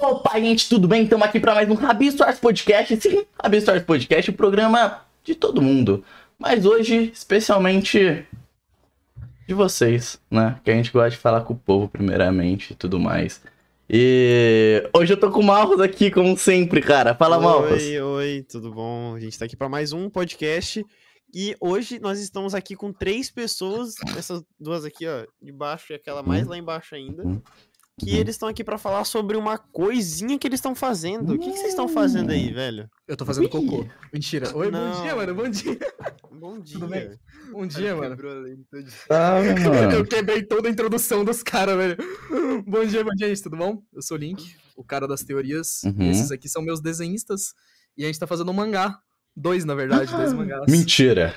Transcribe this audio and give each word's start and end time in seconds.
Opa, 0.00 0.40
gente, 0.40 0.66
tudo 0.66 0.88
bem? 0.88 1.02
Estamos 1.02 1.26
aqui 1.26 1.38
para 1.38 1.54
mais 1.54 1.68
um 1.68 1.74
Rabi 1.74 2.10
Stories 2.10 2.38
Podcast. 2.38 2.98
Sim, 2.98 3.26
Rabi 3.38 3.60
Stories 3.60 3.84
Podcast, 3.84 4.30
o 4.30 4.34
programa 4.34 5.04
de 5.22 5.34
todo 5.34 5.60
mundo. 5.60 6.02
Mas 6.38 6.64
hoje, 6.64 7.10
especialmente 7.12 8.26
de 9.46 9.52
vocês, 9.52 10.18
né? 10.30 10.58
Que 10.64 10.70
a 10.70 10.74
gente 10.74 10.90
gosta 10.90 11.10
de 11.10 11.18
falar 11.18 11.42
com 11.42 11.52
o 11.52 11.58
povo 11.58 11.86
primeiramente 11.86 12.72
e 12.72 12.76
tudo 12.76 12.98
mais. 12.98 13.42
E 13.90 14.88
hoje 14.96 15.12
eu 15.12 15.20
tô 15.20 15.30
com 15.30 15.40
o 15.40 15.44
Marcos 15.44 15.78
aqui, 15.82 16.10
como 16.10 16.34
sempre, 16.38 16.80
cara. 16.80 17.14
Fala, 17.14 17.38
Marcos. 17.38 17.82
Oi, 17.82 18.00
oi, 18.00 18.46
tudo 18.48 18.72
bom? 18.72 19.14
A 19.14 19.20
gente 19.20 19.38
tá 19.38 19.44
aqui 19.44 19.54
para 19.54 19.68
mais 19.68 19.92
um 19.92 20.08
podcast. 20.08 20.82
E 21.32 21.54
hoje 21.60 22.00
nós 22.00 22.18
estamos 22.20 22.54
aqui 22.54 22.74
com 22.74 22.90
três 22.90 23.30
pessoas, 23.30 23.94
essas 24.16 24.42
duas 24.58 24.84
aqui, 24.84 25.06
ó, 25.06 25.26
de 25.40 25.52
baixo 25.52 25.92
e 25.92 25.94
aquela 25.94 26.22
mais 26.22 26.46
lá 26.46 26.58
embaixo 26.58 26.94
ainda, 26.94 27.22
que 28.04 28.16
eles 28.16 28.34
estão 28.34 28.48
aqui 28.48 28.64
para 28.64 28.78
falar 28.78 29.04
sobre 29.04 29.36
uma 29.36 29.58
coisinha 29.58 30.38
que 30.38 30.46
eles 30.48 30.58
estão 30.58 30.74
fazendo. 30.74 31.34
O 31.34 31.38
que, 31.38 31.50
que 31.50 31.56
vocês 31.58 31.68
estão 31.70 31.86
fazendo 31.88 32.30
aí, 32.30 32.50
velho? 32.52 32.88
Eu 33.06 33.16
tô 33.16 33.26
fazendo 33.26 33.44
Ui. 33.44 33.50
cocô. 33.50 33.86
Mentira. 34.12 34.56
Oi, 34.56 34.70
Não. 34.70 34.90
bom 34.92 35.02
dia, 35.02 35.16
mano. 35.16 35.34
Bom 35.34 35.48
dia. 35.48 35.78
Bom 36.32 36.58
dia. 36.60 36.72
Tudo 36.78 36.86
bem? 36.88 37.10
Bom 37.52 37.66
dia, 37.66 37.94
mano. 37.94 38.16
Tá, 39.06 39.38
Eu 39.44 39.70
mano. 39.92 40.06
quebrei 40.06 40.42
toda 40.42 40.68
a 40.68 40.70
introdução 40.70 41.24
dos 41.24 41.42
caras, 41.42 41.76
velho. 41.76 41.96
Bom 42.66 42.84
dia, 42.86 43.04
bom 43.04 43.10
dia, 43.14 43.28
gente. 43.28 43.42
Tudo 43.42 43.56
bom? 43.56 43.82
Eu 43.92 44.00
sou 44.00 44.16
o 44.16 44.20
Link, 44.20 44.56
o 44.76 44.82
cara 44.82 45.06
das 45.06 45.22
teorias. 45.22 45.82
Uhum. 45.84 45.94
E 45.98 46.08
esses 46.10 46.30
aqui 46.32 46.48
são 46.48 46.62
meus 46.62 46.80
desenhistas. 46.80 47.52
E 47.96 48.04
a 48.04 48.06
gente 48.06 48.18
tá 48.18 48.26
fazendo 48.26 48.50
um 48.50 48.54
mangá. 48.54 48.98
Dois, 49.36 49.64
na 49.64 49.74
verdade, 49.74 50.10
dois 50.10 50.32
mangás. 50.34 50.64
Mentira. 50.68 51.34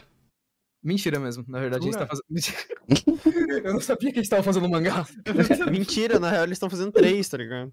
Mentira 0.83 1.19
mesmo. 1.19 1.45
Na 1.47 1.59
verdade, 1.59 1.87
a 1.87 1.91
gente 1.91 1.97
tá 1.99 2.07
fazendo. 2.07 2.27
Eu 3.65 3.73
não 3.73 3.79
sabia 3.81 4.11
que 4.11 4.19
a 4.19 4.21
gente 4.21 4.29
tava 4.29 4.43
fazendo 4.43 4.65
um 4.65 4.69
mangá. 4.69 5.05
Mentira, 5.71 6.19
na 6.19 6.29
real 6.29 6.43
eles 6.43 6.55
estão 6.57 6.69
fazendo 6.69 6.91
três, 6.91 7.29
tá 7.29 7.37
ligado? 7.37 7.71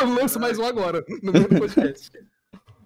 Eu 0.00 0.14
lanço 0.14 0.38
mais 0.38 0.58
um 0.58 0.64
agora, 0.64 1.02
no 1.22 1.32
meio 1.32 1.48
do 1.48 1.58
podcast. 1.58 2.10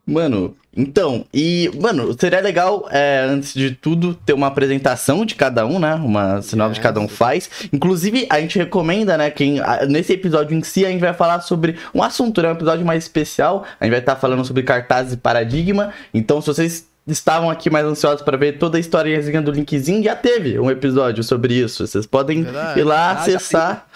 Mano, 0.04 0.56
então, 0.76 1.24
e, 1.32 1.70
mano, 1.80 2.12
seria 2.18 2.40
legal, 2.40 2.88
é, 2.90 3.20
antes 3.28 3.54
de 3.54 3.70
tudo, 3.72 4.14
ter 4.14 4.32
uma 4.32 4.48
apresentação 4.48 5.24
de 5.24 5.36
cada 5.36 5.64
um, 5.64 5.78
né? 5.78 5.94
Uma 5.94 6.42
sinopse 6.42 6.74
de 6.74 6.80
É. 6.80 6.82
cada 6.82 6.98
um 6.98 7.06
faz. 7.06 7.48
Inclusive, 7.72 8.26
a 8.28 8.40
gente 8.40 8.58
recomenda, 8.58 9.16
né? 9.16 9.30
Quem, 9.30 9.60
a- 9.60 9.86
nesse 9.86 10.12
episódio 10.12 10.56
em 10.58 10.62
si, 10.62 10.84
a 10.84 10.90
gente 10.90 11.00
vai 11.00 11.14
falar 11.14 11.40
sobre 11.40 11.76
um 11.94 12.02
assunto, 12.02 12.42
né? 12.42 12.48
Um 12.48 12.52
episódio 12.54 12.84
mais 12.84 13.04
especial. 13.04 13.64
A 13.78 13.84
gente 13.84 13.92
vai 13.92 14.00
estar 14.00 14.16
falando 14.16 14.44
sobre 14.44 14.64
cartazes 14.64 15.12
e 15.12 15.16
paradigma. 15.16 15.92
Então, 16.12 16.40
se 16.40 16.48
vocês 16.48 16.88
estavam 17.06 17.50
aqui 17.50 17.68
mais 17.70 17.84
ansiosos 17.86 18.22
para 18.22 18.36
ver 18.36 18.58
toda 18.58 18.76
a 18.76 18.80
historiazinha 18.80 19.40
do 19.42 19.50
Linkzinho, 19.50 20.02
já 20.02 20.14
teve 20.16 20.58
um 20.58 20.70
episódio 20.70 21.22
sobre 21.24 21.54
isso. 21.54 21.86
Vocês 21.86 22.06
podem 22.06 22.42
Verdade. 22.44 22.80
ir 22.80 22.84
lá 22.84 23.10
Ah, 23.10 23.12
acessar. 23.12 23.86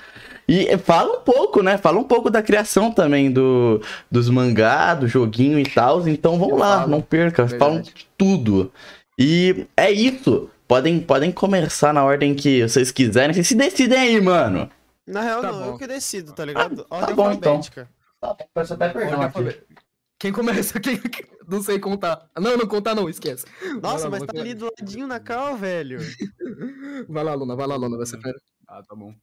E 0.48 0.76
fala 0.78 1.18
um 1.18 1.20
pouco, 1.22 1.60
né? 1.62 1.77
Fala 1.77 1.98
um 1.98 2.04
pouco 2.04 2.30
da 2.30 2.40
criação 2.40 2.92
também 2.92 3.30
do, 3.32 3.80
dos 4.08 4.28
mangá, 4.30 4.94
do 4.94 5.08
joguinho 5.08 5.58
e 5.58 5.64
tal. 5.68 6.06
Então 6.08 6.38
vamos 6.38 6.54
Eu 6.54 6.58
lá, 6.58 6.78
falo. 6.78 6.90
não 6.90 7.00
perca. 7.00 7.44
Verdade. 7.44 7.58
Falam 7.58 7.80
de 7.82 7.92
tudo. 8.16 8.72
E 9.18 9.66
é 9.77 9.90
isso. 9.90 10.48
Podem, 10.68 11.00
podem 11.00 11.32
começar 11.32 11.92
na 11.92 12.04
ordem 12.04 12.34
que 12.34 12.62
vocês 12.62 12.90
quiserem. 12.92 13.34
Vocês 13.34 13.48
se 13.48 13.54
decidem 13.56 13.98
aí, 13.98 14.20
mano. 14.20 14.70
Na 15.06 15.20
real, 15.20 15.40
Tá 15.40 15.52
não, 15.52 15.58
bom. 15.60 15.66
eu 15.66 15.78
que 15.78 15.86
decido, 15.86 16.32
tá 16.32 16.44
ligado? 16.44 16.84
Ordem 16.90 17.14
bom, 17.14 17.30
então. 17.32 17.52
alfabética. 17.56 17.88
Peço 18.54 18.74
até 18.74 18.88
perdão 18.88 19.22
aqui. 19.22 19.56
Quem 20.27 20.32
começa? 20.32 20.80
Quem... 20.80 20.98
Não 21.46 21.62
sei 21.62 21.78
contar. 21.78 22.28
Não, 22.36 22.56
não 22.56 22.66
contar 22.66 22.96
não, 22.96 23.08
esquece. 23.08 23.46
Nossa, 23.80 24.10
Vai 24.10 24.19
mas 24.19 24.20
lá, 24.22 24.27
tá 24.27 24.41
ali 24.41 24.52
do 24.55 24.68
ladinho 24.80 25.06
na 25.06 25.20
cal, 25.20 25.56
velho. 25.56 26.00
Vai 27.08 27.22
lá, 27.22 27.34
Luna, 27.34 27.55
vai 27.55 27.68
lá, 27.68 27.77
Luna, 27.77 27.96
vai 27.96 28.05
ser 28.05 28.16
primeiro. 28.16 28.41
Ah, 28.66 28.83
tá 28.83 28.96
bom. 28.96 29.14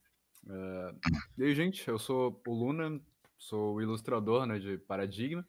É, 0.48 0.94
E 1.36 1.44
aí, 1.44 1.54
gente, 1.54 1.86
eu 1.86 1.98
sou 1.98 2.40
o 2.46 2.54
Luna, 2.54 2.98
sou 3.36 3.74
o 3.74 3.82
ilustrador 3.82 4.46
né, 4.46 4.58
de 4.58 4.78
Paradigma. 4.78 5.46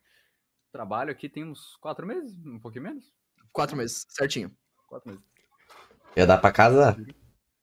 Trabalho 0.69 1.11
aqui 1.11 1.29
tem 1.29 1.45
uns 1.45 1.77
quatro 1.77 2.05
meses, 2.05 2.37
um 2.45 2.59
pouquinho 2.59 2.83
menos? 2.83 3.05
Quatro 3.53 3.77
meses, 3.77 4.05
certinho. 4.09 4.51
Quatro 4.87 5.09
meses. 5.09 5.23
Já 6.17 6.25
dá 6.25 6.37
pra 6.37 6.51
casar? 6.51 6.97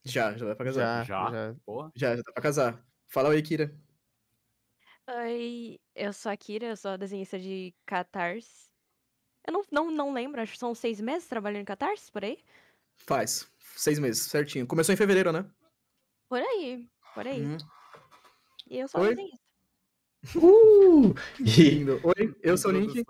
Já, 0.06 0.34
já 0.38 0.46
dá 0.46 0.56
pra 0.56 0.64
casar. 0.64 1.04
Já, 1.04 1.04
Já? 1.04 1.30
já. 1.30 1.54
Porra. 1.66 1.92
Já, 1.94 2.16
já 2.16 2.22
dá 2.22 2.32
pra 2.32 2.42
casar. 2.42 2.82
Fala 3.08 3.30
aí, 3.30 3.42
Kira. 3.42 3.76
Oi, 5.14 5.78
eu 5.94 6.10
sou 6.10 6.32
a 6.32 6.36
Kira, 6.36 6.68
eu 6.68 6.76
sou 6.76 6.92
a 6.92 6.96
desenhista 6.96 7.38
de 7.38 7.74
Catarse. 7.84 8.70
Eu 9.46 9.52
não, 9.52 9.62
não, 9.70 9.90
não 9.90 10.12
lembro, 10.14 10.40
acho 10.40 10.52
que 10.52 10.58
são 10.58 10.74
seis 10.74 11.02
meses 11.02 11.28
trabalhando 11.28 11.60
em 11.60 11.66
Catarse, 11.66 12.10
por 12.10 12.24
aí? 12.24 12.38
Faz. 12.96 13.46
Seis 13.76 13.98
meses, 13.98 14.22
certinho. 14.22 14.66
Começou 14.66 14.94
em 14.94 14.96
fevereiro, 14.96 15.30
né? 15.30 15.44
Por 16.30 16.40
aí, 16.40 16.88
por 17.14 17.26
aí. 17.26 17.42
Uhum. 17.42 17.58
E 18.70 18.78
eu 18.78 18.88
sou 18.88 19.02
a 19.02 19.04
Oi? 19.04 19.10
desenhista. 19.10 19.38
Uh! 20.36 21.14
Lindo. 21.40 22.00
Oi, 22.04 22.34
eu 22.42 22.56
sou 22.56 22.70
o 22.70 22.74
Link. 22.74 23.04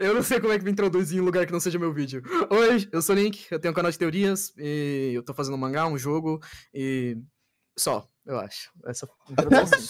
Eu 0.00 0.14
não 0.14 0.22
sei 0.22 0.38
como 0.38 0.52
é 0.52 0.58
que 0.58 0.64
me 0.66 0.70
introduzir 0.70 1.16
em 1.16 1.22
um 1.22 1.24
lugar 1.24 1.46
que 1.46 1.52
não 1.52 1.60
seja 1.60 1.78
meu 1.78 1.94
vídeo. 1.94 2.22
Oi, 2.50 2.88
eu 2.92 3.00
sou 3.00 3.14
o 3.14 3.18
Link, 3.18 3.50
eu 3.50 3.58
tenho 3.58 3.72
um 3.72 3.74
canal 3.74 3.90
de 3.90 3.98
teorias 3.98 4.52
e 4.58 5.12
eu 5.14 5.22
tô 5.22 5.32
fazendo 5.32 5.54
um 5.54 5.58
mangá, 5.58 5.86
um 5.86 5.96
jogo 5.96 6.40
e. 6.74 7.16
Só, 7.78 8.06
eu 8.26 8.38
acho. 8.38 8.70
Essa. 8.86 9.08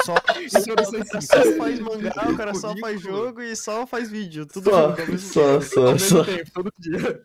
Só, 0.05 0.15
simples. 0.49 0.89
só 1.27 1.53
faz 1.59 1.81
mangá, 1.81 2.13
o 2.31 2.37
cara 2.37 2.55
só 2.55 2.75
faz 2.79 3.01
jogo 3.01 3.41
e 3.43 3.55
só 3.55 3.87
faz 3.87 4.11
vídeo. 4.11 4.47
Tudo 4.47 4.71
só, 4.71 4.95
mesmo 4.97 5.19
só, 5.19 5.61
só, 5.61 5.99
só. 5.99 6.25
tempo, 6.25 6.51
todo 6.53 6.73
dia. 6.79 7.21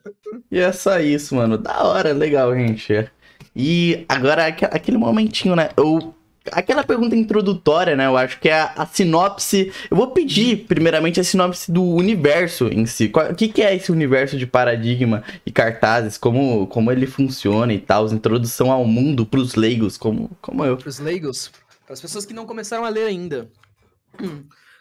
E 0.51 0.59
é 0.59 0.71
só 0.71 0.99
isso, 0.99 1.35
mano. 1.35 1.57
Da 1.57 1.83
hora, 1.83 2.13
legal, 2.13 2.53
gente. 2.55 3.09
E 3.55 4.05
agora, 4.07 4.47
aque- 4.47 4.65
aquele 4.65 4.97
momentinho, 4.97 5.55
né? 5.55 5.69
Eu, 5.77 6.13
aquela 6.51 6.83
pergunta 6.83 7.15
introdutória, 7.15 7.95
né? 7.95 8.05
Eu 8.05 8.17
acho 8.17 8.39
que 8.39 8.49
é 8.49 8.53
a, 8.53 8.73
a 8.77 8.85
sinopse. 8.85 9.71
Eu 9.89 9.97
vou 9.97 10.11
pedir, 10.11 10.65
primeiramente, 10.65 11.19
a 11.19 11.23
sinopse 11.23 11.71
do 11.71 11.83
universo 11.83 12.67
em 12.67 12.85
si. 12.85 13.11
O 13.31 13.35
que, 13.35 13.47
que 13.47 13.61
é 13.61 13.75
esse 13.75 13.91
universo 13.91 14.37
de 14.37 14.45
paradigma 14.47 15.23
e 15.45 15.51
cartazes? 15.51 16.17
Como, 16.17 16.67
como 16.67 16.91
ele 16.91 17.07
funciona 17.07 17.73
e 17.73 17.79
tal? 17.79 18.07
Introdução 18.07 18.71
ao 18.71 18.85
mundo 18.85 19.25
pros 19.25 19.55
leigos, 19.55 19.97
como, 19.97 20.29
como 20.41 20.63
eu. 20.63 20.77
Para 20.77 20.89
os 20.89 20.99
leigos, 20.99 21.51
para 21.85 21.93
as 21.93 22.01
pessoas 22.01 22.25
que 22.25 22.33
não 22.33 22.45
começaram 22.45 22.85
a 22.85 22.89
ler 22.89 23.05
ainda. 23.05 23.49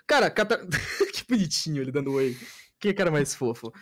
Cara, 0.06 0.30
cata... 0.30 0.58
que 1.12 1.24
bonitinho 1.28 1.82
ele 1.82 1.90
dando 1.90 2.12
oi. 2.12 2.36
Que 2.78 2.92
cara 2.92 3.10
mais 3.10 3.34
fofo. 3.34 3.72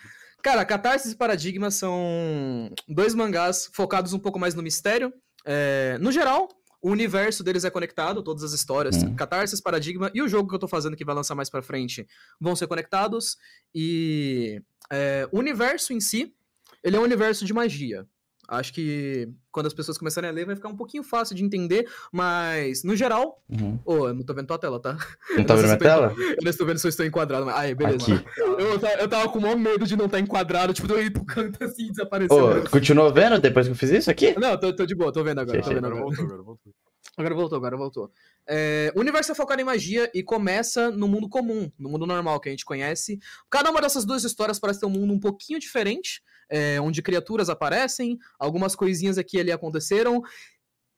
Cara, 0.43 0.62
Catarse 0.62 1.11
e 1.11 1.16
Paradigma 1.16 1.71
são 1.71 2.71
dois 2.87 3.15
mangás 3.15 3.71
focados 3.72 4.12
um 4.12 4.19
pouco 4.19 4.39
mais 4.39 4.55
no 4.55 4.62
mistério. 4.62 5.11
É, 5.45 5.97
No 6.01 6.12
geral, 6.12 6.49
o 6.84 6.91
universo 6.91 7.43
deles 7.43 7.65
é 7.65 7.71
conectado, 7.71 8.22
todas 8.22 8.43
as 8.43 8.53
histórias. 8.53 9.03
Hum. 9.03 9.17
Catarse, 9.17 9.62
Paradigma 9.62 10.11
e 10.12 10.21
o 10.21 10.28
jogo 10.28 10.50
que 10.50 10.55
eu 10.55 10.59
tô 10.59 10.69
fazendo 10.69 10.95
que 10.95 11.05
vai 11.05 11.15
lançar 11.15 11.34
mais 11.34 11.49
pra 11.49 11.62
frente 11.62 12.06
vão 12.39 12.55
ser 12.55 12.67
conectados. 12.67 13.39
E 13.75 14.61
é, 14.93 15.27
o 15.33 15.39
universo 15.39 15.95
em 15.95 16.00
si, 16.00 16.34
ele 16.83 16.97
é 16.97 17.00
um 17.00 17.05
universo 17.05 17.47
de 17.47 17.55
magia. 17.55 18.06
Acho 18.49 18.72
que 18.72 19.28
quando 19.50 19.66
as 19.66 19.75
pessoas 19.75 19.97
começarem 19.97 20.28
a 20.28 20.32
ler 20.32 20.47
vai 20.47 20.56
ficar 20.56 20.69
um 20.69 20.77
pouquinho 20.77 21.03
fácil 21.03 21.34
de 21.34 21.44
entender, 21.44 21.88
mas 22.12 22.82
no 22.82 22.97
geral. 22.97 23.43
Uhum. 23.49 23.78
Ô, 23.84 24.09
eu 24.09 24.15
não 24.15 24.22
tô 24.22 24.34
vendo 24.34 24.47
tua 24.47 24.59
tela, 24.59 24.81
tá? 24.81 24.97
Não 25.37 25.44
tá 25.44 25.55
vendo 25.55 25.66
minha 25.66 25.78
tela? 25.78 26.15
Eu 26.19 26.43
não 26.43 26.50
estou 26.50 26.66
vendo 26.66 26.78
se 26.78 26.87
eu 26.87 26.91
estou 26.91 27.06
enquadrado. 27.06 27.47
Mas... 27.47 27.56
Aí, 27.56 27.75
beleza. 27.75 28.15
Aqui. 28.15 28.25
Eu, 28.37 28.81
eu 29.00 29.09
tava 29.09 29.28
com 29.28 29.38
o 29.38 29.43
maior 29.43 29.56
medo 29.56 29.87
de 29.87 29.97
não 29.97 30.06
estar 30.06 30.21
enquadrado, 30.21 30.72
tipo, 30.72 30.93
eu 30.93 31.03
ir 31.03 31.10
pro 31.10 31.25
canto 31.25 31.62
assim 31.65 31.87
e 31.87 31.91
desaparecer. 31.91 32.41
Mano. 32.41 32.71
continuou 32.71 33.12
vendo 33.12 33.38
depois 33.38 33.66
que 33.66 33.72
eu 33.72 33.77
fiz 33.77 33.91
isso 33.91 34.10
aqui? 34.10 34.38
Não, 34.38 34.59
tô, 34.59 34.75
tô 34.75 34.84
de 34.84 34.94
boa, 34.94 35.12
tô 35.12 35.22
vendo 35.22 35.41
agora. 35.41 35.62
Tô 35.62 35.69
vendo 35.69 35.87
Agora 35.87 35.94
agora. 35.94 36.04
voltou, 36.04 36.25
agora 36.25 36.43
voltou. 36.43 36.72
Agora 37.16 37.34
voltou, 37.34 37.56
agora 37.56 37.77
voltou. 37.77 38.10
É, 38.47 38.93
o 38.97 39.00
universo 39.00 39.31
é 39.31 39.34
focado 39.34 39.60
em 39.60 39.65
magia 39.65 40.10
e 40.12 40.22
começa 40.22 40.91
no 40.91 41.06
mundo 41.06 41.28
comum, 41.28 41.71
no 41.78 41.88
mundo 41.88 42.06
normal 42.06 42.41
que 42.41 42.49
a 42.49 42.53
gente 42.53 42.65
conhece. 42.65 43.19
Cada 43.49 43.71
uma 43.71 43.81
dessas 43.81 44.04
duas 44.04 44.25
histórias 44.25 44.59
parece 44.59 44.81
ter 44.81 44.87
um 44.87 44.91
mundo 44.91 45.12
um 45.12 45.21
pouquinho 45.21 45.60
diferente, 45.60 46.22
é, 46.50 46.81
onde 46.81 47.03
criaturas 47.03 47.49
aparecem, 47.49 48.19
algumas 48.38 48.75
coisinhas 48.75 49.19
aqui 49.19 49.37
e 49.37 49.41
ali 49.41 49.53
aconteceram. 49.53 50.22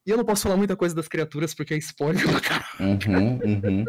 E 0.07 0.11
eu 0.11 0.17
não 0.17 0.25
posso 0.25 0.45
falar 0.45 0.57
muita 0.57 0.77
coisa 0.77 0.95
das 0.95 1.09
criaturas 1.09 1.53
porque 1.55 1.75
é 1.75 1.79
spoiler 1.79 2.23
pra 2.31 2.41
caralho. 2.41 2.99
Uhum, 3.07 3.41
uhum. 3.45 3.85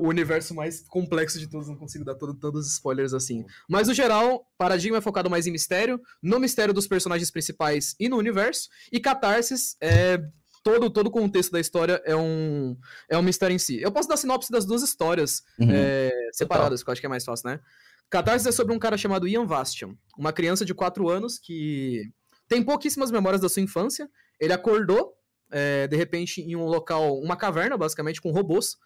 o 0.00 0.08
universo 0.08 0.54
mais 0.54 0.82
complexo 0.88 1.38
de 1.38 1.48
todos, 1.48 1.68
não 1.68 1.76
consigo 1.76 2.04
dar 2.04 2.14
todo- 2.16 2.34
todos 2.34 2.66
os 2.66 2.72
spoilers 2.72 3.14
assim. 3.14 3.44
Mas 3.68 3.88
no 3.88 3.94
geral, 3.94 4.46
Paradigma 4.58 4.98
é 4.98 5.00
focado 5.00 5.30
mais 5.30 5.46
em 5.46 5.52
mistério, 5.52 6.00
no 6.22 6.40
mistério 6.40 6.74
dos 6.74 6.88
personagens 6.88 7.30
principais 7.30 7.94
e 8.00 8.08
no 8.08 8.16
universo, 8.16 8.68
e 8.90 8.98
Catarsis 8.98 9.76
é 9.80 10.20
todo 10.64 10.88
todo 10.88 11.08
o 11.08 11.10
contexto 11.10 11.52
da 11.52 11.60
história 11.60 12.02
é 12.06 12.16
um 12.16 12.76
é 13.08 13.18
um 13.18 13.22
mistério 13.22 13.54
em 13.54 13.58
si. 13.58 13.80
Eu 13.80 13.92
posso 13.92 14.08
dar 14.08 14.16
sinopse 14.16 14.50
das 14.50 14.64
duas 14.64 14.82
histórias 14.82 15.42
uhum. 15.60 15.68
é, 15.70 16.10
separadas, 16.32 16.82
que 16.82 16.88
eu 16.88 16.92
acho 16.92 17.00
que 17.00 17.06
é 17.06 17.10
mais 17.10 17.24
fácil, 17.24 17.50
né? 17.50 17.60
Catarsis 18.10 18.46
é 18.46 18.52
sobre 18.52 18.74
um 18.74 18.78
cara 18.78 18.96
chamado 18.96 19.26
Ian 19.26 19.44
Vastion, 19.44 19.94
uma 20.16 20.32
criança 20.32 20.64
de 20.64 20.74
4 20.74 21.08
anos 21.08 21.38
que 21.38 22.10
tem 22.46 22.62
pouquíssimas 22.62 23.10
memórias 23.10 23.40
da 23.40 23.48
sua 23.48 23.62
infância. 23.62 24.08
Ele 24.38 24.52
acordou, 24.52 25.14
é, 25.50 25.86
de 25.88 25.96
repente, 25.96 26.40
em 26.40 26.54
um 26.54 26.66
local, 26.66 27.18
uma 27.18 27.36
caverna, 27.36 27.76
basicamente, 27.76 28.20
com 28.20 28.30
robôs, 28.30 28.76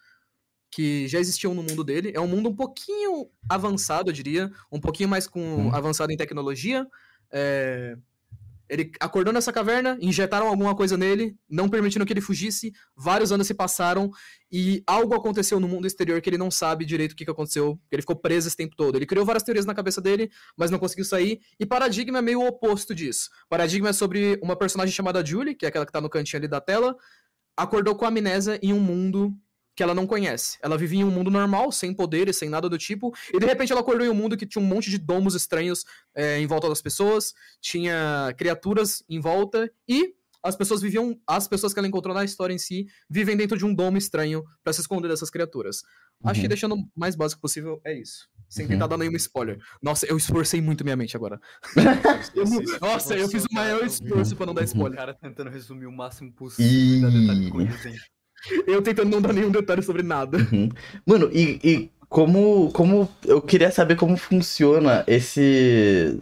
que 0.71 1.07
já 1.07 1.19
existiam 1.19 1.53
no 1.53 1.63
mundo 1.63 1.83
dele. 1.83 2.11
É 2.15 2.19
um 2.19 2.27
mundo 2.27 2.49
um 2.49 2.55
pouquinho 2.55 3.29
avançado, 3.49 4.09
eu 4.09 4.13
diria, 4.13 4.51
um 4.71 4.79
pouquinho 4.79 5.09
mais 5.09 5.27
com 5.27 5.39
Hum. 5.67 5.75
avançado 5.75 6.11
em 6.11 6.17
tecnologia. 6.17 6.87
É, 7.31 7.95
Ele 8.69 8.91
acordou 8.99 9.33
nessa 9.33 9.51
caverna, 9.51 9.97
injetaram 9.99 10.47
alguma 10.47 10.75
coisa 10.75 10.95
nele, 10.95 11.35
não 11.49 11.67
permitindo 11.67 12.05
que 12.05 12.13
ele 12.13 12.21
fugisse. 12.21 12.71
Vários 12.95 13.31
anos 13.31 13.47
se 13.47 13.53
passaram 13.53 14.11
e 14.51 14.83
algo 14.85 15.15
aconteceu 15.15 15.59
no 15.59 15.67
mundo 15.67 15.87
exterior 15.87 16.21
que 16.21 16.29
ele 16.29 16.37
não 16.37 16.51
sabe 16.51 16.85
direito 16.85 17.13
o 17.13 17.15
que, 17.15 17.25
que 17.25 17.31
aconteceu. 17.31 17.79
Ele 17.91 18.01
ficou 18.01 18.15
preso 18.15 18.47
esse 18.47 18.55
tempo 18.55 18.75
todo. 18.75 18.95
Ele 18.95 19.05
criou 19.05 19.25
várias 19.25 19.43
teorias 19.43 19.65
na 19.65 19.73
cabeça 19.73 19.99
dele, 19.99 20.29
mas 20.55 20.69
não 20.69 20.77
conseguiu 20.77 21.05
sair. 21.05 21.39
E 21.59 21.65
Paradigma 21.65 22.19
é 22.19 22.21
meio 22.21 22.41
o 22.41 22.47
oposto 22.47 22.93
disso. 22.93 23.29
Paradigma 23.49 23.89
é 23.89 23.93
sobre 23.93 24.39
uma 24.43 24.55
personagem 24.55 24.93
chamada 24.93 25.25
Julie, 25.25 25.55
que 25.55 25.65
é 25.65 25.69
aquela 25.69 25.85
que 25.85 25.91
tá 25.91 25.99
no 25.99 26.09
cantinho 26.09 26.39
ali 26.39 26.47
da 26.47 26.61
tela, 26.61 26.95
acordou 27.57 27.95
com 27.95 28.05
amnésia 28.05 28.59
em 28.61 28.71
um 28.71 28.79
mundo 28.79 29.33
que 29.79 29.83
ela 29.83 29.95
não 29.95 30.05
conhece. 30.05 30.57
Ela 30.61 30.77
vivia 30.77 30.99
em 30.99 31.03
um 31.05 31.09
mundo 31.09 31.31
normal, 31.31 31.71
sem 31.71 31.93
poderes, 31.93 32.35
sem 32.35 32.49
nada 32.49 32.67
do 32.67 32.77
tipo, 32.77 33.15
e 33.33 33.39
de 33.39 33.45
repente 33.45 33.71
ela 33.71 33.79
acordou 33.79 34.05
em 34.05 34.09
um 34.09 34.13
mundo 34.13 34.35
que 34.35 34.45
tinha 34.45 34.61
um 34.61 34.67
monte 34.67 34.89
de 34.89 34.97
domos 34.97 35.35
estranhos 35.35 35.85
é, 36.13 36.37
em 36.37 36.45
volta 36.45 36.67
das 36.67 36.81
pessoas, 36.81 37.33
tinha 37.61 38.35
criaturas 38.37 39.01
em 39.07 39.21
volta 39.21 39.71
e 39.87 40.13
as 40.43 40.57
pessoas 40.57 40.81
viviam, 40.81 41.17
as 41.25 41.47
pessoas 41.47 41.73
que 41.73 41.79
ela 41.79 41.87
encontrou 41.87 42.13
na 42.13 42.25
história 42.25 42.53
em 42.53 42.57
si, 42.57 42.87
vivem 43.09 43.37
dentro 43.37 43.57
de 43.57 43.63
um 43.63 43.73
domo 43.73 43.97
estranho 43.97 44.43
para 44.61 44.73
se 44.73 44.81
esconder 44.81 45.07
dessas 45.07 45.29
criaturas. 45.29 45.81
Uhum. 46.21 46.29
Acho 46.29 46.41
que 46.41 46.47
deixando 46.49 46.75
o 46.75 46.85
mais 46.93 47.15
básico 47.15 47.41
possível 47.41 47.79
é 47.85 47.97
isso. 47.97 48.27
Sem 48.49 48.65
uhum. 48.65 48.71
tentar 48.71 48.87
dar 48.87 48.97
nenhum 48.97 49.15
spoiler. 49.15 49.59
Nossa, 49.81 50.05
eu 50.07 50.17
esforcei 50.17 50.59
muito 50.59 50.83
minha 50.83 50.97
mente 50.97 51.15
agora. 51.15 51.39
eu, 52.35 52.43
nossa, 52.81 53.15
eu 53.15 53.29
fiz 53.29 53.45
o 53.45 53.53
maior 53.53 53.81
esforço 53.85 54.35
pra 54.35 54.45
não 54.45 54.53
dar 54.53 54.65
spoiler. 54.65 54.91
O 54.91 54.97
cara 54.97 55.13
tentando 55.13 55.49
resumir 55.49 55.85
o 55.85 55.91
máximo 55.91 56.33
possível. 56.33 56.69
E... 56.69 58.18
Eu 58.67 58.81
tentando 58.81 59.09
não 59.09 59.21
dar 59.21 59.33
nenhum 59.33 59.51
detalhe 59.51 59.81
sobre 59.81 60.03
nada. 60.03 60.37
Uhum. 60.37 60.69
Mano, 61.05 61.29
e, 61.31 61.59
e, 61.63 61.89
como, 62.09 62.71
como. 62.73 63.07
Eu 63.23 63.39
queria 63.39 63.69
saber 63.69 63.95
como 63.95 64.17
funciona 64.17 65.03
esse. 65.05 66.17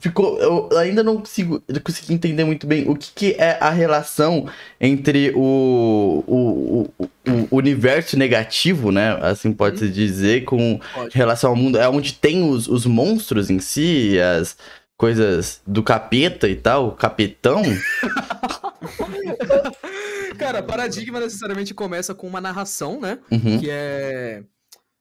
Ficou, 0.00 0.38
eu 0.40 0.76
ainda 0.76 1.04
não 1.04 1.18
consigo, 1.18 1.62
consegui 1.84 2.14
entender 2.14 2.44
muito 2.44 2.66
bem 2.66 2.88
o 2.88 2.96
que, 2.96 3.12
que 3.14 3.32
é 3.38 3.56
a 3.60 3.70
relação 3.70 4.48
entre 4.80 5.32
o, 5.36 6.24
o, 6.26 6.90
o, 6.98 7.08
o 7.50 7.56
universo 7.56 8.18
negativo, 8.18 8.90
né? 8.90 9.16
Assim 9.22 9.52
pode-se 9.52 9.84
uhum. 9.84 9.90
dizer, 9.92 10.44
com 10.44 10.80
pode. 10.92 11.16
relação 11.16 11.50
ao 11.50 11.56
mundo. 11.56 11.78
É 11.78 11.88
onde 11.88 12.14
tem 12.14 12.42
os, 12.42 12.66
os 12.66 12.84
monstros 12.84 13.50
em 13.50 13.60
si, 13.60 14.18
as 14.18 14.56
coisas 14.96 15.60
do 15.64 15.82
capeta 15.82 16.48
e 16.48 16.56
tal, 16.56 16.90
capetão. 16.90 17.62
Cara, 20.38 20.62
Paradigma 20.62 21.20
necessariamente 21.20 21.74
começa 21.74 22.14
com 22.14 22.26
uma 22.26 22.40
narração, 22.40 23.00
né? 23.00 23.18
Uhum. 23.30 23.60
Que 23.60 23.70
é. 23.70 24.44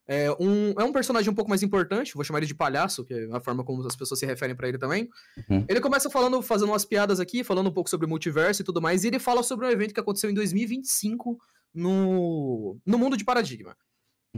É 0.05 0.29
um, 0.37 0.73
é 0.77 0.83
um 0.83 0.91
personagem 0.91 1.31
um 1.31 1.33
pouco 1.33 1.49
mais 1.49 1.63
importante, 1.63 2.13
vou 2.13 2.25
chamar 2.25 2.39
ele 2.39 2.45
de 2.45 2.53
palhaço, 2.53 3.05
que 3.05 3.13
é 3.13 3.29
a 3.31 3.39
forma 3.39 3.63
como 3.63 3.87
as 3.87 3.95
pessoas 3.95 4.19
se 4.19 4.25
referem 4.25 4.53
para 4.53 4.67
ele 4.67 4.77
também. 4.77 5.09
Uhum. 5.49 5.65
Ele 5.65 5.79
começa 5.79 6.09
falando, 6.09 6.41
fazendo 6.41 6.71
umas 6.71 6.83
piadas 6.83 7.21
aqui, 7.21 7.41
falando 7.41 7.69
um 7.69 7.73
pouco 7.73 7.89
sobre 7.89 8.05
o 8.05 8.09
multiverso 8.09 8.61
e 8.61 8.65
tudo 8.65 8.81
mais, 8.81 9.05
e 9.05 9.07
ele 9.07 9.17
fala 9.17 9.41
sobre 9.41 9.65
um 9.65 9.69
evento 9.69 9.93
que 9.93 9.99
aconteceu 10.01 10.29
em 10.29 10.33
2025 10.33 11.39
no, 11.73 12.77
no 12.85 12.97
mundo 12.97 13.15
de 13.15 13.23
Paradigma. 13.23 13.77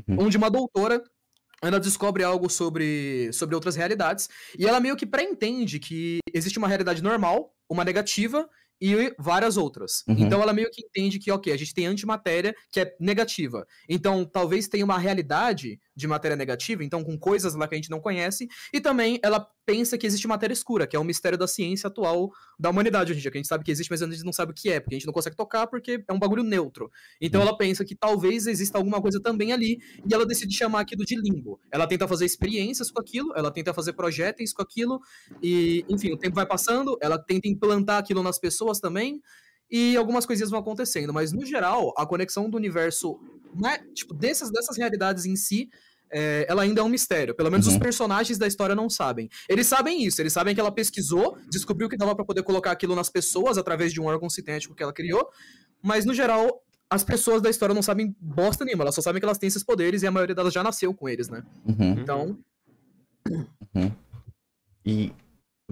Uhum. 0.08 0.26
Onde 0.26 0.38
uma 0.38 0.52
doutora 0.52 1.04
ela 1.64 1.80
descobre 1.80 2.24
algo 2.24 2.50
sobre, 2.50 3.32
sobre 3.34 3.56
outras 3.56 3.76
realidades, 3.76 4.30
e 4.58 4.68
ela 4.68 4.80
meio 4.80 4.96
que 4.96 5.06
pré-entende 5.06 5.80
que 5.80 6.20
existe 6.34 6.60
uma 6.60 6.68
realidade 6.68 7.02
normal, 7.02 7.56
uma 7.68 7.84
negativa 7.84 8.48
e 8.82 9.14
várias 9.18 9.58
outras. 9.58 10.04
Uhum. 10.08 10.16
Então 10.20 10.42
ela 10.42 10.54
meio 10.54 10.70
que 10.72 10.84
entende 10.84 11.20
que, 11.20 11.32
ok, 11.32 11.52
a 11.52 11.58
gente 11.58 11.74
tem 11.74 11.88
antimatéria 11.88 12.54
que 12.72 12.80
é 12.80 12.96
negativa. 13.00 13.66
Então 13.90 14.26
talvez 14.26 14.68
tenha 14.68 14.86
uma 14.86 14.98
realidade 14.98 15.80
de 15.96 16.08
matéria 16.08 16.36
negativa, 16.36 16.84
então 16.84 17.04
com 17.04 17.18
coisas 17.18 17.56
lá 17.56 17.68
que 17.68 17.76
a 17.76 17.78
gente 17.78 17.90
não 17.90 18.00
conhece, 18.00 18.48
e 18.74 18.82
também 18.82 19.20
ela 19.24 19.48
pensa 19.66 19.98
que 19.98 20.06
existe 20.06 20.28
matéria 20.28 20.54
escura, 20.54 20.86
que 20.86 20.96
é 20.96 21.00
um 21.00 21.04
mistério 21.04 21.38
da 21.38 21.48
ciência 21.48 21.88
atual 21.88 22.32
da 22.60 22.70
humanidade 22.70 23.12
hoje 23.12 23.20
em 23.20 23.22
dia, 23.22 23.32
que 23.32 23.38
a 23.38 23.42
gente 23.42 23.48
sabe 23.48 23.64
que 23.64 23.72
existe, 23.72 23.90
mas 23.90 24.02
a 24.02 24.08
gente 24.08 24.24
não 24.24 24.34
sabe 24.34 24.52
o 24.52 24.56
que 24.56 24.70
é, 24.70 24.80
porque 24.80 24.96
a 24.96 25.00
gente 25.00 25.08
não 25.08 25.14
consegue 25.14 25.36
tocar 25.36 25.68
porque 25.68 26.04
é 26.08 26.14
um 26.14 26.20
bagulho 26.20 26.44
neutro. 26.44 26.92
Então 27.20 27.42
uhum. 27.42 27.48
ela 27.48 27.58
pensa 27.58 27.84
que 27.84 27.96
talvez 27.96 28.46
exista 28.46 28.78
alguma 28.78 29.02
coisa 29.02 29.20
também 29.22 29.52
ali, 29.52 29.80
e 30.08 30.14
ela 30.14 30.26
decide 30.26 30.56
chamar 30.56 30.82
aquilo 30.82 31.04
de 31.04 31.16
limbo. 31.16 31.60
Ela 31.72 31.88
tenta 31.88 32.08
fazer 32.08 32.26
experiências 32.26 32.92
com 32.92 33.00
aquilo, 33.00 33.34
ela 33.36 33.52
tenta 33.52 33.74
fazer 33.74 33.94
projéteis 33.94 34.54
com 34.54 34.62
aquilo, 34.62 35.00
e 35.42 35.84
enfim, 35.90 36.12
o 36.12 36.18
tempo 36.18 36.36
vai 36.36 36.46
passando, 36.46 36.98
ela 37.02 37.18
tenta 37.18 37.48
implantar 37.48 37.98
aquilo 37.98 38.22
nas 38.22 38.38
pessoas 38.38 38.80
também, 38.80 39.22
e 39.70 39.98
algumas 39.98 40.26
coisinhas 40.26 40.52
vão 40.52 40.60
acontecendo, 40.60 41.14
mas 41.14 41.32
no 41.32 41.46
geral, 41.46 41.94
a 41.98 42.06
conexão 42.06 42.50
do 42.50 42.58
universo, 42.58 43.20
né, 43.56 43.80
tipo, 43.94 44.14
dessas, 44.14 44.52
dessas 44.52 44.78
realidades 44.78 45.26
em 45.26 45.36
si, 45.36 45.70
é, 46.12 46.46
ela 46.48 46.62
ainda 46.62 46.82
é 46.82 46.84
um 46.84 46.90
mistério. 46.90 47.36
Pelo 47.36 47.52
menos 47.52 47.68
uhum. 47.68 47.74
os 47.74 47.80
personagens 47.80 48.38
da 48.38 48.48
história 48.48 48.76
não 48.76 48.90
sabem. 48.90 49.30
Eles 49.50 49.68
sabem 49.68 50.04
isso, 50.04 50.22
eles 50.22 50.34
sabem 50.34 50.54
que 50.54 50.62
ela 50.62 50.72
pesquisou, 50.72 51.38
descobriu 51.50 51.90
que 51.90 51.98
dava 51.98 52.16
para 52.16 52.24
poder 52.26 52.44
colocar 52.44 52.72
aquilo 52.72 52.96
nas 52.96 53.10
pessoas 53.10 53.58
através 53.58 53.92
de 53.92 54.00
um 54.00 54.06
órgão 54.06 54.30
sintético 54.30 54.76
que 54.76 54.84
ela 54.84 54.94
criou, 54.94 55.28
mas 55.82 56.06
no 56.06 56.14
geral, 56.14 56.64
as 56.90 57.04
pessoas 57.04 57.42
da 57.42 57.50
história 57.50 57.74
não 57.74 57.82
sabem 57.82 58.16
bosta 58.20 58.64
nenhuma, 58.64 58.84
elas 58.84 58.96
só 58.96 59.02
sabem 59.02 59.20
que 59.20 59.26
elas 59.26 59.38
têm 59.38 59.48
esses 59.48 59.64
poderes 59.64 60.04
e 60.04 60.08
a 60.08 60.12
maioria 60.12 60.36
delas 60.36 60.54
já 60.54 60.64
nasceu 60.64 60.94
com 60.94 61.10
eles, 61.10 61.28
né? 61.28 61.44
Uhum. 61.66 61.92
Então. 62.00 62.40
Uhum. 63.76 63.92
E 64.86 65.12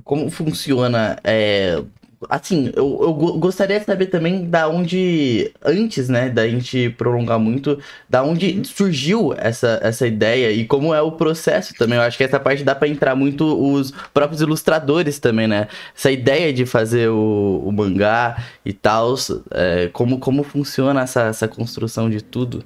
como 0.03 0.29
funciona 0.31 1.19
é, 1.23 1.83
Assim, 2.29 2.71
eu, 2.75 2.99
eu 3.01 3.13
gostaria 3.13 3.79
de 3.79 3.85
saber 3.85 4.07
também 4.07 4.49
da 4.49 4.67
onde, 4.67 5.51
antes, 5.63 6.09
né, 6.09 6.29
da 6.29 6.47
gente 6.47 6.89
prolongar 6.91 7.39
muito, 7.39 7.79
da 8.09 8.23
onde 8.23 8.57
uhum. 8.57 8.63
surgiu 8.63 9.33
essa, 9.37 9.79
essa 9.81 10.07
ideia 10.07 10.51
e 10.51 10.65
como 10.65 10.93
é 10.93 11.01
o 11.01 11.11
processo 11.11 11.73
também. 11.75 11.97
Eu 11.97 12.03
acho 12.03 12.17
que 12.17 12.23
essa 12.23 12.39
parte 12.39 12.63
dá 12.63 12.75
para 12.75 12.87
entrar 12.87 13.15
muito 13.15 13.45
os 13.45 13.91
próprios 14.13 14.41
ilustradores 14.41 15.19
também, 15.19 15.47
né? 15.47 15.67
Essa 15.95 16.11
ideia 16.11 16.51
de 16.53 16.65
fazer 16.65 17.09
o, 17.09 17.63
o 17.65 17.71
mangá 17.71 18.43
e 18.65 18.73
tal, 18.73 19.15
é, 19.51 19.89
como, 19.93 20.19
como 20.19 20.43
funciona 20.43 21.01
essa, 21.01 21.23
essa 21.23 21.47
construção 21.47 22.09
de 22.09 22.21
tudo. 22.21 22.63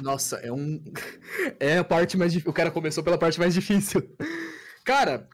Nossa, 0.00 0.36
é 0.36 0.52
um. 0.52 0.80
É 1.58 1.78
a 1.78 1.84
parte 1.84 2.16
mais 2.18 2.30
difícil. 2.30 2.50
O 2.50 2.54
cara 2.54 2.70
começou 2.70 3.02
pela 3.02 3.16
parte 3.16 3.40
mais 3.40 3.54
difícil. 3.54 4.02
Cara, 4.84 5.26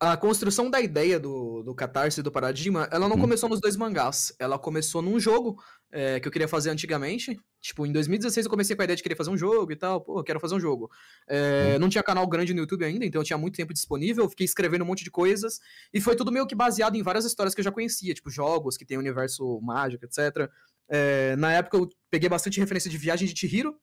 a 0.00 0.16
construção 0.16 0.70
da 0.70 0.80
ideia 0.80 1.18
do, 1.18 1.62
do 1.64 1.74
Catarse 1.74 2.20
e 2.20 2.22
do 2.22 2.30
Paradigma, 2.30 2.88
ela 2.92 3.08
não 3.08 3.16
hum. 3.16 3.20
começou 3.20 3.48
nos 3.48 3.60
dois 3.60 3.76
mangás. 3.76 4.32
Ela 4.38 4.56
começou 4.56 5.02
num 5.02 5.18
jogo 5.18 5.60
é, 5.90 6.20
que 6.20 6.28
eu 6.28 6.30
queria 6.30 6.46
fazer 6.46 6.70
antigamente. 6.70 7.36
Tipo, 7.60 7.84
em 7.84 7.90
2016 7.90 8.46
eu 8.46 8.50
comecei 8.50 8.76
com 8.76 8.82
a 8.82 8.84
ideia 8.84 8.96
de 8.96 9.02
querer 9.02 9.16
fazer 9.16 9.30
um 9.30 9.36
jogo 9.36 9.72
e 9.72 9.76
tal. 9.76 10.00
Pô, 10.00 10.20
eu 10.20 10.24
quero 10.24 10.38
fazer 10.38 10.54
um 10.54 10.60
jogo. 10.60 10.88
É, 11.28 11.74
hum. 11.74 11.80
Não 11.80 11.88
tinha 11.88 12.02
canal 12.04 12.24
grande 12.28 12.54
no 12.54 12.60
YouTube 12.60 12.84
ainda, 12.84 13.04
então 13.04 13.20
eu 13.20 13.24
tinha 13.24 13.36
muito 13.36 13.56
tempo 13.56 13.74
disponível. 13.74 14.28
Fiquei 14.28 14.44
escrevendo 14.44 14.82
um 14.82 14.86
monte 14.86 15.02
de 15.02 15.10
coisas. 15.10 15.58
E 15.92 16.00
foi 16.00 16.14
tudo 16.14 16.30
meio 16.30 16.46
que 16.46 16.54
baseado 16.54 16.94
em 16.94 17.02
várias 17.02 17.24
histórias 17.24 17.52
que 17.52 17.60
eu 17.60 17.64
já 17.64 17.72
conhecia. 17.72 18.14
Tipo, 18.14 18.30
jogos 18.30 18.76
que 18.76 18.84
tem 18.84 18.96
universo 18.96 19.60
mágico, 19.60 20.04
etc. 20.04 20.48
É, 20.88 21.34
na 21.34 21.52
época 21.52 21.76
eu 21.76 21.88
peguei 22.08 22.28
bastante 22.28 22.60
referência 22.60 22.88
de 22.88 22.96
Viagem 22.96 23.26
de 23.26 23.36
Chihiro. 23.36 23.76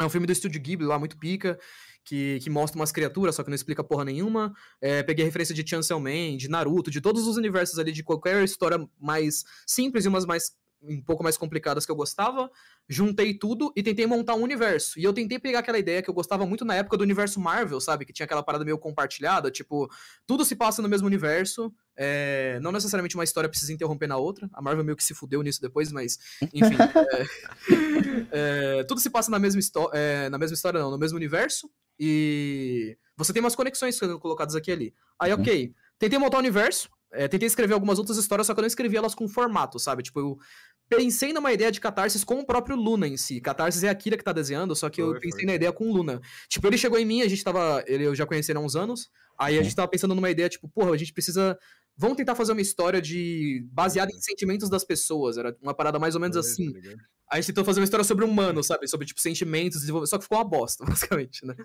É 0.00 0.04
um 0.04 0.08
filme 0.08 0.26
do 0.26 0.32
estúdio 0.32 0.58
Ghibli 0.58 0.86
lá, 0.86 0.98
muito 0.98 1.18
pica 1.18 1.58
que, 2.04 2.40
que 2.40 2.50
mostra 2.50 2.78
umas 2.78 2.92
criaturas, 2.92 3.34
só 3.34 3.42
que 3.42 3.50
não 3.50 3.54
explica 3.54 3.84
porra 3.84 4.04
nenhuma. 4.04 4.52
É, 4.80 5.02
peguei 5.02 5.24
referência 5.24 5.54
de 5.54 5.68
Chainsaw 5.68 6.00
Man, 6.00 6.36
de 6.36 6.48
Naruto, 6.48 6.90
de 6.90 7.00
todos 7.00 7.26
os 7.26 7.36
universos 7.36 7.78
ali, 7.78 7.92
de 7.92 8.02
qualquer 8.02 8.42
história 8.44 8.78
mais 9.00 9.44
simples 9.66 10.04
e 10.04 10.08
umas 10.08 10.24
mais 10.24 10.52
um 10.82 11.00
pouco 11.00 11.22
mais 11.22 11.36
complicadas 11.36 11.86
que 11.86 11.92
eu 11.92 11.96
gostava, 11.96 12.50
juntei 12.88 13.34
tudo 13.34 13.72
e 13.76 13.82
tentei 13.82 14.06
montar 14.06 14.34
um 14.34 14.42
universo. 14.42 14.98
E 14.98 15.04
eu 15.04 15.12
tentei 15.12 15.38
pegar 15.38 15.60
aquela 15.60 15.78
ideia 15.78 16.02
que 16.02 16.10
eu 16.10 16.14
gostava 16.14 16.44
muito 16.44 16.64
na 16.64 16.74
época 16.74 16.96
do 16.96 17.02
universo 17.02 17.40
Marvel, 17.40 17.80
sabe? 17.80 18.04
Que 18.04 18.12
tinha 18.12 18.24
aquela 18.24 18.42
parada 18.42 18.64
meio 18.64 18.78
compartilhada, 18.78 19.50
tipo, 19.50 19.88
tudo 20.26 20.44
se 20.44 20.56
passa 20.56 20.82
no 20.82 20.88
mesmo 20.88 21.06
universo, 21.06 21.72
é... 21.96 22.58
não 22.60 22.72
necessariamente 22.72 23.14
uma 23.14 23.24
história 23.24 23.48
precisa 23.48 23.72
interromper 23.72 24.06
na 24.06 24.16
outra. 24.16 24.48
A 24.52 24.60
Marvel 24.60 24.84
meio 24.84 24.96
que 24.96 25.04
se 25.04 25.14
fudeu 25.14 25.42
nisso 25.42 25.60
depois, 25.60 25.92
mas, 25.92 26.18
enfim. 26.52 26.76
é... 27.12 28.02
É... 28.34 28.84
tudo 28.84 29.00
se 29.00 29.10
passa 29.10 29.30
na 29.30 29.38
mesma, 29.38 29.60
é, 29.92 30.28
na 30.28 30.38
mesma 30.38 30.54
história, 30.54 30.80
não, 30.80 30.90
no 30.90 30.98
mesmo 30.98 31.16
universo. 31.16 31.70
E 31.98 32.96
você 33.16 33.32
tem 33.32 33.40
umas 33.40 33.54
conexões 33.54 33.98
colocadas 33.98 34.54
aqui 34.54 34.72
ali. 34.72 34.94
Aí, 35.18 35.32
uhum. 35.32 35.40
ok. 35.40 35.74
Tentei 35.98 36.18
montar 36.18 36.38
o 36.38 36.40
um 36.40 36.42
universo, 36.42 36.88
é, 37.12 37.28
tentei 37.28 37.46
escrever 37.46 37.74
algumas 37.74 37.98
outras 37.98 38.16
histórias, 38.16 38.46
só 38.46 38.54
que 38.54 38.60
eu 38.60 38.62
não 38.62 38.66
escrevi 38.66 38.96
elas 38.96 39.14
com 39.14 39.28
formato, 39.28 39.78
sabe? 39.78 40.02
Tipo, 40.02 40.20
eu 40.20 40.38
pensei 40.88 41.32
numa 41.32 41.52
ideia 41.52 41.70
de 41.70 41.80
catarsis 41.80 42.24
com 42.24 42.40
o 42.40 42.46
próprio 42.46 42.76
Luna 42.76 43.06
em 43.06 43.16
si. 43.16 43.40
Catarsis 43.40 43.82
é 43.84 43.88
a 43.88 43.94
Kira 43.94 44.16
que 44.16 44.24
tá 44.24 44.32
desenhando, 44.32 44.74
só 44.74 44.90
que 44.90 45.00
eu 45.00 45.14
pensei 45.14 45.40
foi. 45.40 45.44
na 45.44 45.54
ideia 45.54 45.72
com 45.72 45.88
o 45.88 45.92
Luna. 45.92 46.20
Tipo, 46.48 46.66
ele 46.66 46.78
chegou 46.78 46.98
em 46.98 47.04
mim, 47.04 47.22
a 47.22 47.28
gente 47.28 47.42
tava. 47.42 47.82
Ele 47.86 48.04
eu 48.04 48.14
já 48.14 48.26
conheci 48.26 48.52
há 48.52 48.58
uns 48.58 48.76
anos. 48.76 49.10
Aí 49.38 49.58
a 49.58 49.62
gente 49.62 49.74
tava 49.74 49.88
pensando 49.88 50.14
numa 50.14 50.30
ideia, 50.30 50.48
tipo, 50.48 50.68
porra, 50.68 50.92
a 50.92 50.96
gente 50.96 51.12
precisa. 51.12 51.58
Vamos 51.96 52.16
tentar 52.16 52.34
fazer 52.34 52.52
uma 52.52 52.60
história 52.60 53.00
de. 53.00 53.66
baseada 53.70 54.10
em 54.12 54.20
sentimentos 54.20 54.68
das 54.68 54.84
pessoas. 54.84 55.36
Era 55.38 55.56
uma 55.62 55.74
parada 55.74 55.98
mais 55.98 56.14
ou 56.14 56.20
menos 56.20 56.36
assim. 56.36 56.72
Tá 56.72 56.78
aí 56.88 57.38
a 57.38 57.40
gente 57.40 57.46
tentou 57.46 57.64
fazer 57.64 57.80
uma 57.80 57.84
história 57.84 58.04
sobre 58.04 58.26
humano, 58.26 58.62
sabe? 58.62 58.86
Sobre, 58.86 59.06
tipo, 59.06 59.20
sentimentos, 59.20 59.82
só 60.06 60.18
que 60.18 60.24
ficou 60.24 60.36
uma 60.36 60.44
bosta, 60.44 60.84
basicamente, 60.86 61.46
né? 61.46 61.56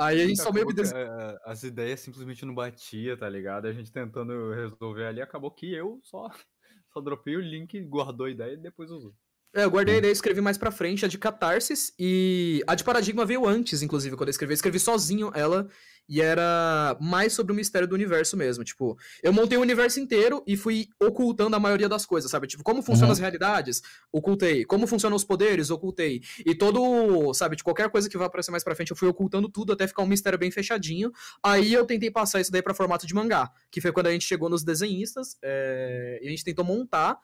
Aí 0.00 0.22
a 0.22 0.26
gente 0.26 0.40
só 0.40 0.50
meio 0.50 0.66
que. 0.66 0.72
Des... 0.72 0.90
É, 0.92 1.38
as 1.44 1.62
ideias 1.62 2.00
simplesmente 2.00 2.46
não 2.46 2.54
batia, 2.54 3.18
tá 3.18 3.28
ligado? 3.28 3.66
A 3.66 3.72
gente 3.72 3.92
tentando 3.92 4.50
resolver 4.52 5.04
ali, 5.04 5.20
acabou 5.20 5.50
que 5.50 5.70
eu 5.74 6.00
só, 6.02 6.26
só 6.90 7.00
dropei 7.02 7.36
o 7.36 7.40
link, 7.40 7.78
guardou 7.82 8.26
a 8.26 8.30
ideia 8.30 8.54
e 8.54 8.56
depois 8.56 8.90
usou. 8.90 9.14
É, 9.52 9.64
eu 9.64 9.70
guardei 9.70 9.96
a 9.96 9.98
ideia 9.98 10.10
e 10.10 10.12
escrevi 10.12 10.40
mais 10.40 10.56
pra 10.56 10.70
frente, 10.70 11.04
a 11.04 11.08
de 11.08 11.18
Catarsis, 11.18 11.92
e 11.98 12.62
a 12.68 12.74
de 12.76 12.84
Paradigma 12.84 13.26
veio 13.26 13.46
antes, 13.48 13.82
inclusive, 13.82 14.16
quando 14.16 14.28
eu 14.28 14.30
escrevi. 14.30 14.52
Eu 14.52 14.54
escrevi 14.54 14.78
sozinho 14.78 15.32
ela, 15.34 15.68
e 16.08 16.20
era 16.20 16.96
mais 17.00 17.32
sobre 17.32 17.52
o 17.52 17.54
mistério 17.54 17.86
do 17.88 17.94
universo 17.94 18.36
mesmo. 18.36 18.62
Tipo, 18.62 18.96
eu 19.22 19.32
montei 19.32 19.58
o 19.58 19.60
universo 19.60 19.98
inteiro 19.98 20.42
e 20.46 20.56
fui 20.56 20.88
ocultando 21.00 21.54
a 21.56 21.60
maioria 21.60 21.88
das 21.88 22.06
coisas, 22.06 22.30
sabe? 22.30 22.46
Tipo, 22.46 22.62
como 22.62 22.80
funcionam 22.80 23.08
Uhum. 23.08 23.12
as 23.12 23.18
realidades? 23.18 23.82
Ocultei. 24.12 24.64
Como 24.64 24.86
funcionam 24.86 25.16
os 25.16 25.24
poderes? 25.24 25.68
Ocultei. 25.70 26.20
E 26.46 26.54
todo, 26.54 27.32
sabe, 27.34 27.56
de 27.56 27.64
qualquer 27.64 27.90
coisa 27.90 28.08
que 28.08 28.16
vai 28.18 28.28
aparecer 28.28 28.50
mais 28.52 28.62
pra 28.64 28.74
frente, 28.76 28.90
eu 28.92 28.96
fui 28.96 29.08
ocultando 29.08 29.48
tudo 29.48 29.72
até 29.72 29.86
ficar 29.86 30.02
um 30.02 30.06
mistério 30.06 30.38
bem 30.38 30.50
fechadinho. 30.52 31.10
Aí 31.44 31.72
eu 31.72 31.84
tentei 31.84 32.10
passar 32.10 32.40
isso 32.40 32.52
daí 32.52 32.62
pra 32.62 32.74
formato 32.74 33.04
de 33.06 33.14
mangá, 33.14 33.50
que 33.70 33.80
foi 33.80 33.90
quando 33.92 34.06
a 34.08 34.12
gente 34.12 34.24
chegou 34.24 34.48
nos 34.48 34.62
desenhistas, 34.64 35.36
é, 35.42 36.20
e 36.22 36.26
a 36.26 36.30
gente 36.30 36.44
tentou 36.44 36.64
montar. 36.64 37.18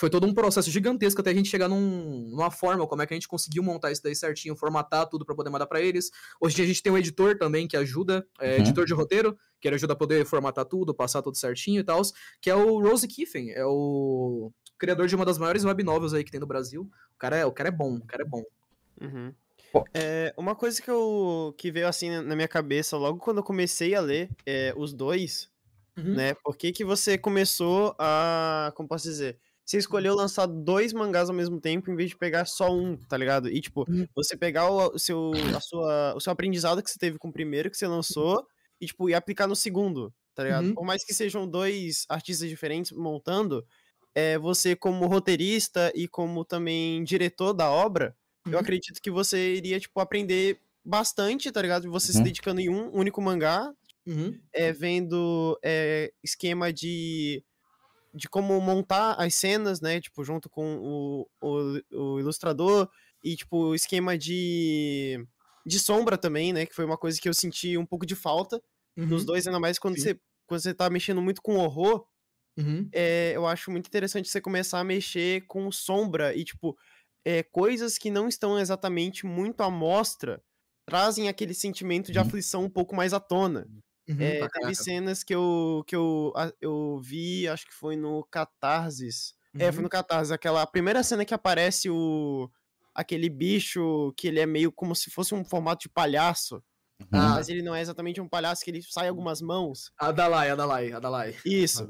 Foi 0.00 0.08
todo 0.08 0.26
um 0.26 0.32
processo 0.32 0.70
gigantesco 0.70 1.20
até 1.20 1.28
a 1.30 1.34
gente 1.34 1.50
chegar 1.50 1.68
num- 1.68 2.30
numa 2.30 2.50
forma, 2.50 2.86
como 2.86 3.02
é 3.02 3.06
que 3.06 3.12
a 3.12 3.16
gente 3.16 3.28
conseguiu 3.28 3.62
montar 3.62 3.92
isso 3.92 4.02
daí 4.02 4.16
certinho, 4.16 4.56
formatar 4.56 5.06
tudo 5.06 5.26
pra 5.26 5.34
poder 5.34 5.50
mandar 5.50 5.66
pra 5.66 5.78
eles. 5.78 6.10
Hoje 6.40 6.54
em 6.54 6.56
dia 6.56 6.64
a 6.64 6.68
gente 6.68 6.82
tem 6.82 6.90
um 6.90 6.96
editor 6.96 7.36
também 7.36 7.68
que 7.68 7.76
ajuda, 7.76 8.26
é, 8.40 8.52
Uhum. 8.54 8.60
editor 8.60 8.86
de 8.86 8.94
roteiro, 8.94 9.36
que 9.60 9.68
ele 9.68 9.74
ajuda 9.74 9.92
a 9.92 9.96
poder 9.96 10.24
formatar 10.24 10.64
tudo, 10.64 10.94
passar 10.94 11.20
tudo 11.20 11.36
certinho 11.36 11.80
e 11.80 11.84
tal, 11.84 12.00
que 12.40 12.48
é 12.48 12.54
o 12.54 12.80
Rose 12.80 13.06
Kiffen, 13.06 13.50
é 13.50 13.62
o 13.66 14.50
criador 14.78 15.06
de 15.06 15.14
uma 15.14 15.26
das 15.26 15.36
maiores 15.36 15.64
web 15.66 15.82
novels 15.84 16.14
aí 16.14 16.24
que 16.24 16.30
tem 16.30 16.40
no 16.40 16.46
Brasil. 16.46 16.90
O 17.14 17.18
cara 17.18 17.36
é, 17.36 17.44
o 17.44 17.52
cara 17.52 17.68
é 17.68 17.72
bom, 17.72 17.96
o 17.96 18.06
cara 18.06 18.22
é 18.22 18.26
bom. 18.26 18.42
Uhum. 19.02 19.34
É, 19.92 20.32
uma 20.36 20.54
coisa 20.56 20.80
que, 20.80 20.90
eu, 20.90 21.54
que 21.58 21.70
veio 21.70 21.86
assim 21.86 22.08
na 22.22 22.34
minha 22.34 22.48
cabeça 22.48 22.96
logo 22.96 23.18
quando 23.18 23.36
eu 23.36 23.44
comecei 23.44 23.94
a 23.94 24.00
ler 24.00 24.30
é, 24.46 24.72
os 24.74 24.94
dois, 24.94 25.50
Uhum. 25.98 26.14
né? 26.14 26.32
Por 26.42 26.56
que, 26.56 26.72
que 26.72 26.84
você 26.84 27.18
começou 27.18 27.94
a. 27.98 28.72
Como 28.74 28.88
posso 28.88 29.04
dizer? 29.04 29.38
Você 29.70 29.78
escolheu 29.78 30.16
lançar 30.16 30.46
dois 30.46 30.92
mangás 30.92 31.28
ao 31.30 31.34
mesmo 31.36 31.60
tempo 31.60 31.90
em 31.92 31.94
vez 31.96 32.10
de 32.10 32.16
pegar 32.16 32.44
só 32.44 32.72
um, 32.74 32.96
tá 32.96 33.16
ligado? 33.16 33.48
E, 33.48 33.60
tipo, 33.60 33.88
Uhum. 33.88 34.06
você 34.16 34.36
pegar 34.36 34.68
o, 34.68 34.94
o 34.96 34.98
seu, 34.98 35.52
a 35.54 35.60
sua, 35.60 36.14
o 36.16 36.20
seu 36.20 36.32
aprendizado 36.32 36.82
que 36.82 36.90
você 36.90 36.98
teve 36.98 37.18
com 37.18 37.28
o 37.28 37.32
primeiro 37.32 37.70
que 37.70 37.76
você 37.76 37.86
lançou 37.86 38.44
e, 38.80 38.86
tipo, 38.86 39.08
e 39.08 39.14
aplicar 39.14 39.46
no 39.46 39.54
segundo, 39.54 40.12
tá 40.34 40.42
ligado? 40.42 40.68
Uhum. 40.68 40.74
Por 40.74 40.84
mais 40.84 41.04
que 41.04 41.14
sejam 41.14 41.46
dois 41.48 42.04
artistas 42.08 42.48
diferentes 42.48 42.90
montando, 42.90 43.64
é, 44.12 44.36
você, 44.38 44.74
como 44.74 45.06
roteirista 45.06 45.92
e 45.94 46.08
como 46.08 46.44
também 46.44 47.04
diretor 47.04 47.52
da 47.52 47.70
obra, 47.70 48.16
eu 48.50 48.58
Uhum. 48.58 48.60
acredito 48.60 49.00
que 49.00 49.10
você 49.10 49.54
iria, 49.54 49.78
tipo, 49.78 50.00
aprender 50.00 50.60
bastante, 50.84 51.52
tá 51.52 51.62
ligado? 51.62 51.88
Você 51.92 52.12
se 52.12 52.20
Uhum. 52.20 52.24
dedicando 52.24 52.60
em 52.60 52.68
um 52.68 52.90
único 52.92 53.22
mangá, 53.22 53.72
Uhum. 54.06 54.42
é, 54.54 54.72
vendo 54.72 55.58
é, 55.64 56.12
esquema 56.22 56.72
de, 56.72 57.44
de 58.14 58.28
como 58.28 58.60
montar 58.60 59.14
as 59.14 59.34
cenas, 59.34 59.80
né? 59.80 60.00
Tipo, 60.00 60.24
junto 60.24 60.48
com 60.50 60.78
o, 60.78 61.28
o, 61.40 61.80
o 62.16 62.20
ilustrador 62.20 62.88
e, 63.22 63.36
tipo, 63.36 63.74
esquema 63.74 64.16
de, 64.18 65.24
de 65.66 65.78
sombra 65.78 66.18
também, 66.18 66.52
né? 66.52 66.66
Que 66.66 66.74
foi 66.74 66.84
uma 66.84 66.98
coisa 66.98 67.20
que 67.20 67.28
eu 67.28 67.34
senti 67.34 67.76
um 67.78 67.86
pouco 67.86 68.06
de 68.06 68.14
falta 68.16 68.60
nos 69.08 69.24
Uhum. 69.24 69.24
dois, 69.24 69.46
ainda 69.46 69.60
mais 69.60 69.78
quando 69.78 69.96
Sim. 69.96 70.00
você, 70.00 70.20
quando 70.46 70.60
você 70.62 70.74
tá 70.74 70.88
mexendo 70.90 71.22
muito 71.22 71.42
com 71.42 71.56
horror. 71.56 72.06
Uhum. 72.56 72.94
É, 72.94 73.32
eu 73.36 73.46
acho 73.46 73.70
muito 73.70 73.86
interessante 73.86 74.28
você 74.28 74.40
começar 74.40 74.80
a 74.80 74.84
mexer 74.84 75.46
com 75.46 75.70
sombra 75.70 76.34
e, 76.34 76.44
tipo, 76.44 76.76
é, 77.24 77.42
coisas 77.42 77.96
que 77.98 78.10
não 78.10 78.28
estão 78.28 78.58
exatamente 78.58 79.26
muito 79.26 79.62
à 79.62 79.70
mostra 79.70 80.42
trazem 80.86 81.28
aquele 81.28 81.54
sentimento 81.54 82.10
de 82.12 82.18
Uhum. 82.18 82.20
aflição 82.20 82.64
um 82.64 82.70
pouco 82.70 82.94
mais 82.96 83.12
à 83.12 83.20
tona. 83.20 83.68
Uhum. 84.08 84.16
É, 84.20 84.48
teve 84.48 84.74
cenas 84.74 85.22
que 85.22 85.34
eu, 85.34 85.84
que 85.86 85.94
eu, 85.94 86.32
eu 86.60 86.98
vi, 87.02 87.46
acho 87.48 87.66
que 87.66 87.74
foi 87.74 87.96
no 87.96 88.24
Catarsis. 88.24 89.34
É, 89.58 89.70
foi 89.70 89.78
Uhum. 89.78 89.82
no 89.84 89.88
Catarsis. 89.88 90.32
Aquela 90.32 90.66
primeira 90.66 91.02
cena 91.02 91.24
que 91.24 91.34
aparece 91.34 91.88
o. 91.90 92.50
Aquele 92.94 93.28
bicho 93.28 94.12
que 94.16 94.26
ele 94.28 94.40
é 94.40 94.46
meio 94.46 94.72
como 94.72 94.94
se 94.96 95.10
fosse 95.10 95.34
um 95.34 95.44
formato 95.44 95.82
de 95.82 95.88
palhaço. 95.88 96.56
Uhum. 97.00 97.06
Mas 97.12 97.48
ele 97.48 97.62
não 97.62 97.74
é 97.74 97.80
exatamente 97.80 98.20
um 98.20 98.28
palhaço, 98.28 98.62
que 98.64 98.70
ele 98.70 98.82
sai 98.82 99.08
algumas 99.08 99.40
mãos. 99.40 99.90
Adalai, 99.98 100.50
Adalai, 100.50 100.92
Adalai. 100.92 101.36
Isso. 101.44 101.88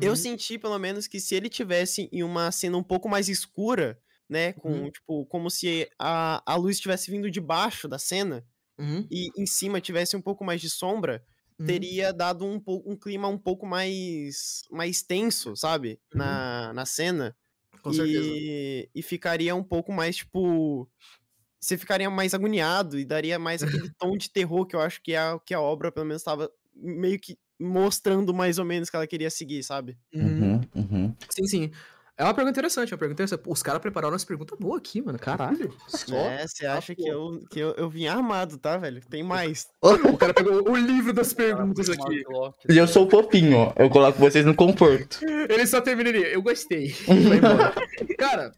Eu 0.00 0.10
Uhum. 0.10 0.16
senti, 0.16 0.58
pelo 0.58 0.78
menos, 0.78 1.06
que 1.06 1.20
se 1.20 1.34
ele 1.34 1.48
tivesse 1.48 2.08
em 2.12 2.22
uma 2.24 2.50
cena 2.50 2.76
um 2.76 2.82
pouco 2.82 3.08
mais 3.08 3.28
escura, 3.28 3.98
né? 4.28 4.52
Com, 4.54 4.68
Uhum. 4.72 4.90
tipo, 4.90 5.26
como 5.26 5.48
se 5.48 5.88
a, 5.98 6.42
a 6.44 6.56
luz 6.56 6.76
estivesse 6.76 7.10
vindo 7.10 7.30
de 7.30 7.40
baixo 7.40 7.86
da 7.88 7.98
cena 7.98 8.44
Uhum. 8.78 9.06
e 9.10 9.28
em 9.40 9.46
cima 9.46 9.80
tivesse 9.80 10.16
um 10.16 10.22
pouco 10.22 10.44
mais 10.44 10.60
de 10.60 10.68
sombra, 10.70 11.24
Uhum. 11.58 11.66
teria 11.66 12.12
dado 12.12 12.44
um, 12.44 12.60
um 12.66 12.96
clima 12.96 13.28
um 13.28 13.38
pouco 13.38 13.64
mais, 13.66 14.62
mais 14.70 15.02
tenso, 15.02 15.54
sabe? 15.56 16.00
Uhum. 16.12 16.18
Na, 16.18 16.72
na 16.72 16.86
cena. 16.86 17.36
Com 17.82 17.92
certeza. 17.92 18.30
E, 18.32 18.90
e 18.94 19.02
ficaria 19.02 19.54
um 19.54 19.62
pouco 19.62 19.92
mais, 19.92 20.16
tipo. 20.16 20.90
Você 21.60 21.78
ficaria 21.78 22.10
mais 22.10 22.34
agoniado 22.34 22.98
e 22.98 23.04
daria 23.06 23.38
mais 23.38 23.62
aquele 23.62 23.88
tom 23.98 24.16
de 24.18 24.30
terror 24.30 24.66
que 24.66 24.76
eu 24.76 24.80
acho 24.80 25.00
que 25.02 25.14
a, 25.16 25.38
que 25.38 25.54
a 25.54 25.60
obra, 25.60 25.90
pelo 25.90 26.06
menos, 26.06 26.20
estava 26.20 26.50
meio 26.74 27.18
que 27.18 27.38
mostrando 27.58 28.34
mais 28.34 28.58
ou 28.58 28.64
menos 28.64 28.90
que 28.90 28.96
ela 28.96 29.06
queria 29.06 29.30
seguir, 29.30 29.62
sabe? 29.62 29.96
Uhum. 30.14 30.56
Uhum, 30.56 30.60
uhum. 30.74 31.14
Sim, 31.30 31.46
sim. 31.46 31.70
É 32.16 32.22
uma 32.22 32.32
pergunta 32.32 32.52
interessante, 32.58 32.92
é 32.92 32.94
uma 32.94 32.98
pergunta 32.98 33.22
interessante. 33.22 33.42
Pô, 33.42 33.52
Os 33.52 33.62
caras 33.62 33.82
prepararam 33.82 34.14
essa 34.14 34.24
pergunta 34.24 34.54
boa 34.56 34.78
aqui, 34.78 35.02
mano. 35.02 35.18
Caralho. 35.18 35.74
Só. 35.88 36.14
É, 36.14 36.46
você 36.46 36.64
acha 36.64 36.94
que 36.94 37.04
eu, 37.06 37.40
que 37.50 37.58
eu, 37.58 37.70
eu 37.72 37.90
vim 37.90 38.06
armado, 38.06 38.56
tá, 38.56 38.76
velho? 38.76 39.00
Tem 39.10 39.22
mais. 39.22 39.66
O 39.82 40.16
cara 40.16 40.32
pegou 40.32 40.70
o 40.70 40.76
livro 40.76 41.12
das 41.12 41.32
perguntas 41.32 41.90
aqui. 41.90 42.22
E 42.68 42.76
eu 42.78 42.86
sou 42.86 43.10
fofinho, 43.10 43.56
ó. 43.56 43.72
Eu 43.76 43.90
coloco 43.90 44.18
vocês 44.18 44.46
no 44.46 44.54
conforto. 44.54 45.18
Ele 45.24 45.66
só 45.66 45.80
termina 45.80 46.10
ali. 46.10 46.22
Eu 46.32 46.40
gostei. 46.40 46.94
Vai 47.06 47.38
embora. 47.38 47.74
Cara, 48.16 48.52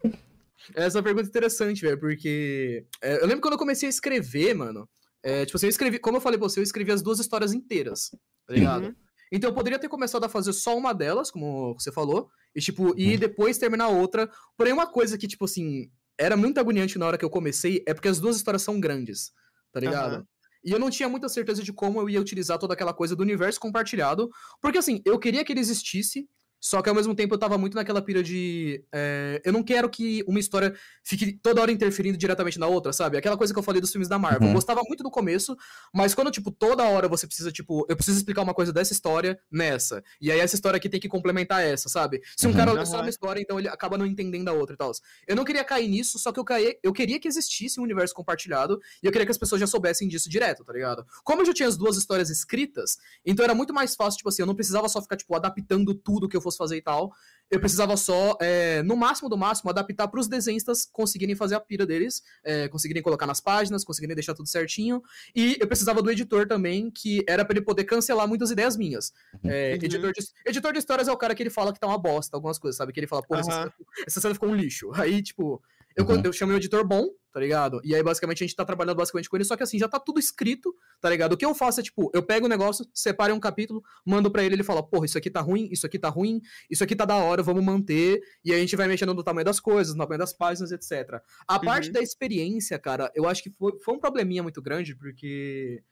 essa 0.75 0.99
é 0.99 1.01
uma 1.01 1.05
pergunta 1.05 1.27
interessante, 1.29 1.81
velho, 1.81 1.99
porque. 1.99 2.85
é, 3.01 3.23
eu 3.23 3.27
lembro 3.27 3.41
quando 3.41 3.55
eu 3.55 3.59
comecei 3.59 3.89
a 3.89 3.91
escrever, 3.91 4.53
mano. 4.55 4.87
é, 5.23 5.47
tipo 5.47 5.57
assim, 5.57 5.67
eu 5.67 5.71
escrevi. 5.71 5.99
Como 5.99 6.19
eu 6.19 6.21
falei 6.21 6.39
pra 6.39 6.47
você, 6.47 6.61
eu 6.61 6.65
escrevi 6.65 6.93
as 6.93 7.01
duas 7.01 7.19
histórias 7.21 7.55
inteiras. 7.55 8.11
Tá 8.47 8.53
ligado? 8.55 8.85
Uhum. 8.89 8.95
Então 9.33 9.51
eu 9.51 9.55
poderia 9.55 9.79
ter 9.79 9.89
começado 9.89 10.25
a 10.25 10.29
fazer 10.29 10.53
só 10.53 10.77
uma 10.77 10.93
delas, 10.93 11.31
como 11.31 11.75
você 11.79 11.91
falou, 11.91 12.31
e 12.55 12.61
tipo, 12.61 12.95
e 12.97 13.17
depois 13.17 13.59
terminar 13.59 13.89
outra. 13.89 14.31
Porém, 14.57 14.73
uma 14.73 14.87
coisa 14.87 15.19
que, 15.19 15.27
tipo 15.27 15.45
assim, 15.45 15.91
era 16.19 16.37
muito 16.37 16.59
agoniante 16.59 16.99
na 16.99 17.07
hora 17.07 17.19
que 17.19 17.25
eu 17.25 17.31
comecei 17.31 17.83
é 17.87 17.93
porque 17.93 18.09
as 18.09 18.21
duas 18.21 18.37
histórias 18.37 18.63
são 18.63 18.81
grandes, 18.81 19.33
tá 19.73 19.81
ligado? 19.81 20.15
Aham. 20.15 20.27
E 20.65 20.73
eu 20.73 20.81
não 20.81 20.91
tinha 20.91 21.09
muita 21.09 21.29
certeza 21.29 21.63
de 21.63 21.73
como 21.73 22.01
eu 22.01 22.11
ia 22.11 22.21
utilizar 22.21 22.59
toda 22.59 22.75
aquela 22.75 22.93
coisa 22.93 23.15
do 23.15 23.23
universo 23.23 23.61
compartilhado. 23.61 24.29
Porque 24.61 24.79
assim, 24.79 25.01
eu 25.05 25.17
queria 25.17 25.45
que 25.45 25.53
ele 25.53 25.61
existisse, 25.61 26.29
só 26.61 26.81
que 26.83 26.89
ao 26.89 26.95
mesmo 26.95 27.15
tempo 27.15 27.35
eu 27.35 27.39
tava 27.39 27.57
muito 27.59 27.75
naquela 27.75 28.03
pira 28.03 28.23
de. 28.23 28.83
é, 28.93 29.41
eu 29.45 29.53
não 29.53 29.63
quero 29.63 29.89
que 29.89 30.25
uma 30.27 30.39
história 30.41 30.75
fique 31.05 31.33
toda 31.33 31.61
hora 31.61 31.71
interferindo 31.71 32.17
diretamente 32.19 32.59
na 32.59 32.67
outra, 32.67 32.93
sabe? 32.93 33.17
Aquela 33.17 33.37
coisa 33.37 33.53
que 33.53 33.59
eu 33.59 33.63
falei 33.63 33.81
dos 33.81 33.91
filmes 33.93 34.09
da 34.09 34.19
Marvel. 34.19 34.43
Eu 34.43 34.49
Uhum. 34.49 34.55
gostava 34.55 34.83
muito 34.89 35.03
do 35.03 35.11
começo, 35.11 35.57
mas 35.95 36.15
quando, 36.15 36.31
tipo, 36.31 36.51
toda 36.51 36.83
hora 36.85 37.09
você 37.09 37.27
precisa, 37.27 37.53
tipo, 37.53 37.87
eu 37.89 37.95
preciso 37.97 38.17
explicar 38.19 38.43
uma 38.43 38.55
coisa 38.55 38.73
dessa 38.73 38.93
história 38.93 39.39
nessa. 39.51 40.03
E 40.21 40.31
aí 40.33 40.41
essa 40.41 40.55
história 40.55 40.77
aqui 40.77 40.89
tem 40.89 40.99
que 41.01 41.09
complementar 41.09 41.63
essa, 41.63 41.89
sabe? 41.89 42.21
Se 42.37 42.47
um 42.47 42.51
Uhum. 42.51 42.57
cara 42.57 42.73
lê 42.73 42.87
só 42.87 43.01
uma 43.01 43.09
história, 43.11 43.41
então 43.41 43.59
ele 43.59 43.69
acaba 43.69 43.97
não 43.99 44.07
entendendo 44.07 44.49
a 44.49 44.53
outra 44.53 44.75
e 44.75 44.77
tal. 44.77 44.91
Eu 45.27 45.37
não 45.37 45.45
queria 45.45 45.63
cair 45.65 45.89
nisso, 45.89 46.19
só 46.19 46.33
que 46.33 46.41
eu, 46.41 46.45
caí, 46.45 46.79
eu 46.83 46.93
queria 46.93 47.21
que 47.21 47.29
existisse 47.29 47.79
um 47.79 47.83
universo 47.83 48.15
compartilhado 48.15 48.81
e 49.03 49.07
eu 49.07 49.13
queria 49.13 49.27
que 49.27 49.31
as 49.33 49.39
pessoas 49.39 49.61
já 49.61 49.67
soubessem 49.67 50.09
disso 50.09 50.29
direto, 50.29 50.65
tá 50.65 50.73
ligado? 50.73 51.05
Como 51.25 51.43
eu 51.43 51.47
já 51.47 51.53
tinha 51.53 51.69
as 51.69 51.77
duas 51.77 51.97
histórias 51.97 52.31
escritas, 52.31 52.97
então 53.25 53.45
era 53.45 53.55
muito 53.55 53.73
mais 53.75 53.95
fácil, 53.95 54.19
tipo 54.19 54.29
assim, 54.29 54.43
eu 54.43 54.47
não 54.47 54.55
precisava 54.55 54.89
só 54.89 55.01
ficar, 55.03 55.17
tipo, 55.17 55.35
adaptando 55.35 55.95
tudo 55.95 56.29
que 56.29 56.37
eu 56.37 56.41
fosse 56.47 56.59
fazer 56.59 56.77
e 56.77 56.83
tal. 56.83 57.13
Eu 57.49 57.61
precisava 57.61 57.97
só, 57.97 58.37
é, 58.41 58.83
no 58.83 58.97
máximo 58.97 59.29
do 59.29 59.37
máximo, 59.37 59.71
adaptar 59.71 60.09
pros 60.09 60.27
desenhistas 60.27 60.85
conseguirem 60.85 61.37
fazer 61.37 61.55
a 61.55 61.61
pira 61.61 61.87
deles, 61.87 62.21
é, 62.43 62.67
conseguirem 62.67 63.01
colocar 63.01 63.25
nas 63.25 63.41
páginas, 63.41 63.85
conseguirem 63.85 64.17
deixar 64.17 64.35
tudo 64.35 64.49
certinho. 64.49 65.01
E 65.33 65.57
eu 65.61 65.69
precisava 65.69 66.03
do 66.03 66.11
editor 66.11 66.49
também, 66.49 66.91
que 66.91 67.25
era 67.29 67.45
pra 67.45 67.57
ele 67.57 67.65
poder 67.65 67.85
cancelar 67.85 68.27
muitas 68.27 68.51
ideias 68.51 68.77
minhas. 68.77 69.13
É, 69.45 69.69
Uhum. 69.69 69.75
editor, 69.77 70.13
de, 70.13 70.27
editor 70.45 70.73
de 70.73 70.79
histórias 70.81 71.07
é 71.07 71.13
o 71.13 71.17
cara 71.17 71.37
que 71.37 71.43
ele 71.43 71.51
fala 71.51 71.73
que 71.73 71.79
tá 71.79 71.87
uma 71.87 71.99
bosta, 71.99 72.37
algumas 72.37 72.59
coisas, 72.59 72.77
sabe? 72.77 72.93
Que 72.93 72.99
ele 72.99 73.07
fala, 73.07 73.23
pô, 73.23 73.41
cena, 73.41 73.73
essa 74.05 74.21
cena 74.21 74.35
ficou 74.35 74.49
um 74.49 74.55
lixo. 74.55 74.91
Aí, 74.95 75.23
tipo, 75.23 75.63
eu, 75.97 76.05
Uhum. 76.05 76.23
eu 76.25 76.33
chamei 76.33 76.55
um 76.55 76.59
editor 76.59 76.87
bom, 76.87 77.09
tá 77.33 77.41
ligado? 77.41 77.81
E 77.83 77.95
aí, 77.95 78.03
basicamente, 78.03 78.45
a 78.45 78.47
gente 78.47 78.55
tá 78.57 78.65
trabalhando 78.65 78.97
basicamente 78.97 79.29
com 79.31 79.37
ele, 79.37 79.45
só 79.45 79.57
que 79.57 79.63
assim, 79.63 79.79
já 79.79 79.89
tá 79.89 79.99
tudo 79.99 80.21
escrito, 80.21 80.75
tá 81.01 81.09
ligado? 81.11 81.33
O 81.33 81.37
que 81.37 81.45
eu 81.45 81.55
faço 81.55 81.81
é, 81.81 81.83
tipo, 81.83 82.11
eu 82.15 82.23
pego 82.23 82.47
o 82.47 82.49
negócio, 82.49 82.87
separo 82.95 83.35
um 83.35 83.41
capítulo, 83.41 83.83
mando 84.05 84.31
pra 84.31 84.45
ele, 84.45 84.55
ele 84.55 84.63
fala, 84.63 84.83
porra, 84.83 85.07
isso 85.07 85.17
aqui 85.19 85.31
tá 85.31 85.41
ruim, 85.41 85.69
isso 85.73 85.87
aqui 85.87 85.99
tá 85.99 86.09
ruim, 86.09 86.41
isso 86.71 86.85
aqui 86.85 86.95
tá 86.95 87.05
da 87.05 87.17
hora, 87.17 87.43
vamos 87.43 87.65
manter. 87.65 88.21
E 88.45 88.53
aí 88.53 88.59
a 88.59 88.61
gente 88.61 88.77
vai 88.77 88.87
mexendo 88.87 89.15
no 89.15 89.23
tamanho 89.25 89.45
das 89.45 89.59
coisas, 89.59 89.95
no 89.95 90.03
tamanho 90.03 90.19
das 90.19 90.33
páginas, 90.33 90.71
etc. 90.71 91.21
A 91.49 91.59
parte 91.59 91.87
Uhum. 91.89 91.93
da 91.95 92.01
experiência, 92.01 92.79
cara, 92.79 93.11
eu 93.15 93.27
acho 93.29 93.43
que 93.43 93.51
foi, 93.51 93.79
foi 93.81 93.95
um 93.95 93.99
probleminha 94.01 94.43
muito 94.43 94.61
grande, 94.61 94.95
porque 94.95 95.83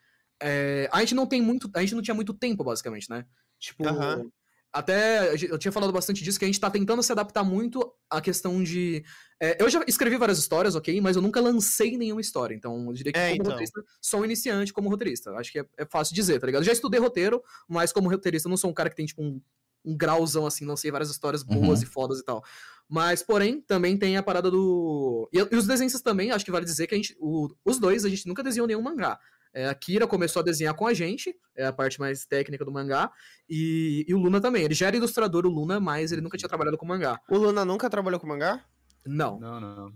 é, 0.42 0.88
a 0.92 1.00
gente 1.00 1.14
não 1.14 1.26
tem 1.26 1.40
muito. 1.40 1.70
A 1.74 1.80
gente 1.80 1.94
não 1.94 2.02
tinha 2.02 2.14
muito 2.14 2.34
tempo, 2.34 2.62
basicamente, 2.64 3.08
né? 3.08 3.24
Tipo. 3.58 3.86
Aham. 3.86 4.30
Até 4.74 5.32
eu 5.32 5.56
tinha 5.56 5.70
falado 5.70 5.92
bastante 5.92 6.24
disso, 6.24 6.36
que 6.36 6.44
a 6.44 6.48
gente 6.48 6.58
tá 6.58 6.68
tentando 6.68 7.00
se 7.00 7.12
adaptar 7.12 7.44
muito 7.44 7.94
à 8.10 8.20
questão 8.20 8.60
de. 8.60 9.04
é, 9.40 9.56
eu 9.62 9.70
já 9.70 9.84
escrevi 9.86 10.16
várias 10.16 10.36
histórias, 10.38 10.74
ok? 10.74 11.00
Mas 11.00 11.14
eu 11.14 11.22
nunca 11.22 11.40
lancei 11.40 11.96
nenhuma 11.96 12.20
história. 12.20 12.56
Então, 12.56 12.86
eu 12.88 12.92
diria 12.92 13.12
que 13.12 13.18
É, 13.18 13.28
como 13.28 13.34
então. 13.42 13.52
roteirista, 13.52 13.84
sou 14.02 14.20
um 14.20 14.24
iniciante 14.24 14.72
como 14.72 14.88
roteirista. 14.90 15.30
Acho 15.36 15.52
que 15.52 15.60
é, 15.60 15.64
é 15.78 15.86
fácil 15.86 16.12
dizer, 16.12 16.40
tá 16.40 16.46
ligado? 16.46 16.64
Já 16.64 16.72
estudei 16.72 16.98
roteiro, 16.98 17.40
mas 17.68 17.92
como 17.92 18.10
roteirista, 18.10 18.48
eu 18.48 18.50
não 18.50 18.56
sou 18.56 18.68
um 18.68 18.74
cara 18.74 18.90
que 18.90 18.96
tem, 18.96 19.06
tipo, 19.06 19.22
um 19.22 19.40
um 19.86 19.94
grauzão 19.94 20.46
assim, 20.46 20.64
lancei 20.64 20.90
várias 20.90 21.10
histórias 21.10 21.42
boas 21.42 21.80
Uhum. 21.80 21.84
e 21.84 21.86
fodas 21.86 22.18
e 22.18 22.24
tal. 22.24 22.42
Mas, 22.88 23.22
porém, 23.22 23.60
também 23.60 23.98
tem 23.98 24.16
a 24.16 24.22
parada 24.22 24.50
do. 24.50 25.28
E, 25.30 25.36
e 25.38 25.56
os 25.56 25.66
desenhos 25.66 25.92
também, 26.00 26.30
acho 26.30 26.42
que 26.42 26.50
vale 26.50 26.64
dizer 26.64 26.86
que 26.86 26.94
a 26.94 26.96
gente. 26.96 27.14
o- 27.20 27.50
os 27.62 27.78
dois, 27.78 28.02
a 28.02 28.08
gente 28.08 28.26
nunca 28.26 28.42
desenhou 28.42 28.66
nenhum 28.66 28.80
mangá. 28.80 29.18
É, 29.54 29.68
a 29.68 29.74
Kira 29.74 30.06
começou 30.06 30.40
a 30.40 30.44
desenhar 30.44 30.74
com 30.74 30.86
a 30.86 30.92
gente, 30.92 31.34
é 31.56 31.64
a 31.64 31.72
parte 31.72 32.00
mais 32.00 32.26
técnica 32.26 32.64
do 32.64 32.72
mangá, 32.72 33.10
e, 33.48 34.04
e 34.08 34.12
o 34.14 34.18
Luna 34.18 34.40
também. 34.40 34.64
Ele 34.64 34.74
já 34.74 34.88
era 34.88 34.96
ilustrador, 34.96 35.46
o 35.46 35.48
Luna, 35.48 35.78
mas 35.78 36.10
ele 36.10 36.20
nunca 36.20 36.36
tinha 36.36 36.48
trabalhado 36.48 36.76
com 36.76 36.84
mangá. 36.84 37.20
O 37.30 37.36
Luna 37.38 37.64
nunca 37.64 37.88
trabalhou 37.88 38.18
com 38.18 38.26
mangá? 38.26 38.64
Não. 39.06 39.38
Não, 39.38 39.60
não, 39.60 39.76
não. 39.76 39.92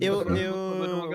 Eu, 0.00 0.22
eu, 0.38 0.54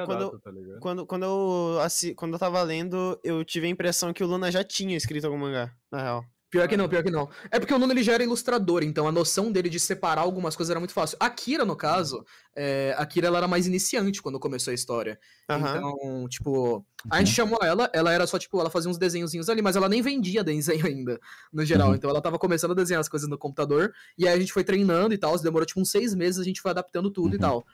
quando, 0.06 0.32
tá 0.40 0.80
quando, 0.80 1.06
quando, 1.08 1.24
eu, 1.24 1.80
assi- 1.82 2.14
quando 2.14 2.34
eu 2.34 2.40
tava 2.40 2.62
lendo, 2.62 3.20
eu 3.24 3.44
tive 3.44 3.66
a 3.66 3.70
impressão 3.70 4.14
que 4.14 4.24
o 4.24 4.28
Luna 4.28 4.52
já 4.52 4.64
tinha 4.64 4.96
escrito 4.96 5.26
algum 5.26 5.38
mangá, 5.40 5.74
na 5.92 6.02
real. 6.04 6.26
Pior 6.50 6.66
que 6.68 6.78
não, 6.78 6.88
pior 6.88 7.04
que 7.04 7.12
não. 7.12 7.30
É 7.52 7.60
porque 7.60 7.74
o 7.74 7.78
Nuno 7.78 7.92
ele 7.92 8.02
já 8.02 8.14
era 8.14 8.24
ilustrador, 8.24 8.82
então 8.82 9.06
a 9.06 9.12
noção 9.12 9.52
dele 9.52 9.70
de 9.70 9.80
separar 9.82 10.22
algumas 10.22 10.56
coisas 10.56 10.72
era 10.72 10.80
muito 10.80 10.94
fácil. 10.94 11.18
A 11.20 11.30
Kira, 11.30 11.66
no 11.66 11.76
caso, 11.76 12.24
é, 12.56 12.96
a 12.98 13.06
Kira 13.06 13.28
ela 13.28 13.38
era 13.40 13.48
mais 13.50 13.68
iniciante 13.68 14.22
quando 14.22 14.40
começou 14.40 14.72
a 14.72 14.74
história. 14.74 15.20
Aham. 15.50 15.78
Então, 15.78 16.30
tipo, 16.30 16.86
a 17.12 17.20
gente 17.20 17.32
chamou 17.32 17.60
ela, 17.62 17.90
ela 17.92 18.14
era 18.14 18.26
só, 18.26 18.40
tipo, 18.40 18.58
ela 18.62 18.70
fazia 18.70 18.90
uns 18.90 18.98
desenhozinhos 18.98 19.50
ali, 19.50 19.62
mas 19.62 19.76
ela 19.76 19.90
nem 19.90 20.02
vendia 20.02 20.42
desenho 20.42 20.86
ainda, 20.86 21.20
no 21.52 21.66
geral. 21.66 21.90
Uhum. 21.90 21.96
Então 21.96 22.10
ela 22.10 22.22
tava 22.22 22.40
começando 22.40 22.72
a 22.72 22.76
desenhar 22.76 23.02
as 23.02 23.10
coisas 23.10 23.28
no 23.28 23.38
computador, 23.38 23.94
e 24.18 24.26
aí 24.26 24.34
a 24.34 24.40
gente 24.40 24.54
foi 24.54 24.64
treinando 24.64 25.14
e 25.14 25.18
tal, 25.18 25.38
demorou 25.40 25.66
tipo 25.66 25.82
uns 25.82 25.92
seis 25.92 26.14
meses, 26.16 26.40
a 26.40 26.44
gente 26.46 26.62
foi 26.62 26.72
adaptando 26.72 27.12
tudo 27.12 27.34
e 27.34 27.36
Uhum. 27.36 27.42
tal. 27.42 27.66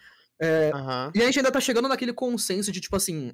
É, 0.42 0.72
e 1.14 1.22
a 1.22 1.26
gente 1.26 1.38
ainda 1.38 1.52
tá 1.52 1.62
chegando 1.62 1.88
naquele 1.88 2.12
consenso 2.12 2.72
de, 2.72 2.82
tipo 2.82 2.96
assim. 2.96 3.34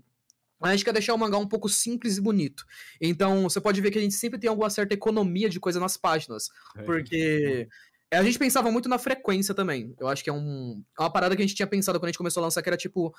A 0.61 0.71
gente 0.71 0.83
quer 0.83 0.93
deixar 0.93 1.13
o 1.13 1.17
mangá 1.17 1.37
um 1.37 1.47
pouco 1.47 1.69
simples 1.69 2.17
e 2.17 2.21
bonito. 2.21 2.65
Então, 2.99 3.43
você 3.43 3.61
pode 3.61 3.79
ver 3.79 3.91
que 3.91 3.97
a 3.97 4.01
gente 4.01 4.13
sempre 4.15 4.37
tem 4.37 4.49
alguma 4.49 4.69
certa 4.69 4.93
economia 4.93 5.49
de 5.49 5.59
coisa 5.59 5.79
nas 5.79 5.95
páginas. 5.95 6.49
É. 6.75 6.83
Porque 6.83 7.67
a 8.11 8.23
gente 8.23 8.39
pensava 8.39 8.71
muito 8.71 8.89
na 8.89 8.97
frequência 8.97 9.53
também. 9.53 9.95
Eu 9.99 10.07
acho 10.07 10.23
que 10.23 10.29
é 10.29 10.33
um, 10.33 10.83
é 10.97 11.01
uma 11.01 11.11
parada 11.11 11.35
que 11.35 11.41
a 11.41 11.45
gente 11.45 11.55
tinha 11.55 11.67
pensado 11.67 11.99
quando 11.99 12.05
a 12.05 12.09
gente 12.09 12.17
começou 12.17 12.41
a 12.41 12.45
lançar, 12.45 12.61
que 12.61 12.69
era 12.69 12.77
tipo, 12.77 13.13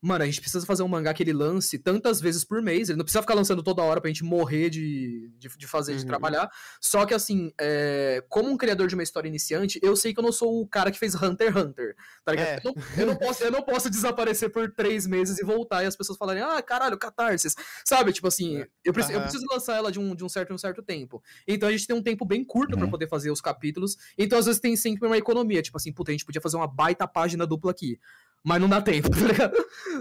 mano, 0.00 0.22
a 0.22 0.26
gente 0.26 0.40
precisa 0.40 0.64
fazer 0.64 0.82
um 0.84 0.88
mangá 0.88 1.12
que 1.12 1.22
ele 1.22 1.32
lance 1.32 1.78
tantas 1.78 2.20
vezes 2.20 2.44
por 2.44 2.62
mês. 2.62 2.88
Ele 2.88 2.96
não 2.98 3.04
precisa 3.04 3.22
ficar 3.22 3.34
lançando 3.34 3.62
toda 3.62 3.82
hora 3.82 4.00
pra 4.00 4.08
gente 4.08 4.22
morrer 4.22 4.70
de, 4.70 5.32
de, 5.36 5.48
de 5.56 5.66
fazer, 5.66 5.94
de 5.96 6.02
Uhum. 6.02 6.06
trabalhar. 6.06 6.48
Só 6.80 7.04
que, 7.04 7.12
assim, 7.14 7.50
é, 7.60 8.22
como 8.28 8.48
um 8.50 8.56
criador 8.56 8.86
de 8.86 8.94
uma 8.94 9.02
história 9.02 9.28
iniciante, 9.28 9.80
eu 9.82 9.96
sei 9.96 10.14
que 10.14 10.20
eu 10.20 10.24
não 10.24 10.30
sou 10.32 10.60
o 10.60 10.68
cara 10.68 10.90
que 10.92 10.98
fez 10.98 11.14
Hunter 11.20 11.48
x 11.52 11.56
Hunter. 11.64 11.96
Tá 12.24 12.32
ligado? 12.32 12.46
É. 12.48 12.60
Eu, 12.64 12.72
não, 12.74 12.82
eu 12.98 13.06
não 13.06 13.16
posso, 13.16 13.42
eu 13.44 13.50
não 13.50 13.62
posso 13.62 13.90
desaparecer 13.90 14.50
por 14.50 14.70
três 14.72 15.06
meses 15.06 15.38
e 15.38 15.44
voltar 15.44 15.82
e 15.82 15.86
as 15.86 15.96
pessoas 15.96 16.16
falarem, 16.18 16.42
ah, 16.42 16.62
caralho, 16.62 16.96
catarsis. 16.98 17.54
Sabe? 17.84 18.12
Tipo 18.12 18.28
assim, 18.28 18.64
eu, 18.84 18.92
preciso, 18.92 19.12
eu 19.14 19.18
Aham. 19.18 19.28
preciso 19.28 19.44
lançar 19.50 19.76
ela 19.76 19.90
de 19.90 19.98
um, 19.98 20.14
de 20.14 20.22
um 20.24 20.28
certo 20.28 20.54
um 20.54 20.58
certo 20.58 20.82
tempo. 20.82 21.20
Então 21.48 21.68
a 21.68 21.72
gente 21.72 21.86
tem 21.86 21.96
um 21.96 22.02
tempo 22.02 22.24
bem 22.24 22.44
curto 22.44 22.76
pra 22.76 22.84
Uhum. 22.84 22.90
poder 22.90 23.08
fazer 23.08 23.30
os 23.32 23.40
capítulos. 23.40 23.96
Então, 24.16 24.35
às 24.36 24.46
vezes, 24.46 24.60
tem 24.60 24.76
sempre 24.76 25.06
uma 25.06 25.16
economia. 25.16 25.62
Tipo 25.62 25.76
assim, 25.76 25.92
puta, 25.92 26.10
a 26.10 26.14
gente 26.14 26.24
podia 26.24 26.40
fazer 26.40 26.56
uma 26.56 26.66
baita 26.66 27.06
página 27.06 27.46
dupla 27.46 27.70
aqui. 27.70 27.98
Mas 28.44 28.60
não 28.60 28.68
dá 28.68 28.80
tempo, 28.80 29.10
tá 29.10 29.26
ligado? 29.26 29.56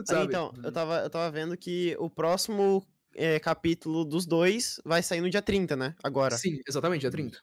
Sabe? 0.06 0.26
então, 0.26 0.54
eu 0.64 0.72
tava, 0.72 0.98
eu 1.00 1.10
tava 1.10 1.32
vendo 1.32 1.58
que 1.58 1.96
o 2.00 2.10
próximo 2.10 2.86
é, 3.16 3.40
capítulo 3.40 4.06
dos 4.06 4.26
dois 4.26 4.80
vai 4.86 5.02
sair 5.02 5.22
no 5.22 5.30
dia 5.30 5.42
30, 5.42 5.76
né? 5.76 5.96
Agora. 6.04 6.38
Sim, 6.38 6.60
exatamente, 6.68 7.02
dia 7.02 7.12
30. 7.12 7.40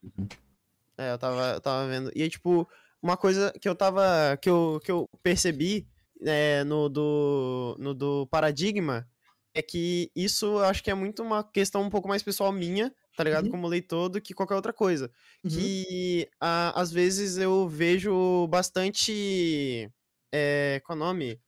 É, 0.98 1.12
eu 1.12 1.18
tava, 1.18 1.52
eu 1.54 1.60
tava 1.60 1.88
vendo. 1.88 2.12
E 2.14 2.22
aí, 2.22 2.30
tipo, 2.30 2.68
uma 3.02 3.16
coisa 3.16 3.52
que 3.60 3.68
eu 3.68 3.74
tava. 3.74 4.36
que 4.40 4.48
eu, 4.48 4.80
que 4.84 4.90
eu 4.92 5.08
percebi 5.22 5.88
é, 6.24 6.62
no, 6.64 6.88
do, 6.88 7.76
no 7.78 7.94
do 7.94 8.26
Paradigma 8.28 9.08
é 9.54 9.60
que 9.60 10.10
isso 10.14 10.46
eu 10.46 10.64
acho 10.64 10.82
que 10.82 10.90
é 10.90 10.94
muito 10.94 11.22
uma 11.22 11.44
questão 11.44 11.82
um 11.82 11.90
pouco 11.90 12.08
mais 12.08 12.22
pessoal 12.22 12.52
minha, 12.52 12.94
tá 13.16 13.24
ligado? 13.24 13.44
Uhum. 13.46 13.50
Como 13.50 13.66
leitor 13.68 14.08
do 14.08 14.20
que 14.20 14.34
qualquer 14.34 14.54
outra 14.54 14.72
coisa. 14.72 15.10
Uhum. 15.44 15.50
Que 15.50 16.28
a- 16.40 16.80
às 16.80 16.90
vezes 16.92 17.36
eu 17.38 17.68
vejo 17.68 18.46
bastante. 18.48 19.90
É, 20.32 20.80
qual 20.84 20.96
é 20.98 21.00
o 21.00 21.04
nome? 21.04 21.40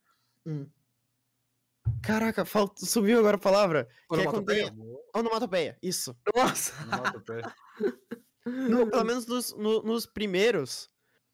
Hum. 0.46 0.66
Caraca, 2.02 2.44
falta, 2.44 2.84
subiu 2.84 3.18
agora 3.18 3.36
a 3.36 3.40
palavra. 3.40 3.84
Que 3.84 4.20
é 4.20 4.24
quando 4.24 4.48
Onomatopeia? 4.50 4.74
Onomatopeia, 5.14 5.78
isso. 5.82 6.16
Nossa! 6.34 6.72
Onomatopeia. 6.84 7.54
No- 8.46 8.86
pelo 8.90 9.04
menos 9.04 9.26
nos, 9.26 9.54
no- 9.54 9.82
nos 9.82 10.04
primeiros, 10.06 10.90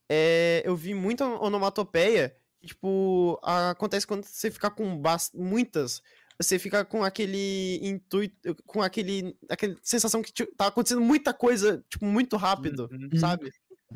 é, 0.09 0.63
eu 0.65 0.77
vi 0.77 0.95
muita 0.95 1.27
onomatopeia. 1.27 2.37
e, 2.63 2.67
Tipo, 2.69 3.41
acontece 3.43 4.07
quando 4.07 4.25
você 4.25 4.51
fica 4.51 4.71
com 4.71 5.01
muitas. 5.35 6.03
Você 6.41 6.59
fica 6.59 6.85
com 6.85 7.05
aquele 7.05 7.79
intuito, 7.83 8.55
com 8.65 8.81
aquele, 8.83 9.37
aquele 9.49 9.77
sensação 9.83 10.23
que 10.23 10.33
tipo, 10.33 10.55
tá 10.57 10.69
acontecendo 10.69 11.01
muita 11.03 11.35
coisa, 11.35 11.85
tipo, 11.91 12.05
muito 12.07 12.37
rápido, 12.37 12.89
Uhum. 12.91 13.19
sabe? 13.19 13.51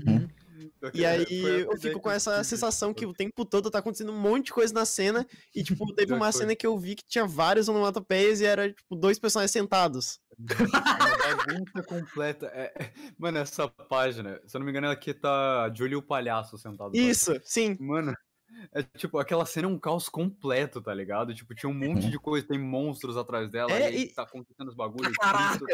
Uhum. 0.07 0.29
E 0.93 1.05
aí 1.07 1.25
eu 1.63 1.77
fico 1.79 1.99
com 2.01 2.11
essa 2.11 2.43
sensação 2.45 2.93
que 2.93 3.07
o 3.07 3.13
tempo 3.15 3.45
todo 3.45 3.71
tá 3.71 3.79
acontecendo 3.79 4.13
um 4.13 4.19
monte 4.21 4.47
de 4.47 4.53
coisa 4.53 4.75
na 4.75 4.85
cena. 4.85 5.27
E, 5.55 5.63
tipo, 5.63 5.85
teve 5.97 6.13
uma 6.13 6.31
cena 6.33 6.55
que 6.55 6.67
eu 6.67 6.79
vi 6.79 6.95
que 6.95 7.05
tinha 7.07 7.27
vários 7.27 7.69
onomatopeias 7.69 8.41
e 8.41 8.45
era, 8.45 8.71
tipo, 8.73 8.95
dois 8.95 9.19
personagens 9.19 9.51
sentados. 9.51 10.21
Uma 10.39 11.17
bagunça 11.47 11.83
completa. 11.87 12.47
É, 12.55 12.73
é- 12.79 12.93
Mano, 13.19 13.39
essa 13.39 13.69
página, 13.69 14.41
se 14.47 14.57
eu 14.57 14.59
não 14.61 14.65
me 14.67 14.71
engano, 14.71 14.89
aqui 14.91 15.15
tá 15.15 15.73
Júlio 15.75 15.99
o 15.99 16.03
Palhaço 16.03 16.59
sentado. 16.59 16.93
lá. 16.95 17.01
Isso, 17.03 17.33
sim. 17.43 17.77
Mano, 17.81 18.15
é 18.73 18.83
tipo, 18.83 19.19
aquela 19.19 19.45
cena 19.47 19.67
é 19.69 19.71
um 19.71 19.79
caos 19.79 20.09
completo, 20.09 20.81
tá 20.81 20.93
ligado? 20.95 21.35
Tipo, 21.35 21.55
tinha 21.55 21.71
um 21.71 21.75
monte 21.75 22.11
de 22.11 22.19
coisa, 22.19 22.47
tem 22.47 22.59
monstros 22.59 23.17
atrás 23.17 23.51
dela, 23.51 23.73
É, 23.73 23.81
e, 23.81 23.85
aí 23.85 24.03
e- 24.03 24.15
tá 24.15 24.23
acontecendo 24.23 24.69
os 24.69 24.75
bagulhos. 24.75 25.17
Caraca! 25.17 25.65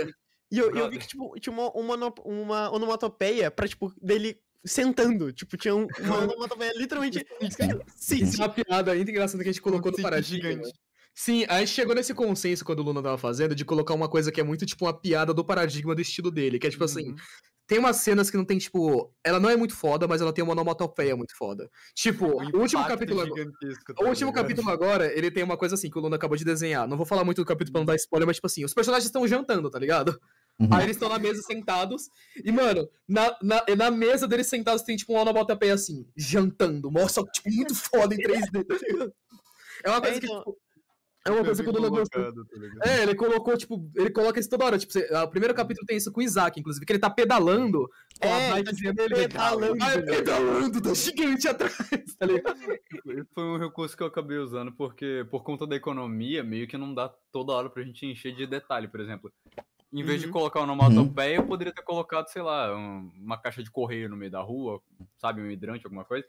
E 0.53 0.59
eu, 0.59 0.75
eu 0.75 0.91
vi 0.91 0.99
que, 0.99 1.07
tipo, 1.07 1.39
tinha 1.39 1.53
uma, 1.53 1.71
uma, 1.73 1.95
ono- 1.95 2.15
uma 2.25 2.71
onomatopeia 2.73 3.51
pra, 3.51 3.69
tipo, 3.69 3.93
dele 4.03 4.41
sentando. 4.65 5.33
Tipo, 5.33 5.57
tinha 5.57 5.75
um- 5.75 5.87
uma 6.01 6.19
onomatopeia 6.35 6.73
literalmente. 6.77 7.25
Sim, 7.97 8.23
Isso 8.25 8.43
é 8.43 8.47
uma 8.47 8.53
piada 8.53 8.93
ainda 8.93 9.11
engraçada 9.11 9.43
que 9.43 9.49
a 9.49 9.53
gente 9.53 9.63
colocou 9.63 9.91
no 9.93 9.97
Sim, 9.97 10.03
paradigma. 10.03 10.51
gigante. 10.51 10.73
Sim, 11.15 11.45
a 11.49 11.59
gente 11.61 11.71
chegou 11.73 11.95
nesse 11.95 12.15
consenso 12.15 12.65
quando 12.65 12.81
o 12.81 12.83
Luna 12.83 13.03
tava 13.03 13.19
fazendo 13.19 13.55
de 13.55 13.65
colocar 13.65 13.95
uma 13.95 14.09
coisa 14.09 14.31
que 14.33 14.41
é 14.41 14.45
muito 14.45 14.65
tipo 14.65 14.85
uma 14.87 14.93
piada 14.99 15.35
do 15.35 15.45
paradigma 15.45 15.95
do 15.95 16.01
estilo 16.01 16.31
dele, 16.31 16.59
que 16.59 16.67
é 16.67 16.71
tipo 16.71 16.85
assim, 16.85 17.11
Uhum. 17.11 17.17
Tem 17.71 17.79
umas 17.79 17.99
cenas 17.99 18.29
que 18.29 18.37
não 18.37 18.45
tem 18.45 18.59
tipo, 18.59 19.15
ela 19.23 19.39
não 19.39 19.49
é 19.49 19.55
muito 19.57 19.77
foda, 19.77 20.09
mas 20.09 20.21
ela 20.21 20.33
tem 20.33 20.43
uma 20.43 20.55
onomatopeia 20.55 21.17
muito 21.17 21.37
foda. 21.37 21.71
Tipo, 21.95 22.27
Um 22.27 22.51
o 22.57 22.61
último 22.63 22.85
capítulo 22.85 23.21
agora, 23.21 23.37
gigantesco, 23.43 23.93
o 23.93 23.95
tá 23.95 24.05
último 24.09 24.31
ligado? 24.31 24.43
capítulo 24.43 24.71
agora, 24.71 25.07
ele 25.17 25.31
tem 25.31 25.45
uma 25.45 25.57
coisa 25.57 25.77
assim 25.77 25.89
que 25.89 25.97
o 25.97 26.01
Luna 26.01 26.17
acabou 26.17 26.37
de 26.37 26.45
desenhar. 26.45 26.89
Não 26.89 26.97
vou 26.97 27.07
falar 27.07 27.23
muito 27.25 27.37
do 27.41 27.45
capítulo 27.47 27.73
pra 27.75 27.81
não 27.83 27.87
dar 27.87 27.95
spoiler, 27.95 28.27
mas 28.27 28.37
tipo 28.39 28.49
assim, 28.49 28.65
os 28.65 28.75
personagens 28.75 29.07
estão 29.07 29.25
jantando, 29.29 29.71
tá 29.71 29.79
ligado? 29.79 30.21
Uhum. 30.59 30.69
Aí 30.73 30.83
eles 30.83 30.97
estão 30.97 31.09
na 31.09 31.19
mesa 31.21 31.41
sentados. 31.43 32.09
E, 32.45 32.51
mano, 32.51 32.89
na, 33.09 33.37
na, 33.41 33.65
na 33.79 33.91
mesa 33.93 34.27
deles 34.27 34.49
sentados 34.49 34.83
tem, 34.83 34.97
tipo, 34.97 35.13
uma 35.13 35.23
onomatopeia 35.23 35.73
assim, 35.75 36.05
jantando. 36.17 36.91
Mostra, 36.91 37.23
tipo, 37.33 37.49
muito 37.51 37.75
foda 37.77 38.15
em 38.15 38.19
3D, 38.19 38.65
tá 38.67 38.75
ligado? 38.75 39.13
É 39.85 39.91
uma 39.91 40.01
coisa 40.01 40.17
É, 40.17 40.21
que, 40.21 40.27
então- 40.27 40.39
tipo, 40.41 40.59
é 41.27 41.31
uma 41.31 41.45
coisa 41.45 41.63
que 41.63 41.69
o 41.69 41.73
gostou. 41.73 41.91
colocado, 42.09 42.45
tá? 42.47 42.91
É, 42.91 43.03
ele 43.03 43.15
colocou, 43.15 43.57
tipo, 43.57 43.91
ele 43.97 44.11
coloca 44.11 44.41
isso 44.41 44.49
toda 44.49 44.65
hora. 44.65 44.79
Tipo, 44.79 44.93
você- 44.93 45.09
o 45.15 45.29
primeiro 45.29 45.55
capítulo 45.55 45.87
tem 45.87 45.97
isso 45.97 46.11
com 46.13 46.21
o 46.21 46.23
Isaac, 46.23 46.59
inclusive, 46.59 46.85
que 46.87 46.93
ele 46.93 46.99
tá 46.99 47.11
pedalando 47.11 47.89
É, 48.21 48.53
ele 48.59 48.65
tá, 48.65 48.93
dele. 48.93 49.15
pedalando, 49.15 49.83
Ah, 49.85 49.93
é 49.93 49.97
né? 49.97 50.03
pedalando, 50.03 50.81
tá 50.83 50.95
gigante 50.95 51.49
atrás, 51.49 51.77
tá 52.19 52.27
ligado? 52.27 52.59
Foi 53.35 53.45
um 53.45 53.59
recurso 53.59 53.97
que 53.97 54.03
eu 54.03 54.07
acabei 54.07 54.39
usando, 54.39 54.73
porque 54.73 55.27
por 55.31 55.43
conta 55.43 55.67
da 55.67 55.77
economia, 55.77 56.43
meio 56.43 56.67
que 56.67 56.79
não 56.79 56.95
dá 56.95 57.13
toda 57.33 57.53
hora 57.53 57.69
pra 57.71 57.83
gente 57.83 58.07
encher 58.07 58.35
de 58.35 58.47
detalhe, 58.47 58.89
por 58.89 59.01
exemplo. 59.01 59.33
Em 59.93 60.05
vez 60.05 60.21
de 60.21 60.27
Uhum. 60.29 60.33
colocar 60.33 60.61
uma 60.61 60.73
onomatopeia, 60.73 61.37
eu 61.37 61.47
poderia 61.47 61.73
ter 61.75 61.83
colocado, 61.83 62.29
sei 62.29 62.43
lá, 62.43 62.77
um- 62.77 63.11
uma 63.21 63.37
caixa 63.37 63.61
de 63.63 63.71
correio 63.73 64.09
no 64.09 64.17
meio 64.17 64.31
da 64.31 64.41
rua, 64.41 64.81
sabe, 65.19 65.41
um 65.43 65.51
hidrante, 65.51 65.85
alguma 65.85 66.05
coisa. 66.05 66.25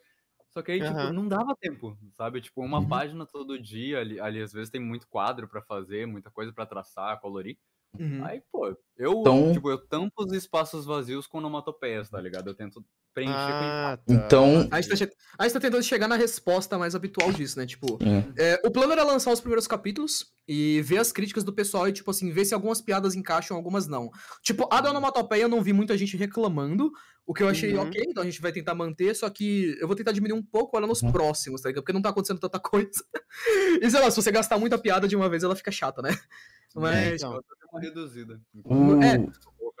Só 0.56 0.60
que 0.62 0.70
aí, 0.70 0.82
tipo, 0.82 1.08
Aham. 1.08 1.12
não 1.12 1.26
dava 1.26 1.56
tempo, 1.56 1.96
sabe? 2.12 2.42
Tipo, 2.42 2.60
uma 2.62 2.82
Uhum. 2.82 2.86
página 2.86 3.24
todo 3.26 3.58
dia, 3.58 3.98
ali, 4.00 4.20
ali 4.20 4.42
às 4.42 4.52
vezes 4.52 4.68
tem 4.70 4.80
muito 4.80 5.08
quadro 5.08 5.48
pra 5.48 5.62
fazer, 5.62 6.06
muita 6.06 6.30
coisa 6.30 6.52
pra 6.52 6.66
traçar, 6.66 7.18
colorir. 7.20 7.58
Uhum. 7.98 8.24
Aí, 8.24 8.42
pô, 8.50 8.74
eu, 8.96 9.20
Então- 9.20 9.52
tipo, 9.52 9.70
eu 9.70 9.78
tampo 9.78 10.24
os 10.24 10.32
espaços 10.32 10.84
vazios 10.86 11.26
com 11.26 11.38
onomatopeias, 11.38 12.08
tá 12.08 12.20
ligado? 12.20 12.48
Eu 12.48 12.54
tento 12.54 12.84
preencher 13.14 13.34
Ah, 13.34 13.98
tá. 13.98 14.02
Então, 14.14 14.66
A 14.70 14.80
gente, 14.80 14.88
tá, 14.90 14.96
che- 14.96 15.12
a 15.38 15.42
gente 15.44 15.52
tá 15.52 15.60
tentando 15.60 15.82
chegar 15.82 16.08
na 16.08 16.16
resposta 16.16 16.78
mais 16.78 16.94
habitual 16.94 17.30
disso, 17.30 17.58
né? 17.58 17.66
Tipo, 17.66 17.98
é, 18.36 18.54
É, 18.54 18.62
o 18.64 18.70
plano 18.70 18.92
era 18.92 19.04
lançar 19.04 19.30
os 19.30 19.40
primeiros 19.40 19.66
capítulos 19.66 20.32
e 20.48 20.80
ver 20.82 20.96
as 20.98 21.12
críticas 21.12 21.44
do 21.44 21.52
pessoal 21.52 21.86
e, 21.86 21.92
tipo 21.92 22.10
assim, 22.10 22.30
ver 22.30 22.46
se 22.46 22.54
algumas 22.54 22.80
piadas 22.80 23.14
encaixam, 23.14 23.54
algumas 23.56 23.86
não. 23.86 24.10
Tipo, 24.42 24.66
a 24.72 24.80
da 24.80 24.88
onomatopeia 24.90 25.42
eu 25.42 25.48
não 25.50 25.60
vi 25.62 25.74
muita 25.74 25.96
gente 25.98 26.16
reclamando, 26.16 26.90
o 27.26 27.34
que 27.34 27.42
eu 27.42 27.48
achei 27.48 27.74
Uhum. 27.76 27.82
ok, 27.82 28.02
então 28.08 28.22
a 28.22 28.26
gente 28.26 28.40
vai 28.40 28.50
tentar 28.52 28.74
manter, 28.74 29.14
só 29.14 29.28
que 29.28 29.76
eu 29.78 29.86
vou 29.86 29.94
tentar 29.94 30.12
diminuir 30.12 30.38
um 30.38 30.42
pouco 30.42 30.76
ela 30.78 30.86
nos 30.86 31.02
Uhum. 31.02 31.12
próximos, 31.12 31.60
tá 31.60 31.68
ligado? 31.68 31.82
Porque 31.84 31.92
não 31.92 32.00
tá 32.02 32.08
acontecendo 32.08 32.40
tanta 32.40 32.58
coisa. 32.88 33.04
E 33.82 33.90
sei 33.90 34.00
lá, 34.00 34.10
se 34.10 34.16
você 34.16 34.32
gastar 34.32 34.58
muita 34.58 34.78
piada 34.78 35.06
de 35.06 35.14
uma 35.14 35.28
vez, 35.28 35.42
ela 35.44 35.54
fica 35.54 35.70
chata, 35.70 36.00
né? 36.00 36.18
Mas, 36.74 36.94
É, 36.96 37.14
então. 37.16 37.32
Tô 37.60 37.61
uma 37.72 37.80
reduzida. 37.80 38.40
o- 38.64 39.02
É. 39.02 39.18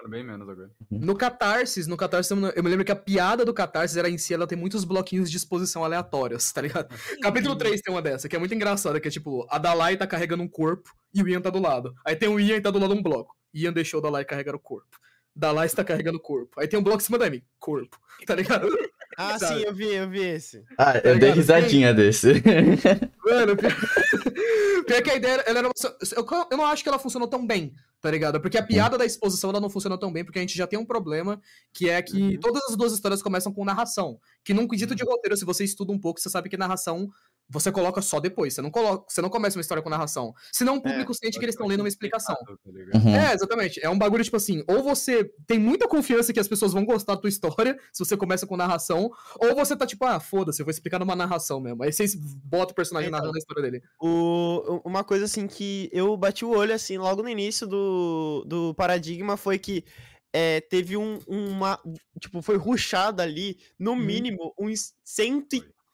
Bem 0.08 0.24
menos 0.24 0.48
agora. 0.48 0.68
No 0.90 1.14
Catarsis, 1.16 1.86
no 1.86 1.96
Catarsis, 1.96 2.28
eu 2.28 2.36
me- 2.36 2.68
lembro 2.68 2.84
que 2.84 2.90
a 2.90 2.96
piada 2.96 3.44
do 3.44 3.54
Catarsis 3.54 3.96
era 3.96 4.10
em 4.10 4.18
si, 4.18 4.34
ela 4.34 4.48
tem 4.48 4.58
muitos 4.58 4.82
bloquinhos 4.82 5.30
de 5.30 5.36
exposição 5.36 5.84
aleatórios, 5.84 6.50
tá 6.50 6.60
ligado? 6.60 6.88
Capítulo 7.22 7.54
3 7.54 7.80
tem 7.80 7.94
uma 7.94 8.02
dessa, 8.02 8.28
que 8.28 8.34
é 8.34 8.38
muito 8.38 8.52
engraçada, 8.52 8.98
que 9.00 9.06
é 9.06 9.10
tipo, 9.12 9.46
a 9.48 9.58
Dalai 9.58 9.96
tá 9.96 10.04
carregando 10.04 10.42
um 10.42 10.48
corpo 10.48 10.90
e 11.14 11.22
o 11.22 11.28
Ian 11.28 11.40
tá 11.40 11.50
do 11.50 11.60
lado. 11.60 11.94
Aí 12.04 12.16
tem 12.16 12.28
o 12.28 12.40
Ian 12.40 12.56
e 12.56 12.60
tá 12.60 12.72
do 12.72 12.80
lado 12.80 12.92
um 12.94 13.00
bloco. 13.02 13.36
Ian 13.54 13.72
deixou 13.72 14.00
o 14.00 14.02
Dalai 14.02 14.24
carregar 14.24 14.56
o 14.56 14.58
corpo. 14.58 14.88
Dalai 15.36 15.66
está 15.66 15.84
carregando 15.84 16.18
corpo. 16.18 16.60
Aí 16.60 16.66
tem 16.66 16.80
um 16.80 16.82
bloco 16.82 17.00
em 17.00 17.04
cima 17.04 17.16
da 17.18 17.28
M, 17.28 17.40
corpo. 17.60 17.96
Tá 18.26 18.34
ligado? 18.34 18.66
Ah, 19.16 19.38
Sabe? 19.38 19.60
sim, 19.60 19.66
eu 19.66 19.74
vi, 19.74 19.92
eu 19.94 20.08
vi 20.08 20.20
esse. 20.20 20.64
Ah, 20.78 20.96
eu 20.96 21.02
dei 21.02 21.12
ligado? 21.14 21.34
risadinha 21.36 21.92
desse. 21.94 22.32
Mano, 23.24 23.56
pior, 23.56 23.72
pior 24.86 25.02
que 25.02 25.10
a 25.10 25.16
ideia, 25.16 25.42
ela 25.46 25.58
era 25.58 25.68
uma- 25.68 25.74
eu, 26.16 26.26
eu 26.50 26.56
não 26.56 26.66
acho 26.66 26.82
que 26.82 26.88
ela 26.88 26.98
funcionou 26.98 27.28
tão 27.28 27.46
bem, 27.46 27.72
tá 28.00 28.10
ligado? 28.10 28.40
Porque 28.40 28.58
a 28.58 28.62
piada 28.62 28.96
da 28.98 29.04
exposição 29.04 29.50
ela 29.50 29.60
não 29.60 29.70
funcionou 29.70 29.98
tão 29.98 30.12
bem, 30.12 30.24
porque 30.24 30.38
a 30.38 30.42
gente 30.42 30.56
já 30.56 30.66
tem 30.66 30.78
um 30.78 30.84
problema, 30.84 31.40
que 31.72 31.88
é 31.88 32.00
que 32.02 32.38
todas 32.38 32.62
as 32.70 32.76
duas 32.76 32.92
histórias 32.92 33.22
começam 33.22 33.52
com 33.52 33.64
narração. 33.64 34.18
Que 34.44 34.54
num 34.54 34.66
quesito 34.66 34.94
de 34.94 35.04
roteiro, 35.04 35.36
se 35.36 35.44
você 35.44 35.64
estuda 35.64 35.92
um 35.92 35.98
pouco, 35.98 36.20
você 36.20 36.30
sabe 36.30 36.48
que 36.48 36.56
narração 36.56 37.08
você 37.52 37.70
coloca 37.70 38.00
só 38.00 38.18
depois. 38.18 38.54
Você 38.54 38.62
não, 38.62 38.70
coloca, 38.70 39.04
você 39.06 39.20
não 39.20 39.28
começa 39.28 39.58
uma 39.58 39.60
história 39.60 39.82
com 39.82 39.90
narração. 39.90 40.34
Senão 40.50 40.76
o 40.76 40.82
público 40.82 41.12
sente 41.14 41.38
que 41.38 41.44
eles 41.44 41.54
estão 41.54 41.66
lendo 41.66 41.80
uma 41.80 41.88
explicação. 41.88 42.34
Tá? 42.34 42.54
Uhum. 42.98 43.14
É, 43.14 43.34
exatamente. 43.34 43.78
É 43.84 43.90
um 43.90 43.98
bagulho, 43.98 44.24
tipo 44.24 44.36
assim, 44.36 44.64
ou 44.66 44.82
você 44.82 45.30
tem 45.46 45.58
muita 45.58 45.86
confiança 45.86 46.32
que 46.32 46.40
as 46.40 46.48
pessoas 46.48 46.72
vão 46.72 46.84
gostar 46.84 47.14
da 47.14 47.20
tua 47.20 47.28
história, 47.28 47.78
se 47.92 48.04
você 48.04 48.16
começa 48.16 48.46
com 48.46 48.56
narração, 48.56 49.10
ou 49.38 49.54
você 49.54 49.76
tá 49.76 49.86
tipo, 49.86 50.04
ah, 50.06 50.18
foda-se, 50.18 50.62
eu 50.62 50.64
vou 50.64 50.70
explicar 50.70 50.98
numa 50.98 51.14
narração 51.14 51.60
mesmo. 51.60 51.82
Aí 51.82 51.92
vocês 51.92 52.14
botam 52.14 52.72
o 52.72 52.74
personagem 52.74 53.08
Então. 53.08 53.18
narrando 53.18 53.36
a 53.36 53.38
história 53.38 53.62
dele. 53.62 53.82
O, 54.00 54.80
uma 54.84 55.04
coisa 55.04 55.26
assim 55.26 55.46
que 55.46 55.90
eu 55.92 56.16
bati 56.16 56.44
o 56.44 56.50
olho 56.50 56.74
assim 56.74 56.96
logo 56.96 57.22
no 57.22 57.28
início 57.28 57.66
do, 57.66 58.44
do 58.46 58.74
paradigma 58.74 59.36
foi 59.36 59.58
que 59.58 59.84
é, 60.32 60.60
teve 60.62 60.96
um, 60.96 61.18
uma. 61.26 61.78
Tipo, 62.18 62.40
foi 62.40 62.56
ruxado 62.56 63.20
ali, 63.20 63.58
no 63.78 63.94
mínimo, 63.94 64.54
uns 64.58 64.94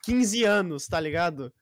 115 0.09 0.44
anos, 0.44 0.87
tá 0.87 0.99
ligado? 0.99 1.53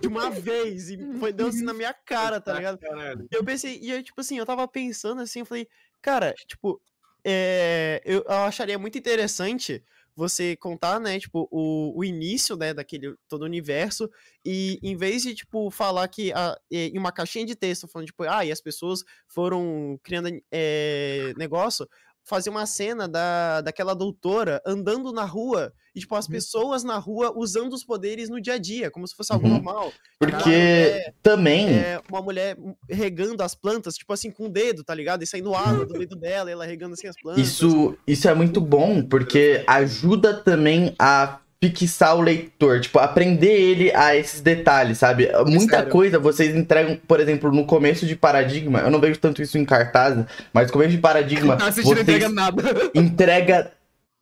De 0.00 0.08
uma 0.08 0.30
vez. 0.30 0.90
E 0.90 0.98
foi 1.18 1.32
dando 1.32 1.50
assim 1.50 1.64
na 1.64 1.74
minha 1.74 1.94
cara, 1.94 2.40
tá 2.40 2.54
ligado? 2.54 2.78
Caralho. 2.78 3.28
E 3.30 3.34
eu 3.34 3.44
pensei, 3.44 3.78
e 3.80 3.90
eu, 3.90 4.02
tipo 4.02 4.20
assim, 4.20 4.38
eu 4.38 4.46
tava 4.46 4.66
pensando 4.66 5.20
assim, 5.20 5.40
eu 5.40 5.46
falei, 5.46 5.68
cara, 6.02 6.34
tipo, 6.46 6.80
é, 7.24 8.00
eu, 8.04 8.24
eu 8.26 8.34
acharia 8.44 8.78
muito 8.78 8.98
interessante 8.98 9.82
você 10.18 10.56
contar, 10.56 10.98
né, 10.98 11.16
tipo, 11.20 11.48
o, 11.48 11.96
o 11.96 12.04
início, 12.04 12.56
né, 12.56 12.74
daquele 12.74 13.14
todo 13.28 13.44
universo, 13.44 14.10
e 14.44 14.80
em 14.82 14.96
vez 14.96 15.22
de, 15.22 15.32
tipo, 15.32 15.70
falar 15.70 16.08
que 16.08 16.32
a, 16.32 16.58
é, 16.72 16.86
em 16.86 16.98
uma 16.98 17.12
caixinha 17.12 17.46
de 17.46 17.54
texto, 17.54 17.86
falando, 17.86 18.08
tipo, 18.08 18.24
ah, 18.24 18.44
e 18.44 18.50
as 18.50 18.60
pessoas 18.60 19.04
foram 19.28 19.96
criando 20.02 20.28
é, 20.50 21.32
negócio, 21.36 21.88
fazer 22.28 22.50
uma 22.50 22.66
cena 22.66 23.08
da, 23.08 23.60
daquela 23.62 23.94
doutora 23.94 24.60
andando 24.66 25.12
na 25.12 25.24
rua, 25.24 25.72
e, 25.94 26.00
tipo, 26.00 26.14
as 26.14 26.26
Uhum. 26.26 26.32
pessoas 26.32 26.84
na 26.84 26.96
rua 26.98 27.32
usando 27.36 27.72
os 27.72 27.82
poderes 27.84 28.28
no 28.28 28.40
dia 28.40 28.54
a 28.54 28.58
dia, 28.58 28.90
como 28.90 29.08
se 29.08 29.16
fosse 29.16 29.32
algo 29.32 29.46
Uhum. 29.46 29.54
normal. 29.54 29.92
Porque 30.18 30.50
É, 30.50 31.12
também. 31.22 31.68
é, 31.70 32.00
uma 32.08 32.20
mulher 32.20 32.56
regando 32.88 33.42
as 33.42 33.54
plantas, 33.54 33.94
tipo 33.94 34.12
assim, 34.12 34.30
com 34.30 34.46
o 34.46 34.48
dedo, 34.48 34.84
tá 34.84 34.94
ligado? 34.94 35.22
E 35.22 35.26
saindo 35.26 35.54
água 35.54 35.86
do 35.86 35.94
dedo 35.94 36.14
dela, 36.16 36.50
ela 36.50 36.66
regando 36.66 36.94
assim 36.94 37.08
as 37.08 37.16
plantas. 37.20 37.42
Isso, 37.42 37.96
isso 38.06 38.28
é 38.28 38.34
muito 38.34 38.60
bom, 38.60 39.02
porque 39.02 39.64
ajuda 39.66 40.34
também 40.34 40.94
a 40.98 41.40
fixar 41.60 42.16
o 42.16 42.20
leitor, 42.20 42.80
tipo, 42.80 42.98
aprender 42.98 43.52
ele 43.52 43.92
a 43.92 44.14
esses 44.14 44.40
detalhes, 44.40 44.98
sabe? 44.98 45.28
Muita 45.46 45.78
Sério. 45.78 45.90
coisa 45.90 46.18
vocês 46.18 46.54
entregam, 46.54 46.96
por 47.06 47.18
exemplo, 47.18 47.50
no 47.50 47.64
começo 47.64 48.06
de 48.06 48.14
Paradigma, 48.14 48.80
eu 48.80 48.90
não 48.90 49.00
vejo 49.00 49.18
tanto 49.18 49.42
isso 49.42 49.58
em 49.58 49.64
cartaz, 49.64 50.24
mas 50.52 50.68
no 50.68 50.72
começo 50.72 50.92
de 50.92 50.98
Paradigma, 50.98 51.56
você 51.58 51.82
não 51.82 51.88
vocês 51.88 52.00
entrega 52.00 52.28
nada. 52.28 52.62
entrega 52.94 53.72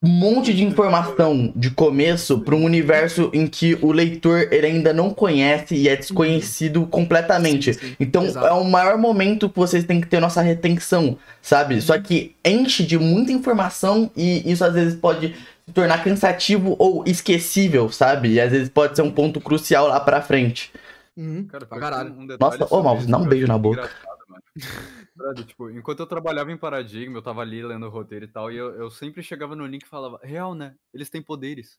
um 0.02 0.08
monte 0.08 0.54
de 0.54 0.62
informação 0.62 1.52
de 1.56 1.70
começo 1.70 2.38
para 2.40 2.54
um 2.54 2.64
universo 2.64 3.30
em 3.32 3.46
que 3.46 3.76
o 3.80 3.92
leitor 3.92 4.48
ele 4.50 4.66
ainda 4.66 4.92
não 4.92 5.10
conhece 5.10 5.74
e 5.74 5.88
é 5.88 5.96
desconhecido 5.96 6.86
completamente. 6.86 7.74
Sim, 7.74 7.80
sim. 7.80 7.96
Então 7.98 8.24
Exato. 8.24 8.46
é 8.46 8.52
o 8.52 8.64
maior 8.64 8.98
momento 8.98 9.48
que 9.48 9.58
vocês 9.58 9.84
têm 9.84 10.00
que 10.00 10.06
ter 10.06 10.20
nossa 10.20 10.42
retenção, 10.42 11.18
sabe? 11.40 11.80
Só 11.80 11.98
que 11.98 12.34
enche 12.44 12.84
de 12.84 12.98
muita 12.98 13.32
informação 13.32 14.10
e 14.16 14.50
isso 14.50 14.64
às 14.64 14.74
vezes 14.74 14.94
pode 14.94 15.34
se 15.68 15.72
tornar 15.74 16.02
cansativo 16.04 16.76
ou 16.78 17.02
esquecível, 17.06 17.90
sabe? 17.90 18.34
E 18.34 18.40
às 18.40 18.52
vezes 18.52 18.68
pode 18.68 18.94
ser 18.94 19.02
um 19.02 19.10
ponto 19.10 19.40
crucial 19.40 19.88
lá 19.88 19.98
pra 19.98 20.22
frente. 20.22 20.72
Uhum, 21.16 21.46
Cara, 21.46 21.66
pra 21.66 21.80
caralho. 21.80 22.12
um- 22.12 22.26
detalhe 22.26 22.58
Nossa, 22.60 22.74
ô, 22.74 22.82
Malvos, 22.82 23.02
isso 23.04 23.10
dá 23.12 23.18
um 23.18 23.26
beijo 23.26 23.46
na 23.46 23.58
boca. 23.58 23.90
tipo, 25.44 25.70
enquanto 25.70 26.00
eu 26.00 26.06
trabalhava 26.06 26.52
em 26.52 26.56
Paradigma, 26.56 27.18
eu 27.18 27.22
tava 27.22 27.40
ali 27.40 27.62
lendo 27.62 27.86
o 27.86 27.90
roteiro 27.90 28.26
e 28.26 28.28
tal, 28.28 28.52
e 28.52 28.56
eu, 28.56 28.74
eu 28.74 28.90
sempre 28.90 29.22
chegava 29.22 29.56
no 29.56 29.66
link 29.66 29.82
e 29.82 29.88
falava, 29.88 30.20
real, 30.22 30.54
né? 30.54 30.74
Eles 30.94 31.10
têm 31.10 31.20
poderes. 31.22 31.78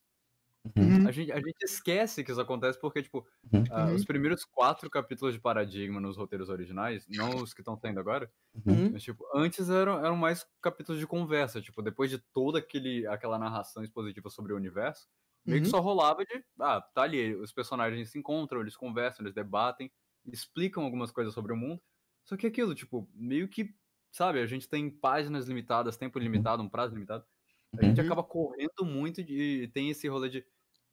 Uhum. 0.76 0.98
A 1.04 1.12
gente, 1.12 1.32
a 1.32 1.38
gente 1.38 1.64
esquece 1.64 2.24
que 2.24 2.32
isso 2.32 2.42
acontece 2.42 2.80
porque, 2.80 3.02
tipo, 3.04 3.28
Uhum. 3.54 3.64
ah, 3.70 3.92
Uhum. 3.92 3.94
os 3.94 4.06
primeiros 4.06 4.44
quatro 4.46 4.90
capítulos 4.90 5.34
de 5.36 5.40
Paradigma 5.42 6.00
nos 6.02 6.18
roteiros 6.18 6.50
originais, 6.50 7.08
não 7.08 7.40
os 7.40 7.54
que 7.54 7.62
estão 7.62 7.78
saindo 7.78 8.00
agora, 8.00 8.32
Uhum. 8.66 8.94
mas, 8.94 9.04
tipo, 9.04 9.26
antes 9.36 9.70
eram, 9.70 10.00
eram 10.06 10.16
mais 10.16 10.46
capítulos 10.62 11.00
de 11.00 11.08
conversa, 11.08 11.62
tipo, 11.62 11.82
depois 11.82 12.10
de 12.10 12.20
toda 12.20 12.60
aquele, 12.60 13.06
aquela 13.08 13.38
narração 13.40 13.84
expositiva 13.84 14.30
sobre 14.30 14.54
o 14.54 14.56
universo, 14.58 15.08
meio 15.46 15.62
que 15.62 15.68
Uhum. 15.68 15.70
só 15.70 15.80
rolava 15.80 16.26
de, 16.26 16.44
ah, 16.62 16.82
tá 16.82 17.04
ali, 17.04 17.36
os 17.36 17.52
personagens 17.54 18.12
se 18.12 18.20
encontram, 18.20 18.62
eles 18.62 18.78
conversam, 18.78 19.24
eles 19.26 19.34
debatem, 19.36 19.92
explicam 20.26 20.84
algumas 20.84 21.12
coisas 21.12 21.34
sobre 21.34 21.54
o 21.54 21.58
mundo, 21.58 21.82
só 22.26 22.36
que 22.38 22.48
aquilo, 22.48 22.76
tipo, 22.76 23.10
meio 23.14 23.48
que, 23.50 23.76
sabe, 24.12 24.40
a 24.42 24.46
gente 24.46 24.68
tem 24.70 24.90
páginas 24.90 25.48
limitadas, 25.48 25.98
tempo 25.98 26.20
limitado, 26.20 26.62
um 26.64 26.70
prazo 26.70 26.94
limitado, 26.96 27.26
a 27.78 27.84
gente 27.84 28.00
Uhum. 28.00 28.02
acaba 28.02 28.24
correndo 28.24 28.86
muito 28.86 29.22
e 29.22 29.68
tem 29.70 29.90
esse 29.90 30.08
rolê 30.08 30.30
de, 30.30 30.46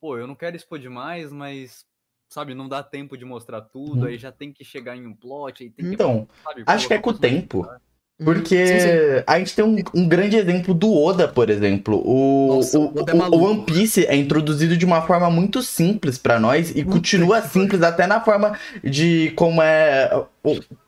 pô, 0.05 0.19
eu 0.19 0.27
não 0.27 0.35
quero 0.35 0.55
expor 0.55 0.79
demais, 0.79 1.33
mas, 1.33 1.87
sabe, 2.29 2.55
não 2.55 2.69
dá 2.69 2.83
tempo 2.83 3.17
de 3.17 3.25
mostrar 3.25 3.62
tudo, 3.62 4.03
Uhum. 4.03 4.05
aí 4.05 4.19
já 4.19 4.31
tem 4.31 4.53
que 4.53 4.62
chegar 4.62 4.95
em 4.95 5.07
um 5.07 5.14
plot, 5.14 5.62
aí 5.62 5.71
tem 5.71 5.83
que, 5.83 5.95
Então, 5.95 6.29
sabe, 6.45 6.62
acho 6.67 6.88
que 6.88 6.93
é 6.93 6.99
com 6.99 7.09
o 7.09 7.14
tempo. 7.14 7.62
pra- 7.62 7.81
Porque 8.23 8.55
Uhum. 8.55 8.67
Sim, 8.67 8.81
sim. 8.81 9.25
a 9.27 9.38
gente 9.38 9.57
tem 9.57 9.64
um, 9.64 9.77
um 9.95 10.07
grande 10.07 10.37
exemplo 10.37 10.73
do 10.75 10.93
Oda, 10.95 11.27
por 11.27 11.49
exemplo. 11.51 12.01
O, 12.07 12.57
Nossa, 12.57 12.79
o, 12.79 12.83
o 12.95 13.01
Oda 13.01 13.12
é 13.12 13.14
o-. 13.17 13.43
One 13.43 13.62
Piece 13.64 14.07
é 14.07 14.14
introduzido 14.14 14.77
de 14.77 14.85
uma 14.85 15.03
forma 15.03 15.29
muito 15.31 15.62
simples 15.62 16.17
pra 16.19 16.38
nós 16.38 16.71
e 16.77 16.85
continua 16.85 17.40
simples 17.43 17.83
até 17.83 18.07
na 18.07 18.21
forma 18.21 18.57
de 18.85 19.31
como 19.33 19.61
é. 19.62 20.11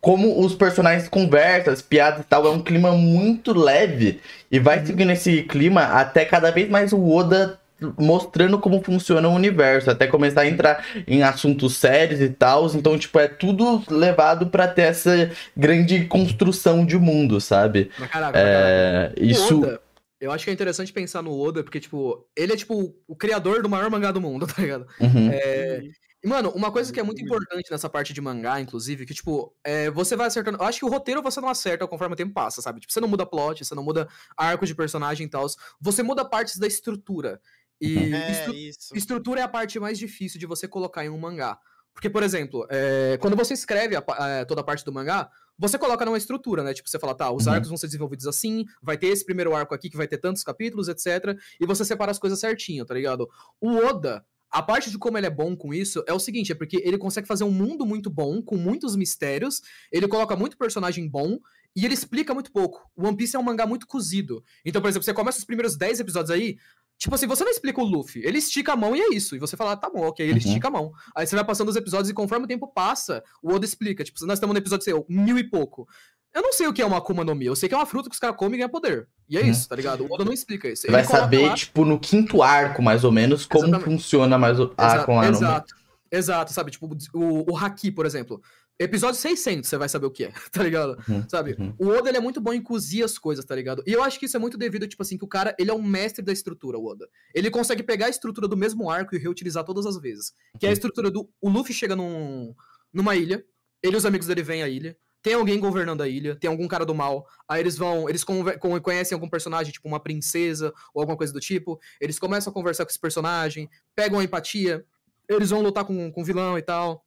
Como 0.01 0.39
os 0.45 0.55
personagens 0.55 1.09
conversam, 1.09 1.73
as 1.73 1.83
piadas 1.83 2.21
e 2.21 2.25
tal. 2.25 2.47
É 2.47 2.51
um 2.51 2.63
clima 2.63 2.93
muito 2.93 3.53
leve 3.59 4.21
e 4.51 4.61
vai 4.61 4.79
Uhum. 4.79 4.87
seguindo 4.87 5.11
esse 5.11 5.43
clima 5.43 5.83
até 5.83 6.25
cada 6.25 6.51
vez 6.53 6.69
mais 6.69 6.93
o 6.93 7.11
Oda 7.11 7.59
mostrando 7.99 8.59
como 8.59 8.83
funciona 8.83 9.29
o 9.29 9.35
universo, 9.35 9.91
até 9.91 10.07
começar 10.07 10.43
a 10.43 10.49
entrar 10.49 10.85
em 11.07 11.23
assuntos 11.23 11.77
sérios 11.77 12.21
e 12.21 12.29
tal. 12.29 12.67
Então, 12.75 12.99
tipo, 12.99 13.19
é 13.19 13.29
tudo 13.29 13.83
levado 13.89 14.47
pra 14.47 14.67
ter 14.67 14.83
essa 14.83 15.31
grande 15.57 16.07
construção 16.07 16.85
de 16.87 16.97
mundo, 16.99 17.41
sabe? 17.41 17.87
Caraca, 17.87 18.09
pra 18.09 18.09
caraca. 18.09 18.39
É, 18.39 19.13
isso. 19.19 19.59
Oda, 19.59 19.81
eu 20.21 20.33
acho 20.33 20.45
que 20.45 20.51
é 20.51 20.55
interessante 20.55 20.93
pensar 20.93 21.23
no 21.23 21.39
Oda, 21.39 21.63
porque, 21.63 21.81
tipo, 21.81 22.27
ele 22.35 22.53
é, 22.53 22.57
tipo, 22.57 22.95
o 23.07 23.15
criador 23.15 23.63
do 23.63 23.69
maior 23.69 23.91
mangá 23.91 24.11
do 24.11 24.21
mundo, 24.21 24.47
tá 24.49 24.63
ligado? 24.63 24.87
Uhum, 25.01 25.31
É, 25.31 25.83
e, 26.25 26.29
mano, 26.29 26.51
uma 26.51 26.73
coisa 26.73 26.93
que 26.93 26.99
é 26.99 27.03
muito 27.03 27.23
importante 27.23 27.71
nessa 27.71 27.89
parte 27.89 28.13
de 28.13 28.21
mangá, 28.21 28.61
inclusive, 28.61 29.05
que, 29.05 29.15
tipo, 29.15 29.55
é, 29.63 29.91
você 29.91 30.17
vai 30.17 30.27
acertando. 30.27 30.59
Eu 30.59 30.65
acho 30.65 30.79
que 30.79 30.85
o 30.85 30.89
roteiro 30.89 31.23
você 31.23 31.41
não 31.41 31.49
acerta 31.49 31.87
conforme 31.87 32.15
o 32.15 32.17
tempo 32.17 32.33
passa, 32.33 32.63
sabe? 32.63 32.81
Tipo, 32.81 32.93
você 32.93 33.01
não 33.01 33.09
muda 33.09 33.27
plot, 33.27 33.65
você 33.65 33.75
não 33.75 33.85
muda 33.85 34.09
arco 34.37 34.67
de 34.67 34.75
personagem 34.75 35.27
e 35.27 35.31
tal. 35.31 35.47
Você 35.81 36.03
muda 36.03 36.25
partes 36.25 36.59
da 36.59 36.67
estrutura. 36.67 37.41
E 37.81 37.99
É, 37.99 38.31
estru- 38.31 38.55
isso. 38.55 38.97
estrutura 38.97 39.41
é 39.41 39.45
a 39.45 39.49
parte 39.49 39.79
mais 39.79 39.99
difícil 39.99 40.39
de 40.41 40.47
você 40.47 40.67
colocar 40.67 41.05
em 41.05 41.09
um 41.11 41.19
mangá. 41.19 41.59
Porque, 41.93 42.11
por 42.11 42.23
exemplo, 42.23 42.67
é, 42.71 43.17
quando 43.23 43.35
você 43.37 43.55
escreve 43.55 43.97
a 43.97 44.05
é, 44.29 44.45
toda 44.45 44.61
a 44.61 44.65
parte 44.65 44.85
do 44.85 44.93
mangá, 44.93 45.31
você 45.59 45.79
coloca 45.79 46.05
numa 46.05 46.19
estrutura, 46.19 46.63
né? 46.63 46.75
Tipo, 46.75 46.91
você 46.91 46.99
fala, 46.99 47.15
tá, 47.15 47.31
os 47.31 47.47
Uhum. 47.47 47.55
arcos 47.55 47.69
vão 47.69 47.79
ser 47.79 47.87
desenvolvidos 47.87 48.27
assim, 48.27 48.65
vai 48.83 48.99
ter 48.99 49.07
esse 49.07 49.25
primeiro 49.25 49.55
arco 49.55 49.75
aqui 49.75 49.89
que 49.89 49.97
vai 49.97 50.07
ter 50.07 50.19
tantos 50.19 50.43
capítulos, 50.45 50.89
etc. 50.89 51.39
E 51.59 51.65
você 51.65 51.85
separa 51.87 52.11
as 52.11 52.19
coisas 52.19 52.39
certinho, 52.39 52.85
tá 52.85 52.93
ligado? 52.93 53.27
O 53.59 53.77
Oda, 53.77 54.23
a 54.51 54.63
parte 54.63 54.91
de 54.91 54.99
como 54.99 55.17
ele 55.17 55.27
é 55.27 55.31
bom 55.31 55.57
com 55.57 55.73
isso 55.73 56.05
é 56.07 56.13
o 56.13 56.19
seguinte, 56.19 56.53
é 56.53 56.55
porque 56.55 56.77
ele 56.85 56.99
consegue 56.99 57.27
fazer 57.27 57.45
um 57.45 57.51
mundo 57.51 57.87
muito 57.87 58.11
bom, 58.11 58.43
com 58.43 58.57
muitos 58.57 58.95
mistérios, 58.95 59.63
ele 59.91 60.07
coloca 60.07 60.37
muito 60.37 60.59
personagem 60.59 61.09
bom, 61.09 61.39
e 61.77 61.85
ele 61.85 61.95
explica 61.95 62.33
muito 62.35 62.51
pouco. 62.51 62.91
O 62.97 63.07
One 63.07 63.17
Piece 63.17 63.37
é 63.37 63.39
um 63.39 63.43
mangá 63.43 63.67
muito 63.67 63.87
cozido. 63.87 64.43
Então, 64.65 64.81
por 64.83 64.89
exemplo, 64.89 65.05
você 65.05 65.13
começa 65.15 65.39
os 65.39 65.45
primeiros 65.45 65.77
10 65.77 66.01
episódios 66.01 66.31
aí, 66.31 66.57
Tipo 66.99 67.15
assim, 67.15 67.27
você 67.27 67.45
não 67.45 67.51
explica 67.51 67.79
o 67.79 67.85
Luffy, 67.85 68.23
ele 68.25 68.39
estica 68.39 68.73
a 68.73 68.77
mão 68.77 68.97
e 68.97 69.01
é 69.03 69.15
isso. 69.15 69.37
E 69.37 69.39
você 69.39 69.55
fala, 69.55 69.73
ah, 69.73 69.77
tá 69.77 69.91
bom, 69.91 70.01
ok, 70.09 70.25
ele 70.25 70.33
Uhum. 70.33 70.39
estica 70.39 70.69
a 70.69 70.71
mão. 70.71 70.93
Aí 71.15 71.27
você 71.27 71.37
vai 71.37 71.45
passando 71.45 71.69
os 71.69 71.77
episódios 71.77 72.09
e 72.09 72.15
conforme 72.15 72.47
o 72.47 72.49
tempo 72.49 72.67
passa, 72.67 73.23
o 73.43 73.53
Oda 73.53 73.67
explica. 73.67 74.03
Tipo, 74.03 74.19
nós 74.25 74.39
estamos 74.39 74.55
no 74.55 74.59
episódio, 74.59 74.83
sei 74.83 74.95
mil 75.07 75.37
e 75.37 75.45
pouco. 75.45 75.87
Eu 76.35 76.41
não 76.41 76.55
sei 76.55 76.67
o 76.67 76.73
que 76.73 76.81
é 76.81 76.87
uma 76.87 76.97
Akuma 76.97 77.23
no 77.23 77.35
Mi, 77.35 77.45
eu 77.45 77.55
sei 77.55 77.69
que 77.69 77.75
é 77.75 77.79
uma 77.79 77.85
fruta 77.85 78.09
que 78.09 78.15
os 78.15 78.19
caras 78.19 78.35
comem 78.39 78.55
e 78.55 78.57
ganham 78.61 78.71
poder. 78.71 79.07
E 79.29 79.37
é 79.37 79.43
Uhum. 79.43 79.51
isso, 79.51 79.69
tá 79.69 79.77
ligado? 79.77 80.07
O 80.07 80.15
Oda 80.15 80.25
não 80.25 80.33
explica 80.33 80.71
isso. 80.71 80.87
Vai 80.91 81.03
Ele 81.03 81.07
coloca 81.07 81.25
saber, 81.25 81.47
lá- 81.49 81.55
tipo, 81.55 81.85
no 81.85 82.01
quinto 82.01 82.43
arco, 82.43 82.81
mais 82.83 83.05
ou 83.05 83.13
menos, 83.13 83.45
como 83.45 83.65
Exatamente. 83.67 83.85
funciona 83.85 84.39
mais 84.39 84.59
o- 84.59 84.73
a 84.79 84.93
Akuma 84.95 85.17
no 85.27 85.31
Mi. 85.33 85.37
Exato. 85.37 85.75
Exato, 86.11 86.53
sabe? 86.55 86.71
Tipo, 86.71 86.89
o, 87.13 87.53
o 87.53 87.57
Haki, 87.59 87.91
por 87.93 88.07
exemplo. 88.07 88.41
Episódio 88.79 89.19
600, 89.19 89.69
você 89.71 89.79
vai 89.79 89.89
saber 89.89 90.05
o 90.07 90.11
que 90.11 90.25
é, 90.25 90.33
tá 90.53 90.63
ligado? 90.63 90.99
Uhum, 91.09 91.25
Sabe? 91.29 91.57
uhum. 91.59 91.75
O 91.79 91.87
Oda, 91.89 92.11
ele 92.11 92.19
é 92.19 92.21
muito 92.21 92.41
bom 92.41 92.53
em 92.53 92.61
cozir 92.63 93.03
as 93.03 93.17
coisas, 93.19 93.45
tá 93.45 93.55
ligado? 93.55 93.83
E 93.87 93.93
eu 93.93 94.03
acho 94.03 94.19
que 94.19 94.27
isso 94.27 94.37
é 94.37 94.41
muito 94.41 94.59
devido, 94.59 94.87
tipo 94.87 95.03
assim, 95.03 95.17
que 95.17 95.25
o 95.25 95.29
cara, 95.29 95.55
ele 95.59 95.71
é 95.71 95.75
um 95.75 95.83
mestre 95.83 96.23
da 96.23 96.33
estrutura, 96.33 96.79
o 96.79 96.85
Oda. 96.87 97.09
Ele 97.35 97.51
consegue 97.51 97.83
pegar 97.83 98.07
a 98.07 98.11
estrutura 98.11 98.47
do 98.47 98.57
mesmo 98.57 98.91
arco 98.91 99.15
e 99.17 99.19
reutilizar 99.19 99.65
todas 99.65 99.87
as 99.87 99.97
vezes. 99.99 100.35
Que 100.59 100.67
é 100.67 100.69
a 100.69 100.71
Uhum. 100.71 100.75
estrutura 100.75 101.11
do... 101.11 101.29
O 101.41 101.49
Luffy 101.49 101.73
chega 101.73 101.97
num, 101.97 102.55
numa 102.93 103.17
ilha, 103.17 103.43
ele 103.83 103.95
e 103.95 103.97
os 103.97 104.05
amigos 104.05 104.27
dele 104.27 104.43
vêm 104.43 104.63
à 104.63 104.69
ilha, 104.69 104.97
tem 105.23 105.33
alguém 105.35 105.59
governando 105.59 106.03
a 106.03 106.09
ilha, 106.09 106.37
tem 106.37 106.49
algum 106.51 106.69
cara 106.69 106.85
do 106.85 106.95
mal. 106.95 107.27
Aí 107.49 107.61
eles 107.61 107.77
vão, 107.79 108.09
eles 108.09 108.23
conhecem 108.25 109.15
algum 109.17 109.29
personagem, 109.29 109.73
tipo 109.73 109.89
uma 109.89 109.99
princesa 109.99 110.73
ou 110.95 111.01
alguma 111.01 111.17
coisa 111.17 111.33
do 111.33 111.41
tipo. 111.41 111.81
Eles 112.01 112.19
começam 112.19 112.51
a 112.51 112.55
conversar 112.55 112.85
com 112.85 112.91
esse 112.91 113.01
personagem, 113.01 113.69
pegam 113.95 114.19
a 114.21 114.25
empatia, 114.25 114.85
eles 115.29 115.51
vão 115.51 115.63
lutar 115.63 115.85
com, 115.85 116.13
com 116.13 116.21
o 116.21 116.25
vilão 116.25 116.57
e 116.59 116.63
tal. 116.63 117.06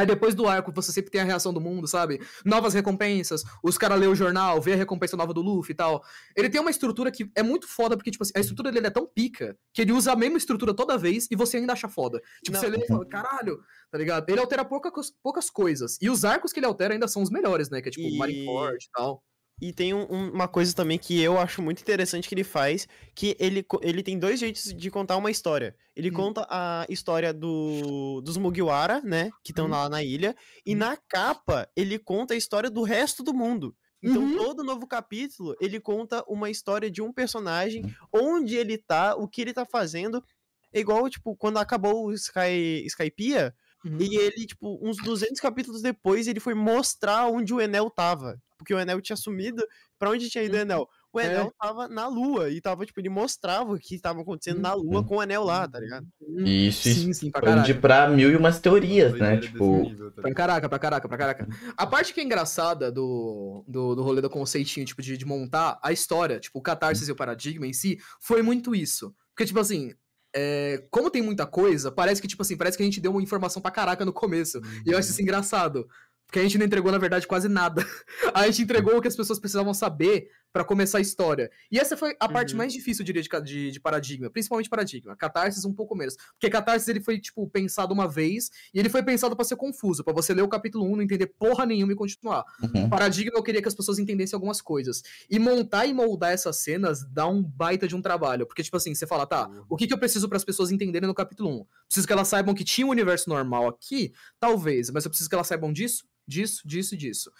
Aí 0.00 0.06
depois 0.06 0.34
do 0.34 0.48
arco, 0.48 0.72
você 0.74 0.90
sempre 0.92 1.10
tem 1.10 1.20
a 1.20 1.24
reação 1.24 1.52
do 1.52 1.60
mundo, 1.60 1.86
sabe? 1.86 2.20
Novas 2.42 2.72
recompensas, 2.72 3.42
os 3.62 3.76
caras 3.76 3.98
lêem 4.00 4.10
o 4.10 4.14
jornal, 4.14 4.58
vê 4.58 4.72
a 4.72 4.76
recompensa 4.76 5.14
nova 5.14 5.34
do 5.34 5.42
Luffy 5.42 5.72
e 5.72 5.76
tal. 5.76 6.02
Ele 6.34 6.48
tem 6.48 6.58
uma 6.58 6.70
estrutura 6.70 7.10
que 7.10 7.30
é 7.34 7.42
muito 7.42 7.68
foda, 7.68 7.96
porque, 7.98 8.10
tipo 8.10 8.24
assim, 8.24 8.32
a 8.34 8.40
estrutura 8.40 8.72
dele 8.72 8.86
é 8.86 8.90
tão 8.90 9.06
pica 9.06 9.58
que 9.74 9.82
ele 9.82 9.92
usa 9.92 10.12
a 10.12 10.16
mesma 10.16 10.38
estrutura 10.38 10.72
toda 10.72 10.96
vez 10.96 11.28
e 11.30 11.36
você 11.36 11.58
ainda 11.58 11.74
acha 11.74 11.86
foda. 11.86 12.18
Tipo, 12.42 12.52
Não. 12.56 12.60
você 12.60 12.68
lê 12.70 12.78
e 12.82 12.86
fala, 12.86 13.04
caralho, 13.06 13.60
tá 13.90 13.98
ligado? 13.98 14.28
Ele 14.30 14.40
altera 14.40 14.64
pouca, 14.64 14.90
cos- 14.90 15.12
poucas 15.22 15.50
coisas. 15.50 15.98
E 16.00 16.08
os 16.08 16.24
arcos 16.24 16.50
que 16.50 16.58
ele 16.60 16.66
altera 16.66 16.94
ainda 16.94 17.06
são 17.06 17.20
os 17.22 17.28
melhores, 17.30 17.68
né? 17.68 17.82
Que 17.82 17.88
é 17.88 17.92
tipo 17.92 18.08
E- 18.08 18.16
Marineford 18.16 18.82
e 18.82 18.90
tal. 18.92 19.22
E 19.60 19.72
tem 19.72 19.92
um- 19.92 20.06
um- 20.10 20.30
uma 20.32 20.48
coisa 20.48 20.74
também 20.74 20.98
que 20.98 21.20
eu 21.20 21.38
acho 21.38 21.60
muito 21.60 21.82
interessante 21.82 22.28
que 22.28 22.34
ele 22.34 22.44
faz, 22.44 22.88
que 23.14 23.36
ele, 23.38 23.64
ele 23.82 24.02
tem 24.02 24.18
dois 24.18 24.40
jeitos 24.40 24.72
de 24.74 24.90
contar 24.90 25.16
uma 25.16 25.30
história. 25.30 25.76
Ele 25.94 26.10
Hum. 26.10 26.14
conta 26.14 26.46
a 26.48 26.86
história 26.88 27.32
do, 27.32 28.20
dos 28.22 28.36
Mugiwara, 28.36 29.00
né, 29.02 29.30
que 29.44 29.52
estão 29.52 29.66
Uhum. 29.66 29.70
lá 29.72 29.88
na 29.88 30.02
ilha, 30.02 30.34
e 30.64 30.72
Uhum. 30.72 30.78
na 30.78 30.96
capa 30.96 31.68
ele 31.76 31.98
conta 31.98 32.32
a 32.34 32.36
história 32.36 32.70
do 32.70 32.82
resto 32.82 33.22
do 33.22 33.34
mundo. 33.34 33.74
Então, 34.02 34.22
Uhum. 34.22 34.36
todo 34.36 34.64
novo 34.64 34.86
capítulo, 34.86 35.54
ele 35.60 35.78
conta 35.78 36.24
uma 36.26 36.48
história 36.48 36.90
de 36.90 37.02
um 37.02 37.12
personagem, 37.12 37.82
onde 38.10 38.56
ele 38.56 38.78
tá, 38.78 39.14
o 39.14 39.28
que 39.28 39.42
ele 39.42 39.52
tá 39.52 39.66
fazendo. 39.66 40.24
É 40.72 40.80
igual, 40.80 41.06
tipo, 41.10 41.36
quando 41.36 41.58
acabou 41.58 42.06
o 42.06 42.12
Sky, 42.14 42.82
Skypiea, 42.86 43.54
Uhum. 43.84 43.98
e 44.00 44.16
ele, 44.16 44.46
tipo, 44.46 44.78
uns 44.82 44.96
200 44.98 45.38
capítulos 45.40 45.82
depois, 45.82 46.26
ele 46.26 46.40
foi 46.40 46.54
mostrar 46.54 47.26
onde 47.26 47.52
o 47.52 47.60
Enel 47.60 47.90
tava. 47.90 48.40
Porque 48.60 48.74
o 48.74 48.78
Enel 48.78 49.00
tinha 49.00 49.16
sumido. 49.16 49.64
Pra 49.98 50.10
onde 50.10 50.28
tinha 50.28 50.44
ido 50.44 50.52
o 50.52 50.56
Uhum. 50.56 50.62
Enel? 50.62 50.88
O 51.12 51.18
É. 51.18 51.26
Enel 51.26 51.52
tava 51.58 51.88
na 51.88 52.06
Lua. 52.06 52.50
E 52.50 52.60
tava, 52.60 52.84
tipo, 52.84 53.00
ele 53.00 53.08
mostrava 53.08 53.72
o 53.72 53.78
que 53.78 53.94
estava 53.94 54.20
acontecendo 54.20 54.60
na 54.60 54.74
Lua 54.74 54.98
Uhum. 55.00 55.04
com 55.04 55.16
o 55.16 55.20
Anel 55.20 55.42
lá, 55.42 55.66
tá 55.66 55.80
ligado? 55.80 56.06
Isso, 56.38 56.88
isso 56.88 57.00
Sim, 57.00 57.12
sim, 57.12 57.30
pra 57.30 57.40
expande 57.50 57.74
pra 57.74 58.08
mil 58.08 58.30
e 58.30 58.36
umas 58.36 58.60
teorias, 58.60 59.14
né? 59.18 59.38
Tipo, 59.38 59.82
nível, 59.82 60.10
tá 60.12 60.22
Pra 60.22 60.34
caraca, 60.34 60.68
pra 60.68 60.78
caraca, 60.78 61.08
pra 61.08 61.18
caraca. 61.18 61.48
A 61.76 61.86
parte 61.86 62.12
que 62.14 62.20
é 62.20 62.24
engraçada 62.24 62.92
do, 62.92 63.64
do, 63.66 63.94
do 63.96 64.02
rolê 64.02 64.20
do 64.20 64.30
conceitinho, 64.30 64.84
tipo, 64.86 65.00
de, 65.02 65.16
de 65.16 65.24
montar 65.24 65.78
a 65.82 65.90
história, 65.90 66.38
tipo, 66.38 66.58
o 66.58 66.62
catarse 66.62 67.08
e 67.08 67.12
o 67.12 67.16
paradigma 67.16 67.66
em 67.66 67.72
si, 67.72 67.98
foi 68.20 68.42
muito 68.42 68.74
isso. 68.74 69.14
Porque, 69.34 69.46
tipo 69.46 69.58
assim, 69.58 69.92
é, 70.36 70.86
como 70.92 71.10
tem 71.10 71.22
muita 71.22 71.44
coisa, 71.44 71.90
parece 71.90 72.22
que, 72.22 72.28
tipo 72.28 72.42
assim, 72.42 72.56
parece 72.56 72.76
que 72.76 72.82
a 72.84 72.86
gente 72.86 73.00
deu 73.00 73.10
uma 73.10 73.22
informação 73.22 73.60
pra 73.60 73.70
caraca 73.72 74.04
no 74.04 74.12
começo. 74.12 74.60
E 74.86 74.90
eu 74.92 74.98
acho 74.98 75.10
isso 75.10 75.20
engraçado. 75.22 75.88
Porque 76.30 76.38
a 76.38 76.42
gente 76.44 76.58
não 76.58 76.66
entregou, 76.66 76.92
na 76.92 76.98
verdade, 76.98 77.26
quase 77.26 77.48
nada. 77.48 77.84
A 78.32 78.46
gente 78.46 78.62
entregou 78.62 78.96
o 78.96 79.02
que 79.02 79.08
as 79.08 79.16
pessoas 79.16 79.40
precisavam 79.40 79.74
saber 79.74 80.30
pra 80.52 80.64
começar 80.64 80.98
a 80.98 81.00
história. 81.00 81.50
E 81.70 81.78
essa 81.78 81.96
foi 81.96 82.16
a 82.18 82.28
parte 82.28 82.52
Uhum. 82.52 82.58
mais 82.58 82.72
difícil, 82.72 83.02
eu 83.02 83.06
diria, 83.06 83.22
de, 83.22 83.28
de, 83.42 83.70
de 83.70 83.80
paradigma. 83.80 84.28
Principalmente 84.30 84.68
paradigma. 84.68 85.16
Catarsis 85.16 85.64
um 85.64 85.72
pouco 85.72 85.94
menos. 85.94 86.16
Porque 86.32 86.50
Catarsis, 86.50 86.88
ele 86.88 87.00
foi, 87.00 87.18
tipo, 87.20 87.46
pensado 87.48 87.94
uma 87.94 88.08
vez, 88.08 88.50
e 88.74 88.78
ele 88.80 88.88
foi 88.88 89.02
pensado 89.02 89.36
pra 89.36 89.44
ser 89.44 89.56
confuso, 89.56 90.02
pra 90.02 90.12
você 90.12 90.34
ler 90.34 90.42
o 90.42 90.48
capítulo 90.48 90.84
1, 90.86 90.96
não 90.96 91.02
entender 91.02 91.26
porra 91.28 91.64
nenhuma 91.64 91.92
e 91.92 91.96
continuar. 91.96 92.44
uhum. 92.62 92.88
Paradigma, 92.88 93.32
eu 93.36 93.42
queria 93.42 93.62
que 93.62 93.68
as 93.68 93.74
pessoas 93.74 93.98
entendessem 93.98 94.36
algumas 94.36 94.60
coisas. 94.60 95.02
E 95.30 95.38
montar 95.38 95.86
e 95.86 95.94
moldar 95.94 96.32
essas 96.32 96.56
cenas 96.56 97.04
dá 97.04 97.26
um 97.28 97.42
baita 97.42 97.86
de 97.86 97.94
um 97.94 98.02
trabalho. 98.02 98.46
Porque, 98.46 98.62
tipo 98.62 98.76
assim, 98.76 98.94
você 98.94 99.06
fala, 99.06 99.26
tá, 99.26 99.48
o 99.68 99.76
que, 99.76 99.86
que 99.86 99.94
eu 99.94 99.98
preciso 99.98 100.28
para 100.28 100.36
as 100.36 100.44
pessoas 100.44 100.70
entenderem 100.70 101.06
no 101.06 101.14
capítulo 101.14 101.50
1? 101.60 101.66
Preciso 101.86 102.06
que 102.06 102.12
elas 102.12 102.28
saibam 102.28 102.54
que 102.54 102.64
tinha 102.64 102.86
um 102.86 102.90
universo 102.90 103.28
normal 103.28 103.68
aqui? 103.68 104.12
Talvez, 104.38 104.90
mas 104.90 105.04
eu 105.04 105.10
preciso 105.10 105.28
que 105.28 105.34
elas 105.34 105.46
saibam 105.46 105.72
disso, 105.72 106.04
disso, 106.26 106.66
disso 106.66 106.94
e 106.94 106.98
disso. 106.98 107.30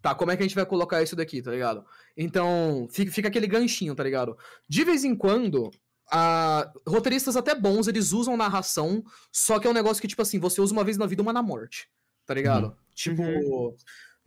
Tá, 0.00 0.14
como 0.14 0.30
é 0.30 0.36
que 0.36 0.42
a 0.42 0.46
gente 0.46 0.54
vai 0.54 0.64
colocar 0.64 1.02
isso 1.02 1.16
daqui, 1.16 1.42
tá 1.42 1.50
ligado? 1.50 1.84
Então, 2.16 2.86
fica, 2.90 3.10
fica 3.10 3.28
aquele 3.28 3.46
ganchinho, 3.46 3.94
tá 3.94 4.02
ligado? 4.04 4.36
De 4.68 4.84
vez 4.84 5.04
em 5.04 5.14
quando, 5.14 5.70
a- 6.10 6.70
roteiristas 6.86 7.36
até 7.36 7.54
bons, 7.54 7.88
eles 7.88 8.12
usam 8.12 8.36
narração, 8.36 9.02
só 9.32 9.58
que 9.58 9.66
é 9.66 9.70
um 9.70 9.74
negócio 9.74 10.00
que, 10.00 10.08
tipo 10.08 10.22
assim, 10.22 10.38
você 10.38 10.60
usa 10.60 10.72
uma 10.72 10.84
vez 10.84 10.96
na 10.96 11.06
vida, 11.06 11.20
uma 11.22 11.32
na 11.32 11.42
morte, 11.42 11.88
tá 12.24 12.34
ligado? 12.34 12.76
Tipo. 12.94 13.22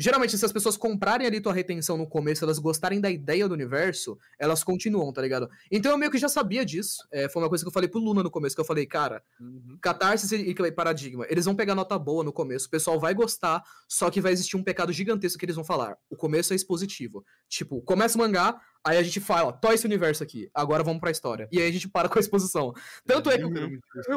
Geralmente, 0.01 0.35
se 0.35 0.43
as 0.43 0.51
pessoas 0.51 0.75
comprarem 0.75 1.27
ali 1.27 1.39
tua 1.39 1.53
retenção 1.53 1.95
no 1.95 2.07
começo, 2.07 2.43
elas 2.43 2.57
gostarem 2.57 2.99
da 2.99 3.11
ideia 3.11 3.47
do 3.47 3.53
universo, 3.53 4.17
elas 4.39 4.63
continuam, 4.63 5.13
tá 5.13 5.21
ligado? 5.21 5.47
Então 5.71 5.91
eu 5.91 5.97
meio 5.97 6.09
que 6.09 6.17
já 6.17 6.27
sabia 6.27 6.65
disso. 6.65 7.07
É, 7.11 7.29
foi 7.29 7.41
uma 7.41 7.49
coisa 7.49 7.63
que 7.63 7.67
eu 7.67 7.73
falei 7.73 7.87
pro 7.87 7.99
Luna 7.99 8.23
no 8.23 8.31
começo, 8.31 8.55
que 8.55 8.61
eu 8.61 8.65
falei, 8.65 8.85
cara, 8.85 9.21
Uhum. 9.39 9.77
Catarse 9.81 10.35
e 10.35 10.51
e 10.51 10.71
Paradigma, 10.71 11.25
eles 11.29 11.45
vão 11.45 11.55
pegar 11.55 11.75
nota 11.75 11.97
boa 11.97 12.23
no 12.23 12.31
começo, 12.31 12.67
o 12.67 12.69
pessoal 12.69 12.99
vai 12.99 13.13
gostar, 13.13 13.63
só 13.87 14.09
que 14.09 14.21
vai 14.21 14.31
existir 14.31 14.55
um 14.55 14.63
pecado 14.63 14.91
gigantesco 14.93 15.37
que 15.37 15.45
eles 15.45 15.55
vão 15.55 15.63
falar. 15.63 15.97
O 16.09 16.15
começo 16.15 16.53
é 16.53 16.55
expositivo. 16.55 17.25
Tipo, 17.49 17.81
começa 17.81 18.15
o 18.17 18.19
mangá, 18.19 18.59
aí 18.83 18.97
a 18.97 19.03
gente 19.03 19.19
fala, 19.19 19.49
ó, 19.49 19.51
tó 19.51 19.71
esse 19.71 19.85
universo 19.85 20.23
aqui, 20.23 20.49
agora 20.53 20.83
vamos 20.83 20.99
pra 20.99 21.11
história. 21.11 21.47
E 21.51 21.59
aí 21.59 21.67
a 21.67 21.71
gente 21.71 21.87
para 21.87 22.09
com 22.09 22.17
a 22.17 22.21
exposição. 22.21 22.73
Tanto 23.05 23.29
é 23.29 23.37
que 23.37 23.43
o, 23.43 23.51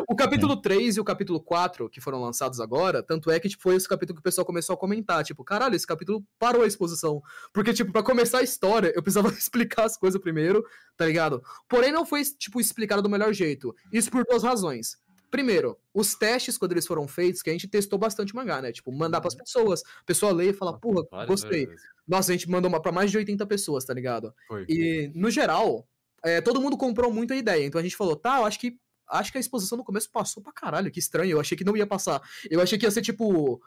o 0.09 0.17
capítulo 0.17 0.57
3 0.61 0.97
e 0.97 1.01
o 1.01 1.05
capítulo 1.05 1.41
4, 1.41 1.89
que 1.91 2.01
foram 2.01 2.21
lançados 2.21 2.61
agora, 2.61 3.03
tanto 3.03 3.31
é 3.31 3.39
que 3.39 3.49
tipo, 3.49 3.63
foi 3.63 3.77
esse 3.77 3.89
capítulo 3.89 4.17
que 4.17 4.21
o 4.21 4.23
pessoal 4.23 4.45
começou 4.45 4.75
a 4.75 4.79
comentar, 4.79 5.23
tipo, 5.25 5.45
caralho, 5.45 5.75
esse 5.75 5.87
capítulo 5.87 6.25
parou 6.39 6.63
a 6.63 6.67
exposição. 6.67 7.23
Porque, 7.53 7.73
tipo, 7.73 7.93
pra 7.93 8.03
começar 8.03 8.39
a 8.39 8.43
história, 8.43 8.93
eu 8.95 9.03
precisava 9.03 9.29
explicar 9.37 9.85
as 9.85 9.97
coisas 9.97 10.21
primeiro, 10.21 10.65
tá 10.97 11.07
ligado? 11.07 11.43
Porém, 11.69 11.93
não 11.93 12.07
foi, 12.07 12.23
tipo, 12.25 12.61
explicado 12.61 13.03
do 13.03 13.09
melhor 13.09 13.33
jeito. 13.33 13.75
Isso 13.93 14.11
por 14.11 14.25
duas 14.25 14.43
razões. 14.43 14.97
Primeiro, 15.35 15.77
os 15.93 16.15
testes, 16.15 16.57
quando 16.57 16.71
eles 16.71 16.87
foram 16.87 17.09
feitos, 17.09 17.43
que 17.43 17.51
a 17.51 17.53
gente 17.53 17.67
testou 17.67 17.99
bastante 17.99 18.33
o 18.33 18.37
mangá, 18.37 18.63
né? 18.63 18.71
Tipo, 18.71 18.93
mandar 18.93 19.21
pras 19.21 19.35
pessoas, 19.35 19.83
a 19.83 20.05
pessoa 20.05 20.31
lê 20.31 20.51
e 20.51 20.53
fala, 20.53 20.79
porra, 20.79 21.05
Várias, 21.11 21.29
gostei. 21.29 21.67
vezes. 21.67 21.83
Nossa, 22.07 22.31
a 22.31 22.37
gente 22.37 22.49
mandou 22.49 22.69
uma 22.69 22.81
pra 22.81 22.93
mais 22.93 23.11
de 23.11 23.17
80 23.17 23.45
pessoas, 23.45 23.85
tá 23.85 23.93
ligado? 23.93 24.33
Foi. 24.47 24.65
E, 24.69 25.11
no 25.13 25.33
geral, 25.33 25.89
é, 26.25 26.41
todo 26.41 26.61
mundo 26.61 26.77
comprou 26.77 27.13
muito 27.13 27.33
a 27.33 27.37
ideia. 27.37 27.67
Então 27.67 27.81
a 27.81 27.83
gente 27.83 27.97
falou, 27.97 28.15
tá, 28.15 28.39
eu 28.39 28.45
acho 28.45 28.61
que. 28.61 28.79
Acho 29.09 29.33
que 29.33 29.39
a 29.39 29.41
exposição 29.41 29.77
no 29.77 29.83
começo 29.83 30.09
passou 30.09 30.41
pra 30.41 30.53
caralho, 30.53 30.89
que 30.89 31.01
estranho. 31.01 31.33
Eu 31.33 31.41
achei 31.41 31.59
que 31.59 31.65
não 31.65 31.77
ia 31.77 31.85
passar. 31.85 32.23
Eu 32.49 32.61
achei 32.61 32.79
que 32.79 32.87
ia 32.87 32.91
ser 32.93 33.03
tipo. 33.03 33.61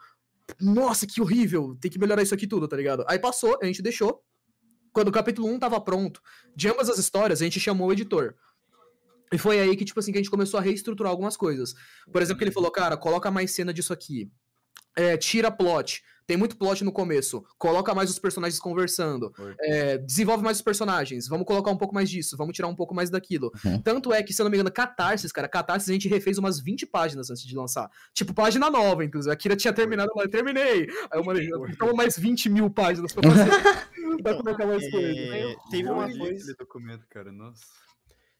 Nossa, 0.58 1.06
que 1.06 1.20
horrível, 1.20 1.76
tem 1.78 1.90
que 1.90 1.98
melhorar 1.98 2.22
isso 2.22 2.34
aqui 2.34 2.46
tudo, 2.46 2.66
tá 2.66 2.78
ligado? 2.78 3.04
Aí 3.06 3.18
passou, 3.18 3.58
a 3.60 3.66
gente 3.66 3.82
deixou. 3.82 4.24
Quando 4.90 5.08
o 5.08 5.12
capítulo 5.12 5.48
1 5.48 5.58
tava 5.58 5.78
pronto, 5.82 6.22
de 6.56 6.66
ambas 6.66 6.88
as 6.88 6.96
histórias, 6.96 7.42
a 7.42 7.44
gente 7.44 7.60
chamou 7.60 7.88
o 7.88 7.92
editor. 7.92 8.34
E 9.32 9.38
foi 9.38 9.60
aí 9.60 9.76
que, 9.76 9.84
tipo 9.84 9.98
assim, 10.00 10.12
que 10.12 10.18
a 10.18 10.20
gente 10.20 10.30
começou 10.30 10.58
a 10.58 10.62
reestruturar 10.62 11.10
algumas 11.10 11.36
coisas. 11.36 11.74
Por 12.12 12.22
exemplo, 12.22 12.38
que 12.38 12.44
ele 12.44 12.50
falou, 12.52 12.70
cara, 12.70 12.96
coloca 12.96 13.30
mais 13.30 13.50
cena 13.50 13.72
disso 13.72 13.92
aqui. 13.92 14.30
É, 14.96 15.16
tira 15.16 15.50
plot. 15.50 16.02
Tem 16.26 16.36
muito 16.36 16.58
plot 16.58 16.84
no 16.84 16.92
começo. 16.92 17.42
Coloca 17.56 17.94
mais 17.94 18.10
os 18.10 18.18
personagens 18.18 18.60
conversando. 18.60 19.32
É, 19.60 19.96
desenvolve 19.96 20.44
mais 20.44 20.58
os 20.58 20.62
personagens. 20.62 21.26
Vamos 21.26 21.46
colocar 21.46 21.70
um 21.70 21.76
pouco 21.78 21.94
mais 21.94 22.10
disso. 22.10 22.36
Vamos 22.36 22.54
tirar 22.54 22.68
um 22.68 22.74
pouco 22.74 22.94
mais 22.94 23.08
daquilo. 23.08 23.50
Uhum. 23.64 23.80
Tanto 23.80 24.12
é 24.12 24.22
que, 24.22 24.34
se 24.34 24.42
eu 24.42 24.44
não 24.44 24.50
me 24.50 24.58
engano, 24.58 24.70
Catarsis, 24.70 25.32
cara, 25.32 25.48
Catarsis 25.48 25.88
a 25.88 25.92
gente 25.94 26.06
refez 26.06 26.36
umas 26.36 26.60
20 26.60 26.84
páginas 26.84 27.30
antes 27.30 27.44
de 27.44 27.56
lançar. 27.56 27.88
Tipo, 28.12 28.34
página 28.34 28.68
nova, 28.68 29.02
inclusive. 29.02 29.32
A 29.32 29.36
Kira 29.36 29.56
tinha 29.56 29.72
terminado, 29.72 30.10
eu 30.14 30.28
terminei. 30.28 30.82
Aí 31.10 31.18
eu 31.18 31.24
mandei, 31.24 31.48
toma 31.78 31.94
mais 31.94 32.18
20 32.18 32.50
mil 32.50 32.68
páginas 32.68 33.10
pra 33.14 33.22
fazer. 33.30 34.22
pra 34.22 34.34
colocar 34.34 34.66
mais 34.66 34.90
coisa. 34.90 35.08
É, 35.08 35.56
teve 35.70 35.88
Eu 35.88 35.94
uma 35.94 36.08
coisa. 36.08 36.42
aquele 36.42 36.54
documento, 36.58 37.06
cara, 37.08 37.32
nossa. 37.32 37.62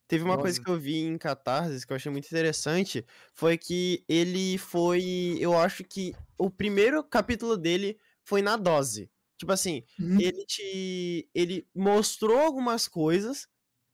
Teve 0.08 0.24
uma 0.24 0.38
Nossa. 0.38 0.38
coisa 0.38 0.60
que 0.60 0.70
eu 0.70 0.78
vi 0.80 0.96
em 0.98 1.18
Catarse 1.18 1.86
que 1.86 1.92
eu 1.92 1.96
achei 1.96 2.10
muito 2.10 2.26
interessante, 2.26 3.04
foi 3.34 3.58
que 3.58 4.04
ele 4.08 4.58
foi, 4.58 5.36
eu 5.40 5.56
acho 5.58 5.84
que 5.84 6.14
o 6.38 6.50
primeiro 6.50 7.04
capítulo 7.04 7.56
dele 7.56 7.98
foi 8.24 8.42
na 8.42 8.56
dose. 8.56 9.10
Tipo 9.38 9.52
assim, 9.52 9.84
Uhum. 9.98 10.20
ele 10.20 10.44
te 10.46 11.30
ele 11.34 11.68
mostrou 11.74 12.38
algumas 12.38 12.88
coisas, 12.88 13.46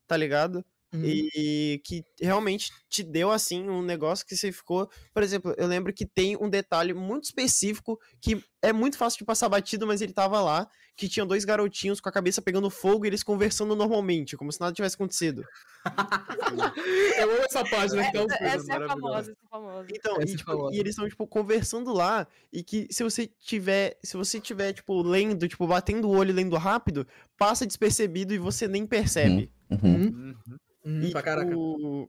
tá 0.07 0.17
ligado? 0.17 0.65
Uhum. 0.93 1.25
E 1.27 1.83
que 1.85 2.03
realmente 2.21 2.73
te 2.89 3.03
deu 3.03 3.31
assim 3.31 3.69
um 3.69 3.83
negócio 3.83 4.25
que 4.27 4.37
você 4.37 4.51
ficou, 4.53 4.89
por 5.13 5.23
exemplo, 5.23 5.55
eu 5.59 5.67
lembro 5.67 5.93
que 5.93 6.07
tem 6.07 6.37
um 6.37 6.49
detalhe 6.49 6.95
muito 6.95 7.25
específico 7.25 7.99
que 8.23 8.43
é 8.63 8.73
muito 8.73 8.97
fácil 8.97 9.19
de 9.19 9.25
passar 9.27 9.49
batido, 9.51 9.87
mas 9.87 10.01
ele 10.01 10.15
tava 10.15 10.41
lá, 10.41 10.69
que 10.97 11.09
tinham 11.09 11.27
dois 11.27 11.45
garotinhos 11.45 12.01
com 12.01 12.09
a 12.09 12.13
cabeça 12.13 12.41
pegando 12.41 12.71
fogo 12.71 13.05
e 13.05 13.09
eles 13.09 13.23
conversando 13.23 13.75
normalmente, 13.75 14.37
como 14.37 14.53
se 14.53 14.61
nada 14.61 14.73
tivesse 14.73 14.95
acontecido. 14.95 15.45
Eu 17.19 17.31
amo 17.31 17.43
essa 17.45 17.65
página, 17.65 18.07
então. 18.07 18.27
Essa, 18.31 18.45
essa 18.45 18.73
é 18.75 18.89
famosa, 18.89 19.19
essa 19.21 19.31
é 19.33 19.49
famosa. 19.51 19.89
Então, 19.91 20.17
Essa 20.21 20.31
e, 20.31 20.35
é 20.35 20.37
tipo, 20.37 20.51
famosa. 20.53 20.75
e 20.77 20.79
eles 20.81 20.91
estão, 20.91 21.09
tipo, 21.09 21.27
conversando 21.27 21.93
lá, 21.93 22.27
e 22.53 22.63
que 22.63 22.87
se 22.91 23.03
você 23.03 23.27
tiver, 23.27 23.99
se 24.03 24.17
você 24.17 24.41
tiver, 24.41 24.73
tipo, 24.73 25.03
lendo, 25.03 25.47
tipo, 25.49 25.67
batendo 25.67 26.09
o 26.09 26.17
olho 26.17 26.31
e 26.31 26.33
lendo 26.33 26.57
rápido, 26.57 27.07
passa 27.37 27.67
despercebido 27.67 28.33
e 28.35 28.39
você 28.39 28.67
nem 28.69 28.87
percebe. 28.87 29.51
Uhum. 29.71 29.79
Uhum. 29.83 29.95
Uhum. 29.95 30.59
Uhum, 30.85 31.03
E, 31.03 31.11
pra 31.11 31.23
caraca. 31.23 31.49
tipo, 31.49 32.09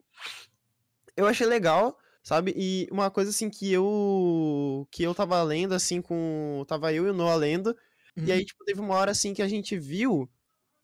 eu 1.15 1.25
achei 1.27 1.47
legal, 1.47 1.97
sabe? 2.21 2.53
E 2.57 2.87
uma 2.91 3.09
coisa, 3.09 3.29
assim, 3.29 3.49
que 3.49 3.71
eu, 3.71 4.87
que 4.91 5.03
eu 5.03 5.15
tava 5.15 5.41
lendo, 5.43 5.73
assim, 5.73 6.01
com, 6.01 6.63
tava 6.67 6.91
eu 6.93 7.07
e 7.07 7.09
o 7.09 7.13
Noah 7.13 7.35
lendo, 7.35 7.75
e 8.23 8.31
aí, 8.31 8.45
tipo, 8.45 8.63
teve 8.65 8.79
uma 8.81 8.95
hora, 8.95 9.11
assim, 9.11 9.33
que 9.33 9.41
a 9.41 9.47
gente 9.47 9.77
viu 9.77 10.29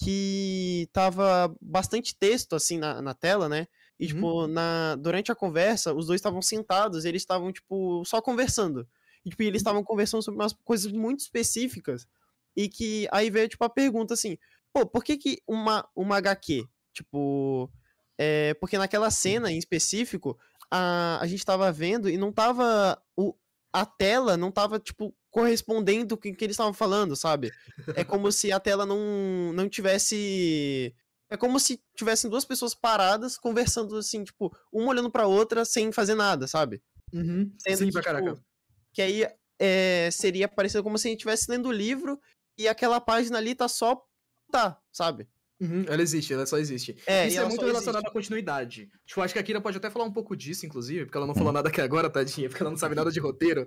que 0.04 0.90
tava 0.92 1.56
bastante 1.62 2.16
texto, 2.16 2.56
assim, 2.56 2.78
na, 2.78 3.02
na 3.02 3.14
tela, 3.14 3.48
né? 3.48 3.68
E, 4.00 4.06
Uhum. 4.06 4.10
tipo, 4.10 4.48
na, 4.48 4.96
durante 4.96 5.32
a 5.32 5.36
conversa, 5.36 5.94
os 5.94 6.08
dois 6.08 6.20
estavam 6.20 6.42
sentados, 6.42 7.06
eles 7.06 7.22
estavam, 7.22 7.52
tipo, 7.52 8.04
só 8.06 8.22
conversando. 8.22 8.88
E, 9.24 9.30
tipo, 9.30 9.44
eles 9.44 9.60
estavam 9.62 9.84
conversando 9.84 10.24
sobre 10.24 10.40
umas 10.40 10.54
coisas 10.64 10.92
muito 10.92 11.20
específicas. 11.20 12.08
E 12.56 12.68
que 12.68 13.08
aí 13.12 13.30
veio, 13.30 13.48
tipo, 13.48 13.64
a 13.64 13.70
pergunta 13.70 14.14
assim, 14.16 14.38
pô, 14.74 14.86
por 14.86 15.04
que 15.04 15.18
que 15.18 15.38
uma, 15.48 15.88
uma 15.96 16.18
HQ? 16.18 16.66
Tipo, 16.94 17.72
é, 18.18 18.54
porque 18.56 18.78
naquela 18.78 19.10
cena 19.12 19.52
em 19.52 19.58
específico, 19.58 20.38
a, 20.70 21.20
a 21.22 21.28
gente 21.28 21.46
tava 21.46 21.72
vendo 21.72 22.10
e 22.10 22.18
não 22.18 22.32
tava. 22.32 23.02
O, 23.16 23.36
a 23.72 23.86
tela 23.86 24.36
não 24.36 24.52
tava, 24.52 24.80
tipo, 24.80 25.16
correspondendo 25.32 26.18
com 26.18 26.30
o 26.30 26.36
que 26.36 26.44
eles 26.44 26.54
estavam 26.54 26.74
falando, 26.74 27.16
sabe? 27.16 27.52
É 27.96 28.04
como 28.04 28.32
se 28.32 28.52
a 28.52 28.60
tela 28.60 28.86
não, 28.86 29.54
não 29.54 29.68
tivesse. 29.70 30.94
É 31.30 31.38
como 31.38 31.60
se 31.60 31.82
tivessem 31.96 32.30
duas 32.30 32.44
pessoas 32.44 32.76
paradas 32.76 33.38
conversando 33.38 33.96
assim, 33.96 34.24
tipo, 34.24 34.56
uma 34.72 34.90
olhando 34.90 35.10
pra 35.10 35.26
outra 35.26 35.64
sem 35.64 35.92
fazer 35.92 36.14
nada, 36.14 36.46
sabe? 36.46 36.84
Uhum. 37.14 37.52
Sendo 37.58 37.78
Sim, 37.78 37.86
que, 37.88 37.94
pra 37.94 38.04
caraca. 38.04 38.34
tipo, 38.34 38.46
que 38.94 39.02
aí 39.02 39.26
é, 39.58 40.10
seria 40.12 40.48
parecido 40.50 40.84
como 40.84 40.98
se 40.98 41.08
a 41.08 41.12
gente 41.12 41.20
estivesse 41.20 41.50
lendo 41.50 41.70
o 41.70 41.72
livro 41.72 42.20
e 42.58 42.68
aquela 42.68 43.00
página 43.00 43.38
ali 43.38 43.56
tá 43.56 43.68
só. 43.70 44.06
tá, 44.52 44.78
sabe? 44.92 45.30
Uhum, 45.62 45.86
ela 45.88 46.02
existe, 46.02 46.34
ela 46.34 46.44
só 46.48 46.58
existe. 46.58 46.98
É, 47.06 47.28
Isso 47.28 47.40
é 47.40 47.46
muito 47.46 47.64
relacionado 47.64 48.02
existe. 48.02 48.10
à 48.10 48.12
continuidade. 48.12 48.90
Tipo, 49.06 49.22
acho 49.22 49.32
que 49.32 49.40
a 49.40 49.44
Kira 49.44 49.62
pode 49.62 49.78
até 49.78 49.92
falar 49.92 50.06
um 50.06 50.12
pouco 50.12 50.36
disso, 50.36 50.66
inclusive, 50.66 51.06
porque 51.06 51.16
ela 51.16 51.28
não 51.28 51.36
falou 51.36 51.54
nada 51.54 51.70
aqui 51.70 51.80
agora, 51.80 52.10
tadinha, 52.10 52.50
porque 52.50 52.64
ela 52.64 52.72
não 52.72 52.78
sabe 52.78 52.96
nada 52.96 53.12
de 53.12 53.20
roteiro. 53.20 53.64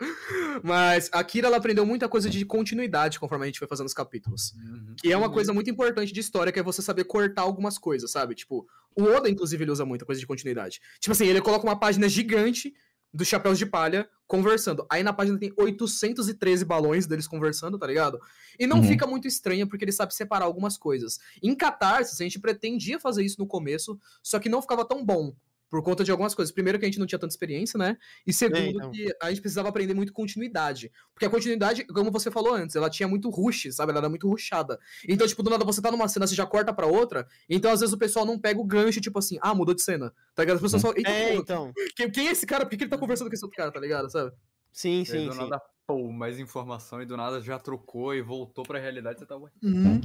Mas 0.61 1.09
a 1.13 1.23
Kira, 1.23 1.47
ela 1.47 1.59
aprendeu 1.59 1.87
muita 1.87 2.09
coisa 2.09 2.29
de 2.29 2.45
continuidade 2.45 3.21
conforme 3.21 3.45
a 3.45 3.47
gente 3.47 3.61
foi 3.61 3.69
fazendo 3.69 3.87
os 3.87 3.95
capítulos. 3.95 4.53
Uhum. 4.55 4.97
E 5.05 5.13
é 5.13 5.17
uma 5.17 5.31
coisa 5.31 5.53
muito 5.53 5.71
importante 5.71 6.13
de 6.13 6.19
história, 6.19 6.53
que 6.53 6.59
é 6.59 6.63
você 6.65 6.83
saber 6.83 7.05
cortar 7.05 7.43
algumas 7.43 7.79
coisas, 7.79 8.11
sabe? 8.11 8.35
Tipo, 8.35 8.67
o 8.97 9.05
Oda, 9.05 9.31
inclusive, 9.31 9.63
ele 9.63 9.71
usa 9.71 9.85
muita 9.85 10.05
coisa 10.05 10.21
de 10.21 10.27
continuidade. 10.27 10.81
Tipo 10.99 11.13
assim, 11.13 11.27
ele 11.27 11.41
coloca 11.41 11.65
uma 11.65 11.79
página 11.79 12.09
gigante 12.09 12.75
dos 13.15 13.29
chapéus 13.29 13.57
de 13.57 13.65
palha 13.65 14.09
conversando. 14.27 14.85
Aí 14.91 15.03
na 15.05 15.13
página 15.13 15.39
tem 15.39 15.53
813 15.57 16.65
balões 16.65 17.07
deles 17.07 17.29
conversando, 17.29 17.79
tá 17.79 17.87
ligado? 17.87 18.19
E 18.59 18.67
não 18.67 18.79
Uhum. 18.79 18.83
fica 18.83 19.07
muito 19.07 19.29
estranho 19.29 19.69
porque 19.69 19.85
ele 19.85 19.93
sabe 19.93 20.13
separar 20.13 20.47
algumas 20.47 20.77
coisas. 20.77 21.19
Em 21.43 21.55
Catarse, 21.55 22.21
a 22.21 22.25
gente 22.27 22.41
pretendia 22.41 22.99
fazer 22.99 23.23
isso 23.25 23.39
no 23.39 23.47
começo, 23.47 23.99
só 24.23 24.41
que 24.41 24.49
não 24.49 24.61
ficava 24.61 24.85
tão 24.85 25.05
bom. 25.05 25.33
Por 25.71 25.83
conta 25.83 26.05
de 26.05 26.11
algumas 26.11 26.35
coisas. 26.35 26.53
Primeiro, 26.53 26.79
que 26.79 26.85
a 26.85 26.89
gente 26.89 26.99
não 27.01 27.07
tinha 27.07 27.19
tanta 27.19 27.33
experiência, 27.33 27.77
né? 27.79 27.97
E 28.27 28.33
segundo, 28.33 28.59
então. 28.79 28.91
que 28.93 29.13
a 29.21 29.29
gente 29.31 29.41
precisava 29.41 29.69
aprender 29.69 29.95
muito 29.95 30.13
continuidade. 30.13 30.93
Porque 31.13 31.27
a 31.27 31.31
continuidade, 31.31 31.85
como 31.87 32.11
você 32.11 32.31
falou 32.31 32.55
antes, 32.55 32.77
ela 32.77 32.89
tinha 32.89 33.09
muito 33.09 33.29
rush, 33.31 33.69
sabe? 33.73 33.91
Ela 33.91 34.01
era 34.01 34.09
muito 34.09 34.29
rushada. 34.29 34.79
Então, 35.09 35.27
tipo, 35.27 35.43
do 35.43 35.51
nada 35.51 35.65
você 35.65 35.83
tá 35.83 35.91
numa 35.91 36.07
cena, 36.07 36.27
você 36.27 36.35
já 36.35 36.47
corta 36.47 36.73
pra 36.73 36.87
outra. 36.87 37.27
Então, 37.49 37.73
às 37.73 37.81
vezes, 37.81 37.93
o 37.93 37.99
pessoal 37.99 38.25
não 38.25 38.39
pega 38.39 38.61
o 38.61 38.65
gancho, 38.65 39.01
tipo 39.01 39.19
assim, 39.19 39.39
ah, 39.41 39.55
mudou 39.55 39.75
de 39.75 39.83
cena. 39.83 40.13
Tá 40.35 40.43
ligado? 40.43 40.57
As 40.57 40.63
pessoas 40.63 40.83
só. 40.83 40.93
Eita, 40.95 41.11
É, 41.11 41.29
porra, 41.31 41.41
então. 41.41 41.73
quem, 41.97 42.11
quem 42.11 42.29
é 42.29 42.33
esse 42.33 42.47
cara? 42.47 42.65
Por 42.65 42.71
que, 42.71 42.77
que 42.77 42.85
ele 42.85 42.91
tá 42.91 42.99
conversando 42.99 43.29
com 43.29 43.35
esse 43.35 43.45
outro 43.45 43.57
cara, 43.57 43.73
tá 43.73 43.81
ligado? 43.81 44.09
Sabe? 44.11 44.33
Sim, 44.73 45.03
E 45.03 45.07
sim, 45.07 45.27
do 45.27 45.33
sim. 45.33 45.39
nada, 45.39 45.61
pô, 45.87 46.11
mais 46.13 46.39
informação 46.39 47.01
e 47.03 47.07
do 47.07 47.17
nada 47.17 47.41
já 47.41 47.59
trocou 47.59 48.15
e 48.15 48.21
voltou 48.23 48.65
pra 48.65 48.79
realidade, 48.79 49.19
você 49.21 49.27
tá 49.27 49.37
ué. 49.37 49.51
Uhum. 49.63 50.01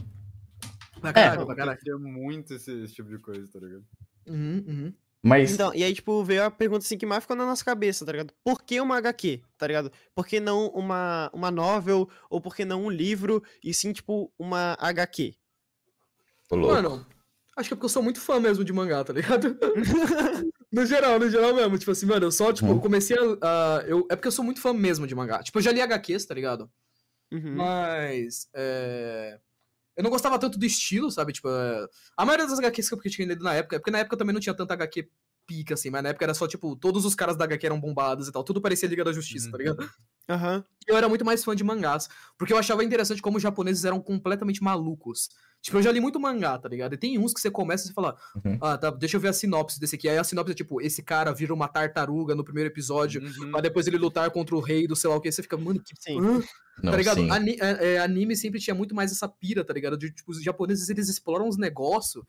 Pra 1.01 1.09
É. 1.11 1.13
caralho, 1.13 1.45
pra 1.45 1.55
caralho. 1.55 1.79
Muito 1.99 2.53
esse, 2.53 2.71
esse 2.83 2.93
tipo 2.93 3.09
de 3.09 3.17
coisa, 3.19 3.47
tá 3.51 3.59
ligado? 3.59 3.85
Uhum, 4.27 4.63
uhum. 4.67 4.93
Mas. 5.21 5.51
Então, 5.53 5.73
e 5.75 5.83
aí, 5.83 5.93
tipo, 5.93 6.23
veio 6.23 6.45
a 6.45 6.51
pergunta 6.51 6.85
assim 6.85 6.97
que 6.97 7.05
mais 7.05 7.23
ficou 7.23 7.35
na 7.35 7.45
nossa 7.45 7.63
cabeça, 7.65 8.05
tá 8.05 8.11
ligado? 8.11 8.33
Por 8.43 8.63
que 8.63 8.79
uma 8.79 8.97
HQ, 8.97 9.41
tá 9.57 9.67
ligado? 9.67 9.91
Por 10.15 10.25
que 10.25 10.39
não 10.39 10.67
uma, 10.67 11.29
uma 11.33 11.51
novel, 11.51 12.09
ou 12.29 12.39
por 12.39 12.55
que 12.55 12.63
não 12.63 12.85
um 12.85 12.89
livro, 12.89 13.43
e 13.63 13.73
sim, 13.73 13.91
tipo, 13.91 14.31
uma 14.39 14.77
HQ? 14.79 15.35
Mano, 16.51 17.05
acho 17.57 17.69
que 17.69 17.73
é 17.73 17.75
porque 17.75 17.85
eu 17.85 17.89
sou 17.89 18.01
muito 18.01 18.19
fã 18.19 18.39
mesmo 18.39 18.63
de 18.63 18.73
mangá, 18.73 19.03
tá 19.03 19.13
ligado? 19.13 19.57
no 20.71 20.85
geral, 20.85 21.19
no 21.19 21.29
geral 21.29 21.53
mesmo. 21.53 21.77
Tipo 21.77 21.91
assim, 21.91 22.05
mano, 22.05 22.25
eu 22.25 22.31
só, 22.31 22.51
tipo, 22.51 22.67
Uhum. 22.67 22.75
eu 22.75 22.81
comecei 22.81 23.17
a. 23.17 23.77
a- 23.79 23.83
eu, 23.87 24.07
é 24.09 24.15
porque 24.15 24.27
eu 24.27 24.31
sou 24.31 24.43
muito 24.45 24.61
fã 24.61 24.73
mesmo 24.73 25.05
de 25.05 25.13
mangá. 25.13 25.43
Tipo, 25.43 25.59
eu 25.59 25.63
já 25.63 25.71
li 25.71 25.81
HQs, 25.81 26.25
tá 26.25 26.33
ligado? 26.33 26.71
Uhum. 27.31 27.55
Mas. 27.55 28.47
é, 28.55 29.39
Eu 29.99 30.03
não 30.03 30.09
gostava 30.09 30.39
tanto 30.39 30.57
do 30.57 30.65
estilo, 30.65 31.11
sabe? 31.11 31.33
Tipo, 31.33 31.49
é, 31.49 31.85
a 32.15 32.25
maioria 32.25 32.47
das 32.47 32.57
HQs 32.57 32.87
que 32.87 32.95
eu 32.95 33.11
tinha 33.11 33.27
lido 33.27 33.43
na 33.43 33.53
época, 33.55 33.75
é 33.75 33.79
porque 33.79 33.91
na 33.91 33.99
época 33.99 34.15
também 34.15 34.33
não 34.33 34.39
tinha 34.39 34.55
tanta 34.55 34.73
HQ 34.73 35.09
pica, 35.45 35.73
assim, 35.73 35.89
mas 35.89 36.01
na 36.01 36.09
época 36.09 36.23
era 36.23 36.33
só, 36.33 36.47
tipo, 36.47 36.73
todos 36.77 37.03
os 37.03 37.13
caras 37.13 37.35
da 37.35 37.43
HQ 37.43 37.65
eram 37.65 37.81
bombados 37.81 38.29
e 38.29 38.31
tal, 38.31 38.41
tudo 38.41 38.61
parecia 38.61 38.87
Liga 38.87 39.03
da 39.03 39.11
Justiça, 39.11 39.51
tá 39.51 39.57
ligado? 39.57 39.77
Aham. 40.29 40.63
eu 40.87 40.95
era 40.95 41.09
muito 41.09 41.25
mais 41.25 41.43
fã 41.43 41.53
de 41.53 41.65
mangás, 41.65 42.07
porque 42.37 42.53
eu 42.53 42.57
achava 42.57 42.81
interessante 42.81 43.21
como 43.21 43.35
os 43.35 43.43
japoneses 43.43 43.83
eram 43.83 43.99
completamente 43.99 44.63
malucos. 44.63 45.27
Tipo, 45.61 45.77
eu 45.77 45.81
já 45.83 45.91
li 45.91 45.99
muito 45.99 46.19
mangá, 46.19 46.57
tá 46.57 46.69
ligado? 46.69 46.93
E 46.93 46.97
tem 46.97 47.17
uns 47.19 47.33
que 47.33 47.41
você 47.41 47.51
começa 47.51 47.83
e 47.83 47.87
você 47.87 47.93
fala, 47.93 48.15
Uhum. 48.45 48.57
ah, 48.61 48.77
tá, 48.77 48.89
deixa 48.91 49.17
eu 49.17 49.21
ver 49.21 49.27
a 49.27 49.33
sinopse 49.33 49.79
desse 49.79 49.95
aqui. 49.95 50.07
Aí 50.07 50.17
a 50.17 50.23
sinopse 50.23 50.53
é 50.53 50.55
tipo, 50.55 50.79
esse 50.81 51.03
cara 51.03 51.33
vira 51.33 51.53
uma 51.53 51.67
tartaruga 51.67 52.33
no 52.33 52.43
primeiro 52.45 52.69
episódio, 52.69 53.21
Uhum. 53.21 53.51
pra 53.51 53.59
depois 53.61 53.85
ele 53.85 53.97
lutar 53.97 54.31
contra 54.31 54.55
o 54.55 54.59
rei 54.61 54.87
do 54.87 54.95
sei 54.95 55.09
lá 55.09 55.17
o 55.17 55.21
que. 55.21 55.29
Você 55.31 55.43
fica, 55.43 55.57
mano, 55.57 55.79
que 55.81 55.93
Sim. 55.99 56.19
hã? 56.19 56.41
Não, 56.81 56.91
tá 56.91 56.97
ligado? 56.97 57.17
sim. 57.17 57.29
Ani- 57.29 57.57
é, 57.59 57.95
é, 57.95 57.99
anime 57.99 58.37
sempre 58.37 58.57
tinha 58.57 58.73
muito 58.73 58.95
mais 58.95 59.11
essa 59.11 59.27
pira, 59.27 59.65
tá 59.65 59.73
ligado? 59.73 59.97
De, 59.97 60.11
tipo, 60.11 60.31
os 60.31 60.41
japoneses, 60.41 60.87
eles 60.89 61.09
exploram 61.09 61.45
uns 61.47 61.57
negócios. 61.57 62.23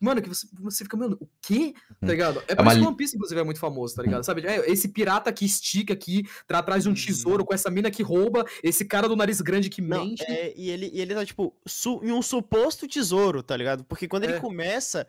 Mano, 0.00 0.22
que 0.22 0.28
você, 0.30 0.46
você 0.54 0.82
fica, 0.82 0.96
mano, 0.96 1.18
o 1.20 1.28
quê? 1.42 1.74
Tá 2.00 2.06
ligado? 2.06 2.42
É 2.48 2.54
por 2.54 2.62
uma 2.62 2.72
isso 2.72 2.80
que 2.80 2.86
One 2.88 2.96
Piece, 2.96 3.16
inclusive, 3.16 3.38
é 3.40 3.44
muito 3.44 3.60
famoso, 3.60 3.94
tá 3.94 4.02
ligado? 4.02 4.24
Sabe? 4.24 4.46
É, 4.46 4.70
esse 4.70 4.88
pirata 4.88 5.30
que 5.30 5.44
estica 5.44 5.92
aqui, 5.92 6.22
tá 6.46 6.58
atrás 6.58 6.84
de 6.84 6.88
um 6.88 6.92
Uhum. 6.92 6.96
tesouro, 6.96 7.44
com 7.44 7.52
essa 7.52 7.68
mina 7.70 7.90
que 7.90 8.02
rouba, 8.02 8.46
esse 8.62 8.84
cara 8.86 9.06
do 9.06 9.14
nariz 9.14 9.42
grande 9.42 9.68
que 9.68 9.82
Não, 9.82 10.06
mente. 10.06 10.22
é, 10.22 10.54
e, 10.56 10.70
ele, 10.70 10.90
e 10.92 11.00
ele 11.02 11.14
tá, 11.14 11.24
tipo, 11.26 11.54
su- 11.66 12.00
em 12.02 12.10
um 12.12 12.22
suposto 12.22 12.88
tesouro, 12.88 13.42
tá 13.42 13.54
ligado? 13.54 13.84
Porque 13.84 14.08
quando 14.08 14.24
ele 14.24 14.34
É. 14.34 14.40
começa, 14.40 15.06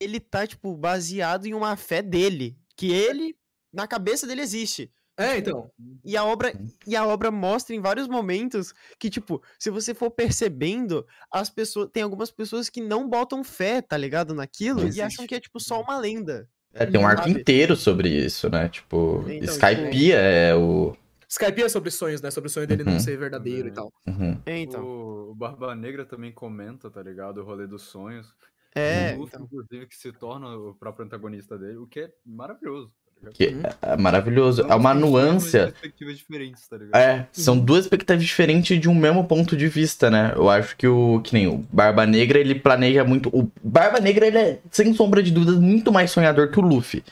ele 0.00 0.18
tá, 0.18 0.46
tipo, 0.46 0.74
baseado 0.74 1.44
em 1.44 1.52
uma 1.52 1.76
fé 1.76 2.00
dele. 2.00 2.56
Que 2.74 2.90
ele, 2.90 3.36
na 3.70 3.86
cabeça 3.86 4.26
dele, 4.26 4.40
existe. 4.40 4.90
É, 5.20 5.36
então. 5.38 5.70
E 6.04 6.16
a 6.16 6.24
obra, 6.24 6.52
e 6.86 6.96
a 6.96 7.06
obra 7.06 7.30
mostra 7.30 7.74
em 7.76 7.80
vários 7.80 8.08
momentos 8.08 8.72
que, 8.98 9.10
tipo, 9.10 9.42
se 9.58 9.68
você 9.70 9.92
for 9.94 10.10
percebendo, 10.10 11.06
as 11.30 11.50
pessoas. 11.50 11.90
Tem 11.92 12.02
algumas 12.02 12.30
pessoas 12.30 12.70
que 12.70 12.80
não 12.80 13.08
botam 13.08 13.44
fé, 13.44 13.82
tá 13.82 13.96
ligado? 13.96 14.34
Naquilo, 14.34 14.88
e 14.88 15.00
acham 15.02 15.26
que 15.26 15.34
é, 15.34 15.40
tipo, 15.40 15.60
só 15.60 15.80
uma 15.80 15.98
lenda. 15.98 16.48
É, 16.72 16.86
tem 16.86 17.00
um 17.00 17.06
arco 17.06 17.24
sabe? 17.24 17.40
inteiro 17.40 17.76
sobre 17.76 18.08
isso, 18.08 18.48
né? 18.48 18.68
Tipo, 18.68 19.24
Então, 19.28 19.54
Skypiea 19.54 20.16
é 20.18 20.54
o. 20.54 20.96
Skype 21.28 21.62
é 21.62 21.68
sobre 21.68 21.90
sonhos, 21.90 22.20
né? 22.22 22.30
Sobre 22.30 22.48
o 22.48 22.50
sonho 22.50 22.66
dele 22.66 22.82
não 22.82 22.94
Uhum. 22.94 23.00
ser 23.00 23.16
verdadeiro 23.18 23.68
e 23.68 23.70
Uhum. 23.70 23.74
tal. 23.74 23.92
Uhum. 24.06 24.40
É, 24.46 24.58
então. 24.58 24.84
O, 24.84 25.34
Barba 25.34 25.74
Negra 25.76 26.04
também 26.04 26.32
comenta, 26.32 26.90
tá 26.90 27.02
ligado? 27.02 27.38
O 27.38 27.44
rolê 27.44 27.66
dos 27.66 27.82
sonhos. 27.82 28.34
É, 28.74 29.14
o 29.14 29.18
Luffy, 29.18 29.34
então. 29.34 29.46
inclusive, 29.46 29.86
que 29.86 29.96
se 29.96 30.12
torna 30.12 30.48
o 30.56 30.74
próprio 30.74 31.04
antagonista 31.04 31.58
dele, 31.58 31.76
o 31.78 31.86
que 31.86 32.00
é 32.00 32.12
maravilhoso? 32.24 32.94
Que 33.34 33.48
Uhum. 33.48 33.62
é 33.82 33.96
maravilhoso. 33.96 34.62
São 34.62 34.70
É 34.70 34.74
uma 34.74 34.94
nuância. 34.94 35.66
perspectivas 35.68 36.16
diferentes, 36.16 36.66
tá 36.66 36.76
ligado? 36.76 36.96
É, 36.96 37.26
são 37.32 37.58
duas 37.58 37.84
expectativas 37.84 38.26
diferentes 38.26 38.80
de 38.80 38.88
um 38.88 38.94
mesmo 38.94 39.24
ponto 39.24 39.56
de 39.56 39.68
vista, 39.68 40.10
né? 40.10 40.32
Eu 40.34 40.48
acho 40.48 40.76
que 40.76 40.86
o. 40.88 41.20
Que 41.22 41.34
nem 41.34 41.46
o 41.46 41.64
Barba 41.72 42.06
Negra, 42.06 42.38
ele 42.38 42.54
planeja 42.54 43.04
muito. 43.04 43.28
O 43.28 43.50
Barba 43.62 44.00
Negra, 44.00 44.26
ele 44.26 44.38
é, 44.38 44.58
sem 44.70 44.94
sombra 44.94 45.22
de 45.22 45.30
dúvidas, 45.30 45.58
muito 45.58 45.92
mais 45.92 46.10
sonhador 46.10 46.48
que 46.50 46.58
o 46.58 46.62
Luffy. 46.62 47.04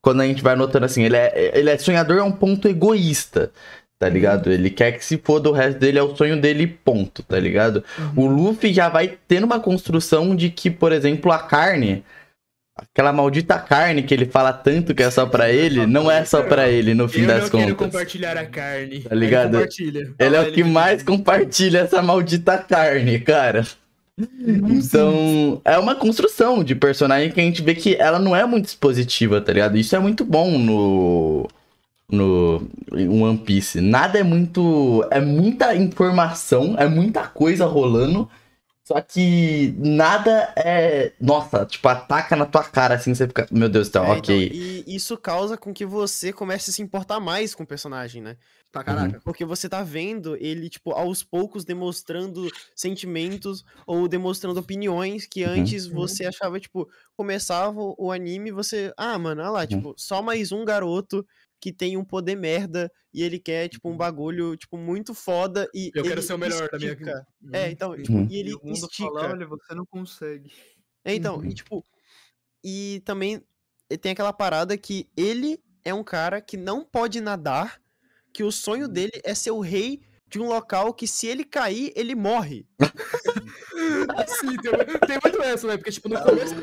Quando 0.00 0.20
a 0.20 0.26
gente 0.26 0.42
vai 0.42 0.56
notando 0.56 0.84
assim, 0.86 1.04
ele 1.04 1.16
é, 1.16 1.52
ele 1.54 1.70
é 1.70 1.78
sonhador 1.78 2.18
a 2.18 2.24
um 2.24 2.32
ponto 2.32 2.66
egoísta, 2.66 3.52
tá 4.00 4.08
ligado? 4.08 4.50
Ele 4.50 4.68
quer 4.68 4.90
que 4.92 5.04
se 5.04 5.16
foda 5.16 5.48
o 5.48 5.52
resto 5.52 5.78
dele, 5.78 5.96
é 5.98 6.02
o 6.02 6.16
sonho 6.16 6.40
dele, 6.40 6.66
ponto, 6.66 7.22
tá 7.22 7.38
ligado? 7.38 7.84
O 8.16 8.26
Luffy 8.26 8.72
já 8.74 8.88
vai 8.88 9.16
tendo 9.28 9.44
uma 9.44 9.60
construção 9.60 10.34
de 10.34 10.50
que, 10.50 10.68
por 10.70 10.90
exemplo, 10.90 11.30
a 11.30 11.38
carne. 11.38 12.02
Aquela 12.74 13.12
maldita 13.12 13.58
carne 13.58 14.02
que 14.02 14.14
ele 14.14 14.24
fala 14.24 14.52
tanto 14.52 14.94
que 14.94 15.02
é 15.02 15.10
só 15.10 15.26
pra 15.26 15.50
ele, 15.50 15.86
não 15.86 16.10
é 16.10 16.24
só 16.24 16.42
pra 16.42 16.68
ele 16.70 16.94
no 16.94 17.06
fim 17.06 17.22
eu 17.22 17.26
das 17.26 17.50
quero 17.50 17.76
contas. 17.76 17.92
compartilhar 17.92 18.36
a 18.36 18.46
carne. 18.46 19.00
Tá 19.00 19.14
ligado? 19.14 19.52
Compartilha. 19.52 20.14
Ele 20.18 20.36
é 20.36 20.40
o 20.40 20.42
ele 20.44 20.52
que 20.52 20.64
mais 20.64 21.02
compartilha 21.02 21.80
essa 21.80 22.00
maldita 22.00 22.56
carne, 22.58 23.20
cara. 23.20 23.66
Então, 24.18 25.60
é 25.64 25.78
uma 25.78 25.94
construção 25.94 26.62
de 26.62 26.74
personagem 26.74 27.30
que 27.30 27.40
a 27.40 27.44
gente 27.44 27.62
vê 27.62 27.74
que 27.74 27.94
ela 27.96 28.18
não 28.18 28.34
é 28.34 28.44
muito 28.44 28.66
expositiva, 28.66 29.40
tá 29.40 29.52
ligado? 29.52 29.76
Isso 29.76 29.94
é 29.94 29.98
muito 29.98 30.24
bom 30.24 30.58
no 30.58 31.48
no 32.10 32.68
One 32.90 33.38
Piece. 33.38 33.80
Nada 33.80 34.18
é 34.18 34.22
muito 34.22 35.06
é 35.10 35.20
muita 35.20 35.74
informação, 35.74 36.74
é 36.78 36.86
muita 36.86 37.26
coisa 37.26 37.64
rolando. 37.66 38.28
Só 38.92 39.00
que 39.00 39.72
nada 39.78 40.52
é, 40.56 41.12
nossa, 41.20 41.64
tipo, 41.64 41.88
ataca 41.88 42.36
na 42.36 42.44
tua 42.46 42.62
cara 42.64 42.94
assim, 42.96 43.14
você 43.14 43.26
fica, 43.26 43.46
meu 43.50 43.68
Deus 43.68 43.88
do 43.88 43.92
céu, 43.92 44.04
É, 44.04 44.16
então, 44.18 44.44
OK. 44.44 44.50
e 44.50 44.82
isso 44.86 45.16
causa 45.16 45.56
com 45.56 45.72
que 45.72 45.86
você 45.86 46.32
comece 46.32 46.70
a 46.70 46.72
se 46.72 46.82
importar 46.82 47.20
mais 47.20 47.54
com 47.54 47.62
o 47.62 47.66
personagem, 47.66 48.20
né? 48.20 48.36
Pra 48.72 48.82
caraca. 48.82 49.20
Porque 49.22 49.44
você 49.44 49.68
tá 49.68 49.82
vendo 49.84 50.34
ele, 50.36 50.68
tipo, 50.68 50.90
aos 50.92 51.22
poucos 51.22 51.64
demonstrando 51.64 52.52
sentimentos 52.74 53.62
ou 53.86 54.08
demonstrando 54.08 54.58
opiniões 54.58 55.24
que 55.26 55.44
Uhum. 55.44 55.52
antes 55.52 55.86
Uhum. 55.90 55.92
você 55.94 56.26
achava, 56.26 56.58
tipo, 56.58 56.88
começava 57.16 57.78
o 57.80 58.10
anime 58.10 58.48
e 58.48 58.52
você. 58.52 58.92
Ah, 58.96 59.16
mano, 59.18 59.40
olha 59.42 59.50
lá, 59.50 59.66
Uhum. 59.68 59.68
tipo, 59.68 59.94
só 59.96 60.20
mais 60.20 60.50
um 60.50 60.64
garoto 60.64 61.24
que 61.62 61.72
tem 61.72 61.96
um 61.96 62.04
poder 62.04 62.34
merda 62.34 62.90
e 63.14 63.22
ele 63.22 63.38
quer, 63.38 63.68
tipo, 63.68 63.88
um 63.88 63.96
bagulho, 63.96 64.56
tipo, 64.56 64.76
muito 64.76 65.14
foda 65.14 65.68
e. 65.72 65.92
Eu 65.94 66.02
quero 66.02 66.20
ser 66.20 66.34
o 66.34 66.38
melhor 66.38 66.68
da 66.68 66.76
minha 66.76 66.96
vida. 66.96 67.24
É, 67.52 67.70
então, 67.70 67.92
Uhum. 67.92 68.02
tipo, 68.02 68.12
Uhum. 68.18 68.26
e 68.28 68.36
ele 68.36 68.50
E 68.50 68.54
o 68.54 68.60
mundo 68.64 68.74
estica. 68.74 69.04
fala, 69.08 69.30
olha, 69.30 69.46
você 69.46 69.72
não 69.72 69.86
consegue. 69.86 70.52
É, 71.04 71.14
então, 71.14 71.36
Uhum. 71.36 71.44
e 71.46 71.54
tipo, 71.54 71.86
e 72.64 73.00
também 73.04 73.40
tem 74.00 74.10
aquela 74.10 74.32
parada 74.32 74.76
que 74.76 75.08
ele 75.16 75.62
é 75.84 75.94
um 75.94 76.02
cara 76.02 76.40
que 76.40 76.56
não 76.56 76.84
pode 76.84 77.20
nadar, 77.20 77.80
que 78.32 78.42
o 78.42 78.50
sonho 78.50 78.88
dele 78.88 79.12
é 79.24 79.32
ser 79.34 79.52
o 79.52 79.60
rei 79.60 80.00
de 80.28 80.40
um 80.40 80.48
local 80.48 80.92
que 80.92 81.06
se 81.06 81.28
ele 81.28 81.44
cair, 81.44 81.92
ele 81.94 82.16
morre. 82.16 82.66
Assim, 84.16 84.56
tem, 84.56 84.72
tem 85.06 85.18
muito 85.22 85.42
essa, 85.42 85.66
né? 85.68 85.76
Porque, 85.76 85.90
tipo, 85.92 86.08
no 86.08 86.20
começo. 86.22 86.54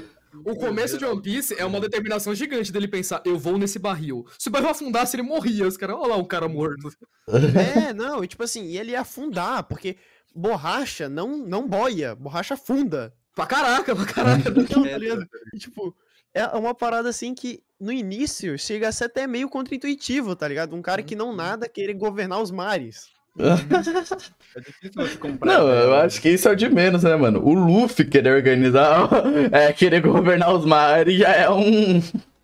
O 0.45 0.55
começo 0.55 0.97
de 0.97 1.05
One 1.05 1.21
Piece 1.21 1.55
é 1.57 1.65
uma 1.65 1.80
determinação 1.80 2.34
gigante 2.36 2.71
dele 2.71 2.88
pensar, 2.88 3.21
eu 3.25 3.38
vou 3.38 3.57
nesse 3.57 3.80
barril. 3.80 4.25
Se 4.38 4.49
o 4.49 4.51
barril 4.51 4.69
afundasse, 4.69 5.15
ele 5.15 5.23
morria. 5.23 5.67
Os 5.67 5.77
caras, 5.77 5.95
olha 5.97 6.09
lá 6.09 6.15
o 6.17 6.25
cara 6.25 6.47
morto. 6.47 6.91
É, 7.89 7.93
não, 7.93 8.23
e 8.23 8.27
tipo 8.27 8.43
assim, 8.43 8.65
e 8.65 8.77
ele 8.77 8.91
ia 8.91 9.01
afundar, 9.01 9.63
porque 9.63 9.97
borracha 10.34 11.07
não, 11.07 11.38
não 11.38 11.67
boia, 11.67 12.15
borracha 12.15 12.55
afunda. 12.55 13.13
Pra 13.36 13.45
caraca, 13.45 13.95
pra 13.95 14.05
caraca. 14.05 14.49
Então, 14.59 14.84
tá 14.84 14.97
ligado? 14.97 15.27
E, 15.53 15.59
tipo, 15.59 15.95
é 16.34 16.45
uma 16.47 16.73
parada 16.73 17.09
assim 17.09 17.36
que 17.36 17.61
no 17.80 17.91
início 17.91 18.57
chega 18.57 18.88
a 18.88 18.91
ser 18.91 19.05
até 19.05 19.27
meio 19.27 19.47
contra-intuitivo, 19.47 20.36
tá 20.36 20.47
ligado? 20.47 20.75
Um 20.75 20.82
cara 20.82 21.03
que 21.03 21.15
não 21.15 21.36
nada 21.36 21.69
querer 21.69 21.93
governar 21.93 22.41
os 22.41 22.51
mares. 22.51 23.09
É 23.40 24.60
difícil 24.62 24.92
você 24.96 25.18
comprar. 25.18 25.54
Não, 25.54 25.68
eu 25.68 25.82
dela. 25.82 26.04
acho 26.04 26.22
que 26.22 26.30
isso 26.30 26.48
é 26.48 26.52
o 26.52 26.56
de 26.56 26.70
menos, 26.70 27.04
né, 27.04 27.16
mano? 27.16 27.40
O 27.44 27.54
Luffy 27.54 28.06
querer 28.06 28.36
organizar, 28.36 29.08
é, 29.52 29.72
querer 29.72 30.02
governar 30.02 30.54
os 30.54 30.66
mares 30.66 31.18
já 31.18 31.30
é 31.30 31.50
um. 31.50 32.02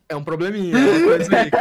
É 0.08 0.16
um 0.16 0.24
probleminha, 0.24 0.78
é 0.78 0.80
uma 0.80 1.08
coisa 1.08 1.36
aí. 1.38 1.52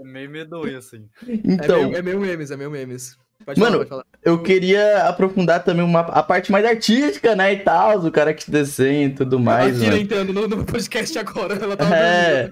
É 0.00 0.04
meio 0.04 0.30
medonho, 0.30 0.78
assim. 0.78 1.08
É, 1.26 1.32
Então, 1.44 1.82
meio, 1.84 1.96
é 1.96 2.02
meio 2.02 2.20
memes, 2.20 2.50
é 2.50 2.56
meio 2.56 2.70
memes. 2.70 3.16
Pode 3.44 3.60
Mano, 3.60 3.86
falar, 3.86 4.04
eu 4.24 4.42
queria 4.42 5.04
aprofundar 5.08 5.62
também 5.62 5.84
uma, 5.84 6.00
a 6.00 6.22
parte 6.22 6.50
mais 6.50 6.64
artística, 6.64 7.36
né, 7.36 7.52
e 7.52 7.58
tal, 7.58 7.98
o 7.98 8.10
cara 8.10 8.32
que 8.32 8.50
desenha 8.50 9.06
e 9.06 9.10
tudo 9.10 9.38
mais, 9.38 9.80
mano. 9.80 9.96
entrando 9.96 10.32
no, 10.32 10.48
no 10.48 10.64
podcast 10.64 11.18
agora, 11.18 11.54
ela 11.54 11.76
tava 11.76 11.94
É, 11.94 12.50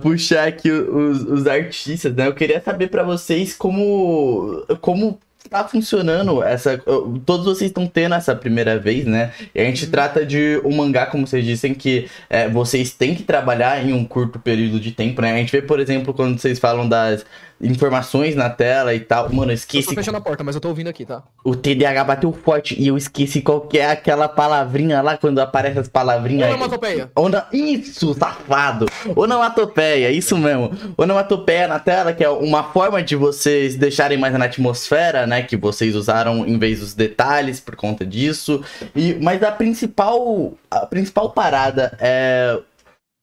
puxar 0.00 0.46
aqui 0.48 0.70
os, 0.70 1.22
os 1.22 1.46
artistas, 1.46 2.14
né? 2.14 2.26
Eu 2.26 2.34
queria 2.34 2.60
saber 2.60 2.88
pra 2.88 3.02
vocês 3.02 3.54
como 3.54 4.64
como 4.80 5.18
tá 5.52 5.68
funcionando 5.68 6.42
essa. 6.42 6.78
Todos 7.26 7.44
vocês 7.44 7.70
estão 7.70 7.86
tendo 7.86 8.14
essa 8.14 8.34
primeira 8.34 8.78
vez, 8.78 9.04
né? 9.04 9.32
E 9.54 9.60
a 9.60 9.64
gente 9.64 9.86
trata 9.88 10.24
de 10.24 10.60
um 10.64 10.74
mangá, 10.74 11.06
como 11.06 11.26
vocês 11.26 11.44
dissem, 11.44 11.74
que 11.74 12.08
é, 12.30 12.48
vocês 12.48 12.92
têm 12.92 13.14
que 13.14 13.22
trabalhar 13.22 13.84
em 13.84 13.92
um 13.92 14.04
curto 14.04 14.38
período 14.38 14.80
de 14.80 14.92
tempo, 14.92 15.20
né? 15.20 15.32
A 15.32 15.36
gente 15.36 15.52
vê, 15.52 15.60
por 15.60 15.78
exemplo, 15.78 16.14
quando 16.14 16.38
vocês 16.38 16.58
falam 16.58 16.88
das 16.88 17.24
informações 17.62 18.34
na 18.34 18.50
tela 18.50 18.94
e 18.94 19.00
tal. 19.00 19.24
Mano, 19.32 19.36
eu 19.36 19.42
Eu 19.42 19.46
tô 19.46 19.52
esqueci. 19.52 19.94
fechando 19.94 20.18
a 20.18 20.20
porta, 20.20 20.42
mas 20.42 20.54
eu 20.54 20.60
tô 20.60 20.68
ouvindo 20.68 20.88
aqui, 20.88 21.04
tá? 21.04 21.22
O 21.44 21.54
TDAH 21.54 22.04
bateu 22.04 22.32
forte 22.32 22.80
e 22.80 22.86
eu 22.88 22.96
esqueci 22.96 23.40
qual 23.40 23.60
que 23.62 23.78
é 23.78 23.90
aquela 23.90 24.28
palavrinha 24.28 25.00
lá 25.00 25.16
quando 25.16 25.38
aparece 25.38 25.78
as 25.78 25.88
palavrinhas. 25.88 26.48
Onomatopeia. 26.50 27.10
Ona... 27.16 27.46
Isso, 27.52 28.14
safado! 28.14 28.86
Onomatopeia, 29.14 30.10
isso 30.10 30.36
mesmo. 30.36 30.70
Onomatopeia 30.96 31.66
na 31.68 31.78
tela, 31.78 32.12
que 32.12 32.24
é 32.24 32.28
uma 32.28 32.64
forma 32.64 33.02
de 33.02 33.16
vocês 33.16 33.76
deixarem 33.76 34.18
mais 34.18 34.36
na 34.36 34.44
atmosfera, 34.46 35.26
né? 35.26 35.42
Que 35.42 35.56
vocês 35.56 35.94
usaram 35.94 36.46
em 36.46 36.58
vez 36.58 36.80
dos 36.80 36.94
detalhes 36.94 37.60
por 37.60 37.76
conta 37.76 38.04
disso. 38.04 38.62
E, 38.94 39.14
mas 39.20 39.42
a 39.42 39.52
principal, 39.52 40.52
a 40.70 40.86
principal 40.86 41.30
parada 41.30 41.96
é. 42.00 42.58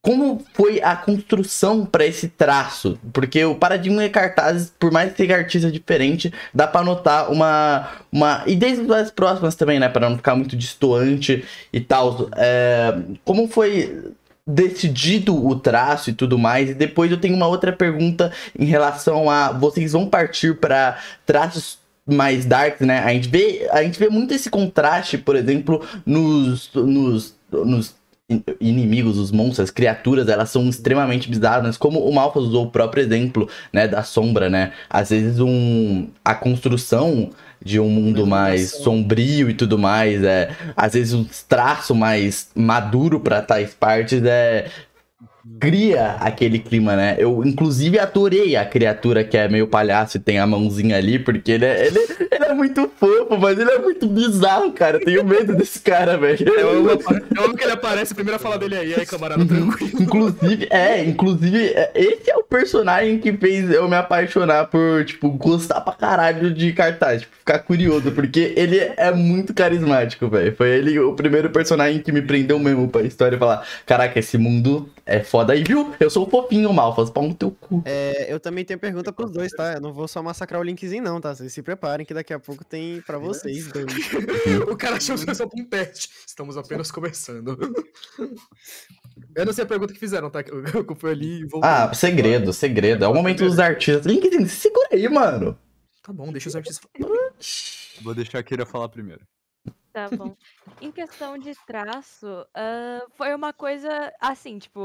Como 0.02 0.42
foi 0.54 0.80
a 0.82 0.96
construção 0.96 1.84
para 1.84 2.06
esse 2.06 2.28
traço? 2.28 2.98
Porque 3.12 3.44
o 3.44 3.54
paradigma 3.54 4.02
de 4.02 4.08
cartazes, 4.08 4.72
por 4.78 4.90
mais 4.90 5.10
que 5.10 5.18
seja 5.18 5.36
artista 5.36 5.70
diferente, 5.70 6.32
dá 6.54 6.66
para 6.66 6.82
notar 6.82 7.30
uma, 7.30 7.86
uma. 8.10 8.42
E 8.46 8.56
desde 8.56 8.90
as 8.94 9.10
próximas 9.10 9.54
também, 9.54 9.78
né? 9.78 9.90
Para 9.90 10.08
não 10.08 10.16
ficar 10.16 10.34
muito 10.34 10.56
distoante 10.56 11.44
e 11.70 11.80
tal. 11.80 12.30
É, 12.34 12.98
como 13.24 13.46
foi 13.46 14.14
decidido 14.46 15.46
o 15.46 15.54
traço 15.54 16.10
e 16.10 16.12
tudo 16.12 16.38
mais. 16.38 16.70
E 16.70 16.74
depois 16.74 17.10
eu 17.10 17.20
tenho 17.20 17.36
uma 17.36 17.46
outra 17.46 17.72
pergunta 17.72 18.32
em 18.58 18.64
relação 18.64 19.28
a 19.30 19.52
vocês 19.52 19.92
vão 19.92 20.06
partir 20.06 20.56
para 20.56 20.98
traços 21.26 21.78
mais 22.06 22.44
darks, 22.44 22.86
né? 22.86 23.00
A 23.00 23.12
gente 23.12 23.28
vê, 23.28 23.68
a 23.70 23.82
gente 23.82 23.98
vê 23.98 24.08
muito 24.08 24.34
esse 24.34 24.50
contraste, 24.50 25.18
por 25.18 25.36
exemplo, 25.36 25.86
nos 26.04 26.72
nos, 26.74 27.36
nos 27.52 27.99
inimigos, 28.60 29.18
os 29.18 29.30
monstros, 29.30 29.60
as 29.60 29.70
criaturas, 29.70 30.28
elas 30.28 30.50
são 30.50 30.68
extremamente 30.68 31.28
bizarras, 31.28 31.76
como 31.76 32.00
o 32.00 32.14
Malphas 32.14 32.44
usou 32.44 32.66
o 32.66 32.70
próprio 32.70 33.02
exemplo, 33.02 33.48
né, 33.72 33.88
da 33.88 34.02
sombra, 34.02 34.48
né? 34.48 34.72
Às 34.88 35.10
vezes 35.10 35.40
um 35.40 36.08
a 36.24 36.34
construção 36.34 37.30
de 37.62 37.78
um 37.78 37.88
mundo 37.88 38.26
mais 38.26 38.70
sombrio 38.70 39.50
e 39.50 39.54
tudo 39.54 39.78
mais, 39.78 40.22
é, 40.24 40.50
às 40.76 40.94
vezes 40.94 41.12
um 41.12 41.26
traço 41.48 41.94
mais 41.94 42.48
maduro 42.54 43.20
para 43.20 43.42
tais 43.42 43.74
partes 43.74 44.22
é 44.24 44.70
cria 45.58 46.16
aquele 46.20 46.58
clima, 46.58 46.96
né? 46.96 47.16
Eu, 47.18 47.42
inclusive, 47.44 47.98
adorei 47.98 48.56
a 48.56 48.64
criatura 48.64 49.24
que 49.24 49.36
é 49.36 49.48
meio 49.48 49.66
palhaço 49.66 50.16
e 50.16 50.20
tem 50.20 50.38
a 50.38 50.46
mãozinha 50.46 50.96
ali, 50.96 51.18
porque 51.18 51.52
ele 51.52 51.64
é, 51.64 51.86
ele, 51.86 51.98
ele 52.30 52.44
é 52.44 52.54
muito 52.54 52.90
fofo, 52.98 53.38
mas 53.38 53.58
ele 53.58 53.70
é 53.70 53.78
muito 53.78 54.06
bizarro, 54.06 54.72
cara. 54.72 54.96
Eu 54.96 55.04
tenho 55.04 55.24
medo 55.24 55.54
desse 55.54 55.80
cara, 55.80 56.16
velho. 56.16 56.48
Eu 56.48 56.70
amo, 56.70 56.90
eu 57.36 57.44
amo 57.44 57.56
que 57.56 57.64
ele 57.64 57.72
aparece, 57.72 58.12
a 58.12 58.16
primeira 58.16 58.38
fala 58.38 58.58
dele 58.58 58.76
aí, 58.76 58.94
aí, 58.94 59.06
camarada, 59.06 59.44
tranquilo. 59.44 60.02
Inclusive, 60.02 60.68
é, 60.70 61.04
inclusive, 61.04 61.64
é, 61.74 61.90
esse 61.94 62.30
é 62.30 62.36
o 62.36 62.42
personagem 62.42 63.18
que 63.18 63.32
fez 63.32 63.70
eu 63.70 63.88
me 63.88 63.96
apaixonar 63.96 64.66
por, 64.66 65.04
tipo, 65.04 65.30
gostar 65.30 65.80
pra 65.80 65.92
caralho 65.92 66.52
de 66.52 66.72
cartaz, 66.72 67.22
tipo, 67.22 67.36
ficar 67.36 67.58
curioso, 67.60 68.10
porque 68.12 68.52
ele 68.56 68.78
é 68.78 69.12
muito 69.12 69.52
carismático, 69.52 70.28
velho. 70.28 70.54
Foi 70.54 70.68
ele 70.68 70.98
o 70.98 71.14
primeiro 71.14 71.50
personagem 71.50 72.00
que 72.00 72.12
me 72.12 72.22
prendeu 72.22 72.58
mesmo 72.58 72.88
pra 72.88 73.02
história 73.02 73.36
e 73.36 73.38
falar: 73.38 73.66
caraca, 73.86 74.18
esse 74.18 74.38
mundo 74.38 74.88
é 75.10 75.24
foda 75.24 75.52
aí, 75.52 75.64
viu? 75.64 75.92
Eu 75.98 76.08
sou 76.08 76.26
o 76.26 76.30
fofinho, 76.30 76.72
Malfas, 76.72 77.10
pau 77.10 77.26
no 77.26 77.34
teu 77.34 77.50
cu. 77.50 77.82
É, 77.84 78.32
eu 78.32 78.38
também 78.38 78.64
tenho 78.64 78.78
pergunta 78.78 79.12
pros 79.12 79.32
dois, 79.32 79.50
tá? 79.50 79.74
Eu 79.74 79.80
não 79.80 79.92
vou 79.92 80.06
só 80.06 80.22
massacrar 80.22 80.60
o 80.60 80.64
linkzinho, 80.64 81.02
não, 81.02 81.20
tá? 81.20 81.34
Vocês 81.34 81.52
se 81.52 81.62
preparem 81.62 82.06
que 82.06 82.14
daqui 82.14 82.32
a 82.32 82.38
pouco 82.38 82.64
tem 82.64 83.00
pra 83.02 83.18
vocês 83.18 83.66
dois. 83.66 83.86
O 84.70 84.76
cara 84.76 84.96
achou 84.96 85.16
que 85.18 85.34
só 85.34 85.46
pra 85.46 85.60
um 85.60 85.64
teste. 85.64 86.08
Estamos 86.24 86.56
apenas 86.56 86.90
começando. 86.92 87.58
Eu 89.34 89.44
não 89.44 89.52
sei 89.52 89.64
a 89.64 89.66
pergunta 89.66 89.92
que 89.92 89.98
fizeram, 89.98 90.30
tá? 90.30 90.40
Eu 90.40 90.96
fui 90.96 91.10
ali 91.10 91.40
e 91.40 91.44
voltei. 91.44 91.68
Ah, 91.68 91.92
segredo, 91.92 92.52
segredo. 92.52 93.04
É 93.04 93.08
o 93.08 93.14
momento 93.14 93.44
dos 93.44 93.58
artistas. 93.58 94.06
LinkedIn, 94.06 94.46
segura 94.46 94.88
aí, 94.92 95.08
mano. 95.08 95.58
Tá 96.02 96.12
bom, 96.12 96.30
deixa 96.30 96.48
os 96.48 96.56
artistas. 96.56 96.88
Vou 98.02 98.14
deixar 98.14 98.38
a 98.38 98.42
Kira 98.42 98.64
falar 98.64 98.88
primeiro. 98.88 99.22
Tá 99.92 100.08
bom. 100.10 100.36
Em 100.80 100.92
questão 100.92 101.36
de 101.36 101.54
traço, 101.56 102.26
ah, 102.54 103.06
foi 103.10 103.34
uma 103.34 103.52
coisa 103.52 104.12
assim, 104.20 104.58
tipo, 104.58 104.80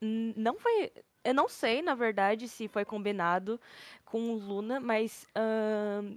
n- 0.00 0.34
não 0.36 0.58
foi. 0.58 0.92
Eu 1.24 1.34
não 1.34 1.48
sei, 1.48 1.82
na 1.82 1.94
verdade, 1.94 2.48
se 2.48 2.68
foi 2.68 2.84
combinado 2.84 3.60
com 4.04 4.30
o 4.32 4.38
Luna, 4.38 4.78
mas 4.80 5.26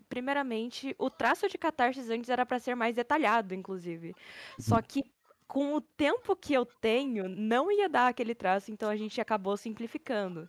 primeiramente 0.07 0.95
o 0.99 1.09
traço 1.09 1.47
de 1.49 1.57
catarses 1.57 2.09
antes 2.09 2.29
era 2.29 2.45
pra 2.45 2.59
ser 2.59 2.75
mais 2.75 2.95
detalhado, 2.95 3.53
inclusive. 3.55 4.15
Só 4.57 4.81
que 4.81 5.03
com 5.49 5.73
o 5.73 5.81
tempo 5.81 6.35
que 6.35 6.53
eu 6.53 6.63
tenho, 6.63 7.27
não 7.27 7.71
ia 7.71 7.89
dar 7.89 8.07
aquele 8.07 8.35
traço, 8.35 8.71
então 8.71 8.87
a 8.87 8.95
gente 8.95 9.19
acabou 9.19 9.57
simplificando. 9.57 10.47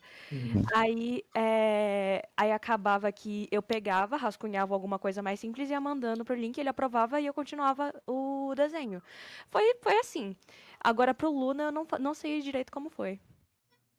Aí, 0.74 1.24
eh, 1.34 2.28
aí 2.36 2.52
acabava 2.52 3.10
que 3.10 3.48
eu 3.50 3.62
pegava, 3.62 4.18
rascunhava 4.18 4.74
alguma 4.74 4.98
coisa 4.98 5.22
mais 5.22 5.40
simples 5.40 5.70
e 5.70 5.72
ia 5.72 5.80
mandando 5.80 6.22
pro 6.22 6.34
link, 6.34 6.58
ele 6.58 6.68
aprovava 6.68 7.18
e 7.18 7.24
eu 7.24 7.32
continuava 7.32 7.94
o 8.06 8.52
desenho. 8.54 9.02
Foi, 9.48 9.74
foi 9.80 9.98
assim. 10.00 10.36
Agora 10.78 11.14
pro 11.14 11.32
Luna 11.32 11.62
eu 11.62 11.72
não, 11.72 11.86
não 11.98 12.12
sei 12.12 12.42
direito 12.42 12.70
como 12.70 12.90
foi. 12.90 13.18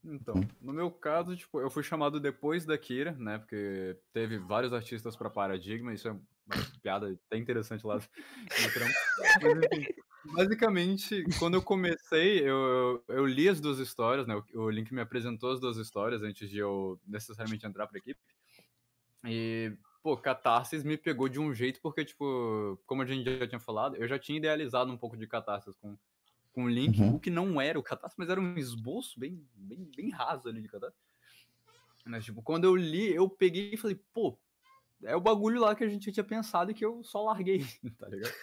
Então, 0.04 0.36
no 0.62 0.72
meu 0.72 0.92
caso, 0.92 1.36
tipo, 1.36 1.60
eu 1.60 1.72
fui 1.72 1.82
chamado 1.82 2.20
depois 2.20 2.64
da 2.64 2.78
Kira, 2.78 3.14
né? 3.14 3.40
Porque 3.40 3.98
teve 4.14 4.38
vários 4.38 4.72
artistas 4.72 5.16
pra 5.16 5.32
Paradigma, 5.32 5.94
isso 5.94 6.08
é 6.08 6.12
uma 6.12 6.22
piada 6.82 7.18
até 7.28 7.38
interessante 7.38 7.86
lá 7.86 7.96
no 7.96 8.72
trampo. 8.72 8.94
Mas, 9.42 9.66
enfim, 9.66 9.88
basicamente, 10.26 11.24
quando 11.40 11.56
eu 11.56 11.62
comecei, 11.62 12.40
eu, 12.48 13.04
eu 13.08 13.26
li 13.26 13.48
as 13.50 13.60
duas 13.60 13.80
histórias, 13.80 14.28
né? 14.28 14.36
O, 14.54 14.62
o 14.62 14.70
Link 14.70 14.94
me 14.94 15.02
apresentou 15.02 15.52
as 15.52 15.60
duas 15.60 15.78
histórias 15.78 16.22
antes 16.22 16.50
de 16.50 16.60
eu 16.60 17.00
necessariamente 17.06 17.66
entrar 17.66 17.88
pra 17.88 17.98
equipe. 17.98 18.20
E, 19.26 19.78
pô, 20.02 20.18
Catarsis 20.18 20.84
me 20.84 20.98
pegou 20.98 21.30
de 21.30 21.40
um 21.40 21.54
jeito, 21.54 21.80
porque, 21.82 22.04
tipo, 22.06 22.80
como 22.86 23.02
a 23.02 23.06
gente 23.06 23.24
já 23.40 23.48
tinha 23.48 23.60
falado, 23.60 23.96
eu 23.96 24.08
já 24.08 24.18
tinha 24.18 24.38
idealizado 24.38 24.92
um 24.92 24.98
pouco 24.98 25.18
de 25.18 25.28
Catarsis 25.28 25.76
com, 25.76 25.98
com 26.54 26.66
o 26.66 26.70
Link, 26.70 27.00
Uhum. 27.00 27.16
o 27.16 27.20
que 27.20 27.30
não 27.30 27.62
era 27.62 27.80
o 27.80 27.84
Catarsis, 27.84 28.18
mas 28.18 28.30
era 28.30 28.42
um 28.42 28.58
esboço 28.58 29.20
bem, 29.20 29.46
bem, 29.56 29.90
bem 29.96 30.10
raso 30.10 30.50
ali 30.50 30.62
de 30.62 30.68
Catarsis. 30.70 31.00
Mas, 32.06 32.26
tipo, 32.26 32.42
quando 32.42 32.66
eu 32.66 32.76
li, 32.76 33.14
eu 33.14 33.30
peguei 33.30 33.74
e 33.74 33.78
falei, 33.78 34.00
pô, 34.14 34.40
é 35.04 35.16
o 35.16 35.22
bagulho 35.22 35.62
lá 35.62 35.76
que 35.76 35.84
a 35.84 35.90
gente 35.90 36.12
tinha 36.12 36.24
pensado 36.24 36.72
e 36.72 36.74
que 36.74 36.86
eu 36.86 37.04
só 37.04 37.24
larguei, 37.24 37.60
tá 37.98 38.08
ligado? 38.08 38.34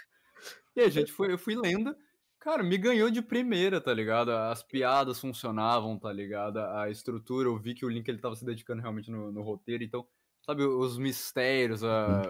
E 0.78 0.80
a 0.80 0.88
gente 0.88 1.10
foi, 1.10 1.32
eu 1.32 1.38
fui 1.38 1.56
lendo, 1.56 1.96
cara, 2.38 2.62
me 2.62 2.78
ganhou 2.78 3.10
de 3.10 3.20
primeira, 3.20 3.80
tá 3.80 3.92
ligado? 3.92 4.30
As 4.30 4.62
piadas 4.62 5.20
funcionavam, 5.20 5.98
tá 5.98 6.12
ligado? 6.12 6.58
A 6.58 6.88
estrutura, 6.88 7.48
eu 7.48 7.58
vi 7.58 7.74
que 7.74 7.84
o 7.84 7.88
Link 7.88 8.08
ele 8.08 8.20
tava 8.20 8.36
se 8.36 8.44
dedicando 8.44 8.80
realmente 8.80 9.10
no, 9.10 9.32
no 9.32 9.42
roteiro, 9.42 9.82
então, 9.82 10.06
sabe, 10.46 10.62
os 10.62 10.96
mistérios, 10.96 11.82
a, 11.82 12.22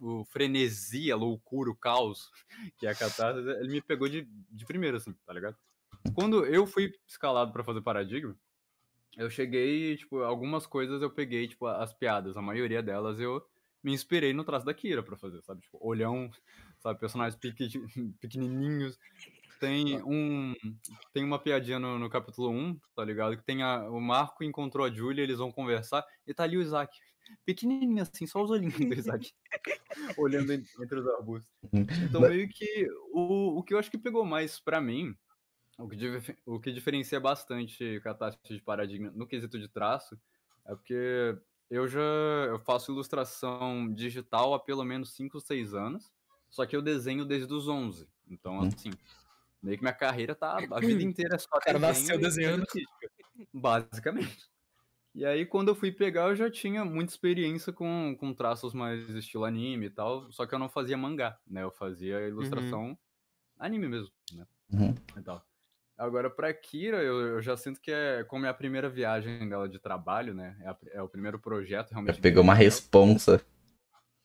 o 0.00 0.24
frenesi, 0.24 1.12
a 1.12 1.16
loucura, 1.16 1.70
o 1.70 1.76
caos, 1.76 2.28
que 2.76 2.88
é 2.88 2.90
a 2.90 2.94
catarse, 2.94 3.38
ele 3.38 3.68
me 3.68 3.80
pegou 3.80 4.08
de, 4.08 4.28
de 4.50 4.66
primeira, 4.66 4.96
assim, 4.96 5.12
tá 5.24 5.32
ligado? 5.32 5.56
Quando 6.12 6.44
eu 6.44 6.66
fui 6.66 6.92
escalado 7.06 7.52
pra 7.52 7.62
fazer 7.62 7.82
Paradigma, 7.82 8.36
eu 9.16 9.30
cheguei, 9.30 9.96
tipo, 9.96 10.18
algumas 10.22 10.66
coisas 10.66 11.00
eu 11.00 11.10
peguei, 11.10 11.46
tipo, 11.46 11.66
as 11.66 11.92
piadas, 11.92 12.36
a 12.36 12.42
maioria 12.42 12.82
delas 12.82 13.20
eu 13.20 13.40
me 13.82 13.92
inspirei 13.92 14.32
no 14.32 14.44
traço 14.44 14.64
da 14.64 14.74
Kira 14.74 15.02
pra 15.02 15.16
fazer, 15.16 15.42
sabe? 15.42 15.60
Tipo, 15.60 15.78
olhão, 15.80 16.30
sabe? 16.82 16.98
Personagens 17.00 17.38
pequenininhos. 18.20 18.98
Tem 19.60 20.02
um 20.02 20.54
tem 21.14 21.22
uma 21.24 21.38
piadinha 21.38 21.78
no, 21.78 21.96
no 21.98 22.10
capítulo 22.10 22.50
1, 22.50 22.80
tá 22.96 23.04
ligado? 23.04 23.36
Que 23.36 23.44
tem 23.44 23.62
a, 23.62 23.88
o 23.88 24.00
Marco 24.00 24.42
encontrou 24.42 24.84
a 24.84 24.90
Julia, 24.90 25.22
eles 25.22 25.38
vão 25.38 25.52
conversar, 25.52 26.04
e 26.26 26.34
tá 26.34 26.42
ali 26.42 26.56
o 26.56 26.62
Isaac. 26.62 26.98
Pequenininho 27.46 28.02
assim, 28.02 28.26
só 28.26 28.42
os 28.42 28.50
olhinhos 28.50 28.74
do 28.74 28.92
Isaac. 28.92 29.32
olhando 30.18 30.52
en- 30.52 30.64
entre 30.82 30.98
os 30.98 31.06
arbustos. 31.06 31.48
Então, 31.72 32.20
Mas- 32.20 32.30
meio 32.30 32.48
que 32.48 32.88
o, 33.12 33.58
o 33.58 33.62
que 33.62 33.72
eu 33.72 33.78
acho 33.78 33.90
que 33.90 33.96
pegou 33.96 34.24
mais 34.24 34.58
pra 34.58 34.80
mim, 34.80 35.14
o 35.78 35.88
que, 35.88 35.96
o 36.44 36.58
que 36.60 36.72
diferencia 36.72 37.20
bastante 37.20 38.00
Catástrofe 38.00 38.54
de 38.56 38.62
Paradigma 38.62 39.12
no 39.14 39.28
quesito 39.28 39.58
de 39.60 39.68
traço, 39.68 40.18
é 40.66 40.74
porque 40.74 41.38
eu 41.70 41.86
já 41.86 42.00
eu 42.48 42.58
faço 42.58 42.90
ilustração 42.90 43.94
digital 43.94 44.54
há 44.54 44.58
pelo 44.60 44.84
menos 44.84 45.14
5 45.14 45.36
ou 45.36 45.40
6 45.40 45.72
anos, 45.72 46.10
só 46.52 46.64
que 46.66 46.76
eu 46.76 46.82
desenho 46.82 47.24
desde 47.24 47.52
os 47.52 47.66
11. 47.66 48.06
Então, 48.30 48.60
Hum. 48.60 48.68
assim, 48.68 48.90
meio 49.62 49.76
que 49.78 49.82
minha 49.82 49.92
carreira 49.94 50.34
tá 50.34 50.58
a 50.58 50.80
vida 51.00 51.02
inteira 51.02 51.34
é 51.34 51.38
só 51.38 51.48
cara 51.58 51.78
nasceu 51.80 52.20
desenhando. 52.20 52.64
basicamente. 53.52 54.50
E 55.14 55.24
aí, 55.26 55.44
quando 55.44 55.68
eu 55.68 55.74
fui 55.74 55.90
pegar, 55.92 56.28
eu 56.28 56.36
já 56.36 56.50
tinha 56.50 56.84
muita 56.84 57.12
experiência 57.12 57.72
com, 57.72 58.16
com 58.18 58.32
traços 58.32 58.72
mais 58.72 59.10
estilo 59.10 59.44
anime 59.44 59.86
e 59.86 59.90
tal, 59.90 60.30
só 60.32 60.46
que 60.46 60.54
eu 60.54 60.58
não 60.58 60.68
fazia 60.68 60.96
mangá, 60.96 61.38
né? 61.46 61.62
Eu 61.62 61.70
fazia 61.70 62.26
ilustração 62.28 62.96
anime 63.58 63.88
mesmo, 63.88 64.12
né? 64.32 64.46
Uhum. 64.72 64.94
E 65.16 65.22
tal. 65.22 65.44
Agora, 65.98 66.30
pra 66.30 66.52
Kira, 66.54 67.02
eu, 67.02 67.20
eu 67.20 67.42
já 67.42 67.56
sinto 67.56 67.78
que 67.80 67.90
é 67.92 68.24
como 68.24 68.46
é 68.46 68.48
a 68.48 68.54
primeira 68.54 68.88
viagem 68.88 69.46
dela 69.48 69.68
de 69.68 69.78
trabalho, 69.78 70.32
né? 70.34 70.56
É, 70.60 70.68
a- 70.68 70.78
é 70.92 71.02
o 71.02 71.08
primeiro 71.08 71.38
projeto 71.38 71.90
realmente. 71.90 72.20
Pegou 72.20 72.42
uma 72.42 72.54
dela, 72.54 72.64
responsa. 72.64 73.44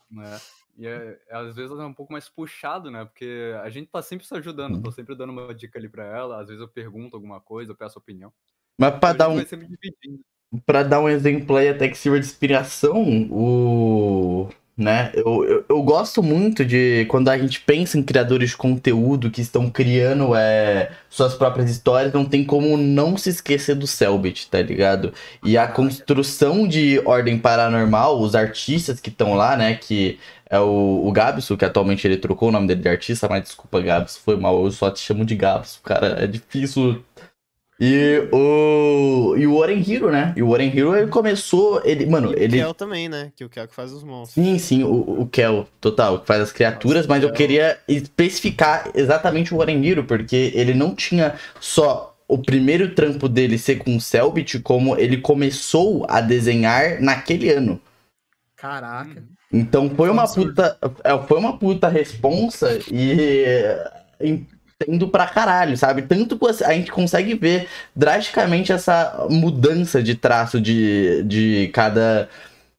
né? 0.10 0.40
E 0.78 0.86
é, 0.86 1.20
às 1.32 1.56
vezes 1.56 1.72
é 1.78 1.84
um 1.84 1.94
pouco 1.94 2.14
mais 2.14 2.30
puxado, 2.30 2.92
né? 2.92 3.04
Porque 3.04 3.54
a 3.64 3.70
gente 3.70 3.90
tá 3.90 4.02
sempre 4.02 4.28
se 4.28 4.36
ajudando, 4.36 4.82
tô 4.82 4.92
sempre 4.92 5.16
dando 5.16 5.32
uma 5.32 5.54
dica 5.54 5.80
ali 5.80 5.90
pra 5.90 6.06
ela, 6.06 6.40
às 6.40 6.48
vezes 6.48 6.62
eu 6.62 6.68
pergunto 6.68 7.16
alguma 7.16 7.42
coisa, 7.42 7.72
eu 7.72 7.76
peço 7.76 7.98
opinião. 7.98 8.32
Mas 8.78 8.92
pra 9.00 9.12
Então, 9.12 9.36
dar 9.36 9.40
um. 9.40 10.62
Pra 10.66 10.84
dar 10.84 11.02
um 11.02 11.10
exemplo 11.10 11.58
aí 11.58 11.68
até 11.68 11.90
que 11.90 11.98
sirva 11.98 12.20
de 12.20 12.26
inspiração, 12.28 13.28
o. 13.32 14.50
Né? 14.78 15.12
Eu, 15.16 15.44
eu, 15.44 15.66
eu 15.68 15.82
gosto 15.82 16.22
muito 16.22 16.64
de 16.64 17.06
quando 17.10 17.30
a 17.30 17.38
gente 17.38 17.62
pensa 17.62 17.98
em 17.98 18.04
criadores 18.04 18.52
de 18.52 18.58
conteúdo 18.58 19.32
que 19.32 19.42
estão 19.42 19.72
criando 19.72 20.36
é, 20.36 20.92
suas 21.10 21.34
próprias 21.34 21.68
histórias, 21.72 22.14
não 22.14 22.24
tem 22.24 22.46
como 22.46 22.78
não 22.78 23.18
se 23.18 23.32
esquecer 23.32 23.74
do 23.74 23.88
Selbit, 23.88 24.48
tá 24.52 24.62
ligado? 24.62 25.12
E 25.44 25.58
a 25.58 25.68
construção 25.68 26.68
de 26.68 27.02
Ordem 27.06 27.40
Paranormal, 27.40 28.22
os 28.22 28.36
artistas 28.36 29.00
que 29.00 29.10
estão 29.10 29.34
lá, 29.34 29.58
né? 29.58 29.74
Que 29.74 30.20
é 30.50 30.60
o, 30.60 31.02
o 31.06 31.12
Gabso, 31.12 31.58
que 31.58 31.66
atualmente 31.66 32.06
ele 32.08 32.18
trocou 32.18 32.50
o 32.50 32.52
nome 32.52 32.68
dele 32.68 32.82
de 32.82 32.90
artista, 32.90 33.28
mas 33.28 33.44
desculpa, 33.44 33.82
Gabso, 33.82 34.20
foi 34.24 34.38
mal, 34.38 34.64
eu 34.64 34.72
só 34.72 34.92
te 34.92 35.00
chamo 35.00 35.26
de 35.26 35.36
Gabso, 35.36 35.82
cara, 35.84 36.24
é 36.24 36.28
difícil 36.28 37.04
e 37.80 38.28
o. 38.32 39.36
E 39.38 39.46
o 39.46 39.56
Oren 39.56 39.84
Hero, 39.88 40.12
né? 40.12 40.34
E 40.36 40.42
o 40.42 40.50
Oren 40.50 40.72
Hero 40.76 40.96
ele 40.96 41.08
começou. 41.08 41.82
Ele, 41.86 42.06
mano, 42.06 42.32
E 42.32 42.36
o 42.36 42.40
ele. 42.40 42.58
Kel 42.58 42.74
também, 42.74 43.08
né? 43.08 43.32
Que 43.36 43.44
o 43.46 43.50
Kel 43.50 43.68
que 43.68 43.76
faz 43.76 43.92
os 43.92 44.04
monstros. 44.04 44.34
Sim, 44.44 44.58
sim, 44.58 44.84
o, 44.84 45.22
o 45.22 45.28
Kel, 45.28 45.68
total, 45.80 46.20
que 46.20 46.28
faz 46.28 46.42
as 46.42 46.52
criaturas, 46.52 47.06
Nossa, 47.06 47.10
mas 47.10 47.24
eu 47.24 47.30
Kel. 47.30 47.38
queria 47.38 47.78
especificar 47.88 48.90
exatamente 48.96 49.54
o 49.54 49.58
Oren 49.58 49.86
Hero, 49.86 50.04
porque 50.04 50.52
ele 50.56 50.74
não 50.74 50.96
tinha 50.96 51.36
só 51.60 52.16
o 52.28 52.38
primeiro 52.40 52.94
trampo 52.94 53.30
dele 53.30 53.58
ser 53.58 53.76
com 53.78 53.96
o 53.96 54.02
Selbit, 54.02 54.60
como 54.60 54.98
ele 54.98 55.18
começou 55.18 56.06
a 56.10 56.20
desenhar 56.20 57.02
naquele 57.02 57.50
ano. 57.50 57.80
Caraca. 58.56 59.24
Então 59.54 59.90
foi 59.96 60.10
uma 60.10 60.28
puta. 60.28 60.78
é, 61.04 61.18
Foi 61.28 61.38
uma 61.40 61.58
puta 61.58 61.88
responsa 61.88 62.80
e. 62.92 63.56
Entendo 64.80 65.08
pra 65.10 65.26
caralho, 65.28 65.76
sabe? 65.76 66.04
Tanto 66.04 66.38
a 66.64 66.74
gente 66.74 66.92
consegue 66.92 67.34
ver 67.34 67.68
drasticamente 67.96 68.72
essa 68.72 69.26
mudança 69.30 70.04
de 70.04 70.14
traço 70.14 70.62
de, 70.62 71.24
de 71.24 71.70
cada 71.74 72.30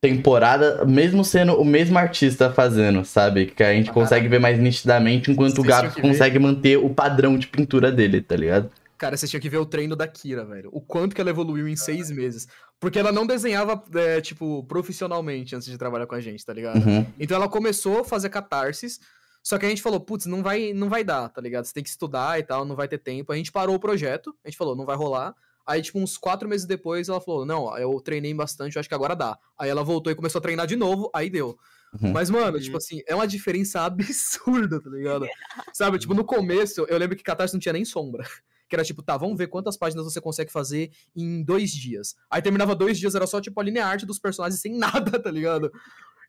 temporada, 0.01 0.85
mesmo 0.85 1.25
sendo 1.25 1.55
o 1.61 1.65
mesmo 1.65 1.99
artista 1.99 2.53
fazendo, 2.53 3.05
sabe? 3.05 3.47
Que 3.47 3.65
a 3.65 3.73
gente 3.73 3.91
Ah, 3.91 3.93
consegue 3.93 4.29
ver 4.29 4.39
mais 4.39 4.57
nitidamente, 4.59 5.31
enquanto 5.33 5.61
o 5.61 5.65
tinham 5.65 5.91
que 5.91 6.01
ver. 6.01 6.03
consegue 6.03 6.39
manter 6.39 6.77
o 6.79 6.89
padrão 6.89 7.37
de 7.37 7.49
pintura 7.49 7.91
dele, 7.91 8.21
tá 8.21 8.37
ligado? 8.37 8.71
Cara, 8.97 9.17
você 9.17 9.27
tinha 9.27 9.41
que 9.41 9.49
ver 9.49 9.59
o 9.59 9.67
treino 9.67 9.97
da 9.97 10.07
Kira, 10.07 10.45
velho. 10.45 10.69
O 10.73 10.81
quanto 10.81 11.17
que 11.17 11.21
ela 11.21 11.31
evoluiu 11.31 11.69
em 11.69 11.77
seis 11.77 12.11
meses. 12.11 12.47
Porque 12.81 12.99
ela 12.99 13.11
não 13.11 13.27
desenhava, 13.27 13.83
é, 13.95 14.21
tipo, 14.21 14.63
profissionalmente 14.65 15.55
antes 15.57 15.69
de 15.69 15.77
trabalhar 15.77 16.07
com 16.07 16.15
a 16.15 16.21
gente, 16.21 16.45
tá 16.47 16.53
ligado? 16.53 16.77
Uhum. 16.85 17.05
Então 17.19 17.37
ela 17.37 17.49
começou 17.49 18.01
a 18.01 18.05
fazer 18.05 18.29
catarses, 18.29 19.01
só 19.49 19.57
que 19.57 19.65
a 19.65 19.69
gente 19.71 19.81
falou, 19.81 19.99
putz, 19.99 20.27
não 20.27 20.43
vai, 20.43 20.75
não 20.75 20.91
vai 20.91 21.03
dar, 21.03 21.27
tá 21.31 21.41
ligado? 21.41 21.65
Você 21.65 21.73
tem 21.73 21.83
que 21.83 21.89
estudar 21.89 22.39
e 22.39 22.43
tal, 22.43 22.67
não 22.67 22.77
vai 22.77 22.87
ter 22.87 22.99
tempo. 22.99 23.33
A 23.33 23.35
gente 23.35 23.51
parou 23.51 23.77
o 23.77 23.81
projeto, 23.81 24.37
a 24.45 24.49
gente 24.51 24.59
falou, 24.59 24.77
não 24.77 24.85
vai 24.85 24.95
rolar. 24.95 25.35
Aí, 25.67 25.81
tipo, 25.81 25.99
uns 25.99 26.19
quatro 26.19 26.47
meses 26.47 26.67
depois, 26.67 27.09
ela 27.09 27.19
falou, 27.19 27.47
não, 27.47 27.75
eu 27.79 27.99
treinei 27.99 28.35
bastante, 28.35 28.77
eu 28.77 28.81
acho 28.81 28.89
que 28.91 28.95
agora 28.95 29.17
dá. 29.17 29.39
Aí 29.59 29.71
ela 29.71 29.83
voltou 29.83 30.13
e 30.13 30.15
começou 30.15 30.39
a 30.39 30.43
treinar 30.43 30.67
de 30.67 30.77
novo, 30.77 31.11
aí 31.15 31.31
deu. 31.31 31.59
Uhum. 31.99 32.13
Mas, 32.13 32.29
mano, 32.29 32.59
Uhum. 32.59 32.63
tipo 32.63 32.77
assim, 32.77 33.01
é 33.07 33.15
uma 33.15 33.27
diferença 33.27 33.81
absurda, 33.87 34.83
tá 34.83 34.91
ligado? 34.91 35.25
Sabe, 35.73 35.99
tipo, 35.99 36.13
no 36.13 36.27
começo, 36.27 36.85
eu 36.87 36.99
lembro 36.99 37.17
que 37.17 37.23
Catarse 37.23 37.55
não 37.55 37.61
tinha 37.61 37.73
nem 37.73 37.87
sombra. 37.87 38.25
Que 38.69 38.77
era 38.77 38.85
tipo, 38.85 39.01
tá, 39.03 39.17
vamos 39.17 39.39
ver 39.39 39.47
quantas 39.47 39.79
páginas 39.79 40.05
você 40.05 40.21
consegue 40.21 40.53
fazer 40.53 40.91
em 41.17 41.43
dois 41.43 41.71
dias. 41.71 42.15
Aí 42.31 42.43
terminava 42.43 42.75
dois 42.75 42.99
dias, 42.99 43.15
era 43.15 43.27
só, 43.27 43.41
tipo, 43.41 43.59
a 43.59 43.65
linha 43.65 43.87
arte 43.87 44.05
dos 44.05 44.19
personagens 44.19 44.61
sem 44.61 44.77
nada, 44.77 45.19
tá 45.19 45.31
ligado? 45.31 45.73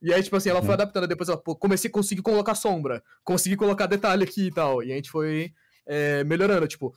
E 0.02 0.14
aí, 0.14 0.24
tipo 0.24 0.36
assim, 0.36 0.50
ela 0.50 0.60
foi 0.62 0.70
Uhum. 0.70 0.74
adaptando, 0.76 1.08
depois 1.08 1.28
ela, 1.30 1.38
pô, 1.38 1.56
comecei 1.56 1.90
a 1.90 1.94
conseguir 1.94 2.22
colocar 2.22 2.56
sombra, 2.56 3.04
consegui 3.24 3.56
colocar 3.58 3.86
detalhe 3.86 4.24
aqui 4.24 4.48
e 4.48 4.52
tal. 4.52 4.82
E 4.84 4.92
a 4.92 4.96
gente 4.96 5.10
foi 5.12 5.52
é, 5.92 6.24
melhorando, 6.24 6.68
tipo. 6.68 6.94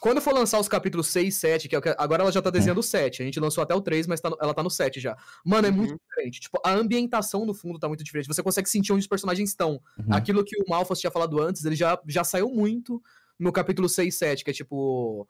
Quando 0.00 0.18
for 0.18 0.32
lançar 0.32 0.58
os 0.58 0.66
capítulos 0.66 1.08
6 1.08 1.34
e 1.36 1.38
7, 1.38 1.68
que 1.68 1.74
é 1.76 1.78
o 1.78 1.82
que- 1.82 1.94
agora 1.98 2.22
ela 2.22 2.32
já 2.32 2.40
tá 2.40 2.48
desenhando 2.48 2.78
o 2.78 2.82
7, 2.82 3.20
a 3.20 3.24
gente 3.26 3.38
lançou 3.38 3.62
até 3.62 3.74
o 3.74 3.82
3, 3.82 4.06
mas 4.06 4.18
tá 4.18 4.30
no- 4.30 4.36
ela 4.40 4.54
tá 4.54 4.62
no 4.62 4.70
7 4.70 4.98
já. 4.98 5.14
Mano, 5.44 5.68
é 5.68 5.70
muito 5.70 5.90
Uhum. 5.90 5.98
diferente. 6.08 6.40
Tipo, 6.40 6.58
a 6.64 6.72
ambientação 6.72 7.44
no 7.44 7.52
fundo 7.52 7.78
tá 7.78 7.86
muito 7.86 8.02
diferente. 8.02 8.26
Você 8.26 8.42
consegue 8.42 8.66
sentir 8.70 8.94
onde 8.94 9.02
os 9.02 9.06
personagens 9.06 9.50
estão. 9.50 9.72
Uhum. 9.98 10.06
Aquilo 10.14 10.42
que 10.42 10.56
o 10.56 10.64
Malfas 10.70 10.98
tinha 11.00 11.10
falado 11.10 11.38
antes, 11.38 11.62
ele 11.66 11.76
já, 11.76 12.00
já 12.08 12.24
saiu 12.24 12.48
muito 12.48 13.02
no 13.38 13.52
capítulo 13.52 13.90
6 13.90 14.14
e 14.14 14.16
7, 14.18 14.42
que 14.42 14.50
é 14.50 14.54
tipo. 14.54 15.28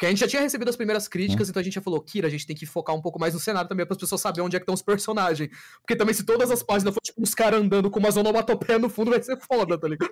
Que 0.00 0.06
a 0.06 0.08
gente 0.08 0.20
já 0.20 0.26
tinha 0.26 0.40
recebido 0.40 0.70
as 0.70 0.76
primeiras 0.76 1.06
críticas, 1.06 1.50
então 1.50 1.60
a 1.60 1.62
gente 1.62 1.74
já 1.74 1.82
falou, 1.82 2.00
Kira, 2.00 2.26
a 2.26 2.30
gente 2.30 2.46
tem 2.46 2.56
que 2.56 2.64
focar 2.64 2.96
um 2.96 3.02
pouco 3.02 3.20
mais 3.20 3.34
no 3.34 3.38
cenário 3.38 3.68
também, 3.68 3.84
para 3.84 3.92
as 3.92 4.00
pessoas 4.00 4.22
saberem 4.22 4.46
onde 4.46 4.56
é 4.56 4.58
que 4.58 4.62
estão 4.62 4.74
os 4.74 4.80
personagens. 4.80 5.50
Porque 5.82 5.94
também, 5.94 6.14
se 6.14 6.24
todas 6.24 6.50
as 6.50 6.62
páginas 6.62 6.94
for 6.94 7.02
tipo 7.02 7.20
uns 7.20 7.34
caras 7.34 7.60
andando 7.60 7.90
com 7.90 7.98
uma 7.98 8.08
onomatopeia 8.08 8.78
no 8.78 8.88
fundo, 8.88 9.10
vai 9.10 9.22
ser 9.22 9.38
foda, 9.38 9.76
tá 9.76 9.86
ligado? 9.86 10.10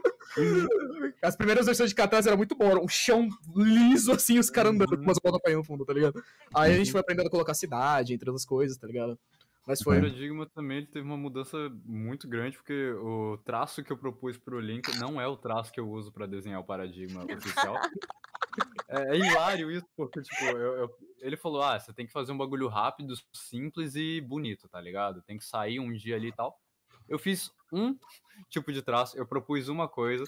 As 1.23 1.35
primeiras 1.37 1.65
versões 1.65 1.89
de 1.89 1.95
Catarse 1.95 2.29
era 2.29 2.37
muito 2.37 2.55
bom, 2.55 2.85
um 2.85 2.87
chão 2.87 3.31
liso, 3.57 4.13
assim, 4.13 4.39
os 4.39 4.51
caras 4.51 4.73
andando 4.73 4.95
com 4.95 5.03
umas 5.03 5.17
onomatopeia 5.25 5.57
no 5.57 5.65
fundo, 5.65 5.87
tá 5.87 5.95
ligado? 5.95 6.23
Aí 6.55 6.75
a 6.75 6.77
gente 6.77 6.93
foi 6.93 7.01
aprendendo 7.01 7.29
a 7.29 7.31
colocar 7.31 7.55
cidade, 7.55 8.13
entre 8.13 8.29
outras 8.29 8.45
coisas, 8.45 8.77
tá 8.77 8.87
ligado? 8.87 9.19
Mas 9.69 9.83
O 9.83 9.85
foi. 9.85 9.97
paradigma 9.97 10.47
também 10.47 10.87
teve 10.87 11.07
uma 11.07 11.17
mudança 11.17 11.71
muito 11.85 12.27
grande, 12.27 12.57
porque 12.57 12.91
o 12.93 13.37
traço 13.45 13.85
que 13.85 13.93
eu 13.93 13.99
propus 13.99 14.39
pro 14.39 14.59
Link 14.59 14.83
não 14.99 15.21
é 15.21 15.27
o 15.29 15.37
traço 15.37 15.71
que 15.71 15.79
eu 15.79 15.89
uso 15.91 16.11
pra 16.11 16.25
desenhar 16.27 16.59
o 16.61 16.65
paradigma 16.65 17.23
oficial. 17.25 17.75
É, 18.89 19.15
é 19.15 19.19
hilário 19.19 19.71
isso, 19.71 19.87
porque, 19.95 20.21
tipo, 20.23 20.45
eu- 20.45 20.77
eu- 20.79 20.91
ele 21.21 21.37
falou, 21.37 21.63
ah, 21.63 21.79
você 21.79 21.93
tem 21.93 22.07
que 22.07 22.13
fazer 22.13 22.33
um 22.33 22.39
bagulho 22.39 22.67
rápido, 22.69 23.15
simples 23.33 23.95
e 23.95 24.21
bonito, 24.21 24.67
tá 24.69 24.81
ligado? 24.81 25.23
Tem 25.23 25.37
que 25.37 25.45
sair 25.45 25.79
um 25.79 25.93
dia 25.93 26.17
ali 26.17 26.29
e 26.29 26.33
tal. 26.33 26.59
Eu 27.07 27.19
fiz 27.19 27.53
um 27.71 27.97
tipo 28.49 28.73
de 28.73 28.81
traço, 28.83 29.17
eu 29.17 29.27
propus 29.27 29.69
uma 29.69 29.87
coisa, 29.89 30.25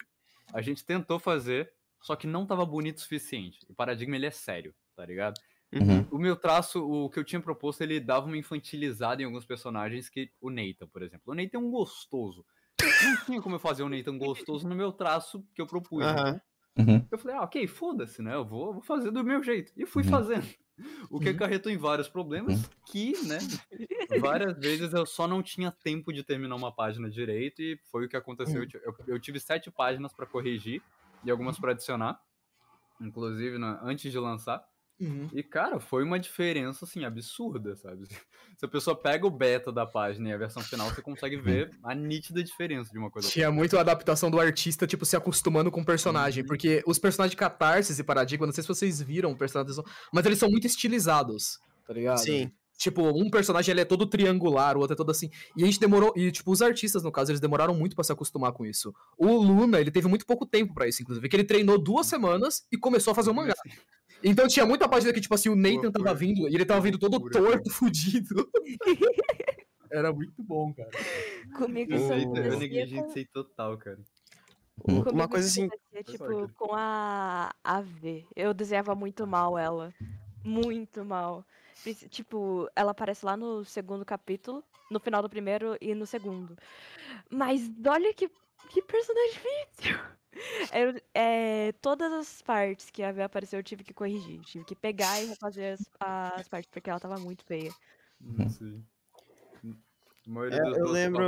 a 0.52 0.60
gente 0.60 0.84
tentou 0.84 1.18
fazer, 1.18 1.72
só 2.02 2.14
que 2.14 2.26
não 2.26 2.46
tava 2.46 2.64
bonito 2.66 2.98
o 2.98 3.00
suficiente. 3.00 3.58
O 3.68 3.74
paradigma, 3.74 4.14
ele 4.14 4.26
é 4.26 4.30
sério, 4.30 4.74
tá 4.94 5.04
ligado? 5.06 5.40
Uhum. 5.72 6.06
O 6.10 6.18
meu 6.18 6.34
traço, 6.36 6.84
o 6.84 7.08
que 7.08 7.18
eu 7.18 7.24
tinha 7.24 7.40
proposto, 7.40 7.80
ele 7.82 8.00
dava 8.00 8.26
uma 8.26 8.36
infantilizada 8.36 9.22
em 9.22 9.24
alguns 9.24 9.44
personagens 9.44 10.08
que 10.08 10.30
o 10.40 10.50
Nathan, 10.50 10.88
por 10.88 11.02
exemplo. 11.02 11.32
O 11.32 11.34
Nathan 11.34 11.58
é 11.58 11.60
um 11.60 11.70
gostoso. 11.70 12.44
Não 12.80 13.24
tinha 13.24 13.40
como 13.42 13.54
eu 13.54 13.60
fazer 13.60 13.82
o 13.82 13.88
Nathan 13.88 14.18
gostoso 14.18 14.66
no 14.68 14.74
meu 14.74 14.92
traço 14.92 15.46
que 15.54 15.60
eu 15.62 15.66
propus. 15.66 16.04
né? 16.04 16.10
Aham. 16.12 16.40
Uhum. 16.78 17.06
Eu 17.10 17.18
falei, 17.18 17.36
ah, 17.36 17.42
ok, 17.42 17.66
foda-se, 17.66 18.22
né? 18.22 18.34
Eu 18.34 18.44
vou, 18.44 18.72
vou 18.72 18.82
fazer 18.82 19.10
do 19.10 19.22
meu 19.22 19.42
jeito. 19.42 19.72
E 19.76 19.84
fui 19.86 20.02
Uhum. 20.02 20.08
fazendo. 20.08 20.46
O 21.10 21.20
que 21.20 21.28
Uhum. 21.28 21.34
acarretou 21.36 21.70
em 21.70 21.76
vários 21.76 22.08
problemas 22.08 22.68
que, 22.86 23.12
né, 23.26 23.38
várias 24.18 24.58
vezes 24.58 24.92
eu 24.94 25.04
só 25.04 25.28
não 25.28 25.42
tinha 25.42 25.70
tempo 25.70 26.10
de 26.12 26.24
terminar 26.24 26.56
uma 26.56 26.74
página 26.74 27.10
direito 27.10 27.60
e 27.60 27.78
foi 27.90 28.06
o 28.06 28.08
que 28.08 28.16
aconteceu. 28.16 28.62
Eu 28.62 28.68
Eu, 28.82 28.94
eu 29.08 29.20
tive 29.20 29.38
sete 29.38 29.70
páginas 29.70 30.12
pra 30.14 30.24
corrigir 30.26 30.82
e 31.22 31.30
algumas 31.30 31.58
pra 31.58 31.72
adicionar, 31.72 32.18
inclusive 33.00 33.58
na- 33.58 33.78
antes 33.82 34.10
de 34.10 34.18
lançar. 34.18 34.64
Uhum. 35.00 35.28
E, 35.32 35.42
cara, 35.42 35.80
foi 35.80 36.04
uma 36.04 36.18
diferença, 36.18 36.84
assim, 36.84 37.04
absurda, 37.04 37.74
sabe? 37.76 38.04
Se 38.58 38.66
a 38.66 38.68
pessoa 38.68 38.94
pega 38.94 39.26
o 39.26 39.30
beta 39.30 39.72
da 39.72 39.86
página 39.86 40.28
e 40.28 40.32
a 40.32 40.36
versão 40.36 40.62
final, 40.62 40.90
você 40.90 41.00
consegue 41.00 41.36
ver 41.38 41.70
a 41.82 41.94
nítida 41.94 42.44
diferença 42.44 42.92
de 42.92 42.98
uma 42.98 43.10
coisa 43.10 43.28
Tinha 43.28 43.50
muito 43.50 43.78
a 43.78 43.80
adaptação 43.80 44.30
do 44.30 44.38
artista, 44.38 44.86
tipo, 44.86 45.06
se 45.06 45.16
acostumando 45.16 45.70
com 45.70 45.78
o 45.78 45.80
Uhum. 45.80 45.86
personagem. 45.86 46.44
Porque 46.44 46.82
os 46.86 46.98
personagens 46.98 47.30
de 47.30 47.36
Catarsis 47.38 47.98
e 47.98 48.04
Paradigma, 48.04 48.46
não 48.46 48.52
sei 48.52 48.62
se 48.62 48.68
vocês 48.68 49.00
viram 49.00 49.34
personagens, 49.34 49.78
mas 50.12 50.26
eles 50.26 50.38
são 50.38 50.50
muito 50.50 50.66
estilizados, 50.66 51.58
tá 51.86 51.94
ligado? 51.94 52.18
Sim. 52.18 52.52
Tipo, 52.76 53.02
um 53.10 53.28
personagem 53.28 53.72
ele 53.72 53.82
é 53.82 53.84
todo 53.84 54.06
triangular, 54.06 54.74
o 54.74 54.80
outro 54.80 54.94
é 54.94 54.96
todo 54.96 55.10
assim. 55.10 55.30
E 55.54 55.62
a 55.62 55.66
gente 55.66 55.78
demorou. 55.78 56.14
E, 56.16 56.30
tipo, 56.32 56.50
os 56.50 56.62
artistas, 56.62 57.02
no 57.02 57.12
caso, 57.12 57.30
eles 57.30 57.40
demoraram 57.40 57.74
muito 57.74 57.94
pra 57.94 58.02
se 58.02 58.10
acostumar 58.10 58.52
com 58.52 58.64
isso. 58.64 58.94
O 59.18 59.26
Luna, 59.36 59.78
ele 59.78 59.90
teve 59.90 60.08
muito 60.08 60.24
pouco 60.24 60.46
tempo 60.46 60.72
pra 60.72 60.88
isso, 60.88 61.02
inclusive. 61.02 61.28
Que 61.28 61.36
ele 61.36 61.44
treinou 61.44 61.76
duas 61.76 62.06
semanas 62.06 62.66
e 62.72 62.78
começou 62.78 63.12
a 63.12 63.14
fazer 63.14 63.28
o 63.30 63.34
mangá. 63.34 63.54
Então 64.22 64.46
tinha 64.48 64.66
muita 64.66 64.88
página 64.88 65.12
que, 65.12 65.20
tipo 65.20 65.34
assim, 65.34 65.48
o 65.48 65.56
Nathan 65.56 65.90
tava 65.90 66.14
vindo 66.14 66.48
e 66.48 66.54
ele 66.54 66.64
tava 66.64 66.80
vindo 66.80 66.98
todo 66.98 67.20
torto, 67.30 67.70
fudido. 67.70 68.48
Era 69.90 70.12
muito 70.12 70.42
bom, 70.42 70.72
cara. 70.72 70.90
Comigo 71.56 71.92
isso 71.92 72.12
eu 72.12 72.58
negligenciei 72.58 73.24
total, 73.24 73.76
cara. 73.76 73.98
Uma 74.84 75.04
comigo 75.04 75.28
coisa 75.28 75.48
isso 75.48 75.68
assim. 75.92 76.02
tipo, 76.04 76.48
com 76.54 76.74
a 76.74 77.52
AV. 77.64 78.24
Eu 78.36 78.54
desenhava 78.54 78.94
muito 78.94 79.26
mal 79.26 79.58
ela. 79.58 79.92
Muito 80.44 81.04
mal. 81.04 81.44
Tipo, 82.08 82.70
ela 82.76 82.92
aparece 82.92 83.24
lá 83.24 83.36
no 83.36 83.64
segundo 83.64 84.04
capítulo, 84.04 84.62
no 84.90 85.00
final 85.00 85.22
do 85.22 85.30
primeiro 85.30 85.76
e 85.80 85.94
no 85.94 86.06
segundo. 86.06 86.56
Mas 87.28 87.70
olha 87.86 88.14
que, 88.14 88.30
que 88.68 88.82
personagem 88.82 89.40
difícil. 89.76 89.98
Eu, 90.72 91.00
é, 91.14 91.72
todas 91.80 92.12
as 92.12 92.42
partes 92.42 92.90
que 92.90 93.02
a 93.02 93.08
AV 93.08 93.22
apareceu 93.22 93.58
eu 93.58 93.64
tive 93.64 93.82
que 93.84 93.92
corrigir. 93.92 94.40
Tive 94.42 94.64
que 94.64 94.74
pegar 94.76 95.20
e 95.20 95.26
refazer 95.26 95.74
as, 95.74 95.90
as 96.00 96.48
partes, 96.48 96.70
porque 96.70 96.88
ela 96.88 97.00
tava 97.00 97.18
muito 97.18 97.44
feia. 97.44 97.72
Não 98.20 98.48
sei. 98.48 98.80
A 99.64 100.30
maioria 100.30 100.58
É, 100.58 100.60
eu 100.80 100.86
lembro- 100.86 101.24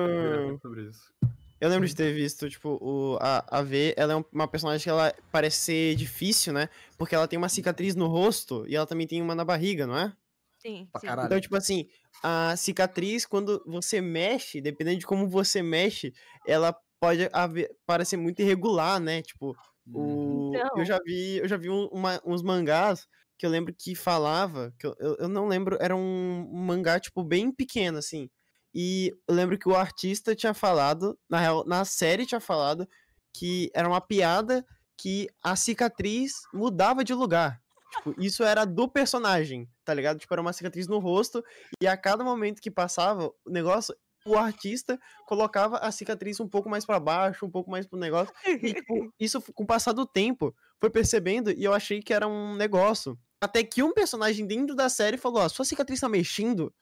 isso. 0.88 1.12
Eu 1.60 1.68
lembro 1.68 1.86
de 1.86 1.94
ter 1.94 2.12
visto, 2.12 2.50
tipo, 2.50 2.76
o, 2.80 3.18
a, 3.20 3.58
a 3.58 3.62
V, 3.62 3.94
ela 3.96 4.14
é 4.14 4.16
um- 4.16 4.24
uma 4.32 4.48
personagem 4.48 4.82
que 4.82 4.90
ela 4.90 5.14
parece 5.30 5.58
ser 5.58 5.94
difícil, 5.94 6.52
né? 6.52 6.68
Porque 6.98 7.14
ela 7.14 7.28
tem 7.28 7.38
uma 7.38 7.48
cicatriz 7.48 7.94
no 7.94 8.08
rosto 8.08 8.64
e 8.68 8.74
ela 8.74 8.86
também 8.86 9.06
tem 9.06 9.22
uma 9.22 9.34
na 9.34 9.44
barriga, 9.44 9.86
não 9.86 9.96
é? 9.96 10.12
Sim, 10.58 10.88
sim. 10.98 11.06
Então, 11.24 11.40
tipo 11.40 11.56
assim, 11.56 11.88
a 12.22 12.56
cicatriz, 12.56 13.24
quando 13.24 13.62
você 13.66 14.00
mexe, 14.00 14.60
dependendo 14.60 14.98
de 14.98 15.06
como 15.06 15.28
você 15.28 15.62
mexe, 15.62 16.12
ela 16.46 16.76
pode 17.02 17.28
haver, 17.32 17.68
parecer 17.84 18.16
muito 18.16 18.40
irregular, 18.42 19.00
né? 19.00 19.22
Tipo, 19.22 19.56
o, 19.92 20.52
Então. 20.54 20.70
eu 20.78 20.84
já 20.84 21.00
vi, 21.04 21.38
eu 21.38 21.48
já 21.48 21.56
vi 21.56 21.68
um- 21.68 21.88
uma- 21.88 22.20
uns 22.24 22.44
mangás 22.44 23.08
que 23.36 23.44
eu 23.44 23.50
lembro 23.50 23.74
que 23.76 23.96
falava, 23.96 24.72
que 24.78 24.86
eu, 24.86 24.94
eu, 25.00 25.16
eu 25.18 25.28
não 25.28 25.48
lembro, 25.48 25.76
era 25.80 25.96
um, 25.96 26.48
um 26.48 26.58
mangá, 26.64 27.00
tipo, 27.00 27.24
bem 27.24 27.50
pequeno, 27.50 27.98
assim. 27.98 28.30
E 28.72 29.12
eu 29.26 29.34
lembro 29.34 29.58
que 29.58 29.68
o 29.68 29.74
artista 29.74 30.32
tinha 30.32 30.54
falado, 30.54 31.18
na 31.28 31.40
real, 31.40 31.64
na 31.66 31.84
série 31.84 32.24
tinha 32.24 32.40
falado, 32.40 32.88
que 33.36 33.68
era 33.74 33.88
uma 33.88 34.00
piada 34.00 34.64
que 34.96 35.28
a 35.42 35.56
cicatriz 35.56 36.34
mudava 36.54 37.02
de 37.02 37.12
lugar. 37.14 37.60
Tipo, 37.96 38.14
isso 38.22 38.44
era 38.44 38.64
do 38.64 38.88
personagem, 38.88 39.68
tá 39.84 39.92
ligado? 39.92 40.20
Tipo, 40.20 40.32
era 40.34 40.40
uma 40.40 40.52
cicatriz 40.52 40.86
no 40.86 41.00
rosto, 41.00 41.44
e 41.82 41.86
a 41.88 41.96
cada 41.96 42.22
momento 42.22 42.62
que 42.62 42.70
passava 42.70 43.26
o 43.44 43.50
negócio, 43.50 43.92
o 44.24 44.36
artista 44.36 44.98
colocava 45.26 45.78
a 45.78 45.90
cicatriz 45.90 46.38
um 46.40 46.48
pouco 46.48 46.68
mais 46.68 46.84
pra 46.84 47.00
baixo, 47.00 47.44
um 47.46 47.50
pouco 47.50 47.70
mais 47.70 47.86
pro 47.86 47.98
negócio. 47.98 48.32
E, 48.46 48.74
tipo, 48.74 49.12
isso 49.18 49.40
com 49.52 49.64
o 49.64 49.66
passar 49.66 49.92
do 49.92 50.06
tempo, 50.06 50.54
foi 50.80 50.90
percebendo, 50.90 51.50
e 51.50 51.64
eu 51.64 51.72
achei 51.74 52.00
que 52.02 52.12
era 52.14 52.26
um 52.28 52.54
negócio. 52.54 53.18
Até 53.40 53.64
que 53.64 53.82
um 53.82 53.92
personagem 53.92 54.46
dentro 54.46 54.74
da 54.76 54.88
série 54.88 55.16
falou: 55.16 55.42
Ó, 55.42 55.48
sua 55.48 55.64
cicatriz 55.64 55.98
tá 56.00 56.08
mexendo. 56.08 56.72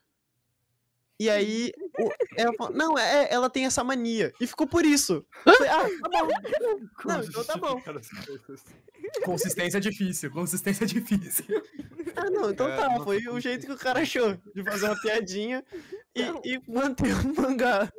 E 1.18 1.28
aí, 1.28 1.70
o- 1.98 2.10
ela 2.34 2.50
falou, 2.56 2.72
não, 2.74 2.98
é, 2.98 3.28
ela 3.30 3.50
tem 3.50 3.66
essa 3.66 3.84
mania. 3.84 4.32
E 4.40 4.46
ficou 4.46 4.66
por 4.66 4.86
isso. 4.86 5.22
Falei, 5.44 5.68
ah, 5.68 5.86
tá 6.00 6.08
bom. 6.08 6.28
Não, 7.04 7.22
então 7.22 7.44
tá 7.44 7.56
bom. 7.58 7.78
Consistência 9.24 9.76
é 9.76 9.80
difícil, 9.80 10.30
consistência 10.30 10.84
é 10.84 10.86
difícil. 10.86 11.44
Ah, 12.20 12.30
não, 12.30 12.50
então 12.50 12.68
É, 12.68 12.76
tá. 12.76 13.00
Foi 13.00 13.18
o 13.28 13.40
jeito 13.40 13.66
que 13.66 13.72
o 13.72 13.78
cara 13.78 14.00
achou 14.00 14.36
de 14.54 14.62
fazer 14.62 14.86
uma 14.86 15.00
piadinha 15.00 15.64
e, 16.14 16.22
e 16.54 16.60
manter 16.70 17.12
o 17.14 17.40
mangá. 17.40 17.90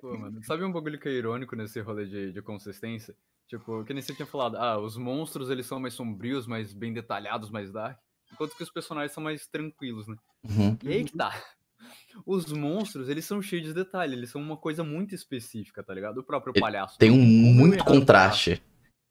Pô, 0.00 0.16
mano, 0.16 0.42
sabe 0.44 0.64
um 0.64 0.72
bagulho 0.72 0.98
que 0.98 1.08
é 1.08 1.12
irônico 1.12 1.56
nesse 1.56 1.80
rolê 1.80 2.06
de, 2.06 2.32
de 2.32 2.42
consistência? 2.42 3.14
Tipo, 3.46 3.82
que 3.84 3.94
nem 3.94 4.02
você 4.02 4.14
tinha 4.14 4.26
falado, 4.26 4.56
ah, 4.56 4.78
os 4.78 4.96
monstros 4.96 5.48
eles 5.48 5.66
são 5.66 5.80
mais 5.80 5.94
sombrios, 5.94 6.46
mais 6.46 6.72
bem 6.74 6.92
detalhados, 6.92 7.50
mais 7.50 7.72
dark, 7.72 7.98
enquanto 8.30 8.54
que 8.54 8.62
os 8.62 8.70
personagens 8.70 9.12
são 9.12 9.22
mais 9.22 9.46
tranquilos, 9.46 10.06
né? 10.06 10.16
Uhum. 10.44 10.76
E 10.82 10.88
aí 10.88 11.04
que 11.04 11.16
tá. 11.16 11.32
Os 12.26 12.52
monstros, 12.52 13.08
eles 13.08 13.24
são 13.24 13.40
cheios 13.40 13.66
de 13.66 13.72
detalhe, 13.72 14.14
eles 14.14 14.30
são 14.30 14.40
uma 14.40 14.56
coisa 14.56 14.82
muito 14.82 15.14
específica, 15.14 15.82
tá 15.82 15.94
ligado? 15.94 16.18
O 16.18 16.24
próprio 16.24 16.52
palhaço. 16.52 16.98
Tem 16.98 17.10
um 17.10 17.16
muito 17.16 17.84
contraste. 17.84 18.62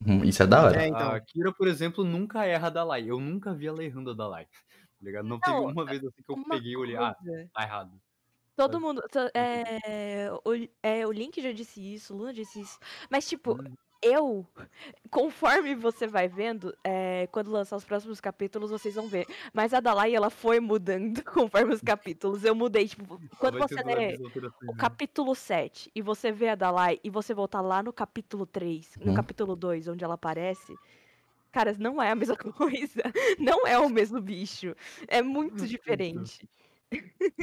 Uhum, 0.06 0.24
Isso 0.24 0.43
é 0.43 0.48
da 0.48 0.64
hora. 0.64 0.82
É, 0.84 0.88
então. 0.88 1.12
A 1.12 1.20
Kira, 1.20 1.52
por 1.54 1.68
exemplo, 1.68 2.04
nunca 2.04 2.45
erra 2.45 2.68
a 2.68 2.70
Dalai. 2.70 3.10
Eu 3.10 3.20
nunca 3.20 3.54
vi 3.54 3.68
ela 3.68 3.84
errando 3.84 4.12
a 4.12 4.14
Dalai. 4.14 4.48
Tá 5.00 5.06
ligado? 5.06 5.28
Não 5.28 5.39
teve 5.39 5.56
Não, 5.56 5.66
uma 5.68 5.86
vez 5.86 6.04
assim 6.04 6.24
que 6.24 6.32
eu 6.32 6.43
peguei 6.50 6.72
e 6.72 6.76
olhei, 6.78 6.95
ah, 6.95 7.16
tá 7.54 7.62
errado. 7.64 8.02
Todo 8.56 8.82
mundo. 8.82 9.04
to- 9.12 9.30
É, 9.36 10.32
o, 10.43 10.54
é, 10.82 11.06
o 11.06 11.12
Link 11.12 11.39
já 11.39 11.52
disse 11.52 11.80
isso, 11.93 12.16
o 12.16 12.18
Luna 12.18 12.34
disse 12.34 12.60
isso. 12.62 12.80
Mas, 13.08 13.28
tipo, 13.30 13.54
Hum. 13.54 13.76
Eu, 14.02 14.48
conforme 15.12 15.76
você 15.76 16.08
vai 16.08 16.28
vendo, 16.28 16.76
é, 16.84 17.28
quando 17.28 17.52
lançar 17.52 17.78
os 17.78 17.86
próximos 17.86 18.22
capítulos, 18.22 18.72
vocês 18.72 18.95
vão 18.95 19.08
ver. 19.08 19.28
Mas 19.54 19.74
a 19.74 19.80
Dalai, 19.80 20.16
ela 20.16 20.30
foi 20.30 20.60
mudando 20.60 21.24
conforme 21.26 21.74
os 21.74 21.82
capítulos. 21.82 22.43
Eu 22.43 22.56
mudei, 22.56 22.88
tipo, 22.88 23.22
quando 23.39 23.58
ter 23.66 23.78
você 23.78 23.82
lê 23.84 24.20
o 24.66 24.74
né? 24.76 24.76
capítulo 24.76 25.36
7 25.36 25.91
e 25.95 26.02
você 26.02 26.32
vê 26.32 26.50
a 26.50 26.56
Dalai 26.56 27.00
e 27.04 27.10
você 27.10 27.34
voltar 27.34 27.62
lá 27.62 27.82
no 27.84 27.93
capítulo 27.93 28.45
3, 28.45 28.98
no 29.04 29.12
Hum. 29.12 29.14
capítulo 29.14 29.56
2, 29.56 29.88
onde 29.88 30.04
ela 30.04 30.16
aparece. 30.16 30.80
Cara, 31.52 31.74
não 31.80 32.02
é 32.02 32.12
a 32.12 32.16
mesma 32.16 32.36
coisa. 32.54 33.02
Não 33.39 33.66
é 33.68 33.80
o 33.80 33.89
mesmo 33.89 34.22
bicho. 34.22 34.76
É 35.08 35.22
muito 35.22 35.68
diferente. 35.68 36.48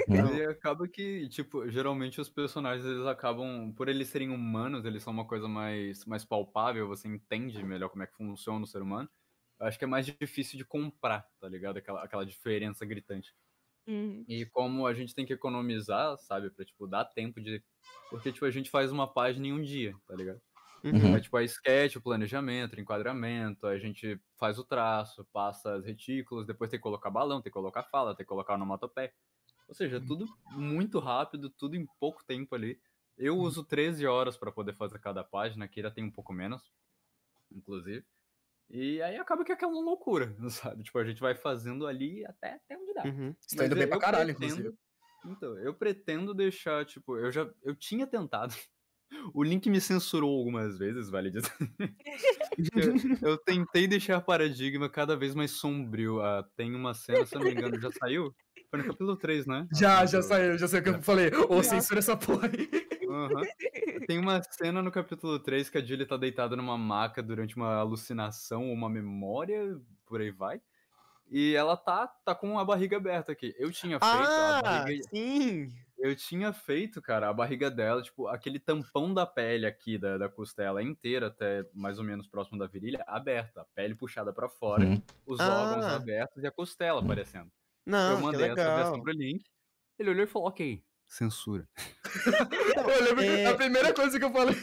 Uhum. 0.08 0.34
E 0.36 0.44
acaba 0.44 0.86
que, 0.86 1.28
tipo, 1.28 1.68
geralmente 1.70 2.20
os 2.20 2.28
personagens, 2.28 2.84
eles 2.86 3.06
acabam, 3.06 3.72
por 3.74 3.88
eles 3.88 4.08
serem 4.08 4.30
humanos, 4.30 4.84
eles 4.84 5.02
são 5.02 5.12
uma 5.12 5.26
coisa 5.26 5.48
mais, 5.48 6.04
mais 6.04 6.24
palpável, 6.24 6.86
você 6.86 7.08
entende 7.08 7.62
melhor 7.64 7.88
como 7.88 8.02
é 8.02 8.06
que 8.06 8.14
funciona 8.14 8.64
o 8.64 8.66
ser 8.66 8.82
humano. 8.82 9.08
Eu 9.58 9.66
acho 9.66 9.78
que 9.78 9.84
é 9.84 9.88
mais 9.88 10.04
difícil 10.06 10.58
de 10.58 10.64
comprar, 10.64 11.26
tá 11.40 11.48
ligado? 11.48 11.78
Aquela, 11.78 12.02
aquela 12.04 12.26
diferença 12.26 12.84
gritante. 12.84 13.34
Hum. 13.86 14.24
E 14.28 14.46
como 14.46 14.86
a 14.86 14.94
gente 14.94 15.14
tem 15.14 15.26
que 15.26 15.32
economizar, 15.34 16.18
sabe, 16.18 16.50
pra, 16.50 16.64
tipo, 16.64 16.86
dar 16.86 17.04
tempo 17.06 17.40
de... 17.40 17.62
Porque, 18.10 18.32
tipo, 18.32 18.46
a 18.46 18.50
gente 18.50 18.70
faz 18.70 18.92
uma 18.92 19.12
página 19.12 19.48
em 19.48 19.52
um 19.52 19.62
dia, 19.62 19.94
tá 20.06 20.14
ligado? 20.16 20.40
Uhum. 20.84 21.16
É 21.16 21.20
tipo 21.20 21.36
a 21.38 21.42
sketch, 21.44 21.96
o 21.96 22.02
planejamento, 22.02 22.76
o 22.76 22.80
enquadramento, 22.80 23.66
a 23.66 23.78
gente 23.78 24.20
faz 24.38 24.58
o 24.58 24.64
traço, 24.64 25.26
passa 25.32 25.76
as 25.76 25.84
retículas, 25.86 26.46
depois 26.46 26.70
tem 26.70 26.78
que 26.78 26.82
colocar 26.82 27.10
balão, 27.10 27.40
tem 27.40 27.50
que 27.50 27.54
colocar 27.54 27.84
fala, 27.84 28.14
tem 28.14 28.24
que 28.24 28.28
colocar 28.28 28.54
onomatopé. 28.54 29.14
Ou 29.68 29.74
seja, 29.74 30.00
tudo 30.00 30.26
muito 30.52 30.98
rápido, 30.98 31.50
tudo 31.50 31.76
em 31.76 31.86
pouco 31.98 32.24
tempo 32.24 32.54
ali. 32.54 32.80
Eu 33.16 33.38
uso 33.38 33.64
13 33.64 34.06
horas 34.06 34.36
para 34.36 34.52
poder 34.52 34.74
fazer 34.74 34.98
cada 34.98 35.22
página, 35.22 35.68
Kira 35.68 35.90
tem 35.90 36.04
um 36.04 36.10
pouco 36.10 36.32
menos, 36.32 36.62
inclusive. 37.50 38.04
E 38.70 39.00
aí 39.02 39.16
acaba 39.16 39.44
que 39.44 39.52
é 39.52 39.54
aquela 39.54 39.72
loucura, 39.72 40.34
sabe? 40.50 40.82
Tipo, 40.82 40.98
a 40.98 41.04
gente 41.04 41.20
vai 41.20 41.34
fazendo 41.34 41.86
ali 41.86 42.24
até, 42.26 42.54
até 42.54 42.76
onde 42.76 42.94
dá. 42.94 43.04
Uhum. 43.04 43.34
Você 43.40 43.56
tá 43.56 43.66
indo 43.66 43.76
bem 43.76 43.88
pra 43.88 43.98
caralho, 43.98 44.30
inclusive. 44.30 44.74
Então, 45.26 45.58
eu 45.58 45.74
pretendo 45.74 46.34
deixar, 46.34 46.84
tipo, 46.84 47.16
eu 47.16 47.30
já. 47.32 47.48
Eu 47.62 47.74
tinha 47.74 48.06
tentado. 48.06 48.54
O 49.32 49.44
Link 49.44 49.70
me 49.70 49.80
censurou 49.80 50.36
algumas 50.36 50.76
vezes, 50.76 51.08
vale 51.08 51.30
dizer. 51.30 51.52
eu, 53.22 53.30
eu 53.30 53.38
tentei 53.38 53.86
deixar 53.86 54.20
Paradigma 54.20 54.88
cada 54.88 55.16
vez 55.16 55.36
mais 55.36 55.52
sombrio. 55.52 56.20
Ah, 56.20 56.42
tem 56.56 56.74
uma 56.74 56.94
cena, 56.94 57.24
se 57.24 57.34
não 57.36 57.42
me 57.42 57.52
engano, 57.52 57.80
já 57.80 57.92
saiu? 57.92 58.34
Foi 58.74 58.78
no 58.82 58.84
capítulo 58.88 59.16
3, 59.16 59.46
né? 59.46 59.68
Já, 59.72 60.04
já 60.04 60.18
Do- 60.18 60.24
saiu, 60.24 60.58
já 60.58 60.66
sei 60.66 60.80
o 60.80 60.82
que 60.82 60.88
eu 60.88 61.02
falei. 61.02 61.30
Ô, 61.48 61.62
censura 61.62 62.00
essa 62.00 62.16
porra 62.16 62.48
aí. 62.48 62.68
Aham. 63.08 63.42
Tem 64.06 64.18
uma 64.18 64.42
cena 64.42 64.82
no 64.82 64.90
capítulo 64.90 65.38
3 65.38 65.70
que 65.70 65.78
a 65.78 65.84
Julie 65.84 66.04
tá 66.06 66.16
deitada 66.16 66.56
numa 66.56 66.76
maca 66.76 67.22
durante 67.22 67.54
uma 67.54 67.76
alucinação 67.76 68.66
ou 68.66 68.72
uma 68.74 68.88
memória, 68.90 69.78
por 70.06 70.20
aí 70.20 70.32
vai. 70.32 70.60
E 71.30 71.54
ela 71.54 71.76
tá, 71.76 72.08
tá 72.24 72.34
com 72.34 72.58
a 72.58 72.64
barriga 72.64 72.96
aberta 72.96 73.30
aqui. 73.30 73.54
Eu 73.58 73.70
tinha 73.70 73.98
feito 74.00 74.12
a 74.12 74.58
Ah, 74.58 74.62
barriga. 74.62 75.04
sim! 75.08 75.68
Eu 75.96 76.14
tinha 76.16 76.52
feito, 76.52 77.00
cara, 77.00 77.28
a 77.28 77.32
barriga 77.32 77.70
dela, 77.70 78.02
tipo, 78.02 78.26
aquele 78.26 78.58
tampão 78.58 79.14
da 79.14 79.24
pele 79.24 79.64
aqui 79.64 79.96
da, 79.96 80.18
da 80.18 80.28
costela 80.28 80.82
inteira, 80.82 81.28
até 81.28 81.64
mais 81.72 81.98
ou 81.98 82.04
menos 82.04 82.26
próximo 82.26 82.58
da 82.58 82.66
virilha, 82.66 83.02
aberta. 83.06 83.60
A 83.62 83.64
pele 83.74 83.94
puxada 83.94 84.32
pra 84.32 84.48
fora, 84.48 84.84
Uhum. 84.84 85.00
os 85.24 85.38
Ah. 85.40 85.48
órgãos 85.62 85.86
abertos 85.86 86.42
e 86.42 86.46
a 86.46 86.50
costela 86.50 87.00
aparecendo. 87.00 87.50
Não, 87.86 88.10
eu 88.12 88.16
que 88.16 88.22
mandei 88.22 88.50
essa 88.50 88.74
versão 88.74 89.00
pro 89.02 89.12
Link. 89.12 89.42
Ele 89.98 90.10
olhou 90.10 90.24
e 90.24 90.26
falou, 90.26 90.48
ok, 90.48 90.82
censura. 91.06 91.68
Eu 92.98 93.04
lembro 93.04 93.22
É- 93.22 93.46
a 93.46 93.54
primeira 93.54 93.92
coisa 93.94 94.18
que 94.18 94.24
eu 94.24 94.32
falei. 94.32 94.56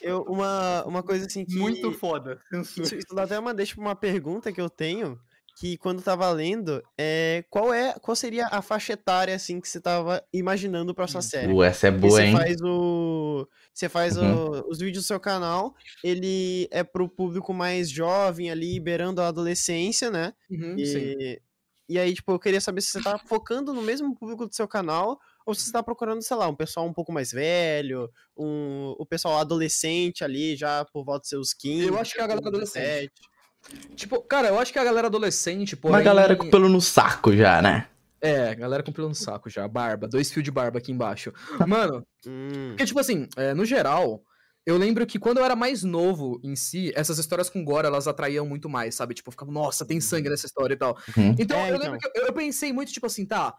Eu, 0.00 0.22
uma, 0.22 0.84
uma 0.86 1.02
coisa 1.02 1.26
assim 1.26 1.44
que... 1.44 1.58
Muito 1.58 1.92
foda, 1.92 2.40
censura. 2.50 2.86
Isso, 2.86 2.94
isso 2.96 3.14
dá 3.14 3.24
até 3.24 3.38
uma, 3.38 3.52
deixa 3.52 3.78
uma 3.78 3.94
pergunta 3.94 4.50
que 4.52 4.60
eu 4.60 4.70
tenho, 4.70 5.18
que 5.58 5.76
quando 5.76 6.02
tava 6.02 6.30
lendo, 6.30 6.82
é, 6.98 7.44
qual, 7.50 7.72
é, 7.74 7.92
qual 8.00 8.16
seria 8.16 8.46
a 8.46 8.62
faixa 8.62 8.94
etária, 8.94 9.34
assim, 9.34 9.60
que 9.60 9.68
você 9.68 9.80
tava 9.80 10.24
imaginando 10.32 10.94
pra 10.94 11.06
sua 11.06 11.20
série? 11.20 11.52
Uh, 11.52 11.62
essa 11.62 11.88
é 11.88 11.90
boa, 11.90 12.10
você 12.18 12.24
hein? 12.24 12.32
faz 12.32 12.56
o. 12.62 13.46
Você 13.72 13.88
faz 13.88 14.16
Uhum. 14.16 14.34
o- 14.62 14.70
os 14.70 14.78
vídeos 14.78 15.04
do 15.04 15.06
seu 15.06 15.20
canal, 15.20 15.74
ele 16.02 16.66
é 16.70 16.82
pro 16.82 17.08
público 17.08 17.52
mais 17.52 17.90
jovem 17.90 18.50
ali, 18.50 18.80
beirando 18.80 19.20
a 19.20 19.28
adolescência, 19.28 20.10
né? 20.10 20.32
Uhum, 20.50 20.76
sim. 20.78 21.36
E, 21.88 21.98
aí, 21.98 22.14
tipo, 22.14 22.32
eu 22.32 22.38
queria 22.38 22.60
saber 22.60 22.80
se 22.80 22.90
você 22.90 23.02
tá 23.02 23.18
focando 23.18 23.72
no 23.72 23.82
mesmo 23.82 24.14
público 24.16 24.46
do 24.46 24.54
seu 24.54 24.66
canal 24.66 25.18
ou 25.44 25.54
se 25.54 25.62
você 25.62 25.72
tá 25.72 25.82
procurando, 25.82 26.22
sei 26.22 26.36
lá, 26.36 26.48
um 26.48 26.54
pessoal 26.54 26.86
um 26.86 26.92
pouco 26.92 27.12
mais 27.12 27.30
velho, 27.30 28.10
um, 28.36 28.94
o 28.98 29.04
pessoal 29.04 29.38
adolescente 29.38 30.24
ali, 30.24 30.56
já 30.56 30.84
por 30.86 31.04
volta 31.04 31.20
dos 31.20 31.28
seus 31.28 31.52
15. 31.52 31.86
Eu 31.88 31.98
acho 31.98 32.14
que 32.14 32.20
é 32.20 32.24
a 32.24 32.26
galera 32.26 32.50
17. 32.50 33.10
Tipo, 33.94 34.20
cara, 34.22 34.48
eu 34.48 34.58
acho 34.58 34.72
que 34.72 34.78
a 34.78 34.84
galera 34.84 35.06
adolescente, 35.06 35.76
porém... 35.76 35.96
Uma 35.96 36.02
galera 36.02 36.36
com 36.36 36.50
pelo 36.50 36.68
no 36.68 36.80
saco 36.80 37.34
já, 37.34 37.60
né? 37.62 37.88
É, 38.20 38.54
galera 38.54 38.82
com 38.82 38.92
pelo 38.92 39.08
no 39.08 39.14
saco 39.14 39.50
já, 39.50 39.68
barba, 39.68 40.08
dois 40.08 40.32
fios 40.32 40.44
de 40.44 40.50
barba 40.50 40.78
aqui 40.78 40.90
embaixo. 40.90 41.32
Mano, 41.66 42.06
Hum. 42.26 42.68
porque 42.70 42.86
tipo 42.86 42.98
assim, 42.98 43.28
é, 43.36 43.52
no 43.52 43.66
geral, 43.66 44.22
eu 44.66 44.76
lembro 44.76 45.06
que 45.06 45.18
quando 45.18 45.38
eu 45.38 45.44
era 45.44 45.54
mais 45.56 45.82
novo 45.82 46.40
em 46.42 46.56
si, 46.56 46.92
essas 46.94 47.18
histórias 47.18 47.50
com 47.50 47.64
gore, 47.64 47.86
elas 47.86 48.06
atraíam 48.08 48.46
muito 48.46 48.68
mais, 48.68 48.94
sabe? 48.94 49.14
Tipo, 49.14 49.28
eu 49.28 49.32
ficava, 49.32 49.52
nossa, 49.52 49.84
tem 49.84 50.00
sangue 50.00 50.28
nessa 50.28 50.46
história 50.46 50.74
e 50.74 50.78
tal. 50.78 50.96
Uhum. 51.16 51.34
Então, 51.38 51.58
É, 51.58 51.70
eu 51.70 51.76
então. 51.76 51.92
lembro 51.92 51.98
que 51.98 52.18
eu, 52.18 52.26
eu 52.26 52.32
pensei 52.32 52.72
muito, 52.72 52.92
tipo 52.92 53.06
assim, 53.06 53.26
tá. 53.26 53.54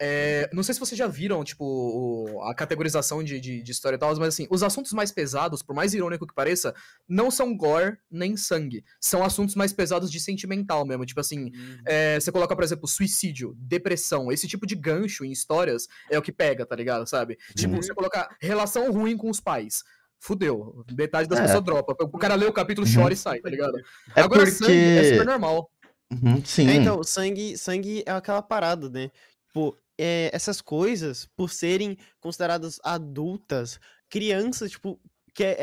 é, 0.00 0.48
não 0.52 0.62
sei 0.62 0.74
se 0.74 0.78
vocês 0.78 0.96
já 0.96 1.08
viram, 1.08 1.42
tipo, 1.42 1.64
o- 1.64 2.40
a 2.44 2.54
categorização 2.54 3.20
de, 3.24 3.40
de, 3.40 3.60
de 3.60 3.72
história 3.72 3.96
e 3.96 3.98
tal, 3.98 4.10
mas 4.16 4.28
assim, 4.28 4.46
os 4.48 4.62
assuntos 4.62 4.92
mais 4.92 5.10
pesados, 5.10 5.60
por 5.60 5.74
mais 5.74 5.92
irônico 5.92 6.24
que 6.24 6.32
pareça, 6.34 6.72
não 7.08 7.32
são 7.32 7.56
gore 7.56 7.96
nem 8.08 8.36
sangue. 8.36 8.84
São 9.00 9.24
assuntos 9.24 9.56
mais 9.56 9.72
pesados 9.72 10.08
de 10.08 10.20
sentimental 10.20 10.86
mesmo. 10.86 11.04
Tipo 11.04 11.18
assim, 11.20 11.46
Uhum. 11.46 11.78
é, 11.84 12.20
você 12.20 12.30
coloca, 12.30 12.54
por 12.54 12.62
exemplo, 12.62 12.86
suicídio, 12.86 13.54
depressão, 13.58 14.30
esse 14.30 14.46
tipo 14.46 14.66
de 14.68 14.76
gancho 14.76 15.24
em 15.24 15.32
histórias 15.32 15.88
é 16.08 16.16
o 16.16 16.22
que 16.22 16.30
pega, 16.30 16.64
tá 16.64 16.76
ligado? 16.76 17.04
Sabe? 17.08 17.36
Tipo, 17.56 17.74
Uhum. 17.74 17.82
você 17.82 17.92
colocar 17.92 18.36
relação 18.40 18.92
ruim 18.92 19.16
com 19.16 19.28
os 19.28 19.40
pais. 19.40 19.82
Fudeu. 20.20 20.84
Metade 20.96 21.28
das 21.28 21.38
É. 21.38 21.42
pessoas 21.42 21.64
dropa. 21.64 21.96
O 22.04 22.18
cara 22.18 22.34
lê 22.34 22.46
o 22.46 22.52
capítulo, 22.52 22.86
Uhum. 22.86 22.94
chora 22.94 23.14
e 23.14 23.16
sai, 23.16 23.40
tá 23.40 23.48
ligado? 23.48 23.78
É 24.16 24.20
Agora, 24.20 24.40
porque. 24.44 24.50
sangue 24.52 24.72
é 24.98 25.10
super 25.12 25.26
normal. 25.26 25.70
Uhum, 26.10 26.44
sim. 26.44 26.68
É, 26.68 26.74
então, 26.74 27.02
sangue, 27.04 27.56
sangue 27.58 28.02
é 28.06 28.10
aquela 28.12 28.40
parada, 28.42 28.88
né? 28.88 29.10
Tipo, 29.46 29.76
é, 29.98 30.30
essas 30.32 30.60
coisas, 30.60 31.28
por 31.36 31.50
serem 31.50 31.96
consideradas 32.20 32.78
adultas, 32.82 33.78
crianças, 34.08 34.70
tipo, 34.70 34.98
que 35.38 35.44
é, 35.44 35.56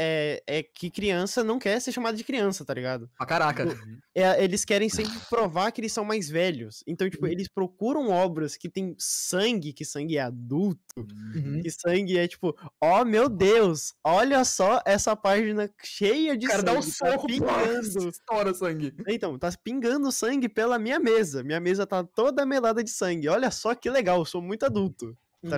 é, 0.47 0.59
é 0.59 0.63
que 0.63 0.89
criança 0.89 1.43
não 1.43 1.59
quer 1.59 1.81
ser 1.81 1.91
chamada 1.91 2.15
de 2.15 2.23
criança, 2.23 2.63
tá 2.63 2.73
ligado? 2.73 3.09
Pra 3.17 3.25
caraca. 3.25 3.65
Uhum. 3.65 3.99
É, 4.15 4.41
eles 4.41 4.63
querem 4.63 4.87
sempre 4.87 5.19
provar 5.29 5.69
que 5.73 5.81
eles 5.81 5.91
são 5.91 6.05
mais 6.05 6.29
velhos. 6.29 6.81
Então, 6.87 7.05
Uhum. 7.05 7.11
tipo, 7.11 7.27
eles 7.27 7.49
procuram 7.49 8.09
obras 8.09 8.55
que 8.55 8.69
tem 8.69 8.95
sangue, 8.97 9.73
que 9.73 9.83
sangue 9.83 10.15
é 10.17 10.21
adulto, 10.21 10.79
Uhum. 10.97 11.59
que 11.61 11.69
sangue 11.69 12.17
é 12.17 12.25
tipo, 12.25 12.55
ó 12.81 13.03
meu 13.03 13.27
Deus, 13.27 13.93
olha 14.01 14.45
só 14.45 14.81
essa 14.85 15.13
página 15.13 15.69
cheia 15.83 16.37
de 16.37 16.45
O 16.45 16.49
cara 16.49 16.61
sangue. 16.61 16.71
dá 16.73 16.79
um 16.79 16.81
tá 16.81 17.17
soco, 17.17 17.27
pingando. 17.97 18.09
estoura 18.09 18.53
sangue. 18.53 18.93
Então, 19.09 19.37
tá 19.37 19.49
pingando 19.61 20.09
sangue 20.11 20.47
pela 20.47 20.79
minha 20.79 20.99
mesa. 21.01 21.43
Minha 21.43 21.59
mesa 21.59 21.85
tá 21.85 22.01
toda 22.01 22.45
melada 22.45 22.81
de 22.81 22.89
sangue. 22.91 23.27
Olha 23.27 23.51
só 23.51 23.75
que 23.75 23.89
legal, 23.89 24.19
eu 24.19 24.25
sou 24.25 24.41
muito 24.41 24.65
adulto, 24.65 25.17
tá 25.49 25.57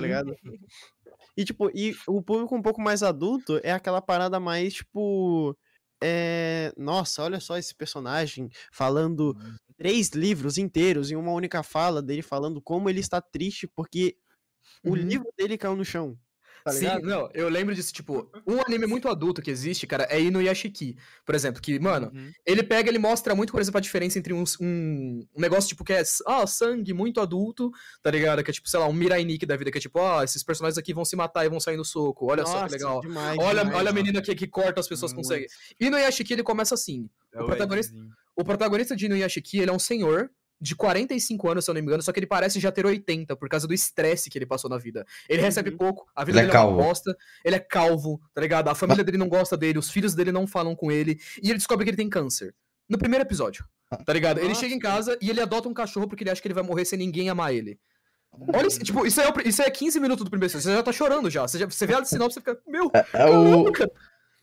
E, 1.38 1.44
tipo, 1.44 1.70
e 1.74 1.94
o 2.08 2.22
público 2.22 2.56
um 2.56 2.62
pouco 2.62 2.82
mais 2.82 3.02
adulto 3.04 3.60
é 3.64 3.72
aquela 3.72 4.02
parada 4.02 4.40
mais, 4.40 4.74
tipo. 4.74 5.56
É... 6.02 6.72
Nossa, 6.76 7.22
olha 7.24 7.40
só 7.40 7.58
esse 7.58 7.74
personagem 7.74 8.50
falando 8.72 9.36
três 9.76 10.10
livros 10.10 10.58
inteiros 10.58 11.10
em 11.12 11.16
uma 11.16 11.32
única 11.32 11.62
fala 11.62 12.02
dele 12.02 12.22
falando 12.22 12.62
como 12.62 12.90
ele 12.90 13.00
está 13.00 13.20
triste 13.20 13.68
porque 13.68 14.16
o 14.84 14.94
Uhum. 14.94 14.96
livro 14.96 15.28
dele 15.38 15.58
caiu 15.58 15.76
no 15.76 15.84
chão. 15.84 16.18
Tá 16.68 16.74
Sim, 16.74 16.80
ligado? 16.80 17.02
não, 17.06 17.30
eu 17.34 17.48
lembro 17.48 17.74
disso, 17.74 17.92
tipo, 17.92 18.30
um 18.46 18.60
anime 18.66 18.86
muito 18.86 19.08
adulto 19.08 19.40
que 19.42 19.50
existe, 19.50 19.86
cara, 19.86 20.06
é 20.10 20.20
Inuyashiki, 20.20 20.96
por 21.24 21.34
exemplo, 21.34 21.60
que, 21.60 21.78
mano, 21.78 22.10
Uhum. 22.14 22.30
ele 22.46 22.62
pega, 22.62 22.88
ele 22.88 22.98
mostra 22.98 23.34
muito, 23.34 23.50
por 23.52 23.60
exemplo, 23.60 23.78
a 23.78 23.80
diferença 23.80 24.18
entre 24.18 24.32
um, 24.32 24.44
um, 24.60 25.26
um 25.36 25.40
negócio, 25.40 25.68
tipo, 25.68 25.84
que 25.84 25.92
é, 25.92 26.02
ah, 26.26 26.46
sangue 26.46 26.92
muito 26.92 27.20
adulto, 27.20 27.70
tá 28.02 28.10
ligado? 28.10 28.42
Que 28.42 28.50
é, 28.50 28.54
tipo, 28.54 28.68
sei 28.68 28.80
lá, 28.80 28.86
um 28.86 28.92
Mirai 28.92 29.24
Nikki 29.24 29.46
da 29.46 29.56
vida, 29.56 29.70
que 29.70 29.78
é, 29.78 29.80
tipo, 29.80 29.98
ah, 30.00 30.22
esses 30.24 30.42
personagens 30.42 30.78
aqui 30.78 30.92
vão 30.94 31.04
se 31.04 31.16
matar 31.16 31.44
e 31.44 31.48
vão 31.48 31.60
sair 31.60 31.76
no 31.76 31.84
soco, 31.84 32.30
olha 32.30 32.44
só 32.46 32.52
Nossa, 32.60 32.66
que 32.66 32.72
legal. 32.72 33.00
Demais, 33.00 33.38
Olha, 33.38 33.60
demais. 33.64 33.78
olha 33.78 33.90
a 33.90 33.92
menina 33.92 34.18
aqui 34.18 34.34
que 34.34 34.46
corta 34.46 34.80
as 34.80 34.88
pessoas. 34.88 35.12
Muito. 35.12 35.28
E 35.80 35.90
no 35.90 35.98
Yashiki 35.98 36.32
ele 36.32 36.42
começa 36.42 36.74
assim. 36.74 37.08
É 37.32 37.42
o 37.42 37.46
protagonista- 37.46 37.92
Edzinho. 37.92 38.12
O 38.36 38.44
protagonista 38.44 38.94
de 38.94 39.06
Inuyashiki, 39.06 39.58
ele 39.58 39.70
é 39.70 39.74
um 39.74 39.80
senhor 39.80 40.30
de 40.60 40.74
45 40.74 41.48
anos, 41.50 41.64
se 41.64 41.70
eu 41.70 41.74
não 41.74 41.80
me 41.80 41.86
engano, 41.86 42.02
só 42.02 42.12
que 42.12 42.18
ele 42.18 42.26
parece 42.26 42.58
já 42.58 42.72
ter 42.72 42.84
80 42.84 43.36
por 43.36 43.48
causa 43.48 43.66
do 43.66 43.72
estresse 43.74 44.28
que 44.28 44.36
ele 44.38 44.46
passou 44.46 44.68
na 44.68 44.76
vida. 44.78 45.06
Ele 45.28 45.40
recebe 45.42 45.70
Uhum. 45.70 45.76
pouco, 45.76 46.06
a 46.16 46.24
vida 46.24 46.38
Ele 46.38 46.46
é 46.48 46.50
dele 46.50 46.56
é 46.56 46.60
uma 46.60 46.66
calvo. 46.68 46.82
bosta, 46.82 47.16
ele 47.44 47.56
é 47.56 47.60
calvo, 47.60 48.20
tá 48.34 48.40
ligado? 48.40 48.68
A 48.68 48.74
família 48.74 49.04
dele 49.04 49.18
não 49.18 49.28
gosta 49.28 49.56
dele, 49.56 49.78
os 49.78 49.90
filhos 49.90 50.14
dele 50.14 50.32
não 50.32 50.46
falam 50.46 50.74
com 50.74 50.90
ele, 50.90 51.20
e 51.42 51.48
ele 51.50 51.58
descobre 51.58 51.84
que 51.84 51.90
ele 51.90 51.96
tem 51.96 52.08
câncer. 52.10 52.54
No 52.88 52.98
primeiro 52.98 53.24
episódio, 53.24 53.64
tá 54.04 54.12
ligado? 54.12 54.38
Ele 54.38 54.48
Nossa. 54.48 54.60
chega 54.60 54.74
em 54.74 54.78
casa 54.78 55.16
e 55.20 55.30
ele 55.30 55.40
adota 55.40 55.68
um 55.68 55.74
cachorro 55.74 56.08
porque 56.08 56.24
ele 56.24 56.30
acha 56.30 56.40
que 56.42 56.48
ele 56.48 56.54
vai 56.54 56.64
morrer 56.64 56.84
sem 56.84 56.98
ninguém 56.98 57.28
amar 57.30 57.54
ele. 57.54 57.78
Olha, 58.54 58.66
isso, 58.66 58.78
tipo, 58.80 59.06
isso 59.06 59.20
é, 59.20 59.28
o- 59.28 59.48
isso 59.48 59.62
é 59.62 59.70
15 59.70 59.98
minutos 59.98 60.22
do 60.24 60.30
primeiro 60.30 60.52
episódio, 60.52 60.70
você 60.70 60.76
já 60.76 60.82
tá 60.82 60.92
chorando 60.92 61.30
já. 61.30 61.42
Você, 61.48 61.58
já, 61.58 61.66
você 61.66 61.86
vê 61.86 61.94
a 61.94 62.04
sinopse 62.04 62.38
e 62.38 62.40
fica, 62.42 62.58
meu, 62.66 62.90
É 63.12 63.26
o, 63.26 63.72
caramba, 63.72 63.92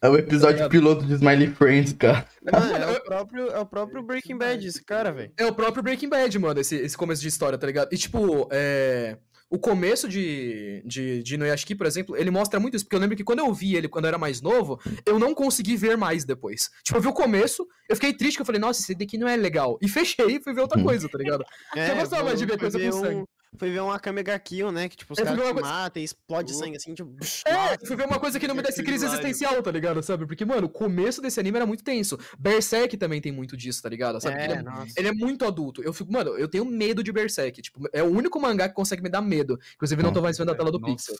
é 0.01 0.09
o 0.09 0.15
episódio 0.17 0.55
ligado? 0.55 0.71
piloto 0.71 1.05
de 1.05 1.13
Smiley 1.13 1.47
Friends, 1.47 1.93
cara. 1.93 2.25
Mano, 2.51 2.75
é 2.75 2.97
o 2.97 3.03
próprio, 3.03 3.47
é 3.49 3.59
o 3.59 3.65
próprio 3.65 4.03
Breaking 4.03 4.37
Bad, 4.37 4.65
esse 4.67 4.83
cara, 4.83 5.11
velho. 5.11 5.31
É 5.37 5.45
o 5.45 5.53
próprio 5.53 5.81
Breaking 5.83 6.09
Bad, 6.09 6.37
mano, 6.39 6.59
esse, 6.59 6.75
esse 6.75 6.95
começo 6.97 7.21
de 7.21 7.27
história, 7.27 7.57
tá 7.57 7.65
ligado? 7.67 7.89
E, 7.91 7.97
tipo, 7.97 8.47
é... 8.51 9.17
O 9.47 9.59
começo 9.59 10.09
de, 10.09 10.81
de, 10.83 11.21
de 11.21 11.35
Inuyashiki, 11.35 11.75
por 11.75 11.85
exemplo, 11.85 12.17
ele 12.17 12.31
mostra 12.31 12.59
muito 12.59 12.75
isso, 12.75 12.83
porque 12.83 12.95
eu 12.95 12.99
lembro 12.99 13.15
que 13.15 13.23
quando 13.23 13.39
eu 13.39 13.53
vi 13.53 13.75
ele 13.75 13.87
quando 13.87 14.05
eu 14.05 14.09
era 14.09 14.17
mais 14.17 14.41
novo, 14.41 14.79
eu 15.05 15.19
não 15.19 15.35
consegui 15.35 15.77
ver 15.77 15.95
mais 15.95 16.25
depois. 16.25 16.67
Tipo, 16.83 16.97
eu 16.97 17.01
vi 17.03 17.07
o 17.09 17.13
começo, 17.13 17.65
eu 17.87 17.95
fiquei 17.95 18.11
triste, 18.11 18.37
que 18.37 18.41
eu 18.41 18.45
falei, 18.45 18.59
nossa, 18.59 18.81
esse 18.81 18.95
daqui 18.95 19.19
não 19.19 19.27
é 19.27 19.37
legal. 19.37 19.77
E 19.83 19.87
fechei 19.87 20.37
e 20.37 20.43
fui 20.43 20.51
ver 20.51 20.61
outra 20.61 20.79
Hum. 20.79 20.83
coisa, 20.83 21.07
tá 21.07 21.17
ligado? 21.19 21.45
É, 21.75 21.93
gostava 21.93 22.23
mais 22.23 22.39
de 22.39 22.45
ver 22.47 22.57
coisa 22.57 22.79
com 22.79 22.87
um- 22.87 22.91
sangue. 22.91 23.23
Foi 23.57 23.69
ver 23.71 23.81
um 23.81 23.91
Akame 23.91 24.21
ga 24.23 24.37
Kill, 24.39 24.71
né? 24.71 24.87
Que 24.89 24.97
tipo, 24.97 25.13
os 25.13 25.17
fui 25.19 25.25
caras 25.25 25.39
te 25.39 25.45
uma 25.45 25.53
coisa- 25.53 25.69
matam 25.69 26.01
e 26.01 26.05
explode 26.05 26.51
Uh. 26.53 26.55
sangue 26.55 26.77
assim, 26.77 26.93
tipo. 26.93 27.15
É, 27.45 27.77
fui 27.85 27.95
ver 27.95 28.05
uma 28.05 28.19
coisa 28.19 28.39
que 28.39 28.47
não 28.47 28.55
me 28.55 28.61
desse 28.75 28.83
crise 28.83 29.05
existencial, 29.05 29.61
tá 29.63 29.71
ligado? 29.71 30.01
Sabe? 30.03 30.25
Porque, 30.25 30.43
mano, 30.45 30.67
o 30.67 30.69
começo 30.69 31.21
desse 31.21 31.39
anime 31.39 31.57
era 31.57 31.65
muito 31.65 31.83
tenso. 31.83 32.17
Berserk 32.37 32.97
também 32.97 33.21
tem 33.21 33.31
muito 33.31 33.55
disso, 33.57 33.81
tá 33.81 33.89
ligado? 33.89 34.19
Sabe? 34.21 34.35
Porque 34.35 34.51
ele 34.51 34.57
É, 34.57 34.61
é 34.61 34.63
nossa. 34.63 34.93
Ele 34.97 35.07
é 35.07 35.13
muito 35.13 35.45
adulto. 35.45 35.81
Eu 35.83 35.93
fico, 35.93 36.11
mano, 36.11 36.31
eu 36.37 36.47
tenho 36.47 36.65
medo 36.65 37.03
de 37.03 37.11
Berserk. 37.11 37.61
Tipo, 37.61 37.87
é 37.93 38.01
o 38.03 38.07
único 38.07 38.39
mangá 38.39 38.67
que 38.69 38.75
consegue 38.75 39.01
me 39.01 39.09
dar 39.09 39.21
medo. 39.21 39.59
Inclusive, 39.75 40.01
não 40.03 40.11
tô 40.13 40.21
mais 40.21 40.37
vendo 40.37 40.51
a 40.51 40.55
tela 40.55 40.71
do 40.71 40.79
Nossa. 40.79 40.93
Pixel. 40.93 41.15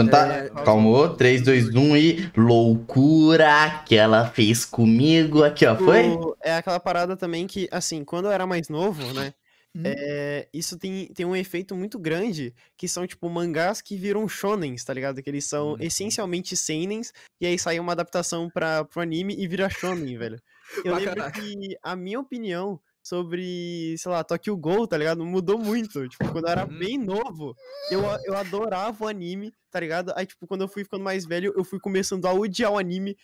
Então 0.00 0.06
tá, 0.06 0.32
É, 0.32 0.48
calmou, 0.64 1.16
3, 1.16 1.42
2, 1.42 1.74
1 1.74 1.96
e 1.96 2.30
loucura 2.36 3.82
que 3.84 3.96
ela 3.96 4.26
fez 4.28 4.64
comigo 4.64 5.42
aqui, 5.42 5.66
ó, 5.66 5.76
foi? 5.76 6.06
O- 6.08 6.36
É 6.40 6.54
aquela 6.56 6.78
parada 6.78 7.16
também 7.16 7.46
que, 7.46 7.68
assim, 7.70 8.04
quando 8.04 8.26
eu 8.26 8.32
era 8.32 8.46
mais 8.46 8.68
novo, 8.68 9.12
né? 9.12 9.34
Hum. 9.78 10.02
é, 10.10 10.48
isso 10.52 10.78
tem, 10.78 11.06
tem 11.08 11.24
um 11.26 11.36
efeito 11.36 11.74
muito 11.76 11.98
grande, 11.98 12.54
que 12.76 12.88
são, 12.88 13.06
tipo, 13.06 13.28
mangás 13.30 13.80
que 13.80 13.96
viram 13.96 14.28
shonens, 14.28 14.84
tá 14.84 14.92
ligado? 14.94 15.22
Que 15.22 15.30
eles 15.30 15.44
são 15.46 15.76
Uhum. 15.76 15.80
essencialmente 15.80 16.56
seinens, 16.56 17.12
e 17.40 17.46
aí 17.46 17.58
sai 17.58 17.78
uma 17.80 17.92
adaptação 17.92 18.50
pra, 18.50 18.84
pro 18.84 19.00
anime 19.02 19.34
e 19.38 19.46
vira 19.48 19.68
shonen, 19.70 20.16
velho. 20.18 20.40
Eu 20.82 20.92
Ah, 20.92 21.00
lembro 21.00 21.24
caraca. 21.24 21.32
que 21.32 21.76
a 21.82 21.96
minha 21.96 22.20
opinião 22.20 22.80
sobre, 23.08 23.96
sei 23.96 24.12
lá, 24.12 24.22
Tokyo 24.22 24.56
Ghoul, 24.56 24.86
tá 24.86 24.96
ligado? 24.98 25.24
Mudou 25.24 25.58
muito. 25.58 26.06
Tipo, 26.08 26.30
quando 26.30 26.44
eu 26.46 26.50
era 26.50 26.66
Uhum. 26.66 26.78
bem 26.78 26.98
novo, 26.98 27.54
eu, 27.90 28.02
eu 28.24 28.36
adorava 28.36 29.04
o 29.04 29.08
anime, 29.08 29.52
tá 29.70 29.80
ligado? 29.80 30.12
Aí, 30.14 30.26
tipo, 30.26 30.46
quando 30.46 30.60
eu 30.62 30.68
fui 30.68 30.84
ficando 30.84 31.02
mais 31.02 31.24
velho, 31.24 31.52
eu 31.56 31.64
fui 31.64 31.80
começando 31.80 32.26
a 32.26 32.32
odiar 32.32 32.72
o 32.72 32.78
anime 32.78 33.16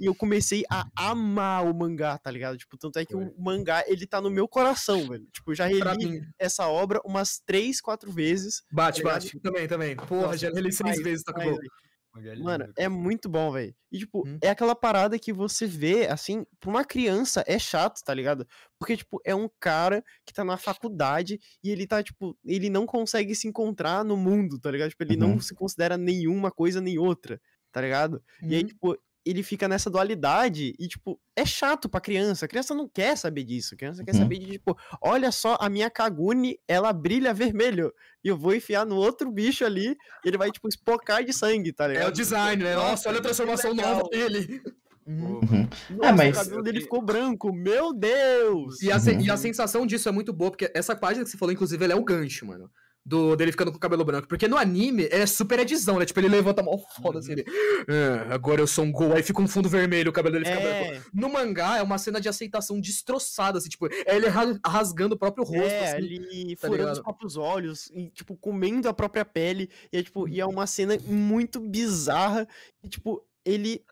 e 0.00 0.06
eu 0.06 0.14
comecei 0.14 0.64
a 0.68 0.84
amar 0.96 1.64
o 1.64 1.72
mangá, 1.72 2.18
tá 2.18 2.30
ligado? 2.30 2.58
Tipo, 2.58 2.76
tanto 2.76 2.98
é 2.98 3.04
que 3.04 3.14
o 3.14 3.32
mangá, 3.38 3.84
ele 3.86 4.06
tá 4.06 4.20
no 4.20 4.30
meu 4.30 4.48
coração, 4.48 5.06
velho. 5.06 5.24
Tipo, 5.32 5.54
já 5.54 5.66
reli 5.66 6.20
essa 6.38 6.66
obra 6.66 7.00
umas 7.04 7.40
três, 7.46 7.80
quatro 7.80 8.10
vezes. 8.10 8.62
bate, 8.72 9.02
tá 9.02 9.10
bate. 9.10 9.40
Também, 9.40 9.68
também. 9.68 9.96
Porra, 9.96 10.22
Nossa, 10.22 10.38
já 10.38 10.50
reli 10.50 10.72
seis 10.72 11.00
vezes, 11.00 11.22
tá 11.22 11.32
demais, 11.32 11.50
gol. 11.50 11.60
Mano, 12.36 12.64
lindo, 12.64 12.74
é 12.76 12.88
muito 12.88 13.28
bom, 13.28 13.52
velho. 13.52 13.74
E, 13.92 13.98
tipo, 13.98 14.26
Hum. 14.26 14.42
é 14.42 14.48
aquela 14.50 14.74
parada 14.74 15.18
que 15.18 15.32
você 15.32 15.66
vê, 15.66 16.06
assim, 16.06 16.44
pra 16.60 16.70
uma 16.70 16.84
criança 16.84 17.44
é 17.46 17.58
chato, 17.58 18.02
tá 18.04 18.14
ligado? 18.14 18.46
Porque, 18.78 18.96
tipo, 18.96 19.20
é 19.24 19.34
um 19.34 19.48
cara 19.60 20.02
que 20.24 20.32
tá 20.32 20.44
na 20.44 20.56
faculdade 20.56 21.38
e 21.62 21.70
ele 21.70 21.86
tá, 21.86 22.02
tipo, 22.02 22.38
ele 22.44 22.70
não 22.70 22.86
consegue 22.86 23.34
se 23.34 23.48
encontrar 23.48 24.04
no 24.04 24.16
mundo, 24.16 24.58
tá 24.60 24.70
ligado? 24.70 24.90
Tipo, 24.90 25.02
ele 25.04 25.16
não 25.16 25.38
Uhum. 25.38 25.40
se 25.40 25.54
considera 25.54 25.98
nenhuma 25.98 26.50
coisa 26.50 26.80
nem 26.80 26.98
outra, 26.98 27.40
tá 27.72 27.80
ligado? 27.80 28.22
E 28.48 28.54
aí, 28.54 28.62
Uhum. 28.62 28.64
tipo, 28.64 28.96
ele 29.24 29.42
fica 29.42 29.68
nessa 29.68 29.90
dualidade 29.90 30.74
e, 30.78 30.88
tipo, 30.88 31.20
é 31.36 31.44
chato 31.44 31.88
pra 31.88 32.00
criança. 32.00 32.44
A 32.44 32.48
criança 32.48 32.74
não 32.74 32.88
quer 32.88 33.16
saber 33.16 33.44
disso. 33.44 33.74
A 33.74 33.76
criança 33.78 34.02
quer 34.04 34.14
Uhum. 34.14 34.20
saber 34.22 34.38
de, 34.38 34.46
tipo, 34.52 34.76
olha 35.00 35.30
só, 35.30 35.56
a 35.60 35.68
minha 35.68 35.90
Kagune, 35.90 36.58
ela 36.66 36.92
brilha 36.92 37.32
vermelho. 37.34 37.92
E 38.24 38.28
eu 38.28 38.36
vou 38.36 38.54
enfiar 38.54 38.84
no 38.86 38.96
outro 38.96 39.30
bicho 39.30 39.64
ali 39.64 39.96
e 40.24 40.28
ele 40.28 40.38
vai, 40.38 40.50
tipo, 40.50 40.68
espocar 40.68 41.22
de 41.24 41.32
sangue, 41.32 41.72
tá 41.72 41.86
ligado? 41.86 42.04
É 42.04 42.08
o 42.08 42.12
design, 42.12 42.62
né? 42.64 42.74
Nossa, 42.74 43.08
olha 43.08 43.18
a 43.18 43.22
transformação 43.22 43.72
legal. 43.72 43.96
nova 43.96 44.08
dele. 44.10 44.62
Uhum. 45.06 45.40
Uhum. 45.40 45.68
Nossa, 45.96 46.12
mas- 46.12 46.36
o 46.36 46.44
cabelo 46.44 46.62
dele 46.62 46.80
ficou 46.82 47.02
branco. 47.02 47.52
Meu 47.52 47.92
Deus! 47.92 48.80
E 48.82 48.92
a, 48.92 48.96
Uhum. 48.96 49.20
e 49.22 49.30
a 49.30 49.36
sensação 49.36 49.84
disso 49.86 50.08
é 50.08 50.12
muito 50.12 50.32
boa, 50.32 50.50
porque 50.50 50.70
essa 50.74 50.94
página 50.94 51.24
que 51.24 51.30
você 51.30 51.36
falou, 51.38 51.52
inclusive, 51.52 51.82
ela 51.84 51.94
é 51.94 51.96
o 51.96 52.04
gancho, 52.04 52.46
mano. 52.46 52.70
Do, 53.04 53.34
dele 53.34 53.50
ficando 53.50 53.70
com 53.70 53.78
o 53.78 53.80
cabelo 53.80 54.04
branco. 54.04 54.28
Porque 54.28 54.46
no 54.46 54.58
anime 54.58 55.08
é 55.10 55.24
super 55.24 55.58
edição, 55.58 55.98
né? 55.98 56.04
Tipo, 56.04 56.20
ele 56.20 56.28
levanta 56.28 56.62
mal 56.62 56.78
foda 57.00 57.18
assim. 57.18 57.32
Ele, 57.32 57.44
"Ah, 57.88 58.34
agora 58.34 58.60
eu 58.60 58.66
sou 58.66 58.84
um 58.84 58.92
gol. 58.92 59.14
Aí 59.14 59.22
fica 59.22 59.40
um 59.40 59.48
fundo 59.48 59.70
vermelho, 59.70 60.10
o 60.10 60.12
cabelo 60.12 60.34
dele 60.34 60.44
fica 60.44 60.60
branco. 60.60 60.92
É, 60.94 61.02
No 61.12 61.30
mangá 61.32 61.78
é 61.78 61.82
uma 61.82 61.96
cena 61.96 62.20
de 62.20 62.28
aceitação 62.28 62.78
destroçada, 62.78 63.56
assim, 63.58 63.70
tipo, 63.70 63.86
é 63.86 64.14
ele 64.16 64.28
ra- 64.28 64.58
rasgando 64.66 65.14
o 65.14 65.18
próprio 65.18 65.44
rosto. 65.44 65.62
é, 65.62 65.84
assim. 65.88 65.96
ali 65.96 66.56
tá 66.56 66.66
furando 66.68 66.84
os 66.84 66.98
ligado? 66.98 67.02
próprios 67.04 67.36
olhos 67.38 67.90
e, 67.94 68.10
tipo, 68.10 68.36
comendo 68.36 68.86
a 68.86 68.92
própria 68.92 69.24
pele. 69.24 69.70
E 69.90 69.96
é, 69.96 70.02
tipo, 70.02 70.28
e 70.28 70.38
é 70.38 70.44
uma 70.46 70.66
cena 70.66 70.98
muito 71.06 71.58
bizarra. 71.58 72.46
E, 72.84 72.88
tipo, 72.88 73.26
ele. 73.44 73.82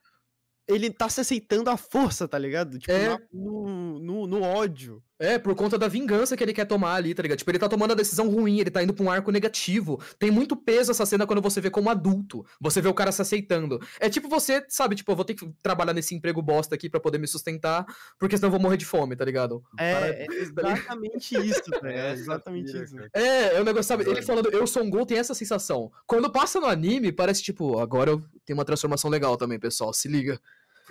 Ele 0.71 0.91
tá 0.91 1.09
se 1.09 1.19
aceitando 1.19 1.71
à 1.71 1.79
força, 1.79 2.29
tá 2.29 2.39
ligado? 2.39 2.79
Tipo, 2.79 2.93
É. 2.93 3.09
na- 3.09 3.19
no, 3.33 3.99
no, 3.99 4.27
no 4.27 4.43
ódio. 4.43 5.03
É, 5.19 5.39
por 5.39 5.55
conta 5.55 5.77
da 5.77 5.89
vingança 5.89 6.37
que 6.37 6.45
ele 6.45 6.53
quer 6.53 6.65
tomar 6.65 6.95
ali, 6.95 7.13
tá 7.15 7.23
ligado? 7.23 7.39
Tipo, 7.39 7.51
ele 7.51 7.59
tá 7.59 7.69
tomando 7.69 7.91
a 7.91 7.95
decisão 7.95 8.29
ruim, 8.29 8.61
ele 8.61 8.71
tá 8.71 8.83
indo 8.83 8.95
pra 8.95 9.05
um 9.05 9.11
arco 9.11 9.33
negativo. 9.33 10.01
Tem 10.19 10.31
muito 10.31 10.57
peso 10.57 10.93
essa 10.93 11.05
cena 11.05 11.27
quando 11.27 11.43
você 11.43 11.61
vê 11.61 11.71
como 11.71 11.91
adulto. 11.91 12.47
Você 12.61 12.81
vê 12.81 12.89
o 12.89 12.95
cara 12.95 13.11
se 13.11 13.21
aceitando. 13.21 13.81
É 13.99 14.09
tipo 14.09 14.29
você, 14.29 14.65
sabe, 14.69 14.95
tipo, 14.95 15.11
eu 15.11 15.17
vou 15.17 15.25
ter 15.25 15.35
que 15.35 15.51
trabalhar 15.63 15.93
nesse 15.93 16.15
emprego 16.15 16.41
bosta 16.41 16.75
aqui 16.75 16.89
pra 16.89 17.01
poder 17.01 17.19
me 17.19 17.27
sustentar, 17.27 17.85
porque 18.19 18.37
senão 18.37 18.47
eu 18.47 18.53
vou 18.53 18.61
morrer 18.61 18.77
de 18.77 18.85
fome, 18.85 19.17
tá 19.17 19.25
ligado? 19.25 19.63
É, 19.79 19.93
Cara, 19.93 20.07
é 20.07 20.27
exatamente 20.31 21.37
isso, 21.37 21.63
tá 21.63 21.89
ligado? 21.89 21.99
Essa 21.99 22.21
Exatamente 22.21 22.73
pira, 22.73 22.85
isso. 22.85 22.97
É, 23.13 23.57
é 23.57 23.61
um 23.61 23.65
negócio, 23.65 23.89
sabe? 23.89 24.09
Ele 24.09 24.23
falando, 24.23 24.51
eu 24.51 24.67
sou 24.67 24.85
um 24.85 24.91
gol, 24.91 25.05
tem 25.05 25.19
essa 25.19 25.35
sensação. 25.35 25.91
Quando 26.07 26.31
passa 26.31 26.61
no 26.61 26.67
anime, 26.67 27.11
parece 27.11 27.43
tipo, 27.43 27.79
agora 27.79 28.11
eu 28.11 28.23
tenho 28.45 28.59
uma 28.59 28.65
transformação 28.65 29.11
legal 29.11 29.37
também, 29.37 29.59
pessoal, 29.59 29.93
se 29.93 30.07
liga. 30.07 30.41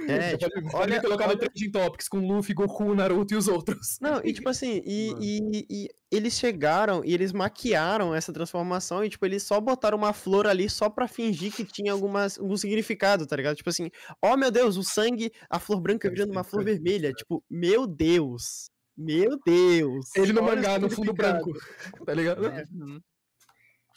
É, 0.08 0.38
tipo, 0.38 0.76
olha- 0.78 1.02
colocar 1.02 1.26
no 1.26 1.32
olha- 1.32 1.40
Trending 1.40 1.72
Topics 1.72 2.08
com 2.08 2.20
Luffy, 2.20 2.54
Goku, 2.54 2.94
Naruto 2.94 3.34
e 3.34 3.38
os 3.38 3.48
outros. 3.48 3.98
Não, 4.02 4.22
e 4.24 4.34
tipo 4.34 4.48
assim, 4.50 4.82
e, 4.86 5.14
e, 5.20 5.66
e 5.70 5.88
eles 6.12 6.34
chegaram 6.34 7.04
e 7.04 7.14
eles 7.14 7.32
maquiaram 7.34 8.14
essa 8.14 8.32
transformação 8.32 9.04
e, 9.04 9.10
tipo, 9.10 9.26
eles 9.26 9.44
só 9.44 9.60
botaram 9.60 9.98
uma 9.98 10.14
flor 10.14 10.46
ali 10.48 10.70
só 10.70 10.90
pra 10.90 11.08
fingir 11.08 11.52
que 11.54 11.66
tinha 11.66 11.92
algumas, 11.92 12.38
algum 12.40 12.56
significado, 12.58 13.26
tá 13.26 13.36
ligado? 13.36 13.56
Tipo 13.56 13.70
assim, 13.70 13.90
ó 14.22 14.38
meu 14.38 14.52
Deus, 14.52 14.78
o 14.78 14.84
sangue, 14.84 15.32
a 15.50 15.60
flor 15.60 15.80
branca 15.82 16.10
virando 16.10 16.32
uma 16.32 16.44
flor 16.44 16.64
vermelha. 16.64 17.12
Tipo, 17.14 17.44
meu 17.50 17.88
Deus. 17.88 18.70
Meu 18.96 19.38
Deus. 19.46 20.08
Ele 20.16 20.34
no 20.34 20.42
mangá, 20.42 20.80
no 20.80 20.90
fundo 20.90 21.14
branco. 21.14 21.52
Tá 22.06 22.14
ligado? 22.14 22.42
Uhum. 22.74 23.00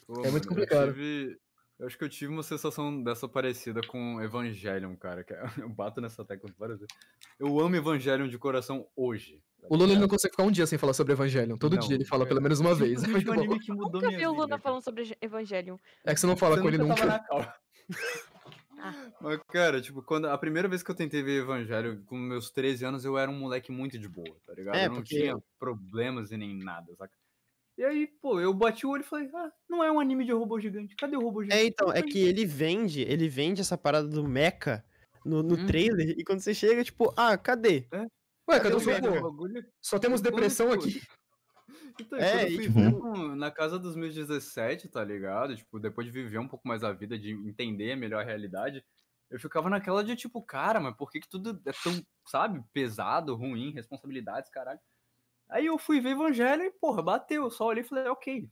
Pô, 0.05 0.13
É 0.25 0.29
muito 0.29 0.45
mano, 0.45 0.47
complicado. 0.47 0.87
Eu, 0.89 0.93
tive- 0.93 1.37
eu 1.81 1.87
acho 1.87 1.97
que 1.97 2.03
eu 2.03 2.09
tive 2.09 2.31
uma 2.31 2.43
sensação 2.43 3.03
dessa 3.03 3.27
parecida 3.27 3.81
com 3.87 4.21
Evangelion, 4.21 4.95
cara. 4.95 5.23
que 5.23 5.33
Eu 5.65 5.69
bato 5.69 5.99
nessa 5.99 6.23
tecla 6.23 6.49
várias 6.57 6.79
vezes. 6.79 6.93
Eu 7.39 7.59
amo 7.59 7.75
Evangelion 7.75 8.27
de 8.27 8.37
coração 8.37 8.87
hoje. 8.95 9.41
tá 9.59 9.67
O 9.69 9.75
Lula 9.75 9.95
não 9.95 10.07
consegue 10.07 10.31
ficar 10.33 10.43
um 10.43 10.51
dia 10.51 10.65
sem 10.67 10.77
falar 10.77 10.93
sobre 10.93 11.13
Evangelion. 11.13 11.57
Todo 11.57 11.75
Não, 11.75 11.81
dia 11.85 11.95
ele 11.95 12.05
fala 12.05 12.23
é- 12.23 12.27
pelo 12.27 12.41
menos 12.41 12.59
uma 12.59 12.73
vez. 12.75 13.01
Simplesmente 13.25 13.29
um 13.29 13.33
anime 13.33 13.59
que 13.59 13.71
mudou 13.71 13.93
Nunca 14.01 14.07
minha 14.07 14.19
vi 14.19 14.27
o 14.27 14.31
vida, 14.33 14.47
cara. 14.47 14.61
falando 14.61 14.83
sobre 14.83 15.17
Evangelion. 15.21 15.77
É 16.05 16.13
que 16.13 16.19
você 16.19 16.27
não 16.27 16.37
fala 16.37 16.55
Você 16.55 16.61
com 16.61 16.67
ele 16.69 16.77
nunca 16.77 17.03
nunca. 17.05 17.19
tava 17.19 17.41
na 17.41 17.45
cal. 17.51 17.53
Mas, 19.21 19.39
cara, 19.49 19.79
tipo, 19.79 20.01
quando 20.01 20.27
a 20.27 20.37
primeira 20.37 20.67
vez 20.67 20.81
que 20.81 20.89
eu 20.89 20.95
tentei 20.95 21.21
ver 21.21 21.41
Evangelho, 21.43 22.03
com 22.05 22.15
meus 22.17 22.49
13 22.49 22.83
anos, 22.85 23.05
eu 23.05 23.15
era 23.17 23.29
um 23.29 23.37
moleque 23.37 23.71
muito 23.71 23.97
de 23.99 24.09
boa, 24.09 24.35
tá 24.45 24.53
ligado? 24.55 24.75
É, 24.75 24.85
eu 24.85 24.89
não 24.89 24.95
porque- 24.97 25.19
tinha 25.19 25.37
problemas 25.59 26.31
e 26.31 26.37
nem 26.37 26.57
nada, 26.57 26.91
saca? 26.95 27.13
E 27.77 27.83
aí, 27.83 28.07
pô, 28.07 28.39
eu 28.39 28.53
bati 28.53 28.85
o 28.85 28.89
olho 28.89 29.01
e 29.01 29.05
falei, 29.05 29.29
ah, 29.33 29.51
não 29.69 29.83
é 29.83 29.91
um 29.91 29.99
anime 29.99 30.25
de 30.25 30.31
robô 30.31 30.59
gigante. 30.59 30.95
Cadê 30.95 31.15
o 31.15 31.21
robô 31.21 31.43
gigante? 31.43 31.61
É, 31.61 31.65
então, 31.65 31.91
é 31.91 32.01
que 32.01 32.19
ele 32.19 32.45
vende, 32.45 33.01
ele 33.01 33.27
vende 33.27 33.61
essa 33.61 33.77
parada 33.77 34.07
do 34.07 34.27
mecha 34.27 34.83
no, 35.25 35.41
no 35.41 35.55
Uhum. 35.55 35.65
trailer, 35.65 36.15
e 36.17 36.23
quando 36.23 36.39
você 36.41 36.53
chega, 36.53 36.83
tipo, 36.83 37.13
ah, 37.17 37.37
cadê? 37.37 37.87
Ué, 38.49 38.59
cadê 38.59 38.85
Cadê 38.85 39.09
o 39.09 39.21
bagulho? 39.21 39.65
Só 39.81 39.97
temos 39.99 40.21
depressão 40.21 40.71
tipo, 40.71 40.83
aqui. 40.83 40.99
Então, 41.99 42.19
É, 42.19 42.47
eu 42.47 42.51
fui 42.51 42.63
tipo- 42.65 43.35
na 43.35 43.51
casa 43.51 43.77
dos 43.79 43.95
meus 43.95 44.13
17, 44.13 44.89
tá 44.89 45.03
ligado? 45.03 45.55
Tipo, 45.55 45.79
depois 45.79 46.05
de 46.05 46.11
viver 46.11 46.39
um 46.39 46.47
pouco 46.47 46.67
mais 46.67 46.83
a 46.83 46.91
vida, 46.91 47.17
de 47.17 47.31
entender 47.31 47.95
melhor 47.95 48.21
a 48.21 48.25
realidade, 48.25 48.83
eu 49.29 49.39
ficava 49.39 49.69
naquela 49.69 50.03
de 50.03 50.15
tipo, 50.15 50.41
cara, 50.41 50.79
mas 50.79 50.95
por 50.95 51.09
que, 51.09 51.19
que 51.19 51.29
tudo 51.29 51.61
é 51.65 51.71
tão, 51.83 52.01
sabe, 52.27 52.63
pesado, 52.73 53.35
ruim, 53.35 53.71
responsabilidades, 53.71 54.49
caralho. 54.49 54.79
Aí 55.51 55.65
eu 55.67 55.77
fui 55.77 55.99
ver 56.01 56.11
Evangelho 56.11 56.63
e, 56.63 56.71
porra, 56.71 57.01
bateu. 57.03 57.43
Eu 57.43 57.51
só 57.51 57.65
olhei 57.67 57.83
e 57.83 57.87
falei, 57.87 58.07
ok. 58.07 58.49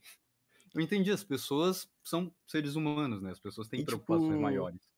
Eu 0.74 0.80
entendi, 0.80 1.10
as 1.12 1.22
pessoas 1.24 1.88
são 2.04 2.34
seres 2.46 2.74
humanos, 2.74 3.22
né? 3.22 3.30
As 3.30 3.40
pessoas 3.40 3.68
têm 3.68 3.80
E, 3.80 3.84
preocupações 3.84 4.38
tipo, 4.38 4.40
maiores. 4.40 4.89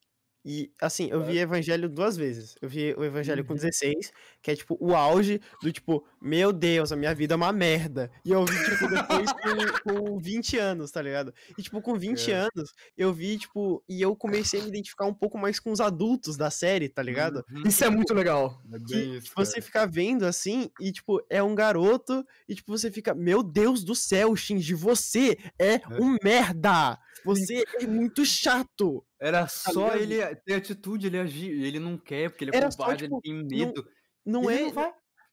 E, 0.45 0.73
assim, 0.81 1.09
eu 1.11 1.23
vi 1.25 1.39
Evangelho 1.39 1.89
duas 1.89 2.17
vezes. 2.17 2.57
Eu 2.61 2.69
vi 2.69 2.95
o 2.99 3.05
Evangelho 3.05 3.43
Uhum. 3.43 3.47
com 3.49 3.55
16, 3.55 4.11
que 4.43 4.51
é, 4.51 4.57
tipo, 4.57 4.77
o 4.81 4.95
auge 4.95 5.41
do, 5.63 5.73
tipo, 5.73 6.05
meu 6.21 6.53
Deus, 6.53 6.91
a 6.91 6.97
minha 6.97 7.15
vida 7.15 7.35
é 7.35 7.37
uma 7.37 7.53
merda. 7.53 8.11
E 8.25 8.31
eu 8.33 8.45
vi, 8.45 8.55
tipo, 8.65 8.89
depois 8.89 9.31
com, 9.33 9.95
com 10.09 10.19
20 10.19 10.59
anos, 10.59 10.91
tá 10.91 11.01
ligado? 11.01 11.33
E, 11.57 11.63
tipo, 11.63 11.81
com 11.81 11.95
20 11.97 12.33
É. 12.33 12.35
anos, 12.35 12.73
eu 12.97 13.13
vi, 13.13 13.39
tipo, 13.39 13.85
e 13.89 14.03
eu 14.03 14.17
comecei 14.17 14.59
a 14.61 14.63
me 14.65 14.69
identificar 14.71 15.07
um 15.07 15.15
pouco 15.15 15.39
mais 15.39 15.61
com 15.61 15.71
os 15.71 15.81
adultos 15.81 16.37
da 16.37 16.51
série, 16.51 16.89
tá 16.89 17.03
ligado? 17.03 17.45
Uhum, 17.51 17.63
Isso 17.67 17.85
é 17.85 17.91
muito 17.91 18.13
legal. 18.13 18.61
é 18.73 18.79
Que 18.81 18.97
isso, 19.19 19.33
você 19.37 19.53
cara. 19.55 19.63
fica 19.63 19.87
vendo 19.87 20.25
assim, 20.27 20.71
e, 20.81 20.91
tipo, 20.91 21.25
é 21.31 21.41
um 21.43 21.55
garoto, 21.55 22.27
e, 22.49 22.55
tipo, 22.57 22.77
você 22.77 22.91
fica, 22.91 23.15
meu 23.15 23.43
Deus 23.45 23.85
do 23.85 23.95
céu, 23.95 24.35
Shinji, 24.35 24.75
você 24.75 25.39
é 25.57 25.81
um 26.01 26.17
merda! 26.23 26.99
Você 27.25 27.63
é 27.81 27.87
muito 27.87 28.25
chato! 28.27 29.05
Era 29.23 29.47
só 29.47 29.95
ligado? 29.95 30.03
ele 30.03 30.37
ter 30.45 30.55
atitude, 30.55 31.07
ele 31.07 31.19
agir. 31.19 31.51
Ele 31.63 31.79
não 31.79 31.97
quer, 31.97 32.29
porque 32.31 32.45
ele 32.45 32.51
é 32.57 32.71
só, 32.71 32.79
covarde, 32.79 33.05
tipo, 33.05 33.21
ele 33.23 33.23
tem 33.23 33.45
medo. 33.59 33.89
Não 34.27 34.51
Ele 34.51 34.61
é. 34.61 34.63
não 34.63 34.73
vai. 34.73 34.93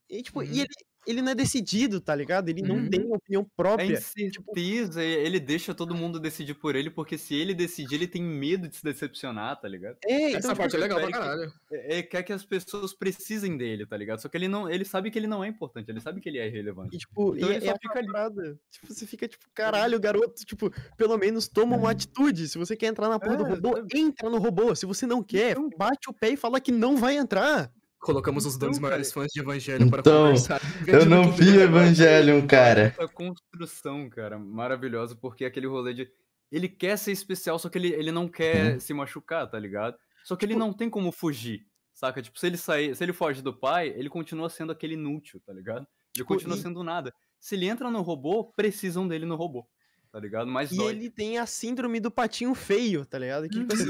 E, 0.10 0.22
tipo, 0.22 0.40
Uhum. 0.40 0.46
e 0.46 0.60
ele, 0.62 0.68
ele 1.08 1.22
não 1.22 1.32
é 1.32 1.36
decidido, 1.36 2.00
tá 2.02 2.14
ligado? 2.16 2.50
Ele 2.50 2.62
não 2.62 2.76
Uhum. 2.76 2.90
tem 2.90 3.02
opinião 3.12 3.42
É 3.42 3.46
própria. 3.56 3.94
incerteza, 3.94 5.04
e 5.04 5.08
ele 5.12 5.40
deixa 5.40 5.74
todo 5.74 5.96
mundo 5.96 6.20
decidir 6.20 6.54
por 6.54 6.76
ele, 6.76 6.90
porque 6.90 7.18
se 7.18 7.34
ele 7.36 7.54
decidir, 7.54 7.96
ele 7.96 8.08
tem 8.08 8.22
medo 8.22 8.68
de 8.68 8.76
se 8.76 8.84
decepcionar, 8.84 9.60
tá 9.60 9.68
ligado? 9.68 9.98
É, 10.06 10.32
Essa 10.34 10.38
então, 10.40 10.56
parte 10.56 10.76
é 10.76 10.80
tipo, 10.80 10.82
legal 10.82 10.98
pra 11.00 11.08
que- 11.08 11.14
caralho. 11.14 11.54
É, 11.72 12.00
é- 12.00 12.04
quer 12.04 12.24
que 12.24 12.34
as 12.34 12.46
pessoas 12.46 12.94
precisem 12.94 13.58
dele, 13.58 13.86
tá 13.86 13.96
ligado? 13.98 14.20
Só 14.22 14.30
que 14.30 14.38
ele 14.38 14.48
não, 14.48 14.70
ele 14.70 14.86
sabe 14.86 15.10
que 15.10 15.18
ele 15.18 15.28
não 15.28 15.44
é 15.44 15.48
importante, 15.48 15.90
ele 15.90 16.00
sabe 16.02 16.22
que 16.22 16.30
ele 16.30 16.38
é 16.38 16.48
irrelevante. 16.48 16.96
E, 16.96 17.00
tipo, 17.00 17.36
Então 17.36 17.50
e 17.52 17.56
ele 17.56 17.66
é 17.66 17.68
só 17.68 17.74
uma 17.74 17.80
fica 17.80 18.00
ali. 18.00 18.58
Tipo, 18.72 18.94
você 18.94 19.06
fica, 19.08 19.28
tipo, 19.28 19.46
caralho, 19.54 20.00
garoto, 20.00 20.46
tipo, 20.46 20.72
pelo 20.98 21.18
menos 21.18 21.48
toma 21.48 21.76
uma 21.78 21.92
atitude. 21.92 22.48
Se 22.48 22.58
você 22.58 22.76
quer 22.76 22.88
entrar 22.88 23.10
na 23.10 23.20
porra 23.20 23.38
do 23.38 23.46
É, 23.46 23.50
robô, 23.50 23.76
sabe? 23.78 24.00
entra 24.00 24.30
no 24.30 24.38
robô. 24.38 24.76
Se 24.76 24.86
você 24.86 25.06
não 25.06 25.24
quer, 25.24 25.52
Então- 25.52 25.70
bate 25.78 26.10
o 26.10 26.14
pé 26.14 26.32
e 26.32 26.38
fala 26.38 26.60
que 26.60 26.72
não 26.72 26.98
vai 26.98 27.18
entrar. 27.18 27.72
Colocamos 28.00 28.46
os 28.46 28.58
dois 28.58 28.78
Então, 28.78 28.88
maiores 28.90 29.12
cara, 29.12 29.24
fãs 29.26 29.32
de 29.34 29.40
Evangelho 29.42 29.90
para 29.90 30.00
então, 30.00 30.22
conversar. 30.28 30.62
Eu 30.88 31.06
não 31.06 31.32
vi 31.32 31.58
Evangelion, 31.58 32.48
cara. 32.48 32.82
Essa 32.98 33.08
construção, 33.08 34.10
cara, 34.10 34.40
maravilhosa, 34.40 35.16
porque 35.16 35.44
é 35.44 35.48
aquele 35.48 35.68
rolê 35.68 35.94
de. 35.94 36.10
Ele 36.52 36.68
quer 36.70 36.98
ser 36.98 37.12
especial, 37.12 37.60
só 37.60 37.70
que 37.70 37.78
ele, 37.78 37.90
ele 37.90 38.12
não 38.12 38.28
quer 38.28 38.80
se 38.80 38.94
machucar, 38.94 39.48
tá 39.50 39.60
ligado? 39.60 39.96
Só 40.24 40.36
que 40.36 40.46
ele 40.46 40.54
Tipo 40.54 40.66
não 40.66 40.74
tem 40.74 40.90
como 40.90 41.12
fugir, 41.12 41.66
saca? 41.94 42.22
Tipo, 42.22 42.40
se 42.40 42.48
ele 42.48 42.58
sair, 42.58 42.96
se 42.96 43.04
ele 43.04 43.14
foge 43.14 43.42
do 43.42 43.54
pai, 43.54 43.90
ele 43.90 44.10
continua 44.10 44.50
sendo 44.50 44.72
aquele 44.72 44.94
inútil, 44.96 45.40
tá 45.46 45.54
ligado? 45.54 45.80
Ele 45.82 45.88
Tipo, 46.14 46.28
continua 46.28 46.56
e- 46.58 46.62
sendo 46.62 46.84
nada. 46.84 47.14
Se 47.40 47.56
ele 47.56 47.68
entra 47.68 47.92
no 47.92 48.02
robô, 48.02 48.46
precisam 48.46 49.08
dele 49.08 49.26
no 49.26 49.36
robô, 49.36 49.68
tá 50.12 50.20
ligado? 50.20 50.48
Mas 50.50 50.72
E 50.72 50.78
dói. 50.78 50.92
ele 50.94 51.10
tem 51.10 51.38
a 51.38 51.46
síndrome 51.46 52.00
do 52.00 52.10
patinho 52.10 52.56
feio, 52.56 53.06
tá 53.06 53.20
ligado? 53.20 53.48
Que, 53.48 53.60
tipo 53.60 53.74
assim, 53.74 53.90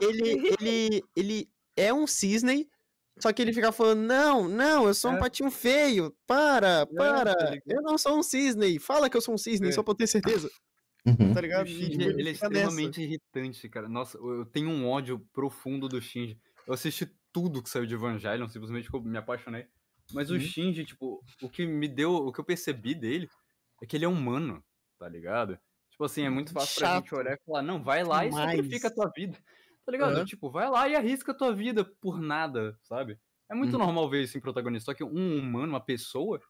ele, 0.00 0.54
ele, 0.60 1.04
ele 1.14 1.48
é 1.76 1.94
um 1.94 2.06
cisne, 2.06 2.68
só 3.18 3.32
que 3.32 3.42
ele 3.42 3.52
fica 3.52 3.72
falando, 3.72 4.00
não, 4.02 4.48
não, 4.48 4.86
eu 4.86 4.94
sou 4.94 5.10
um 5.10 5.16
É. 5.16 5.18
patinho 5.18 5.50
feio, 5.50 6.14
para, 6.26 6.86
para, 6.86 7.34
tá 7.34 7.50
ligado? 7.50 7.62
eu 7.66 7.82
não 7.82 7.98
sou 7.98 8.18
um 8.18 8.22
cisne, 8.22 8.78
fala 8.78 9.10
que 9.10 9.16
eu 9.16 9.20
sou 9.20 9.34
um 9.34 9.38
cisne, 9.38 9.68
É. 9.68 9.72
só 9.72 9.82
pra 9.82 9.92
eu 9.92 9.96
ter 9.96 10.06
certeza, 10.06 10.48
Uhum. 11.06 11.32
tá 11.32 11.40
O 11.40 11.42
ligado? 11.42 11.66
E, 11.68 11.70
Shinji, 11.72 11.90
tipo, 11.90 12.20
ele 12.20 12.28
é 12.28 12.32
extremamente 12.32 13.02
irritante, 13.02 13.68
cara. 13.68 13.88
Nossa, 13.88 14.18
eu 14.18 14.44
tenho 14.46 14.68
um 14.70 14.88
ódio 14.88 15.18
profundo 15.32 15.88
do 15.88 16.00
Shinji. 16.00 16.38
Eu 16.66 16.74
assisti 16.74 17.06
tudo 17.32 17.62
que 17.62 17.70
saiu 17.70 17.86
de 17.86 17.94
Evangelion, 17.94 18.48
simplesmente 18.48 18.88
eu 18.92 19.00
me 19.02 19.16
apaixonei. 19.18 19.66
Mas 20.12 20.30
o 20.30 20.34
Uhum. 20.34 20.40
Shinji, 20.40 20.84
tipo, 20.84 21.20
o 21.42 21.48
que 21.50 21.66
me 21.66 21.88
deu, 21.88 22.12
o 22.14 22.32
que 22.32 22.40
eu 22.40 22.44
percebi 22.44 22.94
dele 22.94 23.28
é 23.82 23.86
que 23.86 23.96
ele 23.96 24.04
é 24.04 24.08
humano, 24.08 24.62
tá 24.98 25.08
ligado? 25.08 25.58
Tipo 25.90 26.04
assim, 26.04 26.22
é 26.22 26.30
muito 26.30 26.52
fácil 26.52 26.74
pra 26.80 26.96
gente 26.96 27.08
Chato. 27.08 27.16
olhar 27.18 27.34
e 27.34 27.38
falar, 27.46 27.62
não, 27.62 27.82
vai 27.82 28.02
lá 28.04 28.24
e 28.26 28.30
Demais. 28.30 28.50
sacrifica 28.56 28.88
a 28.88 28.94
tua 28.94 29.10
vida. 29.16 29.38
Tá 29.90 29.92
ligado? 29.92 30.14
Aham. 30.14 30.24
Tipo, 30.24 30.50
vai 30.50 30.70
lá 30.70 30.88
e 30.88 30.94
arrisca 30.94 31.32
a 31.32 31.34
tua 31.34 31.52
vida 31.52 31.84
por 32.00 32.20
nada, 32.20 32.76
sabe? 32.82 33.18
É 33.50 33.54
muito 33.54 33.72
Uhum. 33.72 33.80
normal 33.80 34.08
ver 34.08 34.22
isso 34.22 34.38
em 34.38 34.40
protagonista, 34.40 34.92
só 34.92 34.94
que 34.94 35.02
um 35.02 35.38
humano, 35.38 35.66
uma 35.72 35.80
pessoa, 35.84 36.40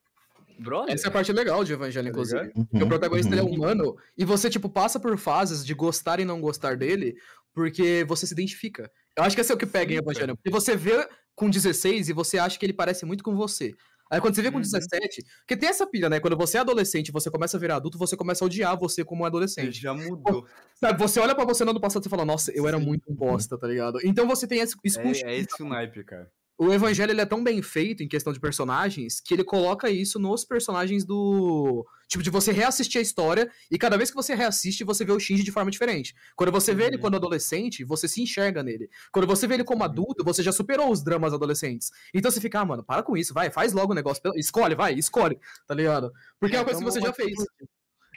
brother, 0.59 0.93
Essa 0.93 1.07
é 1.07 1.09
a 1.09 1.11
parte 1.11 1.31
legal 1.31 1.63
de 1.63 1.73
Evangelho, 1.73 2.05
tá 2.05 2.11
inclusive. 2.11 2.53
Porque 2.53 2.75
o 2.75 2.79
Uhum, 2.81 2.89
protagonista 2.89 3.33
ele 3.33 3.41
é 3.41 3.43
uhum. 3.43 3.55
humano 3.55 3.95
e 4.15 4.23
você, 4.23 4.47
tipo, 4.47 4.69
passa 4.69 4.99
por 4.99 5.17
fases 5.17 5.65
de 5.65 5.73
gostar 5.73 6.19
e 6.19 6.25
não 6.25 6.39
gostar 6.39 6.77
dele 6.77 7.15
porque 7.53 8.05
você 8.07 8.27
se 8.27 8.33
identifica. 8.33 8.91
Eu 9.17 9.23
acho 9.23 9.35
que 9.35 9.41
esse 9.41 9.51
é 9.51 9.55
o 9.55 9.57
que 9.57 9.65
pega 9.65 9.91
em 9.91 9.95
Sim, 9.95 10.01
Evangelho. 10.01 10.35
Porque 10.37 10.51
você 10.51 10.75
vê 10.75 11.07
com 11.35 11.49
16 11.49 12.09
e 12.09 12.13
você 12.13 12.37
acha 12.37 12.59
que 12.59 12.65
ele 12.65 12.73
parece 12.73 13.05
muito 13.05 13.23
com 13.23 13.35
você. 13.35 13.73
Aí 14.11 14.19
quando 14.21 14.35
você 14.35 14.41
vê 14.41 14.51
com 14.51 14.57
Uhum. 14.57 14.61
17, 14.61 15.23
porque 15.39 15.55
tem 15.57 15.69
essa 15.69 15.87
pilha, 15.87 16.09
né? 16.09 16.19
Quando 16.19 16.35
você 16.37 16.57
é 16.57 16.61
adolescente 16.61 17.07
e 17.07 17.11
você 17.11 17.31
começa 17.31 17.55
a 17.55 17.59
virar 17.59 17.77
adulto, 17.77 17.97
você 17.97 18.17
começa 18.17 18.43
a 18.43 18.47
odiar 18.47 18.77
você 18.77 19.03
como 19.05 19.21
um 19.21 19.25
Ele 19.25 19.27
adolescente. 19.29 19.81
já 19.81 19.93
mudou. 19.93 20.45
Sabe, 20.75 20.99
você 20.99 21.19
olha 21.19 21.33
pra 21.33 21.45
você 21.45 21.63
no 21.63 21.71
ano 21.71 21.79
passado 21.81 22.05
e 22.05 22.09
fala, 22.09 22.25
nossa, 22.25 22.51
eu 22.51 22.67
era 22.67 22.77
muito 22.77 23.09
um 23.11 23.15
bosta, 23.15 23.57
tá 23.57 23.67
ligado? 23.67 23.99
Então 24.03 24.27
você 24.27 24.45
tem 24.45 24.59
esse, 24.59 24.75
isso 24.83 24.99
É, 24.99 25.11
é 25.23 25.37
esse 25.37 25.63
o 25.63 25.67
naipe, 25.67 26.03
cara. 26.03 26.29
o 26.59 26.71
Evangelho 26.73 27.11
ele 27.11 27.21
é 27.21 27.25
tão 27.25 27.43
bem 27.43 27.61
feito 27.61 28.03
em 28.03 28.07
questão 28.07 28.31
de 28.33 28.39
personagens 28.39 29.19
que 29.19 29.33
ele 29.33 29.43
coloca 29.43 29.89
isso 29.89 30.19
nos 30.19 30.43
personagens 30.45 31.05
do. 31.05 31.85
Tipo, 32.11 32.21
de 32.21 32.29
você 32.29 32.51
reassistir 32.51 32.99
a 32.99 33.01
história 33.01 33.49
e 33.71 33.77
cada 33.77 33.95
vez 33.95 34.09
que 34.09 34.15
você 34.17 34.35
reassiste, 34.35 34.83
você 34.83 35.05
vê 35.05 35.13
o 35.13 35.19
Shinji 35.19 35.43
de 35.43 35.51
forma 35.51 35.71
diferente. 35.71 36.13
Quando 36.35 36.51
você 36.51 36.75
vê 36.75 36.83
ele 36.87 36.97
Uhum. 36.97 37.01
quando 37.03 37.15
adolescente, 37.15 37.85
você 37.85 38.05
se 38.05 38.21
enxerga 38.21 38.61
nele. 38.61 38.89
Quando 39.13 39.25
você 39.25 39.47
vê 39.47 39.53
ele 39.53 39.63
como 39.63 39.81
adulto, 39.85 40.21
você 40.21 40.43
já 40.43 40.51
superou 40.51 40.91
os 40.91 41.01
dramas 41.01 41.33
adolescentes. 41.33 41.89
Então 42.13 42.29
você 42.29 42.41
fica, 42.41 42.59
ah, 42.59 42.65
mano, 42.65 42.83
para 42.83 43.01
com 43.01 43.15
isso, 43.15 43.33
vai, 43.33 43.49
faz 43.49 43.71
logo 43.71 43.93
o 43.93 43.95
negócio. 43.95 44.21
Escolhe, 44.35 44.75
vai, 44.75 44.93
escolhe, 44.93 45.39
tá 45.65 45.73
ligado? 45.73 46.11
Porque 46.37 46.53
é 46.57 46.59
uma 46.59 46.65
coisa 46.65 46.79
que 46.81 46.85
Toma 46.85 46.91
você 46.91 46.99
já 46.99 47.13
fez. 47.13 47.31
atitude. 47.31 47.69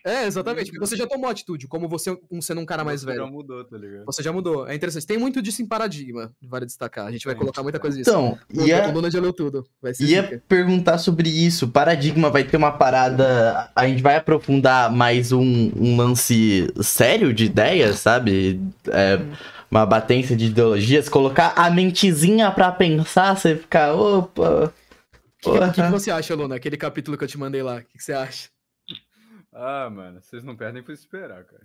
É, 0.05 0.27
exatamente. 0.27 0.67
porque 0.71 0.79
Você 0.87 0.97
já 0.97 1.07
tomou 1.07 1.31
atitude, 1.31 1.67
como 1.67 1.89
você 1.89 2.15
um, 2.31 2.43
sendo 2.43 2.61
um 2.61 2.67
cara 2.67 2.85
mais 2.85 3.01
Você 3.01 3.07
velho. 3.07 3.21
Já 3.25 3.27
mudou, 3.27 3.65
tá 3.65 3.79
ligado? 3.79 4.05
Você 4.05 4.23
já 4.23 4.31
mudou. 4.33 4.69
É 4.69 4.75
interessante. 4.75 5.07
Tem 5.07 5.17
muito 5.17 5.41
disso 5.41 5.63
em 5.63 5.67
Paradigma, 5.67 6.31
vale 6.43 6.67
destacar. 6.67 7.07
A 7.07 7.11
gente 7.11 7.25
vai 7.25 7.35
colocar 7.35 7.63
muita 7.63 7.79
coisa 7.81 7.97
disso. 7.97 8.11
Então, 8.11 8.39
o, 8.55 8.67
ia, 8.67 8.87
o 8.89 8.93
Luna 8.93 9.11
já 9.11 9.19
leu 9.19 9.33
tudo. 9.33 9.65
Vai 9.81 9.95
ser 9.95 10.05
ia 10.05 10.23
zica. 10.23 10.43
perguntar 10.47 10.99
sobre 10.99 11.31
isso. 11.31 11.69
Paradigma 11.69 12.29
vai 12.29 12.45
ter 12.45 12.57
uma 12.59 12.73
parada. 12.73 13.71
A 13.75 13.89
gente 13.89 14.03
vai 14.03 14.17
aprofundar 14.17 14.93
mais 14.93 15.33
um, 15.33 15.73
um 15.75 15.97
lance 15.97 16.71
sério 16.83 17.33
de 17.33 17.47
ideias, 17.47 17.97
sabe? 18.01 18.61
É, 18.89 19.19
uma 19.71 19.87
batência 19.87 20.37
de 20.37 20.47
ideologias. 20.47 21.09
Colocar 21.09 21.55
a 21.57 21.71
mentezinha 21.71 22.51
pra 22.51 22.71
pensar, 22.71 23.35
você 23.37 23.57
ficar, 23.57 23.95
opa. 23.95 24.67
O 24.67 24.69
que, 25.41 25.51
que- 25.51 25.59
que 25.59 25.71
que 25.73 25.75
porra." 25.81 25.91
você 25.91 26.11
acha, 26.11 26.35
Luna? 26.35 26.57
Aquele 26.57 26.77
capítulo 26.77 27.17
que 27.17 27.25
eu 27.25 27.29
te 27.29 27.39
mandei 27.39 27.63
lá. 27.63 27.77
O 27.77 27.81
que, 27.81 27.97
que 27.99 28.05
você 28.05 28.13
acha? 28.13 28.53
Ah, 29.55 29.89
mano, 29.89 30.21
vocês 30.21 30.43
não 30.45 30.57
perdem 30.57 30.83
por 30.83 30.93
esperar, 30.93 31.45
cara. 31.45 31.63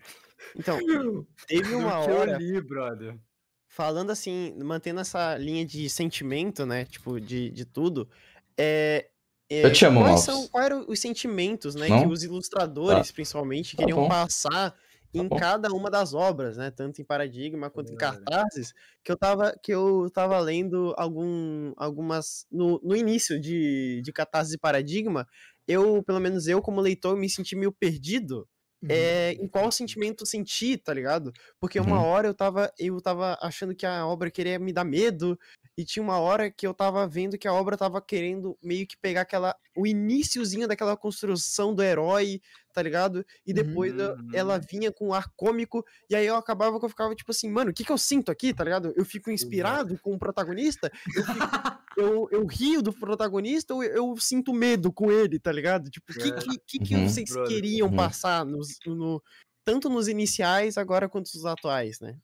Então, 0.56 0.78
teve 1.48 1.76
uma 1.76 1.98
Do 1.98 2.06
que 2.06 2.12
eu 2.12 2.16
hora, 2.16 2.38
li, 2.38 2.62
brother. 2.62 3.20
falando 3.68 4.12
assim, 4.12 4.54
mantendo 4.64 5.00
essa 5.00 5.38
linha 5.38 5.66
de 5.66 5.90
sentimento, 5.90 6.66
né? 6.66 6.86
Tipo, 6.86 7.20
de, 7.20 7.50
de 7.52 7.66
tudo. 7.66 8.10
É, 8.58 9.10
é, 9.50 9.66
Eu 9.66 9.72
te 9.74 9.86
amo, 9.86 10.02
quais 10.02 10.22
são 10.22 10.48
Quais 10.48 10.66
eram 10.68 10.86
os 10.88 11.00
sentimentos, 11.00 11.76
né? 11.76 11.88
Não? 11.88 12.02
Que 12.02 12.08
os 12.08 12.24
ilustradores, 12.24 13.12
principalmente, 13.12 13.76
Tá 13.76 13.84
queriam 13.84 14.04
bom. 14.04 14.08
passar 14.08 14.76
em 15.14 15.28
bom. 15.28 15.38
cada 15.38 15.70
uma 15.74 15.90
das 15.90 16.14
obras, 16.14 16.58
né? 16.58 16.70
Tanto 16.72 17.02
em 17.02 17.06
Paradigma 17.06 17.70
quanto 17.70 17.92
em 17.94 17.98
Verdade. 17.98 18.24
cartazes, 18.24 18.74
que 19.04 19.12
eu 19.12 19.18
tava, 19.18 19.56
que 19.64 19.74
eu 19.74 20.10
tava 20.14 20.40
lendo 20.40 20.94
algum, 20.98 21.74
algumas. 21.78 22.46
No, 22.52 22.80
no 22.84 22.96
início 22.96 23.40
de, 23.42 24.02
de 24.04 24.12
cartazes 24.14 24.54
e 24.54 24.58
Paradigma, 24.60 25.28
eu, 25.70 26.04
pelo 26.04 26.20
menos 26.20 26.48
eu, 26.48 26.62
como 26.62 26.82
leitor, 26.82 27.18
me 27.18 27.30
senti 27.30 27.56
meio 27.56 27.72
perdido 27.72 28.48
é, 28.90 29.34
em 29.34 29.48
qual 29.48 29.72
sentimento 29.72 30.26
sentir, 30.26 30.78
tá 30.80 30.94
ligado? 30.94 31.32
Porque 31.60 31.80
uma 31.80 31.98
Uhum. 31.98 32.02
hora 32.02 32.28
eu 32.28 32.34
tava, 32.34 32.72
eu 32.80 33.00
tava 33.02 33.38
achando 33.42 33.76
que 33.76 33.86
a 33.86 34.06
obra 34.08 34.32
queria 34.32 34.58
me 34.60 34.74
dar 34.74 34.84
medo, 34.84 35.38
e 35.78 35.86
tinha 35.86 36.04
uma 36.04 36.20
hora 36.20 36.52
que 36.52 36.66
eu 36.68 36.74
tava 36.74 37.08
vendo 37.08 37.38
que 37.38 37.48
a 37.48 37.54
obra 37.54 37.78
tava 37.78 38.02
querendo 38.02 38.58
meio 38.64 38.86
que 38.88 38.98
pegar 38.98 39.22
aquela, 39.22 39.56
o 39.78 39.88
iniciozinho 39.88 40.68
daquela 40.68 40.98
construção 40.98 41.74
do 41.74 41.84
herói, 41.84 42.42
tá 42.74 42.82
ligado? 42.82 43.26
E 43.46 43.52
Uhum. 43.52 43.56
depois 43.56 43.98
eu- 43.98 44.16
ela 44.34 44.56
Uhum. 44.56 44.62
vinha 44.70 44.92
com 44.92 45.08
um 45.10 45.14
ar 45.14 45.30
cômico, 45.36 45.86
e 46.10 46.16
aí 46.16 46.26
eu 46.26 46.36
acabava 46.36 46.80
que 46.80 46.86
eu 46.86 46.90
ficava 46.90 47.16
tipo 47.16 47.32
assim, 47.32 47.50
mano, 47.50 47.72
o 47.72 47.74
que 47.74 47.84
que 47.84 47.92
eu 47.92 47.98
sinto 47.98 48.32
aqui, 48.32 48.54
tá 48.54 48.64
ligado? 48.64 48.94
Eu 48.96 49.06
fico 49.06 49.30
inspirado 49.32 49.98
com 50.00 50.14
o 50.14 50.20
protagonista, 50.20 50.92
eu, 51.16 51.24
fico- 51.24 51.80
eu, 51.98 52.30
eu 52.32 52.46
rio 52.46 52.82
do 52.82 52.94
protagonista 52.94 53.74
ou 53.74 53.84
eu, 53.84 53.94
eu 54.10 54.18
sinto 54.18 54.54
medo 54.54 54.92
com 54.92 55.12
ele, 55.12 55.40
tá 55.40 55.52
ligado? 55.52 55.90
Tipo, 55.90 56.12
o 56.12 56.16
que, 56.16 56.32
que, 56.32 56.60
que, 56.66 56.80
que 56.80 56.96
Uhum. 56.96 57.08
vocês 57.08 57.30
Brother. 57.32 57.48
queriam 57.56 57.88
Uhum. 57.90 57.96
passar 57.96 58.46
nos, 58.46 58.78
no, 58.86 59.22
tanto 59.66 59.90
nos 59.90 60.08
iniciais 60.08 60.78
agora 60.78 61.10
quanto 61.10 61.30
nos 61.34 61.46
atuais, 61.46 62.00
né? 62.00 62.18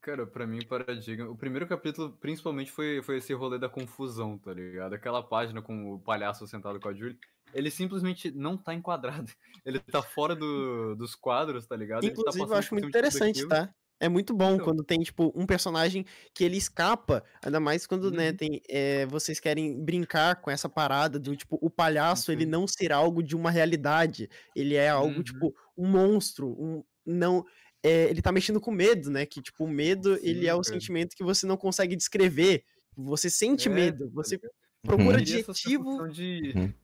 Cara, 0.00 0.26
pra 0.26 0.46
mim, 0.46 0.62
Paradigma. 0.66 1.30
O 1.30 1.36
primeiro 1.36 1.66
capítulo, 1.66 2.10
principalmente, 2.20 2.70
foi, 2.70 3.00
foi 3.02 3.16
esse 3.18 3.32
rolê 3.32 3.58
da 3.58 3.70
confusão, 3.70 4.36
tá 4.36 4.52
ligado? 4.52 4.92
Aquela 4.94 5.22
página 5.22 5.62
com 5.62 5.94
o 5.94 5.98
palhaço 5.98 6.46
sentado 6.46 6.78
com 6.78 6.88
a 6.90 6.92
Julie. 6.92 7.18
Ele 7.54 7.70
simplesmente 7.70 8.30
não 8.30 8.56
tá 8.56 8.74
enquadrado. 8.74 9.30
Ele 9.64 9.78
tá 9.80 10.02
fora 10.02 10.34
do, 10.34 10.94
dos 10.94 11.14
quadros, 11.14 11.66
tá 11.66 11.76
ligado? 11.76 12.04
Ele 12.04 12.12
tá 12.12 12.20
Inclusive, 12.20 12.42
eu 12.42 12.48
passando 12.48 12.58
acho 12.58 12.74
muito 12.74 12.88
interessante, 12.88 13.46
tá? 13.48 13.74
É 14.00 14.08
muito 14.08 14.34
bom 14.34 14.54
Então. 14.54 14.64
quando 14.66 14.84
tem, 14.84 15.00
tipo, 15.00 15.32
um 15.36 15.46
personagem 15.46 16.04
que 16.34 16.42
ele 16.44 16.56
escapa, 16.56 17.24
ainda 17.42 17.60
mais 17.60 17.86
quando, 17.86 18.10
né, 18.10 18.30
Uhum. 18.30 18.36
tem, 18.36 18.60
é, 18.68 19.06
vocês 19.06 19.38
querem 19.38 19.82
brincar 19.82 20.40
com 20.42 20.50
essa 20.50 20.68
parada 20.68 21.18
do, 21.18 21.34
tipo, 21.36 21.58
o 21.62 21.70
palhaço, 21.70 22.32
ele 22.32 22.44
Sim. 22.44 22.50
não 22.50 22.66
ser 22.66 22.92
algo 22.92 23.22
de 23.22 23.36
uma 23.36 23.50
realidade, 23.50 24.28
ele 24.54 24.74
é 24.74 24.88
algo, 24.90 25.16
Uhum. 25.18 25.22
tipo, 25.22 25.54
um 25.78 25.88
monstro, 25.88 26.48
um, 26.48 26.82
não... 27.06 27.46
é, 27.82 28.10
ele 28.10 28.20
tá 28.20 28.32
mexendo 28.32 28.60
com 28.60 28.72
medo, 28.72 29.10
né, 29.10 29.24
que, 29.24 29.40
tipo, 29.40 29.64
o 29.64 29.68
medo, 29.68 30.18
ele 30.22 30.40
Sim, 30.40 30.46
é 30.48 30.54
o 30.54 30.64
sentimento 30.64 31.14
que 31.16 31.22
você 31.24 31.46
não 31.46 31.56
consegue 31.56 31.94
descrever, 31.96 32.64
você 32.96 33.30
sente 33.30 33.68
É, 33.68 33.72
medo, 33.72 34.06
tá 34.06 34.10
você 34.12 34.38
procura 34.82 35.16
Eu 35.18 35.20
adjetivo... 35.22 36.08
de. 36.08 36.74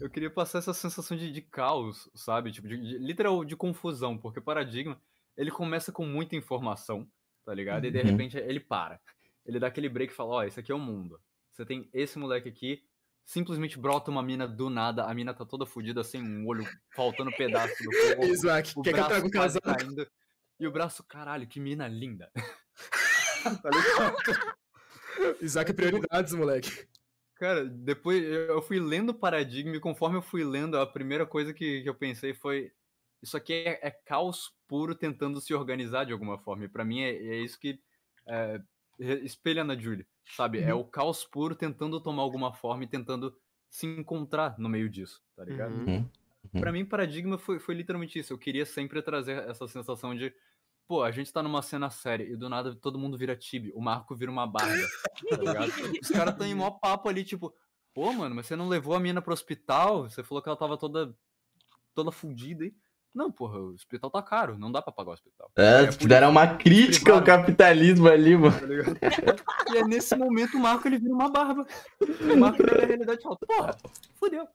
Eu 0.00 0.10
queria 0.10 0.30
passar 0.30 0.58
essa 0.58 0.72
sensação 0.74 1.16
de, 1.16 1.30
de 1.32 1.40
caos, 1.42 2.08
sabe? 2.14 2.50
Tipo, 2.52 2.68
de, 2.68 2.76
de- 2.76 2.98
literal 2.98 3.44
de 3.44 3.56
confusão, 3.56 4.18
porque 4.18 4.40
Paradigma, 4.40 5.00
ele 5.36 5.50
começa 5.50 5.90
com 5.92 6.04
muita 6.06 6.36
informação, 6.36 7.08
tá 7.44 7.54
ligado? 7.54 7.84
E 7.84 7.90
de 7.90 7.98
Uhum. 7.98 8.04
repente 8.04 8.36
ele 8.36 8.60
para. 8.60 9.00
Ele 9.46 9.58
dá 9.58 9.66
aquele 9.66 9.88
break 9.88 10.12
e 10.12 10.16
fala: 10.16 10.30
Ó, 10.34 10.42
esse 10.44 10.58
aqui 10.60 10.72
é 10.72 10.74
o 10.74 10.78
mundo. 10.78 11.20
Você 11.52 11.64
tem 11.64 11.88
esse 11.92 12.18
moleque 12.18 12.48
aqui, 12.48 12.82
simplesmente 13.24 13.78
brota 13.78 14.10
uma 14.10 14.22
mina 14.22 14.46
do 14.48 14.68
nada, 14.68 15.04
a 15.04 15.14
mina 15.14 15.32
tá 15.34 15.44
toda 15.44 15.64
fodida, 15.66 16.02
sem 16.02 16.22
um 16.22 16.46
olho, 16.46 16.64
faltando 16.94 17.30
pedaço 17.32 17.74
do 17.82 17.90
corpo. 17.90 18.24
Isaac, 18.26 18.72
O 18.76 18.82
quer 18.82 18.92
que 18.94 19.00
eu 19.00 19.30
braço 19.30 19.60
traga 19.60 19.78
caindo. 19.78 20.06
E 20.60 20.66
o 20.66 20.72
braço, 20.72 21.04
caralho, 21.04 21.46
que 21.46 21.60
mina 21.60 21.86
linda. 21.88 22.30
tá 23.62 23.70
ligado? 23.70 25.36
Isaac 25.40 25.70
é 25.70 25.74
prioridades, 25.74 26.32
moleque. 26.34 26.88
Cara, 27.44 27.62
depois 27.66 28.24
eu 28.24 28.62
fui 28.62 28.80
lendo 28.80 29.10
o 29.10 29.14
Paradigma 29.14 29.76
e 29.76 29.80
conforme 29.80 30.16
eu 30.16 30.22
fui 30.22 30.42
lendo, 30.42 30.78
a 30.78 30.86
primeira 30.86 31.26
coisa 31.26 31.52
que, 31.52 31.82
que 31.82 31.88
eu 31.88 31.94
pensei 31.94 32.32
foi: 32.32 32.72
Isso 33.22 33.36
aqui 33.36 33.52
é, 33.52 33.86
é 33.86 33.90
caos 33.90 34.50
puro 34.66 34.94
tentando 34.94 35.38
se 35.42 35.52
organizar 35.52 36.04
de 36.06 36.12
alguma 36.14 36.38
forma. 36.38 36.64
E 36.64 36.68
pra 36.68 36.86
mim 36.86 37.02
é, 37.02 37.10
é 37.10 37.36
isso 37.40 37.60
que 37.60 37.78
é, 38.26 38.62
espelha 39.22 39.62
na 39.62 39.76
Julie, 39.76 40.06
sabe? 40.30 40.60
É 40.60 40.72
Uhum. 40.72 40.80
o 40.80 40.86
caos 40.86 41.22
puro 41.26 41.54
tentando 41.54 42.00
tomar 42.00 42.22
alguma 42.22 42.54
forma 42.54 42.84
e 42.84 42.88
tentando 42.88 43.36
se 43.68 43.86
encontrar 43.86 44.58
no 44.58 44.68
meio 44.70 44.88
disso, 44.88 45.22
tá 45.36 45.44
ligado? 45.44 45.82
Uhum. 45.86 46.10
Uhum. 46.54 46.60
Pra 46.60 46.72
mim, 46.72 46.84
Paradigma 46.86 47.36
foi, 47.38 47.58
foi 47.58 47.74
literalmente 47.74 48.18
isso. 48.18 48.32
Eu 48.32 48.38
queria 48.38 48.64
sempre 48.64 49.02
trazer 49.02 49.48
essa 49.48 49.68
sensação 49.68 50.14
de. 50.14 50.34
Pô, 50.86 51.02
a 51.02 51.10
gente 51.10 51.32
tá 51.32 51.42
numa 51.42 51.62
cena 51.62 51.88
séria 51.88 52.24
e 52.24 52.36
do 52.36 52.48
nada 52.48 52.74
todo 52.74 52.98
mundo 52.98 53.16
vira 53.16 53.34
tibi, 53.34 53.72
o 53.74 53.80
Marco 53.80 54.14
vira 54.14 54.30
uma 54.30 54.46
barba, 54.46 54.86
tá 55.30 55.36
ligado? 55.36 55.72
Os 56.02 56.08
caras 56.08 56.36
tão 56.36 56.46
em 56.46 56.54
mó 56.54 56.70
papo 56.78 57.08
ali, 57.08 57.24
tipo, 57.24 57.54
pô, 57.94 58.12
mano, 58.12 58.34
mas 58.34 58.46
você 58.46 58.54
não 58.54 58.68
levou 58.68 58.94
a 58.94 59.00
mina 59.00 59.22
pro 59.22 59.32
hospital? 59.32 60.02
Você 60.02 60.22
falou 60.22 60.42
que 60.42 60.48
ela 60.48 60.58
tava 60.58 60.76
toda. 60.76 61.14
toda 61.94 62.12
fudida 62.12 62.64
aí. 62.64 62.74
Não, 63.14 63.30
porra, 63.30 63.60
o 63.60 63.72
hospital 63.72 64.10
tá 64.10 64.20
caro, 64.20 64.58
não 64.58 64.72
dá 64.72 64.82
pra 64.82 64.92
pagar 64.92 65.10
o 65.10 65.14
hospital. 65.14 65.50
É, 65.56 65.86
por 65.86 65.92
fizeram 65.92 66.30
uma 66.30 66.56
crítica 66.56 67.12
ao 67.12 67.22
privado. 67.22 67.46
capitalismo 67.46 68.08
ali, 68.08 68.36
mano. 68.36 68.58
Tá 68.58 69.72
e 69.72 69.78
é 69.78 69.84
nesse 69.84 70.16
momento 70.16 70.56
o 70.56 70.60
Marco 70.60 70.88
ele 70.88 70.98
vira 70.98 71.14
uma 71.14 71.30
barba. 71.30 71.64
O 72.00 72.36
Marco 72.36 72.60
olha 72.62 72.82
a 72.82 72.86
realidade 72.86 73.20
e 73.20 73.22
fala, 73.22 73.36
porra, 73.36 73.76
fudeu. 74.16 74.48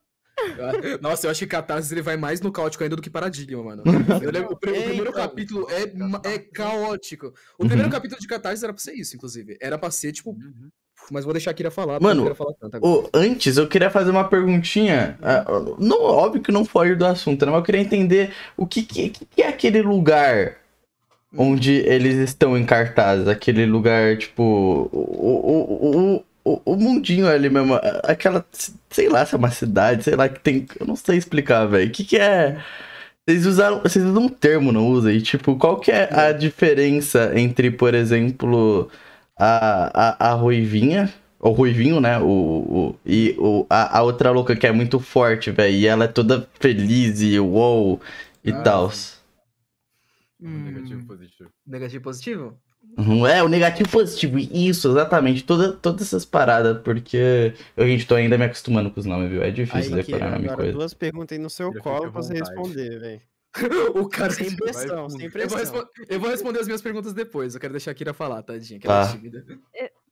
Nossa, 1.02 1.28
eu 1.28 1.32
acho 1.32 1.40
que 1.40 1.48
Catarse 1.48 1.94
ele 1.94 2.02
vai 2.02 2.18
mais 2.18 2.42
no 2.42 2.52
caótico 2.52 2.84
ainda 2.84 2.96
do 2.96 3.02
que 3.02 3.10
Paradigma, 3.10 3.64
mano. 3.64 3.84
Eu 4.22 4.32
lembro, 4.32 4.54
o, 4.54 4.56
pr- 4.58 4.70
o 4.70 4.76
É, 4.76 4.82
primeiro 4.84 5.10
então. 5.10 5.14
capítulo 5.14 5.68
é, 5.70 5.94
ma- 5.94 6.22
é 6.24 6.38
caótico. 6.40 7.28
O 7.58 7.64
Uhum. 7.64 7.68
primeiro 7.68 7.90
capítulo 7.92 8.20
de 8.20 8.28
Catarse 8.28 8.64
era 8.64 8.74
pra 8.74 8.82
ser 8.82 8.94
isso, 8.94 9.16
inclusive. 9.16 9.58
Era 9.62 9.78
pra 9.78 9.92
ser, 9.92 10.12
tipo, 10.12 10.32
Uhum. 10.32 10.70
mas 11.12 11.24
vou 11.24 11.34
deixar 11.34 11.52
a 11.52 11.54
Kira 11.54 11.72
falar, 11.72 12.00
Mano, 12.02 12.34
falar 12.36 12.54
tanto 12.60 12.78
agora. 12.78 12.94
Ô, 12.94 13.10
antes, 13.14 13.58
eu 13.58 13.68
queria 13.68 13.90
fazer 13.90 14.12
uma 14.12 14.28
perguntinha. 14.28 15.18
Não, 15.80 16.02
óbvio 16.04 16.42
que 16.42 16.52
não 16.52 16.66
foge 16.66 16.96
do 16.96 17.06
assunto, 17.06 17.46
né? 17.46 17.52
Mas 17.52 17.60
eu 17.60 17.66
queria 17.66 17.82
entender 17.82 18.32
o 18.58 18.66
que, 18.68 18.84
que, 18.84 19.10
que 19.10 19.26
que 19.26 19.42
é 19.42 19.48
aquele 19.48 19.82
lugar 19.82 20.58
onde 21.38 21.74
eles 21.74 22.16
estão 22.18 22.58
em 22.58 22.66
cartaz. 22.66 23.28
Aquele 23.28 23.66
lugar, 23.66 24.18
tipo. 24.18 24.44
O, 24.44 24.90
o, 24.92 26.16
o, 26.18 26.24
o, 26.44 26.62
o 26.74 26.76
mundinho 26.76 27.28
ali 27.28 27.50
mesmo. 27.50 27.76
Aquela. 28.04 28.46
Sei 28.90 29.10
lá 29.10 29.26
se 29.26 29.36
é 29.36 29.38
uma 29.38 29.52
cidade, 29.52 30.04
sei 30.04 30.16
lá, 30.16 30.30
que 30.30 30.40
tem. 30.40 30.66
Eu 30.80 30.86
não 30.88 30.96
sei 30.96 31.18
explicar, 31.18 31.66
velho. 31.66 31.90
O 31.90 31.92
que, 31.92 32.04
que 32.06 32.18
é. 32.18 32.64
Vocês 33.28 33.46
usaram. 33.46 33.82
Vocês 33.82 34.04
usam 34.06 34.24
um 34.24 34.30
termo, 34.30 34.72
não 34.72 34.88
usam? 34.88 35.12
E, 35.12 35.22
tipo, 35.22 35.56
qual 35.58 35.80
que 35.80 35.92
é 35.92 36.10
a 36.14 36.32
diferença 36.34 37.32
entre, 37.40 37.72
por 37.72 37.94
exemplo, 37.94 38.90
a, 39.38 40.28
a, 40.28 40.32
a 40.32 40.34
Ruivinha 40.34 41.14
o 41.40 41.52
Ruivinho, 41.52 42.02
né? 42.02 42.20
O, 42.20 42.26
o- 42.26 42.96
e 43.06 43.36
o, 43.40 43.66
a, 43.70 44.00
a 44.00 44.04
outra 44.04 44.30
louca 44.32 44.56
que 44.58 44.68
é 44.68 44.72
muito 44.74 45.00
forte, 45.00 45.52
velho. 45.52 45.74
E 45.76 45.88
ela 45.88 46.06
é 46.06 46.08
toda 46.08 46.48
feliz 46.60 47.22
e 47.22 47.40
uou 47.40 48.02
e 48.44 48.52
Ah, 48.52 48.64
tal. 48.64 48.92
Negativo, 50.40 51.02
Hum, 51.02 51.08
positivo. 51.08 51.52
negativo 51.66 52.04
positivo? 52.04 52.62
Uhum, 52.98 53.26
É, 53.26 53.42
o 53.42 53.48
negativo 53.48 53.90
positivo. 53.90 54.38
Isso, 54.38 54.90
exatamente. 54.90 55.44
Toda, 55.44 55.72
todas 55.74 56.02
essas 56.08 56.26
paradas, 56.26 56.82
porque 56.82 57.54
eu, 57.78 57.88
gente, 57.88 58.06
tô 58.06 58.16
ainda 58.16 58.38
me 58.38 58.46
acostumando 58.46 58.92
com 58.92 59.00
os 59.00 59.06
nomes, 59.06 59.30
viu? 59.30 59.42
É 59.42 59.52
difícil 59.52 59.96
Aí, 59.96 60.04
decorar 60.04 60.32
nome 60.32 60.50
coisa. 60.56 60.72
duas 60.74 60.94
perguntas 60.94 61.38
aí 61.38 61.42
no 61.42 61.50
seu 61.50 61.72
fica 61.72 61.84
colo 61.84 62.12
pra 62.12 62.22
você 62.22 62.34
responder, 62.34 63.00
velho. 63.00 63.22
o 63.96 64.08
cara 64.08 64.32
Sem 64.32 64.52
eu 64.52 64.56
pressão, 64.58 65.10
sem 65.10 65.22
vou, 65.22 65.30
pressão. 65.32 65.58
respo- 65.58 65.88
eu 66.08 66.20
vou 66.20 66.30
responder 66.30 66.60
as 66.60 66.68
minhas 66.68 66.82
perguntas 66.82 67.14
depois. 67.14 67.56
Eu 67.56 67.62
quero 67.62 67.74
deixar 67.74 67.92
a 67.92 67.94
Kira 67.96 68.14
falar, 68.14 68.44
tadinha, 68.44 68.80
que 68.80 68.86
ela 68.86 69.02
é 69.02 69.06
Tá. 69.06 69.12
tímida. 69.12 69.44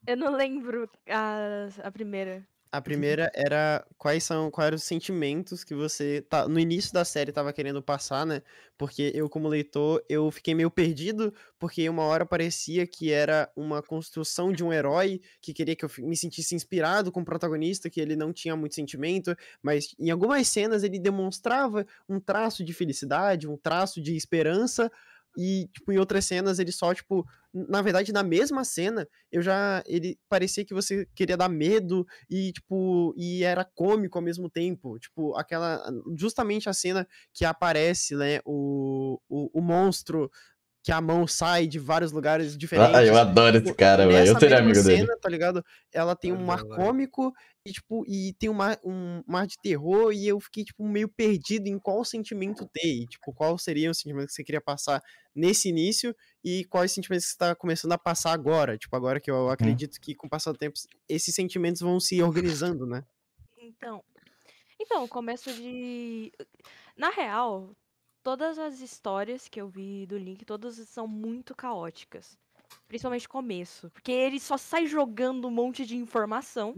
Eu 0.07 0.17
não 0.17 0.35
lembro 0.35 0.89
a, 1.09 1.67
a 1.83 1.91
primeira. 1.91 2.43
A 2.77 2.81
primeira 2.81 3.31
era 3.33 3.83
quais 3.97 4.23
são, 4.23 4.51
quais 4.51 4.67
eram 4.67 4.75
os 4.75 4.83
sentimentos 4.83 5.63
que 5.63 5.73
você 5.73 6.21
tá, 6.21 6.47
no 6.47 6.59
início 6.59 6.93
da 6.93 7.03
série 7.03 7.31
tava 7.31 7.51
querendo 7.51 7.81
passar, 7.81 8.23
né? 8.23 8.43
Porque 8.77 9.11
eu 9.15 9.27
como 9.27 9.47
leitor, 9.47 10.05
eu 10.07 10.29
fiquei 10.29 10.53
meio 10.53 10.69
perdido, 10.69 11.33
porque 11.57 11.89
uma 11.89 12.03
hora 12.03 12.23
parecia 12.23 12.85
que 12.85 13.11
era 13.11 13.51
uma 13.55 13.81
construção 13.81 14.51
de 14.51 14.63
um 14.63 14.71
herói 14.71 15.19
que 15.41 15.55
queria 15.55 15.75
que 15.75 15.85
eu 15.85 15.89
me 15.97 16.15
sentisse 16.15 16.53
inspirado 16.53 17.11
com 17.11 17.21
o 17.21 17.25
protagonista, 17.25 17.89
que 17.89 17.99
ele 17.99 18.15
não 18.15 18.31
tinha 18.31 18.55
muito 18.55 18.75
sentimento, 18.75 19.35
mas 19.59 19.95
em 19.97 20.11
algumas 20.11 20.47
cenas 20.47 20.83
ele 20.83 20.99
demonstrava 20.99 21.83
um 22.07 22.19
traço 22.19 22.63
de 22.63 22.73
felicidade, 22.73 23.47
um 23.47 23.57
traço 23.57 23.99
de 23.99 24.15
esperança, 24.15 24.91
e 25.37 25.69
tipo 25.71 25.91
em 25.91 25.99
outras 25.99 26.25
cenas 26.25 26.57
ele 26.57 26.71
só 26.71 26.93
tipo, 26.95 27.23
na 27.53 27.81
verdade 27.81 28.11
na 28.11 28.23
mesma 28.23 28.65
cena, 28.65 29.07
eu 29.31 29.41
já 29.41 29.83
ele 29.85 30.17
parecia 30.27 30.65
que 30.65 30.73
você 30.73 31.07
queria 31.13 31.37
dar 31.37 31.47
medo 31.47 32.05
e 32.27 32.51
tipo 32.51 33.13
e 33.15 33.43
era 33.43 33.63
cômico 33.63 34.17
ao 34.17 34.23
mesmo 34.23 34.49
tempo. 34.49 34.97
Tipo 34.97 35.37
aquela 35.37 35.83
justamente 36.17 36.67
a 36.67 36.73
cena 36.73 37.07
que 37.31 37.45
aparece 37.45 38.15
né 38.15 38.39
o, 38.43 39.19
o, 39.29 39.59
o 39.59 39.61
monstro 39.61 40.31
que 40.87 40.91
a 40.93 41.01
mão 41.01 41.27
sai 41.27 41.67
de 41.67 41.79
vários 41.79 42.13
lugares 42.13 42.57
diferentes 42.57 42.95
Ah, 42.95 43.03
eu 43.03 43.17
adoro 43.17 43.57
esse 43.57 43.65
Tipo, 43.65 43.77
cara, 43.77 44.07
velho. 44.07 44.25
Eu 44.25 44.35
mesma 44.39 44.57
amigo 44.57 44.81
dele. 44.81 44.99
cena, 45.01 45.17
tá 45.19 45.27
ligado? 45.27 45.61
Ela 45.93 46.15
tem 46.15 46.31
um 46.31 46.45
mar 46.45 46.61
Adoro. 46.61 46.77
cômico 46.77 47.33
e, 47.65 47.73
tipo, 47.73 48.05
e 48.07 48.33
tem 48.39 48.49
um 48.49 48.53
mar, 48.53 48.79
um 48.85 49.21
mar 49.27 49.45
de 49.45 49.57
terror 49.61 50.13
e 50.13 50.25
eu 50.25 50.39
fiquei, 50.39 50.63
tipo, 50.63 50.87
meio 50.87 51.09
perdido 51.09 51.67
em 51.67 51.77
qual 51.77 52.05
sentimento 52.05 52.65
ter. 52.71 53.01
E, 53.01 53.05
tipo, 53.05 53.33
qual 53.33 53.57
seria 53.57 53.91
o 53.91 53.93
sentimento 53.93 54.27
que 54.27 54.31
você 54.31 54.45
queria 54.45 54.61
passar 54.61 55.03
nesse 55.35 55.67
início 55.67 56.15
e 56.41 56.63
quais 56.63 56.93
sentimentos 56.93 57.25
que 57.25 57.31
você 57.33 57.37
tá 57.37 57.53
começando 57.53 57.91
a 57.91 57.97
passar 57.97 58.31
agora. 58.31 58.77
Tipo, 58.77 58.95
agora 58.95 59.19
que 59.19 59.29
eu 59.29 59.49
acredito 59.49 59.99
que 59.99 60.15
com 60.15 60.27
o 60.27 60.29
passar 60.29 60.53
do 60.53 60.57
tempo 60.57 60.79
esses 61.09 61.35
sentimentos 61.35 61.81
vão 61.81 61.99
se 61.99 62.23
organizando, 62.23 62.85
né? 62.85 63.03
Então, 63.59 64.01
então, 64.79 65.03
o 65.03 65.07
começo 65.09 65.51
de. 65.51 66.31
Na 66.95 67.09
real, 67.09 67.75
todas 68.27 68.59
as 68.59 68.81
histórias 68.81 69.47
que 69.47 69.61
eu 69.61 69.69
vi 69.69 70.05
do 70.05 70.17
Link, 70.17 70.43
todas 70.43 70.75
são 70.89 71.07
muito 71.07 71.55
caóticas. 71.55 72.37
Principalmente 72.85 73.25
o 73.25 73.29
começo. 73.29 73.89
Porque 73.91 74.11
ele 74.11 74.37
só 74.37 74.57
sai 74.57 74.85
jogando 74.85 75.47
um 75.47 75.51
monte 75.51 75.85
de 75.85 75.95
informação. 75.95 76.75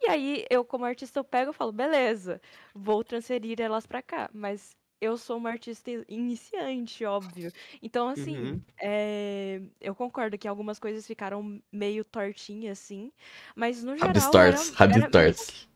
E 0.00 0.08
aí, 0.08 0.46
eu, 0.48 0.64
como 0.64 0.84
artista, 0.84 1.18
eu 1.18 1.24
pego 1.24 1.50
e 1.50 1.54
falo, 1.54 1.72
beleza, 1.72 2.40
vou 2.72 3.02
transferir 3.02 3.60
elas 3.60 3.84
pra 3.84 4.00
cá. 4.00 4.30
Mas 4.32 4.76
eu 5.00 5.16
sou 5.18 5.38
uma 5.38 5.50
artista 5.50 5.90
iniciante, 6.08 7.04
óbvio. 7.04 7.50
Então, 7.82 8.08
assim, 8.08 8.36
Uhum. 8.36 8.60
é, 8.80 9.60
eu 9.80 9.92
concordo 9.92 10.38
que 10.38 10.46
algumas 10.46 10.78
coisas 10.78 11.04
ficaram 11.04 11.60
meio 11.72 12.04
tortinhas, 12.04 12.78
assim. 12.78 13.10
Mas 13.56 13.82
no 13.82 13.94
geral. 13.96 14.06
Rabis 14.06 14.22
era- 14.22 14.30
Torts, 14.32 14.70
Rabis 14.70 14.96
era 14.98 15.00
meio 15.00 15.10
Torts. 15.10 15.68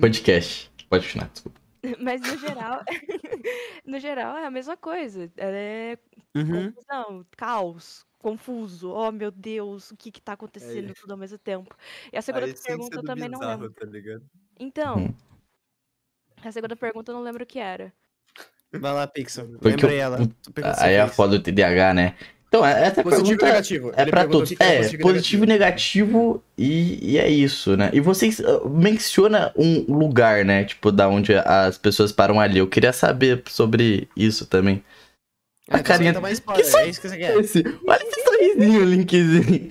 Podcast. 0.00 0.68
Pode 0.90 1.06
continuar, 1.06 1.28
desculpa. 1.28 1.67
Mas 2.00 2.20
no 2.22 2.36
geral, 2.36 2.82
no 3.84 3.98
geral 3.98 4.36
é 4.36 4.46
a 4.46 4.50
mesma 4.50 4.76
coisa. 4.76 5.30
É 5.36 5.98
Uhum. 6.36 6.72
confusão, 6.72 7.26
caos, 7.36 8.06
confuso. 8.18 8.90
Oh, 8.92 9.10
meu 9.10 9.30
Deus, 9.30 9.90
o 9.90 9.96
que 9.96 10.10
que 10.10 10.20
tá 10.20 10.32
acontecendo 10.34 10.94
tudo 10.94 11.12
ao 11.12 11.16
mesmo 11.18 11.38
tempo? 11.38 11.76
E 12.12 12.16
a 12.16 12.22
segunda 12.22 12.46
A 12.46 12.48
essência 12.48 12.68
pergunta 12.76 13.02
também 13.02 13.28
não 13.28 13.40
bizarro, 13.40 13.70
lembro. 13.70 13.74
tá? 13.74 13.86
Então, 14.58 14.96
Uhum. 14.98 15.14
a 16.42 16.52
segunda 16.52 16.76
pergunta 16.76 17.10
eu 17.12 17.16
não 17.16 17.22
lembro 17.22 17.44
o 17.44 17.46
que 17.46 17.58
era. 17.58 17.92
Vai 18.72 18.92
lá, 18.92 19.06
Pixel. 19.06 19.48
Porque 19.48 19.68
Lembrei 19.70 19.98
ela. 19.98 20.18
Aí 20.78 20.94
é 20.94 21.00
a 21.00 21.08
foda 21.08 21.38
do 21.38 21.42
TDAH, 21.42 21.94
né? 21.94 22.16
Então, 22.48 22.64
essa 22.64 23.02
Positivo 23.02 23.34
e 23.34 23.36
pergunta 23.36 23.46
negativo. 23.46 23.92
é 23.94 24.04
perguntou 24.06 24.40
todos. 24.40 24.48
que 24.48 24.62
É, 24.62 24.96
positivo 24.98 25.44
e 25.44 25.46
e 25.46 25.48
negativo 25.48 26.42
e, 26.56 27.12
e 27.12 27.18
é 27.18 27.28
isso, 27.28 27.76
né? 27.76 27.90
E 27.92 28.00
vocês 28.00 28.40
ah, 28.40 28.66
menciona 28.66 29.52
um 29.54 29.84
lugar, 29.94 30.46
né? 30.46 30.64
Tipo, 30.64 30.90
da 30.90 31.08
onde 31.08 31.34
as 31.34 31.76
pessoas 31.76 32.10
param 32.10 32.40
ali. 32.40 32.58
Eu 32.58 32.66
queria 32.66 32.92
saber 32.92 33.42
sobre 33.48 34.08
isso 34.16 34.46
também. 34.46 34.82
Ah, 35.70 35.76
A 35.76 35.82
carinha- 35.82 36.12
você 36.12 36.14
tá 36.14 36.20
mais 36.22 36.40
que 36.40 36.62
é 36.62 36.88
isso 36.88 37.00
que 37.02 37.08
você 37.10 37.16
quer. 37.18 37.36
Esse, 37.38 37.62
olha 37.86 38.02
esse 38.02 38.22
sorrisinho, 38.24 38.84
Linkzinho. 38.84 39.68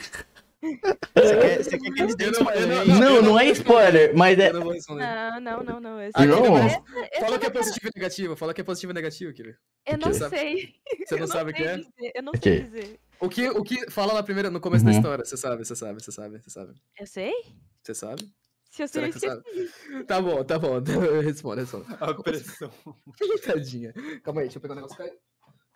Você 0.61 1.37
quer, 1.39 1.63
você 1.63 1.77
quer 1.77 1.91
que 1.93 2.01
eles 2.01 2.15
deem 2.15 2.31
Eu 2.31 2.39
não- 2.43 2.51
eu 2.51 2.55
spoiler, 2.55 2.67
não- 2.67 2.81
é? 2.95 2.99
Não, 2.99 3.21
não 3.21 3.39
é 3.39 3.45
spoiler, 3.49 4.15
mas 4.17 4.39
é. 4.39 4.51
Não. 4.53 5.39
Não, 5.39 5.63
não, 5.63 5.79
não. 5.79 6.01
Esse, 6.01 6.11
Aqui 6.17 6.27
Não? 6.27 6.57
esse 6.67 7.19
Fala 7.19 7.37
que 7.39 7.45
é 7.45 7.49
não- 7.49 7.55
positivo 7.55 7.87
e 7.87 7.99
negativo. 7.99 8.35
Fala 8.35 8.53
que 8.53 8.61
é 8.61 8.63
positivo 8.63 8.91
e 8.91 8.95
negativo, 8.95 9.33
Kiri. 9.33 9.55
Eu 9.85 9.97
não 9.97 10.13
sei. 10.13 10.73
Você 11.05 11.15
não 11.17 11.27
sabe 11.27 11.51
o 11.51 11.53
que 11.53 11.63
é? 11.63 11.77
dizer, 11.77 12.11
Eu 12.15 12.23
não 12.23 12.33
sei 12.41 12.61
dizer. 12.61 12.99
O 13.19 13.29
que, 13.29 13.49
o 13.49 13.63
que 13.63 13.89
fala 13.89 14.13
na 14.13 14.23
primeira, 14.23 14.49
no 14.49 14.59
começo 14.59 14.83
da 14.85 14.91
Uhum. 14.91 14.97
história? 14.97 15.25
Você 15.25 15.37
sabe, 15.37 15.65
você 15.65 15.75
sabe, 15.75 16.01
você 16.03 16.11
sabe, 16.11 16.39
você 16.41 16.49
sabe. 16.49 16.73
Eu 16.99 17.07
sei? 17.07 17.33
Você 17.83 17.93
sabe? 17.95 18.27
Se 18.69 18.83
eu 18.83 18.87
sei, 18.87 19.05
eu? 19.05 20.05
Tá 20.05 20.21
bom, 20.21 20.43
tá 20.43 20.59
bom. 20.59 20.79
Responda, 21.23 21.61
responda. 21.61 21.85
A 21.99 22.13
pressão. 22.13 22.69
Tadinha. 23.43 23.93
Calma 24.23 24.41
aí, 24.41 24.47
deixa 24.47 24.57
eu 24.57 24.61
pegar 24.61 24.73
um 24.73 24.77
negócio. 24.77 24.97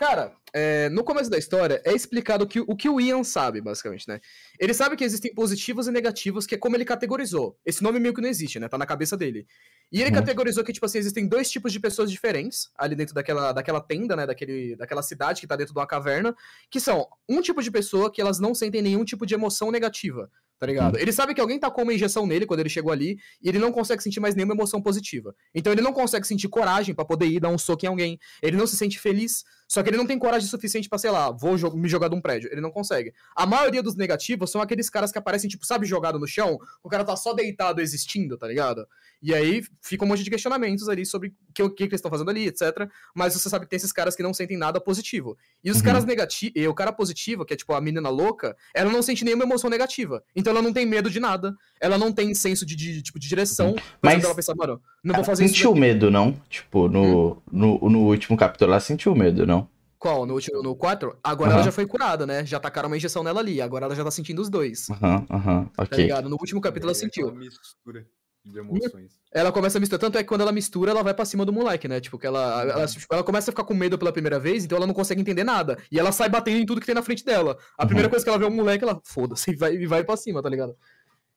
Cara, 0.02 0.36
é, 0.52 0.90
no 0.90 1.04
começo 1.04 1.30
da 1.30 1.38
história 1.38 1.80
é 1.86 1.94
explicado 1.94 2.48
que, 2.48 2.60
o 2.60 2.76
que 2.76 2.90
o 2.90 3.00
Ian 3.00 3.24
sabe, 3.24 3.62
basicamente, 3.62 4.08
né? 4.08 4.20
Ele 4.60 4.74
sabe 4.74 4.96
que 4.96 5.04
existem 5.04 5.32
positivos 5.32 5.86
e 5.86 5.92
negativos, 5.92 6.48
que 6.48 6.56
é 6.56 6.58
como 6.58 6.76
ele 6.76 6.84
categorizou. 6.84 7.56
Esse 7.64 7.84
nome 7.84 8.00
meio 8.00 8.12
que 8.12 8.20
não 8.20 8.28
existe, 8.28 8.60
né? 8.60 8.68
Tá 8.68 8.80
na 8.80 8.86
cabeça 8.88 9.16
dele. 9.16 9.46
E 9.92 10.02
ele 10.02 10.10
Uhum. 10.10 10.16
categorizou 10.16 10.64
que, 10.64 10.74
tipo 10.74 10.88
assim, 10.88 10.98
existem 10.98 11.28
dois 11.28 11.52
tipos 11.52 11.72
de 11.72 11.80
pessoas 11.80 12.10
diferentes 12.10 12.72
ali 12.76 12.96
dentro 12.96 13.14
daquela, 13.14 13.52
daquela 13.52 13.80
tenda, 13.80 14.16
né? 14.16 14.26
Daquele, 14.26 14.76
daquela 14.76 15.04
cidade 15.04 15.40
que 15.40 15.46
tá 15.46 15.56
dentro 15.56 15.72
de 15.72 15.80
uma 15.80 15.86
caverna, 15.86 16.36
que 16.72 16.80
são 16.80 17.08
um 17.30 17.40
tipo 17.40 17.62
de 17.62 17.70
pessoa 17.70 18.12
que 18.12 18.20
elas 18.20 18.40
não 18.40 18.56
sentem 18.56 18.82
nenhum 18.82 19.06
tipo 19.06 19.24
de 19.24 19.36
emoção 19.36 19.70
negativa. 19.70 20.32
Tá 20.58 20.68
ligado? 20.68 20.96
Ele 21.00 21.12
sabe 21.12 21.34
que 21.34 21.42
alguém 21.42 21.60
tá 21.60 21.72
com 21.72 21.82
uma 21.82 21.92
injeção 21.92 22.28
nele 22.28 22.46
quando 22.46 22.60
ele 22.60 22.70
chegou 22.70 22.92
ali 22.92 23.18
e 23.42 23.50
ele 23.50 23.58
não 23.58 23.72
consegue 23.72 24.04
sentir 24.04 24.20
mais 24.20 24.36
nenhuma 24.36 24.54
emoção 24.54 24.80
positiva. 24.80 25.34
Então 25.56 25.74
ele 25.74 25.82
não 25.82 25.92
consegue 25.92 26.28
sentir 26.28 26.48
coragem 26.50 26.94
pra 26.94 27.04
poder 27.04 27.26
ir 27.26 27.40
dar 27.40 27.50
um 27.50 27.58
soco 27.58 27.84
em 27.84 27.88
alguém. 27.88 28.20
Ele 28.44 28.56
não 28.56 28.68
se 28.68 28.78
sente 28.78 29.00
feliz, 29.00 29.44
só 29.72 29.82
que 29.82 29.90
ele 29.90 29.96
não 29.96 30.06
tem 30.06 30.20
coragem 30.20 30.50
suficiente 30.50 30.90
pra, 30.90 30.98
sei 30.98 31.10
lá, 31.12 31.32
vou 31.32 31.56
jo- 31.58 31.72
me 31.78 31.88
jogar 31.88 32.10
de 32.10 32.16
um 32.16 32.20
prédio. 32.20 32.50
Ele 32.52 32.60
não 32.60 32.70
consegue. 32.72 33.14
A 33.34 33.46
maioria 33.46 33.82
dos 33.82 33.96
negativos 33.96 34.52
são 34.52 34.60
aqueles 34.62 34.90
caras 34.90 35.14
que 35.14 35.18
aparecem, 35.18 35.50
tipo, 35.50 35.66
sabe, 35.66 35.86
jogado 35.86 36.20
no 36.20 36.28
chão? 36.28 36.60
O 36.84 36.90
cara 36.90 37.06
tá 37.06 37.16
só 37.16 37.32
deitado 37.34 37.80
existindo, 37.80 38.38
tá 38.38 38.48
ligado? 38.50 38.86
E 39.24 39.34
aí 39.34 39.64
fica 39.82 40.04
um 40.04 40.08
monte 40.10 40.26
de 40.26 40.30
questionamentos 40.30 40.90
ali 40.90 41.06
sobre 41.06 41.30
o 41.30 41.54
que, 41.54 41.70
que 41.70 41.84
eles 41.84 41.94
estão 42.00 42.12
fazendo 42.12 42.30
ali, 42.30 42.48
etc. 42.48 42.90
Mas 43.16 43.34
você 43.34 43.48
sabe 43.50 43.64
que 43.66 43.70
tem 43.70 43.78
esses 43.78 43.94
caras 43.94 44.14
que 44.14 44.22
não 44.24 44.34
sentem 44.34 44.58
nada 44.58 44.82
positivo. 44.82 45.38
E 45.64 45.72
os 45.72 45.78
Uhum. 45.78 45.84
caras 45.84 46.04
negativos, 46.04 46.54
e 46.62 46.68
o 46.68 46.74
cara 46.74 46.92
positivo, 46.92 47.46
que 47.46 47.54
é 47.54 47.58
tipo 47.58 47.72
a 47.74 47.80
menina 47.80 48.10
louca, 48.10 48.58
ela 48.74 48.92
não 48.92 49.02
sente 49.02 49.24
nenhuma 49.24 49.44
emoção 49.46 49.70
negativa. 49.70 50.22
Então 50.36 50.52
ela 50.52 50.62
não 50.62 50.74
tem 50.74 50.86
medo 50.86 51.10
de 51.10 51.20
nada. 51.22 51.56
Ela 51.80 51.98
não 51.98 52.12
tem 52.12 52.34
senso 52.34 52.66
de, 52.66 52.76
de, 52.76 53.02
tipo, 53.02 53.18
de 53.20 53.30
direção. 53.30 53.74
Mas, 54.02 54.16
Mas 54.16 54.24
ela 54.26 54.36
pensa, 54.36 54.54
mano, 54.56 54.82
não 55.04 55.16
vou 55.16 55.24
fazer 55.24 55.46
isso. 55.46 55.54
sentiu 55.54 55.70
daqui." 55.70 55.80
medo, 55.80 56.12
não? 56.12 56.34
Tipo, 56.50 56.88
no, 56.90 57.42
no, 57.52 57.90
no 57.90 58.00
último 58.08 58.36
capítulo 58.36 58.72
ela 58.72 58.80
sentiu 58.82 59.16
medo, 59.16 59.46
não? 59.48 59.61
Qual? 60.02 60.26
No, 60.26 60.34
último- 60.34 60.64
no 60.64 60.76
4? 60.76 61.16
Agora 61.24 61.52
Aham. 61.52 61.58
ela 61.58 61.66
já 61.66 61.72
foi 61.72 61.86
curada, 61.86 62.26
né? 62.26 62.44
Já 62.44 62.60
tacaram 62.60 62.90
uma 62.90 62.98
injeção 62.98 63.22
nela 63.24 63.40
ali. 63.40 63.62
Agora 63.62 63.86
ela 63.86 63.94
já 63.96 64.04
tá 64.04 64.10
sentindo 64.10 64.42
os 64.42 64.50
dois. 64.50 64.90
Aham, 64.90 65.26
aham, 65.30 65.66
Tá 65.78 65.84
ok. 65.84 65.96
ligado? 66.00 66.28
No 66.28 66.38
último 66.42 66.60
capítulo 66.60 66.90
ela 66.92 66.98
É 66.98 67.06
aquela 67.06 67.28
sentiu. 67.30 67.36
mistura 67.36 68.08
de 68.44 68.58
emoções. 68.58 69.12
Ela 69.32 69.52
começa 69.52 69.78
a 69.78 69.80
misturar. 69.80 70.00
Tanto 70.02 70.18
é 70.18 70.24
que 70.24 70.28
quando 70.28 70.42
ela 70.42 70.52
mistura, 70.52 70.90
ela 70.90 71.04
vai 71.04 71.14
pra 71.14 71.24
cima 71.24 71.46
do 71.46 71.54
moleque, 71.54 71.88
né? 71.88 72.02
Tipo, 72.02 72.18
que 72.18 72.26
ela, 72.26 72.64
ela, 72.64 72.88
tipo, 72.88 73.06
ela 73.14 73.24
começa 73.24 73.52
a 73.52 73.54
ficar 73.54 73.64
com 73.64 73.76
medo 73.76 73.96
pela 74.00 74.12
primeira 74.12 74.40
vez, 74.40 74.66
então 74.66 74.76
ela 74.76 74.88
não 74.88 74.94
consegue 74.96 75.22
entender 75.22 75.44
nada. 75.44 75.78
E 75.92 76.00
ela 76.00 76.12
sai 76.12 76.28
batendo 76.30 76.58
em 76.58 76.66
tudo 76.66 76.82
que 76.82 76.88
tem 76.88 76.96
na 76.96 77.04
frente 77.04 77.24
dela. 77.24 77.56
A 77.78 77.84
Uhum. 77.84 77.88
primeira 77.90 78.10
coisa 78.10 78.26
que 78.26 78.30
ela 78.30 78.40
vê 78.40 78.46
é 78.46 78.48
um 78.48 78.56
moleque, 78.56 78.84
ela 78.84 79.00
foda-se 79.06 79.52
e 79.54 79.56
vai, 79.56 79.76
e 79.76 79.86
vai 79.86 80.04
pra 80.04 80.18
cima, 80.18 80.42
tá 80.42 80.50
ligado? 80.50 80.76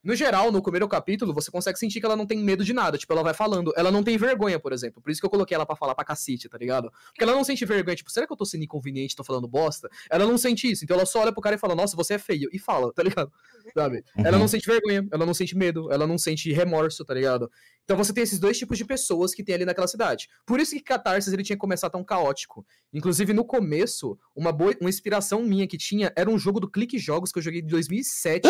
No 0.05 0.15
geral, 0.15 0.53
no 0.53 0.61
primeiro 0.63 0.87
capítulo, 0.87 1.33
você 1.33 1.51
consegue 1.51 1.79
sentir 1.79 1.99
que 1.99 2.05
ela 2.07 2.15
não 2.15 2.27
tem 2.27 2.39
medo 2.39 2.63
de 2.63 2.73
nada. 2.75 2.99
Tipo, 2.99 3.13
ela 3.15 3.23
vai 3.23 3.33
falando. 3.33 3.73
Ela 3.77 3.91
não 3.91 4.03
tem 4.03 4.19
vergonha, 4.19 4.61
por 4.61 4.73
exemplo. 4.73 5.01
Por 5.03 5.11
isso 5.11 5.21
que 5.21 5.27
eu 5.27 5.31
coloquei 5.31 5.55
ela 5.55 5.65
pra 5.65 5.75
falar 5.75 5.95
pra 5.95 6.05
cacete, 6.05 6.49
tá 6.49 6.59
ligado? 6.59 6.93
Porque 7.07 7.23
ela 7.25 7.33
não 7.33 7.43
sente 7.43 7.65
vergonha. 7.65 7.97
Tipo, 7.97 8.11
será 8.11 8.27
que 8.27 8.33
eu 8.33 8.37
tô 8.37 8.45
sendo 8.45 8.65
inconveniente, 8.65 9.17
tô 9.17 9.25
falando 9.25 9.49
bosta? 9.49 9.89
Ela 10.11 10.27
não 10.27 10.37
sente 10.37 10.71
isso. 10.71 10.85
Então 10.85 10.97
ela 10.97 11.07
só 11.07 11.23
olha 11.23 11.33
pro 11.33 11.41
cara 11.41 11.57
e 11.57 11.59
fala, 11.59 11.75
nossa, 11.75 11.97
você 11.97 12.15
é 12.15 12.19
feio. 12.19 12.51
E 12.53 12.59
fala, 12.59 12.93
tá 12.93 13.03
ligado? 13.03 13.33
Sabe? 13.73 14.05
Ela 14.19 14.33
Uhum. 14.33 14.39
não 14.41 14.49
sente 14.49 14.67
vergonha, 14.67 15.09
ela 15.11 15.25
não 15.25 15.33
sente 15.33 15.57
medo, 15.57 15.91
ela 15.91 16.07
não 16.07 16.19
sente 16.19 16.53
remorso, 16.53 17.03
tá 17.05 17.15
ligado? 17.15 17.51
Então 17.85 17.97
você 17.97 18.13
tem 18.13 18.23
esses 18.23 18.39
dois 18.39 18.59
tipos 18.59 18.79
de 18.79 18.85
pessoas 18.85 19.35
que 19.35 19.45
tem 19.45 19.55
ali 19.55 19.65
naquela 19.65 19.87
cidade. 19.87 20.29
Por 20.47 20.59
isso 20.59 20.75
que 20.75 20.83
Catarsis 20.83 21.33
ele 21.33 21.43
tinha 21.43 21.57
que 21.57 21.61
começar 21.61 21.91
tão 21.91 22.03
caótico. 22.03 22.67
Inclusive, 22.93 23.33
no 23.33 23.45
começo, 23.45 24.19
uma 24.35 24.53
boa 24.53 24.75
uma 24.81 24.89
inspiração 24.89 25.43
minha 25.43 25.67
que 25.67 25.77
tinha 25.77 26.13
era 26.17 26.31
um 26.31 26.39
jogo 26.39 26.61
do 26.61 26.71
Clique 26.71 26.99
Jogos 26.99 27.31
que 27.31 27.39
eu 27.39 27.43
joguei 27.43 27.61
em 27.61 27.67
2007, 27.67 28.49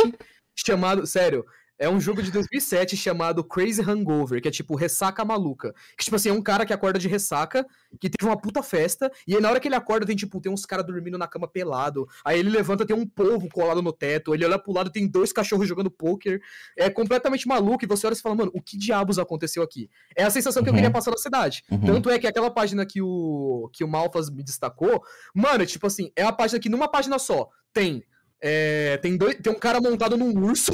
chamado. 0.54 1.06
Sério. 1.06 1.44
É 1.78 1.88
um 1.88 2.00
jogo 2.00 2.22
de 2.22 2.30
2007 2.30 2.96
chamado 2.96 3.42
Crazy 3.42 3.82
Hangover, 3.82 4.40
que 4.40 4.46
é 4.46 4.50
tipo 4.50 4.76
ressaca 4.76 5.24
maluca. 5.24 5.74
Que, 5.98 6.04
tipo 6.04 6.14
assim, 6.14 6.28
é 6.28 6.32
um 6.32 6.40
cara 6.40 6.64
que 6.64 6.72
acorda 6.72 6.98
de 7.00 7.08
ressaca, 7.08 7.66
que 8.00 8.08
teve 8.08 8.28
uma 8.30 8.36
puta 8.40 8.62
festa, 8.62 9.10
e 9.26 9.34
aí 9.34 9.40
na 9.40 9.50
hora 9.50 9.58
que 9.58 9.66
ele 9.66 9.74
acorda 9.74 10.06
tem, 10.06 10.14
tipo, 10.14 10.40
tem 10.40 10.52
uns 10.52 10.64
caras 10.64 10.86
dormindo 10.86 11.18
na 11.18 11.26
cama 11.26 11.48
pelado. 11.48 12.06
Aí 12.24 12.38
ele 12.38 12.48
levanta, 12.48 12.86
tem 12.86 12.94
um 12.94 13.04
polvo 13.06 13.48
colado 13.48 13.82
no 13.82 13.92
teto, 13.92 14.32
ele 14.34 14.44
olha 14.44 14.58
pro 14.58 14.72
lado, 14.72 14.90
tem 14.90 15.06
dois 15.08 15.32
cachorros 15.32 15.66
jogando 15.68 15.90
poker. 15.90 16.40
É 16.78 16.88
completamente 16.88 17.48
maluco, 17.48 17.84
e 17.84 17.88
você 17.88 18.06
olha 18.06 18.14
e 18.14 18.20
fala, 18.20 18.36
mano, 18.36 18.52
o 18.54 18.62
que 18.62 18.78
diabos 18.78 19.18
aconteceu 19.18 19.62
aqui? 19.62 19.90
É 20.16 20.22
a 20.22 20.30
sensação 20.30 20.62
que 20.62 20.68
eu 20.68 20.72
Uhum. 20.72 20.76
queria 20.76 20.90
passar 20.92 21.10
na 21.10 21.16
cidade. 21.16 21.64
Uhum. 21.70 21.80
Tanto 21.80 22.08
é 22.10 22.18
que 22.18 22.26
aquela 22.26 22.50
página 22.50 22.86
que 22.86 23.02
o, 23.02 23.68
que 23.72 23.82
o 23.82 23.88
Malfas 23.88 24.30
me 24.30 24.42
destacou, 24.44 25.02
mano, 25.34 25.66
tipo 25.66 25.86
assim, 25.86 26.12
é 26.14 26.22
a 26.22 26.32
página 26.32 26.60
que 26.60 26.68
numa 26.68 26.88
página 26.88 27.18
só 27.18 27.48
tem. 27.72 28.04
é, 28.40 28.96
tem, 28.98 29.16
dois, 29.16 29.36
tem 29.42 29.52
um 29.52 29.58
cara 29.58 29.80
montado 29.80 30.16
num 30.16 30.36
urso, 30.44 30.72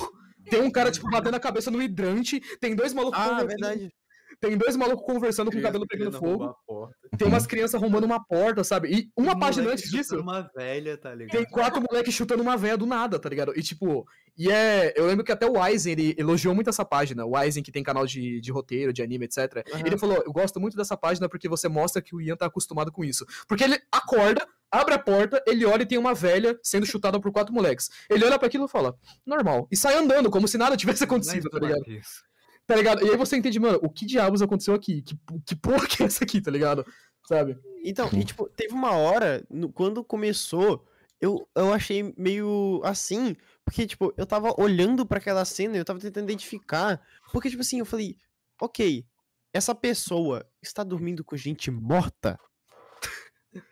tem 0.50 0.60
um 0.60 0.70
cara, 0.70 0.90
tipo, 0.90 1.08
batendo 1.08 1.36
a 1.36 1.40
cabeça 1.40 1.70
no 1.70 1.80
hidrante. 1.80 2.40
Tem 2.60 2.74
dois 2.74 2.92
malucos 2.92 3.18
Ah, 3.18 3.44
verdade. 3.44 3.90
Tem 4.40 4.56
dois 4.56 4.74
malucos 4.74 5.04
conversando 5.04 5.50
com 5.50 5.58
o 5.58 5.62
cabelo 5.62 5.86
pegando 5.86 6.18
fogo. 6.18 6.56
Tem 7.18 7.28
umas 7.28 7.46
crianças 7.46 7.74
arrombando 7.74 8.06
uma 8.06 8.24
porta, 8.24 8.64
sabe? 8.64 8.88
E 8.88 9.10
uma 9.14 9.38
página 9.38 9.70
antes 9.70 9.90
disso. 9.90 10.18
Uma 10.18 10.50
velha, 10.54 10.96
tá 10.96 11.14
ligado? 11.14 11.36
Tem 11.36 11.44
quatro 11.44 11.82
moleques 11.82 12.14
chutando 12.14 12.42
uma 12.42 12.56
véia 12.56 12.76
do 12.76 12.86
nada, 12.86 13.18
tá 13.18 13.28
ligado? 13.28 13.52
E 13.54 13.62
tipo, 13.62 14.06
e 14.38 14.50
é. 14.50 14.94
Eu 14.96 15.06
lembro 15.06 15.22
que 15.22 15.32
até 15.32 15.46
o 15.46 15.60
Aizen, 15.60 15.92
ele 15.92 16.14
elogiou 16.16 16.54
muito 16.54 16.70
essa 16.70 16.84
página. 16.84 17.26
O 17.26 17.36
Aizen, 17.36 17.62
que 17.62 17.70
tem 17.70 17.82
canal 17.82 18.06
de, 18.06 18.40
de 18.40 18.50
roteiro, 18.50 18.92
de 18.92 19.02
anime, 19.02 19.26
etc. 19.26 19.62
Aham. 19.70 19.82
Ele 19.84 19.98
falou: 19.98 20.22
Eu 20.24 20.32
gosto 20.32 20.58
muito 20.58 20.76
dessa 20.76 20.96
página 20.96 21.28
porque 21.28 21.46
você 21.48 21.68
mostra 21.68 22.00
que 22.00 22.16
o 22.16 22.20
Ian 22.22 22.36
tá 22.36 22.46
acostumado 22.46 22.90
com 22.90 23.04
isso. 23.04 23.26
Porque 23.46 23.64
ele 23.64 23.78
acorda, 23.92 24.46
abre 24.70 24.94
a 24.94 24.98
porta, 24.98 25.42
ele 25.46 25.66
olha 25.66 25.82
e 25.82 25.86
tem 25.86 25.98
uma 25.98 26.14
velha 26.14 26.58
sendo 26.62 26.86
chutada 26.86 27.20
por 27.20 27.30
quatro 27.30 27.52
moleques. 27.52 27.90
Ele 28.08 28.24
olha 28.24 28.38
pra 28.38 28.48
aquilo 28.48 28.64
e 28.64 28.68
fala: 28.68 28.96
Normal. 29.26 29.68
E 29.70 29.76
sai 29.76 29.96
andando, 29.96 30.30
como 30.30 30.48
se 30.48 30.56
nada 30.56 30.76
tivesse 30.76 31.04
acontecido, 31.04 31.50
tá 31.50 31.58
ligado? 31.58 31.82
Tá 32.70 32.76
ligado? 32.76 33.04
E 33.04 33.10
aí 33.10 33.16
você 33.16 33.36
entende, 33.36 33.58
mano, 33.58 33.80
o 33.82 33.90
que 33.90 34.06
diabos 34.06 34.40
aconteceu 34.42 34.74
aqui? 34.74 35.02
Que, 35.02 35.18
que 35.44 35.56
porra 35.56 35.86
que 35.88 36.02
é 36.02 36.06
essa 36.06 36.22
aqui, 36.24 36.40
tá 36.40 36.50
ligado? 36.50 36.86
Sabe? 37.26 37.58
Então, 37.84 38.08
e 38.12 38.24
tipo, 38.24 38.48
teve 38.48 38.72
uma 38.72 38.92
hora, 38.92 39.44
no- 39.50 39.72
quando 39.72 40.04
começou, 40.04 40.86
eu, 41.20 41.48
eu 41.54 41.72
achei 41.72 42.14
meio 42.16 42.80
assim, 42.84 43.36
porque, 43.64 43.86
tipo, 43.86 44.14
eu 44.16 44.24
tava 44.24 44.54
olhando 44.56 45.04
pra 45.04 45.18
aquela 45.18 45.44
cena 45.44 45.76
e 45.76 45.80
eu 45.80 45.84
tava 45.84 45.98
tentando 45.98 46.24
identificar, 46.24 47.00
porque, 47.32 47.50
tipo 47.50 47.62
assim, 47.62 47.80
eu 47.80 47.84
falei, 47.86 48.16
ok, 48.60 49.04
essa 49.52 49.74
pessoa 49.74 50.46
está 50.62 50.84
dormindo 50.84 51.24
com 51.24 51.36
gente 51.36 51.70
morta? 51.72 52.38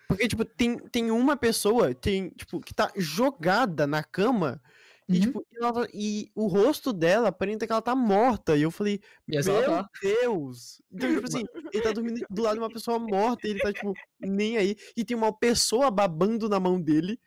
Porque, 0.08 0.26
tipo, 0.26 0.44
tem, 0.44 0.76
tem 0.88 1.10
uma 1.10 1.36
pessoa, 1.36 1.94
tem, 1.94 2.30
tipo, 2.30 2.60
que 2.60 2.74
tá 2.74 2.90
jogada 2.96 3.86
na 3.86 4.02
cama, 4.02 4.60
e, 5.08 5.14
Uhum. 5.14 5.20
tipo, 5.20 5.46
ela 5.56 5.72
tá- 5.72 5.88
e 5.92 6.30
o 6.34 6.46
rosto 6.46 6.92
dela 6.92 7.28
aparenta 7.28 7.66
que 7.66 7.72
ela 7.72 7.80
tá 7.82 7.94
morta, 7.96 8.56
e 8.56 8.62
eu 8.62 8.70
falei, 8.70 9.00
E 9.26 9.36
ela 9.36 9.44
meu 9.60 9.64
tá. 9.64 9.88
Deus! 10.02 10.82
Então, 10.92 11.14
tipo 11.14 11.26
assim, 11.26 11.44
ele 11.74 11.82
tá 11.82 11.92
dormindo 11.92 12.26
do 12.28 12.42
lado 12.42 12.54
de 12.54 12.60
uma 12.60 12.70
pessoa 12.70 12.98
morta, 13.38 13.46
e 13.46 13.50
ele 13.52 13.60
tá, 13.60 13.72
tipo, 13.72 13.98
nem 14.20 14.56
aí. 14.58 14.76
E 14.96 15.04
tem 15.04 15.16
uma 15.16 15.32
pessoa 15.32 15.90
babando 15.90 16.48
na 16.48 16.60
mão 16.60 16.80
dele, 16.80 17.18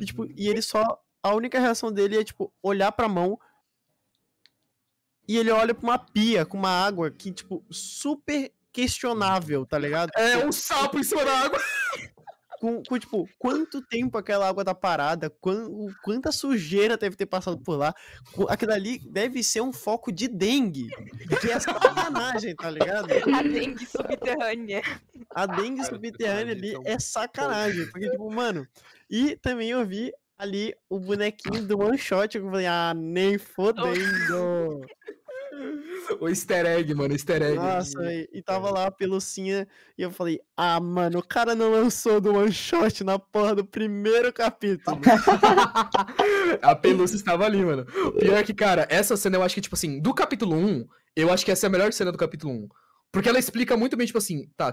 e, 0.00 0.04
tipo, 0.04 0.26
e 0.36 0.48
ele 0.48 0.62
só. 0.62 0.84
A 1.24 1.34
única 1.36 1.60
reação 1.60 1.92
dele 1.92 2.18
é, 2.18 2.24
tipo, 2.24 2.52
olhar 2.62 2.90
pra 2.90 3.08
mão. 3.08 3.38
E 5.28 5.36
ele 5.38 5.50
olha 5.52 5.72
pra 5.72 5.84
uma 5.84 5.98
pia 5.98 6.44
com 6.44 6.56
uma 6.58 6.68
água 6.84 7.10
que, 7.12 7.30
tipo, 7.30 7.64
super 7.70 8.52
questionável, 8.72 9.64
tá 9.64 9.78
ligado? 9.78 10.10
É 10.16 10.44
um 10.44 10.50
sapo 10.50 10.98
em 10.98 11.04
cima 11.04 11.24
da 11.24 11.38
água. 11.44 11.60
Com, 12.62 12.80
com, 12.80 12.96
tipo, 12.96 13.28
quanto 13.40 13.82
tempo 13.82 14.16
aquela 14.16 14.48
água 14.48 14.64
tá 14.64 14.72
parada, 14.72 15.28
quan- 15.40 15.66
o- 15.66 15.92
quanta 16.00 16.30
sujeira 16.30 16.96
deve 16.96 17.16
ter 17.16 17.26
passado 17.26 17.58
por 17.58 17.74
lá. 17.76 17.92
Aquilo 18.48 18.72
ali 18.72 19.00
deve 19.10 19.42
ser 19.42 19.60
um 19.62 19.72
foco 19.72 20.12
de 20.12 20.28
dengue. 20.28 20.86
Que 21.40 21.50
é 21.50 21.58
sacanagem, 21.58 22.54
tá 22.54 22.70
ligado? 22.70 23.08
A 23.36 23.42
dengue 23.42 23.84
subterrânea. 23.84 24.80
A 25.34 25.44
dengue 25.46 25.84
subterrânea 25.84 26.52
ali 26.54 26.68
então, 26.70 26.82
é 26.86 27.00
sacanagem. 27.00 27.86
Porque, 27.90 28.08
tipo, 28.08 28.30
mano. 28.30 28.64
E 29.10 29.34
também 29.38 29.70
eu 29.70 29.84
vi 29.84 30.12
ali 30.38 30.72
o 30.88 31.00
bonequinho 31.00 31.64
do 31.66 31.80
one 31.80 31.98
shot. 31.98 32.38
Eu 32.38 32.48
falei, 32.48 32.66
ah, 32.66 32.94
nem 32.96 33.38
fodendo. 33.38 34.86
O 36.20 36.28
easter 36.28 36.66
egg, 36.66 36.94
mano, 36.94 37.14
easter 37.14 37.40
egg. 37.42 37.56
Nossa, 37.56 38.02
e, 38.12 38.28
e 38.32 38.42
tava 38.42 38.70
lá 38.70 38.86
a 38.86 38.90
pelucinha. 38.90 39.68
E 39.96 40.02
eu 40.02 40.10
falei, 40.10 40.40
ah, 40.56 40.80
mano, 40.80 41.18
o 41.18 41.26
cara 41.26 41.54
não 41.54 41.70
lançou 41.70 42.20
do 42.20 42.34
one 42.34 42.52
shot 42.52 43.04
na 43.04 43.18
porra 43.18 43.54
do 43.54 43.64
primeiro 43.64 44.32
capítulo. 44.32 44.98
a 46.60 46.74
pelúcia 46.74 47.16
estava 47.16 47.44
ali, 47.44 47.64
mano. 47.64 47.86
O 48.06 48.12
Pior 48.12 48.36
é 48.36 48.42
que, 48.42 48.54
cara, 48.54 48.86
essa 48.90 49.16
cena 49.16 49.36
eu 49.36 49.42
acho 49.42 49.54
que, 49.54 49.60
tipo 49.60 49.74
assim, 49.74 50.00
do 50.00 50.12
capítulo 50.14 50.56
1, 50.56 50.86
eu 51.16 51.32
acho 51.32 51.44
que 51.44 51.50
essa 51.50 51.66
é 51.66 51.68
a 51.68 51.70
melhor 51.70 51.92
cena 51.92 52.12
do 52.12 52.18
capítulo 52.18 52.52
1. 52.52 52.68
Porque 53.10 53.28
ela 53.28 53.38
explica 53.38 53.76
muito 53.76 53.96
bem, 53.96 54.06
tipo 54.06 54.18
assim, 54.18 54.48
tá. 54.56 54.72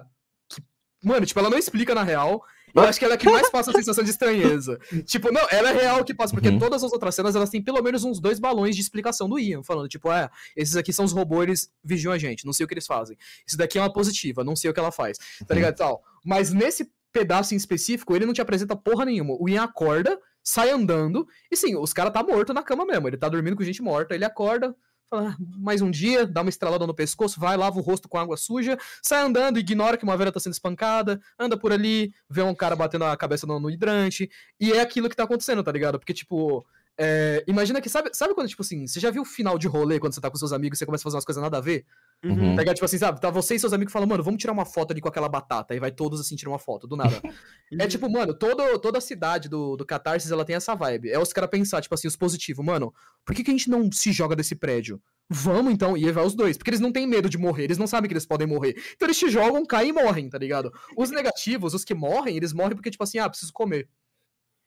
que- 0.49 0.63
Mano, 1.03 1.25
tipo, 1.25 1.39
ela 1.39 1.49
não 1.49 1.57
explica 1.57 1.93
na 1.93 2.03
real. 2.03 2.43
Eu 2.73 2.83
acho 2.83 2.99
que 2.99 3.05
ela 3.05 3.13
é 3.15 3.17
que 3.17 3.29
mais 3.29 3.49
passa 3.49 3.71
a 3.71 3.73
sensação 3.73 4.03
de 4.03 4.09
estranheza. 4.11 4.79
tipo, 5.05 5.31
não, 5.31 5.41
ela 5.49 5.69
é 5.69 5.73
real 5.73 6.03
que 6.03 6.13
passa, 6.13 6.33
porque 6.33 6.49
Uhum. 6.49 6.59
todas 6.59 6.83
as 6.83 6.91
outras 6.91 7.15
cenas, 7.15 7.35
elas 7.35 7.49
têm 7.49 7.61
pelo 7.61 7.81
menos 7.81 8.03
uns 8.03 8.19
dois 8.19 8.39
balões 8.39 8.75
de 8.75 8.81
explicação 8.81 9.27
do 9.29 9.39
Ian, 9.39 9.63
falando, 9.63 9.87
tipo, 9.87 10.11
é, 10.11 10.29
esses 10.55 10.75
aqui 10.75 10.91
são 10.93 11.05
os 11.05 11.11
robôs, 11.11 11.43
eles 11.43 11.71
vigiam 11.83 12.11
a 12.13 12.17
gente, 12.17 12.45
não 12.45 12.53
sei 12.53 12.65
o 12.65 12.67
que 12.67 12.73
eles 12.73 12.87
fazem. 12.87 13.17
Isso 13.45 13.57
daqui 13.57 13.77
é 13.77 13.81
uma 13.81 13.91
positiva, 13.91 14.43
não 14.43 14.55
sei 14.55 14.69
o 14.69 14.73
que 14.73 14.79
ela 14.79 14.91
faz, 14.91 15.17
tá 15.47 15.53
ligado? 15.55 15.73
e 15.73 15.77
Tal. 15.77 16.01
Mas 16.25 16.51
nesse 16.51 16.91
pedaço 17.11 17.53
em 17.53 17.57
específico, 17.57 18.15
ele 18.15 18.25
não 18.25 18.33
te 18.33 18.41
apresenta 18.41 18.75
porra 18.75 19.05
nenhuma. 19.05 19.35
O 19.39 19.49
Ian 19.49 19.63
acorda, 19.63 20.19
sai 20.43 20.69
andando, 20.71 21.27
e 21.51 21.55
sim, 21.55 21.75
os 21.75 21.93
caras 21.93 22.13
tá 22.13 22.23
morto 22.23 22.53
na 22.53 22.63
cama 22.63 22.85
mesmo, 22.85 23.07
ele 23.07 23.17
tá 23.17 23.27
dormindo 23.29 23.55
com 23.55 23.63
gente 23.63 23.81
morta, 23.81 24.15
ele 24.15 24.25
acorda, 24.25 24.75
fala, 25.09 25.31
"Ah, 25.31 25.37
mais 25.57 25.81
um 25.81 25.89
dia, 25.89 26.25
dá 26.25 26.41
uma 26.41 26.49
estralada 26.49 26.85
no 26.85 26.93
pescoço, 26.93 27.39
vai, 27.39 27.57
lava 27.57 27.77
o 27.77 27.81
rosto 27.81 28.07
com 28.07 28.17
água 28.17 28.37
suja, 28.37 28.77
sai 29.01 29.21
andando, 29.21 29.57
ignora 29.57 29.97
que 29.97 30.03
uma 30.03 30.15
velha 30.15 30.31
tá 30.31 30.39
sendo 30.39 30.53
espancada, 30.53 31.19
anda 31.37 31.57
por 31.57 31.71
ali, 31.71 32.13
vê 32.29 32.41
um 32.41 32.55
cara 32.55 32.75
batendo 32.75 33.05
a 33.05 33.17
cabeça 33.17 33.47
no, 33.47 33.59
no 33.59 33.69
hidrante, 33.69 34.29
e 34.59 34.71
é 34.71 34.81
aquilo 34.81 35.09
que 35.09 35.15
tá 35.15 35.23
acontecendo, 35.23 35.63
tá 35.63 35.71
ligado? 35.71 35.99
Porque, 35.99 36.13
tipo, 36.13 36.65
é, 37.01 37.45
imagina 37.47 37.79
que, 37.79 37.87
sabe, 37.87 38.09
sabe 38.11 38.33
quando, 38.33 38.49
tipo 38.49 38.61
assim, 38.61 38.85
você 38.85 38.99
já 38.99 39.09
viu 39.09 39.21
o 39.21 39.25
final 39.25 39.57
de 39.57 39.69
rolê 39.69 39.99
quando 40.01 40.13
você 40.13 40.19
tá 40.19 40.29
com 40.29 40.35
seus 40.35 40.51
amigos 40.51 40.77
e 40.77 40.79
você 40.79 40.85
começa 40.85 41.01
a 41.01 41.05
fazer 41.05 41.15
umas 41.15 41.23
coisas 41.23 41.41
nada 41.41 41.57
a 41.57 41.61
ver? 41.61 41.85
Uhum. 42.25 42.55
Tá 42.55 42.61
ligado? 42.61 42.75
Tipo 42.75 42.83
assim, 42.83 42.97
sabe? 42.97 43.21
Tá 43.21 43.29
você 43.29 43.55
e 43.55 43.59
seus 43.59 43.71
amigos 43.71 43.93
falam, 43.93 44.05
mano, 44.05 44.21
vamos 44.21 44.41
tirar 44.41 44.51
uma 44.51 44.65
foto 44.65 44.91
ali 44.91 44.99
com 44.99 45.07
aquela 45.07 45.29
batata. 45.29 45.73
E 45.73 45.79
vai 45.79 45.91
todos 45.91 46.19
assim 46.19 46.35
tirar 46.35 46.51
uma 46.51 46.59
foto, 46.59 46.87
do 46.87 46.97
nada. 46.97 47.21
é 47.79 47.87
tipo, 47.87 48.09
mano, 48.09 48.33
todo, 48.33 48.77
toda 48.79 48.97
a 48.97 49.01
cidade 49.01 49.47
do, 49.47 49.77
do 49.77 49.85
Catarsis, 49.85 50.29
ela 50.29 50.43
tem 50.43 50.57
essa 50.57 50.75
vibe. 50.75 51.09
É 51.09 51.17
os 51.17 51.31
caras 51.31 51.49
pensar, 51.49 51.81
tipo 51.81 51.95
assim, 51.95 52.09
os 52.09 52.17
positivos. 52.17 52.65
Mano, 52.65 52.93
por 53.25 53.33
que, 53.33 53.45
que 53.45 53.49
a 53.49 53.53
gente 53.53 53.69
não 53.69 53.89
se 53.89 54.11
joga 54.11 54.35
desse 54.35 54.53
prédio? 54.53 55.01
Vamos 55.29 55.71
então, 55.71 55.95
e 55.95 56.11
vai 56.11 56.25
os 56.25 56.35
dois. 56.35 56.57
Porque 56.57 56.71
eles 56.71 56.81
não 56.81 56.91
têm 56.91 57.07
medo 57.07 57.29
de 57.29 57.37
morrer, 57.37 57.63
eles 57.63 57.77
não 57.77 57.87
sabem 57.87 58.09
que 58.09 58.13
eles 58.13 58.25
podem 58.25 58.45
morrer. 58.47 58.75
Então 58.95 59.05
eles 59.05 59.17
te 59.17 59.29
jogam, 59.29 59.65
caem 59.65 59.91
e 59.91 59.93
morrem, 59.93 60.27
tá 60.27 60.37
ligado? 60.37 60.69
Os 60.97 61.11
negativos, 61.11 61.73
os 61.73 61.85
que 61.85 61.93
morrem, 61.93 62.35
eles 62.35 62.51
morrem 62.51 62.75
porque, 62.75 62.91
tipo 62.91 63.03
assim, 63.03 63.19
ah, 63.19 63.29
preciso 63.29 63.53
comer. 63.53 63.87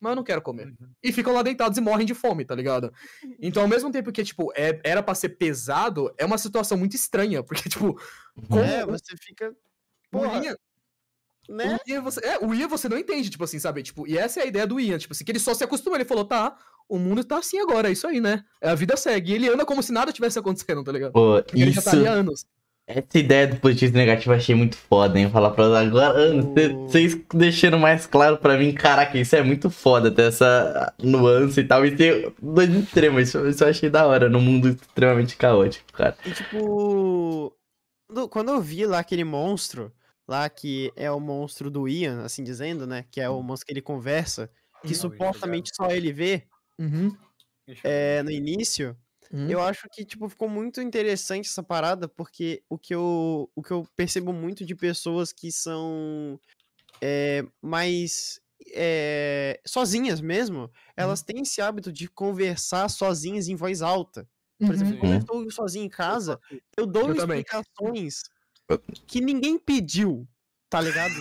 Mas 0.02 0.10
eu 0.10 0.16
não 0.16 0.24
quero 0.24 0.42
comer. 0.42 0.66
Uhum. 0.66 0.88
E 1.00 1.12
ficam 1.12 1.32
lá 1.32 1.42
deitados 1.44 1.78
e 1.78 1.80
morrem 1.80 2.04
de 2.04 2.12
fome, 2.12 2.44
tá 2.44 2.56
ligado? 2.56 2.92
Então, 3.40 3.62
ao 3.62 3.68
mesmo 3.68 3.90
tempo 3.92 4.10
que, 4.10 4.24
tipo, 4.24 4.52
é- 4.56 4.80
era 4.82 5.00
pra 5.02 5.14
ser 5.14 5.30
pesado, 5.30 6.12
é 6.18 6.24
uma 6.24 6.36
situação 6.38 6.76
muito 6.76 6.96
estranha. 6.96 7.40
Porque, 7.44 7.68
tipo, 7.68 7.96
com 8.48 8.58
É, 8.58 8.84
o- 8.84 8.88
você 8.88 9.16
fica. 9.16 9.50
o 9.50 9.54
Porra, 10.10 10.44
Ian, 10.44 10.56
né? 11.48 11.78
o 11.86 11.90
Ian 11.90 12.02
você, 12.02 12.20
é, 12.26 12.38
o 12.44 12.52
Ian 12.52 12.66
você 12.66 12.88
não 12.88 12.98
entende, 12.98 13.30
tipo 13.30 13.44
assim, 13.44 13.60
sabe? 13.60 13.82
Tipo, 13.84 14.06
e 14.08 14.18
essa 14.18 14.40
é 14.40 14.42
a 14.42 14.46
ideia 14.46 14.66
do 14.66 14.80
Ian, 14.80 14.98
tipo 14.98 15.12
assim, 15.12 15.24
que 15.24 15.30
ele 15.30 15.38
só 15.38 15.54
se 15.54 15.62
acostuma. 15.62 15.96
Ele 15.96 16.04
falou, 16.04 16.24
tá, 16.24 16.56
o 16.88 16.98
mundo 16.98 17.22
tá 17.24 17.38
assim 17.38 17.60
agora, 17.60 17.88
é 17.88 17.92
isso 17.92 18.06
aí, 18.08 18.20
né? 18.20 18.44
É, 18.60 18.70
A 18.70 18.74
vida 18.74 18.96
segue. 18.96 19.30
E 19.30 19.34
ele 19.36 19.48
anda 19.48 19.64
como 19.64 19.82
se 19.84 19.92
nada 19.92 20.12
tivesse 20.12 20.36
acontecendo, 20.38 20.82
tá 20.82 20.90
ligado? 20.90 21.12
Pô, 21.12 21.36
Porque 21.42 21.56
ele 21.62 21.70
já 21.70 21.80
isso. 21.80 21.90
tá 21.90 21.96
ali 21.96 22.08
há 22.08 22.12
anos. 22.12 22.44
Essa 22.86 23.18
ideia 23.18 23.46
do 23.46 23.56
positivo 23.60 23.94
e 23.94 23.98
negativo 23.98 24.32
eu 24.32 24.36
achei 24.36 24.54
muito 24.54 24.76
foda, 24.76 25.18
hein? 25.18 25.30
Falar 25.30 25.50
pra 25.52 25.78
agora, 25.78 26.14
vocês 26.88 27.16
deixando 27.32 27.78
mais 27.78 28.06
claro 28.06 28.38
pra 28.38 28.58
mim, 28.58 28.72
caraca, 28.74 29.16
isso 29.16 29.36
é 29.36 29.42
muito 29.42 29.70
foda, 29.70 30.10
ter 30.10 30.22
essa 30.28 30.92
nuance 31.00 31.60
e 31.60 31.64
tal, 31.64 31.86
e 31.86 31.94
ter 31.94 32.32
dois 32.42 32.68
extremos, 32.74 33.22
isso, 33.28 33.46
isso 33.46 33.62
eu 33.62 33.68
achei 33.68 33.88
da 33.88 34.06
hora, 34.06 34.28
num 34.28 34.40
mundo 34.40 34.68
extremamente 34.68 35.36
caótico, 35.36 35.92
cara. 35.92 36.16
E 36.26 36.32
tipo. 36.32 37.56
quando- 38.30 38.50
eu 38.50 38.60
vi 38.60 38.84
lá 38.84 38.98
aquele 38.98 39.24
monstro, 39.24 39.92
lá 40.26 40.48
que 40.50 40.92
é 40.96 41.10
o 41.10 41.20
monstro 41.20 41.70
do 41.70 41.88
Ian, 41.88 42.22
assim 42.24 42.42
dizendo, 42.42 42.84
né? 42.86 43.04
Que 43.12 43.20
é 43.20 43.28
o 43.30 43.40
monstro 43.42 43.66
que 43.66 43.72
ele 43.72 43.80
conversa, 43.80 44.50
que 44.82 44.88
Uhum. 44.88 44.94
supostamente 44.94 45.70
só 45.74 45.88
ele 45.88 46.12
vê 46.12 46.42
Uhum. 46.78 47.16
é, 47.84 48.22
no 48.24 48.30
início. 48.30 48.96
Uhum. 49.32 49.50
Eu 49.50 49.60
acho 49.62 49.88
que, 49.92 50.04
tipo, 50.04 50.28
ficou 50.28 50.48
muito 50.48 50.80
interessante 50.80 51.48
essa 51.48 51.62
parada, 51.62 52.08
porque 52.08 52.62
o 52.68 52.78
que 52.78 52.94
eu, 52.94 53.50
o 53.54 53.62
que 53.62 53.72
eu 53.72 53.86
percebo 53.96 54.32
muito 54.32 54.64
de 54.64 54.74
pessoas 54.76 55.32
que 55.32 55.50
são 55.52 56.40
é, 57.02 57.44
mais 57.62 58.40
é, 58.74 59.60
sozinhas 59.66 60.20
mesmo, 60.20 60.70
elas 60.96 61.22
têm 61.22 61.42
esse 61.42 61.60
hábito 61.62 61.92
de 61.92 62.08
conversar 62.08 62.88
sozinhas 62.90 63.48
em 63.48 63.56
voz 63.56 63.82
alta. 63.82 64.28
Por 64.64 64.74
exemplo, 64.74 64.94
Uhum. 64.94 65.00
quando 65.00 65.12
eu 65.12 65.18
Uhum. 65.18 65.20
estou 65.20 65.50
sozinho 65.52 65.84
em 65.86 65.88
casa, 65.90 66.40
eu 66.76 66.86
dou 66.86 67.08
Eu 67.08 67.14
também. 67.14 67.44
explicações 67.44 68.22
que 69.06 69.20
ninguém 69.20 69.58
pediu, 69.58 70.28
tá 70.70 70.80
ligado? 70.80 71.12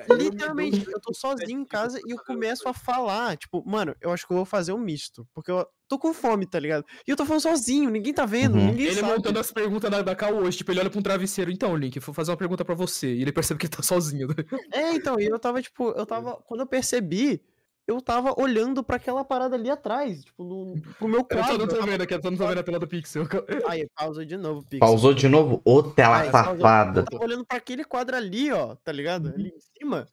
Tipo, 0.00 0.14
Literalmente, 0.14 0.84
eu 0.90 1.00
tô 1.00 1.12
sozinho 1.14 1.60
em 1.60 1.64
casa 1.64 2.00
e 2.06 2.10
eu 2.12 2.18
começo 2.24 2.68
a 2.68 2.72
falar. 2.72 3.36
Tipo, 3.36 3.62
mano, 3.66 3.94
eu 4.00 4.10
acho 4.10 4.26
que 4.26 4.32
eu 4.32 4.36
vou 4.38 4.46
fazer 4.46 4.72
um 4.72 4.78
misto. 4.78 5.26
Porque 5.34 5.50
eu 5.50 5.66
tô 5.86 5.98
com 5.98 6.12
fome, 6.14 6.46
tá 6.46 6.58
ligado? 6.58 6.84
E 7.06 7.10
eu 7.10 7.16
tô 7.16 7.24
falando 7.26 7.42
sozinho, 7.42 7.90
ninguém 7.90 8.14
tá 8.14 8.24
vendo, 8.24 8.56
Uhum. 8.56 8.66
ninguém 8.66 8.86
Ele 8.86 8.94
sabe. 9.00 9.12
montando 9.12 9.38
as 9.38 9.52
perguntas 9.52 9.90
da, 9.90 10.00
da 10.02 10.16
Cal 10.16 10.34
hoje, 10.34 10.58
tipo, 10.58 10.72
ele 10.72 10.80
olha 10.80 10.90
pra 10.90 10.98
um 10.98 11.02
travesseiro. 11.02 11.50
Então, 11.50 11.76
Link, 11.76 11.98
vou 12.00 12.14
fazer 12.14 12.30
uma 12.30 12.36
pergunta 12.36 12.64
pra 12.64 12.74
você. 12.74 13.12
E 13.14 13.22
ele 13.22 13.32
percebe 13.32 13.60
que 13.60 13.66
ele 13.66 13.76
tá 13.76 13.82
sozinho. 13.82 14.28
É, 14.72 14.92
então, 14.94 15.20
e 15.20 15.26
eu 15.26 15.38
tava, 15.38 15.60
tipo, 15.60 15.90
eu 15.90 16.06
tava. 16.06 16.36
Quando 16.46 16.60
eu 16.60 16.66
percebi, 16.66 17.42
eu 17.86 18.00
tava 18.00 18.34
olhando 18.40 18.82
pra 18.82 18.96
aquela 18.96 19.24
parada 19.24 19.56
ali 19.56 19.68
atrás, 19.70 20.24
tipo, 20.24 20.44
no, 20.44 20.80
pro 20.98 21.08
meu 21.08 21.26
Eu 21.30 21.38
só 21.38 21.44
quadro. 21.44 21.58
não 21.58 21.66
tô 21.68 21.82
vendo 21.86 22.02
aqui, 22.02 22.14
eu 22.14 22.22
só 22.22 22.30
não 22.30 22.38
tô 22.38 22.46
vendo 22.46 22.58
a 22.58 22.62
tela 22.62 22.78
do 22.78 22.86
Pixel. 22.88 23.24
Aí, 23.68 23.88
pausa 23.96 24.24
de 24.24 24.36
novo, 24.36 24.62
Pix. 24.62 24.78
Pausou 24.80 25.12
de 25.14 25.28
novo? 25.28 25.60
Ô, 25.64 25.82
tela 25.82 26.30
pausou. 26.30 26.56
safada. 26.60 27.00
Eu 27.00 27.04
tava 27.04 27.24
olhando 27.24 27.44
pra 27.44 27.56
aquele 27.58 27.84
quadro 27.84 28.16
ali, 28.16 28.52
ó, 28.52 28.76
tá 28.76 28.92
ligado? 28.92 29.28
Ali 29.30 29.48
em 29.48 29.60
cima. 29.78 30.06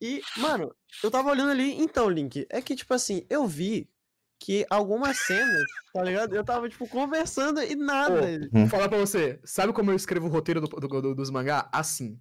E, 0.00 0.20
mano, 0.38 0.74
eu 1.02 1.10
tava 1.10 1.30
olhando 1.30 1.50
ali. 1.52 1.80
Então, 1.80 2.08
Link, 2.08 2.44
é 2.50 2.60
que, 2.60 2.74
tipo 2.74 2.92
assim, 2.92 3.24
eu 3.30 3.46
vi 3.46 3.88
que 4.40 4.66
algumas 4.68 5.16
cenas, 5.18 5.62
tá 5.94 6.02
ligado? 6.02 6.34
Eu 6.34 6.42
tava, 6.42 6.68
tipo, 6.68 6.88
conversando 6.88 7.62
e 7.62 7.76
nada. 7.76 8.20
Vou 8.50 8.66
falar 8.66 8.88
pra 8.88 8.98
você, 8.98 9.38
sabe 9.44 9.72
como 9.72 9.92
eu 9.92 9.94
escrevo 9.96 10.26
o 10.26 10.30
roteiro 10.30 10.60
do- 10.60 10.66
do- 10.80 11.00
do- 11.02 11.14
dos 11.14 11.30
mangá? 11.30 11.68
Assim. 11.72 12.18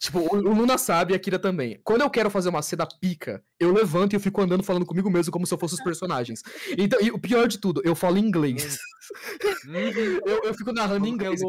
Tipo, 0.00 0.20
o, 0.34 0.40
Luna 0.40 0.78
sabe 0.78 1.12
e 1.12 1.16
a 1.16 1.18
Kira 1.18 1.38
também. 1.38 1.78
Quando 1.84 2.00
eu 2.00 2.08
quero 2.08 2.30
fazer 2.30 2.48
uma 2.48 2.62
cena 2.62 2.86
pica, 2.86 3.44
eu 3.58 3.70
levanto 3.70 4.14
e 4.14 4.16
eu 4.16 4.20
fico 4.20 4.40
andando 4.40 4.62
falando 4.62 4.86
comigo 4.86 5.10
mesmo 5.10 5.30
como 5.30 5.46
se 5.46 5.52
eu 5.52 5.58
fosse 5.58 5.74
os 5.74 5.84
personagens. 5.84 6.42
Então, 6.78 6.98
e 7.02 7.10
o 7.10 7.18
pior 7.18 7.46
de 7.46 7.58
tudo, 7.58 7.82
eu 7.84 7.94
falo 7.94 8.16
inglês. 8.16 8.78
eu, 10.24 10.44
eu 10.44 10.54
fico 10.54 10.72
narrando 10.72 11.06
em 11.06 11.10
inglês. 11.10 11.42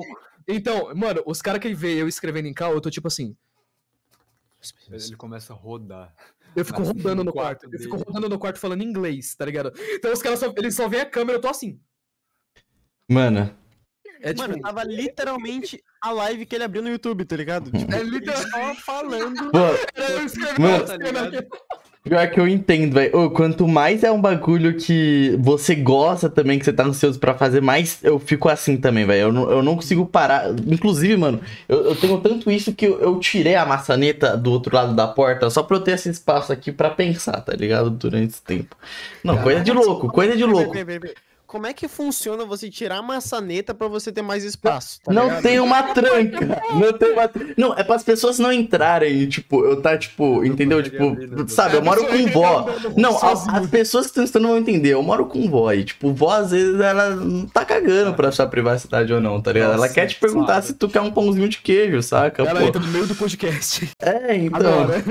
Então, 0.46 0.94
mano, 0.94 1.24
os 1.26 1.42
caras 1.42 1.62
que 1.62 1.74
veem 1.74 2.00
eu 2.00 2.10
escrevendo 2.10 2.48
em 2.48 2.54
cal, 2.54 2.74
eu 2.74 2.82
tô 2.82 2.90
tipo 2.90 3.08
assim. 3.08 3.38
Ele 4.90 5.16
começa 5.16 5.54
a 5.54 5.56
rodar. 5.56 6.14
Eu 6.54 6.66
fico 6.66 6.84
rodando 6.84 7.24
no 7.24 7.32
quarto. 7.32 7.62
quarto 7.62 7.74
Eu 7.74 7.80
fico 7.80 7.96
rodando 7.96 8.28
no 8.28 8.38
quarto 8.38 8.60
falando 8.60 8.84
inglês, 8.84 9.34
tá 9.34 9.46
ligado? 9.46 9.72
Então 9.94 10.12
os 10.12 10.22
caras 10.22 10.40
só, 10.40 10.54
eles 10.58 10.76
só 10.76 10.90
veem 10.90 11.04
a 11.04 11.10
câmera, 11.10 11.38
eu 11.38 11.42
tô 11.42 11.48
assim. 11.48 11.80
Mano, 13.08 13.56
É 14.22 14.34
tipo. 14.34 14.48
Mano, 14.48 14.62
tava 14.62 14.84
literalmente 14.84 15.84
a 16.02 16.12
live 16.12 16.46
que 16.46 16.56
ele 16.56 16.64
abriu 16.64 16.82
no 16.82 16.90
YouTube, 16.90 17.26
tá 17.26 17.36
ligado? 17.36 17.72
Tipo, 17.72 17.94
é 17.94 18.04
literalmente. 18.04 18.52
só 18.52 18.76
falando. 18.76 19.52
pô, 19.52 19.58
Eu 20.02 20.26
escrevi 20.26 20.62
Mano, 20.62 20.84
aqui. 20.84 21.48
pior 22.04 22.30
que 22.30 22.40
eu 22.40 22.48
entendo, 22.48 22.94
velho. 22.94 23.30
Quanto 23.32 23.68
mais 23.68 24.04
é 24.04 24.12
um 24.12 24.20
bagulho 24.22 24.78
que 24.78 25.36
você 25.40 25.76
gosta 25.76 26.30
também, 26.30 26.58
que 26.60 26.66
você 26.66 26.74
tá 26.74 26.84
ansioso 26.84 27.20
pra 27.20 27.34
fazer, 27.36 27.62
mais 27.62 28.00
eu 28.04 28.20
fico 28.20 28.50
assim 28.50 28.78
também, 28.78 29.06
velho. 29.06 29.22
Eu 29.22 29.32
não, 29.34 29.52
eu 29.52 29.62
não 29.64 29.76
consigo 29.76 30.06
parar. 30.06 30.50
Inclusive, 30.68 31.16
mano, 31.18 31.40
eu, 31.70 31.86
eu 31.86 31.96
tenho 31.96 32.20
tanto 32.20 32.50
isso 32.52 32.74
que 32.74 32.86
eu, 32.86 33.00
eu 33.00 33.20
tirei 33.20 33.56
a 33.56 33.66
maçaneta 33.66 34.36
do 34.38 34.52
outro 34.52 34.76
lado 34.76 34.96
da 34.96 35.08
porta 35.08 35.50
só 35.50 35.62
pra 35.64 35.78
eu 35.78 35.82
ter 35.82 35.92
esse 35.92 36.10
espaço 36.10 36.52
aqui 36.52 36.72
pra 36.72 36.90
pensar, 36.90 37.42
tá 37.42 37.54
ligado? 37.54 37.90
Durante 37.90 38.30
esse 38.32 38.42
tempo. 38.42 38.76
Não, 39.24 39.38
coisa 39.38 39.62
de 39.62 39.72
louco, 39.72 40.08
coisa 40.08 40.36
de 40.36 40.44
louco. 40.44 40.72
Peraí, 40.72 41.00
peraí. 41.00 41.16
Como 41.52 41.68
é 41.68 41.74
que 41.74 41.86
funciona 41.90 42.46
você 42.46 42.70
tirar 42.70 43.00
a 43.00 43.02
maçaneta 43.02 43.74
pra 43.74 43.90
você 43.90 44.10
ter 44.10 44.22
mais 44.22 44.46
espaço? 44.46 45.02
tá 45.04 45.12
não 45.12 45.26
ligado? 45.26 45.42
tem 45.42 45.60
uma 45.60 45.84
tranca. 45.84 46.62
Não 46.74 46.94
tem 46.94 47.12
uma 47.12 47.28
tranca. 47.28 47.54
Não, 47.58 47.74
é 47.78 47.84
para 47.84 47.96
as 47.98 48.04
pessoas 48.06 48.40
não 48.40 48.54
entrarem, 48.54 49.28
tipo, 49.28 49.66
eu 49.66 49.82
tá, 49.82 49.98
tipo, 49.98 50.46
entendeu? 50.46 50.82
Tipo, 50.82 51.10
né, 51.10 51.46
sabe, 51.50 51.76
eu 51.76 51.82
moro 51.82 52.08
com 52.08 52.26
vó. 52.28 52.74
Não, 52.96 53.18
a- 53.18 53.20
sozinho. 53.20 53.58
as 53.58 53.70
pessoas 53.70 54.06
que 54.06 54.12
estão 54.12 54.24
estudando 54.24 54.48
vão 54.48 54.58
entender. 54.60 54.92
Eu 54.94 55.04
moro 55.04 55.26
com 55.26 55.46
vó 55.50 55.74
e, 55.74 55.84
tipo, 55.84 56.14
vó, 56.14 56.32
às 56.32 56.52
vezes, 56.52 56.80
ela 56.80 57.10
não 57.10 57.46
tá 57.46 57.66
cagando 57.66 58.14
pra 58.14 58.32
sua 58.32 58.48
privacidade 58.48 59.12
ou 59.12 59.20
não, 59.20 59.42
tá 59.42 59.52
ligado? 59.52 59.74
ela 59.74 59.90
quer 59.90 60.08
te 60.08 60.16
perguntar 60.16 60.62
se 60.62 60.74
tu 60.74 60.88
quer 60.88 61.02
um 61.02 61.12
pãozinho 61.12 61.50
de 61.50 61.58
queijo, 61.58 62.02
saca? 62.02 62.44
Ela 62.44 62.62
Pô, 62.62 62.68
entra 62.68 62.80
no 62.82 62.88
meio 62.88 63.08
do 63.08 63.16
podcast. 63.16 63.92
É, 64.02 64.38
então. 64.38 64.84
Agora. 64.84 65.04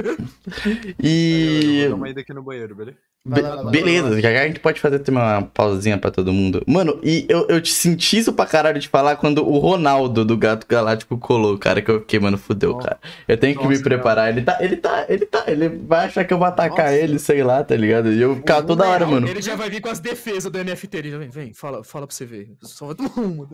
E. 1.03 1.81
Eu 1.83 1.91
vou 1.91 1.91
dar 1.91 1.97
uma 1.97 2.09
ida 2.09 2.21
aqui 2.23 2.33
no 2.33 2.43
banheiro, 2.43 2.75
beleza? 2.75 2.97
Be- 3.23 3.43
lá, 3.43 3.65
beleza, 3.71 4.09
lá. 4.15 4.21
já 4.21 4.33
já 4.33 4.43
a 4.43 4.47
gente 4.47 4.61
pode 4.61 4.81
fazer 4.81 4.99
também 5.01 5.23
uma 5.23 5.43
pausinha 5.43 5.99
pra 5.99 6.11
todo 6.11 6.33
mundo. 6.33 6.63
Mano, 6.67 6.99
e 7.03 7.27
eu, 7.29 7.47
eu 7.49 7.61
te 7.61 7.71
senti 7.71 8.17
isso 8.17 8.33
pra 8.33 8.47
caralho 8.47 8.81
de 8.81 8.89
falar 8.89 9.17
quando 9.17 9.47
o 9.47 9.59
Ronaldo 9.59 10.25
do 10.25 10.39
Gato 10.39 10.67
Galáctico 10.67 11.19
colou, 11.19 11.59
cara, 11.59 11.83
que 11.83 11.91
eu 11.91 12.01
fiquei, 12.01 12.19
mano, 12.19 12.39
fudeu, 12.39 12.73
Nossa. 12.73 12.89
cara. 12.89 13.01
Eu 13.29 13.37
tenho 13.37 13.55
que 13.59 13.63
me 13.65 13.71
Nossa, 13.75 13.83
preparar. 13.83 14.31
Ele 14.31 14.41
tá, 14.41 14.57
ele 14.61 14.77
tá, 14.79 15.05
ele 15.07 15.27
tá, 15.27 15.45
ele 15.47 15.69
vai 15.69 16.07
achar 16.07 16.25
que 16.25 16.33
eu 16.33 16.39
vou 16.39 16.47
atacar 16.47 16.87
Nossa. 16.87 16.97
ele, 16.97 17.19
sei 17.19 17.43
lá, 17.45 17.63
tá 17.63 17.77
ligado? 17.77 18.11
E 18.11 18.23
eu 18.23 18.37
ficava 18.37 18.67
toda 18.67 18.89
hora, 18.89 19.07
mano. 19.07 19.29
Ele 19.29 19.43
já 19.43 19.55
vai 19.55 19.69
vir 19.69 19.83
com 19.83 19.91
as 19.91 20.01
defesas 20.01 20.51
do 20.51 20.59
NFT. 20.65 20.97
Ele 20.97 21.11
já 21.11 21.19
vem, 21.19 21.29
vem, 21.29 21.53
fala, 21.53 21.85
fala 21.85 22.07
pra 22.07 22.17
você 22.17 22.25
ver. 22.25 22.51
Só 22.63 22.87
vai 22.87 22.95
tomar 22.95 23.11
uma. 23.19 23.49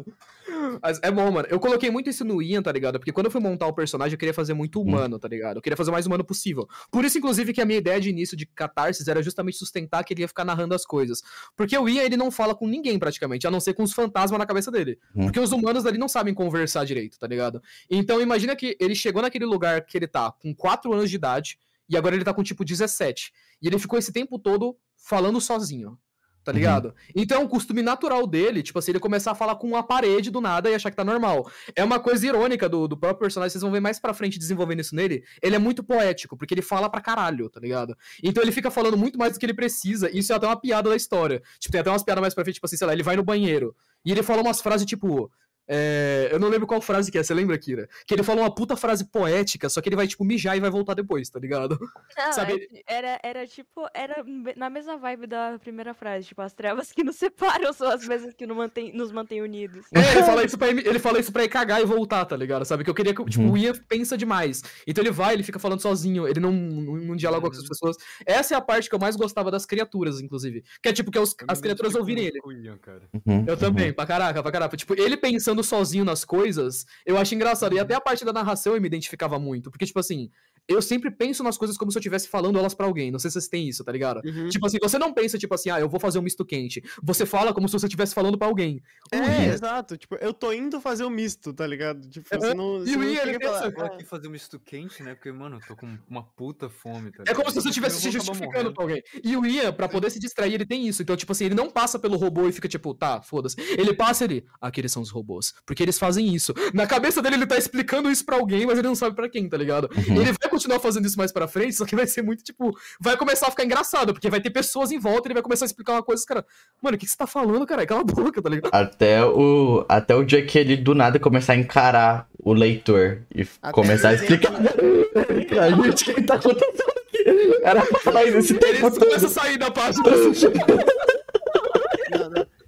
Mas 0.83 1.01
é 1.03 1.11
bom, 1.11 1.31
mano. 1.31 1.49
Eu 1.51 1.59
coloquei 1.59 1.91
muito 1.91 2.11
isso 2.11 2.25
no 2.25 2.43
Ian, 2.43 2.63
tá 2.63 2.73
ligado? 2.73 2.99
Porque 2.99 3.13
quando 3.13 3.27
eu 3.27 3.31
fui 3.31 3.41
montar 3.41 3.67
o 3.67 3.73
personagem, 3.73 4.15
eu 4.15 4.19
queria 4.19 4.35
fazer 4.35 4.55
muito 4.55 4.81
humano, 4.81 5.19
tá 5.19 5.29
ligado? 5.29 5.57
Eu 5.57 5.63
queria 5.63 5.77
fazer 5.77 5.91
o 5.91 5.93
mais 5.93 6.07
humano 6.07 6.25
possível. 6.25 6.69
Por 6.91 7.05
isso, 7.05 7.19
inclusive, 7.19 7.53
que 7.53 7.61
a 7.61 7.65
minha 7.65 7.79
ideia 7.79 8.01
de 8.01 8.11
início 8.11 8.37
de 8.37 8.47
catarses 8.47 9.09
era 9.09 9.23
justamente 9.23 9.57
sustentar 9.57 10.05
que 10.05 10.15
ele 10.15 10.23
ia 10.23 10.29
ficar 10.29 10.45
narrando 10.45 10.75
as 10.75 10.85
coisas. 10.85 11.23
Porque 11.57 11.77
o 11.77 11.89
Ian, 11.89 12.03
ele 12.03 12.17
não 12.17 12.31
fala 12.31 12.55
com 12.55 12.67
ninguém 12.67 12.99
praticamente, 12.99 13.47
a 13.47 13.51
não 13.51 13.61
ser 13.61 13.75
com 13.75 13.83
os 13.83 13.93
fantasmas 13.93 14.39
na 14.39 14.47
cabeça 14.47 14.71
dele. 14.71 14.99
Hum. 15.15 15.25
Porque 15.25 15.41
os 15.41 15.53
humanos 15.53 15.87
ali 15.87 15.99
não 15.99 16.09
sabem 16.09 16.35
conversar 16.35 16.85
direito, 16.85 17.19
tá 17.19 17.27
ligado? 17.27 17.63
Então 17.91 18.21
imagina 18.21 18.55
que 18.55 18.77
ele 18.81 18.95
chegou 18.95 19.23
naquele 19.23 19.45
lugar 19.45 19.85
que 19.85 19.97
ele 19.97 20.07
tá 20.07 20.33
com 20.33 20.55
4 20.55 20.93
anos 20.93 21.11
de 21.11 21.17
idade 21.17 21.59
e 21.89 21.97
agora 21.97 22.15
ele 22.15 22.25
tá 22.25 22.35
com 22.35 22.43
tipo 22.43 22.65
17. 22.65 23.33
E 23.63 23.67
ele 23.67 23.79
ficou 23.79 23.99
esse 23.99 24.13
tempo 24.13 24.39
todo 24.39 24.77
falando 24.97 25.41
sozinho. 25.41 25.99
Tá 26.47 26.53
Uhum. 26.53 26.59
ligado? 26.59 26.95
Então, 27.13 27.43
o 27.43 27.49
costume 27.49 27.83
natural 27.83 28.25
dele, 28.25 28.63
tipo 28.63 28.79
assim, 28.79 28.93
ele 28.93 29.01
começar 29.01 29.33
a 29.33 29.35
falar 29.35 29.57
com 29.57 29.67
uma 29.67 29.83
parede 29.83 30.31
do 30.31 30.41
nada 30.41 30.71
e 30.71 30.77
achar 30.77 30.91
que 30.93 30.97
tá 30.97 31.05
normal. 31.05 31.51
É 31.75 31.83
uma 31.83 31.99
coisa 31.99 32.25
irônica 32.25 32.69
do, 32.69 32.87
do 32.87 32.97
próprio 32.97 33.19
personagem, 33.23 33.51
vocês 33.51 33.63
vão 33.63 33.73
ver 33.73 33.81
mais 33.81 33.99
pra 33.99 34.15
frente 34.15 34.39
desenvolvendo 34.39 34.79
isso 34.79 34.95
nele. 34.95 35.25
Ele 35.43 35.57
é 35.57 35.59
muito 35.59 35.83
poético, 35.83 36.37
porque 36.37 36.55
ele 36.55 36.63
fala 36.63 36.89
pra 36.89 37.01
caralho, 37.01 37.51
tá 37.51 37.59
ligado? 37.59 37.97
Então 38.23 38.41
ele 38.45 38.53
fica 38.53 38.71
falando 38.71 38.97
muito 38.97 39.19
mais 39.19 39.33
do 39.33 39.41
que 39.41 39.45
ele 39.47 39.55
precisa, 39.55 40.09
e 40.09 40.19
isso 40.19 40.33
é 40.33 40.37
até 40.37 40.47
uma 40.47 40.55
piada 40.61 40.89
da 40.89 40.95
história. 40.95 41.43
Tipo, 41.59 41.73
tem 41.73 41.81
até 41.81 41.91
umas 41.91 42.05
piadas 42.05 42.21
mais 42.23 42.33
pra 42.33 42.45
frente, 42.45 42.55
tipo 42.55 42.67
assim, 42.67 42.77
sei 42.77 42.87
lá, 42.87 42.93
ele 42.93 43.03
vai 43.03 43.17
no 43.17 43.25
banheiro. 43.25 43.75
E 44.05 44.13
ele 44.13 44.23
fala 44.23 44.41
umas 44.41 44.61
frases 44.61 44.87
tipo. 44.87 45.29
É, 45.69 46.29
eu 46.31 46.39
não 46.39 46.49
lembro 46.49 46.67
qual 46.67 46.81
frase 46.81 47.11
que 47.11 47.19
é, 47.19 47.23
você 47.23 47.35
lembra, 47.35 47.59
Kira? 47.59 47.89
Que 48.07 48.15
ele 48.15 48.23
fala 48.23 48.41
uma 48.43 48.55
puta 48.55 48.77
frase 48.77 49.05
poética, 49.05 49.69
só 49.69 49.81
que 49.81 49.89
ele 49.89 49.97
vai, 49.97 50.07
tipo, 50.07 50.25
mijar 50.25 50.57
e 50.57 50.61
vai 50.61 50.71
voltar 50.71 50.95
depois, 50.95 51.29
tá 51.29 51.39
ligado? 51.41 51.79
Não, 52.17 52.33
Sabe- 52.33 52.69
é- 52.87 52.95
era, 52.97 53.21
era 53.23 53.47
tipo, 53.47 53.87
era 53.95 54.25
na 54.57 54.71
mesma 54.71 54.97
vibe 54.97 55.27
da 55.27 55.59
primeira 55.59 55.93
frase, 55.95 56.27
tipo, 56.29 56.41
as 56.43 56.53
trevas 56.53 56.93
que 56.93 57.03
nos 57.05 57.17
separam 57.67 57.73
são 57.73 57.89
as 57.89 58.07
mesmas 58.07 58.35
que 58.35 58.47
nos 58.47 58.57
mantêm, 58.57 58.93
nos 58.93 59.11
mantêm 59.13 59.43
unidos. 59.43 59.87
É, 59.95 60.13
ele 60.13 60.23
fala 60.23 60.45
isso 60.45 60.57
pra 60.59 60.69
ele, 60.69 60.87
ele 60.89 60.99
fala 60.99 61.19
isso 61.19 61.33
pra 61.33 61.45
ir 61.45 61.49
cagar 61.49 61.81
e 61.81 61.85
voltar, 61.85 62.25
tá 62.25 62.37
ligado? 62.37 62.65
Sabe? 62.65 62.85
Que 62.85 62.91
eu 62.91 62.95
queria 62.95 63.15
que, 63.15 63.25
tipo, 63.25 63.43
Uhum. 63.45 63.53
o 63.53 63.57
Ian 63.59 63.73
pensa 63.89 64.17
demais. 64.17 64.63
Então 64.87 65.03
ele 65.03 65.11
vai, 65.11 65.35
ele 65.35 65.43
fica 65.43 65.59
falando 65.59 65.81
sozinho, 65.81 66.27
ele 66.29 66.41
não, 66.41 66.53
não, 66.53 66.97
não 66.97 67.17
dialoga 67.17 67.49
com 67.51 67.57
as 67.57 67.67
pessoas. 67.69 67.97
Essa 68.25 68.55
é 68.55 68.57
a 68.57 68.61
parte 68.61 68.89
que 68.89 68.95
eu 68.95 68.99
mais 68.99 69.17
gostava 69.17 69.51
das 69.51 69.67
criaturas, 69.67 70.21
inclusive. 70.21 70.65
Que 70.83 70.89
é 70.89 70.93
tipo, 70.93 71.11
que 71.11 71.19
é 71.19 71.21
os- 71.21 71.35
as 71.49 71.61
criaturas 71.61 71.95
ouvirem 71.95 72.27
ele. 72.27 72.41
Ian, 72.63 72.79
cara. 72.79 73.03
Uhum, 73.27 73.45
Eu 73.47 73.57
também, 73.57 73.93
pra 73.93 74.07
caraca, 74.07 74.43
pra 74.43 74.53
caraca. 74.53 74.77
Tipo, 74.77 74.95
ele 75.01 75.17
pensando 75.17 75.56
sozinho 75.63 76.05
nas 76.05 76.25
coisas, 76.25 76.87
eu 77.05 77.17
acho 77.19 77.35
engraçado. 77.35 77.75
E 77.75 77.79
até 77.79 77.95
a 77.95 78.01
parte 78.01 78.25
da 78.25 78.33
narração 78.33 78.75
eu 78.75 78.81
me 78.81 78.87
identificava 78.87 79.39
muito. 79.39 79.71
Porque, 79.71 79.87
tipo 79.87 79.99
assim, 79.99 80.31
eu 80.69 80.83
sempre 80.83 81.11
penso 81.11 81.43
nas 81.43 81.57
coisas 81.57 81.77
como 81.77 81.91
se 81.93 81.99
eu 81.99 82.01
estivesse 82.01 82.29
falando 82.29 82.59
elas 82.59 82.75
pra 82.75 82.87
alguém. 82.87 83.11
Não 83.11 83.19
sei 83.19 83.31
se 83.31 83.35
vocês 83.35 83.49
têm 83.49 83.69
isso, 83.69 83.85
tá 83.85 83.93
ligado? 83.93 84.21
Uhum. 84.25 84.49
Tipo 84.49 84.67
assim, 84.67 84.79
você 84.81 84.99
não 84.99 85.13
pensa, 85.13 85.39
tipo 85.39 85.55
assim, 85.55 85.71
ah, 85.71 85.79
eu 85.81 85.89
vou 85.89 86.01
fazer 86.01 86.19
um 86.19 86.23
misto 86.23 86.45
quente. 86.45 86.83
Você 87.03 87.25
fala 87.27 87.53
como 87.55 87.69
se 87.69 87.73
você 87.73 87.87
estivesse 87.87 88.15
falando 88.15 88.37
pra 88.39 88.47
alguém. 88.49 88.83
É, 89.13 89.47
exato. 89.47 89.97
Tipo, 89.97 90.17
eu 90.17 90.33
tô 90.33 90.53
indo 90.53 90.81
fazer 90.81 91.05
o 91.05 91.11
misto, 91.11 91.53
tá 91.53 91.67
ligado? 91.67 92.09
Tipo, 92.09 92.27
Uhum. 92.35 92.41
você 92.41 92.55
não. 92.55 92.85
E 92.87 92.97
o 92.97 93.05
Ian, 93.05 93.23
ele 93.23 93.39
pensa- 93.39 93.65
Eu 93.67 93.73
vou 93.73 93.85
aqui 93.85 94.05
fazer 94.05 94.29
um 94.29 94.31
misto 94.31 94.59
quente, 94.59 95.03
né? 95.03 95.15
Porque, 95.15 95.31
mano, 95.33 95.57
eu 95.57 95.61
tô 95.67 95.77
com 95.77 95.97
uma 96.09 96.23
puta 96.23 96.69
fome, 96.69 97.11
tá 97.13 97.23
É 97.27 97.33
como 97.35 97.39
ligado? 97.49 97.53
se 97.55 97.63
você 97.63 97.69
estivesse 97.69 98.01
se 98.01 98.11
justificando 98.11 98.47
morrendo. 98.53 98.75
pra 98.75 98.83
alguém. 98.85 99.03
E 99.23 99.37
o 99.37 99.47
Ian, 99.47 99.73
pra 99.73 99.89
poder 99.89 100.11
se 100.11 100.19
distrair, 100.19 100.55
ele 100.55 100.67
tem 100.67 100.87
isso. 100.89 101.03
Então, 101.03 101.17
tipo 101.17 101.33
assim, 101.33 101.45
ele 101.47 101.55
não 101.55 101.71
passa 101.71 101.99
pelo 101.99 102.17
robô 102.17 102.49
e 102.49 102.53
fica 102.53 102.69
tipo, 102.69 102.93
tá, 102.95 103.23
foda-se. 103.23 103.57
Ele 103.79 103.95
passa 103.95 104.25
ele, 104.25 104.45
aqueles 104.61 104.91
são 104.93 105.03
os 105.03 105.11
robôs. 105.11 105.55
Porque 105.65 105.83
eles 105.83 105.99
fazem 105.99 106.35
isso. 106.35 106.53
Na 106.75 106.87
cabeça 106.87 107.23
dele, 107.23 107.37
ele 107.37 107.47
tá 107.47 107.57
explicando 107.57 108.11
isso 108.11 108.25
pra 108.25 108.37
alguém, 108.37 108.67
mas 108.67 108.79
ele 108.79 108.89
não 108.89 108.95
sabe 108.95 109.15
pra 109.15 109.29
quem, 109.29 109.49
tá 109.49 109.57
ligado? 109.57 109.89
Uhum. 109.97 110.21
Ele 110.21 110.33
vai 110.33 110.49
continuar 110.57 110.81
fazendo 110.81 111.07
isso 111.07 111.19
mais 111.19 111.31
pra 111.31 111.47
frente, 111.47 111.75
só 111.75 111.85
que 111.85 111.95
vai 111.95 112.07
ser 112.07 112.23
muito, 112.23 112.43
tipo, 112.43 112.77
vai 113.01 113.17
começar 113.17 113.47
a 113.47 113.51
ficar 113.51 113.65
engraçado, 113.65 114.13
porque 114.13 114.31
vai 114.31 114.41
ter 114.41 114.51
pessoas 114.51 114.91
em 114.91 114.99
volta 114.99 115.27
e 115.27 115.27
ele 115.29 115.35
vai 115.35 115.43
começar 115.43 115.65
a 115.65 115.67
explicar 115.67 115.93
uma 115.93 116.03
coisa, 116.03 116.25
cara. 116.27 116.45
Mano, 116.83 116.97
o 116.97 116.99
que, 116.99 117.07
que 117.07 117.13
você 117.13 117.19
tá 117.19 117.27
falando, 117.27 117.67
cara? 117.67 117.87
Cala 117.87 118.01
a 118.01 118.05
boca, 118.05 118.43
tá 118.43 118.49
ligado? 118.49 118.75
Até 118.75 119.25
o, 119.25 119.85
até 119.89 120.15
o 120.15 120.25
dia 120.25 120.45
que 120.45 120.59
ele 120.59 120.77
do 120.77 120.95
nada 120.95 121.19
começar 121.19 121.53
a 121.53 121.57
encarar 121.57 122.29
o 122.39 122.53
leitor 122.53 123.23
e 123.35 123.47
Até 123.63 123.73
começar 123.73 124.09
a 124.09 124.13
ele 124.15 124.23
explicar. 124.23 124.53
a 124.57 125.71
gente, 125.71 126.11
o 126.11 126.15
que 126.15 126.23
tá 126.23 126.35
acontecendo 126.35 126.93
aqui? 127.07 127.61
Era 127.63 127.85
pra 127.85 128.01
falar 128.01 128.25
isso 128.25 128.39
esse 128.39 128.53
Ele 128.53 128.61
tempo 128.61 128.99
começa 128.99 129.27
a 129.27 129.31
sair 129.31 129.59
da 129.59 129.71
página. 129.71 130.05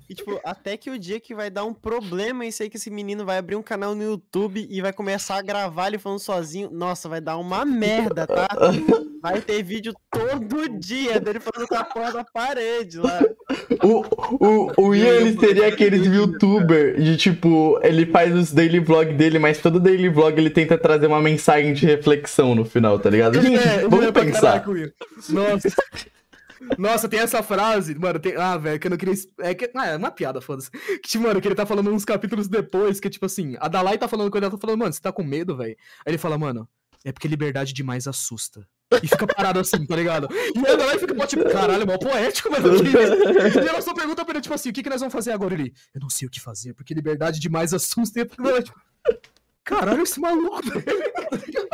E, 0.08 0.14
tipo, 0.14 0.40
até 0.42 0.76
que 0.76 0.90
o 0.90 0.98
dia 0.98 1.20
que 1.20 1.34
vai 1.34 1.50
dar 1.50 1.64
um 1.64 1.74
problema 1.74 2.46
isso 2.46 2.62
aí, 2.62 2.70
que 2.70 2.78
esse 2.78 2.90
menino 2.90 3.26
vai 3.26 3.36
abrir 3.36 3.56
um 3.56 3.62
canal 3.62 3.94
no 3.94 4.02
YouTube 4.02 4.66
e 4.70 4.80
vai 4.80 4.92
começar 4.92 5.36
a 5.36 5.42
gravar 5.42 5.88
ele 5.88 5.98
falando 5.98 6.18
sozinho. 6.18 6.70
Nossa, 6.72 7.08
vai 7.08 7.20
dar 7.20 7.36
uma 7.36 7.64
merda, 7.64 8.26
tá? 8.26 8.48
Vai 9.20 9.40
ter 9.40 9.62
vídeo 9.62 9.92
todo 10.10 10.68
dia 10.78 11.20
dele 11.20 11.40
falando 11.40 11.68
com 11.68 11.74
a 11.74 11.84
porra 11.84 12.12
da 12.12 12.24
parede 12.24 12.98
lá. 12.98 13.20
O, 13.82 14.04
o, 14.44 14.72
o 14.88 14.94
Ian, 14.94 15.08
ele 15.08 15.38
seria 15.38 15.68
aqueles 15.68 16.06
youtuber 16.06 17.00
de 17.00 17.16
tipo, 17.16 17.78
ele 17.82 18.06
faz 18.06 18.34
os 18.34 18.52
daily 18.52 18.80
vlog 18.80 19.12
dele, 19.14 19.38
mas 19.38 19.58
todo 19.58 19.80
daily 19.80 20.08
vlog 20.08 20.38
ele 20.38 20.50
tenta 20.50 20.78
trazer 20.78 21.06
uma 21.06 21.20
mensagem 21.20 21.72
de 21.74 21.84
reflexão 21.84 22.54
no 22.54 22.64
final, 22.64 22.98
tá 22.98 23.10
ligado? 23.10 23.40
Gente, 23.40 23.58
É, 23.58 23.86
vamos 23.88 24.06
é 24.06 24.12
pra 24.12 24.24
pensar. 24.24 24.64
Nossa. 25.28 25.68
Nossa, 26.76 27.08
tem 27.08 27.20
essa 27.20 27.42
frase, 27.42 27.94
mano, 27.94 28.18
tem... 28.18 28.36
Ah, 28.36 28.56
velho, 28.56 28.78
que 28.78 28.86
eu 28.86 28.90
não 28.90 28.96
queria... 28.96 29.14
É, 29.40 29.54
que... 29.54 29.70
ah, 29.74 29.86
é 29.86 29.96
uma 29.96 30.10
piada, 30.10 30.40
foda-se. 30.40 30.70
Que, 30.70 31.08
tipo, 31.08 31.24
mano, 31.24 31.40
que 31.40 31.48
ele 31.48 31.54
tá 31.54 31.66
falando 31.66 31.90
uns 31.92 32.04
capítulos 32.04 32.48
depois, 32.48 33.00
que, 33.00 33.10
tipo 33.10 33.26
assim, 33.26 33.56
a 33.58 33.68
Dalai 33.68 33.98
tá 33.98 34.08
falando 34.08 34.30
com 34.30 34.36
ele, 34.38 34.46
ela 34.46 34.54
tá 34.54 34.60
falando, 34.60 34.78
mano, 34.78 34.92
você 34.92 35.00
tá 35.00 35.12
com 35.12 35.22
medo, 35.22 35.56
velho? 35.56 35.76
Aí 36.04 36.10
ele 36.12 36.18
fala, 36.18 36.38
mano, 36.38 36.68
é 37.04 37.12
porque 37.12 37.28
liberdade 37.28 37.72
demais 37.72 38.06
assusta. 38.06 38.66
E 39.02 39.06
fica 39.06 39.26
parado 39.26 39.60
assim, 39.60 39.84
tá 39.84 39.94
ligado? 39.94 40.28
E 40.32 40.58
a 40.66 40.74
Dalai 40.74 40.98
fica, 40.98 41.26
tipo, 41.26 41.44
caralho, 41.50 41.86
mal 41.86 41.98
poético, 41.98 42.50
mano. 42.50 42.68
E 42.84 43.68
ela 43.68 43.82
só 43.82 43.92
pergunta 43.92 44.24
pra 44.24 44.34
ele, 44.34 44.40
tipo 44.40 44.54
assim, 44.54 44.70
o 44.70 44.72
que, 44.72 44.82
que 44.82 44.88
nós 44.88 45.00
vamos 45.00 45.12
fazer 45.12 45.32
agora? 45.32 45.54
Ele, 45.54 45.74
eu 45.94 46.00
não 46.00 46.08
sei 46.08 46.26
o 46.26 46.30
que 46.30 46.40
fazer, 46.40 46.72
porque 46.74 46.94
liberdade 46.94 47.38
demais 47.38 47.74
assusta. 47.74 48.18
E 48.18 48.22
eu 48.22 48.62
tipo, 48.62 48.80
caralho, 49.68 50.02
esse 50.02 50.18
maluco, 50.20 50.60
velho. 50.62 51.68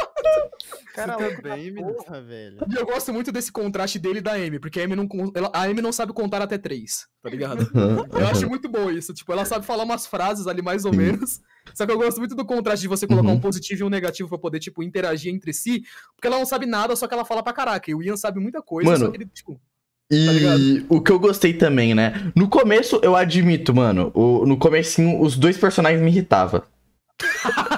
Cara, 0.95 1.17
Você 1.19 1.37
também, 1.37 1.71
menino. 1.73 1.93
porra, 1.95 2.21
velho. 2.23 2.59
E 2.71 2.75
eu 2.77 2.87
gosto 2.87 3.13
muito 3.13 3.33
desse 3.33 3.51
contraste 3.51 3.99
dele 3.99 4.19
e 4.19 4.23
da 4.23 4.33
Amy, 4.35 4.59
porque 4.61 4.81
a 4.81 4.85
Amy 4.85 4.95
não, 4.95 5.09
ela- 5.35 5.51
a 5.53 5.63
Amy 5.65 5.83
não 5.83 5.93
sabe 5.93 6.13
contar 6.13 6.41
até 6.41 6.57
três, 6.57 7.07
tá 7.23 7.29
ligado? 7.29 7.69
Eu 8.13 8.27
acho 8.29 8.49
muito 8.49 8.69
bom 8.69 8.91
isso. 8.91 9.13
Tipo, 9.13 9.33
ela 9.33 9.45
sabe 9.45 9.67
falar 9.67 9.83
umas 9.85 10.07
frases 10.07 10.47
ali 10.47 10.63
mais 10.63 10.85
ou 10.85 10.93
menos. 10.95 11.41
Só 11.75 11.85
que 11.87 11.93
eu 11.93 11.99
gosto 11.99 12.19
muito 12.19 12.35
do 12.35 12.45
contraste 12.45 12.83
de 12.83 12.89
você 12.89 13.07
colocar 13.07 13.29
Uhum. 13.29 13.35
um 13.35 13.41
positivo 13.41 13.81
e 13.81 13.85
um 13.85 13.89
negativo 13.89 14.29
pra 14.29 14.39
poder, 14.39 14.61
tipo, 14.61 14.83
interagir 14.83 15.33
entre 15.35 15.53
si. 15.53 15.83
Porque 16.15 16.27
ela 16.29 16.39
não 16.39 16.47
sabe 16.47 16.67
nada, 16.67 16.95
só 16.95 17.09
que 17.09 17.15
ela 17.15 17.25
fala 17.25 17.43
pra 17.43 17.53
caraca. 17.53 17.91
E 17.91 17.95
o 17.95 18.03
Ian 18.03 18.17
sabe 18.17 18.39
muita 18.39 18.63
coisa, 18.63 18.91
Mano, 18.91 19.07
só 19.07 19.11
que 19.11 19.17
ele, 19.17 19.27
tipo. 19.27 19.61
E 20.11 20.27
ligado? 20.27 20.87
o 20.91 21.01
que 21.01 21.11
eu 21.11 21.19
gostei 21.19 21.55
também, 21.55 21.95
né? 21.95 22.31
No 22.37 22.49
começo, 22.49 23.01
eu 23.03 23.17
admito, 23.17 23.75
mano, 23.75 24.13
o- 24.15 24.45
no 24.47 24.57
comecinho, 24.59 25.21
os 25.21 25.37
dois 25.37 25.57
personagens 25.57 26.01
me 26.03 26.11
irritavam. 26.11 26.63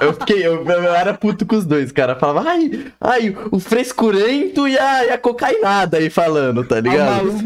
Eu 0.01 0.15
fiquei, 0.15 0.47
eu, 0.47 0.65
eu 0.65 0.95
era 0.95 1.13
puto 1.13 1.45
com 1.45 1.57
os 1.57 1.67
dois, 1.67 1.93
cara. 1.93 2.17
Falava, 2.17 2.49
ai, 2.49 2.87
ai, 3.01 3.37
o 3.51 3.59
frescurento 3.61 4.67
e 4.67 4.79
a, 4.79 5.05
e 5.07 5.11
a 5.11 5.19
cocainada 5.19 5.99
aí 5.99 6.09
falando, 6.09 6.65
tá 6.65 6.77
"Ah, 6.77 6.81
ligado? 6.81 7.29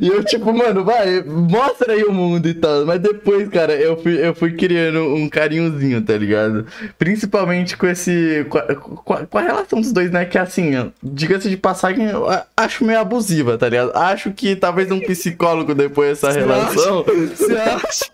e 0.00 0.08
eu, 0.08 0.24
tipo, 0.24 0.52
mano, 0.52 0.84
vai, 0.84 1.22
mostra 1.22 1.92
aí 1.92 2.02
o 2.04 2.12
mundo 2.12 2.48
e 2.48 2.54
tal. 2.54 2.84
Mas 2.86 3.00
depois, 3.00 3.48
cara, 3.48 3.74
eu 3.74 3.96
fui, 3.96 4.26
eu 4.26 4.34
fui 4.34 4.52
criando 4.52 5.00
um 5.14 5.28
carinhozinho, 5.28 6.00
tá 6.02 6.16
ligado? 6.16 6.66
Principalmente 6.98 7.76
com 7.76 7.86
esse. 7.86 8.46
Com 8.48 8.58
a, 8.58 8.74
com 9.26 9.38
a- 9.38 9.42
relação 9.42 9.80
dos 9.80 9.92
dois, 9.92 10.10
né? 10.10 10.24
Que 10.24 10.38
assim, 10.38 10.90
diga-se 11.02 11.48
de 11.50 11.56
passagem, 11.56 12.06
eu 12.10 12.26
acho 12.56 12.84
meio 12.84 13.00
abusiva, 13.00 13.56
tá 13.58 13.68
ligado? 13.68 13.92
Acho 13.94 14.32
que 14.32 14.56
talvez 14.56 14.90
um 14.90 15.00
psicólogo 15.00 15.74
depois 15.74 16.20
dessa 16.20 16.32
Você 16.32 16.40
relação. 16.40 17.04
Você 17.04 17.52
acha? 17.56 18.04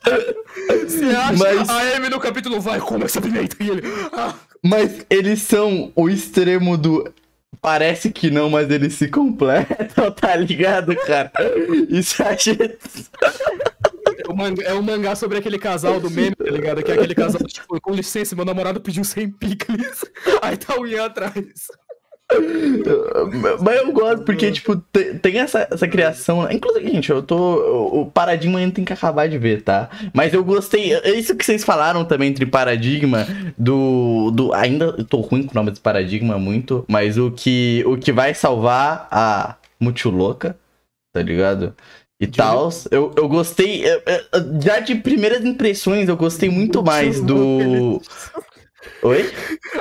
Você 0.89 1.05
acha? 1.16 1.32
Mas- 1.39 1.52
A 1.69 1.97
Amy 1.97 2.09
no 2.09 2.20
capítulo 2.20 2.61
vai, 2.61 2.79
come 2.81 3.05
essa 3.05 3.20
pimenta. 3.20 3.57
E 3.61 3.69
ele. 3.70 3.83
"Ah, 4.12 4.35
Mas 4.62 5.05
eles 5.11 5.43
são 5.43 5.93
o 5.95 6.09
extremo 6.09 6.77
do. 6.77 7.12
Parece 7.61 8.11
que 8.11 8.31
não, 8.31 8.51
mas 8.51 8.69
eles 8.70 8.95
se 8.95 9.07
completam, 9.09 10.11
tá 10.15 10.35
ligado, 10.35 10.97
cara? 10.97 11.31
Isso 11.89 12.20
achei. 12.23 12.59
O 14.29 14.35
manga- 14.35 14.62
é 14.65 14.74
um 14.74 14.83
mangá 14.83 15.15
sobre 15.15 15.39
aquele 15.39 15.59
casal 15.59 16.01
do 16.01 16.11
meme, 16.11 16.35
tá 16.35 16.45
ligado? 16.51 16.83
Que 16.83 16.91
é 16.91 16.95
aquele 16.95 17.15
casal, 17.15 17.41
tipo, 17.47 17.81
com 17.81 17.93
licença, 17.93 18.35
meu 18.35 18.45
namorado 18.45 18.81
pediu 18.81 19.05
100 19.05 19.31
picles. 19.33 20.05
Aí 20.43 20.57
tá 20.57 20.79
o 20.79 20.87
Ian 20.87 21.07
atrás. 21.07 21.35
Mas 23.60 23.76
eu 23.80 23.92
gosto 23.92 24.22
porque, 24.24 24.50
tipo, 24.50 24.76
te- 24.76 25.14
tem 25.14 25.38
essa, 25.38 25.66
essa 25.70 25.86
criação. 25.88 26.50
Inclusive, 26.50 26.90
gente, 26.90 27.10
eu 27.10 27.22
tô. 27.22 28.00
O 28.02 28.06
paradigma 28.10 28.59
ainda 28.59 28.74
tem 28.74 28.84
que 28.84 28.92
acabar 28.92 29.28
de 29.28 29.38
ver, 29.38 29.62
tá? 29.62 29.88
Mas 30.12 30.32
eu 30.34 30.44
gostei. 30.44 30.92
É 30.94 31.10
isso 31.10 31.34
que 31.36 31.44
vocês 31.44 31.64
falaram 31.64 32.04
também 32.04 32.28
entre 32.30 32.46
paradigma 32.46 33.26
do. 33.56 34.30
do 34.32 34.52
ainda 34.52 34.92
tô 35.04 35.18
ruim 35.20 35.42
com 35.44 35.52
o 35.52 35.54
nome 35.54 35.70
desse 35.70 35.80
paradigma 35.82 36.38
muito. 36.38 36.84
Mas 36.88 37.18
o 37.18 37.30
que, 37.30 37.82
o 37.86 37.96
que 37.96 38.12
vai 38.12 38.34
salvar 38.34 39.09
a 39.10 39.56
Multilouca, 39.80 40.56
tá 41.12 41.22
ligado? 41.22 41.74
E 42.20 42.26
tal. 42.26 42.70
Eu, 42.90 43.12
eu 43.16 43.28
gostei. 43.28 43.84
é, 43.84 44.00
é, 44.06 44.24
Já 44.60 44.78
de 44.78 44.94
primeiras 44.94 45.44
impressões, 45.44 46.09
eu 46.09 46.16
gostei 46.16 46.48
muito 46.48 46.82
mais 46.82 47.20
do. 47.20 48.00
Oi? 49.02 49.32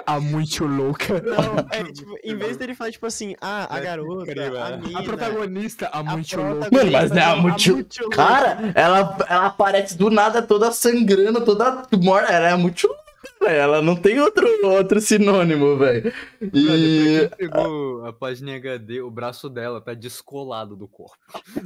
A 0.05 0.19
muito 0.19 0.65
louca. 0.65 1.21
Não, 1.21 1.65
é, 1.71 1.83
tipo, 1.91 2.15
em 2.23 2.35
vez 2.35 2.55
dele 2.57 2.75
falar, 2.75 2.91
tipo 2.91 3.05
assim, 3.05 3.35
ah, 3.41 3.67
a 3.69 3.79
garota, 3.79 4.31
a 4.31 4.77
mina... 4.77 4.99
A 4.99 5.03
protagonista, 5.03 5.89
a 5.91 6.03
muito 6.03 6.37
louca. 6.37 6.69
Mano, 6.71 6.91
mas 6.91 7.09
não 7.11 7.17
é 7.17 7.23
a 7.25 7.35
Multi- 7.35 7.71
Multi- 7.71 8.09
Cara, 8.11 8.71
ela, 8.75 9.17
ela 9.27 9.45
aparece 9.47 9.97
do 9.97 10.09
nada 10.09 10.41
toda 10.41 10.71
sangrando, 10.71 11.43
toda 11.43 11.83
morta. 12.01 12.31
Ela 12.31 12.49
é 12.49 12.55
muito 12.55 12.87
louca. 12.87 13.00
Ela 13.41 13.81
não 13.81 13.95
tem 13.95 14.19
outro, 14.19 14.48
outro 14.64 14.99
sinônimo, 15.02 15.77
velho. 15.77 16.11
E. 16.41 17.30
Pegou 17.38 18.06
a 18.06 18.14
página 18.14 18.56
HD, 18.56 19.02
o 19.02 19.10
braço 19.11 19.49
dela 19.49 19.81
tá 19.81 19.93
descolado 19.93 20.76
do 20.76 20.88
corpo. 20.88 21.18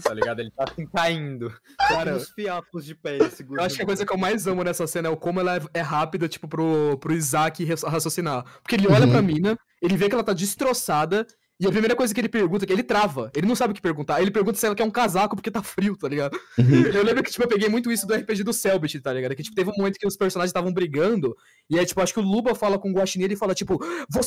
Tá 0.04 0.14
ligado? 0.14 0.40
Ele 0.40 0.52
tá 0.52 0.66
assim 0.70 0.86
caindo. 0.88 1.50
Cara, 1.78 1.96
Cara, 1.96 2.16
os 2.16 2.30
fiapos 2.30 2.86
de 2.86 2.96
pele 2.96 3.30
segurando. 3.30 3.62
Eu 3.62 3.66
acho 3.66 3.76
que 3.76 3.82
a 3.84 3.86
coisa 3.86 4.06
que 4.06 4.14
eu 4.14 4.18
mais 4.18 4.48
amo 4.48 4.64
nessa 4.64 4.88
cena 4.88 5.08
é 5.08 5.12
o 5.12 5.18
como 5.18 5.40
ela 5.40 5.58
é- 5.58 5.62
é 5.76 5.82
rápida, 5.82 6.28
tipo, 6.28 6.48
pro, 6.48 6.98
pro 7.00 7.14
Isaac 7.14 7.64
raci- 7.66 7.86
raciocinar. 7.86 8.44
Porque 8.62 8.76
ele 8.76 8.88
olha 8.88 9.06
Uhum. 9.06 9.12
pra 9.12 9.22
mina, 9.22 9.58
ele 9.82 9.98
vê 9.98 10.08
que 10.10 10.16
ela 10.16 10.24
tá 10.24 10.34
destroçada, 10.34 11.26
e 11.60 11.66
a 11.66 11.72
primeira 11.72 11.96
coisa 11.96 12.14
que 12.14 12.20
ele 12.20 12.28
pergunta, 12.28 12.66
que 12.66 12.74
ele 12.74 12.84
trava, 12.84 13.32
ele 13.34 13.48
não 13.48 13.56
sabe 13.56 13.72
o 13.72 13.74
que 13.76 13.82
perguntar. 13.82 14.22
Ele 14.22 14.30
pergunta 14.32 14.58
se 14.58 14.66
ela 14.66 14.76
quer 14.76 14.84
um 14.84 14.92
casaco 14.92 15.36
porque 15.36 15.50
tá 15.50 15.62
frio, 15.64 15.96
tá 15.96 16.08
ligado? 16.08 16.38
Uhum. 16.58 16.86
Eu 16.94 17.04
lembro 17.04 17.24
que, 17.24 17.32
tipo, 17.32 17.44
eu 17.44 17.48
peguei 17.48 17.70
muito 17.70 17.90
isso 17.92 18.06
do 18.06 18.14
RPG 18.14 18.44
do 18.44 18.52
Selbit, 18.52 19.00
tá 19.00 19.14
ligado? 19.14 19.34
Que, 19.36 19.44
tipo, 19.44 19.56
teve 19.56 19.70
um 19.70 19.74
momento 19.78 19.98
que 19.98 20.06
os 20.06 20.18
personagens 20.18 20.50
estavam 20.50 20.74
brigando, 20.74 21.36
e 21.70 21.80
aí, 21.80 21.86
tipo, 21.86 22.02
acho 22.02 22.14
que 22.14 22.20
o 22.20 22.24
Luba 22.24 22.54
fala 22.56 22.78
com 22.78 22.90
o 22.92 22.94
Guaxinim, 22.94 23.24
ele 23.26 23.36
fala, 23.38 23.56
tipo, 23.56 23.80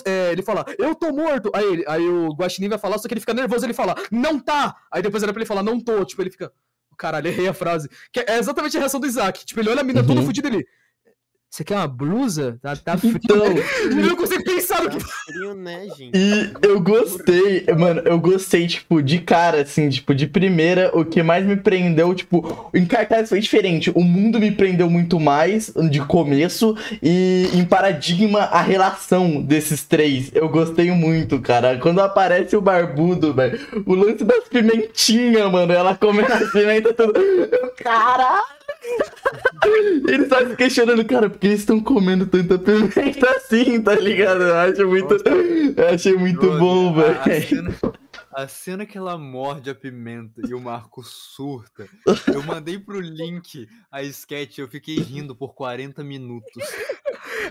é, 0.06 0.32
ele 0.32 0.42
fala, 0.42 0.64
eu 0.78 0.94
tô 0.94 1.12
morto! 1.12 1.50
Aí, 1.54 1.64
ele- 1.72 1.84
aí 1.86 2.08
o 2.08 2.28
Guaxinim 2.34 2.68
vai 2.68 2.78
falar, 2.78 2.96
só 2.98 3.06
que 3.06 3.12
ele 3.14 3.20
fica 3.20 3.34
nervoso, 3.34 3.64
ele 3.66 3.74
fala, 3.74 3.94
não 4.10 4.38
tá! 4.40 4.74
Aí 4.90 5.02
depois 5.02 5.22
era 5.22 5.32
pra 5.32 5.40
ele 5.40 5.46
falar, 5.48 5.62
não 5.62 5.78
tô, 5.78 6.04
tipo, 6.04 6.22
ele 6.22 6.30
fica, 6.30 6.50
caralho, 6.96 7.28
errei 7.28 7.46
a 7.46 7.52
frase. 7.54 7.88
Que 8.12 8.20
é 8.20 8.38
exatamente 8.38 8.76
a 8.76 8.80
reação 8.80 8.98
do 8.98 9.06
Isaac. 9.06 9.44
Tipo, 9.46 9.60
ele 9.60 9.68
olha 9.70 9.80
a 9.82 9.84
mina 9.84 10.02
toda 10.04 10.18
Uhum. 10.20 10.26
fudida 10.26 10.48
ali. 10.48 10.66
Você 11.50 11.64
quer 11.64 11.76
uma 11.76 11.88
blusa? 11.88 12.58
Tá, 12.60 12.76
tá 12.76 12.96
frio. 12.98 13.18
Então, 13.24 13.46
Ele 13.90 14.02
não 14.02 14.16
consegue 14.16 14.44
pensar 14.44 14.82
no 14.84 14.90
que 14.90 14.98
Tá 14.98 15.06
frio, 15.26 15.54
né, 15.54 15.86
gente? 15.96 16.10
e 16.14 16.52
eu 16.62 16.78
gostei, 16.78 17.64
mano, 17.76 18.02
eu 18.04 18.18
gostei, 18.20 18.66
tipo, 18.66 19.02
de 19.02 19.18
cara, 19.20 19.62
assim, 19.62 19.88
tipo, 19.88 20.14
de 20.14 20.26
primeira, 20.26 20.90
o 20.92 21.04
que 21.06 21.22
mais 21.22 21.46
me 21.46 21.56
prendeu, 21.56 22.14
tipo, 22.14 22.70
em 22.74 22.84
cartaz 22.84 23.30
foi 23.30 23.40
diferente. 23.40 23.90
O 23.94 24.02
mundo 24.04 24.38
me 24.38 24.50
prendeu 24.50 24.90
muito 24.90 25.18
mais 25.18 25.72
de 25.90 26.00
começo, 26.04 26.76
e 27.02 27.48
em 27.54 27.64
paradigma, 27.64 28.40
a 28.40 28.60
relação 28.60 29.40
desses 29.42 29.82
três. 29.84 30.30
Eu 30.34 30.48
gostei 30.50 30.90
muito, 30.90 31.40
cara. 31.40 31.78
Quando 31.78 32.00
aparece 32.00 32.56
o 32.56 32.60
barbudo, 32.60 33.32
velho, 33.32 33.58
o 33.86 33.94
lance 33.94 34.22
das 34.22 34.44
pimentinhas, 34.48 35.50
mano, 35.50 35.72
ela 35.72 35.96
comendo 35.96 36.30
as 36.32 36.52
pimentas 36.52 36.94
tudo. 36.94 37.18
Eu, 37.18 37.72
Caralho! 37.76 38.57
Ele 40.08 40.24
tá 40.24 40.46
se 40.46 40.56
questionando, 40.56 41.04
cara, 41.04 41.28
porque 41.28 41.46
eles 41.46 41.60
estão 41.60 41.80
comendo 41.80 42.26
tanta 42.26 42.58
pimenta 42.58 43.30
assim, 43.36 43.80
tá 43.82 43.94
ligado? 43.94 44.42
Eu 44.42 44.56
acho 44.56 44.88
muito. 44.88 45.14
Eu 45.76 45.88
achei 45.94 46.14
muito 46.14 46.40
Brother, 46.40 46.58
bom, 46.58 46.94
velho. 46.94 47.74
a 48.32 48.48
cena 48.48 48.86
que 48.86 48.96
ela 48.96 49.18
morde 49.18 49.68
a 49.68 49.74
pimenta 49.74 50.40
e 50.48 50.54
o 50.54 50.60
Marco 50.60 51.02
surta. 51.02 51.88
Eu 52.32 52.42
mandei 52.42 52.78
pro 52.78 53.00
link 53.00 53.68
a 53.90 54.02
sketch, 54.04 54.58
eu 54.58 54.68
fiquei 54.68 54.96
rindo 54.98 55.34
por 55.34 55.54
40 55.54 56.02
minutos. 56.04 56.64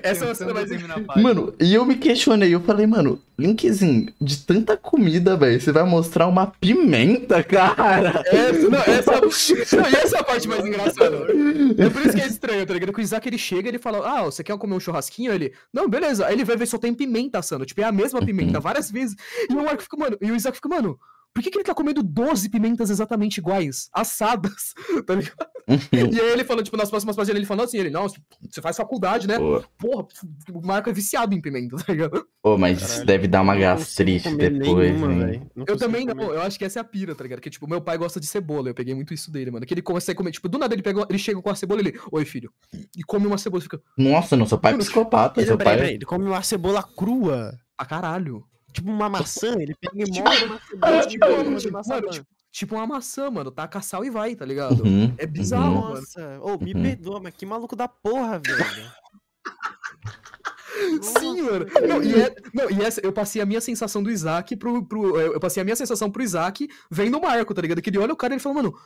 Essa 0.03 0.25
é 0.25 0.27
uma 0.27 0.35
cena 0.35 0.53
mais. 0.53 0.69
terminar 0.69 0.97
a 0.97 1.01
página. 1.01 1.23
Mano, 1.23 1.53
e 1.59 1.73
eu 1.73 1.85
me 1.85 1.95
questionei, 1.95 2.53
eu 2.53 2.61
falei, 2.61 2.85
mano, 2.85 3.21
Linkzinho, 3.37 4.11
de 4.19 4.37
tanta 4.39 4.75
comida, 4.75 5.37
velho, 5.37 5.61
você 5.61 5.71
vai 5.71 5.83
mostrar 5.83 6.27
uma 6.27 6.47
pimenta, 6.47 7.43
cara? 7.43 8.23
Essa, 8.25 8.67
não, 8.69 8.79
essa, 8.79 9.11
não, 9.77 9.89
e 9.89 9.95
essa 9.95 10.17
é 10.17 10.19
a 10.19 10.23
parte 10.23 10.47
mais 10.47 10.65
engraçada. 10.65 11.17
É 11.77 11.89
por 11.89 12.01
isso 12.01 12.15
que 12.15 12.21
é 12.21 12.27
estranho, 12.27 12.65
tá 12.65 12.73
ligado? 12.73 12.93
Que 12.93 12.99
o 12.99 13.01
Isaac 13.01 13.27
ele 13.27 13.37
chega 13.37 13.67
e 13.67 13.71
ele 13.71 13.79
fala: 13.79 13.99
Ah, 14.07 14.23
você 14.23 14.43
quer 14.43 14.57
comer 14.57 14.73
um 14.75 14.79
churrasquinho? 14.79 15.31
Ele, 15.31 15.53
não, 15.71 15.87
beleza. 15.87 16.25
Aí 16.25 16.33
ele 16.33 16.43
vai 16.43 16.55
ver 16.55 16.65
só 16.65 16.77
tem 16.77 16.93
pimenta 16.93 17.39
assando. 17.39 17.65
Tipo, 17.65 17.81
é 17.81 17.83
a 17.83 17.91
mesma 17.91 18.19
pimenta 18.25 18.59
várias 18.59 18.89
vezes. 18.89 19.15
E 19.49 19.53
o 19.53 19.63
Marco 19.63 19.83
fica, 19.83 19.97
mano, 19.97 20.17
e 20.19 20.31
o 20.31 20.35
Isaac 20.35 20.55
fica, 20.55 20.69
mano, 20.69 20.97
por 21.37 21.43
que, 21.43 21.51
que 21.51 21.57
ele 21.59 21.63
tá 21.63 21.75
comendo 21.75 22.01
12 22.01 22.49
pimentas 22.49 22.89
exatamente 22.89 23.37
iguais? 23.37 23.91
Assadas, 23.93 24.73
tá 25.05 25.13
ligado? 25.13 25.47
E 26.11 26.19
aí 26.19 26.31
ele 26.31 26.43
falou, 26.43 26.63
tipo, 26.63 26.75
nas 26.75 26.89
próximas 26.89 27.15
páginas 27.15 27.37
ele 27.37 27.45
falou 27.45 27.63
assim, 27.63 27.77
ele, 27.77 27.91
não, 27.91 28.07
você 28.07 28.59
faz 28.59 28.75
faculdade, 28.75 29.27
né? 29.27 29.37
Pô, 29.37 29.63
Porra, 29.77 30.07
o 30.51 30.65
Marco 30.65 30.89
é 30.89 30.93
viciado 30.93 31.35
em 31.35 31.39
pimenta, 31.39 31.75
tá 31.85 31.93
ligado? 31.93 32.25
pô, 32.41 32.57
mas 32.57 32.79
isso 32.79 32.87
Caralho, 32.87 33.05
deve 33.05 33.27
dar 33.27 33.43
uma 33.43 33.53
não 33.53 33.61
gastrite 33.61 34.35
depois, 34.35 34.95
nenhuma, 34.95 35.13
hein? 35.13 35.19
velho. 35.19 35.51
Eu 35.67 35.77
também 35.77 36.07
não, 36.07 36.15
comer. 36.15 36.37
eu 36.37 36.41
acho 36.41 36.57
que 36.57 36.65
essa 36.65 36.79
é 36.79 36.81
a 36.81 36.83
pira, 36.83 37.13
tá 37.13 37.21
ligado? 37.23 37.39
Que, 37.39 37.51
tipo, 37.51 37.67
meu 37.67 37.81
pai 37.81 37.99
gosta 37.99 38.19
de 38.19 38.25
cebola, 38.25 38.69
eu 38.69 38.73
peguei 38.73 38.95
muito 38.95 39.13
isso 39.13 39.29
dele, 39.29 39.51
mano. 39.51 39.63
Que 39.63 39.75
ele 39.75 39.83
começa 39.83 40.11
a 40.11 40.15
comer, 40.15 40.31
tipo, 40.31 40.49
do 40.49 40.57
nada 40.57 40.73
ele 40.73 40.81
pega, 40.81 41.05
ele 41.07 41.19
chega 41.19 41.39
com 41.39 41.51
a 41.51 41.55
cebola 41.55 41.81
e 41.81 41.87
ele, 41.89 41.99
oi 42.11 42.25
filho, 42.25 42.51
e 42.97 43.03
come 43.03 43.27
uma 43.27 43.37
cebola 43.37 43.59
e 43.59 43.63
fica, 43.63 43.79
Nossa, 43.95 44.35
não, 44.35 44.47
seu 44.47 44.57
pai 44.57 44.73
é 44.73 44.77
psicopata, 44.77 45.45
seu 45.45 45.55
pai. 45.55 45.75
peraí, 45.75 45.93
ele 45.93 46.05
come 46.05 46.25
uma 46.25 46.41
cebola 46.41 46.81
crua. 46.81 47.55
a 47.77 47.85
caralho. 47.85 48.43
Tipo 48.77 48.91
uma 48.91 49.09
maçã, 49.09 49.55
ele 49.59 49.73
pega 49.75 50.03
e 50.03 50.11
Tipo- 50.11 50.23
morde 50.29 50.45
uma 50.45 50.59
cebola 50.59 51.01
tipo, 51.01 51.09
tipo, 51.09 51.25
uma 51.25 51.41
mano, 51.41 51.71
maçã. 51.71 52.01
tipo, 52.11 52.27
tipo 52.51 52.75
uma 52.75 52.87
maçã, 52.87 53.31
mano, 53.31 53.49
taca 53.51 53.81
sal 53.81 54.05
e 54.05 54.09
vai, 54.11 54.35
tá 54.35 54.45
ligado? 54.45 54.83
Uhum, 54.83 55.13
É 55.17 55.25
bizarro, 55.25 55.73
uhum. 55.75 55.81
mano. 55.81 55.95
Nossa, 55.95 56.39
ô, 56.41 56.57
me 56.63 56.73
Uhum. 56.73 56.81
perdoa, 56.83 57.19
mas 57.19 57.33
que 57.35 57.45
maluco 57.45 57.75
da 57.75 57.87
porra, 57.87 58.39
velho. 58.39 58.91
Sim, 61.01 61.41
mano. 61.41 61.65
Não, 61.87 62.03
e, 62.03 62.21
é- 62.21 62.35
não, 62.53 62.69
e 62.69 62.81
essa, 62.83 63.01
eu 63.03 63.11
passei 63.11 63.41
a 63.41 63.45
minha 63.45 63.59
sensação 63.61 64.01
do 64.03 64.11
Isaac 64.11 64.55
pro, 64.55 64.85
pro. 64.85 65.19
Eu 65.19 65.33
eu 65.33 65.39
passei 65.39 65.59
a 65.61 65.63
minha 65.63 65.75
sensação 65.75 66.09
pro 66.11 66.21
Isaac 66.21 66.67
vendo 66.91 67.17
o 67.17 67.21
Marco, 67.21 67.53
tá 67.53 67.61
ligado? 67.61 67.81
Que 67.81 67.89
ele 67.89 67.97
olha 67.97 68.13
o 68.13 68.17
cara 68.17 68.33
e 68.33 68.35
ele 68.35 68.41
fala, 68.43 68.55
mano, 68.55 68.77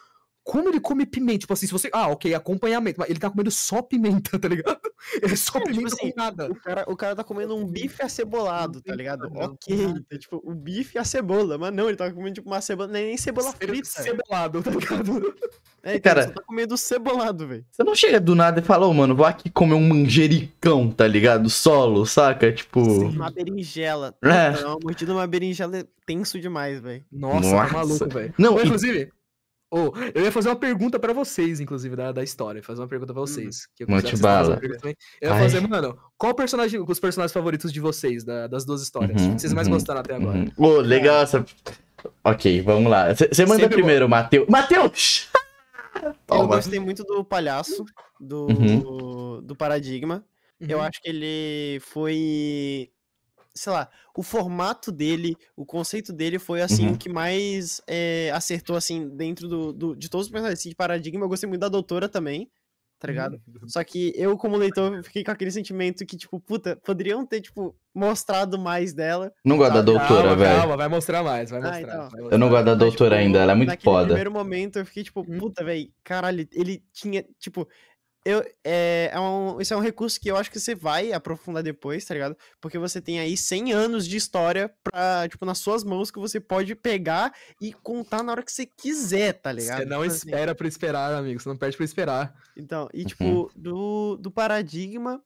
como 0.44 0.70
ele 0.70 0.80
come 0.80 1.06
pimenta? 1.06 1.40
Tipo 1.40 1.54
assim, 1.54 1.68
se 1.68 1.72
você. 1.72 1.90
Ah, 1.94 2.08
ok, 2.08 2.34
acompanhamento. 2.34 3.00
Mas 3.00 3.10
ele 3.10 3.20
tá 3.20 3.30
comendo 3.30 3.52
só 3.52 3.82
pimenta, 3.82 4.38
tá 4.40 4.48
ligado? 4.48 4.80
É 5.24 5.36
só 5.36 5.58
Não, 5.58 5.66
tipo 5.66 5.76
pimenta 5.78 5.96
assim, 5.96 6.12
com 6.12 6.20
nada. 6.22 6.52
O 6.52 6.56
cara, 6.56 6.86
o 6.88 6.96
cara 6.96 7.16
tá 7.16 7.24
comendo 7.24 7.56
um 7.56 7.66
bife 7.66 8.04
acebolado, 8.04 8.82
tá 8.82 8.94
ligado? 8.94 9.28
Não, 9.32 9.42
Ok, 9.54 9.96
tá, 10.08 10.18
tipo, 10.18 10.40
o 10.46 10.54
bife 10.54 10.96
e 10.96 11.00
a 11.00 11.04
cebola, 11.04 11.58
mas 11.58 11.74
não, 11.74 11.88
ele 11.88 11.98
tá 11.98 12.12
comendo 12.12 12.36
tipo 12.36 12.48
uma 12.48 12.62
cebola, 12.62 12.88
nem, 12.92 13.08
nem 13.08 13.18
cebola 13.18 13.52
Ele 13.60 13.72
frita. 13.84 13.90
cebolado, 14.04 14.62
tá 14.62 14.70
ligado? 14.70 15.34
É, 15.82 15.96
então, 15.96 16.02
Cara- 16.14 16.28
você 16.28 16.34
tá 16.34 16.44
comendo 16.46 16.78
cebolado, 16.78 17.48
velho. 17.48 17.66
Você 17.72 17.84
não 17.84 17.96
chega 17.96 18.20
do 18.22 18.36
nada 18.36 18.60
e 18.60 18.64
fala, 18.64 18.86
ô, 18.86 18.94
mano, 18.94 19.16
vou 19.16 19.26
aqui 19.26 19.50
comer 19.50 19.74
um 19.74 19.88
manjericão, 19.88 20.92
tá 20.92 21.08
ligado? 21.08 21.50
Solo, 21.50 22.06
saca? 22.06 22.52
Tipo. 22.52 22.80
Uma 22.82 23.32
berinjela. 23.32 24.16
É. 24.24 24.52
Não, 24.62 24.78
mordida 24.84 25.12
uma 25.14 25.26
berinjela 25.26 25.78
é 25.80 25.86
tenso 26.06 26.40
demais, 26.40 26.80
velho. 26.80 27.04
Nossa, 27.12 27.50
Nossa. 27.52 27.68
tá 27.68 27.74
maluco, 27.74 28.10
velho. 28.10 28.34
Não, 28.38 28.54
Ô, 28.56 28.60
e- 28.60 28.66
inclusive, 28.66 29.12
ô, 29.72 29.94
eu 30.14 30.24
ia 30.24 30.32
fazer 30.32 30.50
uma 30.50 30.56
pergunta 30.56 31.00
pra 31.00 31.14
vocês, 31.14 31.60
inclusive, 31.60 31.96
da, 31.96 32.12
da 32.12 32.22
história. 32.24 32.62
Fazer 32.62 32.82
uma 32.82 32.88
pergunta 32.88 33.14
pra 33.14 33.22
vocês. 33.22 33.68
que 33.76 33.84
eu 33.84 33.88
vocês 33.88 34.20
bala. 34.20 34.60
Eu 34.62 34.70
ia 35.30 35.34
Ai. 35.34 35.40
fazer, 35.40 35.62
mano, 35.68 35.98
qual 36.18 36.36
personagem, 36.36 36.80
os 36.86 37.00
personagens 37.00 37.32
favoritos 37.34 37.72
de 37.72 37.80
vocês, 37.80 38.24
da- 38.24 38.48
das 38.48 38.66
duas 38.66 38.82
histórias? 38.82 39.22
Uhum, 39.22 39.36
que 39.36 39.42
vocês 39.42 39.54
mais 39.54 39.68
uhum, 39.68 39.74
gostaram 39.74 40.02
até 40.02 40.16
agora? 40.16 40.38
Uhum. 40.38 40.52
Ô, 40.58 40.78
legal 40.82 41.22
essa. 41.24 41.46
Ok, 42.24 42.62
vamos 42.62 42.90
lá. 42.92 43.14
Você 43.14 43.46
manda 43.46 43.62
Sempre 43.62 43.78
primeiro, 43.78 44.10
Matheus. 44.10 44.48
Matheus! 44.50 45.30
Eu 46.30 46.48
gostei 46.48 46.80
muito 46.80 47.04
do 47.04 47.24
palhaço, 47.24 47.86
do, 48.20 48.48
Uhum. 48.48 49.42
do 49.44 49.56
Paradigma. 49.56 50.24
Eu 50.60 50.78
Uhum. 50.80 50.84
acho 50.84 51.02
que 51.02 51.10
ele 51.10 51.80
foi. 51.82 52.90
Sei 53.54 53.72
lá, 53.72 53.90
o 54.16 54.24
formato 54.24 54.92
dele, 54.92 55.36
o 55.58 55.66
conceito 55.66 56.14
dele 56.14 56.40
foi 56.40 56.62
assim 56.62 56.88
Uhum. 56.88 56.94
o 56.94 56.98
que 56.98 57.10
mais 57.10 57.82
é, 57.86 58.32
acertou 58.34 58.76
assim 58.78 59.10
dentro 59.10 59.48
do, 59.48 59.74
do- 59.74 59.96
de 59.96 60.10
todos 60.10 60.28
os 60.28 60.32
personagens 60.32 60.60
assim, 60.60 60.70
de 60.70 60.76
Paradigma. 60.76 61.26
Eu 61.26 61.30
gostei 61.30 61.50
muito 61.50 61.60
da 61.62 61.68
doutora 61.68 62.08
também, 62.08 62.50
tá 62.98 63.08
ligado? 63.10 63.42
Só 63.68 63.84
que 63.84 64.14
eu, 64.16 64.38
como 64.38 64.56
leitor, 64.56 65.04
fiquei 65.04 65.22
com 65.24 65.32
aquele 65.32 65.52
sentimento 65.52 66.06
que, 66.06 66.16
tipo, 66.16 66.40
puta, 66.40 66.78
poderiam 66.78 67.26
ter, 67.26 67.42
tipo, 67.42 67.76
mostrado 67.94 68.58
mais 68.58 68.94
dela. 68.94 69.34
Não 69.44 69.58
gosto 69.58 69.74
da 69.74 69.82
doutora, 69.82 70.08
calma, 70.30 70.36
velho. 70.38 70.60
Calma, 70.62 70.78
vai 70.78 70.88
mostrar 70.88 71.22
mais, 71.22 71.50
vai 71.50 71.60
Ah, 71.60 71.64
mostrar. 71.72 72.06
então. 72.06 72.10
vai 72.10 72.32
Eu 72.34 72.38
não 72.40 72.48
gosto 72.50 72.64
da 72.66 72.72
Mas, 72.72 72.80
doutora 72.80 73.16
tipo, 73.18 73.26
ainda, 73.26 73.40
ela 73.40 73.52
é 73.52 73.56
muito 73.56 73.68
naquele 73.68 73.84
foda. 73.94 74.06
primeiro 74.06 74.32
momento 74.32 74.80
eu 74.80 74.86
fiquei 74.86 75.04
tipo, 75.04 75.26
Hum. 75.28 75.38
puta, 75.40 75.62
velho, 75.64 75.92
caralho, 76.06 76.48
ele 76.54 76.82
tinha, 76.94 77.26
tipo, 77.38 77.68
eu, 78.26 78.44
é, 78.64 79.10
é 79.14 79.20
um, 79.20 79.60
isso 79.60 79.74
é 79.74 79.78
um 79.78 79.82
recurso 79.82 80.20
que 80.20 80.30
eu 80.30 80.38
acho 80.38 80.52
que 80.52 80.60
você 80.60 80.76
vai 80.76 81.12
aprofundar 81.12 81.64
depois, 81.64 82.06
tá 82.06 82.14
ligado? 82.14 82.38
Porque 82.60 82.78
você 82.78 83.02
tem 83.02 83.20
aí 83.20 83.36
100 83.36 83.74
anos 83.74 84.08
de 84.08 84.18
história 84.18 84.72
pra, 84.84 85.28
tipo, 85.28 85.46
nas 85.46 85.58
suas 85.58 85.84
mãos 85.84 86.12
que 86.12 86.20
você 86.20 86.40
pode 86.40 86.76
pegar 86.76 87.34
e 87.60 87.74
contar 87.74 88.22
na 88.24 88.32
hora 88.32 88.44
que 88.44 88.52
você 88.52 88.66
quiser, 88.66 89.34
tá 89.34 89.52
ligado? 89.52 89.80
Você 89.80 89.86
não 89.86 90.02
Tipo 90.02 90.12
assim, 90.12 90.30
espera 90.30 90.56
pra 90.56 90.68
esperar, 90.68 91.14
amigo. 91.14 91.40
Você 91.40 91.50
não 91.50 91.58
perde 91.58 91.78
pra 91.78 91.84
esperar. 91.86 92.36
Então, 92.56 92.88
e 92.94 93.02
Uhum. 93.02 93.08
tipo, 93.08 93.52
do, 93.56 94.18
do 94.18 94.32
Paradigma, 94.32 95.24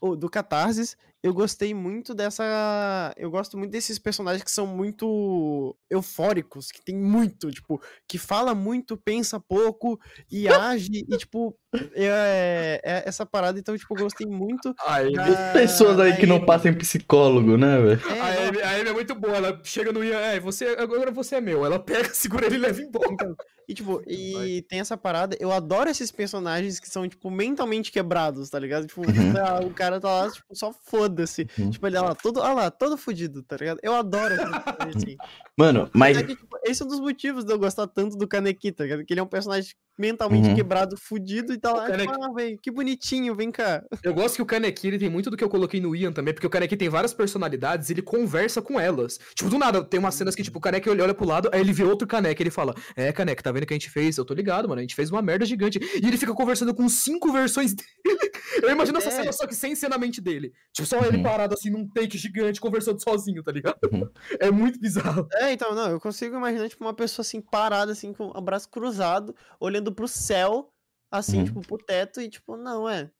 ou 0.00 0.16
do 0.16 0.30
Catarsis, 0.30 0.96
eu 1.22 1.34
gostei 1.34 1.74
muito 1.74 2.14
dessa. 2.14 3.12
Eu 3.18 3.30
gosto 3.30 3.58
muito 3.58 3.70
desses 3.70 3.98
personagens 3.98 4.42
que 4.42 4.50
são 4.50 4.66
muito 4.66 5.76
eufóricos, 5.90 6.72
que 6.72 6.82
tem 6.82 6.96
muito, 6.96 7.50
tipo, 7.50 7.78
que 8.08 8.16
fala 8.16 8.54
muito, 8.54 8.96
pensa 8.96 9.38
pouco 9.38 10.00
e 10.30 10.48
age, 10.48 11.04
e 11.06 11.16
tipo, 11.18 11.54
é, 11.94 12.80
é 12.82 13.02
essa 13.08 13.24
parada, 13.24 13.58
então, 13.58 13.76
tipo, 13.76 13.94
eu 13.94 14.02
gostei 14.04 14.26
muito. 14.26 14.74
Aí, 14.86 15.12
da- 15.12 15.52
Pessoas 15.52 15.98
aí 15.98 16.16
que 16.16 16.26
não 16.26 16.44
passam 16.44 16.70
em 16.70 16.74
psicólogo, 16.74 17.56
né, 17.56 17.78
velho? 17.80 18.00
É, 18.10 18.20
A 18.20 18.48
Amy, 18.48 18.62
a 18.62 18.70
Amy 18.80 18.88
é 18.88 18.92
muito 18.92 19.14
boa, 19.14 19.36
ela 19.36 19.60
chega 19.64 19.92
no 19.92 20.02
Ian, 20.04 20.18
é, 20.18 20.40
você, 20.40 20.76
agora 20.78 21.10
você 21.10 21.36
é 21.36 21.40
meu. 21.40 21.64
Ela 21.64 21.78
pega, 21.78 22.08
segura 22.14 22.46
ele 22.46 22.56
e 22.56 22.58
leva 22.58 22.80
embora. 22.80 23.08
Então, 23.12 23.36
e 23.68 23.74
tipo, 23.74 24.02
e 24.06 24.62
tem 24.68 24.80
essa 24.80 24.96
parada, 24.96 25.36
eu 25.38 25.52
adoro 25.52 25.88
esses 25.88 26.10
personagens 26.10 26.80
que 26.80 26.88
são, 26.90 27.08
tipo, 27.08 27.30
mentalmente 27.30 27.92
quebrados, 27.92 28.50
tá 28.50 28.58
ligado? 28.58 28.86
Tipo, 28.86 29.00
Uhum. 29.00 29.06
ah, 29.40 29.60
o 29.64 29.70
cara 29.70 30.00
tá 30.00 30.08
lá, 30.10 30.30
tipo, 30.30 30.54
só 30.54 30.72
foda-se. 30.72 31.46
Uhum. 31.58 31.70
Tipo, 31.70 31.86
ele 31.86 31.96
é 31.96 32.00
lá, 32.00 32.14
todo, 32.14 32.42
ah 32.42 32.52
lá, 32.52 32.70
todo 32.70 32.96
fudido, 32.96 33.42
tá 33.42 33.56
ligado? 33.56 33.78
Eu 33.82 33.94
adoro 33.94 34.34
personagem 34.36 34.96
assim. 34.96 35.16
Mano, 35.60 35.90
mas. 35.94 36.16
É 36.16 36.22
que, 36.22 36.34
tipo, 36.34 36.56
esse 36.64 36.82
é 36.82 36.84
um 36.84 36.88
dos 36.88 37.00
motivos 37.00 37.44
de 37.44 37.52
eu 37.52 37.58
gostar 37.58 37.86
tanto 37.86 38.16
do 38.16 38.26
Kaneki, 38.26 38.72
tá 38.72 38.84
ligado? 38.84 39.04
Que 39.04 39.12
ele 39.12 39.20
é 39.20 39.22
um 39.22 39.26
personagem 39.26 39.72
mentalmente 39.98 40.48
Uhum. 40.48 40.54
quebrado, 40.54 40.96
fudido, 40.96 41.52
e 41.52 41.58
tá 41.58 41.72
lá, 41.74 41.86
Kaneki- 41.86 42.10
tipo, 42.10 42.24
ah, 42.24 42.32
velho, 42.32 42.58
que 42.62 42.70
bonitinho, 42.70 43.34
vem 43.34 43.50
cá. 43.50 43.82
Eu 44.02 44.14
gosto 44.14 44.36
que 44.36 44.42
o 44.42 44.46
Kaneki, 44.46 44.86
ele 44.88 44.98
tem 44.98 45.10
muito 45.10 45.28
do 45.30 45.36
que 45.36 45.44
eu 45.44 45.48
coloquei 45.50 45.78
no 45.78 45.94
Ian 45.94 46.10
também, 46.10 46.32
porque 46.32 46.46
o 46.46 46.50
Kaneki 46.50 46.74
tem 46.74 46.88
várias 46.88 47.12
personalidades 47.12 47.90
e 47.90 47.92
ele 47.92 48.00
conversa 48.00 48.62
com 48.62 48.80
elas. 48.80 49.18
Tipo, 49.34 49.50
do 49.50 49.58
nada, 49.58 49.84
tem 49.84 50.00
umas 50.00 50.14
cenas 50.14 50.34
que, 50.34 50.42
tipo, 50.42 50.56
o 50.56 50.60
Kaneki 50.60 50.88
olha, 50.88 51.04
olha 51.04 51.12
pro 51.14 51.26
lado, 51.26 51.50
aí 51.52 51.60
ele 51.60 51.72
vê 51.74 51.84
outro 51.84 52.08
Kaneki, 52.08 52.42
ele 52.42 52.50
fala, 52.50 52.74
é, 52.96 53.12
Kaneki, 53.12 53.42
tá 53.42 53.52
vendo 53.52 53.64
o 53.64 53.66
que 53.66 53.74
a 53.74 53.76
gente 53.76 53.90
fez? 53.90 54.16
Eu 54.16 54.24
tô 54.24 54.32
ligado, 54.32 54.66
mano, 54.68 54.78
a 54.78 54.82
gente 54.82 54.94
fez 54.94 55.10
uma 55.10 55.20
merda 55.20 55.44
gigante. 55.44 55.78
E 56.02 56.06
ele 56.06 56.16
fica 56.16 56.32
conversando 56.32 56.74
com 56.74 56.88
cinco 56.88 57.30
versões 57.30 57.74
dele. 57.76 58.30
Eu 58.62 58.70
imagino 58.70 58.96
essa 58.98 59.08
É. 59.08 59.12
cena 59.12 59.32
só 59.32 59.46
que 59.46 59.54
sem 59.54 59.74
ser 59.74 59.88
na 59.90 59.98
mente 59.98 60.20
dele. 60.20 60.50
Tipo, 60.72 60.88
só 60.88 60.98
ele 61.04 61.18
Uhum. 61.18 61.22
parado 61.22 61.54
assim 61.54 61.68
num 61.70 61.86
take 61.86 62.16
gigante, 62.16 62.58
conversando 62.60 63.02
sozinho, 63.02 63.42
tá 63.42 63.52
ligado? 63.52 63.76
Uhum. 63.92 64.08
É 64.40 64.50
muito 64.50 64.80
bizarro. 64.80 65.26
É, 65.34 65.49
então, 65.52 65.74
não, 65.74 65.90
eu 65.90 66.00
consigo 66.00 66.36
imaginar, 66.36 66.68
tipo, 66.68 66.84
uma 66.84 66.94
pessoa 66.94 67.22
assim, 67.22 67.40
parada, 67.40 67.92
assim, 67.92 68.12
com 68.12 68.32
o 68.34 68.40
braço 68.40 68.68
cruzado, 68.68 69.34
olhando 69.58 69.92
pro 69.92 70.08
céu, 70.08 70.70
assim, 71.10 71.38
Uhum. 71.38 71.44
tipo, 71.44 71.60
pro 71.62 71.78
teto, 71.78 72.20
e 72.20 72.28
tipo, 72.28 72.56
não, 72.56 72.88
é. 72.88 73.10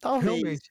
Talvez. 0.00 0.32
Realmente. 0.34 0.70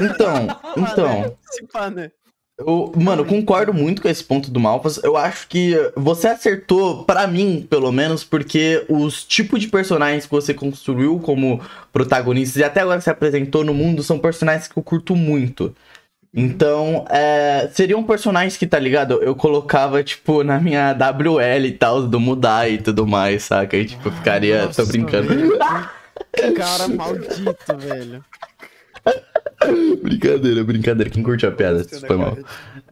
Então, 0.00 0.46
né? 0.76 0.82
então. 0.92 1.38
Se 1.50 1.66
pá, 1.66 1.90
né? 1.90 2.10
Eu, 2.58 2.92
mano, 2.94 3.22
eu 3.22 3.26
concordo 3.26 3.72
muito 3.72 4.02
com 4.02 4.08
esse 4.08 4.22
ponto 4.22 4.50
do 4.50 4.60
Malfas. 4.60 5.02
Eu 5.02 5.16
acho 5.16 5.48
que 5.48 5.74
você 5.96 6.28
acertou, 6.28 7.04
pra 7.06 7.26
mim, 7.26 7.66
pelo 7.70 7.90
menos, 7.90 8.22
porque 8.22 8.84
os 8.86 9.24
tipos 9.24 9.60
de 9.60 9.68
personagens 9.68 10.26
que 10.26 10.30
você 10.30 10.52
construiu 10.52 11.18
como 11.20 11.58
protagonistas 11.90 12.56
e 12.56 12.64
até 12.64 12.80
agora 12.80 13.00
se 13.00 13.08
apresentou 13.08 13.64
no 13.64 13.72
mundo 13.72 14.02
são 14.02 14.18
personagens 14.18 14.68
que 14.68 14.78
eu 14.78 14.82
curto 14.82 15.16
muito. 15.16 15.74
Então, 16.32 17.04
é, 17.10 17.68
seriam 17.72 18.04
personagens 18.04 18.56
que, 18.56 18.66
tá 18.66 18.78
ligado? 18.78 19.20
Eu 19.22 19.34
colocava, 19.34 20.02
tipo, 20.02 20.44
na 20.44 20.60
minha 20.60 20.92
WL 20.92 21.66
e 21.66 21.72
tal, 21.72 22.06
do 22.06 22.20
mudar 22.20 22.70
e 22.70 22.78
tudo 22.78 23.06
mais, 23.06 23.44
saca? 23.44 23.76
E, 23.76 23.84
tipo, 23.84 24.10
ficaria. 24.12 24.66
Nossa, 24.66 24.84
tô 24.84 24.88
brincando. 24.88 25.28
cara 26.56 26.86
maldito, 26.88 27.76
velho. 27.78 28.24
brincadeira, 30.02 30.64
brincadeira. 30.64 31.10
Quem 31.10 31.22
curte 31.22 31.44
a 31.46 31.50
piada? 31.52 31.84
Foi 31.84 32.16
mal. 32.16 32.36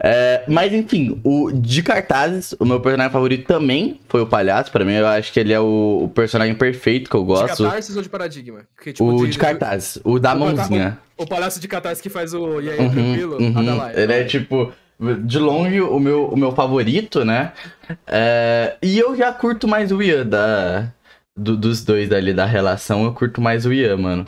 É, 0.00 0.44
mas 0.46 0.72
enfim, 0.72 1.20
o 1.24 1.50
de 1.52 1.82
cartazes, 1.82 2.54
o 2.58 2.64
meu 2.64 2.80
personagem 2.80 3.12
favorito 3.12 3.46
também 3.46 4.00
foi 4.08 4.20
o 4.20 4.26
palhaço. 4.26 4.70
Pra 4.70 4.84
mim, 4.84 4.92
eu 4.92 5.06
acho 5.06 5.32
que 5.32 5.40
ele 5.40 5.52
é 5.52 5.60
o, 5.60 6.02
o 6.04 6.08
personagem 6.14 6.54
perfeito 6.54 7.08
que 7.10 7.16
eu 7.16 7.20
De 7.22 7.26
gosto. 7.26 7.64
catarsis 7.64 7.96
ou 7.96 8.02
de 8.02 8.08
paradigma? 8.08 8.60
Porque, 8.76 8.92
tipo, 8.92 9.04
O 9.10 9.26
de 9.26 9.38
cartazes, 9.38 9.98
o 10.04 10.18
da 10.18 10.34
o- 10.34 10.38
mãozinha. 10.38 10.98
O 11.16 11.26
palhaço 11.26 11.58
de 11.58 11.66
catarsis 11.66 12.00
que 12.00 12.08
faz 12.08 12.32
o 12.34 12.60
E 12.60 12.70
aí, 12.70 12.78
Uhum, 12.78 12.90
tranquilo? 12.90 13.38
uhum. 13.40 13.58
Adalai. 13.58 13.92
Ele 13.96 14.12
é 14.12 14.24
tipo, 14.24 14.72
de 15.24 15.38
longe, 15.38 15.80
o 15.80 15.98
meu, 15.98 16.26
o 16.26 16.36
meu 16.36 16.52
favorito, 16.52 17.24
né? 17.24 17.52
É, 18.06 18.76
e 18.82 18.98
eu 18.98 19.16
já 19.16 19.32
curto 19.32 19.66
mais 19.66 19.90
o 19.90 20.00
Ian 20.02 20.26
da, 20.26 20.92
do- 21.36 21.56
dos 21.56 21.82
dois 21.84 22.12
ali 22.12 22.32
da 22.32 22.44
relação. 22.44 23.04
Eu 23.04 23.12
curto 23.12 23.40
mais 23.40 23.66
o 23.66 23.72
Ian, 23.72 23.96
mano. 23.96 24.26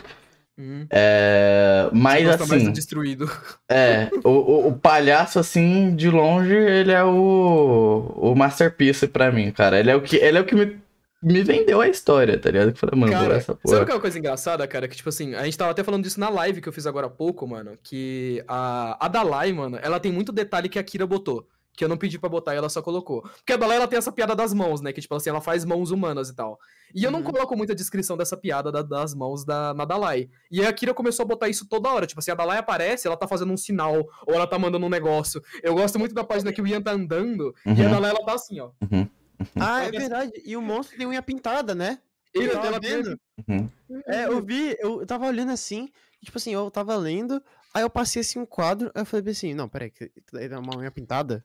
Uhum. 0.61 0.87
É, 0.91 1.89
mas 1.91 2.25
mais 2.25 2.37
do 2.37 2.45
assim, 2.45 2.71
destruído. 2.71 3.31
é, 3.67 4.11
o, 4.23 4.29
o, 4.29 4.69
o 4.69 4.73
palhaço, 4.79 5.39
assim, 5.39 5.97
de 5.97 6.11
longe, 6.11 6.55
ele 6.55 6.93
é 6.93 7.03
o, 7.03 8.13
o 8.15 8.35
masterpiece 8.35 9.09
pra 9.09 9.33
mim, 9.33 9.51
cara. 9.51 9.81
Ele 9.81 9.91
é 9.91 9.97
o 9.97 10.03
que, 10.03 10.17
ele 10.17 10.37
é 10.37 10.41
o 10.43 10.45
que 10.45 10.55
me, 10.55 10.79
me 11.23 11.43
vendeu 11.43 11.81
a 11.81 11.89
história, 11.89 12.39
tá 12.39 12.51
ligado? 12.51 12.69
Eu 12.69 12.77
falei, 12.77 13.01
mano, 13.01 13.13
Cara, 13.13 13.37
essa 13.37 13.47
sabe 13.47 13.61
porra. 13.63 13.77
qual 13.79 13.89
é 13.89 13.95
uma 13.95 14.01
coisa 14.01 14.19
engraçada, 14.19 14.67
cara? 14.69 14.87
Que, 14.87 14.97
tipo 14.97 15.09
assim, 15.09 15.35
a 15.35 15.45
gente 15.45 15.57
tava 15.57 15.71
até 15.71 15.83
falando 15.83 16.05
disso 16.05 16.21
na 16.21 16.29
live 16.29 16.61
que 16.61 16.69
eu 16.69 16.73
fiz 16.73 16.87
agora 16.87 17.07
há 17.07 17.11
pouco, 17.11 17.47
mano. 17.47 17.79
Que 17.83 18.45
a, 18.47 18.99
a 19.05 19.09
Dalai, 19.09 19.53
mano, 19.55 19.79
ela 19.81 19.99
tem 19.99 20.13
muito 20.13 20.31
detalhe 20.31 20.69
que 20.69 20.79
a 20.79 20.83
Kira 20.83 21.07
botou. 21.07 21.49
Que 21.81 21.85
eu 21.85 21.89
não 21.89 21.97
pedi 21.97 22.19
pra 22.19 22.29
botar 22.29 22.53
e 22.53 22.59
ela 22.59 22.69
só 22.69 22.83
colocou. 22.83 23.23
Porque 23.23 23.55
a 23.55 23.57
Dalai, 23.57 23.79
ela 23.79 23.89
tem 23.89 23.97
essa 23.97 24.13
piada 24.13 24.37
das 24.37 24.53
mãos, 24.53 24.83
né? 24.83 24.93
Que, 24.93 25.01
tipo 25.01 25.15
assim, 25.15 25.31
ela 25.31 25.41
faz 25.41 25.65
mãos 25.65 25.91
humanas 25.91 26.29
e 26.29 26.35
tal. 26.35 26.59
E 26.95 27.03
eu 27.03 27.11
não 27.11 27.21
Uhum. 27.21 27.25
coloco 27.25 27.57
muita 27.57 27.75
descrição 27.75 28.19
dessa 28.19 28.37
piada 28.37 28.71
da- 28.71 28.83
das 28.83 29.15
mãos 29.15 29.47
da, 29.47 29.73
na 29.73 29.87
Dalai. 29.87 30.29
E 30.51 30.63
a 30.63 30.71
Kira 30.75 30.93
começou 30.93 31.23
a 31.25 31.27
botar 31.27 31.49
isso 31.49 31.67
toda 31.67 31.89
hora. 31.89 32.07
Tipo 32.07 32.19
assim, 32.21 32.31
a 32.33 32.35
Dalai 32.35 32.59
aparece, 32.59 33.07
ela 33.07 33.17
tá 33.17 33.27
fazendo 33.27 33.51
um 33.51 33.57
sinal, 33.57 34.07
ou 34.27 34.35
ela 34.35 34.47
tá 34.47 34.59
mandando 34.59 34.85
um 34.85 34.91
negócio. 34.91 35.43
Eu 35.63 35.73
gosto 35.75 35.99
muito 35.99 36.15
da 36.15 36.23
página 36.23 36.53
que 36.53 36.61
o 36.61 36.67
Ian 36.67 36.83
tá 36.83 36.91
andando, 36.93 37.55
e 37.65 37.71
a 37.71 37.73
Uhum. 37.73 37.91
Dalai, 37.91 38.11
ela 38.11 38.27
tá 38.27 38.35
assim, 38.35 38.61
ó. 38.61 38.73
Ah, 39.59 39.85
é 39.85 39.87
Olha 39.89 39.99
verdade. 40.01 40.33
E 40.45 40.55
o 40.57 40.61
monstro 40.61 40.99
tem 40.99 41.07
unha 41.07 41.23
pintada, 41.23 41.75
né? 41.75 41.99
Ele, 42.35 42.49
Eu 42.51 42.61
tava 42.61 42.79
vendo. 42.79 43.19
Uhum. 43.49 43.69
É, 44.07 44.27
eu 44.27 44.43
vi, 44.43 44.77
eu 44.81 45.07
tava 45.07 45.27
olhando 45.27 45.51
assim, 45.51 45.89
e, 46.23 46.27
tipo 46.27 46.37
assim, 46.37 46.53
eu 46.53 46.71
tava 46.71 46.95
lendo, 46.97 47.43
aí 47.75 47.83
eu 47.83 47.89
passei 47.91 48.21
assim 48.21 48.39
um 48.39 48.45
quadro, 48.47 48.91
aí 48.95 49.03
eu 49.03 49.07
falei 49.07 49.31
assim, 49.33 49.55
não, 49.55 49.69
peraí, 49.69 49.91
que 49.91 50.11
é 50.35 50.59
uma 50.59 50.77
unha 50.77 50.91
pintada? 50.91 51.45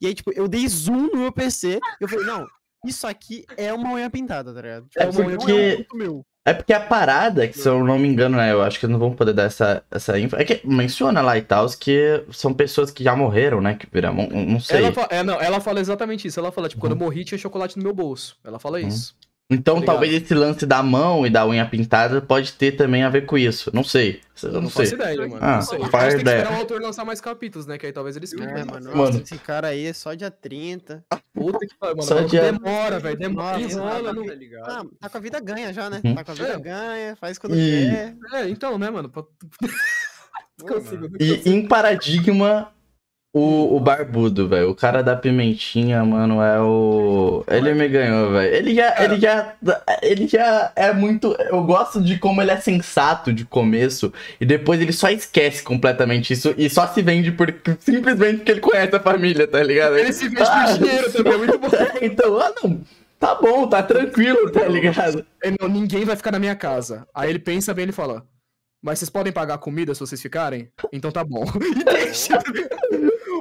E 0.00 0.06
aí, 0.06 0.14
tipo, 0.14 0.32
eu 0.34 0.48
dei 0.48 0.66
zoom 0.68 1.08
no 1.12 1.16
meu 1.18 1.32
PC, 1.32 1.78
e 2.00 2.04
eu 2.04 2.08
falei, 2.08 2.24
não, 2.26 2.46
isso 2.86 3.06
aqui 3.06 3.44
é 3.56 3.72
uma 3.72 3.92
unha 3.92 4.08
pintada, 4.08 4.52
tá 4.54 4.60
ligado? 4.62 4.88
Tipo, 4.88 5.02
É 5.04 5.08
uma 5.08 5.20
unha- 5.20 5.36
porque- 5.36 5.52
não 5.52 5.58
é 5.60 5.76
ponto 5.76 5.96
meu. 5.96 6.26
É 6.42 6.54
porque 6.54 6.72
a 6.72 6.80
parada, 6.80 7.46
que 7.46 7.56
se 7.56 7.68
eu 7.68 7.84
não 7.84 7.98
me 7.98 8.08
engano, 8.08 8.38
né? 8.38 8.50
Eu 8.50 8.62
acho 8.62 8.80
que 8.80 8.86
não 8.86 8.98
vão 8.98 9.14
poder 9.14 9.34
dar 9.34 9.42
essa, 9.42 9.84
essa 9.90 10.18
info. 10.18 10.36
É 10.36 10.44
que 10.44 10.66
menciona 10.66 11.20
lá 11.20 11.36
e 11.36 11.42
tal, 11.42 11.66
que 11.78 12.24
são 12.32 12.54
pessoas 12.54 12.90
que 12.90 13.04
já 13.04 13.14
morreram, 13.14 13.60
né? 13.60 13.74
Que 13.74 13.86
viram. 13.92 14.14
Não 14.14 14.58
sei. 14.58 14.78
Ela, 14.78 14.90
fa- 14.92 15.06
é, 15.10 15.22
não, 15.22 15.38
ela 15.38 15.60
fala 15.60 15.80
exatamente 15.80 16.26
isso. 16.26 16.40
Ela 16.40 16.50
fala, 16.50 16.66
tipo, 16.70 16.80
quando 16.80 16.92
eu 16.92 16.98
morri 16.98 17.26
tinha 17.26 17.36
chocolate 17.36 17.76
no 17.76 17.82
meu 17.84 17.92
bolso. 17.92 18.36
Ela 18.42 18.58
fala 18.58 18.80
Uhum. 18.80 18.88
isso. 18.88 19.14
Então 19.50 19.80
Tá 19.80 19.86
talvez 19.86 20.14
esse 20.14 20.32
lance 20.32 20.64
da 20.64 20.80
mão 20.82 21.26
e 21.26 21.30
da 21.30 21.44
unha 21.44 21.66
pintada 21.66 22.20
pode 22.22 22.52
ter 22.52 22.72
também 22.72 23.02
a 23.02 23.08
ver 23.08 23.26
com 23.26 23.36
isso. 23.36 23.70
Não 23.74 23.82
sei. 23.82 24.20
Eu 24.42 24.52
não, 24.52 24.60
não 24.62 24.70
sei. 24.70 24.86
faço 24.86 24.94
ideia, 24.94 25.28
mano. 25.28 25.38
Ah, 25.40 25.54
não 25.56 25.62
sei. 25.62 25.78
faz 25.86 26.14
A 26.14 26.16
gente 26.16 26.24
tem 26.24 26.32
que 26.34 26.38
esperar 26.40 26.56
o 26.56 26.60
autor 26.60 26.80
lançar 26.80 27.04
mais 27.04 27.20
capítulos, 27.20 27.66
né? 27.66 27.76
Que 27.76 27.86
aí 27.86 27.92
talvez 27.92 28.14
ele 28.16 28.24
explique. 28.26 28.46
É, 28.52 28.64
mano, 28.64 28.90
Mano. 28.90 28.96
nossa, 28.96 29.18
esse 29.22 29.36
cara 29.38 29.68
aí 29.68 29.86
é 29.86 29.92
só 29.92 30.14
dia 30.14 30.30
30. 30.30 31.04
Puta 31.34 31.58
que 31.66 31.74
pariu, 31.78 31.96
mano. 31.96 32.08
Só 32.08 32.20
de- 32.20 32.38
Demora, 32.40 32.98
velho. 33.00 33.18
Demora. 33.18 33.60
Enrola, 33.60 34.12
não- 34.12 34.24
tá 34.24 34.34
ligado? 34.34 34.70
Ah, 34.70 34.84
tá 35.00 35.08
com 35.08 35.18
a 35.18 35.20
vida 35.20 35.40
ganha 35.40 35.72
já, 35.72 35.90
né? 35.90 36.00
Uhum. 36.04 36.14
Tá 36.14 36.24
com 36.24 36.30
a 36.30 36.34
vida 36.34 36.48
É. 36.52 36.58
ganha, 36.58 37.16
faz 37.16 37.36
quando 37.38 37.56
E- 37.56 37.90
quer. 37.90 38.14
É, 38.32 38.48
então, 38.48 38.78
né, 38.78 38.88
mano? 38.88 39.08
Pô, 39.10 39.26
consigo, 40.62 41.08
E 41.18 41.42
em 41.48 41.66
Paradigma, 41.66 42.70
o, 43.32 43.76
o 43.76 43.80
barbudo, 43.80 44.48
velho. 44.48 44.70
O 44.70 44.74
cara 44.74 45.02
da 45.02 45.14
pimentinha, 45.14 46.04
mano, 46.04 46.42
é 46.42 46.60
o. 46.60 47.44
Ele 47.46 47.74
me 47.74 47.88
ganhou, 47.88 48.32
velho. 48.32 48.54
Ele 48.54 48.74
já, 48.74 49.04
ele 49.04 49.20
já. 49.20 49.54
Ele 50.02 50.26
já 50.26 50.72
é 50.74 50.92
muito. 50.92 51.36
Eu 51.38 51.62
gosto 51.62 52.02
de 52.02 52.18
como 52.18 52.42
ele 52.42 52.50
é 52.50 52.56
sensato 52.56 53.32
de 53.32 53.44
começo. 53.44 54.12
E 54.40 54.44
depois 54.44 54.80
ele 54.80 54.92
só 54.92 55.08
esquece 55.10 55.62
completamente 55.62 56.32
isso. 56.32 56.52
E 56.58 56.68
só 56.68 56.88
se 56.88 57.02
vende 57.02 57.30
por, 57.30 57.54
simplesmente 57.78 58.38
porque 58.38 58.50
ele 58.50 58.60
conhece 58.60 58.96
a 58.96 59.00
família, 59.00 59.46
tá 59.46 59.62
ligado? 59.62 59.96
Ele 59.96 60.12
se 60.12 60.28
veste 60.28 60.52
Ah, 60.52 60.64
por 60.66 60.78
dinheiro 60.78 61.12
também, 61.14 61.32
é 61.32 61.36
muito 61.36 61.58
bom. 61.58 61.68
então, 62.02 62.40
ah, 62.40 62.52
não. 62.62 62.80
Tá 63.20 63.34
bom, 63.34 63.68
tá 63.68 63.82
tranquilo, 63.82 64.50
tá 64.50 64.66
ligado? 64.66 65.24
Ele, 65.42 65.56
não, 65.60 65.68
ninguém 65.68 66.04
vai 66.04 66.16
ficar 66.16 66.32
na 66.32 66.38
minha 66.38 66.56
casa. 66.56 67.06
Aí 67.14 67.30
ele 67.30 67.38
pensa 67.38 67.72
bem, 67.72 67.84
ele 67.84 67.92
fala: 67.92 68.26
Mas 68.82 68.98
vocês 68.98 69.10
podem 69.10 69.32
pagar 69.32 69.58
comida 69.58 69.94
se 69.94 70.00
vocês 70.00 70.20
ficarem? 70.20 70.68
Então 70.92 71.12
tá 71.12 71.22
bom. 71.22 71.44
E 71.62 71.84
deixa. 71.84 72.42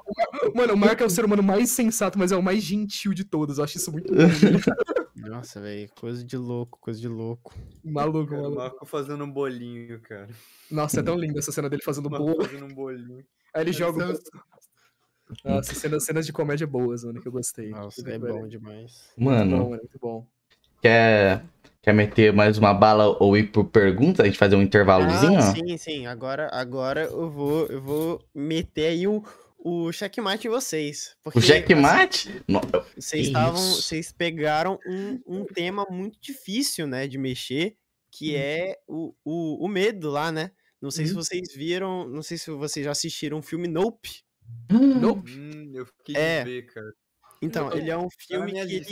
Mano, 0.55 0.73
o 0.73 0.77
Marco 0.77 1.03
é 1.03 1.05
o 1.05 1.09
ser 1.09 1.25
humano 1.25 1.43
mais 1.43 1.69
sensato, 1.69 2.17
mas 2.17 2.31
é 2.31 2.35
o 2.35 2.43
mais 2.43 2.63
gentil 2.63 3.13
de 3.13 3.23
todos. 3.23 3.57
Eu 3.57 3.63
acho 3.63 3.77
isso 3.77 3.91
muito. 3.91 4.11
Nossa, 5.15 5.59
velho, 5.59 5.89
coisa 5.99 6.23
de 6.23 6.37
louco, 6.37 6.79
coisa 6.79 6.99
de 6.99 7.07
louco. 7.07 7.53
Maluco, 7.83 8.29
Cara, 8.29 8.39
o 8.39 8.43
maluco. 8.43 8.61
Marco 8.61 8.85
fazendo 8.85 9.23
um 9.23 9.31
bolinho, 9.31 9.99
cara. 10.01 10.29
Nossa, 10.71 10.99
é 10.99 11.03
tão 11.03 11.17
linda 11.17 11.39
essa 11.39 11.51
cena 11.51 11.69
dele 11.69 11.81
fazendo 11.83 12.05
O 12.07 12.09
boa. 12.09 12.45
fazendo 12.45 12.65
um 12.65 12.73
bolinho. 12.73 13.25
Aí 13.53 13.63
ele 13.63 13.73
joga. 13.73 14.13
O- 14.13 14.19
Nossa, 15.43 15.75
cenas, 15.75 16.05
cenas 16.05 16.25
de 16.25 16.33
comédia 16.33 16.65
boas, 16.65 17.03
mano, 17.03 17.21
que 17.21 17.27
eu 17.27 17.31
gostei. 17.31 17.69
Nossa, 17.69 18.01
Muito 18.01 18.25
é 18.25 18.31
bom, 18.31 18.47
demais. 18.47 19.11
Muito 19.17 19.37
Mano, 19.37 19.51
bom, 19.51 19.69
mano, 19.69 19.81
muito 19.81 19.99
bom. 19.99 20.27
quer, 20.81 21.43
quer 21.81 21.93
meter 21.93 22.33
mais 22.33 22.57
uma 22.57 22.73
bala 22.73 23.15
ou 23.21 23.37
ir 23.37 23.51
por 23.51 23.65
pergunta? 23.65 24.23
A 24.23 24.25
gente 24.25 24.37
fazer 24.37 24.55
um 24.55 24.61
intervalozinho? 24.61 25.37
Ah, 25.39 25.53
sim, 25.53 25.77
sim. 25.77 26.05
Agora, 26.07 26.49
agora 26.51 27.03
eu 27.05 27.29
vou, 27.29 27.65
eu 27.67 27.81
vou 27.81 28.23
meter 28.33 28.87
aí 28.87 29.07
o, 29.07 29.23
o 29.59 29.91
checkmate 29.91 30.47
em 30.47 30.49
vocês. 30.49 31.15
Porque, 31.23 31.39
O 31.39 31.41
checkmate? 31.41 32.29
Assim, 32.29 32.43
vocês 32.95 33.21
Que 33.23 33.27
estavam, 33.27 33.61
vocês 33.73 34.11
pegaram 34.11 34.79
um, 34.87 35.21
um 35.27 35.45
tema 35.45 35.85
muito 35.89 36.17
difícil, 36.21 36.87
né, 36.87 37.07
de 37.07 37.17
mexer, 37.17 37.75
que 38.11 38.35
é 38.35 38.77
o, 38.87 39.13
o, 39.23 39.65
o 39.65 39.67
medo 39.67 40.09
lá, 40.09 40.31
né? 40.31 40.51
Não 40.81 40.89
sei 40.89 41.05
se 41.05 41.13
Uhum. 41.13 41.21
vocês 41.21 41.53
viram, 41.53 42.07
não 42.07 42.23
sei 42.23 42.37
se 42.37 42.49
vocês 42.51 42.85
já 42.85 42.91
assistiram 42.91 43.39
o 43.39 43.43
filme 43.43 43.67
Nope. 43.67 44.21
Nope. 44.71 45.31
Hum, 45.31 45.71
eu 45.75 45.85
fiquei 45.85 46.15
É. 46.15 46.43
de 46.43 46.49
ver, 46.49 46.65
cara. 46.73 46.93
Então, 47.41 47.71
ele 47.73 47.89
é 47.89 47.97
um 47.97 48.07
Tá 48.07 48.15
filme 48.17 48.51
que 48.51 48.57
ele, 48.59 48.85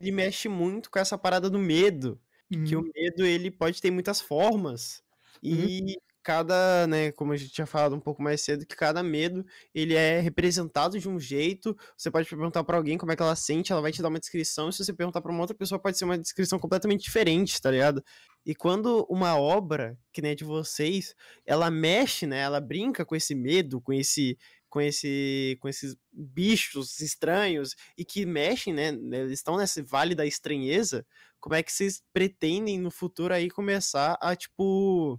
ele 0.00 0.10
mexe 0.12 0.48
muito 0.48 0.90
com 0.90 0.98
essa 0.98 1.18
parada 1.18 1.50
do 1.50 1.58
medo. 1.58 2.20
que 2.50 2.74
Uhum. 2.76 2.82
o 2.82 2.90
medo 2.94 3.26
ele 3.26 3.50
pode 3.50 3.78
ter 3.82 3.90
muitas 3.90 4.20
formas 4.22 5.02
e 5.42 5.98
cada, 6.28 6.86
né, 6.86 7.10
como 7.12 7.32
a 7.32 7.36
gente 7.38 7.50
tinha 7.50 7.66
falado 7.66 7.96
um 7.96 8.00
pouco 8.00 8.22
mais 8.22 8.42
cedo, 8.42 8.66
que 8.66 8.76
cada 8.76 9.02
medo 9.02 9.46
ele 9.74 9.94
é 9.94 10.20
representado 10.20 10.98
de 10.98 11.08
um 11.08 11.18
jeito. 11.18 11.74
Você 11.96 12.10
pode 12.10 12.28
perguntar 12.28 12.62
pra 12.64 12.76
alguém 12.76 12.98
como 12.98 13.10
é 13.10 13.16
que 13.16 13.22
ela 13.22 13.34
sente, 13.34 13.72
ela 13.72 13.80
vai 13.80 13.90
te 13.92 14.02
dar 14.02 14.10
uma 14.10 14.18
descrição. 14.20 14.68
E 14.68 14.72
se 14.74 14.84
você 14.84 14.92
perguntar 14.92 15.22
pra 15.22 15.32
uma 15.32 15.40
outra 15.40 15.56
pessoa, 15.56 15.80
pode 15.80 15.96
ser 15.96 16.04
uma 16.04 16.18
descrição 16.18 16.58
completamente 16.58 17.02
diferente, 17.02 17.58
tá 17.62 17.70
ligado? 17.70 18.04
E 18.44 18.54
quando 18.54 19.06
uma 19.08 19.38
obra 19.38 19.98
que 20.12 20.20
nem 20.20 20.32
a 20.32 20.34
de 20.34 20.44
vocês, 20.44 21.14
ela 21.46 21.70
mexe, 21.70 22.26
né, 22.26 22.40
ela 22.40 22.60
brinca 22.60 23.06
com 23.06 23.16
esse 23.16 23.34
medo, 23.34 23.80
com 23.80 23.94
esse 23.94 24.36
com 24.68 24.82
esse 24.82 25.56
com 25.62 25.66
esses 25.66 25.96
bichos 26.12 27.00
estranhos 27.00 27.74
e 27.96 28.04
que 28.04 28.26
mexem, 28.26 28.74
né, 28.74 28.92
né, 28.92 29.20
eles 29.20 29.32
estão 29.32 29.56
nesse 29.56 29.80
vale 29.80 30.14
da 30.14 30.26
estranheza, 30.26 31.06
como 31.40 31.54
é 31.54 31.62
que 31.62 31.72
vocês 31.72 32.02
pretendem 32.12 32.78
no 32.78 32.90
futuro 32.90 33.32
aí 33.32 33.48
começar 33.48 34.18
a, 34.20 34.36
tipo. 34.36 35.18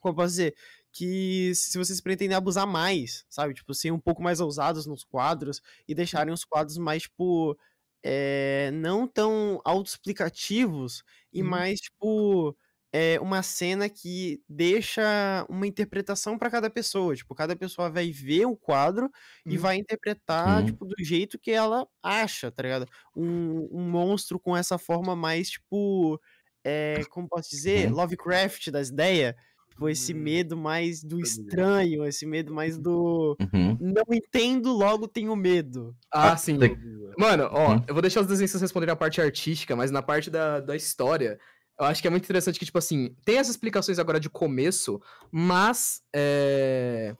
Como 0.00 0.12
eu 0.12 0.16
posso 0.16 0.30
dizer? 0.30 0.54
Que 0.92 1.52
se 1.54 1.78
vocês 1.78 2.00
pretendem 2.00 2.36
abusar 2.36 2.66
mais, 2.66 3.24
sabe? 3.28 3.54
Tipo, 3.54 3.74
ser 3.74 3.92
um 3.92 4.00
pouco 4.00 4.22
mais 4.22 4.40
ousados 4.40 4.86
nos 4.86 5.04
quadros 5.04 5.60
e 5.88 5.94
deixarem 5.94 6.32
os 6.34 6.44
quadros 6.44 6.78
mais, 6.78 7.02
tipo. 7.04 7.56
é, 8.04 8.70
não 8.72 9.06
tão 9.06 9.60
autoexplicativos 9.64 11.02
e 11.32 11.42
Uhum. 11.42 11.42
mais, 11.42 11.80
tipo. 11.80 12.56
É 12.92 13.20
uma 13.20 13.40
cena 13.44 13.88
que 13.88 14.42
deixa 14.48 15.46
uma 15.48 15.64
interpretação 15.66 16.36
pra 16.36 16.50
cada 16.50 16.68
pessoa. 16.68 17.14
Tipo, 17.14 17.36
cada 17.36 17.54
pessoa 17.54 17.88
vai 17.88 18.10
ver 18.10 18.46
o 18.46 18.56
quadro 18.56 19.08
e 19.48 19.56
Uhum. 19.56 19.58
vai 19.58 19.76
interpretar, 19.76 20.64
Uhum. 20.64 20.64
tipo, 20.64 20.84
do 20.84 20.94
jeito 21.04 21.38
que 21.38 21.52
ela 21.52 21.86
acha, 22.02 22.50
tá 22.50 22.62
ligado? 22.64 22.88
um, 23.14 23.68
um 23.80 23.88
monstro 23.90 24.40
com 24.40 24.56
essa 24.56 24.76
forma 24.78 25.14
mais, 25.14 25.50
tipo. 25.50 26.20
É, 26.64 27.04
como 27.10 27.28
posso 27.28 27.48
dizer? 27.50 27.88
Uhum. 27.88 27.92
Lovecraft 27.92 28.70
das 28.70 28.88
ideias. 28.90 29.34
Tipo, 29.70 29.88
esse 29.88 30.12
Hum, 30.12 30.18
medo 30.18 30.56
mais 30.56 31.02
do 31.02 31.16
ligado. 31.16 31.26
estranho, 31.28 32.04
esse 32.04 32.26
medo 32.26 32.52
mais 32.52 32.76
do. 32.76 33.36
Uhum. 33.40 33.78
Não 33.80 34.04
entendo, 34.12 34.72
logo 34.72 35.08
tenho 35.08 35.34
medo. 35.34 35.94
Ah, 36.12 36.36
sim. 36.36 36.58
tem- 36.58 36.76
Mano, 37.16 37.48
ó, 37.50 37.72
Uhum. 37.74 37.84
eu 37.88 37.94
vou 37.94 38.02
deixar 38.02 38.20
os 38.20 38.26
desenhistas 38.26 38.60
responderem 38.60 38.92
a 38.92 38.96
parte 38.96 39.20
artística, 39.20 39.74
mas 39.74 39.90
na 39.90 40.02
parte 40.02 40.30
da, 40.30 40.60
da 40.60 40.76
história, 40.76 41.38
eu 41.78 41.86
acho 41.86 42.00
que 42.02 42.06
é 42.08 42.10
muito 42.10 42.24
interessante 42.24 42.58
que, 42.58 42.64
tipo 42.64 42.78
assim, 42.78 43.14
tem 43.24 43.36
essas 43.38 43.54
explicações 43.54 43.98
agora 43.98 44.20
de 44.20 44.28
começo, 44.30 45.00
mas 45.30 46.02
é. 46.14 47.14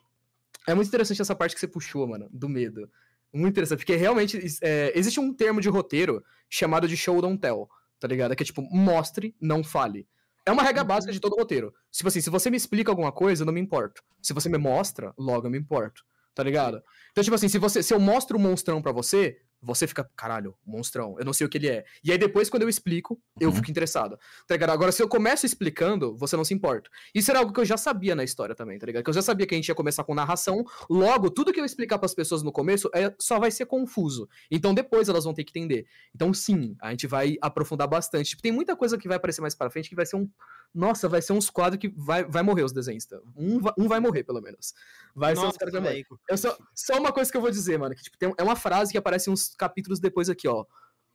É 0.67 0.75
muito 0.75 0.89
interessante 0.89 1.21
essa 1.23 1.35
parte 1.35 1.55
que 1.55 1.61
você 1.61 1.67
puxou, 1.67 2.07
mano, 2.07 2.29
do 2.31 2.49
medo. 2.49 2.89
Muito 3.33 3.53
interessante, 3.55 3.79
porque 3.79 3.97
realmente 3.97 4.39
é, 4.63 4.93
existe 4.95 5.19
um 5.19 5.33
termo 5.33 5.61
de 5.61 5.69
roteiro 5.69 6.23
chamado 6.49 6.87
de 6.87 6.97
show 6.97 7.21
don't 7.23 7.39
tell, 7.39 7.69
tá 7.99 8.07
ligado? 8.07 8.37
Que 8.37 8.43
é 8.43 8.47
tipo, 8.47 8.61
mostre, 8.63 9.35
não 9.41 9.65
fale. 9.65 10.07
É 10.47 10.53
uma 10.53 10.63
regra 10.63 10.83
básica 10.83 11.13
de 11.13 11.21
todo 11.21 11.37
roteiro. 11.37 11.73
Tipo 11.91 12.09
assim, 12.09 12.21
se 12.21 12.31
você 12.31 12.51
me 12.51 12.57
explica 12.57 12.91
alguma 12.91 13.13
coisa, 13.13 13.43
eu 13.43 13.47
não 13.47 13.53
me 13.53 13.61
importo. 13.61 14.03
Se 14.23 14.33
você 14.33 14.49
me 14.49 14.59
mostra, 14.59 15.13
logo 15.19 15.47
eu 15.47 15.51
me 15.51 15.59
importo. 15.59 16.03
Tá 16.35 16.43
ligado? 16.43 16.83
Então, 17.11 17.23
tipo 17.23 17.35
assim, 17.35 17.49
se, 17.49 17.59
você, 17.59 17.83
se 17.83 17.93
eu 17.93 18.01
mostro 18.01 18.39
o 18.39 18.41
monstrão 18.41 18.81
pra 18.81 18.93
você, 18.93 19.39
você 19.63 19.87
fica, 19.87 20.09
caralho, 20.17 20.55
monstrão, 20.65 21.17
eu 21.19 21.25
não 21.25 21.33
sei 21.33 21.47
o 21.47 21.51
que 21.51 21.59
ele 21.59 21.69
é. 21.69 21.85
E 22.03 22.11
aí 22.11 22.19
depois, 22.19 22.49
quando 22.49 22.63
eu 22.63 22.69
explico, 22.69 23.21
eu 23.41 23.49
Uhum. 23.51 23.55
fico 23.57 23.71
interessado. 23.71 24.19
Tá 24.47 24.55
ligado? 24.55 24.71
Agora, 24.71 24.91
se 24.93 25.03
eu 25.03 25.09
começo 25.09 25.45
explicando, 25.45 26.17
você 26.17 26.37
não 26.37 26.45
se 26.45 26.55
importa. 26.55 26.89
Isso 27.15 27.31
era 27.31 27.41
algo 27.41 27.53
que 27.53 27.61
eu 27.61 27.65
já 27.65 27.77
sabia 27.77 28.15
na 28.15 28.25
história 28.25 28.55
também, 28.55 28.79
tá 28.79 28.87
ligado? 28.87 29.05
Que 29.05 29.11
eu 29.11 29.15
já 29.15 29.23
sabia 29.23 29.47
que 29.47 29.55
a 29.55 29.59
gente 29.59 29.69
ia 29.69 29.75
começar 29.75 30.05
com 30.05 30.15
narração. 30.15 30.65
Logo, 30.89 31.31
tudo 31.31 31.53
que 31.53 31.61
eu 31.61 31.65
explicar 31.65 31.99
pras 31.99 32.15
pessoas 32.15 32.43
no 32.43 32.51
começo 32.53 32.89
é, 32.95 33.15
só 33.19 33.39
vai 33.39 33.51
ser 33.51 33.67
confuso. 33.67 34.29
Então 34.51 34.73
depois 34.75 35.09
elas 35.09 35.25
vão 35.25 35.35
ter 35.35 35.45
que 35.45 35.51
entender. 35.59 35.87
Então, 36.15 36.33
sim, 36.33 36.75
a 36.81 36.91
gente 36.91 37.07
vai 37.07 37.37
aprofundar 37.41 37.87
bastante. 37.89 38.31
Tipo, 38.31 38.43
tem 38.43 38.53
muita 38.53 38.75
coisa 38.77 38.97
que 38.97 39.09
vai 39.09 39.17
aparecer 39.17 39.41
mais 39.41 39.55
pra 39.55 39.71
frente 39.71 39.89
que 39.89 39.95
vai 39.97 40.07
ser 40.07 40.17
um. 40.17 40.29
Nossa, 40.73 41.09
vai 41.09 41.21
ser 41.21 41.33
uns 41.33 41.51
quadros 41.51 41.81
que 41.81 41.89
vai, 41.89 42.23
vai 42.25 42.45
morrer 42.45 42.63
os 42.63 42.73
desenhos. 42.73 43.05
Um, 43.37 43.59
vai- 43.59 43.73
um 43.77 43.89
vai 43.89 43.99
morrer, 43.99 44.23
pelo 44.23 44.41
menos. 44.41 44.73
Vai 45.17 45.35
ser 45.35 45.41
os 45.41 45.45
Nossa, 45.47 45.59
caras 45.59 45.75
que 45.75 45.81
vão 45.81 45.91
morrer. 45.91 46.07
Eu 46.29 46.39
só, 46.39 46.57
só 46.75 46.97
uma 46.97 47.13
coisa 47.13 47.29
que 47.29 47.37
eu 47.37 47.41
vou 47.41 47.51
dizer, 47.51 47.77
mano, 47.77 47.93
que 47.95 48.03
tipo, 48.05 48.17
tem, 48.17 48.33
é 48.39 48.43
uma 48.45 48.55
frase 48.55 48.93
que 48.93 48.99
aparece 48.99 49.29
uns 49.29 49.50
capítulos 49.57 50.01
depois 50.01 50.29
aqui, 50.29 50.49
ó. 50.49 50.65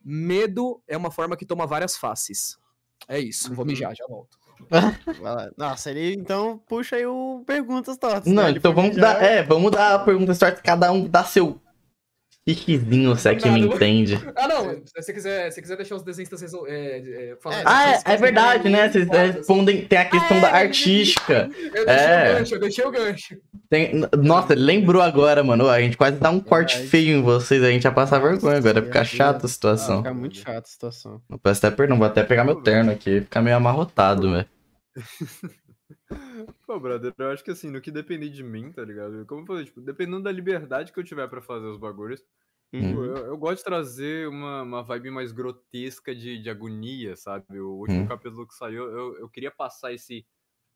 Medo 0.04 0.80
é 0.86 0.96
uma 0.96 1.10
forma 1.10 1.36
que 1.36 1.44
toma 1.46 1.66
várias 1.66 1.96
faces. 1.96 2.56
É 3.08 3.18
isso, 3.18 3.52
vou 3.54 3.64
Uhum. 3.64 3.70
mijar, 3.72 3.94
já 3.94 4.04
volto. 4.08 4.38
Nossa, 5.56 5.90
ele 5.90 6.14
então 6.14 6.58
puxa 6.66 6.96
aí 6.96 7.06
o 7.06 7.42
Perguntas 7.46 7.96
Tortas. 7.98 8.32
Não, 8.32 8.44
né? 8.44 8.50
Então 8.52 8.72
vamos 8.74 8.94
mijar. 8.96 9.16
dar. 9.18 9.22
É, 9.22 9.42
vamos 9.42 9.70
dar 9.70 9.94
a 9.94 9.98
pergunta 9.98 10.34
certa, 10.34 10.62
cada 10.62 10.90
um 10.90 11.06
dá 11.06 11.22
seu 11.24 11.60
piquezinho, 12.46 13.16
se 13.16 13.28
é 13.28 13.34
que 13.34 13.48
me 13.50 13.60
entende. 13.60 14.16
Ah, 14.36 14.46
não, 14.46 14.70
se 14.86 14.92
você 14.94 15.12
quiser, 15.12 15.50
se 15.50 15.60
quiser 15.60 15.76
deixar 15.76 15.96
os 15.96 16.02
desenhos 16.04 16.30
resol... 16.40 16.64
é, 16.68 16.98
é, 16.98 17.30
É, 17.32 17.34
das 17.34 17.62
Ah, 17.66 17.90
é, 18.06 18.14
é 18.14 18.16
verdade, 18.16 18.68
né? 18.68 18.88
Vocês 18.88 19.08
querem, 19.08 19.32
respondem. 19.32 19.84
Tem 19.84 19.98
a 19.98 20.04
questão 20.04 20.38
Ah, 20.38 20.40
da 20.42 20.48
é, 20.50 20.52
artística. 20.62 21.50
Eu 21.74 21.84
deixei 21.84 22.06
É. 22.06 22.30
o 22.32 22.38
gancho, 22.38 22.54
eu 22.54 22.60
deixei 22.60 22.84
o 22.84 22.90
gancho. 22.92 23.36
Tem- 23.68 24.08
Nossa, 24.16 24.52
ele 24.52 24.62
lembrou 24.62 25.02
agora, 25.02 25.42
mano. 25.42 25.68
A 25.68 25.80
gente 25.80 25.96
quase 25.96 26.18
dá 26.18 26.30
um 26.30 26.38
corte 26.38 26.74
Verdade. 26.74 26.90
feio 26.90 27.18
em 27.18 27.22
vocês, 27.22 27.60
a 27.64 27.68
gente 27.70 27.82
ia 27.84 27.90
passar 27.90 28.20
vergonha 28.20 28.58
agora, 28.58 28.78
ia 28.78 28.84
ficar 28.86 29.04
chata 29.04 29.44
a 29.44 29.46
Ah, 29.46 29.48
situação. 29.48 29.96
fica 29.98 30.14
muito 30.14 30.36
chata 30.38 30.60
a 30.60 30.70
situação. 30.70 31.20
Eu 31.28 31.38
peço 31.38 31.66
até 31.66 31.74
perdão, 31.76 31.98
vou 31.98 32.06
até 32.06 32.22
pegar 32.22 32.44
meu 32.44 32.54
terno 32.62 32.92
aqui, 32.92 33.22
fica 33.22 33.42
meio 33.42 33.56
amarrotado, 33.56 34.30
velho. 34.30 34.46
Pô, 36.66 36.80
brother, 36.80 37.14
eu 37.16 37.30
acho 37.30 37.44
que 37.44 37.50
assim, 37.52 37.70
no 37.70 37.80
que 37.80 37.92
depender 37.92 38.28
de 38.28 38.42
mim, 38.42 38.72
tá 38.72 38.84
ligado? 38.84 39.24
Como 39.26 39.42
eu 39.42 39.46
falei, 39.46 39.64
tipo, 39.66 39.80
dependendo 39.80 40.22
da 40.24 40.32
liberdade 40.32 40.92
que 40.92 40.98
eu 40.98 41.04
tiver 41.04 41.28
pra 41.28 41.40
fazer 41.40 41.66
os 41.66 41.78
bagulhos, 41.78 42.22
Uhum. 42.78 42.96
Pô, 42.96 43.04
eu, 43.04 43.26
eu 43.28 43.38
gosto 43.38 43.58
de 43.58 43.64
trazer 43.64 44.28
uma, 44.28 44.62
uma 44.62 44.84
vibe 44.84 45.10
mais 45.10 45.32
grotesca 45.32 46.14
de, 46.14 46.38
de 46.42 46.50
agonia, 46.50 47.16
sabe? 47.16 47.60
O 47.60 47.72
último 47.78 48.04
Uhum. 48.04 48.06
capítulo 48.06 48.46
que 48.48 48.54
saiu, 48.54 48.84
eu, 48.90 49.18
eu 49.18 49.30
queria 49.30 49.50
passar 49.50 49.92
esse, 49.94 50.26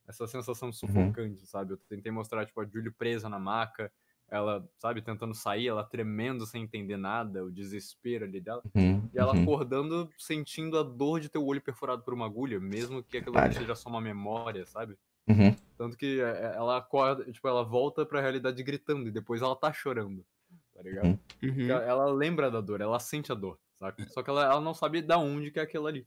essa 0.09 0.27
sensação 0.29 0.73
sufocante, 0.73 1.47
sabe? 1.47 1.75
Eu 1.75 1.79
tentei 1.79 2.13
mostrar, 2.13 2.47
tipo, 2.47 2.61
a 2.61 2.67
Julie 2.69 2.93
presa 2.93 3.29
na 3.29 3.39
maca, 3.41 3.93
ela, 4.29 4.69
sabe, 4.79 5.03
tentando 5.03 5.35
sair, 5.35 5.69
ela 5.69 5.85
tremendo 5.85 6.47
sem 6.47 6.65
entender 6.65 6.97
nada, 6.99 7.45
o 7.45 7.53
desespero 7.53 8.25
ali 8.27 8.41
dela. 8.41 8.65
Uhum, 8.75 9.11
E 9.13 9.19
ela 9.19 9.33
uhum. 9.33 9.35
acordando, 9.35 10.11
sentindo 10.19 10.79
a 10.79 10.83
dor 10.85 11.21
de 11.21 11.29
ter 11.31 11.39
o 11.39 11.47
olho 11.47 11.63
perfurado 11.63 12.05
por 12.05 12.15
uma 12.15 12.27
agulha, 12.27 12.61
mesmo 12.61 13.05
que 13.05 13.19
aquilo 13.19 13.51
seja 13.53 13.75
só 13.77 13.91
uma 13.91 14.01
memória, 14.01 14.67
sabe? 14.67 14.99
Uhum. 15.29 15.57
Tanto 15.81 15.97
que 15.97 16.21
é, 16.21 16.57
ela 16.57 16.77
acorda, 16.77 17.25
tipo, 17.33 17.49
ela 17.49 17.65
volta 17.65 18.05
pra 18.05 18.21
realidade 18.21 18.63
gritando 18.63 19.09
e 19.09 19.11
depois 19.11 19.41
ela 19.41 19.57
tá 19.57 19.73
chorando, 19.73 20.27
tá 20.75 20.83
ligado? 20.83 21.07
Uhum. 21.07 21.19
Uhum. 21.43 21.71
Ela, 21.71 21.83
ela 21.85 22.13
lembra 22.13 22.51
da 22.51 22.61
dor, 22.61 22.83
ela 22.83 23.01
sente 23.01 23.33
a 23.33 23.35
dor, 23.35 23.59
saca? 23.79 24.07
Só 24.11 24.23
que 24.23 24.29
ela, 24.29 24.45
ela 24.45 24.61
não 24.61 24.75
sabe 24.75 25.01
da 25.01 25.17
onde 25.17 25.51
que 25.51 25.59
é 25.59 25.63
aquilo 25.63 25.87
ali. 25.87 26.07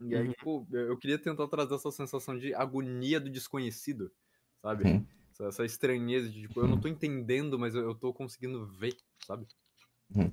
E 0.00 0.16
aí, 0.16 0.26
Uhum. 0.26 0.32
tipo, 0.32 0.66
eu 0.72 0.98
queria 0.98 1.16
tentar 1.16 1.46
trazer 1.46 1.76
essa 1.76 1.92
sensação 1.92 2.36
de 2.36 2.52
agonia 2.56 3.20
do 3.20 3.30
desconhecido, 3.30 4.10
sabe? 4.60 4.84
Uhum. 4.84 5.06
Essa, 5.30 5.44
essa 5.46 5.64
estranheza 5.64 6.28
de, 6.28 6.42
tipo, 6.42 6.60
eu 6.60 6.66
não 6.66 6.80
tô 6.80 6.88
entendendo, 6.88 7.56
mas 7.60 7.72
eu, 7.72 7.82
eu 7.82 7.94
tô 7.94 8.12
conseguindo 8.12 8.66
ver, 8.66 8.96
sabe? 9.24 9.46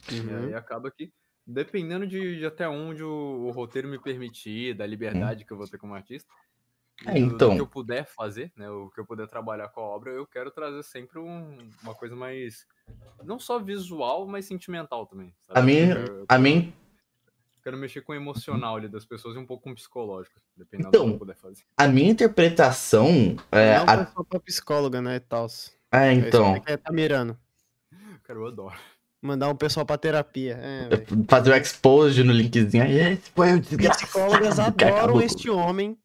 E 0.10 0.16
Uhum. 0.16 0.38
aí 0.48 0.56
acaba 0.56 0.90
que, 0.90 1.14
dependendo 1.46 2.08
de, 2.08 2.40
de 2.40 2.46
até 2.48 2.68
onde 2.68 3.04
o, 3.04 3.46
o 3.46 3.52
roteiro 3.52 3.88
me 3.88 4.00
permitir, 4.00 4.74
da 4.74 4.88
liberdade 4.88 5.46
que 5.46 5.54
eu 5.54 5.58
vou 5.58 5.68
ter 5.68 5.78
como 5.78 5.94
artista, 5.94 6.28
e 6.53 6.53
É, 7.06 7.18
então. 7.18 7.56
que 7.56 7.62
eu 7.62 7.68
puder 7.68 8.06
fazer, 8.06 8.52
né, 8.56 8.70
o 8.70 8.90
que 8.90 9.00
eu 9.00 9.06
puder 9.06 9.28
trabalhar 9.28 9.68
com 9.70 9.82
a 9.82 9.84
obra, 9.84 10.12
eu 10.12 10.26
quero 10.26 10.50
trazer 10.52 10.84
sempre 10.84 11.20
um- 11.20 11.58
uma 11.84 11.94
coisa 11.94 12.16
mais, 12.16 12.66
não 13.24 13.40
só 13.40 13.60
visual, 13.60 14.26
mas 14.28 14.46
sentimental 14.46 15.06
também. 15.06 15.34
sabe? 15.42 15.60
A 15.60 15.64
Eu- 15.96 16.18
eu 16.20 16.26
a 16.30 16.38
mim, 16.38 16.74
quero 17.64 17.78
mexer 17.78 18.02
com 18.02 18.12
o 18.12 18.16
emocional 18.16 18.76
ali 18.76 18.88
das 18.88 19.06
pessoas 19.06 19.36
e 19.36 19.40
um 19.40 19.46
pouco 19.46 19.64
com 19.64 19.72
o 19.72 19.76
psicológico, 19.76 20.40
dependendo 20.56 20.90
Então, 20.90 21.04
do 21.06 21.08
que 21.12 21.16
eu 21.16 21.20
puder 21.20 21.36
fazer. 21.36 21.64
a 21.78 21.88
minha 21.88 22.10
interpretação 22.12 23.36
é. 23.52 23.78
não 23.80 23.84
a- 23.90 24.06
foi 24.06 24.14
só 24.14 24.24
pra 24.24 24.40
psicóloga, 24.40 25.02
né, 25.02 25.16
e 25.16 25.20
tal. 25.20 25.48
É, 25.92 26.12
então. 26.14 26.62
É, 26.66 26.76
tá 26.78 26.92
mirando. 26.92 27.38
Cara, 28.24 28.40
eu 28.40 28.48
adoro. 28.48 28.76
Mandar 29.22 29.48
um 29.50 29.56
pessoal 29.56 29.86
pra 29.86 29.98
terapia. 29.98 30.60
É, 30.62 30.88
velho. 30.90 31.26
Fazer 31.30 31.52
o 31.52 31.56
expose 31.56 32.24
no 32.26 32.34
linkzinho. 32.34 32.84
Aí, 32.84 33.14
esse 33.14 33.32
foi 33.32 33.54
o 33.54 33.60
desgraçado. 33.62 34.04
Psicólogas 34.08 34.60
adoram 34.60 35.22
este 35.22 35.50
homem. 35.50 35.98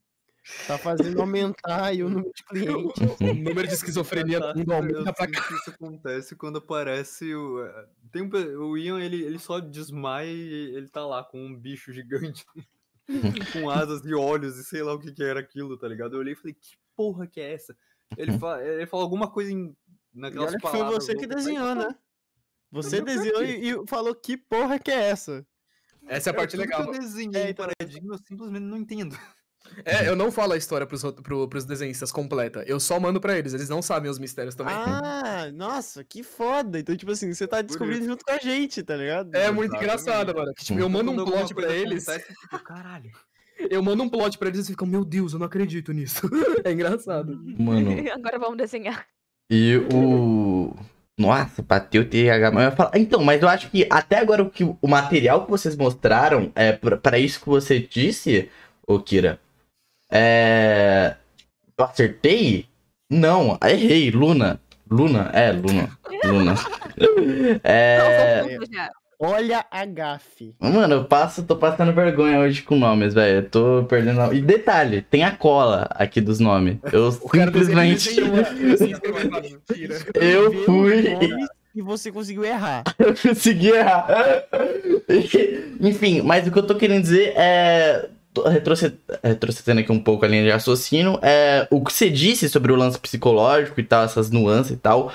Tá 0.67 0.79
fazendo 0.79 1.21
aumentar 1.21 1.85
aí 1.85 2.03
o 2.03 2.09
número 2.09 2.33
de 2.35 2.43
clientes. 2.45 3.03
O 3.21 3.35
número 3.35 3.67
de 3.69 3.75
esquizofrenia 3.75 4.41
do 4.41 4.59
mundo 4.59 4.73
aumenta 4.73 5.13
pra 5.13 5.27
Eu 5.27 5.35
sinto 5.35 5.47
que 5.49 5.55
isso 5.55 5.71
acontece 5.71 6.37
quando 6.37 6.59
aparece 6.59 7.35
o. 7.35 7.65
eh, 7.65 7.87
Tem 8.11 8.23
um, 8.23 8.31
o 8.63 8.77
Ian, 8.79 9.01
ele, 9.01 9.23
ele 9.23 9.39
só 9.39 9.61
desmaia 9.61 10.31
e 10.31 10.75
ele 10.77 10.89
tá 10.89 11.05
lá 11.07 11.23
com 11.23 11.39
um 11.45 11.55
bicho 11.55 11.93
gigante. 11.93 12.45
com 13.53 13.71
asas 13.71 14.05
e 14.05 14.15
olhos 14.15 14.59
e 14.59 14.65
sei 14.65 14.83
lá 14.83 14.93
o 14.95 14.99
que, 14.99 15.13
que 15.13 15.23
era 15.23 15.41
aquilo, 15.41 15.79
tá 15.79 15.89
ligado? 15.89 16.15
Eu 16.15 16.21
olhei 16.21 16.33
e 16.33 16.37
falei, 16.37 16.55
que 16.55 16.77
porra 16.97 17.27
que 17.27 17.41
é 17.41 17.53
essa? 17.55 17.77
Ele, 18.17 18.39
fala, 18.39 18.63
ele 18.65 18.87
falou 18.87 19.05
alguma 19.05 19.31
coisa 19.31 19.51
em, 19.53 19.75
E 20.15 20.21
naquelas 20.21 20.49
olha 20.51 20.57
que 20.57 20.63
foi 20.63 20.73
palavras 20.79 21.05
você 21.05 21.15
que 21.15 21.27
desenhou, 21.27 21.75
né? 21.75 21.89
Você 22.71 23.01
desenhou 23.01 23.43
e, 23.43 23.71
e 23.71 23.87
falou 23.87 24.15
que 24.15 24.37
porra 24.37 24.79
que 24.79 24.91
é 24.91 25.09
essa? 25.11 25.47
Essa 26.07 26.31
é 26.31 26.33
a 26.33 26.35
cara, 26.35 26.37
parte 26.37 26.57
legal. 26.57 26.83
Que 26.91 26.97
eu 26.97 27.01
desenhei 27.01 27.43
É, 27.43 27.51
então- 27.51 27.67
paradigma, 27.67 28.15
eu 28.15 28.19
simplesmente 28.27 28.63
não 28.65 28.77
entendo. 28.79 29.19
É, 29.85 30.09
eu 30.09 30.17
não 30.17 30.33
falo 30.33 30.53
a 30.55 30.57
história 30.57 30.87
pros, 30.87 31.03
pro, 31.23 31.47
pros 31.49 31.65
desenhistas 31.65 32.11
completa. 32.11 32.65
Eu 32.67 32.81
só 32.81 32.99
mando 32.99 33.21
pra 33.21 33.39
eles. 33.39 33.55
Eles 33.55 33.69
não 33.69 33.81
sabem 33.83 34.11
os 34.11 34.19
mistérios 34.19 34.55
também. 34.55 34.75
Ah, 34.75 35.51
nossa, 35.53 36.03
que 36.03 36.23
foda. 36.23 36.79
Então, 36.79 36.97
tipo 36.97 37.13
assim, 37.13 37.33
você 37.33 37.47
tá 37.47 37.63
descobrindo 37.63 38.05
junto 38.05 38.25
com 38.25 38.33
a 38.33 38.39
gente, 38.39 38.83
tá 38.83 38.97
ligado? 38.97 39.35
é 39.35 39.51
muito 39.51 39.75
exatamente. 39.75 40.03
engraçado, 40.03 40.35
mano. 40.35 40.53
que, 40.55 40.65
tipo, 40.65 40.79
eu 40.81 40.89
mando 40.89 41.13
um 41.13 41.25
plot 41.25 41.55
pra 41.55 41.73
eles. 41.73 42.09
acontece, 42.09 42.31
eu 42.33 42.37
fico, 42.41 42.65
caralho. 42.65 43.11
Eu 43.71 43.83
mando 43.83 44.03
um 44.05 44.09
plot 44.09 44.39
pra 44.39 44.49
eles 44.49 44.59
e 44.59 44.61
eles 44.61 44.69
ficam, 44.71 44.87
meu 44.87 45.05
Deus, 45.05 45.33
eu 45.33 45.39
não 45.39 45.47
acredito 45.47 45.93
nisso. 45.93 46.29
é 46.65 46.73
engraçado. 46.73 47.39
Mano, 47.59 47.91
Agora 48.15 48.39
vamos 48.39 48.57
desenhar. 48.57 49.07
E 49.51 49.77
o. 49.93 50.75
Nossa, 51.19 51.63
bateu 51.63 52.03
o 52.03 52.05
TH. 52.05 52.51
Mas 52.53 52.65
eu 52.71 52.73
falar- 52.77 52.93
Então, 52.95 53.25
mas 53.25 53.43
eu 53.43 53.49
acho 53.49 53.71
que 53.71 53.87
até 53.91 54.19
agora 54.19 54.43
o, 54.43 54.51
que, 54.51 54.63
o 54.65 54.89
material 54.89 55.45
que 55.45 55.51
vocês 55.51 55.75
mostraram, 55.77 56.53
é 56.55 56.73
pra- 56.73 56.97
pra 56.97 57.19
isso 57.19 57.41
que 57.41 57.49
você 57.49 57.81
disse, 57.81 58.49
ô 58.87 59.01
Kira, 59.01 59.41
é. 60.11 61.17
Eu 61.77 61.85
acertei? 61.85 62.67
Não, 63.11 63.59
errei, 63.63 64.11
Luna. 64.11 64.61
Luna, 64.91 65.31
é, 65.33 65.53
Luna. 65.53 65.99
Luna. 66.25 66.55
É. 67.63 68.59
Olha 69.21 69.65
a 69.71 69.85
gafe. 69.85 70.55
Mano, 70.61 70.95
eu 70.95 71.05
passo, 71.05 71.43
tô 71.43 71.57
passando 71.57 71.93
vergonha 71.93 72.39
hoje 72.39 72.63
com 72.63 72.77
nomes, 72.77 73.15
velho. 73.15 73.39
Eu 73.39 73.51
tô 73.51 73.85
perdendo. 73.89 74.33
E 74.33 74.41
detalhe, 74.41 75.03
tem 75.03 75.25
a 75.25 75.33
cola 75.33 75.89
aqui 75.91 76.21
dos 76.21 76.39
nomes. 76.39 76.79
Eu 76.93 77.11
simplesmente. 77.11 78.17
Eu 80.15 80.65
fui. 80.65 81.19
E 81.75 81.83
você 81.83 82.11
conseguiu 82.11 82.45
errar. 82.45 82.83
Eu 82.99 83.15
consegui 83.15 83.71
errar. 83.71 84.09
Enfim, 85.81 86.23
mas 86.23 86.47
o 86.47 86.51
que 86.51 86.59
eu 86.59 86.67
tô 86.67 86.75
querendo 86.75 87.03
dizer 87.03 87.35
é. 87.37 88.09
Retrocedendo 89.23 89.81
aqui 89.81 89.93
um 89.93 90.01
pouco 90.01 90.25
a 90.25 90.29
linha 90.29 90.45
de 90.45 90.51
raciocínio, 90.51 91.19
é, 91.23 91.67
o 91.71 91.83
que 91.85 91.93
você 91.93 92.11
disse 92.11 92.49
sobre 92.49 92.73
o 92.73 92.77
lance 92.77 92.99
psicológico 92.99 93.81
e 93.81 93.85
tal, 93.85 94.05
essas 94.05 94.31
nuances 94.31 94.73
e 94.73 94.77
tal, 94.77 95.13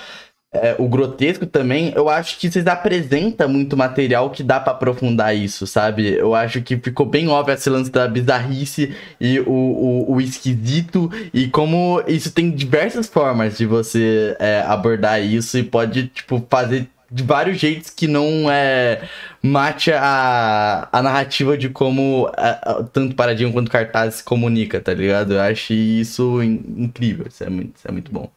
é, 0.54 0.76
o 0.78 0.88
grotesco 0.88 1.48
também, 1.48 1.92
eu 1.96 2.08
acho 2.08 2.38
que 2.38 2.50
vocês 2.50 2.68
apresentam 2.68 3.50
muito 3.50 3.76
material 3.76 4.30
que 4.30 4.44
dá 4.44 4.60
pra 4.60 4.74
aprofundar 4.74 5.36
isso, 5.36 5.66
sabe? 5.66 6.14
Eu 6.14 6.36
acho 6.36 6.62
que 6.62 6.78
ficou 6.78 7.08
bem 7.08 7.28
óbvio 7.28 7.56
esse 7.56 7.70
lance 7.72 7.92
da 7.92 8.08
bizarrice 8.08 8.96
e 9.20 9.40
o, 9.40 9.50
o, 9.50 10.14
o 10.14 10.22
esquisito, 10.22 11.12
e 11.34 11.48
como 11.48 12.04
isso 12.08 12.32
tem 12.32 12.52
diversas 12.52 13.08
formas 13.08 13.58
de 13.58 13.66
você 13.66 14.36
é, 14.40 14.62
abordar 14.68 15.24
isso 15.24 15.58
e 15.58 15.64
pode, 15.64 16.08
tipo, 16.10 16.46
fazer 16.48 16.88
de 17.12 17.24
vários 17.24 17.60
jeitos 17.60 17.90
que 17.90 18.08
não 18.08 18.50
é 18.50 19.02
mate 19.44 19.92
a, 19.92 20.88
a 20.92 21.02
narrativa 21.02 21.58
de 21.58 21.70
como 21.70 22.28
a- 22.38 22.80
a- 22.80 22.84
tanto 22.84 23.16
Paradigma 23.16 23.52
quanto 23.52 23.70
Cartaz 23.70 24.16
se 24.16 24.24
comunica, 24.24 24.80
tá 24.82 24.94
ligado? 24.94 25.34
Eu 25.34 25.42
acho 25.42 25.74
isso 25.74 26.42
in- 26.42 26.64
incrível, 26.84 27.28
isso 27.28 27.44
é 27.44 27.50
muito, 27.50 27.76
isso 27.76 27.88
é 27.88 27.92
muito 27.92 28.12
bom. 28.12 28.32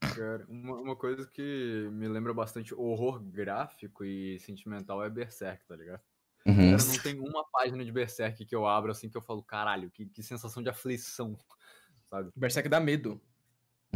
Cara, 0.00 0.44
uma, 0.48 0.76
uma 0.76 0.96
coisa 0.96 1.26
que 1.26 1.88
me 1.92 2.08
lembra 2.08 2.32
bastante 2.32 2.74
horror 2.74 3.20
gráfico 3.22 4.04
e 4.04 4.38
sentimental 4.40 5.04
é 5.04 5.10
Berserk, 5.10 5.64
tá 5.66 5.76
ligado? 5.76 6.00
Uhum. 6.46 6.70
Cara, 6.76 6.84
não 6.84 6.98
tem 6.98 7.18
uma 7.18 7.44
página 7.50 7.84
de 7.84 7.90
Berserk 7.92 8.44
que 8.44 8.54
eu 8.54 8.66
abro 8.66 8.92
assim 8.92 9.08
que 9.10 9.16
eu 9.16 9.22
falo, 9.22 9.42
caralho, 9.42 9.90
que, 9.90 10.06
que 10.06 10.22
sensação 10.22 10.62
de 10.62 10.68
aflição, 10.68 11.36
sabe? 12.08 12.30
Berserk 12.36 12.68
dá 12.68 12.80
medo. 12.80 13.20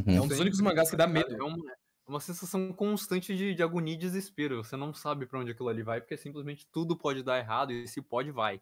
É 0.07 0.13
Uhum. 0.13 0.25
um 0.25 0.29
dos 0.29 0.39
únicos 0.41 0.61
mangás 0.61 0.91
que 0.91 0.97
dá 0.97 1.07
medo. 1.07 1.35
É 1.35 1.43
uma, 1.43 1.57
é 1.71 1.75
uma 2.11 2.21
sensação 2.21 2.73
constante 2.73 3.35
de, 3.35 3.55
de 3.55 3.63
agonia 3.63 3.95
e 3.95 3.99
desespero. 3.99 4.63
Você 4.63 4.77
não 4.77 4.93
sabe 4.93 5.27
pra 5.27 5.39
onde 5.39 5.53
aquilo 5.53 5.69
ali 5.69 5.83
vai, 5.83 6.01
porque 6.01 6.17
simplesmente 6.17 6.67
tudo 6.71 6.97
pode 6.97 7.23
dar 7.23 7.39
errado 7.39 7.73
e 7.73 7.87
se 7.87 8.03
pode, 8.03 8.31
vai. 8.31 8.61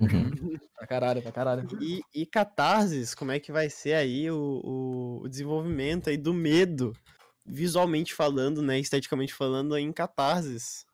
Uhum. 0.00 0.58
Pra 0.74 0.86
caralho, 0.88 1.22
pra 1.22 1.32
caralho. 1.32 1.68
E, 1.80 2.02
e 2.12 2.26
catarses, 2.26 3.14
como 3.14 3.30
é 3.30 3.38
que 3.38 3.52
vai 3.52 3.70
ser 3.70 3.94
aí 3.94 4.30
o, 4.30 4.60
o, 4.64 5.20
o 5.22 5.28
desenvolvimento 5.28 6.10
aí 6.10 6.16
do 6.16 6.34
medo, 6.34 6.92
visualmente 7.46 8.12
falando, 8.12 8.60
né, 8.60 8.78
esteticamente 8.78 9.32
falando, 9.32 9.78
em 9.78 9.92
catarses? 9.92 10.84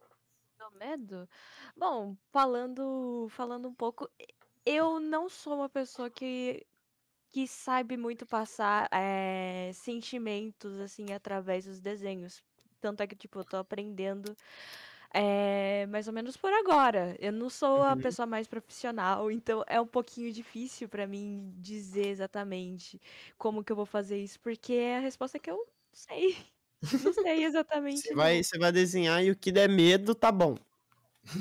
Do 0.59 0.79
medo? 0.79 1.29
Bom, 1.77 2.15
falando, 2.31 3.27
falando 3.31 3.69
um 3.69 3.75
pouco, 3.75 4.09
eu 4.67 5.01
não 5.01 5.29
sou 5.29 5.57
uma 5.57 5.69
pessoa 5.69 6.11
que, 6.11 6.65
que 7.31 7.47
sabe 7.49 7.97
muito 7.97 8.27
passar 8.27 8.89
eh, 8.93 9.71
sentimentos 9.75 10.79
assim 10.81 11.13
através 11.13 11.65
dos 11.67 11.81
desenhos. 11.81 12.43
Tanto 12.81 13.03
é 13.03 13.07
que, 13.07 13.17
tipo, 13.17 13.39
eu 13.41 13.45
tô 13.45 13.57
aprendendo 13.59 14.37
eh, 15.15 15.87
mais 15.89 16.09
ou 16.09 16.15
menos 16.15 16.37
por 16.37 16.53
agora. 16.53 17.17
Eu 17.21 17.33
não 17.33 17.51
sou 17.51 17.83
a 17.85 17.97
Uhum. 17.97 17.97
pessoa 17.97 18.27
mais 18.27 18.49
profissional, 18.49 19.31
então 19.31 19.65
é 19.69 19.81
um 19.81 19.87
pouquinho 19.87 20.33
difícil 20.33 20.89
pra 20.89 21.07
mim 21.07 21.55
dizer 21.59 22.07
exatamente 22.09 23.01
como 23.39 23.65
que 23.65 23.73
eu 23.73 23.77
vou 23.77 23.87
fazer 23.87 24.19
isso, 24.23 24.41
porque 24.41 24.75
a 24.97 25.01
resposta 25.01 25.37
é 25.39 25.41
que 25.41 25.51
eu 25.51 25.57
não 25.67 25.67
sei. 25.95 26.37
Não 27.01 27.13
sei 27.13 27.45
exatamente. 27.45 28.07
Você 28.07 28.15
vai, 28.15 28.43
você 28.43 28.59
vai 28.59 28.73
desenhar 28.73 29.23
e 29.25 29.31
o 29.31 29.37
que 29.37 29.53
der 29.53 29.69
medo, 29.69 30.15
tá 30.15 30.31
bom. 30.33 30.57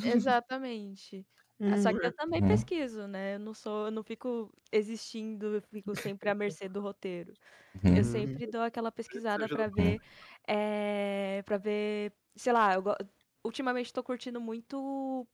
Exatamente. 0.02 1.26
Ah, 1.66 1.78
Só 1.78 1.94
que 1.94 2.06
eu 2.06 2.14
também 2.14 2.42
Uhum. 2.42 2.44
pesquiso, 2.44 3.08
né? 3.08 3.36
Eu 3.36 3.40
não 3.40 3.54
sou, 3.54 3.86
eu 3.88 3.92
não 3.92 4.04
fico 4.04 4.52
existindo, 4.72 5.56
eu 5.58 5.62
fico 5.62 5.96
sempre 5.96 6.30
à 6.30 6.36
mercê 6.36 6.70
do 6.70 6.82
roteiro. 6.82 7.36
Uhum. 7.76 7.94
Eu 7.94 8.04
sempre 8.04 8.48
dou 8.48 8.62
aquela 8.62 8.92
pesquisada 8.92 9.48
ajuda 9.48 9.50
pra 9.50 9.68
ver, 9.68 10.02
para 11.46 11.58
ver, 11.58 12.14
sei 12.36 12.54
lá, 12.54 12.74
eu, 12.76 12.82
go- 12.82 12.96
ultimamente 13.44 13.94
tô 13.94 14.04
curtindo 14.04 14.40
muito. 14.42 15.28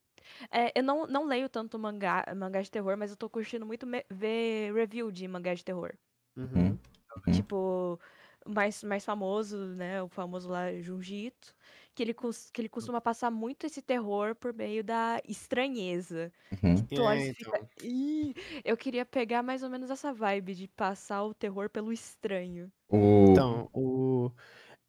é, 0.51 0.71
eu 0.79 0.83
não, 0.83 1.07
não 1.07 1.25
leio 1.25 1.49
tanto 1.49 1.79
mangá, 1.79 2.25
mangá 2.35 2.61
de 2.61 2.71
terror, 2.71 2.97
mas 2.97 3.11
eu 3.11 3.17
tô 3.17 3.29
curtindo 3.29 3.65
muito 3.65 3.87
me- 3.87 4.05
ver 4.11 4.73
review 4.73 5.11
de 5.11 5.27
mangá 5.27 5.53
de 5.53 5.65
terror. 5.65 5.93
Uhum. 6.37 6.79
Uhum. 7.27 7.31
Tipo, 7.31 7.99
mais, 8.47 8.83
mais 8.83 9.03
famoso, 9.05 9.57
né? 9.75 10.01
O 10.03 10.07
famoso 10.09 10.49
lá, 10.49 10.73
Junji 10.81 11.27
Ito, 11.27 11.55
que 11.93 12.03
ele, 12.03 12.13
que 12.13 12.61
ele 12.61 12.69
costuma 12.69 13.01
passar 13.01 13.31
muito 13.31 13.65
esse 13.65 13.81
terror 13.81 14.35
por 14.35 14.53
meio 14.53 14.83
da 14.83 15.21
estranheza. 15.27 16.31
Uhum. 16.51 16.85
Tu 16.93 17.01
olha 17.01 17.19
e 17.19 17.29
É, 17.29 17.33
fica. 17.33 17.69
"Ih", 17.81 18.33
eu 18.63 18.77
queria 18.77 19.05
pegar 19.05 19.43
mais 19.43 19.63
ou 19.63 19.69
menos 19.69 19.89
essa 19.89 20.13
vibe 20.13 20.55
de 20.55 20.67
passar 20.67 21.23
o 21.23 21.33
terror 21.33 21.69
pelo 21.69 21.91
estranho. 21.91 22.71
O... 22.89 23.31
Então, 23.31 23.69
o... 23.73 24.31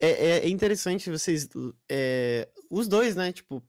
é, 0.01 0.11
é- 0.11 0.47
é 0.47 0.49
interessante 0.49 1.11
vocês, 1.11 1.49
é, 1.91 2.49
os 2.71 2.89
dois, 2.89 3.17
né, 3.17 3.33
tipo, 3.33 3.63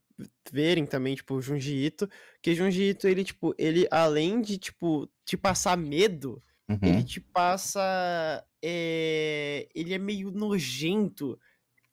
verem 0.51 0.85
também, 0.85 1.15
tipo, 1.15 1.35
o 1.35 1.41
Junji 1.41 1.75
Ito, 1.85 2.09
que 2.41 2.55
Junji 2.55 2.89
Ito, 2.91 3.07
ele, 3.07 3.23
tipo, 3.23 3.53
ele, 3.57 3.87
além 3.91 4.41
de, 4.41 4.57
tipo, 4.57 5.09
te 5.25 5.37
passar 5.37 5.77
medo, 5.77 6.43
ele 6.83 7.03
Uhum. 7.03 7.05
te 7.05 7.19
passa, 7.21 8.45
é, 8.63 9.67
ele 9.75 9.93
é 9.93 9.97
meio 9.97 10.31
nojento, 10.31 11.39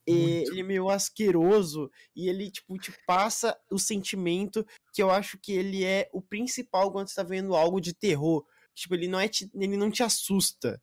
é, 0.09 0.47
ele 0.51 0.61
é 0.61 0.65
meio 0.65 0.89
asqueroso, 0.91 1.91
e 2.17 2.29
ele, 2.29 2.51
tipo, 2.51 2.79
te 2.79 2.93
passa 3.07 3.59
o 3.71 3.79
sentimento 3.79 4.67
que 4.93 5.03
eu 5.03 5.11
acho 5.11 5.39
que 5.39 5.53
ele 5.53 5.85
é 5.85 6.09
o 6.13 6.23
principal 6.23 6.93
quando 6.93 7.09
você 7.09 7.15
tá 7.17 7.23
vendo 7.23 7.55
algo 7.55 7.81
de 7.81 7.95
terror. 7.95 8.45
Tipo, 8.75 8.95
ele 8.95 9.09
não 9.09 9.21
é, 9.21 9.29
te- 9.29 9.51
ele 9.55 9.77
não 9.77 9.91
te 9.91 10.03
assusta, 10.03 10.83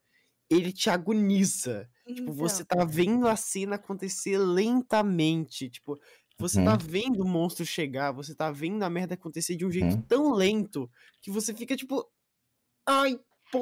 ele 0.49 0.71
te 0.73 0.89
agoniza. 0.89 1.89
Tipo, 2.15 2.33
você 2.33 2.65
Então, 2.65 2.65
tá 2.65 2.85
vendo 2.85 3.27
a 3.27 3.35
cena 3.35 3.75
acontecer 3.77 4.37
lentamente. 4.37 5.69
Tipo, 5.69 5.99
você 6.37 6.61
tá 6.61 6.75
Uhum. 6.75 6.81
vendo 6.81 7.23
o 7.23 7.27
monstro 7.29 7.65
chegar, 7.65 8.11
você 8.11 8.35
tá 8.35 8.51
vendo 8.51 8.83
a 8.83 8.89
merda 8.89 9.13
acontecer 9.15 9.55
de 9.55 9.65
um 9.65 9.71
jeito 9.71 9.95
Uhum. 9.95 10.05
tão 10.07 10.33
lento 10.33 10.89
que 11.21 11.31
você 11.31 11.53
fica 11.55 11.75
tipo. 11.75 12.09
Ai, 12.87 13.19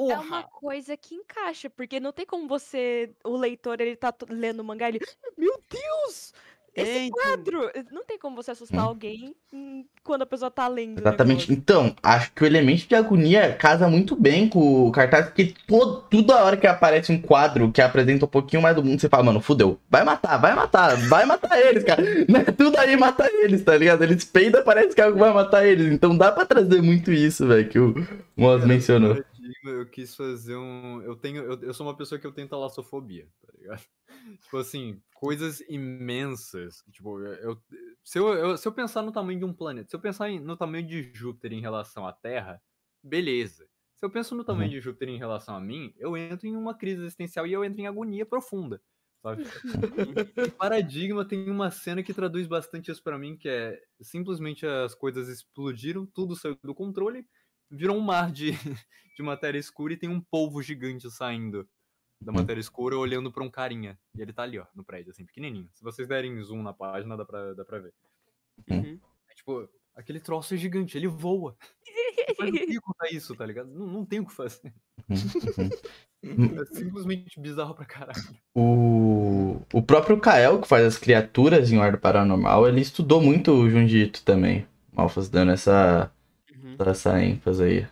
É 0.08 0.18
uma 0.18 0.42
porra! 0.42 0.44
coisa 0.44 0.96
que 0.96 1.14
encaixa, 1.14 1.70
porque 1.70 2.00
não 2.00 2.12
tem 2.12 2.26
como 2.26 2.48
você, 2.48 3.14
o 3.24 3.36
leitor, 3.36 3.80
ele 3.80 3.96
tá 3.96 4.14
lendo 4.28 4.60
o 4.60 4.64
mangá, 4.64 4.88
ele, 4.88 5.00
meu 5.36 5.62
Deus, 5.68 6.32
esse 6.74 6.98
É, 6.98 7.04
então, 7.06 7.22
quadro! 7.22 7.70
Não 7.90 8.04
tem 8.04 8.18
como 8.18 8.36
você 8.36 8.50
assustar 8.52 8.84
Hum. 8.84 8.88
alguém 8.88 9.36
hum, 9.52 9.84
quando 10.04 10.22
a 10.22 10.26
pessoa 10.26 10.50
tá 10.50 10.66
lendo 10.68 11.00
Exatamente. 11.00 11.50
Então, 11.52 11.94
acho 12.02 12.32
que 12.32 12.42
o 12.42 12.46
elemento 12.46 12.86
de 12.86 12.94
agonia 12.94 13.54
casa 13.54 13.88
muito 13.88 14.14
bem 14.16 14.48
com 14.48 14.86
o 14.88 14.92
cartaz, 14.92 15.26
porque 15.26 15.54
todo, 15.66 16.02
toda 16.10 16.44
hora 16.44 16.56
que 16.56 16.66
aparece 16.66 17.10
um 17.12 17.20
quadro 17.22 17.70
que 17.72 17.80
apresenta 17.80 18.24
um 18.26 18.28
pouquinho 18.28 18.60
mais 18.60 18.74
do 18.76 18.84
mundo, 18.84 19.00
você 19.00 19.08
fala, 19.08 19.22
mano, 19.22 19.40
fudeu. 19.40 19.80
Vai 19.88 20.04
matar, 20.04 20.36
vai 20.36 20.54
matar, 20.54 20.96
vai 21.08 21.24
matar 21.24 21.58
eles, 21.60 21.84
cara. 21.84 22.02
Né? 22.28 22.44
Tudo 22.44 22.76
aí 22.78 22.96
mata 22.96 23.28
eles, 23.32 23.62
tá 23.64 23.76
ligado? 23.76 24.02
Eles 24.02 24.24
peidam, 24.24 24.62
parece 24.64 24.94
que 24.94 25.00
algo 25.00 25.18
vai 25.18 25.32
matar 25.32 25.64
eles. 25.66 25.90
Então 25.92 26.16
dá 26.16 26.30
pra 26.32 26.44
trazer 26.44 26.82
muito 26.82 27.10
isso, 27.12 27.46
velho, 27.46 27.68
que 27.68 27.78
o 27.78 27.94
Moz 28.36 28.64
mencionou. 28.64 29.22
Eu 29.64 29.88
quis 29.90 30.14
fazer 30.16 30.56
um. 30.56 31.02
Eu 31.02 31.16
tenho. 31.16 31.42
Eu, 31.44 31.60
eu 31.62 31.74
sou 31.74 31.86
uma 31.86 31.96
pessoa 31.96 32.18
que 32.18 32.26
eu 32.26 32.32
tenho 32.32 32.48
talassofobia, 32.48 33.28
tá 33.40 33.52
ligado? 33.58 33.84
Tipo 34.42 34.56
assim, 34.58 35.02
coisas 35.14 35.60
imensas. 35.68 36.82
Tipo, 36.90 37.20
eu, 37.22 37.62
se, 38.02 38.18
eu, 38.18 38.28
eu- 38.34 38.56
se 38.56 38.66
eu 38.66 38.72
pensar 38.72 39.02
no 39.02 39.12
tamanho 39.12 39.38
de 39.38 39.44
um 39.44 39.52
planeta, 39.54 39.88
se 39.90 39.96
eu 39.96 40.00
pensar 40.00 40.30
em- 40.30 40.40
no 40.40 40.56
tamanho 40.56 40.86
de 40.86 41.12
Júpiter 41.14 41.52
em 41.52 41.60
relação 41.60 42.06
à 42.06 42.12
Terra, 42.12 42.62
beleza. 43.02 43.68
Se 43.96 44.04
eu 44.06 44.10
penso 44.10 44.34
no 44.34 44.44
tamanho 44.44 44.70
de 44.70 44.80
Júpiter 44.80 45.08
em 45.10 45.18
relação 45.18 45.54
a 45.54 45.60
mim, 45.60 45.92
eu 45.98 46.16
entro 46.16 46.46
em 46.48 46.56
uma 46.56 46.74
crise 46.76 47.02
existencial 47.02 47.46
e 47.46 47.52
eu 47.52 47.64
entro 47.64 47.80
em 47.82 47.86
agonia 47.86 48.24
profunda. 48.26 48.82
Sabe? 49.22 49.42
Paradigma 50.56 51.26
tem 51.26 51.50
uma 51.50 51.70
cena 51.70 52.02
que 52.02 52.14
traduz 52.14 52.46
bastante 52.46 52.90
isso 52.90 53.02
pra 53.02 53.18
mim, 53.18 53.36
que 53.36 53.48
é 53.48 53.78
simplesmente 54.00 54.66
as 54.66 54.94
coisas 54.94 55.28
explodiram, 55.28 56.06
tudo 56.06 56.36
saiu 56.36 56.58
do 56.62 56.74
controle, 56.74 57.26
virou 57.70 57.96
um 57.96 58.00
mar 58.00 58.30
de, 58.30 58.52
de 59.16 59.22
matéria 59.22 59.58
escura 59.58 59.92
e 59.92 59.96
tem 59.96 60.08
um 60.08 60.20
polvo 60.20 60.62
gigante 60.62 61.10
saindo 61.10 61.68
da 62.20 62.32
Hum. 62.32 62.34
matéria 62.36 62.60
escura 62.60 62.98
olhando 62.98 63.32
pra 63.32 63.42
um 63.42 63.50
carinha. 63.50 63.98
E 64.14 64.20
ele 64.20 64.32
tá 64.32 64.42
ali, 64.42 64.58
ó, 64.58 64.66
no 64.74 64.84
prédio, 64.84 65.10
assim, 65.10 65.24
pequenininho. 65.24 65.68
Se 65.72 65.82
vocês 65.82 66.06
derem 66.06 66.42
zoom 66.42 66.62
na 66.62 66.72
página, 66.72 67.16
dá 67.16 67.24
pra, 67.24 67.54
dá 67.54 67.64
pra 67.64 67.78
ver. 67.78 67.94
uhum. 68.70 69.00
É, 69.30 69.34
tipo, 69.34 69.66
aquele 69.94 70.20
troço 70.20 70.52
é 70.52 70.56
gigante, 70.58 70.98
ele 70.98 71.06
voa. 71.08 71.56
Mas 72.38 72.52
não 72.52 72.58
tem 72.66 72.80
contar 72.80 73.10
isso, 73.10 73.34
tá 73.34 73.46
ligado? 73.46 73.70
Não, 73.70 73.86
não 73.86 74.04
tem 74.04 74.20
o 74.20 74.26
que 74.26 74.32
fazer. 74.34 74.72
É 76.22 76.64
simplesmente 76.74 77.40
bizarro 77.40 77.74
pra 77.74 77.86
caralho. 77.86 78.20
O, 78.54 79.62
o 79.72 79.82
próprio 79.82 80.20
Kael, 80.20 80.60
que 80.60 80.68
faz 80.68 80.84
as 80.84 80.98
criaturas 80.98 81.72
em 81.72 81.78
Ordem 81.78 81.98
Paranormal, 81.98 82.68
ele 82.68 82.82
estudou 82.82 83.22
muito 83.22 83.50
o 83.52 83.70
Junji 83.70 84.02
Ito 84.02 84.22
também. 84.22 84.66
Malfas 84.92 85.30
dando 85.30 85.52
essa, 85.52 86.12
Uhum. 86.84 86.90
essa 86.90 87.22
ênfase 87.22 87.62
aí. 87.62 87.88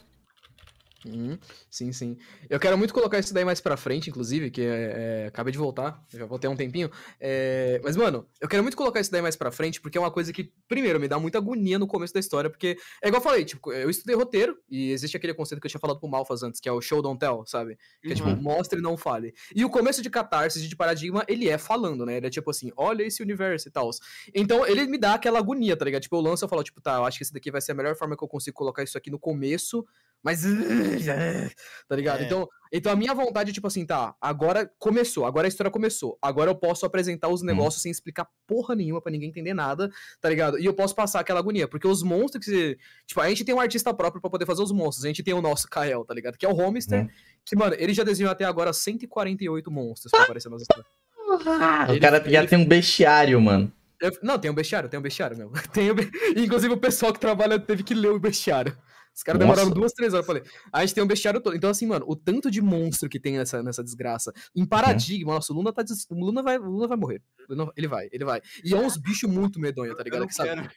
Uhum, 1.08 1.38
Sim, 1.70 1.92
sim. 1.92 2.16
Eu 2.50 2.60
quero 2.60 2.76
muito 2.76 2.92
colocar 2.92 3.18
isso 3.18 3.32
daí 3.32 3.44
mais 3.44 3.60
pra 3.60 3.76
frente, 3.76 4.10
inclusive, 4.10 4.50
que 4.50 4.60
é, 4.62 5.22
é, 5.24 5.26
acabei 5.28 5.52
de 5.52 5.58
voltar, 5.58 6.04
já 6.08 6.26
voltei 6.26 6.48
há 6.48 6.52
um 6.52 6.56
tempinho. 6.56 6.90
É, 7.18 7.80
mas, 7.82 7.96
mano, 7.96 8.26
eu 8.40 8.48
quero 8.48 8.62
muito 8.62 8.76
colocar 8.76 9.00
isso 9.00 9.10
daí 9.10 9.22
mais 9.22 9.36
pra 9.36 9.50
frente, 9.50 9.80
porque 9.80 9.96
é 9.96 10.00
uma 10.00 10.10
coisa 10.10 10.32
que, 10.32 10.52
primeiro, 10.68 11.00
me 11.00 11.08
dá 11.08 11.18
muita 11.18 11.38
agonia 11.38 11.78
no 11.78 11.86
começo 11.86 12.12
da 12.12 12.20
história, 12.20 12.50
porque, 12.50 12.76
é 13.02 13.08
igual 13.08 13.20
eu 13.20 13.24
falei, 13.24 13.44
tipo, 13.44 13.72
eu 13.72 13.88
estudei 13.88 14.14
roteiro, 14.16 14.58
e 14.70 14.90
existe 14.90 15.16
aquele 15.16 15.32
conceito 15.34 15.60
que 15.60 15.66
eu 15.66 15.70
tinha 15.70 15.80
falado 15.80 15.98
pro 16.00 16.08
Malfas 16.08 16.42
antes, 16.42 16.60
que 16.60 16.68
é 16.68 16.72
o 16.72 16.80
show 16.80 17.00
don't 17.00 17.18
tell, 17.18 17.44
sabe? 17.46 17.78
Que 18.02 18.12
é 18.12 18.14
tipo, 18.14 18.28
Uhum. 18.28 18.36
mostre 18.42 18.78
e 18.78 18.82
não 18.82 18.96
fale. 18.96 19.32
E 19.54 19.64
o 19.64 19.70
começo 19.70 20.02
de 20.02 20.10
catarse, 20.10 20.66
de 20.66 20.76
paradigma, 20.76 21.24
ele 21.28 21.48
é 21.48 21.56
falando, 21.58 22.04
né? 22.04 22.16
Ele 22.18 22.26
é 22.26 22.30
tipo 22.30 22.50
assim, 22.50 22.70
olha 22.76 23.02
esse 23.02 23.22
universo 23.22 23.68
e 23.68 23.70
tal. 23.70 23.88
Então, 24.34 24.66
ele 24.66 24.86
me 24.86 24.98
dá 24.98 25.14
aquela 25.14 25.38
agonia, 25.38 25.76
tá 25.76 25.84
ligado? 25.84 26.02
Tipo, 26.02 26.16
eu 26.16 26.20
lanço 26.20 26.44
e 26.44 26.48
falo, 26.48 26.62
tipo, 26.62 26.80
tá, 26.80 26.96
eu 26.96 27.04
acho 27.04 27.16
que 27.18 27.24
esse 27.24 27.32
daqui 27.32 27.50
vai 27.50 27.60
ser 27.60 27.72
a 27.72 27.74
melhor 27.74 27.96
forma 27.96 28.16
que 28.16 28.22
eu 28.24 28.28
consigo 28.28 28.56
colocar 28.56 28.82
isso 28.82 28.98
aqui 28.98 29.10
no 29.10 29.18
começo, 29.18 29.86
mas. 30.22 30.42
Tá 31.88 31.96
ligado? 31.96 32.20
É. 32.20 32.24
Então, 32.26 32.46
então 32.72 32.92
a 32.92 32.96
minha 32.96 33.14
vontade 33.14 33.50
é 33.50 33.52
tipo 33.54 33.66
assim, 33.66 33.86
tá, 33.86 34.14
agora 34.20 34.70
começou, 34.78 35.24
agora 35.24 35.46
a 35.46 35.48
história 35.48 35.70
começou. 35.70 36.18
Agora 36.20 36.50
eu 36.50 36.54
posso 36.54 36.84
apresentar 36.84 37.28
os 37.28 37.42
negócios 37.42 37.82
sem 37.82 37.90
explicar 37.90 38.26
porra 38.46 38.74
nenhuma 38.74 39.00
pra 39.00 39.10
ninguém 39.10 39.30
entender 39.30 39.54
nada, 39.54 39.90
tá 40.20 40.28
ligado? 40.28 40.58
E 40.58 40.66
eu 40.66 40.74
posso 40.74 40.94
passar 40.94 41.20
aquela 41.20 41.40
agonia, 41.40 41.66
porque 41.66 41.86
os 41.88 42.02
monstros 42.02 42.44
que 42.44 42.50
você. 42.50 42.78
Tipo, 43.06 43.20
a 43.22 43.28
gente 43.28 43.44
tem 43.44 43.54
um 43.54 43.60
artista 43.60 43.94
próprio 43.94 44.20
pra 44.20 44.30
poder 44.30 44.44
fazer 44.44 44.62
os 44.62 44.70
monstros. 44.72 45.04
A 45.04 45.08
gente 45.08 45.22
tem 45.22 45.32
o 45.32 45.40
nosso 45.40 45.66
Kael, 45.68 46.04
tá 46.04 46.12
ligado? 46.12 46.36
Que 46.36 46.44
é 46.44 46.48
o 46.48 46.54
Homester, 46.56 47.00
Uhum. 47.02 47.08
que, 47.44 47.56
mano, 47.56 47.74
ele 47.78 47.94
já 47.94 48.04
desenhou 48.04 48.30
até 48.30 48.44
agora 48.44 48.72
148 48.72 49.70
monstros 49.70 50.10
pra 50.10 50.24
aparecer 50.24 50.50
nas 50.50 50.60
histórias. 50.62 50.86
o 51.18 51.90
Ele- 51.92 52.00
cara 52.00 52.22
já 52.30 52.38
ele- 52.40 52.48
tem 52.48 52.58
um 52.58 52.66
bestiário, 52.66 53.40
mano. 53.40 53.72
Eu- 54.00 54.12
Não, 54.22 54.38
tem 54.38 54.50
um 54.50 54.54
bestiário, 54.54 54.88
tem 54.88 54.98
um 54.98 55.02
bestiário 55.02 55.36
mesmo. 55.36 55.52
Tem 55.72 55.90
um 55.90 55.94
Inclusive 56.36 56.72
o 56.72 56.76
pessoal 56.78 57.12
que 57.12 57.18
trabalha 57.18 57.58
teve 57.58 57.82
que 57.82 57.94
ler 57.94 58.10
o 58.10 58.18
bestiário. 58.20 58.76
Os 59.18 59.22
caras 59.24 59.40
demoraram 59.40 59.68
duas, 59.70 59.92
três 59.92 60.14
horas 60.14 60.24
pra 60.24 60.36
ler. 60.36 60.44
A 60.72 60.80
gente 60.86 60.94
tem 60.94 61.02
um 61.02 61.06
bestiário 61.08 61.40
todo. 61.40 61.56
Então, 61.56 61.68
assim, 61.68 61.86
mano, 61.86 62.04
o 62.08 62.14
tanto 62.14 62.48
de 62.52 62.62
monstro 62.62 63.08
que 63.08 63.18
tem 63.18 63.36
nessa, 63.36 63.60
nessa 63.64 63.82
desgraça. 63.82 64.32
Em 64.54 64.64
paradigma, 64.64 65.34
nossa, 65.34 65.52
o 65.52 65.56
Luna 65.56 65.72
tá. 65.72 65.82
Des... 65.82 66.06
O 66.08 66.14
Luna 66.14 66.40
vai, 66.40 66.56
o 66.56 66.70
Luna 66.70 66.86
vai 66.86 66.96
morrer. 66.96 67.20
Luna- 67.48 67.72
Ele 67.76 67.88
vai, 67.88 68.08
ele 68.12 68.24
vai. 68.24 68.40
E 68.64 68.72
é 68.72 68.76
uns 68.76 68.96
bichos 68.96 69.28
muito 69.28 69.58
medonhos, 69.58 69.96
tá 69.96 70.02
Eu 70.02 70.04
ligado? 70.04 70.20
não 70.20 70.26
Que 70.28 70.34
sabe-. 70.34 70.70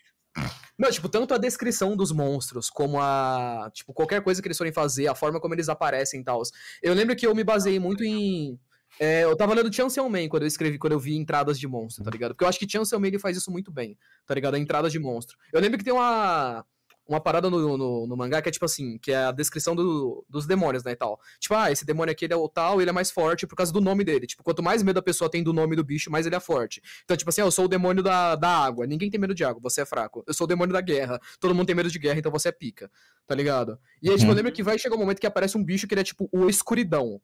Não, 0.79 0.89
tipo, 0.89 1.07
tanto 1.07 1.33
a 1.33 1.37
descrição 1.37 1.95
dos 1.95 2.11
monstros, 2.11 2.69
como 2.69 2.99
a. 2.99 3.69
Tipo, 3.73 3.93
qualquer 3.93 4.23
coisa 4.23 4.41
que 4.41 4.47
eles 4.47 4.57
forem 4.57 4.73
fazer, 4.73 5.07
a 5.07 5.13
forma 5.13 5.39
como 5.39 5.53
eles 5.53 5.69
aparecem 5.69 6.21
e 6.21 6.23
tal. 6.23 6.41
Eu 6.81 6.93
lembro 6.95 7.15
que 7.15 7.27
eu 7.27 7.35
me 7.35 7.43
baseei 7.43 7.77
muito 7.79 8.03
em. 8.03 8.57
é, 8.99 9.23
eu 9.23 9.35
tava 9.35 9.53
lendo 9.53 9.71
Chancellor 9.71 10.09
Man 10.09 10.27
quando 10.29 10.43
eu 10.43 10.47
escrevi, 10.47 10.79
quando 10.79 10.93
eu 10.93 10.99
vi 10.99 11.15
entradas 11.15 11.59
de 11.59 11.67
monstro, 11.67 12.03
tá 12.03 12.09
ligado? 12.09 12.31
Porque 12.31 12.43
eu 12.43 12.47
acho 12.47 12.57
que 12.57 12.67
Chancellor 12.67 12.99
Man 12.99 13.09
ele 13.09 13.19
faz 13.19 13.37
isso 13.37 13.51
muito 13.51 13.71
bem, 13.71 13.95
tá 14.25 14.33
ligado? 14.33 14.57
Entradas 14.57 14.91
de 14.91 14.97
monstro. 14.97 15.37
Eu 15.53 15.61
lembro 15.61 15.77
que 15.77 15.83
tem 15.83 15.93
uma. 15.93 16.65
Uma 17.07 17.19
parada 17.19 17.49
no, 17.49 17.77
no, 17.77 18.07
no 18.07 18.15
mangá 18.17 18.41
que 18.41 18.47
é 18.47 18.51
tipo 18.51 18.63
assim, 18.63 18.97
que 18.99 19.11
é 19.11 19.25
a 19.25 19.31
descrição 19.31 19.75
do- 19.75 20.23
dos 20.29 20.45
demônios, 20.45 20.83
né, 20.83 20.91
e 20.91 20.95
tal. 20.95 21.19
Tipo, 21.39 21.55
ah, 21.55 21.71
esse 21.71 21.83
demônio 21.85 22.11
aqui 22.11 22.23
ele 22.25 22.33
é 22.33 22.37
o 22.37 22.47
tal, 22.47 22.79
ele 22.79 22.89
é 22.89 22.93
mais 22.93 23.11
forte 23.11 23.45
por 23.45 23.55
causa 23.55 23.73
do 23.73 23.81
nome 23.81 24.03
dele. 24.03 24.25
Tipo, 24.27 24.43
quanto 24.43 24.63
mais 24.63 24.81
medo 24.81 24.99
a 24.99 25.01
pessoa 25.01 25.29
tem 25.29 25.43
do 25.43 25.51
nome 25.51 25.75
do 25.75 25.83
bicho, 25.83 26.09
mais 26.11 26.25
ele 26.25 26.35
é 26.35 26.39
forte. 26.39 26.81
Então, 27.03 27.17
tipo 27.17 27.29
assim, 27.29 27.41
ah, 27.41 27.45
eu 27.45 27.51
sou 27.51 27.65
o 27.65 27.67
demônio 27.67 28.01
da, 28.01 28.35
da 28.35 28.49
água. 28.49 28.85
Ninguém 28.87 29.09
tem 29.09 29.19
medo 29.19 29.33
de 29.35 29.43
água, 29.43 29.59
você 29.61 29.81
é 29.81 29.85
fraco. 29.85 30.23
Eu 30.25 30.33
sou 30.33 30.45
o 30.45 30.47
demônio 30.47 30.71
da 30.71 30.81
guerra. 30.81 31.19
Todo 31.39 31.53
mundo 31.53 31.67
tem 31.67 31.75
medo 31.75 31.89
de 31.91 31.99
guerra, 31.99 32.19
então 32.19 32.31
você 32.31 32.47
é 32.49 32.51
pica. 32.51 32.89
Tá 33.27 33.35
ligado? 33.35 33.77
E 34.01 34.09
aí, 34.09 34.15
tipo, 34.15 34.25
eu 34.27 34.29
Uhum. 34.31 34.35
lembro 34.37 34.51
que 34.51 34.63
vai 34.63 34.77
chegar 34.77 34.95
um 34.95 34.99
momento 34.99 35.19
que 35.19 35.27
aparece 35.27 35.57
um 35.57 35.63
bicho 35.63 35.87
que 35.87 35.93
ele 35.93 36.01
é 36.01 36.03
tipo 36.05 36.29
o 36.31 36.47
escuridão. 36.49 37.21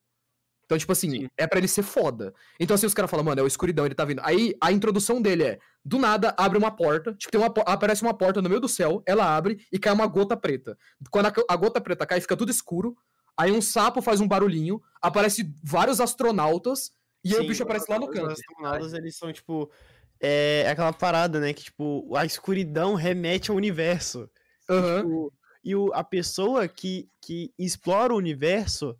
Então, 0.68 0.78
tipo 0.78 0.92
assim, 0.92 1.10
Sim. 1.10 1.30
é 1.38 1.48
pra 1.48 1.60
ele 1.60 1.68
ser 1.68 1.82
foda. 1.82 2.34
Então, 2.60 2.76
assim, 2.76 2.86
os 2.86 2.94
caras 2.94 3.10
falam, 3.10 3.24
mano, 3.24 3.40
é 3.40 3.44
o 3.44 3.48
escuridão, 3.48 3.86
ele 3.86 3.96
tá 3.96 4.04
vindo. 4.04 4.20
Aí, 4.22 4.54
a 4.62 4.70
introdução 4.70 5.22
dele 5.22 5.44
é, 5.44 5.60
do 5.84 5.98
nada, 5.98 6.36
abre 6.38 6.58
uma 6.58 6.70
porta, 6.70 7.14
tipo, 7.14 7.32
tem 7.32 7.40
uma, 7.40 7.48
aparece 7.66 8.02
uma 8.02 8.14
porta 8.14 8.42
no 8.42 8.50
meio 8.50 8.60
do 8.60 8.68
céu, 8.68 9.02
ela 9.06 9.34
abre 9.34 9.66
e 9.72 9.80
cai 9.80 9.94
uma 9.94 10.06
gota 10.06 10.36
preta. 10.36 10.78
Quando 11.10 11.28
a, 11.28 11.34
a 11.48 11.56
gota 11.56 11.80
preta 11.80 12.06
cai, 12.06 12.20
fica 12.20 12.36
tudo 12.36 12.52
escuro, 12.52 12.98
aí 13.38 13.50
um 13.50 13.62
sapo 13.62 14.02
faz 14.02 14.20
um 14.20 14.28
barulhinho, 14.28 14.82
aparece 15.02 15.50
vários 15.64 16.02
astronautas, 16.02 16.92
e 17.24 17.34
aí 17.34 17.40
o 17.40 17.44
Sim, 17.44 17.48
bicho 17.48 17.64
aparece 17.64 17.90
lá 17.90 17.98
no 17.98 18.10
os 18.10 18.14
canto. 18.14 18.32
astronautas, 18.34 18.94
eles 18.94 19.16
são, 19.18 19.32
tipo. 19.32 19.72
É 20.20 20.64
é 20.66 20.70
aquela 20.72 20.92
parada, 20.92 21.40
né? 21.40 21.54
Que, 21.54 21.64
tipo, 21.64 22.14
a 22.16 22.26
escuridão 22.26 22.94
remete 22.96 23.52
ao 23.52 23.58
universo. 23.58 24.30
Aham. 24.70 25.02
Tipo, 25.02 25.34
e 25.64 25.76
o, 25.76 25.94
a 25.94 26.04
pessoa 26.04 26.68
que, 26.68 27.10
que 27.22 27.54
explora 27.58 28.14
o 28.14 28.18
universo 28.18 28.98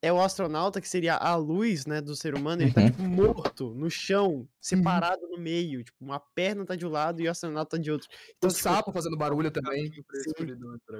é 0.00 0.12
o 0.12 0.20
astronauta, 0.20 0.80
que 0.80 0.88
seria 0.88 1.14
a 1.16 1.34
luz, 1.36 1.86
né, 1.86 2.00
do 2.00 2.14
ser 2.14 2.34
humano. 2.34 2.62
Ele 2.62 2.72
tá, 2.72 2.80
Uhum. 2.82 2.86
tipo, 2.90 3.02
morto 3.02 3.74
no 3.74 3.90
chão, 3.90 4.46
separado 4.60 5.22
no 5.30 5.38
meio. 5.38 5.82
Tipo, 5.84 6.04
uma 6.04 6.20
perna 6.34 6.64
tá 6.64 6.74
de 6.76 6.86
um 6.86 6.90
lado 6.90 7.20
e 7.20 7.28
o 7.28 7.30
astronauta 7.30 7.76
tá 7.76 7.82
de 7.82 7.90
outro. 7.90 8.08
Então, 8.36 8.48
O 8.48 8.52
tipo, 8.52 8.62
sapo 8.62 8.92
fazendo 8.92 9.16
barulho 9.16 9.50
também. 9.50 9.90
Que- 9.90 10.02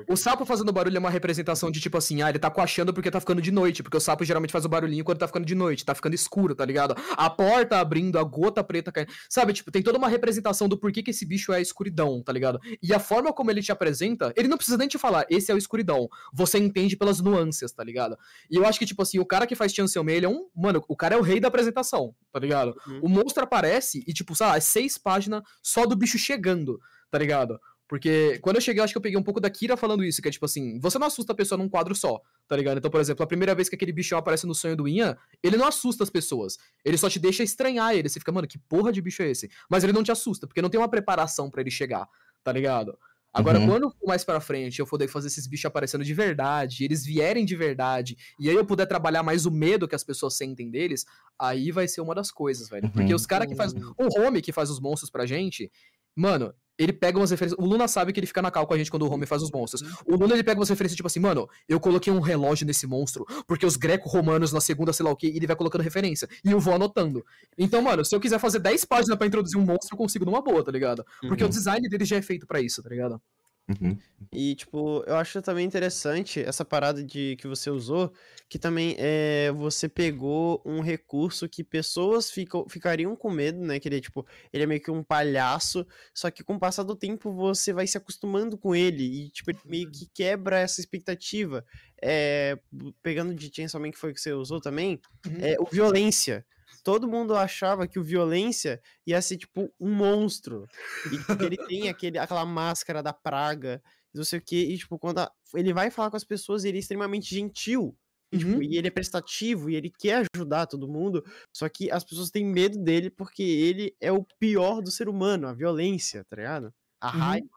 O 0.08 0.16
sapo 0.16 0.44
fazendo 0.44 0.72
barulho 0.72 0.96
é 0.96 0.98
uma 1.00 1.10
representação 1.10 1.70
de 1.70 1.80
tipo 1.80 1.96
assim, 1.96 2.22
ah, 2.22 2.28
ele 2.30 2.38
tá 2.38 2.50
coachando 2.50 2.92
porque 2.92 3.10
tá 3.10 3.20
ficando 3.20 3.42
de 3.42 3.50
noite, 3.50 3.82
porque 3.82 3.96
o 3.96 4.00
sapo 4.00 4.24
geralmente 4.24 4.52
faz 4.52 4.64
o 4.64 4.68
barulhinho 4.68 5.04
quando 5.04 5.18
tá 5.18 5.26
ficando 5.26 5.44
de 5.46 5.54
noite, 5.54 5.84
tá 5.84 5.94
ficando 5.94 6.14
escuro, 6.14 6.54
tá 6.54 6.64
ligado? 6.64 6.94
A 7.16 7.28
porta 7.30 7.78
abrindo, 7.78 8.18
a 8.18 8.24
gota 8.24 8.62
preta 8.62 8.90
caindo. 8.92 9.12
Sabe, 9.28 9.52
tipo, 9.52 9.70
tem 9.70 9.82
toda 9.82 9.98
uma 9.98 10.08
representação 10.08 10.68
do 10.68 10.78
porquê 10.78 11.02
que 11.02 11.10
esse 11.10 11.26
bicho 11.26 11.52
é 11.52 11.56
a 11.56 11.60
escuridão, 11.60 12.22
tá 12.22 12.32
ligado? 12.32 12.58
E 12.82 12.92
a 12.94 12.98
forma 12.98 13.32
como 13.32 13.50
ele 13.50 13.62
te 13.62 13.72
apresenta, 13.72 14.32
ele 14.36 14.48
não 14.48 14.56
precisa 14.56 14.76
nem 14.76 14.88
te 14.88 14.98
falar, 14.98 15.26
esse 15.28 15.50
é 15.50 15.54
o 15.54 15.58
escuridão. 15.58 16.08
Você 16.32 16.58
entende 16.58 16.96
pelas 16.96 17.20
nuances, 17.20 17.72
tá 17.72 17.82
ligado? 17.84 18.16
E 18.50 18.56
eu 18.56 18.64
acho 18.66 18.78
que, 18.78 18.86
tipo 18.86 19.02
assim, 19.02 19.18
o 19.18 19.26
cara 19.26 19.46
que 19.46 19.54
faz 19.54 19.72
Chancellor 19.72 20.04
Mei, 20.04 20.16
ele 20.16 20.26
é 20.26 20.28
um. 20.28 20.48
Mano, 20.54 20.82
o 20.88 20.96
cara 20.96 21.14
é 21.14 21.18
o 21.18 21.22
rei 21.22 21.40
da 21.40 21.48
apresentação, 21.48 22.14
tá 22.32 22.38
ligado? 22.38 22.74
Uhum. 22.86 23.00
O 23.02 23.08
monstro 23.08 23.42
aparece 23.58 24.02
e, 24.06 24.12
tipo, 24.12 24.34
sei 24.34 24.46
lá, 24.46 24.56
é 24.56 24.60
seis 24.60 24.96
páginas 24.96 25.42
só 25.62 25.86
do 25.86 25.96
bicho 25.96 26.18
chegando, 26.18 26.80
tá 27.10 27.18
ligado? 27.18 27.58
Porque 27.88 28.38
quando 28.42 28.56
eu 28.56 28.60
cheguei, 28.62 28.80
eu 28.80 28.84
acho 28.84 28.92
que 28.92 28.98
eu 28.98 29.02
peguei 29.02 29.18
um 29.18 29.22
pouco 29.22 29.40
da 29.40 29.48
Kira 29.48 29.74
falando 29.76 30.04
isso, 30.04 30.20
que 30.20 30.28
é 30.28 30.30
tipo 30.30 30.44
assim, 30.44 30.78
você 30.78 30.98
não 30.98 31.06
assusta 31.06 31.32
a 31.32 31.34
pessoa 31.34 31.56
num 31.56 31.70
quadro 31.70 31.94
só, 31.94 32.20
tá 32.46 32.54
ligado? 32.54 32.76
Então, 32.76 32.90
por 32.90 33.00
exemplo, 33.00 33.24
a 33.24 33.26
primeira 33.26 33.54
vez 33.54 33.68
que 33.68 33.74
aquele 33.74 33.92
bichão 33.92 34.18
aparece 34.18 34.46
no 34.46 34.54
sonho 34.54 34.76
do 34.76 34.86
Ian, 34.86 35.16
ele 35.42 35.56
não 35.56 35.66
assusta 35.66 36.04
as 36.04 36.10
pessoas. 36.10 36.58
Ele 36.84 36.98
só 36.98 37.08
te 37.08 37.18
deixa 37.18 37.42
estranhar 37.42 37.94
ele. 37.94 38.08
Você 38.08 38.18
fica, 38.18 38.30
mano, 38.30 38.46
que 38.46 38.58
porra 38.58 38.92
de 38.92 39.00
bicho 39.00 39.22
é 39.22 39.30
esse? 39.30 39.50
Mas 39.70 39.84
ele 39.84 39.94
não 39.94 40.02
te 40.02 40.12
assusta, 40.12 40.46
porque 40.46 40.60
não 40.60 40.68
tem 40.68 40.78
uma 40.78 40.88
preparação 40.88 41.50
pra 41.50 41.62
ele 41.62 41.70
chegar, 41.70 42.06
tá 42.44 42.52
ligado? 42.52 42.98
Agora, 43.32 43.58
Uhum. 43.60 43.66
quando 43.66 43.90
for 43.90 44.06
mais 44.06 44.24
pra 44.24 44.40
frente 44.40 44.78
eu 44.80 44.86
poder 44.86 45.06
fazer 45.08 45.28
esses 45.28 45.46
bichos 45.46 45.66
aparecendo 45.66 46.02
de 46.04 46.14
verdade, 46.14 46.84
eles 46.84 47.04
vierem 47.04 47.44
de 47.44 47.54
verdade, 47.56 48.16
e 48.40 48.48
aí 48.48 48.54
eu 48.56 48.64
puder 48.64 48.86
trabalhar 48.86 49.22
mais 49.22 49.44
o 49.46 49.50
medo 49.50 49.86
que 49.86 49.94
as 49.94 50.02
pessoas 50.04 50.36
sentem 50.36 50.70
deles, 50.70 51.04
aí 51.38 51.70
vai 51.70 51.86
ser 51.86 52.00
uma 52.00 52.14
das 52.14 52.30
coisas, 52.30 52.68
velho. 52.68 52.90
Porque 52.90 53.12
Uhum. 53.12 53.16
os 53.16 53.26
caras 53.26 53.46
que 53.46 53.54
faz 53.54 53.72
O 53.74 54.20
Home 54.20 54.40
que 54.42 54.52
faz 54.52 54.70
os 54.70 54.80
monstros 54.80 55.10
pra 55.10 55.26
gente, 55.26 55.70
mano, 56.16 56.54
ele 56.78 56.92
pega 56.92 57.18
umas 57.18 57.30
referências. 57.30 57.58
O 57.58 57.66
Luna 57.66 57.88
sabe 57.88 58.12
que 58.12 58.20
ele 58.20 58.26
fica 58.26 58.40
na 58.40 58.50
cal 58.50 58.66
com 58.66 58.72
a 58.74 58.78
gente 58.78 58.90
quando 58.90 59.02
o 59.02 59.12
Home 59.12 59.26
faz 59.26 59.42
os 59.42 59.50
monstros. 59.50 59.82
O 60.06 60.16
Luna 60.16 60.34
ele 60.34 60.44
pega 60.44 60.60
umas 60.60 60.68
referências 60.68 60.96
tipo 60.96 61.06
assim, 61.06 61.20
mano, 61.20 61.48
eu 61.68 61.80
coloquei 61.80 62.12
um 62.12 62.20
relógio 62.20 62.66
nesse 62.66 62.86
monstro, 62.86 63.26
porque 63.46 63.66
os 63.66 63.76
greco-romanos 63.76 64.52
na 64.52 64.60
segunda, 64.60 64.92
sei 64.92 65.04
lá 65.04 65.10
o 65.10 65.16
que, 65.16 65.26
ele 65.26 65.46
vai 65.46 65.56
colocando 65.56 65.82
referência. 65.82 66.28
E 66.44 66.50
eu 66.50 66.60
vou 66.60 66.74
anotando. 66.74 67.24
Então, 67.58 67.82
mano, 67.82 68.04
se 68.04 68.14
eu 68.14 68.20
quiser 68.20 68.38
fazer 68.38 68.60
10 68.60 68.84
páginas 68.84 69.18
pra 69.18 69.26
introduzir 69.26 69.58
um 69.58 69.64
monstro, 69.64 69.94
eu 69.94 69.98
consigo 69.98 70.24
numa 70.24 70.40
boa, 70.40 70.62
tá 70.64 70.70
ligado? 70.70 71.04
Porque 71.26 71.42
Uhum. 71.42 71.48
o 71.50 71.52
design 71.52 71.88
dele 71.88 72.04
já 72.04 72.16
é 72.16 72.22
feito 72.22 72.46
pra 72.46 72.60
isso, 72.60 72.82
tá 72.82 72.88
ligado? 72.88 73.20
Uhum. 73.68 73.98
E, 74.32 74.54
tipo, 74.54 75.02
eu 75.06 75.16
acho 75.16 75.40
também 75.42 75.64
interessante 75.64 76.40
essa 76.40 76.64
parada 76.64 77.02
de 77.02 77.36
que 77.36 77.46
você 77.46 77.70
usou, 77.70 78.12
que 78.48 78.58
também 78.58 78.94
é, 78.98 79.50
você 79.52 79.88
pegou 79.88 80.62
um 80.64 80.80
recurso 80.80 81.48
que 81.48 81.62
pessoas 81.62 82.30
ficam, 82.30 82.66
ficariam 82.68 83.14
com 83.14 83.30
medo, 83.30 83.58
né? 83.60 83.78
Que 83.78 83.88
ele 83.88 83.96
é, 83.96 84.00
tipo, 84.00 84.26
ele 84.52 84.64
é 84.64 84.66
meio 84.66 84.80
que 84.80 84.90
um 84.90 85.02
palhaço, 85.02 85.86
só 86.14 86.30
que 86.30 86.42
com 86.42 86.54
o 86.54 86.58
passar 86.58 86.82
do 86.82 86.96
tempo 86.96 87.32
você 87.32 87.72
vai 87.72 87.86
se 87.86 87.96
acostumando 87.96 88.56
com 88.58 88.74
ele 88.74 89.04
e, 89.04 89.30
tipo, 89.30 89.50
ele 89.50 89.60
meio 89.64 89.90
que 89.90 90.08
quebra 90.12 90.58
essa 90.58 90.80
expectativa. 90.80 91.64
É, 92.02 92.58
pegando 93.02 93.34
de 93.34 93.54
Chainsaw 93.54 93.80
Man, 93.80 93.90
que 93.90 93.98
foi 93.98 94.10
o 94.10 94.14
que 94.14 94.20
você 94.20 94.32
usou 94.32 94.60
também, 94.60 95.00
Uhum. 95.26 95.36
é 95.40 95.56
o 95.58 95.64
violência. 95.64 96.44
Todo 96.82 97.08
mundo 97.08 97.34
achava 97.34 97.86
que 97.88 97.98
o 97.98 98.04
violência 98.04 98.80
ia 99.06 99.20
ser, 99.22 99.36
tipo, 99.38 99.72
um 99.80 99.94
monstro. 99.94 100.66
E 101.12 101.36
que 101.36 101.44
ele 101.44 101.56
tem 101.56 101.88
aquele, 101.88 102.18
aquela 102.18 102.44
máscara 102.46 103.02
da 103.02 103.12
praga, 103.12 103.82
não 104.14 104.24
sei 104.24 104.38
o 104.38 104.42
quê. 104.42 104.56
E, 104.70 104.78
tipo, 104.78 104.98
quando 104.98 105.18
a- 105.18 105.32
ele 105.54 105.72
vai 105.72 105.90
falar 105.90 106.10
com 106.10 106.16
as 106.16 106.24
pessoas, 106.24 106.64
ele 106.64 106.78
é 106.78 106.80
extremamente 106.80 107.34
gentil. 107.34 107.96
E, 108.32 108.38
tipo, 108.38 108.52
Uhum. 108.52 108.62
e 108.62 108.76
ele 108.76 108.88
é 108.88 108.90
prestativo, 108.90 109.70
e 109.70 109.74
ele 109.76 109.90
quer 109.90 110.26
ajudar 110.34 110.66
todo 110.66 110.86
mundo. 110.88 111.24
Só 111.54 111.68
que 111.68 111.90
as 111.90 112.04
pessoas 112.04 112.30
têm 112.30 112.44
medo 112.44 112.78
dele 112.78 113.08
porque 113.10 113.42
ele 113.42 113.96
é 114.00 114.12
o 114.12 114.22
pior 114.38 114.82
do 114.82 114.90
ser 114.90 115.08
humano, 115.08 115.48
a 115.48 115.52
violência, 115.54 116.24
tá 116.28 116.36
ligado? 116.36 116.72
A 117.00 117.10
Uhum. 117.10 117.18
raiva. 117.18 117.48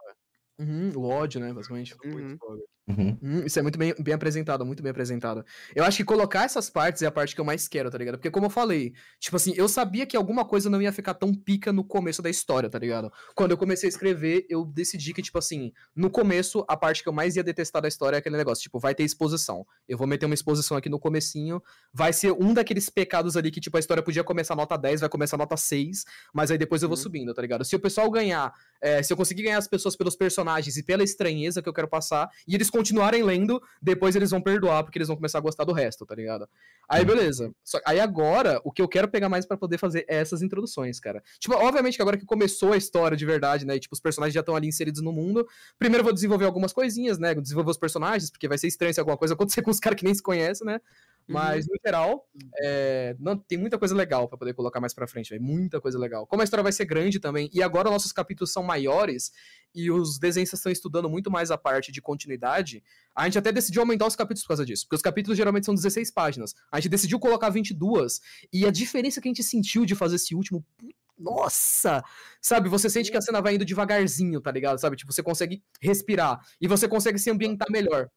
Uhum, 0.60 0.92
o 0.96 1.04
ódio, 1.10 1.40
né, 1.42 1.52
basicamente. 1.54 1.96
Uhum. 2.06 2.38
Uhum. 2.98 3.18
Hum, 3.22 3.44
isso 3.46 3.58
é 3.60 3.62
muito 3.62 3.78
bem, 3.78 3.94
bem 4.00 4.14
apresentado, 4.14 4.66
muito 4.66 4.82
bem 4.84 4.90
apresentado. 4.92 5.46
Eu 5.76 5.84
acho 5.84 5.98
que 5.98 6.04
colocar 6.04 6.44
essas 6.44 6.70
partes 6.70 7.02
é 7.02 7.06
a 7.06 7.12
parte 7.12 7.34
que 7.36 7.42
eu 7.42 7.46
mais 7.46 7.68
quero, 7.68 7.90
tá 7.90 7.98
ligado? 7.98 8.16
Porque, 8.18 8.30
como 8.32 8.46
eu 8.46 8.50
falei, 8.50 8.94
tipo 9.20 9.36
assim, 9.36 9.54
eu 9.56 9.68
sabia 9.68 10.06
que 10.06 10.16
alguma 10.18 10.46
coisa 10.46 10.70
não 10.70 10.82
ia 10.82 10.92
ficar 10.92 11.14
tão 11.14 11.34
pica 11.34 11.72
no 11.72 11.84
começo 11.84 12.22
da 12.22 12.30
história, 12.30 12.70
tá 12.70 12.80
ligado? 12.80 13.12
Quando 13.36 13.52
eu 13.52 13.58
comecei 13.58 13.88
a 13.88 13.90
escrever, 13.90 14.46
eu 14.50 14.66
decidi 14.66 15.14
que, 15.14 15.22
tipo 15.22 15.38
assim, 15.38 15.72
no 15.96 16.10
começo, 16.10 16.66
a 16.68 16.76
parte 16.78 17.04
que 17.04 17.10
eu 17.10 17.14
mais 17.14 17.36
ia 17.36 17.44
detestar 17.44 17.82
da 17.82 17.88
história 17.88 18.18
é 18.18 18.20
aquele 18.20 18.38
negócio, 18.38 18.62
tipo, 18.64 18.80
vai 18.80 18.94
ter 18.96 19.04
exposição. 19.04 19.66
Eu 19.88 19.98
vou 19.98 20.08
meter 20.08 20.26
uma 20.26 20.36
exposição 20.36 20.78
aqui 20.78 20.90
no 20.90 21.00
comecinho, 21.00 21.62
vai 21.94 22.14
ser 22.14 22.32
um 22.32 22.54
daqueles 22.54 22.90
pecados 22.90 23.36
ali 23.38 23.52
que, 23.52 23.60
tipo, 23.60 23.78
a 23.78 23.80
história 23.80 24.02
podia 24.04 24.24
começar 24.24 24.56
nota 24.56 24.78
10, 24.78 25.02
vai 25.02 25.10
começar 25.10 25.38
nota 25.38 25.56
6, 25.58 26.04
mas 26.34 26.52
aí 26.52 26.58
depois 26.58 26.82
eu 26.84 26.90
vou 26.90 26.98
Uhum. 26.98 27.04
subindo, 27.04 27.34
tá 27.34 27.42
ligado? 27.42 27.64
Se 27.64 27.76
o 27.76 27.80
pessoal 27.80 28.10
ganhar, 28.12 28.54
é, 28.82 29.02
se 29.02 29.12
eu 29.14 29.18
conseguir 29.18 29.44
ganhar 29.44 29.58
as 29.58 29.68
pessoas 29.68 29.96
pelos 29.96 30.16
personagens 30.16 30.76
e 30.78 30.84
pela 30.84 31.04
estranheza 31.04 31.62
que 31.62 31.70
eu 31.70 31.74
quero 31.74 31.88
passar, 31.88 32.30
e 32.48 32.54
eles 32.56 32.70
continuarem 32.82 33.24
lendo, 33.24 33.62
depois 33.80 34.16
eles 34.16 34.32
vão 34.32 34.42
perdoar, 34.42 34.84
porque 34.84 34.98
eles 34.98 35.08
vão 35.08 35.16
começar 35.16 35.38
a 35.38 35.42
gostar 35.42 35.64
do 35.64 35.72
resto, 35.72 36.06
tá 36.06 36.16
ligado? 36.16 36.50
Aí, 36.90 37.06
beleza. 37.06 37.54
Só, 37.64 37.80
aí 37.86 38.00
agora, 38.00 38.60
o 38.64 38.72
que 38.72 38.82
eu 38.82 38.88
quero 38.88 39.08
pegar 39.08 39.30
mais 39.30 39.46
pra 39.46 39.56
poder 39.56 39.78
fazer 39.78 40.04
é 40.08 40.18
essas 40.18 40.42
introduções, 40.42 41.00
cara. 41.00 41.24
Tipo, 41.40 41.56
obviamente 41.56 41.96
que 41.96 42.02
agora 42.02 42.18
que 42.18 42.26
começou 42.26 42.74
a 42.74 42.78
história 42.78 43.16
de 43.16 43.26
verdade, 43.26 43.66
né? 43.66 43.76
E, 43.76 43.80
tipo, 43.80 43.94
os 43.94 44.02
personagens 44.02 44.34
já 44.34 44.40
estão 44.40 44.56
ali 44.56 44.68
inseridos 44.68 45.02
no 45.02 45.12
mundo. 45.12 45.48
Primeiro 45.78 46.02
eu 46.02 46.06
vou 46.06 46.14
desenvolver 46.14 46.46
algumas 46.46 46.74
coisinhas, 46.74 47.20
né? 47.20 47.36
Desenvolver 47.36 47.72
os 47.72 47.78
personagens, 47.78 48.32
porque 48.32 48.48
vai 48.48 48.58
ser 48.58 48.68
estranho 48.68 48.94
se 48.94 49.00
alguma 49.00 49.18
coisa 49.18 49.36
acontecer 49.36 49.62
com 49.64 49.70
os 49.70 49.80
caras 49.80 49.98
que 49.98 50.04
nem 50.04 50.14
se 50.14 50.24
conhecem, 50.24 50.66
né? 50.66 50.82
Mas, 51.28 51.66
no 51.68 51.76
geral, 51.86 52.28
é, 52.58 53.16
não, 53.20 53.38
tem 53.38 53.58
muita 53.58 53.78
coisa 53.78 53.96
legal 53.96 54.28
pra 54.28 54.38
poder 54.38 54.54
colocar 54.54 54.80
mais 54.80 54.94
pra 54.94 55.08
frente, 55.08 55.30
velho. 55.30 55.42
Muita 55.42 55.80
coisa 55.80 55.98
legal. 55.98 56.28
Como 56.28 56.42
a 56.42 56.44
história 56.44 56.64
vai 56.64 56.72
ser 56.72 56.86
grande 56.86 57.20
também, 57.20 57.50
e 57.54 57.64
agora 57.64 57.90
nossos 57.90 58.12
capítulos 58.12 58.52
são 58.52 58.64
maiores, 58.64 59.32
e 59.74 59.90
os 59.90 60.20
desenhistas 60.20 60.60
estão 60.60 60.72
estudando 60.72 61.10
muito 61.10 61.32
mais 61.32 61.52
a 61.52 61.58
parte 61.58 61.92
de 61.92 62.02
continuidade, 62.02 62.84
a 63.16 63.26
gente 63.26 63.38
até 63.38 63.52
decidiu 63.52 63.82
aumentar 63.82 64.08
os 64.08 64.16
capítulos 64.16 64.44
por 64.44 64.50
causa 64.50 64.66
disso. 64.66 64.86
Porque 64.86 64.96
os 64.98 65.02
capítulos 65.02 65.38
geralmente 65.38 65.66
são 65.66 65.76
16 65.76 66.12
páginas. 66.12 66.54
A 66.72 66.80
gente 66.80 66.90
decidiu 66.90 67.20
colocar 67.20 67.50
22, 67.50 68.20
e 68.52 68.66
a 68.66 68.72
diferença 68.72 69.22
que 69.22 69.28
a 69.28 69.32
gente 69.32 69.44
sentiu 69.44 69.86
de 69.86 69.96
fazer 69.96 70.18
esse 70.18 70.36
último. 70.36 70.66
Nossa! 71.18 72.04
Sabe, 72.42 72.68
você 72.68 72.90
sente 72.90 73.12
que 73.12 73.18
a 73.18 73.22
cena 73.22 73.42
vai 73.42 73.56
indo 73.56 73.64
devagarzinho, 73.64 74.42
tá 74.42 74.52
ligado? 74.52 74.80
Sabe, 74.80 74.96
tipo, 74.96 75.14
você 75.14 75.22
consegue 75.22 75.64
respirar. 75.80 76.42
E 76.60 76.68
você 76.68 76.88
consegue 76.88 77.20
se 77.20 77.30
ambientar 77.30 77.70
melhor. 77.72 78.10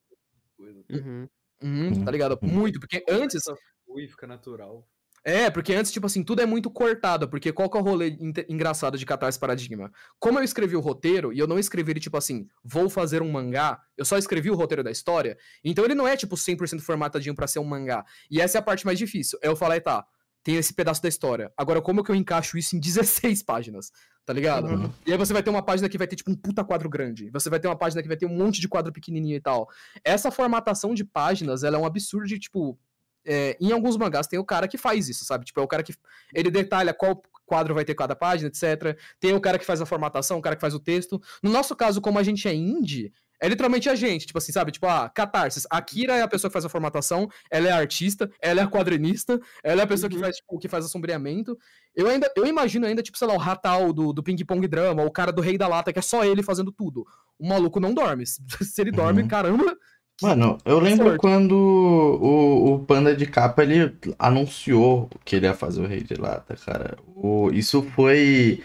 Uhum. 0.58 1.28
Uhum, 1.64 2.04
tá 2.04 2.10
ligado? 2.10 2.38
Uhum. 2.42 2.48
Muito, 2.48 2.78
porque 2.78 3.02
antes. 3.08 3.42
Ui, 3.86 4.06
fica 4.06 4.26
natural. 4.26 4.86
É, 5.26 5.48
porque 5.48 5.72
antes, 5.72 5.90
tipo 5.90 6.06
assim, 6.06 6.22
tudo 6.22 6.42
é 6.42 6.46
muito 6.46 6.70
cortado, 6.70 7.26
porque 7.26 7.50
qual 7.50 7.70
que 7.70 7.78
é 7.78 7.80
o 7.80 7.82
rolê 7.82 8.14
engraçado 8.46 8.98
de 8.98 9.06
Catarse 9.06 9.38
Paradigma? 9.38 9.90
Como 10.18 10.38
eu 10.38 10.44
escrevi 10.44 10.76
o 10.76 10.80
roteiro, 10.80 11.32
e 11.32 11.38
eu 11.38 11.46
não 11.46 11.58
escrevi 11.58 11.92
ele, 11.92 12.00
tipo 12.00 12.18
assim, 12.18 12.46
vou 12.62 12.90
fazer 12.90 13.22
um 13.22 13.30
mangá, 13.32 13.80
eu 13.96 14.04
só 14.04 14.18
escrevi 14.18 14.50
o 14.50 14.54
roteiro 14.54 14.84
da 14.84 14.90
história, 14.90 15.38
então 15.64 15.82
ele 15.82 15.94
não 15.94 16.06
é, 16.06 16.14
tipo, 16.14 16.36
100% 16.36 16.82
formatadinho 16.82 17.34
pra 17.34 17.46
ser 17.46 17.58
um 17.58 17.64
mangá. 17.64 18.04
E 18.30 18.38
essa 18.38 18.58
é 18.58 18.60
a 18.60 18.62
parte 18.62 18.84
mais 18.84 18.98
difícil. 18.98 19.38
É 19.42 19.48
eu 19.48 19.56
falar, 19.56 19.80
tá, 19.80 20.04
tem 20.44 20.56
esse 20.56 20.74
pedaço 20.74 21.02
da 21.02 21.08
história. 21.08 21.50
Agora, 21.56 21.80
como 21.80 22.04
que 22.04 22.10
eu 22.10 22.14
encaixo 22.14 22.58
isso 22.58 22.76
em 22.76 22.78
16 22.78 23.42
páginas? 23.42 23.90
Tá 24.24 24.32
ligado? 24.32 24.68
Uhum. 24.68 24.90
E 25.06 25.12
aí 25.12 25.18
você 25.18 25.32
vai 25.32 25.42
ter 25.42 25.50
uma 25.50 25.62
página 25.62 25.88
que 25.88 25.98
vai 25.98 26.06
ter, 26.06 26.16
tipo, 26.16 26.30
um 26.30 26.36
puta 26.36 26.62
quadro 26.62 26.88
grande. 26.88 27.30
Você 27.30 27.50
vai 27.50 27.58
ter 27.58 27.66
uma 27.66 27.76
página 27.76 28.00
que 28.02 28.08
vai 28.08 28.16
ter 28.16 28.26
um 28.26 28.36
monte 28.36 28.60
de 28.60 28.68
quadro 28.68 28.92
pequenininho 28.92 29.36
e 29.36 29.40
tal. 29.40 29.68
Essa 30.04 30.30
formatação 30.30 30.94
de 30.94 31.04
páginas, 31.04 31.64
ela 31.64 31.76
é 31.76 31.80
um 31.80 31.86
absurdo 31.86 32.26
de, 32.26 32.38
tipo, 32.38 32.78
é, 33.26 33.56
em 33.60 33.72
alguns 33.72 33.96
mangás 33.96 34.26
tem 34.26 34.38
o 34.38 34.44
cara 34.44 34.68
que 34.68 34.76
faz 34.76 35.08
isso, 35.08 35.24
sabe? 35.24 35.46
Tipo, 35.46 35.60
é 35.60 35.62
o 35.62 35.68
cara 35.68 35.82
que 35.82 35.94
ele 36.34 36.50
detalha 36.50 36.92
qual 36.92 37.22
quadro 37.46 37.74
vai 37.74 37.84
ter 37.84 37.94
cada 37.94 38.14
página, 38.14 38.48
etc. 38.48 38.98
Tem 39.18 39.34
o 39.34 39.40
cara 39.40 39.58
que 39.58 39.64
faz 39.64 39.80
a 39.80 39.86
formatação, 39.86 40.38
o 40.38 40.42
cara 40.42 40.56
que 40.56 40.60
faz 40.60 40.74
o 40.74 40.80
texto. 40.80 41.20
No 41.42 41.50
nosso 41.50 41.74
caso, 41.74 42.00
como 42.00 42.18
a 42.18 42.22
gente 42.22 42.46
é 42.48 42.54
indie, 42.54 43.12
é 43.44 43.48
literalmente 43.48 43.88
a 43.88 43.94
gente, 43.94 44.26
tipo 44.26 44.38
assim, 44.38 44.52
sabe? 44.52 44.72
Tipo, 44.72 44.86
ah, 44.86 45.08
Catarsis. 45.08 45.66
A 45.70 45.80
Kira 45.82 46.14
é 46.16 46.22
a 46.22 46.28
pessoa 46.28 46.48
que 46.48 46.52
faz 46.52 46.64
a 46.64 46.68
formatação, 46.68 47.28
ela 47.50 47.68
é 47.68 47.72
a 47.72 47.76
artista, 47.76 48.30
ela 48.40 48.60
é 48.60 48.64
a 48.64 48.68
quadrinista, 48.68 49.40
ela 49.62 49.82
é 49.82 49.84
a 49.84 49.86
pessoa 49.86 50.08
que 50.08 50.16
Uhum. 50.16 50.22
faz, 50.22 50.36
tipo, 50.36 50.58
que 50.58 50.68
faz 50.68 50.84
o 50.84 50.88
sombreamento. 50.88 51.56
Eu 51.94 52.08
ainda, 52.08 52.30
eu 52.36 52.46
imagino 52.46 52.86
ainda, 52.86 53.02
tipo, 53.02 53.18
sei 53.18 53.28
lá, 53.28 53.34
o 53.34 53.38
Ratal 53.38 53.92
do, 53.92 54.12
do 54.12 54.22
Ping 54.22 54.36
Pong 54.44 54.66
Drama, 54.66 55.04
o 55.04 55.10
cara 55.10 55.30
do 55.32 55.42
Rei 55.42 55.56
da 55.58 55.68
Lata, 55.68 55.92
que 55.92 55.98
é 55.98 56.02
só 56.02 56.24
ele 56.24 56.42
fazendo 56.42 56.72
tudo. 56.72 57.04
O 57.38 57.46
maluco 57.48 57.78
não 57.78 57.92
dorme. 57.94 58.24
Se 58.62 58.80
ele 58.80 58.90
dorme, 58.90 59.22
Uhum. 59.22 59.28
caramba. 59.28 59.76
que- 60.16 60.24
Mano, 60.26 60.58
eu 60.64 60.78
lembro 60.78 61.06
sorte. 61.06 61.20
quando 61.20 61.52
o, 61.56 62.74
o 62.74 62.78
Panda 62.86 63.14
de 63.16 63.26
Capa 63.26 63.62
ele 63.64 63.92
anunciou 64.16 65.10
que 65.24 65.36
ele 65.36 65.46
ia 65.46 65.54
fazer 65.54 65.80
o 65.82 65.86
Rei 65.86 66.02
de 66.02 66.14
Lata, 66.14 66.56
cara. 66.64 66.96
O, 67.16 67.50
isso 67.52 67.82
foi. 67.94 68.62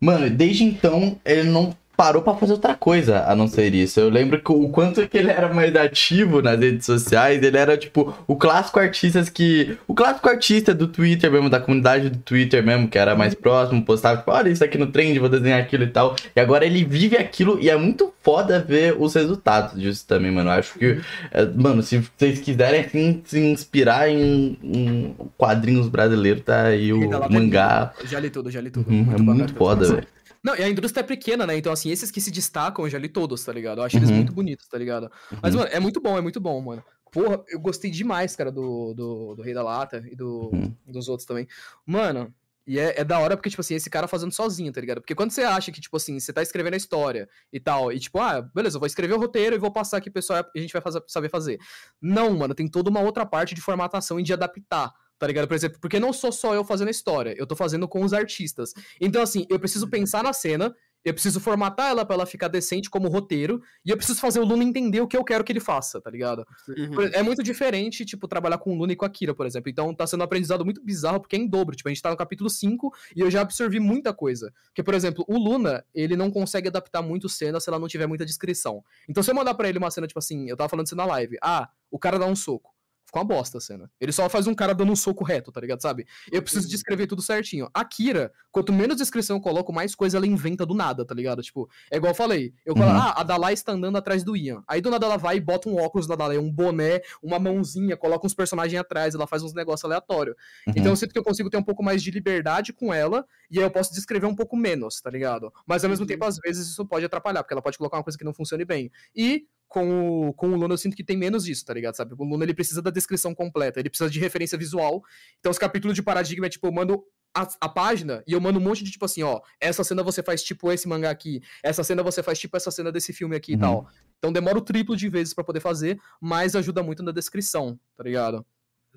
Mano, 0.00 0.28
desde 0.30 0.64
então 0.64 1.18
ele 1.24 1.44
não 1.50 1.76
parou 1.96 2.22
pra 2.22 2.34
fazer 2.34 2.52
outra 2.52 2.74
coisa 2.74 3.24
a 3.26 3.34
não 3.34 3.48
ser 3.48 3.74
isso. 3.74 3.98
Eu 3.98 4.08
lembro 4.08 4.40
que 4.40 4.52
o 4.52 4.68
quanto 4.68 5.06
que 5.08 5.16
ele 5.16 5.30
era 5.30 5.52
mais 5.52 5.74
ativo 5.74 6.42
nas 6.42 6.58
redes 6.58 6.84
sociais, 6.84 7.42
ele 7.42 7.56
era 7.56 7.76
tipo 7.76 8.14
o 8.26 8.36
clássico 8.36 8.78
artista 8.78 9.22
que. 9.24 9.76
O 9.88 9.94
clássico 9.94 10.28
artista 10.28 10.74
do 10.74 10.86
Twitter 10.86 11.30
mesmo, 11.30 11.48
da 11.48 11.60
comunidade 11.60 12.10
do 12.10 12.18
Twitter 12.18 12.64
mesmo, 12.64 12.88
que 12.88 12.98
era 12.98 13.16
mais 13.16 13.34
próximo, 13.34 13.84
postava, 13.84 14.18
tipo, 14.18 14.30
olha 14.30 14.50
isso 14.50 14.62
aqui 14.62 14.76
no 14.76 14.88
trend, 14.88 15.18
vou 15.18 15.28
desenhar 15.28 15.60
aquilo 15.60 15.84
e 15.84 15.88
tal. 15.88 16.14
E 16.34 16.40
agora 16.40 16.66
ele 16.66 16.84
vive 16.84 17.16
aquilo 17.16 17.58
e 17.60 17.70
é 17.70 17.76
muito 17.76 18.12
foda 18.22 18.58
ver 18.60 18.96
os 18.98 19.14
resultados 19.14 19.80
disso 19.80 20.04
também, 20.06 20.30
mano. 20.30 20.50
Eu 20.50 20.54
acho 20.54 20.78
que, 20.78 21.00
é, 21.30 21.44
mano, 21.46 21.82
se 21.82 21.98
vocês 21.98 22.40
quiserem 22.40 22.80
assim, 22.80 23.22
se 23.24 23.38
inspirar 23.38 24.10
em, 24.10 24.58
em 24.62 25.16
quadrinhos 25.38 25.88
brasileiros, 25.88 26.42
tá 26.42 26.64
aí 26.64 26.92
o 26.92 27.02
é 27.02 27.28
mangá. 27.28 27.92
Eu 28.00 28.06
já 28.06 28.20
li 28.20 28.30
tudo, 28.30 28.50
já 28.50 28.60
li 28.60 28.70
tudo. 28.70 28.90
Uhum, 28.90 29.02
é 29.02 29.04
bacana, 29.04 29.34
muito 29.34 29.54
foda, 29.54 29.86
velho. 29.94 30.15
Não, 30.46 30.54
e 30.54 30.62
a 30.62 30.68
indústria 30.68 31.00
é 31.02 31.04
pequena, 31.04 31.44
né? 31.44 31.56
Então, 31.56 31.72
assim, 31.72 31.90
esses 31.90 32.08
que 32.08 32.20
se 32.20 32.30
destacam, 32.30 32.84
eu 32.84 32.88
já 32.90 32.98
li 32.98 33.08
todos, 33.08 33.44
tá 33.44 33.52
ligado? 33.52 33.78
Eu 33.80 33.84
acho 33.84 33.96
eles 33.96 34.10
Uhum. 34.10 34.16
muito 34.16 34.32
bonitos, 34.32 34.68
tá 34.68 34.78
ligado? 34.78 35.10
Mas, 35.42 35.54
Uhum. 35.54 35.62
mano, 35.62 35.72
é 35.74 35.80
muito 35.80 36.00
bom, 36.00 36.16
é 36.16 36.20
muito 36.20 36.40
bom, 36.40 36.60
mano. 36.60 36.84
Porra, 37.10 37.42
eu 37.48 37.58
gostei 37.58 37.90
demais, 37.90 38.36
cara, 38.36 38.52
do, 38.52 38.94
do, 38.94 39.34
do 39.34 39.42
Rei 39.42 39.52
da 39.52 39.64
Lata 39.64 40.04
e 40.08 40.14
do, 40.14 40.50
Uhum. 40.52 40.72
dos 40.86 41.08
outros 41.08 41.26
também. 41.26 41.48
Mano, 41.84 42.32
E 42.68 42.80
é, 42.80 43.00
é 43.00 43.04
da 43.04 43.20
hora 43.20 43.36
porque, 43.36 43.48
tipo 43.48 43.60
assim, 43.60 43.76
esse 43.76 43.88
cara 43.88 44.08
fazendo 44.08 44.32
sozinho, 44.32 44.72
tá 44.72 44.80
ligado? 44.80 45.00
Porque 45.00 45.14
quando 45.14 45.30
você 45.30 45.42
acha 45.42 45.70
que, 45.70 45.80
tipo 45.80 45.96
assim, 45.96 46.18
você 46.18 46.32
tá 46.32 46.42
escrevendo 46.42 46.74
a 46.74 46.76
história 46.76 47.28
e 47.52 47.60
tal, 47.60 47.92
e 47.92 47.98
tipo, 48.00 48.18
ah, 48.18 48.42
beleza, 48.42 48.74
eu 48.76 48.80
vou 48.80 48.88
escrever 48.88 49.14
o 49.14 49.20
roteiro 49.20 49.54
e 49.54 49.58
vou 49.58 49.70
passar 49.70 49.98
aqui 49.98 50.10
pro 50.10 50.14
pessoal 50.20 50.44
e 50.52 50.58
a 50.58 50.62
gente 50.62 50.72
vai 50.72 50.82
fazer, 50.82 51.00
saber 51.06 51.28
fazer. 51.28 51.58
Não, 52.02 52.36
mano, 52.36 52.56
tem 52.56 52.66
toda 52.66 52.90
uma 52.90 52.98
outra 53.00 53.24
parte 53.24 53.54
de 53.54 53.60
formatação 53.60 54.18
e 54.18 54.22
de 54.24 54.32
adaptar. 54.32 54.92
Tá 55.18 55.26
ligado? 55.26 55.48
Por 55.48 55.54
exemplo, 55.54 55.78
porque 55.80 55.98
não 55.98 56.12
sou 56.12 56.30
só 56.30 56.54
eu 56.54 56.64
fazendo 56.64 56.88
a 56.88 56.90
história, 56.90 57.34
eu 57.38 57.46
tô 57.46 57.56
fazendo 57.56 57.88
com 57.88 58.04
os 58.04 58.12
artistas. 58.12 58.74
Então, 59.00 59.22
assim, 59.22 59.46
eu 59.48 59.58
preciso 59.58 59.88
pensar 59.88 60.22
na 60.22 60.32
cena, 60.32 60.74
eu 61.06 61.14
preciso 61.14 61.38
formatar 61.38 61.90
ela 61.90 62.04
para 62.04 62.16
ela 62.16 62.26
ficar 62.26 62.48
decente 62.48 62.90
como 62.90 63.08
roteiro, 63.08 63.62
e 63.84 63.90
eu 63.90 63.96
preciso 63.96 64.20
fazer 64.20 64.40
o 64.40 64.44
Luna 64.44 64.64
entender 64.64 65.00
o 65.00 65.06
que 65.06 65.16
eu 65.16 65.22
quero 65.22 65.44
que 65.44 65.52
ele 65.52 65.60
faça, 65.60 66.00
tá 66.00 66.10
ligado? 66.10 66.44
Uhum. 66.68 67.02
É 67.12 67.22
muito 67.22 67.44
diferente, 67.44 68.04
tipo, 68.04 68.26
trabalhar 68.26 68.58
com 68.58 68.74
o 68.74 68.76
Luna 68.76 68.92
e 68.92 68.96
com 68.96 69.04
a 69.04 69.08
Kira, 69.08 69.32
por 69.32 69.46
exemplo. 69.46 69.70
Então 69.70 69.94
tá 69.94 70.04
sendo 70.06 70.20
um 70.20 70.24
aprendizado 70.24 70.64
muito 70.64 70.84
bizarro, 70.84 71.20
porque 71.20 71.36
é 71.36 71.38
em 71.38 71.46
dobro. 71.46 71.76
Tipo, 71.76 71.88
a 71.88 71.92
gente 71.92 72.02
tá 72.02 72.10
no 72.10 72.16
capítulo 72.16 72.50
5 72.50 72.92
e 73.14 73.20
eu 73.20 73.30
já 73.30 73.40
absorvi 73.40 73.78
muita 73.78 74.12
coisa. 74.12 74.52
Porque, 74.66 74.82
por 74.82 74.94
exemplo, 74.94 75.24
o 75.28 75.38
Luna, 75.38 75.84
ele 75.94 76.16
não 76.16 76.30
consegue 76.30 76.68
adaptar 76.68 77.02
muito 77.02 77.28
cena 77.28 77.60
se 77.60 77.70
ela 77.70 77.78
não 77.78 77.86
tiver 77.86 78.08
muita 78.08 78.26
descrição. 78.26 78.82
Então, 79.08 79.22
se 79.22 79.30
eu 79.30 79.34
mandar 79.34 79.54
para 79.54 79.68
ele 79.68 79.78
uma 79.78 79.90
cena, 79.90 80.08
tipo 80.08 80.18
assim, 80.18 80.50
eu 80.50 80.56
tava 80.56 80.68
falando 80.68 80.86
isso 80.86 80.96
na 80.96 81.06
live. 81.06 81.38
Ah, 81.40 81.70
o 81.88 81.98
cara 82.00 82.18
dá 82.18 82.26
um 82.26 82.36
soco. 82.36 82.75
Ficou 83.06 83.22
uma 83.22 83.28
bosta 83.28 83.58
a 83.58 83.60
cena. 83.60 83.90
Ele 84.00 84.10
só 84.10 84.28
faz 84.28 84.46
um 84.48 84.54
cara 84.54 84.74
dando 84.74 84.90
um 84.90 84.96
soco 84.96 85.22
reto, 85.24 85.52
tá 85.52 85.60
ligado? 85.60 85.80
Sabe? 85.80 86.06
Eu 86.30 86.42
preciso 86.42 86.68
descrever 86.68 87.06
tudo 87.06 87.22
certinho. 87.22 87.70
A 87.72 87.84
Kira, 87.84 88.32
quanto 88.50 88.72
menos 88.72 88.96
descrição 88.96 89.36
eu 89.36 89.40
coloco, 89.40 89.72
mais 89.72 89.94
coisa 89.94 90.16
ela 90.16 90.26
inventa 90.26 90.66
do 90.66 90.74
nada, 90.74 91.04
tá 91.04 91.14
ligado? 91.14 91.40
Tipo, 91.40 91.68
é 91.90 91.96
igual 91.98 92.10
eu 92.10 92.16
falei. 92.16 92.52
Eu 92.64 92.76
falo, 92.76 92.90
Uhum. 92.90 92.96
ah, 92.96 93.14
a 93.16 93.22
Dalai 93.22 93.54
está 93.54 93.72
andando 93.72 93.96
atrás 93.96 94.24
do 94.24 94.36
Ian. 94.36 94.62
Aí 94.66 94.80
do 94.80 94.90
nada 94.90 95.06
ela 95.06 95.16
vai 95.16 95.36
e 95.36 95.40
bota 95.40 95.68
um 95.68 95.76
óculos 95.76 96.06
da 96.06 96.16
Dalai, 96.16 96.36
um 96.36 96.50
boné, 96.50 97.00
uma 97.22 97.38
mãozinha, 97.38 97.96
coloca 97.96 98.26
uns 98.26 98.34
personagens 98.34 98.80
atrás, 98.80 99.14
ela 99.14 99.26
faz 99.26 99.42
uns 99.42 99.54
negócios 99.54 99.84
aleatórios. 99.84 100.34
Uhum. 100.66 100.74
Então 100.76 100.92
eu 100.92 100.96
sinto 100.96 101.12
que 101.12 101.18
eu 101.18 101.24
consigo 101.24 101.48
ter 101.48 101.56
um 101.56 101.62
pouco 101.62 101.82
mais 101.84 102.02
de 102.02 102.10
liberdade 102.10 102.72
com 102.72 102.92
ela, 102.92 103.24
e 103.50 103.58
aí 103.58 103.64
eu 103.64 103.70
posso 103.70 103.94
descrever 103.94 104.26
um 104.26 104.34
pouco 104.34 104.56
menos, 104.56 105.00
tá 105.00 105.10
ligado? 105.10 105.52
Mas 105.64 105.84
ao 105.84 105.90
mesmo 105.90 106.04
tempo, 106.06 106.24
às 106.24 106.38
vezes, 106.38 106.66
isso 106.68 106.84
pode 106.84 107.04
atrapalhar, 107.04 107.42
porque 107.42 107.54
ela 107.54 107.62
pode 107.62 107.78
colocar 107.78 107.96
uma 107.98 108.02
coisa 108.02 108.18
que 108.18 108.24
não 108.24 108.34
funcione 108.34 108.64
bem. 108.64 108.90
E 109.14 109.46
com 109.68 110.28
o, 110.28 110.32
com 110.34 110.48
o 110.50 110.56
Luna 110.56 110.74
eu 110.74 110.78
sinto 110.78 110.96
que 110.96 111.04
tem 111.04 111.16
menos 111.16 111.44
disso, 111.44 111.64
tá 111.64 111.74
ligado? 111.74 111.94
Sabe? 111.96 112.14
O 112.16 112.24
Luna 112.24 112.44
ele 112.44 112.54
precisa 112.54 112.80
da 112.80 112.90
descrição 112.90 113.34
completa, 113.34 113.80
ele 113.80 113.88
precisa 113.90 114.08
de 114.10 114.18
referência 114.20 114.56
visual. 114.56 115.02
Então 115.40 115.50
os 115.50 115.58
capítulos 115.58 115.94
de 115.94 116.02
paradigma 116.02 116.46
é 116.46 116.48
tipo, 116.48 116.66
eu 116.66 116.72
mando 116.72 117.04
a, 117.34 117.46
a 117.60 117.68
página 117.68 118.22
e 118.26 118.32
eu 118.32 118.40
mando 118.40 118.58
um 118.58 118.62
monte 118.62 118.82
de 118.82 118.90
tipo 118.90 119.04
assim, 119.04 119.22
ó, 119.22 119.40
essa 119.60 119.84
cena 119.84 120.02
você 120.02 120.22
faz 120.22 120.42
tipo 120.42 120.72
esse 120.72 120.88
mangá 120.88 121.10
aqui, 121.10 121.42
essa 121.62 121.84
cena 121.84 122.02
você 122.02 122.22
faz 122.22 122.38
tipo 122.38 122.56
essa 122.56 122.70
cena 122.70 122.90
desse 122.90 123.12
filme 123.12 123.36
aqui 123.36 123.52
Uhum. 123.52 123.58
e 123.58 123.60
tal. 123.60 123.88
Então 124.18 124.32
demora 124.32 124.56
o 124.56 124.62
triplo 124.62 124.96
de 124.96 125.08
vezes 125.08 125.34
pra 125.34 125.44
poder 125.44 125.60
fazer, 125.60 126.00
mas 126.20 126.56
ajuda 126.56 126.82
muito 126.82 127.02
na 127.02 127.12
descrição, 127.12 127.78
tá 127.96 128.04
ligado? 128.04 128.46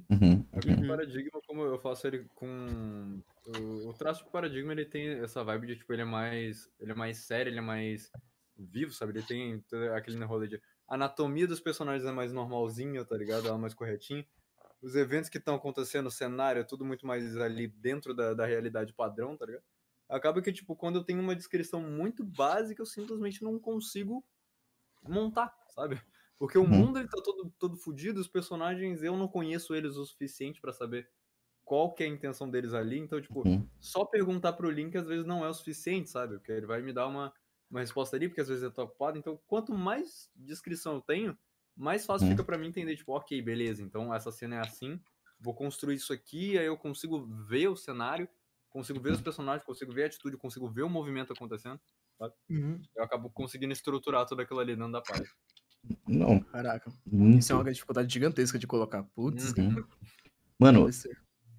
Uhum. 0.10 0.46
Aquele 0.54 0.82
Uhum. 0.82 0.88
paradigma, 0.88 1.42
como 1.46 1.64
eu 1.64 1.78
faço 1.80 2.08
ele 2.08 2.26
com. 2.36 3.20
O, 3.46 3.90
o 3.90 3.94
traço 3.94 4.24
de 4.24 4.30
paradigma, 4.32 4.72
ele 4.72 4.86
tem 4.86 5.10
essa 5.22 5.44
vibe 5.44 5.68
de, 5.68 5.76
tipo, 5.76 5.92
ele 5.92 6.04
é 6.04 6.06
mais. 6.06 6.70
Ele 6.80 6.92
é 6.94 6.96
mais 6.96 7.18
sério, 7.18 7.50
ele 7.50 7.58
é 7.58 7.62
mais 7.62 8.10
vivo, 8.60 8.92
sabe? 8.94 9.14
Ele 9.14 9.24
tem 9.24 9.64
aquele 9.96 10.24
rolê 10.26 10.48
de. 10.48 10.62
A 10.88 10.96
anatomia 10.96 11.48
dos 11.48 11.60
personagens 11.60 12.06
é 12.08 12.12
mais 12.12 12.34
normalzinha, 12.34 13.06
tá 13.06 13.16
ligado? 13.18 13.48
Ela 13.48 13.58
é 13.58 13.62
mais 13.62 13.74
corretinha. 13.74 14.28
Os 14.82 14.96
eventos 14.96 15.30
que 15.30 15.38
estão 15.38 15.56
acontecendo, 15.56 16.08
o 16.08 16.12
cenário, 16.12 16.62
é 16.62 16.64
tudo 16.64 16.86
muito 16.86 17.06
mais 17.08 17.38
ali 17.38 17.68
dentro 17.68 18.14
da, 18.14 18.34
da 18.34 18.46
realidade 18.46 18.94
padrão, 18.94 19.38
tá 19.38 19.46
ligado? 19.46 19.64
Acaba 20.10 20.42
que, 20.42 20.52
tipo, 20.54 20.76
quando 20.76 20.98
eu 21.00 21.04
tenho 21.04 21.22
uma 21.22 21.36
descrição 21.36 21.82
muito 21.82 22.24
básica, 22.26 22.82
eu 22.82 22.86
simplesmente 22.86 23.44
não 23.44 23.60
consigo 23.60 24.26
montar, 25.04 25.56
sabe? 25.70 26.02
Porque 26.38 26.58
o 26.58 26.68
mundo 26.68 27.00
ele 27.00 27.08
tá 27.08 27.22
todo, 27.24 27.54
todo 27.60 27.78
fudido, 27.78 28.20
os 28.20 28.28
personagens 28.28 29.04
eu 29.04 29.18
não 29.18 29.28
conheço 29.28 29.76
eles 29.76 29.96
o 29.98 30.06
suficiente 30.06 30.62
pra 30.62 30.72
saber 30.74 31.10
qual 31.66 31.94
que 31.94 32.04
é 32.04 32.08
a 32.08 32.10
intenção 32.10 32.50
deles 32.50 32.74
ali, 32.74 33.00
então, 33.00 33.22
tipo, 33.22 33.46
Uhum. 33.46 33.70
só 33.80 34.06
perguntar 34.06 34.54
pro 34.54 34.70
Link 34.72 34.98
às 34.98 35.08
vezes 35.08 35.26
não 35.26 35.46
é 35.46 35.50
o 35.50 35.54
suficiente, 35.54 36.10
sabe? 36.10 36.38
Porque 36.38 36.52
ele 36.52 36.66
vai 36.68 36.82
me 36.82 36.94
dar 36.94 37.08
uma, 37.08 37.34
uma 37.70 37.80
resposta 37.82 38.16
ali, 38.16 38.28
porque 38.28 38.42
às 38.42 38.48
vezes 38.48 38.64
eu 38.64 38.72
tô 38.72 38.84
ocupado, 38.84 39.18
então 39.18 39.40
quanto 39.48 39.74
mais 39.74 40.30
descrição 40.36 40.96
eu 40.96 41.02
tenho, 41.02 41.38
mais 41.76 42.06
fácil 42.06 42.26
Uhum. 42.26 42.32
fica 42.32 42.44
pra 42.44 42.58
mim 42.58 42.68
entender, 42.68 42.96
tipo, 42.96 43.12
ok, 43.14 43.42
beleza, 43.42 43.82
então 43.84 44.14
essa 44.14 44.32
cena 44.32 44.56
é 44.56 44.60
assim, 44.60 45.00
vou 45.40 45.54
construir 45.54 45.96
isso 45.96 46.12
aqui, 46.12 46.58
aí 46.58 46.66
eu 46.66 46.78
consigo 46.78 47.26
ver 47.48 47.68
o 47.70 47.76
cenário, 47.76 48.28
consigo 48.70 49.00
ver 49.00 49.12
os 49.12 49.22
personagens, 49.22 49.64
consigo 49.66 49.94
ver 49.94 50.04
a 50.04 50.08
atitude, 50.08 50.36
consigo 50.38 50.68
ver 50.70 50.84
o 50.84 50.90
movimento 50.90 51.32
acontecendo, 51.34 51.80
eu 52.96 53.04
acabo 53.04 53.30
conseguindo 53.30 53.72
estruturar 53.72 54.26
tudo 54.26 54.42
aquilo 54.42 54.60
ali 54.60 54.76
dentro 54.76 54.92
da 54.92 55.02
página. 55.02 55.30
Não, 56.08 56.40
Caraca, 56.42 56.92
muito. 57.06 57.40
isso 57.40 57.54
é 57.54 57.56
uma 57.56 57.72
dificuldade 57.72 58.12
gigantesca 58.12 58.60
de 58.60 58.68
colocar. 58.68 59.04
Putz, 59.16 59.54
Uhum. 59.58 59.86
Mano, 60.60 60.90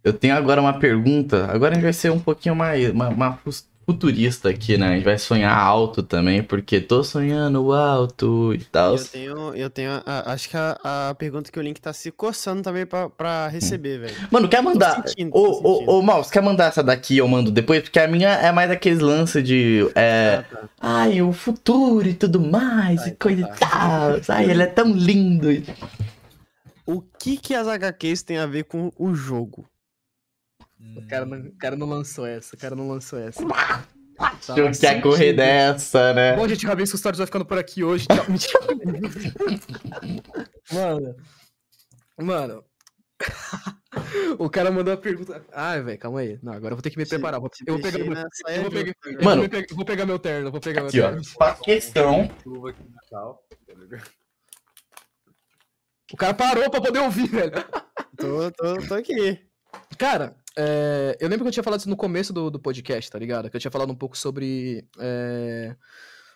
eu 0.05 0.13
tenho 0.13 0.37
agora 0.37 0.61
uma 0.61 0.79
pergunta. 0.79 1.47
Agora 1.51 1.73
a 1.73 1.75
gente 1.75 1.85
vai 1.85 1.93
ser 1.95 2.11
um 2.11 2.21
pouquinho 2.21 2.55
mais. 2.55 2.91
Uma, 2.91 3.09
uma 3.09 3.37
fus- 3.39 3.67
futurista 3.87 4.49
aqui, 4.49 4.79
né? 4.79 4.89
A 4.89 4.95
gente 4.95 5.05
vai 5.05 5.19
sonhar 5.19 5.57
alto 5.57 6.03
também, 6.03 6.43
porque 6.43 6.81
tô 6.81 7.03
sonhando 7.03 7.73
alto 7.73 8.55
e 8.55 8.59
tal. 8.65 8.95
Eu 8.97 9.05
tenho, 9.05 9.55
eu 9.55 9.69
tenho 9.71 9.91
a- 10.07 10.33
acho 10.33 10.49
que 10.49 10.57
a, 10.57 10.79
a 11.11 11.15
pergunta 11.15 11.51
que 11.51 11.59
o 11.59 11.63
Link 11.63 11.81
tá 11.81 11.93
se 11.93 12.13
coçando 12.13 12.63
também 12.63 12.87
pra, 12.87 13.11
pra 13.11 13.49
receber, 13.49 13.99
velho. 13.99 14.15
Mano, 14.31 14.49
quer 14.49 14.63
mandar. 14.63 15.03
Ô, 15.33 15.41
ô, 15.41 15.99
ô, 15.99 16.03
Maus, 16.03 16.31
quer 16.31 16.41
mandar 16.43 16.67
essa 16.67 16.83
daqui? 16.85 17.19
Eu 17.19 17.27
mando 17.27 17.51
depois, 17.51 17.83
porque 17.83 17.99
a 17.99 18.07
minha 18.07 18.29
é 18.29 18.53
mais 18.53 18.71
aqueles 18.71 19.01
lances 19.01 19.43
de. 19.43 19.91
É, 19.97 20.45
Ah, 20.53 20.57
tá. 20.57 20.69
ai, 20.81 21.21
o 21.23 21.33
futuro 21.33 22.07
e 22.09 22.15
tudo 22.15 22.41
mais, 22.41 23.03
Ai, 23.03 23.09
e 23.09 23.13
coisa 23.17 23.47
tá. 23.49 23.55
e 23.57 23.59
tal. 23.59 24.37
Ai, 24.37 24.51
ele 24.51 24.63
é 24.63 24.67
tão 24.67 24.93
lindo. 24.93 25.49
O 26.87 27.01
que 27.19 27.37
que 27.37 27.55
as 27.55 27.67
HQs 27.67 28.23
tem 28.23 28.39
a 28.39 28.47
ver 28.47 28.65
com 28.65 28.93
o 28.99 29.15
jogo? 29.15 29.65
O 30.97 31.07
cara, 31.07 31.25
não, 31.27 31.39
o 31.39 31.57
cara 31.59 31.77
não 31.77 31.87
lançou 31.89 32.27
essa, 32.27 32.55
o 32.55 32.59
cara 32.59 32.75
não 32.75 32.89
lançou 32.89 33.19
essa. 33.19 33.41
Achou 34.19 34.71
que 34.71 34.87
ia 34.87 35.01
correr 35.01 35.33
dessa, 35.33 36.13
né? 36.13 36.37
Bom, 36.37 36.47
gente, 36.49 36.67
Rabisco 36.67 36.97
Stories 36.99 37.19
vai 37.19 37.27
ficando 37.27 37.45
por 37.45 37.59
aqui 37.59 37.83
hoje. 37.85 38.07
Tchau. 38.07 38.25
Mentira. 38.29 38.61
mano. 40.73 41.17
Mano. 42.19 42.65
o 44.39 44.49
cara 44.49 44.71
mandou 44.71 44.95
a 44.95 44.97
pergunta. 44.97 45.45
Ai, 45.53 45.83
velho, 45.83 45.99
calma 45.99 46.21
aí. 46.21 46.39
Não, 46.43 46.53
agora 46.53 46.73
eu 46.73 46.77
vou 46.77 46.83
ter 46.83 46.91
que 46.91 46.99
me 46.99 47.07
preparar. 47.07 47.41
Vou- 47.41 47.51
Eu 47.67 47.75
vou 47.75 47.83
pegar, 47.83 47.99
meu- 47.99 48.13
eu 48.49 48.63
vou 48.63 48.71
pegar, 48.71 48.95
Mano. 49.23 49.41
vou 49.43 49.51
pegar- 49.51 49.67
eu 49.71 49.77
vou 49.77 49.85
pegar 49.85 50.07
meu 50.07 50.19
terno, 50.19 50.51
vou 50.51 50.61
pegar 50.61 50.81
meu 50.81 50.89
Aqui, 50.89 51.01
ó. 51.01 51.09
terno. 51.09 51.25
Faz 51.25 51.61
questão. 51.61 52.29
Tá? 53.11 53.35
O 56.13 56.17
cara 56.17 56.35
parou 56.35 56.71
pra 56.71 56.81
poder 56.81 56.99
ouvir, 57.01 57.29
velho. 57.29 57.53
Tô, 58.17 58.51
tô, 58.53 58.89
tô 58.89 58.95
aqui. 58.95 59.39
Cara, 59.99 60.35
é, 60.63 61.17
eu 61.21 61.29
lembro 61.29 61.45
que 61.45 61.49
eu 61.49 61.53
tinha 61.53 61.63
falado 61.65 61.81
isso 61.81 61.89
no 61.89 61.97
começo 61.97 62.33
do, 62.33 62.51
do 62.51 62.61
podcast, 62.61 63.11
tá 63.11 63.19
ligado? 63.19 63.49
Que 63.51 63.57
eu 63.57 63.61
tinha 63.61 63.71
falado 63.71 63.91
um 63.91 63.97
pouco 63.97 64.17
sobre. 64.17 64.87
é, 64.99 65.75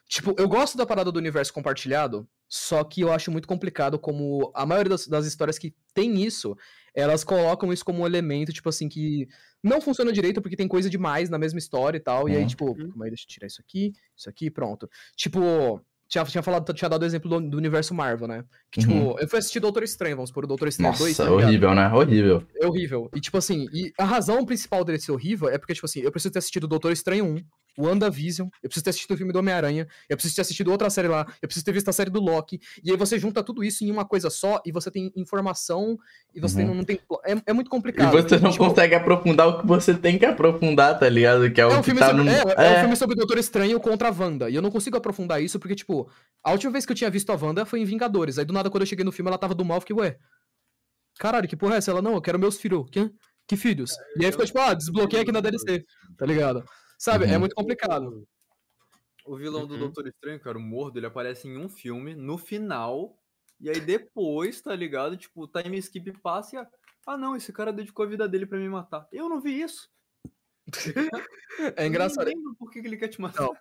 Tipo, 0.06 0.34
eu 0.38 0.46
gosto 0.46 0.76
da 0.76 0.84
parada 0.84 1.10
do 1.10 1.18
universo 1.18 1.50
compartilhado, 1.52 2.28
só 2.46 2.84
que 2.84 3.00
eu 3.00 3.10
acho 3.10 3.30
muito 3.30 3.48
complicado 3.48 3.98
como 3.98 4.52
a 4.54 4.66
maioria 4.66 4.90
das, 4.90 5.08
das 5.08 5.24
histórias 5.24 5.58
que 5.58 5.74
tem 5.94 6.22
isso, 6.22 6.54
elas 6.94 7.24
colocam 7.24 7.72
isso 7.72 7.82
como 7.82 8.02
um 8.02 8.06
elemento, 8.06 8.52
tipo 8.52 8.68
assim, 8.68 8.86
que 8.86 9.26
não 9.62 9.80
funciona 9.80 10.12
direito 10.12 10.42
porque 10.42 10.56
tem 10.56 10.68
coisa 10.68 10.90
demais 10.90 11.30
na 11.30 11.38
mesma 11.38 11.58
história 11.58 11.96
e 11.96 12.00
tal. 12.00 12.28
E 12.28 12.34
aí, 12.36 12.42
Uhum. 12.42 12.46
tipo, 12.46 12.66
Uhum. 12.72 12.88
calma 12.90 13.04
aí, 13.06 13.10
deixa 13.10 13.24
eu 13.24 13.28
tirar 13.28 13.46
isso 13.46 13.62
aqui, 13.62 13.92
isso 14.14 14.28
aqui, 14.28 14.50
pronto. 14.50 14.88
Tipo, 15.16 15.80
tinha, 16.08 16.24
tinha 16.24 16.42
falado, 16.42 16.72
tinha 16.72 16.88
dado 16.88 17.02
o 17.02 17.06
exemplo 17.06 17.28
do, 17.28 17.40
do 17.50 17.56
universo 17.56 17.94
Marvel, 17.94 18.28
né? 18.28 18.44
Que, 18.70 18.80
tipo, 18.80 18.92
Uhum. 18.92 19.18
eu 19.18 19.28
fui 19.28 19.38
assistir 19.38 19.60
Doutor 19.60 19.82
Estranho, 19.82 20.16
vamos 20.16 20.30
por 20.30 20.44
o 20.44 20.46
Doutor 20.46 20.68
Estranho 20.68 20.92
2, 20.96 21.18
Nossa, 21.18 21.24
tá 21.24 21.30
horrível, 21.32 21.74
né? 21.74 21.88
Horrível. 21.92 22.42
É 22.60 22.66
horrível. 22.66 23.10
E, 23.14 23.20
tipo 23.20 23.36
assim, 23.38 23.66
e 23.72 23.92
a 23.98 24.04
razão 24.04 24.44
principal 24.44 24.84
dele 24.84 24.98
ser 24.98 25.12
horrível 25.12 25.48
é 25.48 25.58
porque, 25.58 25.74
tipo 25.74 25.86
assim, 25.86 26.00
eu 26.00 26.12
preciso 26.12 26.32
ter 26.32 26.38
assistido 26.38 26.68
Doutor 26.68 26.92
Estranho 26.92 27.24
1, 27.24 27.36
o 27.36 27.40
WandaVision, 27.78 28.48
eu 28.62 28.68
preciso 28.68 28.84
ter 28.84 28.90
assistido 28.90 29.12
o 29.12 29.16
filme 29.16 29.32
do 29.32 29.38
Homem-Aranha, 29.38 29.86
eu 30.08 30.16
preciso 30.16 30.34
ter 30.36 30.42
assistido 30.42 30.70
outra 30.70 30.88
série 30.90 31.08
lá, 31.08 31.26
eu 31.42 31.48
preciso 31.48 31.64
ter 31.64 31.72
visto 31.72 31.88
a 31.88 31.92
série 31.92 32.10
do 32.10 32.20
Loki, 32.20 32.60
e 32.82 32.90
aí 32.90 32.96
você 32.96 33.18
junta 33.18 33.42
tudo 33.42 33.62
isso 33.64 33.84
em 33.84 33.90
uma 33.90 34.04
coisa 34.04 34.30
só, 34.30 34.60
e 34.64 34.72
você 34.72 34.90
tem 34.90 35.12
informação, 35.16 35.96
e 36.34 36.40
você 36.40 36.56
tem- 36.56 36.68
Uhum. 36.68 36.74
não 36.74 36.84
tem... 36.84 37.00
É, 37.24 37.32
é 37.46 37.52
muito 37.52 37.68
E 37.68 37.70
complicado. 37.70 38.12
você 38.12 38.38
não 38.38 38.50
Tipo, 38.50 38.68
consegue 38.68 38.94
aprofundar 38.94 39.48
o 39.48 39.60
que 39.60 39.66
você 39.66 39.94
tem 39.94 40.18
que 40.18 40.24
aprofundar, 40.26 40.98
tá 40.98 41.08
ligado? 41.08 41.50
Que 41.50 41.60
é, 41.60 41.64
É 41.64 41.66
o 41.66 41.72
um, 41.72 41.76
que 41.78 41.84
filme 41.84 42.00
tá 42.00 42.08
sobre, 42.08 42.22
no. 42.24 42.30
é, 42.30 42.34
é 42.40 42.44
um 42.70 42.74
É, 42.74 42.80
filme 42.80 42.96
sobre 42.96 43.14
o 43.14 43.18
Doutor 43.18 43.38
Estranho 43.38 43.78
contra 43.80 44.08
a 44.08 44.12
Wanda. 44.12 44.48
E 44.50 44.54
eu 44.54 44.62
não 44.62 44.70
consigo 44.70 44.96
aprofundar 44.96 45.42
isso 45.42 45.58
porque, 45.58 45.74
tipo, 45.74 46.10
a 46.42 46.52
última 46.52 46.72
vez 46.72 46.86
que 46.86 46.92
eu 46.92 46.96
tinha 46.96 47.10
visto 47.10 47.30
a 47.30 47.34
Wanda 47.36 47.64
foi 47.66 47.80
em 47.80 47.84
Vingadores. 47.84 48.38
Aí 48.38 48.44
do 48.44 48.52
nada, 48.52 48.70
quando 48.70 48.82
eu 48.82 48.86
cheguei 48.86 49.04
no 49.04 49.12
filme, 49.12 49.28
ela 49.28 49.38
tava 49.38 49.54
do 49.54 49.64
mal, 49.64 49.76
eu 49.78 49.80
fiquei, 49.80 49.96
ué. 49.96 50.16
Caralho, 51.18 51.48
que 51.48 51.56
porra 51.56 51.74
é 51.74 51.78
essa? 51.78 51.90
Ela, 51.90 52.02
não, 52.02 52.14
eu 52.14 52.20
quero 52.20 52.38
meus 52.38 52.58
filhos. 52.58 52.86
Que, 52.90 53.10
que 53.46 53.56
filhos? 53.56 53.92
E 54.18 54.24
aí 54.24 54.30
ficou 54.32 54.44
tipo, 54.46 54.58
ah, 54.58 54.74
desbloqueei 54.74 55.22
aqui 55.22 55.30
na 55.32 55.40
DLC, 55.40 55.84
tá 56.18 56.26
ligado? 56.26 56.64
Sabe? 56.98 57.26
É 57.26 57.32
Uhum. 57.34 57.40
muito 57.40 57.54
complicado. 57.54 58.26
O 59.26 59.36
vilão 59.36 59.66
do 59.66 59.74
Uhum. 59.74 59.80
Doutor 59.80 60.06
Estranho, 60.06 60.38
cara, 60.40 60.58
o 60.58 60.60
Mordo, 60.60 60.98
ele 60.98 61.06
aparece 61.06 61.48
em 61.48 61.56
um 61.56 61.68
filme, 61.68 62.14
no 62.14 62.36
final, 62.36 63.18
e 63.60 63.70
aí 63.70 63.80
depois, 63.80 64.60
tá 64.60 64.74
ligado? 64.76 65.16
Tipo, 65.16 65.44
o 65.44 65.48
time 65.48 65.78
skip 65.78 66.12
passa 66.20 66.56
e. 66.56 66.58
a- 66.58 66.68
Ah, 67.06 67.16
não, 67.18 67.36
esse 67.36 67.52
cara 67.52 67.72
dedicou 67.72 68.04
a 68.04 68.08
vida 68.08 68.26
dele 68.28 68.46
pra 68.46 68.58
me 68.58 68.68
matar. 68.68 69.06
Eu 69.12 69.28
não 69.28 69.40
vi 69.40 69.60
isso. 69.62 69.90
É 71.76 71.86
engraçado. 71.86 72.22
Eu 72.28 72.34
nem 72.34 72.36
lembro 72.36 72.54
por 72.56 72.70
que 72.70 72.78
ele 72.80 72.96
quer 72.96 73.08
te 73.08 73.20
matar. 73.20 73.42
Não. 73.42 73.54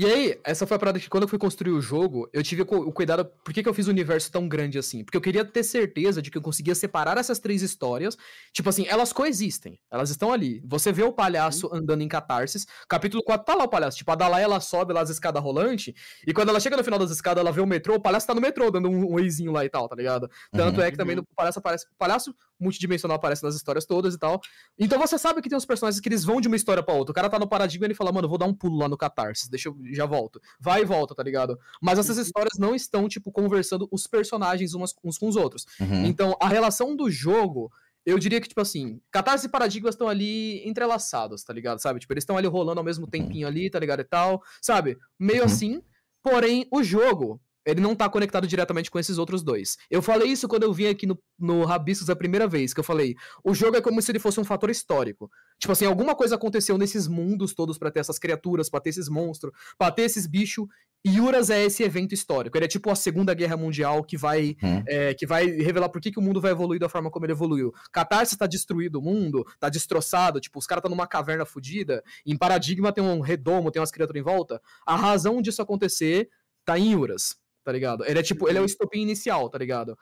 E 0.00 0.06
aí, 0.06 0.40
essa 0.44 0.64
foi 0.64 0.76
a 0.76 0.78
parada 0.78 1.00
que 1.00 1.08
quando 1.08 1.24
eu 1.24 1.28
fui 1.28 1.40
construir 1.40 1.72
o 1.72 1.80
jogo, 1.80 2.30
eu 2.32 2.40
tive 2.40 2.62
o 2.62 2.92
cuidado. 2.92 3.24
Por 3.42 3.52
que, 3.52 3.64
que 3.64 3.68
eu 3.68 3.74
fiz 3.74 3.88
um 3.88 3.90
universo 3.90 4.30
tão 4.30 4.46
grande 4.46 4.78
assim? 4.78 5.02
Porque 5.02 5.16
eu 5.16 5.20
queria 5.20 5.44
ter 5.44 5.64
certeza 5.64 6.22
de 6.22 6.30
que 6.30 6.38
eu 6.38 6.40
conseguia 6.40 6.72
separar 6.76 7.18
essas 7.18 7.40
três 7.40 7.62
histórias. 7.62 8.16
Tipo 8.52 8.68
assim, 8.68 8.86
elas 8.86 9.12
coexistem. 9.12 9.76
Elas 9.90 10.08
estão 10.10 10.32
ali. 10.32 10.62
Você 10.64 10.92
vê 10.92 11.02
o 11.02 11.12
palhaço 11.12 11.68
andando 11.74 12.00
em 12.00 12.06
catarses. 12.06 12.64
Capítulo 12.88 13.24
4 13.24 13.44
tá 13.44 13.56
lá 13.56 13.64
o 13.64 13.68
palhaço. 13.68 13.96
Tipo, 13.98 14.12
a 14.12 14.14
Dalai 14.14 14.44
ela 14.44 14.60
sobe 14.60 14.92
lá 14.92 15.00
as 15.00 15.10
escadas 15.10 15.42
rolantes. 15.42 15.92
E 16.24 16.32
quando 16.32 16.50
ela 16.50 16.60
chega 16.60 16.76
no 16.76 16.84
final 16.84 17.00
das 17.00 17.10
escadas, 17.10 17.40
ela 17.40 17.50
vê 17.50 17.60
o 17.60 17.66
metrô. 17.66 17.96
O 17.96 18.00
palhaço 18.00 18.24
tá 18.24 18.34
no 18.36 18.40
metrô, 18.40 18.70
dando 18.70 18.88
um, 18.88 19.18
eizinho 19.18 19.50
lá 19.50 19.64
e 19.64 19.68
tal, 19.68 19.88
tá 19.88 19.96
ligado? 19.96 20.30
Tanto 20.52 20.78
Uhum. 20.78 20.86
é 20.86 20.92
que 20.92 20.96
também 20.96 21.16
no 21.16 21.24
palhaço 21.34 21.58
aparece. 21.58 21.86
O 21.86 21.96
palhaço 21.98 22.32
multidimensional 22.60 23.16
aparece 23.16 23.42
nas 23.42 23.54
histórias 23.54 23.84
todas 23.86 24.14
e 24.14 24.18
tal. 24.18 24.40
Então 24.78 24.98
você 24.98 25.18
sabe 25.18 25.40
que 25.42 25.48
tem 25.48 25.56
uns 25.56 25.64
personagens 25.66 26.00
que 26.00 26.08
eles 26.08 26.24
vão 26.24 26.40
de 26.40 26.48
uma 26.48 26.56
história 26.56 26.82
pra 26.82 26.94
outra. 26.94 27.12
O 27.12 27.14
cara 27.14 27.28
tá 27.28 27.38
no 27.38 27.48
paradigma 27.48 27.84
e 27.84 27.88
ele 27.88 27.94
fala, 27.94 28.12
mano, 28.12 28.28
vou 28.28 28.38
dar 28.38 28.46
um 28.46 28.54
pulo 28.54 28.78
lá 28.78 28.88
no 28.88 28.96
catarse. 28.96 29.50
Deixa 29.50 29.68
eu 29.68 29.76
já 29.92 30.06
volto. 30.06 30.40
Vai 30.60 30.82
e 30.82 30.84
volta, 30.84 31.14
tá 31.14 31.22
ligado? 31.22 31.58
Mas 31.80 31.98
essas 31.98 32.16
histórias 32.18 32.58
não 32.58 32.74
estão, 32.74 33.08
tipo, 33.08 33.30
conversando 33.32 33.88
os 33.90 34.06
personagens 34.06 34.74
umas, 34.74 34.94
uns 35.04 35.18
com 35.18 35.28
os 35.28 35.36
outros. 35.36 35.66
Uhum. 35.80 36.04
Então, 36.06 36.36
a 36.40 36.48
relação 36.48 36.96
do 36.96 37.10
jogo, 37.10 37.70
eu 38.04 38.18
diria 38.18 38.40
que, 38.40 38.48
tipo 38.48 38.60
assim, 38.60 39.00
catarse 39.10 39.46
e 39.46 39.50
paradigmas 39.50 39.94
estão 39.94 40.08
ali 40.08 40.66
entrelaçados, 40.68 41.42
tá 41.44 41.52
ligado? 41.52 41.78
Sabe? 41.80 42.00
Tipo, 42.00 42.12
eles 42.14 42.22
estão 42.22 42.36
ali 42.36 42.46
rolando 42.46 42.80
ao 42.80 42.84
mesmo 42.84 43.06
tempinho 43.06 43.46
ali, 43.46 43.68
tá 43.70 43.78
ligado? 43.78 44.00
E 44.00 44.04
tal, 44.04 44.42
sabe? 44.62 44.96
Meio 45.18 45.40
Uhum. 45.40 45.46
assim. 45.46 45.82
Porém, 46.22 46.66
o 46.72 46.82
jogo, 46.82 47.40
ele 47.70 47.80
não 47.80 47.94
tá 47.94 48.08
conectado 48.08 48.46
diretamente 48.46 48.90
com 48.90 48.98
esses 48.98 49.18
outros 49.18 49.42
dois. 49.42 49.76
Eu 49.90 50.00
falei 50.02 50.28
isso 50.28 50.48
quando 50.48 50.62
eu 50.62 50.72
vim 50.72 50.86
aqui 50.86 51.06
no, 51.06 51.18
no 51.38 51.64
Rabiscos 51.64 52.08
a 52.10 52.16
primeira 52.16 52.46
vez, 52.48 52.72
que 52.74 52.80
eu 52.80 52.84
falei, 52.84 53.14
o 53.44 53.54
jogo 53.54 53.76
é 53.76 53.80
como 53.80 54.00
se 54.02 54.10
ele 54.10 54.18
fosse 54.18 54.40
um 54.40 54.44
fator 54.44 54.70
histórico. 54.70 55.30
Tipo 55.58 55.72
assim, 55.72 55.86
alguma 55.86 56.14
coisa 56.14 56.34
aconteceu 56.36 56.76
nesses 56.78 57.06
mundos 57.08 57.54
todos 57.54 57.78
pra 57.78 57.90
ter 57.90 58.00
essas 58.00 58.18
criaturas, 58.18 58.68
pra 58.70 58.80
ter 58.80 58.90
esses 58.90 59.08
monstros, 59.08 59.52
pra 59.76 59.90
ter 59.90 60.02
esses 60.02 60.26
bichos. 60.26 60.66
E 61.04 61.20
Uras 61.20 61.48
é 61.48 61.64
esse 61.64 61.84
evento 61.84 62.12
histórico. 62.12 62.58
Ele 62.58 62.64
é 62.64 62.68
tipo 62.68 62.90
a 62.90 62.96
Segunda 62.96 63.32
Guerra 63.32 63.56
Mundial 63.56 64.02
que 64.02 64.16
vai, 64.16 64.56
Uhum. 64.60 64.82
é, 64.88 65.14
que 65.14 65.26
vai 65.26 65.46
revelar 65.46 65.88
por 65.88 66.00
que, 66.00 66.10
que 66.10 66.18
o 66.18 66.22
mundo 66.22 66.40
vai 66.40 66.50
evoluir 66.50 66.80
da 66.80 66.88
forma 66.88 67.08
como 67.08 67.24
ele 67.24 67.32
evoluiu. 67.32 67.72
Catarse 67.92 68.36
tá 68.36 68.46
destruído 68.48 68.96
o 68.98 69.02
mundo, 69.02 69.44
tá 69.60 69.68
destroçado, 69.68 70.40
tipo, 70.40 70.58
os 70.58 70.66
caras 70.66 70.82
tá 70.82 70.88
numa 70.88 71.06
caverna 71.06 71.46
fodida. 71.46 72.02
Em 72.26 72.36
Paradigma 72.36 72.92
tem 72.92 73.02
um 73.04 73.20
redomo, 73.20 73.70
tem 73.70 73.78
umas 73.80 73.92
criaturas 73.92 74.20
em 74.20 74.24
volta. 74.24 74.60
A 74.84 74.96
razão 74.96 75.40
disso 75.40 75.62
acontecer 75.62 76.28
tá 76.64 76.76
em 76.76 76.96
Uras, 76.96 77.36
tá 77.64 77.72
ligado? 77.72 78.04
Ele 78.06 78.18
é 78.18 78.22
tipo, 78.22 78.48
ele 78.48 78.58
é 78.58 78.60
o 78.60 78.64
estopim 78.64 79.00
inicial, 79.00 79.48
tá 79.48 79.58
ligado? 79.58 79.96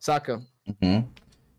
Saca? 0.00 0.40
Uhum. 0.82 1.06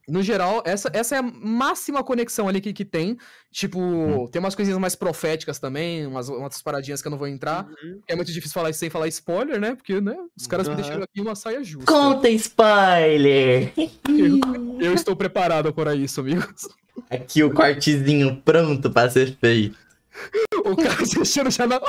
No 0.08 0.24
geral, 0.24 0.64
essa, 0.66 0.90
essa 0.92 1.16
é 1.16 1.20
a 1.20 1.22
máxima 1.22 2.04
conexão 2.04 2.48
ali 2.48 2.60
que, 2.60 2.74
que 2.74 2.84
tem. 2.84 3.16
Tipo, 3.52 3.80
Uhum. 3.80 4.28
tem 4.28 4.40
umas 4.40 4.56
coisinhas 4.56 4.80
mais 4.80 4.96
proféticas 4.96 5.60
também, 5.60 6.08
umas, 6.08 6.30
umas 6.30 6.60
paradinhas 6.64 7.00
que 7.00 7.08
eu 7.08 7.12
não 7.12 7.18
vou 7.18 7.28
entrar. 7.28 7.68
Uhum. 7.84 8.02
É 8.08 8.16
muito 8.16 8.32
difícil 8.32 8.56
falar 8.56 8.72
isso 8.72 8.80
sem 8.80 8.90
falar 8.90 9.08
spoiler, 9.08 9.60
né? 9.60 9.76
Porque, 9.76 10.02
né, 10.02 10.18
os 10.36 10.48
caras 10.48 10.68
me 10.68 10.76
deixaram 10.76 11.04
aqui 11.04 11.22
uma 11.22 11.36
saia 11.36 11.64
justa. 11.64 11.86
Conta 11.92 12.28
spoiler! 12.30 13.72
Eu, 13.78 13.86
eu 14.82 14.94
estou 14.96 15.16
preparado 15.16 15.72
para 15.72 15.94
isso, 15.96 16.22
amigos. 16.22 16.68
Aqui 17.10 17.44
o 17.44 17.54
cortezinho 17.54 18.42
pronto 18.44 18.90
pra 18.90 19.10
ser 19.10 19.38
feito. 19.38 19.78
O 20.66 20.76
cara 20.76 21.06
se 21.06 21.16
deixando 21.18 21.50
já 21.50 21.66
na. 21.66 21.80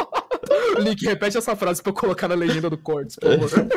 Link, 0.79 1.05
repete 1.05 1.37
essa 1.37 1.57
frase 1.57 1.83
pra 1.83 1.91
eu 1.91 1.95
colocar 1.95 2.29
na 2.29 2.35
legenda 2.35 2.71
do 2.71 2.79
Cortes, 2.79 3.17
por 3.17 3.49
favor. 3.49 3.69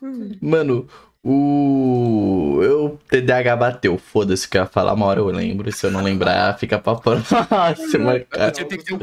Mano, 0.40 0.86
o. 1.22 2.60
Eu 2.62 3.00
TDAH 3.08 3.56
bateu. 3.56 3.98
Foda-se 3.98 4.46
o 4.46 4.50
que 4.50 4.58
eu 4.58 4.62
ia 4.62 4.68
falar, 4.68 4.92
uma 4.92 5.06
hora 5.06 5.20
eu 5.20 5.26
lembro. 5.26 5.70
Se 5.72 5.86
eu 5.86 5.90
não 5.90 6.02
lembrar, 6.02 6.56
fica 6.58 6.78
pra 6.78 6.94
próxima, 6.94 8.20
cara. 8.30 8.52
Tem 8.52 8.66
que 8.66 8.84
ter 8.84 8.94
um 8.94 8.98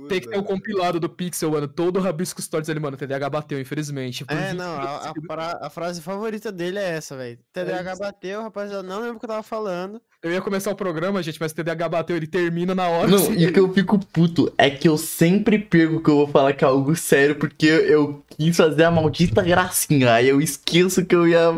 com- 0.00 0.08
Tem 0.08 0.20
que 0.20 0.28
ter 0.28 0.38
o 0.38 0.42
compilado 0.42 1.00
do 1.00 1.08
Pixel, 1.08 1.50
mano. 1.50 1.66
Todo 1.66 1.98
o 1.98 2.02
Rabisco 2.02 2.40
Stories 2.42 2.68
ali, 2.68 2.78
mano. 2.78 2.96
TDAH 2.96 3.30
bateu, 3.30 3.60
infelizmente. 3.60 4.24
É, 4.28 4.50
20 4.50 4.56
não, 4.58 4.76
a, 4.76 5.12
a, 5.34 5.66
a 5.66 5.70
frase 5.70 6.02
favorita 6.02 6.52
dele 6.52 6.78
é 6.78 6.90
essa, 6.96 7.16
velho. 7.16 7.38
TDAH 7.52 7.92
isso. 7.92 8.00
bateu, 8.00 8.42
rapaziada, 8.42 8.82
não 8.82 9.00
lembro 9.00 9.16
o 9.16 9.18
que 9.18 9.24
eu 9.24 9.28
tava 9.30 9.42
falando. 9.42 10.00
Eu 10.22 10.32
ia 10.32 10.40
começar 10.42 10.70
o 10.70 10.76
programa, 10.76 11.22
gente, 11.22 11.40
mas 11.40 11.52
o 11.52 11.54
TDAH 11.54 11.88
bateu, 11.88 12.16
ele 12.16 12.26
termina 12.26 12.74
na 12.74 12.88
hora. 12.88 13.08
Não, 13.08 13.16
assim. 13.16 13.34
e 13.38 13.46
o 13.46 13.52
que 13.52 13.60
eu 13.60 13.72
fico 13.72 13.98
puto 13.98 14.52
é 14.58 14.68
que 14.68 14.88
eu 14.88 14.98
sempre 14.98 15.58
perco 15.58 16.02
que 16.02 16.10
eu 16.10 16.16
vou 16.16 16.28
falar 16.28 16.52
que 16.52 16.64
é 16.64 16.68
algo 16.68 16.94
sério, 16.96 17.36
porque 17.36 17.66
eu 17.66 18.22
quis 18.36 18.56
fazer 18.56 18.84
a 18.84 18.90
maldita 18.90 19.42
gracinha. 19.42 20.12
Aí 20.14 20.28
eu 20.28 20.40
esqueço 20.40 21.04
que 21.04 21.14
eu 21.14 21.26
ia 21.28 21.48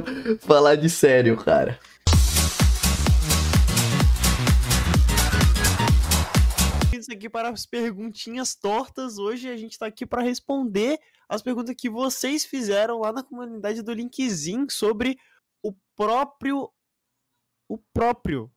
falar 0.41 0.75
de 0.77 0.89
sério, 0.91 1.37
cara. 1.37 1.79
Isso 7.09 7.17
aqui 7.17 7.31
para 7.31 7.49
as 7.49 7.65
perguntinhas 7.65 8.55
tortas. 8.55 9.17
Hoje 9.17 9.49
a 9.49 9.57
gente 9.57 9.79
tá 9.79 9.87
aqui 9.87 10.05
para 10.05 10.21
responder 10.21 10.99
as 11.27 11.41
perguntas 11.41 11.75
que 11.75 11.89
vocês 11.89 12.45
fizeram 12.45 12.99
lá 12.99 13.11
na 13.11 13.23
comunidade 13.23 13.81
do 13.81 13.95
Linkzinho 13.95 14.67
sobre 14.71 15.17
o 15.63 15.73
próprio. 15.97 16.71
O 17.67 17.79
próprio 17.95 18.53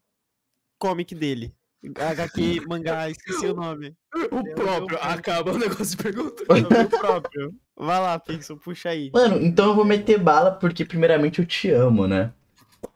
comic 0.77 1.15
dele. 1.15 1.55
HQ, 1.95 2.61
mangá, 2.67 3.07
esqueci 3.11 3.47
o 3.47 3.55
nome. 3.55 3.95
O 4.29 4.43
próprio. 4.53 4.97
Acaba 5.01 5.53
o 5.53 5.57
negócio 5.57 5.95
de 5.95 6.03
pergunta. 6.03 6.43
O 6.43 6.89
próprio. 6.89 7.55
Vai 7.77 8.01
lá, 8.01 8.19
Pixel, 8.19 8.57
puxa 8.57 8.89
aí. 8.89 9.09
Mano, 9.13 9.37
então 9.41 9.67
eu 9.69 9.75
vou 9.75 9.85
meter 9.85 10.19
bala 10.19 10.51
porque, 10.51 10.83
primeiramente, 10.83 11.39
eu 11.39 11.45
te 11.45 11.69
amo, 11.71 12.05
né? 12.05 12.33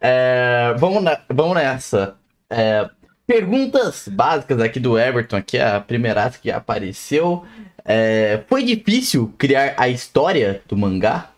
É, 0.02 0.74
vamos, 0.78 1.02
na- 1.02 1.24
vamos 1.30 1.56
nessa. 1.56 2.20
É, 2.50 2.90
perguntas 3.26 4.08
básicas 4.08 4.60
aqui 4.60 4.80
do 4.80 4.98
Everton, 4.98 5.38
aqui, 5.38 5.58
a 5.58 5.80
primeira 5.80 6.30
que 6.30 6.52
apareceu. 6.52 7.46
É, 7.84 8.44
foi 8.48 8.64
difícil 8.64 9.34
criar 9.38 9.76
a 9.78 9.88
história 9.88 10.62
do 10.68 10.76
mangá? 10.76 11.32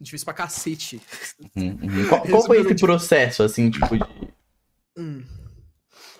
Difícil 0.00 0.24
pra 0.26 0.34
cacete. 0.34 1.00
Uhum, 1.56 1.78
uhum. 1.82 2.08
Qual, 2.08 2.22
qual 2.22 2.42
foi 2.44 2.60
esse 2.60 2.74
processo, 2.74 3.42
assim, 3.42 3.70
tipo, 3.70 3.96
de... 3.96 4.04
Hum. 4.98 5.24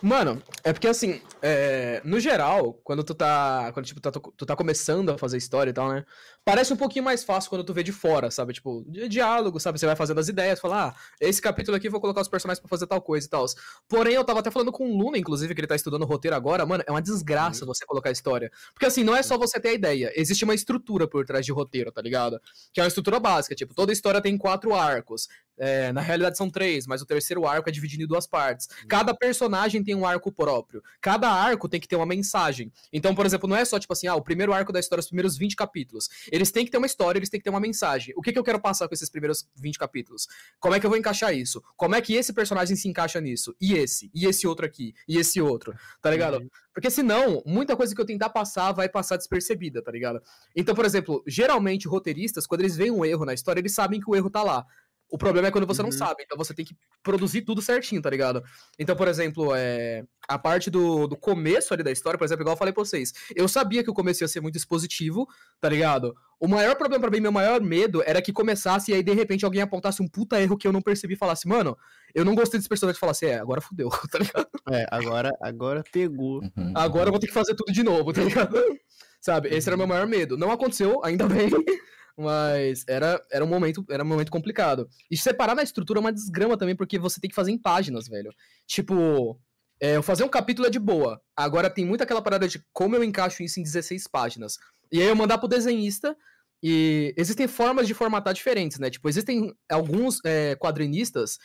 Mano, 0.03 0.43
é 0.63 0.73
porque 0.73 0.89
assim, 0.89 1.21
é, 1.43 2.01
no 2.05 2.21
geral, 2.21 2.75
quando 2.85 3.03
tu 3.03 3.15
tá. 3.15 3.71
Quando 3.73 3.87
tipo, 3.87 4.01
tá- 4.01 4.13
tu 4.13 4.47
tá 4.47 4.55
começando 4.55 5.11
a 5.11 5.19
fazer 5.19 5.39
história 5.39 5.71
e 5.71 5.75
tal, 5.75 5.89
né? 5.89 6.05
Parece 6.47 6.73
um 6.73 6.77
pouquinho 6.77 7.05
mais 7.05 7.25
fácil 7.25 7.51
quando 7.51 7.65
tu 7.65 7.75
vê 7.75 7.83
de 7.83 7.91
fora, 7.91 8.31
sabe? 8.31 8.53
Tipo, 8.53 8.85
diálogo, 9.09 9.59
sabe? 9.59 9.81
Você 9.81 9.87
vai 9.87 9.97
fazendo 9.97 10.21
as 10.21 10.29
ideias, 10.29 10.61
falar, 10.61 10.91
ah, 10.91 11.01
esse 11.21 11.43
capítulo 11.43 11.77
aqui 11.77 11.89
eu 11.89 11.91
vou 11.91 12.01
colocar 12.01 12.21
os 12.21 12.29
personagens 12.29 12.61
pra 12.61 12.69
fazer 12.69 12.87
tal 12.87 13.03
coisa 13.03 13.27
e 13.27 13.29
tal. 13.29 13.45
Porém, 13.89 14.15
eu 14.15 14.23
tava 14.23 14.39
até 14.39 14.49
falando 14.49 14.71
com 14.71 14.89
o 14.89 14.97
Luna, 14.97 15.19
inclusive, 15.19 15.53
que 15.53 15.61
ele 15.61 15.67
tá 15.67 15.75
estudando 15.75 16.05
roteiro 16.05 16.37
agora, 16.37 16.65
mano, 16.65 16.85
é 16.87 16.91
uma 16.93 17.03
desgraça 17.03 17.67
você 17.67 17.85
colocar 17.85 18.11
a 18.11 18.13
história. 18.13 18.49
Porque 18.73 18.87
assim, 18.87 19.03
não 19.03 19.17
é 19.17 19.25
só 19.25 19.37
você 19.37 19.59
ter 19.59 19.71
a 19.71 19.73
ideia, 19.73 20.13
existe 20.15 20.45
uma 20.45 20.55
estrutura 20.55 21.09
por 21.09 21.27
trás 21.27 21.45
de 21.45 21.51
roteiro, 21.51 21.91
tá 21.91 22.01
ligado? 22.01 22.41
Que 22.73 22.79
é 22.79 22.85
uma 22.85 22.89
estrutura 22.89 23.19
básica, 23.19 23.57
tipo, 23.57 23.75
toda 23.75 23.93
história 23.93 24.23
tem 24.23 24.39
quatro 24.39 24.73
arcos. 24.73 25.27
É, 25.59 25.91
na 25.93 26.01
realidade 26.01 26.37
são 26.37 26.51
três, 26.51 26.87
mas 26.87 27.01
o 27.01 27.07
terceiro 27.07 27.47
arco 27.47 27.69
é 27.69 27.73
dividido 27.73 28.03
em 28.03 28.07
duas 28.07 28.27
partes. 28.27 28.69
Cada 28.89 29.15
personagem 29.15 29.83
tem 29.83 29.95
um 29.95 30.07
arco 30.07 30.31
próprio. 30.31 30.83
Cada 31.01 31.31
arco 31.31 31.69
tem 31.69 31.81
que 31.81 31.89
ter 31.89 31.97
uma 31.97 32.07
mensagem. 32.07 32.71
Então, 32.93 33.15
por 33.15 33.25
exemplo, 33.25 33.49
não 33.49 33.57
é 33.57 33.65
só 33.65 33.79
tipo 33.79 33.93
assim, 33.93 34.07
ah, 34.07 34.15
o 34.15 34.23
primeiro 34.23 34.53
arco 34.53 34.73
da 34.73 34.79
história, 34.79 35.01
os 35.01 35.07
primeiros 35.07 35.37
20 35.37 35.57
capítulos. 35.57 36.09
Eles 36.37 36.51
têm 36.51 36.65
que 36.65 36.71
ter 36.71 36.79
uma 36.79 36.87
história, 36.87 37.19
eles 37.19 37.29
têm 37.29 37.41
que 37.41 37.45
ter 37.45 37.51
uma 37.51 37.61
mensagem. 37.61 38.15
O 38.17 38.23
que, 38.23 38.33
que 38.33 38.39
eu 38.39 38.45
quero 38.45 38.61
passar 38.61 38.87
com 38.87 38.95
esses 38.95 39.09
primeiros 39.11 39.49
20 39.57 39.79
capítulos? 39.79 40.29
Como 40.61 40.75
é 40.75 40.81
que 40.81 40.87
eu 40.87 40.91
vou 40.91 40.99
encaixar 40.99 41.35
isso? 41.35 41.63
Como 41.77 41.95
é 41.95 42.01
que 42.01 42.15
esse 42.15 42.33
personagem 42.33 42.77
se 42.77 42.89
encaixa 42.89 43.21
nisso? 43.21 43.57
E 43.61 43.75
esse? 43.75 44.11
E 44.15 44.27
esse 44.27 44.47
outro 44.47 44.67
aqui? 44.67 44.95
E 45.09 45.19
esse 45.19 45.41
outro? 45.41 45.75
Tá 46.01 46.11
ligado? 46.11 46.39
Uhum. 46.39 46.49
Porque 46.73 46.91
senão, 46.91 47.43
muita 47.47 47.75
coisa 47.75 47.95
que 47.95 48.01
eu 48.01 48.05
tentar 48.05 48.29
passar 48.29 48.71
vai 48.73 48.87
passar 48.87 49.17
despercebida, 49.17 49.83
tá 49.83 49.91
ligado? 49.91 50.21
Então, 50.55 50.75
por 50.75 50.85
exemplo, 50.85 51.25
geralmente 51.27 51.89
roteiristas, 51.89 52.47
quando 52.47 52.61
eles 52.61 52.77
veem 52.77 52.91
um 52.91 53.03
erro 53.03 53.25
na 53.25 53.33
história, 53.33 53.61
eles 53.61 53.73
sabem 53.73 53.99
que 53.99 54.11
o 54.11 54.15
erro 54.15 54.29
tá 54.29 54.43
lá. 54.43 54.67
O 55.09 55.17
problema 55.17 55.49
é 55.49 55.51
quando 55.51 55.67
você 55.67 55.83
não 55.83 55.91
Uhum. 55.91 55.97
sabe, 55.97 56.25
então 56.25 56.37
você 56.37 56.53
tem 56.53 56.65
que 56.65 56.75
produzir 57.03 57.43
tudo 57.43 57.63
certinho, 57.63 58.03
tá 58.03 58.11
ligado? 58.11 58.43
Então, 58.79 58.97
por 58.97 59.07
exemplo, 59.07 59.55
é... 59.55 60.03
a 60.29 60.37
parte 60.39 60.69
do, 60.69 61.07
do 61.07 61.17
começo 61.17 61.73
ali 61.73 61.83
da 61.83 61.93
história, 61.93 62.19
por 62.19 62.25
exemplo, 62.25 62.43
igual 62.43 62.55
eu 62.55 62.59
falei 62.59 62.75
pra 62.75 62.85
vocês, 62.85 63.13
eu 63.35 63.47
sabia 63.47 63.85
que 63.85 63.91
o 63.91 63.95
começo 63.95 64.25
ia 64.25 64.29
ser 64.29 64.41
muito 64.41 64.57
expositivo, 64.57 65.27
tá 65.61 65.69
ligado? 65.69 66.15
O 66.41 66.49
maior 66.49 66.75
problema 66.77 67.01
pra 67.03 67.11
mim, 67.11 67.21
meu 67.21 67.33
maior 67.33 67.61
medo 67.61 68.03
era 68.05 68.21
que 68.21 68.33
começasse 68.33 68.91
e 68.91 68.95
aí 68.95 69.03
de 69.03 69.13
repente 69.15 69.45
alguém 69.45 69.63
apontasse 69.63 70.03
um 70.03 70.09
puta 70.09 70.41
erro 70.41 70.57
que 70.59 70.67
eu 70.67 70.73
não 70.73 70.83
percebi 70.83 71.15
e 71.15 71.17
falasse, 71.17 71.47
mano, 71.49 71.77
eu 72.15 72.25
não 72.25 72.35
gostei 72.35 72.59
desse 72.59 72.69
personagem 72.69 72.97
e 72.97 73.01
falasse, 73.01 73.27
é, 73.27 73.39
agora 73.39 73.61
fudeu, 73.61 73.89
tá 74.11 74.19
ligado? 74.19 74.49
É, 74.71 74.87
agora, 74.91 75.31
agora 75.41 75.85
pegou. 75.93 76.43
Uhum, 76.43 76.73
Agora 76.75 77.09
eu 77.09 77.13
vou 77.13 77.21
ter 77.21 77.29
que 77.29 77.33
fazer 77.33 77.55
tudo 77.55 77.73
de 77.73 77.83
novo, 77.83 78.13
tá 78.13 78.23
ligado? 78.23 78.57
Sabe? 79.21 79.49
Esse 79.49 79.69
era 79.69 79.77
o 79.77 79.79
meu 79.79 79.87
maior 79.89 80.07
medo. 80.07 80.37
Não 80.37 80.51
aconteceu, 80.51 81.01
ainda 81.05 81.27
bem. 81.27 81.49
Mas 82.17 82.85
era, 82.89 83.21
era, 83.31 83.45
um 83.45 83.49
momento, 83.49 83.85
era 83.91 84.03
um 84.03 84.07
momento 84.07 84.31
complicado. 84.31 84.89
E 85.11 85.17
separar 85.17 85.55
na 85.55 85.63
estrutura 85.63 85.99
é 85.99 86.01
uma 86.01 86.13
desgrama 86.13 86.57
também, 86.57 86.75
porque 86.75 86.99
você 86.99 87.21
tem 87.21 87.29
que 87.29 87.37
fazer 87.37 87.53
em 87.53 87.59
páginas, 87.59 88.09
velho. 88.09 88.33
Tipo, 88.67 89.39
é, 89.81 89.97
eu 89.97 90.03
fazer 90.03 90.25
um 90.25 90.29
capítulo 90.29 90.67
é 90.67 90.71
de 90.71 90.79
boa. 90.79 91.21
Agora 91.37 91.69
tem 91.69 91.85
muito 91.85 92.03
aquela 92.03 92.23
parada 92.23 92.49
de 92.49 92.65
como 92.73 92.97
eu 92.97 93.05
encaixo 93.05 93.43
isso 93.43 93.61
em 93.61 93.63
16 93.63 94.07
páginas. 94.09 94.59
E 94.91 95.01
aí 95.01 95.09
eu 95.09 95.17
mandar 95.17 95.39
pro 95.39 95.49
desenhista. 95.49 96.17
E 96.63 97.15
existem 97.19 97.47
formas 97.47 97.87
de 97.87 97.93
formatar 97.93 98.33
diferentes, 98.33 98.79
né? 98.79 98.89
Tipo, 98.89 99.09
existem 99.11 99.55
alguns 99.71 100.21
é, 100.25 100.57
quadrinistas 100.57 101.39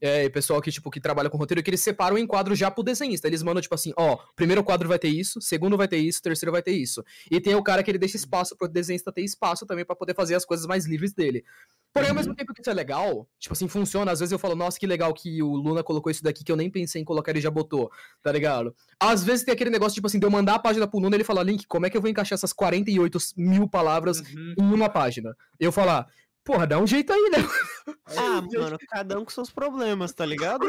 é, 0.00 0.24
e 0.24 0.30
pessoal 0.30 0.60
que, 0.60 0.70
tipo, 0.70 0.90
que 0.90 1.00
trabalha 1.00 1.28
com 1.28 1.36
roteiro, 1.36 1.62
que 1.62 1.70
eles 1.70 1.80
separam 1.80 2.16
em 2.16 2.26
quadros 2.26 2.58
já 2.58 2.70
pro 2.70 2.82
desenhista. 2.82 3.26
Eles 3.26 3.42
mandam, 3.42 3.60
tipo 3.60 3.74
assim, 3.74 3.92
ó, 3.96 4.16
primeiro 4.34 4.64
quadro 4.64 4.88
vai 4.88 4.98
ter 4.98 5.08
isso, 5.08 5.40
segundo 5.40 5.76
vai 5.76 5.86
ter 5.86 5.98
isso, 5.98 6.22
terceiro 6.22 6.50
vai 6.52 6.62
ter 6.62 6.72
isso. 6.72 7.04
E 7.30 7.40
tem 7.40 7.54
o 7.54 7.62
cara 7.62 7.82
que 7.82 7.90
ele 7.90 7.98
deixa 7.98 8.16
espaço 8.16 8.56
pro 8.56 8.66
desenhista 8.68 9.12
ter 9.12 9.22
espaço 9.22 9.66
também 9.66 9.84
pra 9.84 9.94
poder 9.94 10.14
fazer 10.14 10.34
as 10.34 10.44
coisas 10.44 10.66
mais 10.66 10.86
livres 10.86 11.12
dele. 11.12 11.44
Porém, 11.92 12.08
ao 12.10 12.14
mesmo 12.14 12.34
tempo 12.34 12.54
que 12.54 12.60
isso 12.60 12.70
é 12.70 12.74
legal, 12.74 13.28
tipo 13.38 13.52
assim, 13.52 13.66
funciona, 13.66 14.12
às 14.12 14.20
vezes 14.20 14.30
eu 14.32 14.38
falo, 14.38 14.54
nossa, 14.54 14.78
que 14.78 14.86
legal 14.86 15.12
que 15.12 15.42
o 15.42 15.54
Luna 15.54 15.82
colocou 15.82 16.10
isso 16.10 16.22
daqui 16.22 16.44
que 16.44 16.52
eu 16.52 16.56
nem 16.56 16.70
pensei 16.70 17.02
em 17.02 17.04
colocar, 17.04 17.32
ele 17.32 17.40
já 17.40 17.50
botou, 17.50 17.90
tá 18.22 18.30
ligado? 18.30 18.74
Às 18.98 19.24
vezes 19.24 19.44
tem 19.44 19.52
aquele 19.52 19.70
negócio, 19.70 19.94
tipo 19.96 20.06
assim, 20.06 20.18
de 20.18 20.24
eu 20.24 20.30
mandar 20.30 20.54
a 20.54 20.58
página 20.58 20.86
pro 20.86 21.00
Luna, 21.00 21.16
ele 21.16 21.24
fala, 21.24 21.42
Link, 21.42 21.66
como 21.66 21.86
é 21.86 21.90
que 21.90 21.96
eu 21.96 22.00
vou 22.00 22.08
encaixar 22.08 22.36
essas 22.36 22.52
48 22.52 23.18
mil 23.36 23.68
palavras 23.68 24.20
Uhum. 24.20 24.54
em 24.58 24.72
uma 24.72 24.88
página? 24.88 25.36
Eu 25.58 25.72
falar, 25.72 26.06
porra, 26.44 26.66
dá 26.66 26.78
um 26.78 26.86
jeito 26.86 27.12
aí, 27.12 27.30
né? 27.30 27.38
Ah, 28.16 28.40
mano, 28.42 28.78
cada 28.88 29.18
um 29.18 29.24
com 29.24 29.30
seus 29.30 29.50
problemas, 29.50 30.12
tá 30.12 30.24
ligado? 30.26 30.66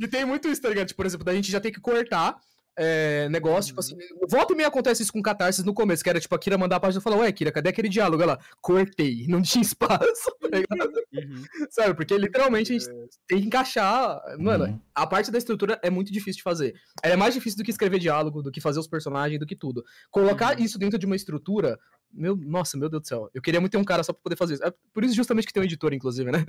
E 0.00 0.06
tem 0.08 0.24
muito 0.24 0.48
isso, 0.48 0.62
tá 0.62 0.68
ligado? 0.68 0.86
Tipo, 0.88 0.98
por 0.98 1.06
exemplo, 1.06 1.24
da 1.24 1.34
gente 1.34 1.50
já 1.50 1.60
ter 1.60 1.70
que 1.70 1.80
cortar 1.80 2.38
é, 2.80 3.28
negócio, 3.28 3.68
tipo 3.68 3.80
assim, 3.80 3.96
volta 4.28 4.52
e 4.52 4.56
meia 4.56 4.68
acontece 4.68 5.02
isso 5.02 5.12
com 5.12 5.20
Catarsis 5.20 5.64
no 5.64 5.74
começo, 5.74 6.04
que 6.04 6.08
era 6.08 6.20
tipo, 6.20 6.32
a 6.32 6.38
Kira 6.38 6.56
mandar 6.56 6.76
a 6.76 6.80
página 6.80 7.00
e 7.00 7.02
falar, 7.02 7.16
ué, 7.16 7.32
Kira, 7.32 7.50
cadê 7.50 7.70
aquele 7.70 7.88
diálogo? 7.88 8.22
Ela, 8.22 8.38
cortei, 8.60 9.26
não 9.28 9.42
tinha 9.42 9.62
espaço, 9.62 10.30
tá 10.40 10.48
ligado? 10.56 10.92
Uhum. 11.12 11.44
Sabe? 11.70 11.94
Porque 11.94 12.16
literalmente 12.16 12.72
a 12.72 12.78
gente 12.78 12.88
tem 13.26 13.40
que 13.40 13.46
encaixar. 13.48 14.20
Mano, 14.38 14.66
Uhum. 14.66 14.80
a 14.94 15.06
parte 15.08 15.28
da 15.30 15.38
estrutura 15.38 15.78
é 15.82 15.90
muito 15.90 16.12
difícil 16.12 16.38
de 16.38 16.42
fazer. 16.44 16.74
Ela 17.02 17.14
é 17.14 17.16
mais 17.16 17.34
difícil 17.34 17.56
do 17.58 17.64
que 17.64 17.70
escrever 17.72 17.98
diálogo, 17.98 18.42
do 18.42 18.52
que 18.52 18.60
fazer 18.60 18.78
os 18.78 18.86
personagens, 18.86 19.40
do 19.40 19.46
que 19.46 19.56
tudo. 19.56 19.82
Colocar 20.10 20.56
Uhum. 20.56 20.64
isso 20.64 20.78
dentro 20.78 20.98
de 21.00 21.06
uma 21.06 21.16
estrutura. 21.16 21.76
Meu, 22.12 22.36
nossa, 22.36 22.76
meu 22.76 22.88
Deus 22.88 23.02
do 23.02 23.08
céu. 23.08 23.30
Eu 23.34 23.42
queria 23.42 23.60
muito 23.60 23.72
ter 23.72 23.78
um 23.78 23.84
cara 23.84 24.02
só 24.02 24.12
pra 24.12 24.22
poder 24.22 24.36
fazer 24.36 24.54
isso. 24.54 24.64
É 24.64 24.72
por 24.92 25.04
isso 25.04 25.14
justamente 25.14 25.46
que 25.46 25.52
tem 25.52 25.60
um 25.62 25.66
editor, 25.66 25.92
inclusive, 25.92 26.30
né? 26.32 26.44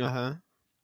Aham. 0.00 0.40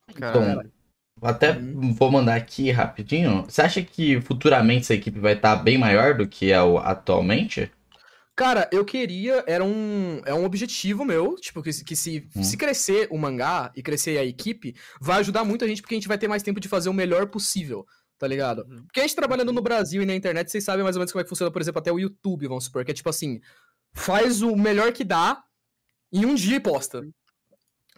Então, 0.08 0.42
Cara, 0.42 0.70
vou 1.16 1.30
até 1.30 1.52
vou 1.52 2.10
mandar 2.10 2.34
aqui 2.36 2.70
rapidinho. 2.70 3.44
Você 3.44 3.62
acha 3.62 3.82
que 3.82 4.20
futuramente 4.20 4.82
essa 4.82 4.94
equipe 4.94 5.18
vai 5.18 5.34
estar 5.34 5.56
bem 5.56 5.78
maior 5.78 6.14
do 6.16 6.26
que 6.28 6.50
é 6.52 6.62
o 6.62 6.78
atualmente? 6.78 7.70
Cara, 8.34 8.68
eu 8.72 8.82
queria, 8.84 9.44
era 9.46 9.62
um, 9.62 10.22
é 10.24 10.32
um 10.32 10.44
objetivo 10.44 11.04
meu, 11.04 11.36
tipo, 11.36 11.62
que, 11.62 11.70
se- 11.70 11.84
que 11.84 11.94
se, 11.94 12.26
Hum. 12.34 12.42
se 12.42 12.56
crescer 12.56 13.06
o 13.10 13.18
mangá 13.18 13.70
e 13.76 13.82
crescer 13.82 14.16
a 14.18 14.24
equipe, 14.24 14.74
vai 14.98 15.20
ajudar 15.20 15.44
muito 15.44 15.64
a 15.64 15.68
gente, 15.68 15.82
porque 15.82 15.94
a 15.94 15.98
gente 15.98 16.08
vai 16.08 16.16
ter 16.16 16.28
mais 16.28 16.42
tempo 16.42 16.58
de 16.58 16.66
fazer 16.66 16.88
o 16.88 16.94
melhor 16.94 17.26
possível, 17.26 17.86
tá 18.22 18.28
ligado? 18.28 18.62
Uhum. 18.70 18.84
Porque 18.84 19.00
a 19.00 19.02
gente 19.02 19.16
trabalhando 19.16 19.52
no 19.52 19.60
Brasil 19.60 20.00
e 20.00 20.06
na 20.06 20.14
internet, 20.14 20.48
vocês 20.48 20.62
sabem 20.62 20.84
mais 20.84 20.94
ou 20.94 21.00
menos 21.00 21.10
como 21.10 21.20
é 21.20 21.24
que 21.24 21.28
funciona, 21.28 21.50
por 21.50 21.60
exemplo, 21.60 21.80
até 21.80 21.90
o 21.90 21.98
YouTube, 21.98 22.46
vamos 22.46 22.66
supor, 22.66 22.84
que 22.84 22.92
é 22.92 22.94
tipo 22.94 23.08
assim, 23.08 23.40
faz 23.92 24.42
o 24.42 24.54
melhor 24.54 24.92
que 24.92 25.02
dá 25.02 25.42
em 26.12 26.24
um 26.24 26.36
dia 26.36 26.54
e 26.56 26.60
posta. 26.60 27.02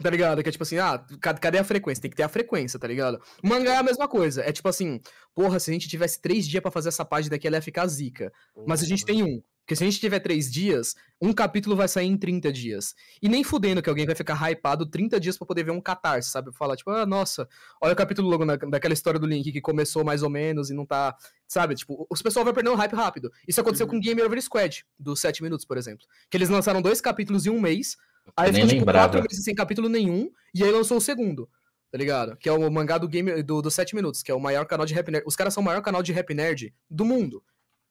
Tá 0.02 0.08
ligado? 0.08 0.42
Que 0.42 0.48
é 0.48 0.52
tipo 0.52 0.64
assim, 0.64 0.78
ah, 0.78 0.98
ca- 1.20 1.34
cadê 1.34 1.58
a 1.58 1.62
frequência? 1.64 2.00
Tem 2.00 2.10
que 2.10 2.16
ter 2.16 2.22
a 2.22 2.28
frequência, 2.28 2.78
tá 2.80 2.88
ligado? 2.88 3.20
O 3.42 3.46
mangá 3.46 3.74
é 3.74 3.76
a 3.76 3.82
mesma 3.82 4.08
coisa. 4.08 4.40
É 4.42 4.50
tipo 4.50 4.66
assim, 4.68 4.98
porra, 5.34 5.60
se 5.60 5.70
a 5.70 5.74
gente 5.74 5.86
tivesse 5.88 6.20
três 6.22 6.48
dias 6.48 6.62
pra 6.62 6.70
fazer 6.70 6.88
essa 6.88 7.04
página 7.04 7.32
daqui, 7.36 7.46
ela 7.46 7.56
ia 7.56 7.62
ficar 7.62 7.86
zica. 7.86 8.32
Mas 8.66 8.82
a 8.82 8.86
gente 8.86 9.04
tem 9.04 9.22
um. 9.22 9.42
Porque 9.64 9.74
se 9.76 9.82
a 9.82 9.86
gente 9.86 9.98
tiver 9.98 10.20
três 10.20 10.52
dias, 10.52 10.94
um 11.18 11.32
capítulo 11.32 11.74
vai 11.74 11.88
sair 11.88 12.06
em 12.06 12.18
30 12.18 12.52
dias. 12.52 12.94
E 13.22 13.30
nem 13.30 13.42
fudendo 13.42 13.80
que 13.80 13.88
alguém 13.88 14.04
vai 14.04 14.14
ficar 14.14 14.34
hypado 14.50 14.84
30 14.84 15.18
dias 15.18 15.38
pra 15.38 15.46
poder 15.46 15.64
ver 15.64 15.70
um 15.70 15.80
catarse, 15.80 16.28
sabe? 16.28 16.52
Falar, 16.52 16.76
tipo, 16.76 16.90
ah, 16.90 17.06
nossa, 17.06 17.48
olha 17.82 17.94
o 17.94 17.96
capítulo 17.96 18.28
logo 18.28 18.44
na- 18.44 18.56
daquela 18.56 18.92
história 18.92 19.18
do 19.18 19.26
Link 19.26 19.50
que 19.50 19.60
começou 19.62 20.04
mais 20.04 20.22
ou 20.22 20.28
menos 20.28 20.68
e 20.68 20.74
não 20.74 20.84
tá. 20.84 21.16
Sabe? 21.48 21.74
Tipo, 21.74 22.06
os 22.10 22.20
pessoal 22.20 22.44
vai 22.44 22.52
perder 22.52 22.68
o 22.70 22.74
hype 22.74 22.92
rápido. 22.92 23.32
Isso 23.48 23.58
aconteceu 23.60 23.86
Uhum. 23.86 23.92
com 23.92 24.00
Game 24.00 24.20
Over 24.20 24.42
Squad, 24.42 24.84
dos 24.98 25.18
7 25.20 25.42
minutos, 25.42 25.64
por 25.64 25.78
exemplo. 25.78 26.04
Que 26.30 26.36
eles 26.36 26.50
lançaram 26.50 26.82
dois 26.82 27.00
capítulos 27.00 27.46
em 27.46 27.50
um 27.50 27.60
mês. 27.60 27.96
Aí 28.36 28.52
ficou, 28.52 28.68
tipo, 28.68 28.80
lembrava. 28.80 29.08
quatro 29.08 29.22
meses 29.22 29.42
sem 29.44 29.54
capítulo 29.54 29.88
nenhum. 29.88 30.30
E 30.54 30.62
aí 30.62 30.70
lançou 30.70 30.98
o 30.98 31.00
segundo. 31.00 31.48
Tá 31.90 31.96
ligado? 31.96 32.36
Que 32.36 32.48
é 32.48 32.52
o 32.52 32.70
mangá 32.70 32.98
do 32.98 33.06
Game 33.08 33.42
do, 33.42 33.62
do 33.62 33.70
7 33.70 33.94
minutos, 33.94 34.20
que 34.22 34.30
é 34.30 34.34
o 34.34 34.40
maior 34.40 34.66
canal 34.66 34.84
de 34.84 34.92
Rap 34.92 35.10
Nerd. 35.10 35.24
Os 35.26 35.36
caras 35.36 35.54
são 35.54 35.62
o 35.62 35.64
maior 35.64 35.80
canal 35.80 36.02
de 36.02 36.12
Rap 36.12 36.34
Nerd 36.34 36.74
do 36.90 37.04
mundo. 37.04 37.42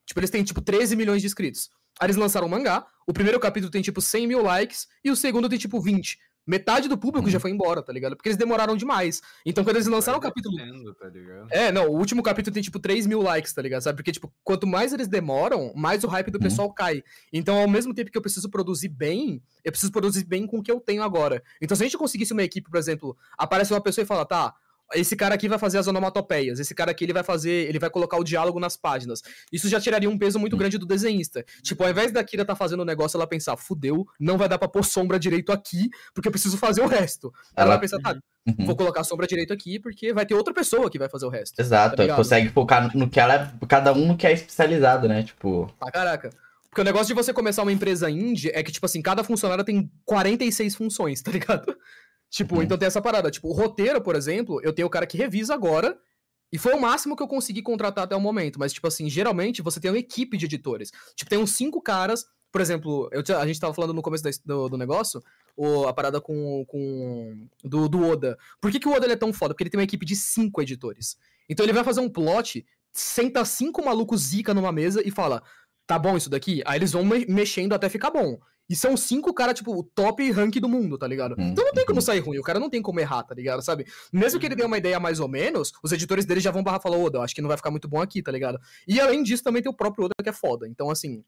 Tipo, 0.05 0.19
eles 0.19 0.29
têm, 0.29 0.43
tipo, 0.43 0.61
13 0.61 0.95
milhões 0.95 1.21
de 1.21 1.27
inscritos. 1.27 1.69
Aí 1.99 2.07
eles 2.07 2.15
lançaram 2.15 2.47
o 2.47 2.49
mangá, 2.49 2.85
o 3.07 3.13
primeiro 3.13 3.39
capítulo 3.39 3.71
tem, 3.71 3.81
tipo, 3.81 4.01
100 4.01 4.27
mil 4.27 4.41
likes, 4.41 4.87
e 5.03 5.11
o 5.11 5.15
segundo 5.15 5.47
tem, 5.47 5.57
tipo, 5.59 5.79
20. 5.79 6.17
Metade 6.45 6.89
do 6.89 6.97
público 6.97 7.27
Uhum. 7.27 7.31
já 7.31 7.39
foi 7.39 7.51
embora, 7.51 7.81
tá 7.81 7.93
ligado? 7.93 8.17
Porque 8.17 8.27
eles 8.27 8.35
demoraram 8.37 8.75
demais. 8.75 9.21
Então, 9.45 9.63
quando 9.63 9.77
eles 9.77 9.87
lançaram 9.87 10.17
o 10.17 10.21
capítulo 10.21 10.57
descendo, 10.57 10.93
tá 10.93 11.09
é, 11.51 11.71
não, 11.71 11.87
o 11.87 11.97
último 11.97 12.21
capítulo 12.21 12.53
tem, 12.53 12.61
tipo, 12.61 12.79
3 12.79 13.07
mil 13.07 13.21
likes, 13.21 13.53
tá 13.53 13.61
ligado? 13.61 13.81
Sabe? 13.81 13.95
Porque, 13.95 14.11
tipo, 14.11 14.29
quanto 14.43 14.67
mais 14.67 14.91
eles 14.91 15.07
demoram, 15.07 15.71
mais 15.73 16.03
o 16.03 16.07
hype 16.07 16.29
do 16.31 16.35
Uhum. 16.35 16.41
pessoal 16.41 16.73
cai. 16.73 17.01
Então, 17.31 17.57
ao 17.61 17.67
mesmo 17.69 17.93
tempo 17.93 18.11
que 18.11 18.17
eu 18.17 18.21
preciso 18.21 18.49
produzir 18.49 18.89
bem, 18.89 19.41
eu 19.63 19.71
preciso 19.71 19.89
produzir 19.93 20.25
bem 20.25 20.45
com 20.45 20.57
o 20.57 20.61
que 20.61 20.69
eu 20.71 20.81
tenho 20.81 21.01
agora. 21.01 21.41
Então, 21.61 21.77
se 21.77 21.83
a 21.83 21.85
gente 21.85 21.97
conseguisse 21.97 22.33
uma 22.33 22.43
equipe, 22.43 22.69
por 22.69 22.77
exemplo, 22.77 23.15
aparece 23.37 23.71
uma 23.71 23.79
pessoa 23.79 24.03
e 24.03 24.05
fala, 24.07 24.25
tá, 24.25 24.53
esse 24.95 25.15
cara 25.15 25.35
aqui 25.35 25.47
vai 25.49 25.57
fazer 25.59 25.77
as 25.77 25.87
onomatopeias, 25.87 26.59
esse 26.59 26.73
cara 26.75 26.91
aqui 26.91 27.03
ele 27.03 27.13
vai 27.13 27.23
fazer, 27.23 27.67
ele 27.69 27.79
vai 27.79 27.89
colocar 27.89 28.17
o 28.17 28.23
diálogo 28.23 28.59
nas 28.59 28.75
páginas. 28.77 29.21
Isso 29.51 29.67
já 29.69 29.79
tiraria 29.79 30.09
um 30.09 30.17
peso 30.17 30.39
muito 30.39 30.55
grande 30.57 30.77
do 30.77 30.85
desenhista. 30.85 31.43
Tipo, 31.61 31.83
ao 31.83 31.89
invés 31.89 32.11
da 32.11 32.23
Kira 32.23 32.45
tá 32.45 32.55
fazendo 32.55 32.81
o 32.81 32.85
negócio, 32.85 33.17
ela 33.17 33.27
pensar, 33.27 33.55
fudeu, 33.57 34.05
não 34.19 34.37
vai 34.37 34.47
dar 34.49 34.57
pra 34.57 34.67
pôr 34.67 34.83
sombra 34.85 35.19
direito 35.19 35.51
aqui, 35.51 35.89
porque 36.13 36.27
eu 36.27 36.31
preciso 36.31 36.57
fazer 36.57 36.81
o 36.81 36.87
resto. 36.87 37.33
Ela, 37.55 37.65
Ela- 37.65 37.69
vai 37.75 37.79
pensar, 37.81 37.99
tá, 37.99 38.15
Uhum. 38.45 38.65
vou 38.65 38.75
colocar 38.75 39.01
a 39.01 39.03
sombra 39.05 39.25
direito 39.25 39.53
aqui, 39.53 39.79
porque 39.79 40.11
vai 40.13 40.25
ter 40.25 40.33
outra 40.33 40.53
pessoa 40.53 40.89
que 40.89 40.99
vai 40.99 41.07
fazer 41.07 41.25
o 41.25 41.29
resto. 41.29 41.59
Exato, 41.61 41.95
tá 41.95 42.15
consegue 42.15 42.49
focar 42.49 42.95
no 42.95 43.09
que 43.09 43.19
ela 43.19 43.35
é, 43.35 43.65
cada 43.67 43.93
um 43.93 44.07
no 44.07 44.17
que 44.17 44.27
é 44.27 44.33
especializado, 44.33 45.07
né? 45.07 45.23
Tipo, 45.23 45.73
Pra 45.79 45.89
caraca. 45.91 46.29
Porque 46.69 46.81
o 46.81 46.83
negócio 46.83 47.07
de 47.07 47.13
você 47.13 47.31
começar 47.31 47.61
uma 47.61 47.71
empresa 47.71 48.09
indie 48.09 48.49
é 48.51 48.63
que, 48.63 48.71
tipo 48.71 48.85
assim, 48.85 48.99
cada 48.99 49.23
funcionário 49.23 49.63
tem 49.63 49.91
46 50.03 50.75
funções, 50.75 51.21
tá 51.21 51.31
ligado? 51.31 51.73
Tipo, 52.33 52.55
Uhum. 52.55 52.63
então 52.63 52.77
tem 52.79 52.87
essa 52.87 52.99
parada. 53.01 53.29
Tipo, 53.29 53.49
o 53.49 53.53
roteiro, 53.53 54.01
por 54.01 54.15
exemplo, 54.15 54.59
eu 54.63 54.73
tenho 54.73 54.87
o 54.87 54.91
cara 54.91 55.05
que 55.05 55.15
revisa 55.15 55.53
agora. 55.53 55.95
E 56.51 56.57
foi 56.57 56.73
o 56.73 56.81
máximo 56.81 57.15
que 57.15 57.21
eu 57.21 57.27
consegui 57.27 57.61
contratar 57.61 58.05
até 58.05 58.15
o 58.15 58.19
momento. 58.21 58.57
Mas, 58.59 58.73
tipo 58.73 58.87
assim, 58.87 59.07
geralmente 59.07 59.61
você 59.61 59.79
tem 59.79 59.91
uma 59.91 59.99
equipe 59.99 60.35
de 60.35 60.45
editores. 60.45 60.91
Tipo, 61.15 61.29
tem 61.29 61.37
uns 61.37 61.51
cinco 61.51 61.79
caras. 61.79 62.25
Por 62.51 62.59
exemplo, 62.59 63.07
eu, 63.11 63.23
a 63.37 63.45
gente 63.45 63.59
tava 63.59 63.73
falando 63.73 63.93
no 63.93 64.01
começo 64.01 64.23
do, 64.45 64.69
do 64.69 64.77
negócio, 64.77 65.21
o, 65.55 65.85
a 65.87 65.93
parada 65.93 66.19
com. 66.19 66.65
com 66.67 67.47
do, 67.63 67.87
do 67.87 68.03
Oda. 68.07 68.35
Por 68.59 68.71
que, 68.71 68.79
que 68.79 68.87
o 68.87 68.93
Oda 68.93 69.05
é 69.11 69.15
tão 69.15 69.31
foda? 69.31 69.53
Porque 69.53 69.63
ele 69.63 69.69
tem 69.69 69.77
uma 69.79 69.83
equipe 69.83 70.05
de 70.05 70.15
cinco 70.15 70.59
editores. 70.61 71.15
Então 71.47 71.63
ele 71.65 71.73
vai 71.73 71.83
fazer 71.83 71.99
um 72.01 72.09
plot, 72.09 72.65
senta 72.91 73.45
cinco 73.45 73.83
malucos 73.85 74.21
zica 74.21 74.53
numa 74.55 74.71
mesa 74.71 75.01
e 75.05 75.11
fala: 75.11 75.41
tá 75.87 75.97
bom 75.99 76.15
isso 76.17 76.29
daqui? 76.29 76.61
Aí 76.65 76.77
eles 76.79 76.91
vão 76.91 77.03
me- 77.05 77.25
mexendo 77.27 77.73
até 77.73 77.89
ficar 77.89 78.09
bom. 78.11 78.39
E 78.69 78.75
são 78.75 78.95
cinco 78.95 79.33
caras, 79.33 79.55
tipo, 79.55 79.77
o 79.77 79.83
top 79.83 80.29
rank 80.31 80.55
do 80.55 80.69
mundo, 80.69 80.97
tá 80.97 81.05
ligado? 81.07 81.35
Uhum, 81.37 81.49
Então 81.51 81.65
não 81.65 81.73
tem 81.73 81.85
como 81.85 82.01
sair 82.01 82.19
ruim, 82.19 82.37
o 82.39 82.43
cara 82.43 82.59
não 82.59 82.69
tem 82.69 82.81
como 82.81 82.99
errar, 82.99 83.23
tá 83.23 83.35
ligado? 83.35 83.61
Sabe? 83.61 83.85
Mesmo 84.11 84.39
que 84.39 84.45
ele 84.45 84.55
dê 84.55 84.63
uma 84.63 84.77
ideia 84.77 84.99
mais 84.99 85.19
ou 85.19 85.27
menos, 85.27 85.71
os 85.83 85.91
editores 85.91 86.25
dele 86.25 86.39
já 86.39 86.49
vão 86.51 86.63
barrar 86.63 86.79
e 86.79 86.83
falar, 86.83 86.97
Oda, 86.97 87.19
acho 87.21 87.35
que 87.35 87.41
não 87.41 87.47
vai 87.49 87.57
ficar 87.57 87.71
muito 87.71 87.87
bom 87.87 88.01
aqui, 88.01 88.23
tá 88.23 88.31
ligado? 88.31 88.59
E 88.87 88.99
além 89.01 89.21
disso, 89.21 89.43
também 89.43 89.61
tem 89.61 89.71
o 89.71 89.75
próprio 89.75 90.05
Oda 90.05 90.13
que 90.23 90.29
é 90.29 90.33
foda. 90.33 90.67
Então, 90.67 90.89
assim, 90.89 91.23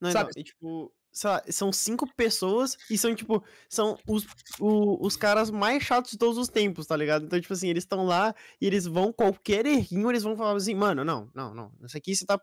Não, 0.00 0.10
Sabe? 0.10 0.30
não, 0.34 0.40
e, 0.40 0.44
tipo, 0.44 0.92
lá, 1.24 1.42
são 1.50 1.72
cinco 1.72 2.06
pessoas 2.16 2.76
e 2.90 2.96
são, 2.98 3.14
tipo, 3.14 3.42
são 3.68 3.98
os, 4.08 4.26
o- 4.58 5.06
os 5.06 5.14
caras 5.16 5.50
mais 5.50 5.82
chatos 5.82 6.10
de 6.12 6.18
todos 6.18 6.38
os 6.38 6.48
tempos, 6.48 6.86
tá 6.86 6.96
ligado? 6.96 7.24
Então, 7.26 7.40
tipo 7.40 7.52
assim, 7.52 7.68
eles 7.68 7.84
estão 7.84 8.04
lá 8.06 8.34
e 8.60 8.66
eles 8.66 8.86
vão, 8.86 9.12
qualquer 9.12 9.66
errinho, 9.66 10.10
eles 10.10 10.22
vão 10.22 10.36
falar 10.36 10.56
assim, 10.56 10.74
mano, 10.74 11.04
não, 11.04 11.30
não, 11.34 11.54
não, 11.54 11.72
isso 11.84 11.96
aqui 11.96 12.16
você 12.16 12.24
tá. 12.26 12.40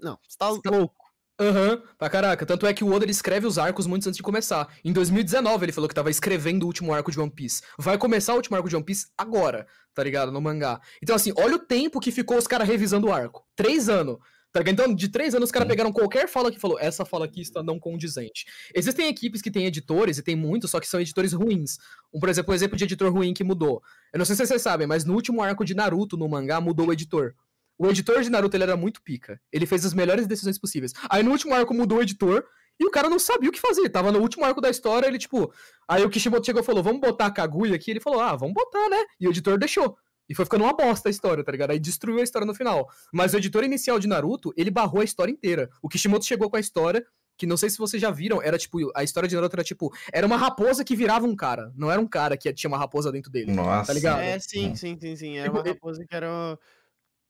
Não, 0.00 0.18
você 0.26 0.36
tá 0.38 0.48
louco. 0.70 1.07
Aham, 1.40 1.80
pra 1.96 2.10
caraca. 2.10 2.44
Tanto 2.44 2.66
é 2.66 2.74
que 2.74 2.82
o 2.82 2.92
Oda 2.92 3.04
ele 3.04 3.12
escreve 3.12 3.46
os 3.46 3.58
arcos 3.58 3.86
muito 3.86 4.08
antes 4.08 4.16
de 4.16 4.22
começar. 4.24 4.68
Em 4.84 4.92
2019 4.92 5.66
ele 5.66 5.72
falou 5.72 5.88
que 5.88 5.94
tava 5.94 6.10
escrevendo 6.10 6.64
o 6.64 6.66
último 6.66 6.92
arco 6.92 7.12
de 7.12 7.20
One 7.20 7.30
Piece. 7.30 7.62
Vai 7.78 7.96
começar 7.96 8.32
o 8.32 8.36
último 8.36 8.56
arco 8.56 8.68
de 8.68 8.74
One 8.74 8.84
Piece 8.84 9.06
agora, 9.16 9.64
tá 9.94 10.02
ligado? 10.02 10.32
No 10.32 10.40
mangá. 10.40 10.80
Então, 11.00 11.14
assim, 11.14 11.32
olha 11.36 11.54
o 11.54 11.60
tempo 11.60 12.00
que 12.00 12.10
ficou 12.10 12.36
os 12.36 12.48
caras 12.48 12.66
revisando 12.66 13.06
o 13.06 13.12
arco. 13.12 13.46
Três 13.54 13.88
anos. 13.88 14.18
Tá 14.50 14.60
ligado? 14.60 14.72
Então, 14.72 14.94
de 14.94 15.08
três 15.08 15.34
anos, 15.34 15.48
os 15.48 15.52
caras 15.52 15.68
pegaram 15.68 15.92
qualquer 15.92 16.26
fala 16.26 16.50
que 16.50 16.58
falou, 16.58 16.78
essa 16.80 17.04
fala 17.04 17.26
aqui 17.26 17.40
está 17.40 17.62
não 17.62 17.78
condizente. 17.78 18.46
Existem 18.74 19.06
equipes 19.06 19.42
que 19.42 19.50
têm 19.50 19.66
editores, 19.66 20.18
e 20.18 20.22
tem 20.22 20.34
muitos, 20.34 20.70
só 20.70 20.80
que 20.80 20.88
são 20.88 21.00
editores 21.00 21.32
ruins. 21.34 21.76
Um, 22.12 22.18
por 22.18 22.28
exemplo, 22.30 22.52
o 22.52 22.54
exemplo 22.54 22.76
de 22.76 22.84
editor 22.84 23.12
ruim 23.12 23.34
que 23.34 23.44
mudou. 23.44 23.82
Eu 24.12 24.18
não 24.18 24.24
sei 24.24 24.34
se 24.34 24.46
vocês 24.46 24.62
sabem, 24.62 24.86
mas 24.86 25.04
no 25.04 25.14
último 25.14 25.42
arco 25.42 25.64
de 25.64 25.74
Naruto 25.74 26.16
no 26.16 26.28
mangá 26.28 26.60
mudou 26.60 26.88
o 26.88 26.92
editor. 26.92 27.34
O 27.78 27.86
editor 27.88 28.20
de 28.22 28.30
Naruto 28.30 28.56
ele 28.56 28.64
era 28.64 28.76
muito 28.76 29.00
pica. 29.02 29.40
Ele 29.52 29.64
fez 29.64 29.84
as 29.86 29.94
melhores 29.94 30.26
decisões 30.26 30.58
possíveis. 30.58 30.92
Aí 31.08 31.22
no 31.22 31.30
último 31.30 31.54
arco 31.54 31.72
mudou 31.72 31.98
o 31.98 32.02
editor 32.02 32.44
e 32.80 32.86
o 32.86 32.90
cara 32.90 33.08
não 33.08 33.18
sabia 33.18 33.48
o 33.48 33.52
que 33.52 33.60
fazer. 33.60 33.88
Tava 33.88 34.10
no 34.12 34.18
último 34.20 34.44
arco 34.44 34.60
da 34.60 34.70
história, 34.70 35.06
ele 35.06 35.18
tipo. 35.18 35.52
Aí 35.86 36.04
o 36.04 36.10
Kishimoto 36.10 36.44
chegou 36.44 36.62
e 36.62 36.64
falou: 36.64 36.82
Vamos 36.82 37.00
botar 37.00 37.26
a 37.26 37.30
Kaguya 37.30 37.76
aqui. 37.76 37.90
Ele 37.90 38.00
falou: 38.00 38.20
Ah, 38.20 38.34
vamos 38.34 38.54
botar, 38.54 38.88
né? 38.88 39.04
E 39.20 39.26
o 39.26 39.30
editor 39.30 39.58
deixou. 39.58 39.96
E 40.28 40.34
foi 40.34 40.44
ficando 40.44 40.64
uma 40.64 40.74
bosta 40.74 41.08
a 41.08 41.10
história, 41.10 41.42
tá 41.42 41.50
ligado? 41.50 41.70
Aí 41.70 41.78
destruiu 41.78 42.18
a 42.18 42.22
história 42.22 42.44
no 42.44 42.54
final. 42.54 42.86
Mas 43.12 43.32
o 43.32 43.38
editor 43.38 43.64
inicial 43.64 43.98
de 43.98 44.06
Naruto, 44.06 44.52
ele 44.56 44.70
barrou 44.70 45.00
a 45.00 45.04
história 45.04 45.32
inteira. 45.32 45.70
O 45.80 45.88
Kishimoto 45.88 46.24
chegou 46.26 46.50
com 46.50 46.56
a 46.56 46.60
história. 46.60 47.04
Que 47.38 47.46
não 47.46 47.56
sei 47.56 47.70
se 47.70 47.78
vocês 47.78 48.02
já 48.02 48.10
viram, 48.10 48.42
era 48.42 48.58
tipo, 48.58 48.78
a 48.96 49.04
história 49.04 49.28
de 49.28 49.36
Naruto 49.36 49.54
era 49.54 49.62
tipo, 49.62 49.94
era 50.12 50.26
uma 50.26 50.36
raposa 50.36 50.84
que 50.84 50.96
virava 50.96 51.24
um 51.24 51.36
cara, 51.36 51.72
não 51.76 51.88
era 51.88 52.00
um 52.00 52.06
cara 52.08 52.36
que 52.36 52.52
tinha 52.52 52.66
uma 52.66 52.76
raposa 52.76 53.12
dentro 53.12 53.30
dele. 53.30 53.52
nossa. 53.52 53.86
Tá 53.86 53.92
ligado? 53.92 54.18
É, 54.18 54.40
sim, 54.40 54.74
sim, 54.74 54.98
sim, 55.00 55.14
sim. 55.14 55.38
Era 55.38 55.48
uma 55.48 55.62
raposa 55.62 56.04
que 56.04 56.16
era, 56.16 56.58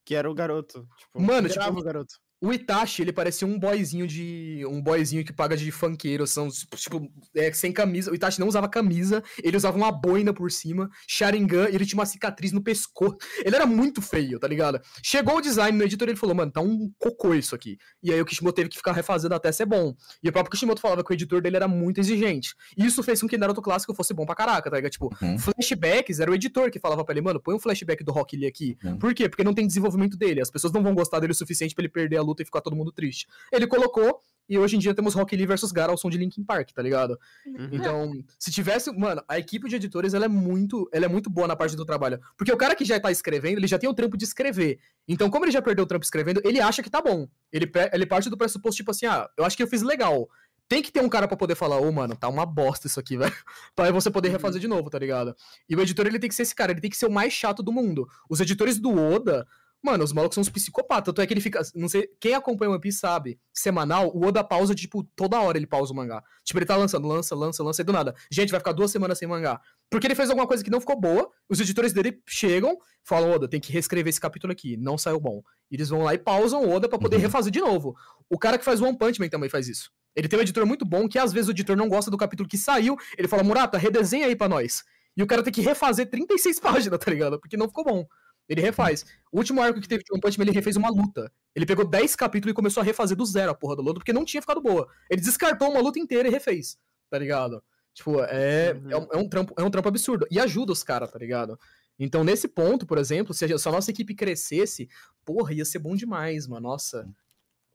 que 0.09 0.15
era 0.15 0.31
o 0.31 0.33
garoto. 0.33 0.89
Tipo, 0.97 1.21
Mano, 1.21 1.51
tipo, 1.51 1.69
o 1.69 1.83
garoto. 1.83 2.15
O 2.41 2.53
Itachi, 2.53 3.03
ele 3.03 3.13
parecia 3.13 3.47
um 3.49 3.59
boyzinho 3.59 4.07
de. 4.07 4.65
Um 4.69 4.81
boyzinho 4.81 5.25
que 5.25 5.33
paga 5.33 5.57
de 5.57 5.71
funkeiro. 5.73 6.27
São, 6.27 6.49
tipo, 6.49 7.11
é, 7.35 7.53
sem 7.53 7.73
camisa. 7.73 8.13
O 8.13 8.15
Itachi 8.15 8.39
não 8.39 8.47
usava 8.47 8.69
camisa, 8.69 9.23
ele 9.43 9.57
usava 9.57 9.77
uma 9.77 9.91
boina 9.91 10.33
por 10.33 10.51
cima, 10.53 10.89
Sharingan, 11.09 11.69
e 11.69 11.75
ele 11.75 11.85
tinha 11.85 11.99
uma 11.99 12.07
cicatriz 12.07 12.53
no 12.53 12.63
pescoço. 12.63 13.17
Ele 13.45 13.57
era 13.57 13.67
muito 13.67 14.01
feio, 14.01 14.39
tá 14.39 14.47
ligado? 14.47 14.81
Chegou 15.03 15.39
o 15.39 15.41
design 15.41 15.77
no 15.77 15.85
editor 15.85 16.09
ele 16.09 16.17
falou, 16.17 16.35
mano, 16.35 16.53
tá 16.53 16.61
um 16.61 16.91
cocô 16.99 17.35
isso 17.35 17.55
aqui. 17.55 17.77
E 18.03 18.13
aí 18.13 18.21
o 18.21 18.25
Kishimoto 18.25 18.55
teve 18.55 18.69
que 18.69 18.77
ficar 18.77 18.93
refazendo 18.93 19.35
até 19.35 19.51
ser 19.51 19.67
bom. 19.67 19.95
E 20.23 20.29
o 20.29 20.33
próprio 20.33 20.51
Kishimoto 20.53 20.81
falava 20.81 21.03
que 21.03 21.11
o 21.13 21.15
editor 21.15 21.41
dele 21.43 21.57
era 21.57 21.67
muito 21.67 21.99
exigente. 21.99 22.55
E 22.77 22.87
isso 22.87 23.03
fez 23.03 23.21
com 23.21 23.27
que 23.29 23.37
Naruto 23.37 23.61
clássico 23.63 23.95
fosse 23.95 24.15
bom 24.15 24.25
pra 24.25 24.35
caraca, 24.37 24.71
tá 24.71 24.77
ligado? 24.77 24.93
Tipo, 24.93 25.09
Uhum. 25.21 25.39
flashbacks, 25.39 26.21
era 26.21 26.31
o 26.31 26.35
editor 26.35 26.71
que 26.71 26.79
falava 26.79 27.05
pra 27.05 27.13
ele, 27.15 27.21
mano, 27.23 27.41
põe 27.41 27.55
um 27.55 27.59
flashback 27.59 28.05
do 28.05 28.13
Rock 28.13 28.37
Lee 28.37 28.47
aqui. 28.47 28.77
Uhum. 28.85 28.97
Por 28.99 29.13
quê? 29.15 29.29
Porque 29.29 29.43
não 29.43 29.55
tem 29.55 29.67
desenvolvimento 29.67 30.17
dele. 30.17 30.41
As 30.41 30.51
pessoas 30.51 30.73
não 30.73 30.83
vão 30.83 30.95
gostar 30.95 31.19
dele 31.21 31.33
o 31.33 31.35
suficiente 31.35 31.75
pra 31.75 31.83
ele 31.83 31.93
perder 31.93 32.19
a 32.19 32.23
luta 32.29 32.43
e 32.43 32.45
ficar 32.45 32.61
todo 32.61 32.77
mundo 32.77 32.93
triste. 32.93 33.27
Ele 33.53 33.67
colocou, 33.67 34.21
e 34.49 34.59
hoje 34.59 34.77
em 34.77 34.79
dia 34.79 34.95
temos 34.95 35.15
Rock 35.15 35.37
Lee 35.37 35.47
versus 35.47 35.71
Gara 35.71 35.93
ao 35.93 35.99
som 35.99 36.09
de 36.09 36.17
Linkin 36.17 36.43
Park, 36.43 36.71
tá 36.73 36.81
ligado? 36.81 37.19
Uhum. 37.47 37.69
Então, 37.71 38.13
se 38.39 38.51
tivesse, 38.51 38.91
mano, 38.97 39.23
a 39.29 39.39
equipe 39.39 39.69
de 39.69 39.77
editores, 39.77 40.15
ela 40.15 40.25
é 40.25 40.29
muito, 40.29 40.89
ela 40.91 41.05
é 41.05 41.09
muito 41.09 41.29
boa 41.29 41.47
na 41.47 41.55
parte 41.55 41.77
do 41.77 41.85
trabalho, 41.85 42.19
porque 42.37 42.53
o 42.53 42.57
cara 42.57 42.75
que 42.75 42.85
já 42.85 42.99
tá 42.99 43.11
escrevendo, 43.11 43.59
ele 43.59 43.67
já 43.67 43.79
tem 43.79 43.89
o 43.89 43.95
trampo 43.95 44.17
de 44.17 44.25
escrever. 44.25 44.79
Então, 45.07 45.29
como 45.29 45.45
ele 45.45 45.53
já 45.53 45.61
perdeu 45.61 45.85
o 45.85 45.87
trampo 45.87 46.05
escrevendo, 46.05 46.41
ele 46.45 46.61
acha 46.61 46.83
que 46.83 46.89
tá 46.89 47.03
bom. 47.03 47.29
Ele, 47.53 47.71
ele 47.93 48.07
parte 48.07 48.31
do 48.31 48.39
pressuposto 48.39 48.77
tipo 48.79 48.91
assim, 48.91 49.07
ah, 49.07 49.29
eu 49.37 49.45
acho 49.45 49.57
que 49.57 49.63
eu 49.63 49.69
fiz 49.69 49.83
legal. 49.83 50.29
Tem 50.67 50.83
que 50.83 50.93
ter 50.93 51.01
um 51.01 51.09
cara 51.09 51.27
pra 51.27 51.37
poder 51.37 51.55
falar, 51.55 51.79
ô, 51.79 51.91
mano, 51.91 52.15
tá 52.15 52.29
uma 52.29 52.45
bosta 52.45 52.87
isso 52.87 53.01
aqui, 53.01 53.17
velho. 53.19 53.35
pra 53.75 53.91
você 53.91 54.11
poder 54.11 54.31
refazer 54.31 54.61
de 54.61 54.69
novo, 54.69 54.89
tá 54.89 54.99
ligado? 54.99 55.35
E 55.69 55.77
o 55.77 55.81
editor, 55.81 56.07
ele 56.07 56.19
tem 56.19 56.29
que 56.29 56.35
ser 56.35 56.43
esse 56.43 56.55
cara, 56.55 56.73
ele 56.73 56.81
tem 56.81 56.91
que 56.91 56.97
ser 56.97 57.07
o 57.07 57.13
mais 57.13 57.33
chato 57.33 57.63
do 57.63 57.73
mundo. 57.73 58.07
Os 58.29 58.41
editores 58.41 58.79
do 58.79 58.95
Oda, 58.95 59.47
mano, 59.83 60.05
os 60.05 60.13
malucos 60.13 60.35
são 60.35 60.43
uns 60.43 60.49
psicopatas. 60.49 61.05
Tanto 61.07 61.21
é 61.23 61.27
que 61.27 61.33
ele 61.33 61.41
fica. 61.41 61.61
Não 61.75 61.89
sei, 61.89 62.09
quem 62.21 62.35
acompanha 62.35 62.71
o 62.71 62.73
One 62.73 62.81
Piece 62.81 62.99
sabe, 62.99 63.39
semanal, 63.53 64.11
o 64.15 64.25
Oda 64.27 64.43
pausa, 64.45 64.75
tipo, 64.75 65.03
toda 65.17 65.41
hora 65.41 65.57
ele 65.59 65.67
pausa 65.67 65.93
o 65.93 65.97
mangá. 65.97 66.23
Tipo, 66.45 66.59
ele 66.59 66.67
tá 66.67 66.77
lançando, 66.77 67.07
lança, 67.09 67.35
lança, 67.35 67.63
lança, 67.63 67.83
e 67.83 67.85
do 67.85 67.93
nada. 67.93 68.15
Gente, 68.31 68.51
vai 68.51 68.61
ficar 68.61 68.73
duas 68.73 68.91
semanas 68.91 69.19
sem 69.19 69.27
mangá. 69.29 69.61
Porque 69.91 70.07
ele 70.07 70.15
fez 70.15 70.29
alguma 70.31 70.47
coisa 70.47 70.63
que 70.63 70.71
não 70.71 70.81
ficou 70.81 71.01
boa, 71.01 71.31
os 71.49 71.61
editores 71.61 71.93
dele 71.93 72.21
chegam, 72.27 72.77
falam, 73.05 73.31
Oda, 73.33 73.49
tem 73.49 73.59
que 73.61 73.73
reescrever 73.73 74.11
esse 74.11 74.21
capítulo 74.21 74.53
aqui, 74.53 74.77
não 74.77 74.99
saiu 74.99 75.19
bom. 75.19 75.43
E 75.71 75.77
eles 75.77 75.89
vão 75.89 76.03
lá 76.03 76.13
e 76.15 76.19
pausam 76.19 76.63
o 76.65 76.71
Oda 76.71 76.89
pra 76.89 76.99
poder 76.99 77.17
Uhum. 77.17 77.23
refazer 77.23 77.51
de 77.53 77.61
novo. 77.61 77.95
O 78.29 78.39
cara 78.39 78.59
que 78.59 78.65
faz 78.65 78.81
One 78.81 78.97
Punch 78.99 79.19
Man 79.21 79.29
também 79.29 79.49
faz 79.49 79.67
isso. 79.69 79.91
Ele 80.15 80.27
tem 80.29 80.39
um 80.39 80.43
editor 80.43 80.67
muito 80.67 80.85
bom 80.85 81.09
que 81.09 81.19
às 81.19 81.33
vezes 81.33 81.49
o 81.49 81.53
editor 81.53 81.77
não 81.77 81.89
gosta 81.89 82.11
do 82.11 82.19
capítulo 82.19 82.49
que 82.49 82.59
saiu, 82.59 82.97
ele 83.17 83.29
fala, 83.29 83.43
Murata, 83.43 83.79
redesenha 83.79 84.27
aí 84.27 84.35
pra 84.37 84.49
nós. 84.49 84.83
E 85.17 85.23
o 85.23 85.27
cara 85.27 85.43
tem 85.43 85.53
que 85.53 85.61
refazer 85.61 86.09
36 86.11 86.61
páginas, 86.61 86.99
tá 86.99 87.11
ligado? 87.11 87.41
Porque 87.41 87.57
não 87.57 87.67
ficou 87.69 87.85
bom. 87.85 88.05
Ele 88.49 88.61
refaz. 88.61 89.05
O 89.31 89.39
último 89.39 89.61
arco 89.61 89.81
que 89.81 89.89
teve 89.89 90.03
de 90.03 90.13
One 90.13 90.21
Punch 90.21 90.39
Man, 90.39 90.45
ele 90.45 90.53
refez 90.53 90.77
uma 90.77 90.89
luta. 90.91 91.31
Ele 91.55 91.67
pegou 91.67 91.87
10 91.87 92.17
capítulos 92.17 92.53
e 92.53 92.55
começou 92.55 92.81
a 92.81 92.85
refazer 92.85 93.17
do 93.17 93.27
zero 93.27 93.51
a 93.51 93.55
porra 93.55 93.77
do 93.77 93.83
luta, 93.83 94.01
porque 94.01 94.13
não 94.13 94.25
tinha 94.25 94.41
ficado 94.41 94.61
boa. 94.61 94.89
Ele 95.11 95.21
descartou 95.21 95.71
uma 95.71 95.81
luta 95.81 95.99
inteira 95.99 96.29
e 96.29 96.31
refez, 96.31 96.79
tá 97.11 97.19
ligado? 97.19 97.63
Tipo, 97.93 98.21
é, 98.23 98.73
Uhum. 98.75 98.91
é, 98.91 98.97
um, 98.97 99.07
é 99.13 99.17
um 99.19 99.29
trampo, 99.29 99.55
é 99.59 99.63
um 99.63 99.71
trampo 99.71 99.89
absurdo. 99.89 100.27
E 100.31 100.39
ajuda 100.41 100.73
os 100.73 100.83
caras, 100.83 101.11
tá 101.11 101.19
ligado? 101.19 101.59
Então, 101.99 102.23
nesse 102.23 102.47
ponto, 102.49 102.87
por 102.87 102.97
exemplo, 102.97 103.35
se 103.35 103.45
a, 103.45 103.59
se 103.59 103.69
a 103.69 103.73
nossa 103.73 103.91
equipe 103.91 104.15
crescesse, 104.15 104.89
porra, 105.25 105.53
ia 105.53 105.65
ser 105.65 105.81
bom 105.81 105.97
demais, 105.97 106.47
mano. 106.47 106.69
Nossa. 106.69 107.09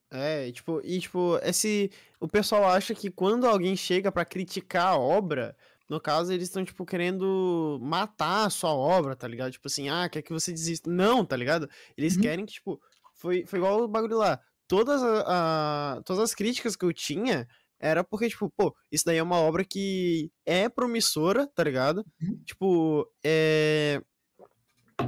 É, 0.09 0.47
e, 0.47 0.51
tipo, 0.53 0.79
e 0.83 0.99
tipo, 0.99 1.39
esse. 1.43 1.91
O 2.19 2.27
pessoal 2.27 2.65
acha 2.65 2.93
que 2.93 3.09
quando 3.09 3.45
alguém 3.47 3.75
chega 3.75 4.11
pra 4.11 4.23
criticar 4.23 4.89
a 4.93 4.97
obra, 4.97 5.55
no 5.89 5.99
caso, 5.99 6.31
eles 6.31 6.47
estão, 6.47 6.63
tipo, 6.63 6.85
querendo 6.85 7.77
matar 7.81 8.45
a 8.45 8.49
sua 8.49 8.73
obra, 8.73 9.15
tá 9.15 9.27
ligado? 9.27 9.51
Tipo 9.51 9.67
assim, 9.67 9.89
ah, 9.89 10.07
quer 10.09 10.21
que 10.21 10.31
você 10.33 10.51
desista. 10.51 10.89
Não, 10.89 11.25
tá 11.25 11.35
ligado? 11.35 11.69
Eles 11.97 12.15
Uhum. 12.15 12.21
querem 12.21 12.45
que, 12.45 12.53
tipo, 12.53 12.81
foi, 13.13 13.45
foi 13.45 13.59
igual 13.59 13.81
o 13.81 13.87
bagulho 13.87 14.17
lá. 14.17 14.39
Todas, 14.67 15.03
a, 15.03 15.95
a- 15.97 16.01
todas 16.03 16.23
as 16.23 16.33
críticas 16.33 16.75
que 16.75 16.85
eu 16.85 16.93
tinha 16.93 17.47
era 17.79 18.03
porque, 18.03 18.29
tipo, 18.29 18.49
pô, 18.49 18.73
isso 18.91 19.03
daí 19.05 19.17
é 19.17 19.23
uma 19.23 19.35
obra 19.37 19.63
que 19.65 20.31
é 20.45 20.69
promissora, 20.69 21.45
tá 21.47 21.63
ligado? 21.63 22.05
Uhum. 22.21 22.41
Tipo, 22.45 23.07
é. 23.23 24.01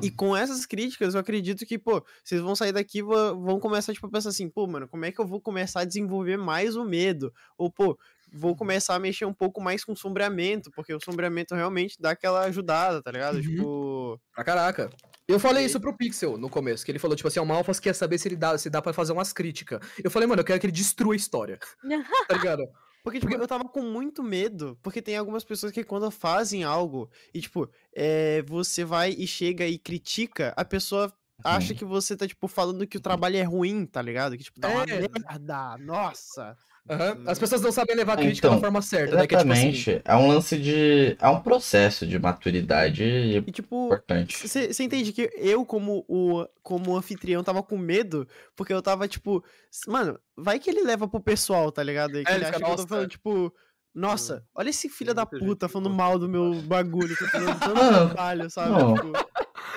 E 0.02 0.10
com 0.12 0.36
essas 0.36 0.66
críticas, 0.66 1.14
eu 1.14 1.20
acredito 1.22 1.66
que, 1.66 1.78
pô, 1.78 2.04
vocês 2.24 2.42
vão 2.42 2.56
sair 2.56 2.72
daqui 2.74 3.00
e 3.00 3.02
vão 3.04 3.60
começar, 3.60 3.94
tipo, 3.94 4.08
a 4.08 4.10
pensar 4.10 4.30
assim, 4.30 4.50
pô, 4.50 4.68
mano, 4.68 4.88
como 4.90 5.06
é 5.06 5.12
que 5.12 5.22
eu 5.22 5.26
vou 5.28 5.40
começar 5.40 5.82
a 5.82 5.86
desenvolver 5.86 6.38
mais 6.38 6.76
o 6.76 6.84
medo? 6.84 7.32
Ou, 7.58 7.72
pô, 7.72 7.98
vou 8.36 8.56
começar 8.56 8.96
a 8.96 9.00
mexer 9.00 9.26
um 9.26 9.34
pouco 9.34 9.62
mais 9.62 9.84
com 9.84 9.96
sombreamento, 9.96 10.70
porque 10.76 10.94
o 10.94 11.00
sombreamento 11.00 11.56
realmente 11.56 11.96
dá 12.00 12.12
aquela 12.12 12.42
ajudada, 12.46 13.02
tá 13.02 13.12
ligado? 13.12 13.36
Uhum. 13.36 13.42
Tipo. 13.42 14.22
Pra 14.34 14.44
caraca. 14.44 14.90
Eu 15.28 15.40
falei 15.40 15.64
E- 15.64 15.66
isso 15.68 15.80
pro 15.80 15.96
Pixel 15.98 16.38
no 16.38 16.50
começo, 16.50 16.86
que 16.86 16.92
ele 16.92 17.00
falou, 17.00 17.16
tipo 17.16 17.28
assim, 17.28 17.40
o 17.40 17.46
Malfas 17.46 17.80
quer 17.80 17.96
saber 17.96 18.18
se 18.18 18.28
ele 18.28 18.36
dá, 18.36 18.58
se 18.58 18.70
dá 18.70 18.82
pra 18.82 18.94
fazer 18.94 19.14
umas 19.14 19.34
críticas. 19.34 19.80
Eu 20.04 20.12
falei, 20.12 20.28
mano, 20.28 20.42
eu 20.42 20.46
quero 20.46 20.60
que 20.60 20.66
ele 20.68 20.72
destrua 20.74 21.14
a 21.14 21.16
história. 21.18 21.58
tá 22.28 22.36
ligado? 22.38 22.64
Porque, 23.04 23.20
tipo, 23.20 23.34
eu 23.34 23.48
tava 23.48 23.66
com 23.66 23.82
muito 23.82 24.24
medo, 24.24 24.78
porque 24.82 25.00
tem 25.02 25.16
algumas 25.16 25.44
pessoas 25.44 25.72
que 25.72 25.84
quando 25.84 26.10
fazem 26.10 26.64
algo 26.64 27.08
e, 27.34 27.40
tipo, 27.40 27.70
é, 27.96 28.42
você 28.44 28.84
vai 28.84 29.12
e 29.12 29.28
chega 29.28 29.68
e 29.68 29.78
critica, 29.78 30.54
a 30.58 30.66
pessoa 30.66 31.14
acha 31.44 31.74
Uhum. 31.74 31.78
que 31.80 31.86
você 31.86 32.16
tá, 32.16 32.28
tipo, 32.28 32.48
falando 32.48 32.86
que 32.88 32.98
o 32.98 33.02
trabalho 33.02 33.38
é 33.38 33.44
ruim, 33.44 33.86
tá 33.86 34.02
ligado? 34.02 34.38
Que, 34.38 34.44
tipo, 34.44 34.60
tá 34.60 34.68
uma 34.70 34.84
É. 34.84 35.02
merda, 35.02 35.78
nossa. 35.80 36.56
Aham. 36.88 37.18
As 37.26 37.40
pessoas 37.40 37.62
não 37.64 37.72
sabem 37.72 37.96
levar 37.96 38.14
a 38.16 38.22
É, 38.22 38.26
crítica 38.26 38.48
da 38.48 38.54
então, 38.54 38.62
forma 38.62 38.80
certa, 38.80 39.16
né? 39.16 39.26
Que 39.26 39.34
é 39.34 39.40
tipo 39.40 39.52
assim, 39.52 39.70
Exatamente. 39.70 40.02
É 40.06 40.16
um 40.16 40.28
lance 40.28 40.56
de. 40.58 41.18
É 41.20 41.28
um 41.30 41.42
processo 41.42 42.06
de 42.06 42.20
maturidade 42.20 43.04
E, 43.04 43.52
tipo, 43.52 43.86
importante. 43.88 44.48
Você 44.48 44.84
entende 44.84 45.12
que 45.12 45.32
eu, 45.36 45.66
como 45.66 46.06
o 46.08 46.46
como 46.62 46.96
anfitrião, 46.96 47.44
tava 47.44 47.64
com 47.64 47.76
medo, 47.76 48.28
porque 48.56 48.72
eu 48.72 48.84
tava, 48.84 49.08
tipo, 49.08 49.44
mano, 49.88 50.20
vai 50.38 50.60
que 50.60 50.70
ele 50.70 50.84
leva 50.84 51.08
pro 51.08 51.20
pessoal, 51.20 51.72
tá 51.72 51.82
ligado? 51.82 52.20
E 52.20 52.24
que 52.24 52.32
É, 52.32 52.36
ele 52.36 52.46
acha 52.46 52.60
que 52.60 52.64
eu 52.64 52.76
tô 52.76 52.88
falando, 52.88 53.10
tipo, 53.10 53.52
nossa, 53.92 54.46
olha 54.54 54.70
esse 54.70 54.88
filho 54.88 55.14
da 55.16 55.26
puta 55.26 55.68
falando 55.68 55.90
mal 55.90 56.20
do 56.20 56.30
meu 56.30 56.62
bagulho, 56.62 57.18
que 57.18 57.24
eu 57.24 57.32
tô 57.32 57.40
dando 57.40 57.56
trabalho, 58.22 58.48
sabe? 58.52 58.70
não. 58.78 58.94
Tipo, 58.96 59.14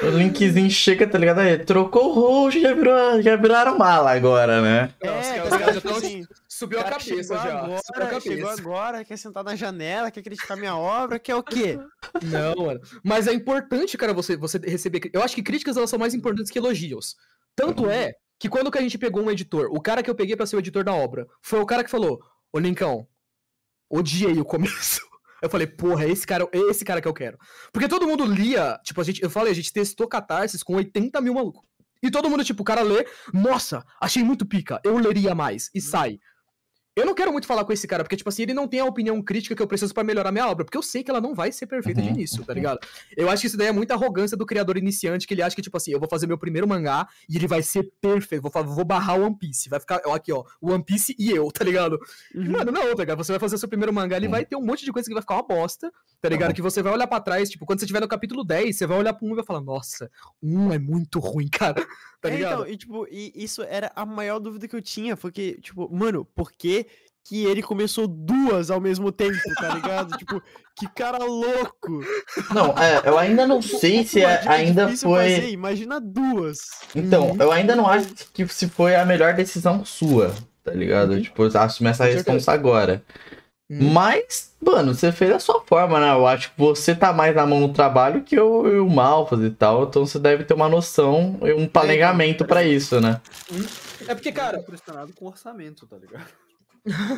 O 0.03 0.07
linkzinho 0.11 0.71
chega, 0.71 1.07
tá 1.09 1.19
ligado? 1.19 1.41
Aí, 1.41 1.59
trocou 1.59 2.11
o 2.11 2.13
rosto, 2.15 2.61
já, 2.61 2.73
virou, 2.73 3.21
já 3.21 3.35
viraram 3.37 3.77
mala 3.77 4.13
agora, 4.13 4.63
né? 4.63 4.95
Não, 5.03 5.19
os 5.19 5.27
é, 5.27 5.35
caras- 5.35 5.45
os 5.53 5.59
caras 5.59 5.67
já 5.75 5.81
Tipo 5.81 5.89
tão- 5.89 5.97
assim, 5.99 6.27
subiu 6.49 6.81
a 6.81 6.85
cabeça 6.85 7.05
chegou 7.05 7.37
já. 7.37 7.43
Subiu 7.43 7.59
a 7.59 8.07
agora, 8.07 8.21
chegou 8.21 8.47
cabeça. 8.47 8.63
agora, 8.63 9.05
quer 9.05 9.17
sentar 9.17 9.43
na 9.45 9.57
janela, 9.57 10.11
quer 10.11 10.23
criticar 10.23 10.57
minha 10.57 10.77
obra, 10.77 11.19
quer 11.19 11.35
o 11.35 11.43
quê? 11.43 11.79
Não, 12.23 12.67
mano. 12.67 12.81
Mas 13.03 13.27
é 13.27 13.33
importante, 13.33 13.99
cara, 13.99 14.15
você, 14.15 14.37
você 14.37 14.59
receber. 14.59 15.11
Eu 15.13 15.23
acho 15.23 15.35
que 15.35 15.43
críticas 15.43 15.77
elas 15.77 15.91
são 15.91 15.99
mais 15.99 16.15
importantes 16.15 16.51
que 16.53 16.59
elogios. 16.59 17.17
Tanto 17.57 17.91
é 17.91 18.13
que 18.39 18.49
quando 18.49 18.71
que 18.71 18.79
a 18.79 18.83
gente 18.83 18.97
pegou 18.99 19.23
um 19.25 19.31
editor, 19.31 19.69
o 19.73 19.81
cara 19.81 20.01
que 20.03 20.09
eu 20.09 20.15
peguei 20.15 20.37
pra 20.37 20.47
ser 20.47 20.55
o 20.55 20.61
editor 20.61 20.85
da 20.85 20.95
obra, 20.95 21.27
foi 21.43 21.59
o 21.59 21.67
cara 21.67 21.83
que 21.83 21.91
falou: 21.91 22.23
Ô 22.53 22.59
Lincão, 22.61 23.05
odiei 23.91 24.39
o 24.39 24.45
começo. 24.45 25.08
Eu 25.43 25.49
falei, 25.49 25.67
porra, 25.67 26.07
esse 26.07 26.27
cara, 26.27 26.49
é 26.53 26.59
esse 26.71 26.85
cara 26.85 27.01
que 27.01 27.09
eu 27.09 27.15
quero. 27.15 27.39
Porque 27.73 27.89
todo 27.89 28.07
mundo 28.07 28.25
lia, 28.25 28.79
tipo, 28.83 29.01
a 29.01 29.05
gente, 29.05 29.23
eu 29.23 29.31
falei, 29.31 29.53
a 29.53 29.55
gente 29.55 29.73
testou 29.73 30.09
catarses 30.09 30.63
com 30.63 30.75
80 30.75 31.21
mil 31.21 31.35
malucos. 31.35 31.63
E 32.03 32.11
todo 32.11 32.31
mundo, 32.31 32.45
tipo, 32.45 32.63
o 32.63 32.65
cara 32.65 32.83
lê, 32.83 33.07
nossa, 33.33 33.85
achei 34.01 34.23
muito 34.23 34.47
pica, 34.47 34.81
eu 34.85 34.97
leria 34.99 35.35
mais, 35.35 35.69
e 35.75 35.81
sai. 35.81 36.19
Eu 36.99 37.07
não 37.07 37.15
quero 37.15 37.31
muito 37.33 37.47
falar 37.47 37.65
com 37.65 37.73
esse 37.73 37.87
cara, 37.87 38.03
porque, 38.03 38.17
tipo 38.17 38.29
assim, 38.29 38.43
ele 38.43 38.55
não 38.55 38.67
tem 38.67 38.81
a 38.81 38.85
opinião 38.85 39.23
crítica 39.23 39.55
que 39.55 39.63
eu 39.63 39.67
preciso 39.67 39.95
pra 39.95 40.03
melhorar 40.03 40.33
minha 40.33 40.47
obra, 40.49 40.65
porque 40.65 40.77
eu 40.77 40.83
sei 40.83 41.03
que 41.05 41.11
ela 41.11 41.21
não 41.21 41.35
vai 41.35 41.53
ser 41.53 41.67
perfeita 41.67 42.03
de 42.03 42.09
Uhum, 42.09 42.15
início, 42.15 42.45
tá 42.45 42.53
ligado? 42.53 42.79
Eu 43.17 43.31
acho 43.31 43.41
que 43.43 43.47
isso 43.47 43.57
daí 43.57 43.69
é 43.69 43.73
muita 43.73 43.95
arrogância 43.95 44.37
do 44.37 44.45
criador 44.45 44.77
iniciante, 44.77 45.27
que 45.27 45.35
ele 45.35 45.43
acha 45.43 45.55
que, 45.55 45.63
tipo 45.63 45.77
assim, 45.77 45.93
eu 45.93 46.01
vou 46.01 46.09
fazer 46.09 46.27
meu 46.27 46.39
primeiro 46.39 46.67
mangá 46.67 47.07
e 47.29 47.37
ele 47.37 47.47
vai 47.47 47.63
ser 47.63 47.91
perfeito, 48.01 48.43
vou, 48.43 48.65
vou 48.65 48.85
barrar 48.85 49.19
o 49.19 49.25
One 49.25 49.39
Piece, 49.39 49.69
vai 49.69 49.79
ficar, 49.81 50.01
ó, 50.07 50.15
aqui, 50.15 50.33
ó, 50.33 50.45
One 50.61 50.85
Piece 50.85 51.15
e 51.19 51.31
eu, 51.31 51.51
tá 51.53 51.65
ligado? 51.65 51.99
E, 52.35 52.39
Uhum. 52.39 52.53
mano, 52.53 52.73
não, 52.73 52.95
tá 52.95 53.03
ligado? 53.03 53.19
Você 53.19 53.33
vai 53.33 53.39
fazer 53.39 53.59
seu 53.59 53.69
primeiro 53.69 53.93
mangá, 53.93 54.17
ele 54.17 54.27
Uhum. 54.27 54.33
vai 54.33 54.45
ter 54.45 54.57
um 54.57 54.65
monte 54.65 54.85
de 54.85 54.93
coisa 54.93 55.07
que 55.09 55.15
vai 55.15 55.23
ficar 55.23 55.35
uma 55.37 55.43
bosta, 55.47 55.93
tá 56.21 56.29
ligado? 56.29 56.51
Uhum. 56.51 56.55
Que 56.57 56.63
você 56.63 56.83
vai 56.83 56.93
olhar 56.93 57.07
pra 57.07 57.21
trás, 57.21 57.49
tipo, 57.49 57.65
quando 57.65 57.79
você 57.79 57.85
estiver 57.85 58.01
no 58.01 58.09
capítulo 58.09 58.43
10, 58.45 58.77
você 58.77 58.87
vai 58.87 58.99
olhar 58.99 59.13
pro 59.15 59.27
um 59.27 59.33
e 59.33 59.37
vai 59.37 59.45
falar, 59.45 59.61
nossa, 59.61 60.11
um 60.43 60.73
é 60.73 60.79
muito 60.79 61.21
ruim, 61.21 61.49
cara, 61.53 61.75
tá 62.21 62.29
É, 62.29 62.35
ligado? 62.35 62.63
então, 62.63 62.67
e 62.67 62.77
tipo, 62.77 63.07
e 63.11 63.33
isso 63.37 63.63
era 63.63 63.93
a 63.95 64.05
maior 64.05 64.39
dúvida 64.41 64.67
que 64.67 64.75
eu 64.75 64.83
tinha, 64.83 65.17
foi 65.17 65.31
que, 65.31 65.61
tipo, 65.61 65.89
mano, 65.95 66.25
por 66.25 66.51
que 66.51 66.87
que 67.29 67.45
ele 67.45 67.63
começou 67.63 68.09
duas 68.09 68.71
ao 68.71 68.81
mesmo 68.81 69.13
tempo, 69.13 69.39
tá 69.57 69.75
ligado? 69.75 70.17
tipo, 70.17 70.43
que 70.75 70.89
cara 70.89 71.23
louco. 71.23 72.01
Não, 72.55 72.69
é, 72.79 73.03
eu 73.05 73.19
ainda 73.19 73.47
não 73.47 73.61
sei 73.61 74.03
se 74.07 74.23
é- 74.23 74.39
dica 74.39 74.51
ainda 74.51 74.89
foi. 74.97 75.35
fazer, 75.35 75.51
imagina 75.51 76.01
duas. 76.01 76.59
Então, 76.97 77.37
eu 77.39 77.53
ainda 77.53 77.77
não 77.77 77.87
acho 77.87 78.09
que 78.33 78.49
se 78.49 78.67
foi 78.67 78.97
a 78.97 79.05
melhor 79.05 79.35
decisão 79.35 79.85
sua, 79.85 80.35
tá 80.65 80.73
ligado? 80.73 81.13
Uhum. 81.13 81.23
Tipo, 81.23 81.45
assumir 81.45 81.91
essa 81.91 82.07
responsa 82.07 82.53
agora. 82.53 83.03
Hum. 83.71 83.93
Mas, 83.93 84.55
mano, 84.59 84.95
você 84.95 85.13
fez 85.13 85.31
a 85.31 85.39
sua 85.39 85.61
forma, 85.61 86.01
né? 86.01 86.11
Eu 86.11 86.27
acho 86.27 86.51
que 86.51 86.59
você 86.59 86.95
tá 86.95 87.13
mais 87.13 87.37
na 87.37 87.45
mão 87.45 87.61
no 87.61 87.75
trabalho 87.75 88.23
que 88.23 88.35
eu 88.35 88.67
e 88.67 88.81
o 88.81 88.89
Malfas 88.89 89.41
e 89.43 89.51
tal, 89.51 89.85
então 89.85 90.07
você 90.07 90.19
deve 90.19 90.45
ter 90.45 90.55
uma 90.55 90.71
noção 90.71 91.39
e 91.43 91.53
um 91.53 91.69
planejamento 91.69 92.47
pra 92.47 92.65
isso, 92.65 92.99
né? 92.99 93.21
É 94.07 94.15
porque, 94.15 94.33
cara, 94.33 94.57
Eu 94.57 94.63
tô 94.63 94.73
impressionado 94.73 95.13
com 95.13 95.27
o 95.27 95.29
orçamento, 95.29 95.87
tá 95.87 95.99
ligado? 95.99 96.25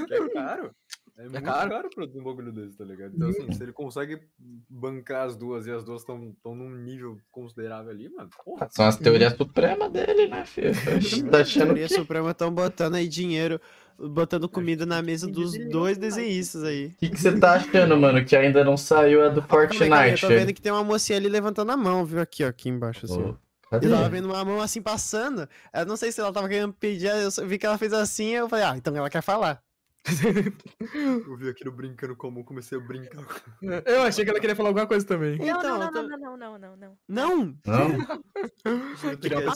Que 0.06 0.14
é 0.14 0.28
caro. 0.30 0.74
É 1.20 1.24
muito 1.24 1.42
caro. 1.42 1.70
caro, 1.70 1.90
produzir 1.90 2.18
um 2.18 2.24
bagulho 2.24 2.50
desse, 2.50 2.78
tá 2.78 2.84
ligado? 2.84 3.14
Então, 3.14 3.28
assim, 3.28 3.52
se 3.52 3.62
ele 3.62 3.72
consegue 3.72 4.22
bancar 4.70 5.26
as 5.26 5.36
duas 5.36 5.66
e 5.66 5.70
as 5.70 5.84
duas 5.84 6.00
estão 6.00 6.34
num 6.46 6.70
nível 6.70 7.18
considerável 7.30 7.90
ali, 7.90 8.08
mano, 8.08 8.30
porra. 8.42 8.66
São 8.70 8.86
as 8.86 8.96
teorias 8.96 9.34
supremas 9.34 9.92
dele, 9.92 10.28
né, 10.28 10.46
filho? 10.46 10.70
Tá 11.30 11.40
achando 11.40 11.66
Teoria 11.66 11.88
que... 11.88 11.94
Suprema 11.94 12.30
estão 12.30 12.50
botando 12.50 12.94
aí 12.94 13.06
dinheiro, 13.06 13.60
botando 13.98 14.48
comida 14.48 14.86
na 14.86 15.02
mesa 15.02 15.26
dos 15.26 15.52
dois 15.68 15.98
desenhistas 15.98 16.64
aí. 16.64 16.86
O 16.86 16.96
que 16.96 17.10
que 17.10 17.20
você 17.20 17.38
tá 17.38 17.56
achando, 17.56 17.98
mano? 17.98 18.24
Que 18.24 18.34
ainda 18.34 18.64
não 18.64 18.78
saiu 18.78 19.22
a 19.22 19.28
do 19.28 19.42
Fortnite. 19.42 20.22
Eu 20.22 20.28
tô 20.28 20.28
vendo 20.28 20.54
que 20.54 20.62
tem 20.62 20.72
uma 20.72 20.82
mocinha 20.82 21.18
ali 21.18 21.28
levantando 21.28 21.70
a 21.70 21.76
mão, 21.76 22.02
viu? 22.02 22.20
Aqui, 22.22 22.44
ó, 22.44 22.48
aqui 22.48 22.70
embaixo, 22.70 23.04
assim. 23.04 23.22
ó. 23.22 23.49
Eu 23.70 23.80
tava 23.90 24.08
vendo 24.08 24.26
uma 24.26 24.44
mão 24.44 24.60
assim 24.60 24.82
passando. 24.82 25.48
Eu 25.72 25.86
não 25.86 25.96
sei 25.96 26.10
se 26.10 26.20
ela 26.20 26.32
tava 26.32 26.48
querendo 26.48 26.72
pedir, 26.72 27.08
eu 27.08 27.46
vi 27.46 27.58
que 27.58 27.66
ela 27.66 27.78
fez 27.78 27.92
assim, 27.92 28.28
eu 28.30 28.48
falei, 28.48 28.64
ah, 28.64 28.76
então 28.76 28.96
ela 28.96 29.08
quer 29.08 29.22
falar. 29.22 29.62
Eu 31.26 31.36
vi 31.36 31.48
aquilo 31.50 31.70
brincando 31.72 32.16
comum, 32.16 32.42
comecei 32.42 32.78
a 32.78 32.80
brincar. 32.80 33.22
com- 33.24 33.68
Eu 33.86 34.02
achei 34.02 34.24
que 34.24 34.30
ela 34.30 34.40
queria 34.40 34.56
falar 34.56 34.70
alguma 34.70 34.86
coisa 34.86 35.06
também. 35.06 35.36
Não, 35.38 35.46
Então, 35.46 35.78
não, 35.78 35.86
eu 35.86 35.90
não, 35.92 36.02
não, 36.08 36.18
não, 36.18 36.58
não, 36.58 36.58
não, 36.58 36.76
não. 36.76 36.96
Não! 37.08 37.56
Não? 37.66 38.18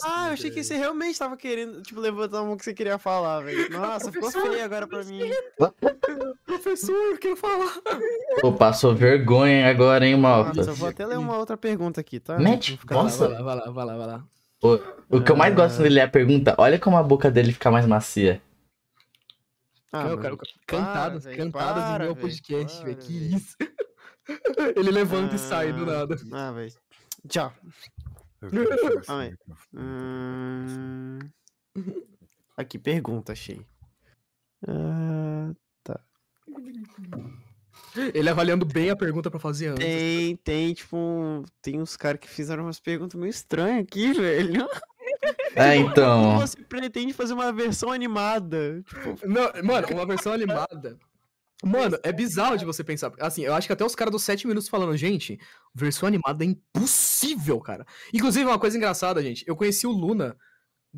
Ah, 0.03 0.27
eu 0.27 0.33
achei 0.33 0.51
que 0.51 0.63
você 0.63 0.75
realmente 0.75 1.17
tava 1.17 1.35
querendo, 1.35 1.81
tipo, 1.81 1.99
levantar 1.99 2.39
a 2.39 2.43
mão 2.43 2.55
que 2.57 2.63
você 2.63 2.73
queria 2.73 2.97
falar, 2.97 3.41
velho. 3.41 3.69
Nossa, 3.71 4.11
ficou 4.11 4.31
feio 4.31 4.63
agora 4.63 4.87
pra 4.87 5.03
mim. 5.03 5.21
Professor, 6.45 6.95
eu 6.95 7.17
quero 7.17 7.35
falar. 7.35 7.73
Pô, 8.41 8.53
passou 8.53 8.95
vergonha 8.95 9.69
agora, 9.69 10.05
hein, 10.05 10.15
Malta? 10.17 10.53
Nossa, 10.53 10.69
eu 10.71 10.75
vou 10.75 10.89
até 10.89 11.05
ler 11.05 11.17
uma 11.17 11.37
outra 11.37 11.57
pergunta 11.57 11.99
aqui, 12.01 12.19
tá? 12.19 12.37
Mete, 12.37 12.79
nossa. 12.89 13.27
Vai 13.29 13.37
lá, 13.39 13.43
vai 13.43 13.55
lá, 13.55 13.71
vai 13.71 13.85
lá, 13.85 13.97
vai 13.97 14.07
lá. 14.07 14.23
O 15.09 15.21
que 15.21 15.31
eu 15.31 15.35
mais 15.35 15.53
gosto 15.53 15.81
dele 15.81 15.99
é 15.99 16.03
a 16.03 16.07
pergunta, 16.07 16.55
olha 16.57 16.79
como 16.79 16.97
a 16.97 17.03
boca 17.03 17.29
dele 17.29 17.51
fica 17.51 17.69
mais 17.69 17.85
macia. 17.85 18.41
Ah, 19.95 20.09
eu 20.09 20.19
quero 20.19 20.37
cantadas, 20.67 21.23
velho, 21.23 21.37
cantadas 21.37 21.83
para, 21.83 21.99
no 21.99 22.05
meu 22.05 22.15
podcast, 22.15 22.77
para, 22.77 22.85
velho. 22.85 22.97
Que 22.97 23.19
velho. 23.19 23.35
isso? 23.37 23.55
Ele 24.75 24.91
levanta 24.91 25.35
e 25.35 25.39
sai 25.39 25.71
do 25.71 25.83
Ah, 25.83 25.85
nada. 25.85 26.15
Ah, 26.31 26.51
velho. 26.51 26.73
Tchau. 27.27 27.53
Assim, 28.41 28.51
microfone. 28.59 29.37
Hum... 29.73 31.19
Aqui, 32.57 32.79
pergunta, 32.79 33.33
achei. 33.33 33.65
Ah, 34.67 35.53
Ele 38.13 38.29
avaliando 38.29 38.65
bem 38.65 38.89
a 38.89 38.95
pergunta 38.95 39.31
pra 39.31 39.39
fazer 39.39 39.67
antes. 39.67 39.83
tem, 39.83 40.35
tem, 40.37 40.73
tipo, 40.73 41.43
tem 41.61 41.81
uns 41.81 41.95
caras 41.95 42.19
que 42.19 42.27
fizeram 42.27 42.63
umas 42.63 42.79
perguntas 42.79 43.19
meio 43.19 43.29
estranhas 43.29 43.83
aqui, 43.83 44.11
velho. 44.13 44.67
É, 45.55 45.75
então. 45.77 46.39
Você 46.39 46.57
pretende 46.63 47.13
fazer 47.13 47.33
uma 47.33 47.51
versão 47.51 47.91
animada? 47.91 48.83
Tipo, 48.87 49.27
Não, 49.27 49.51
mano, 49.63 49.87
uma 49.91 50.05
versão 50.05 50.33
animada. 50.33 50.97
Mano, 51.63 51.97
é 52.03 52.11
bizarro 52.11 52.57
de 52.57 52.65
você 52.65 52.83
pensar. 52.83 53.11
Assim, 53.19 53.43
eu 53.43 53.53
acho 53.53 53.65
que 53.67 53.73
até 53.73 53.83
os 53.85 53.95
caras 53.95 54.11
dos 54.11 54.23
7 54.23 54.45
minutos 54.45 54.69
falando, 54.69 54.95
gente, 54.97 55.39
versão 55.73 56.05
animada 56.07 56.43
é 56.43 56.47
impossível, 56.47 57.59
cara. 57.59 57.85
Inclusive, 58.13 58.45
uma 58.45 58.59
coisa 58.59 58.77
engraçada, 58.77 59.21
gente. 59.23 59.43
Eu 59.47 59.55
conheci 59.55 59.87
o 59.87 59.91
Luna. 59.91 60.35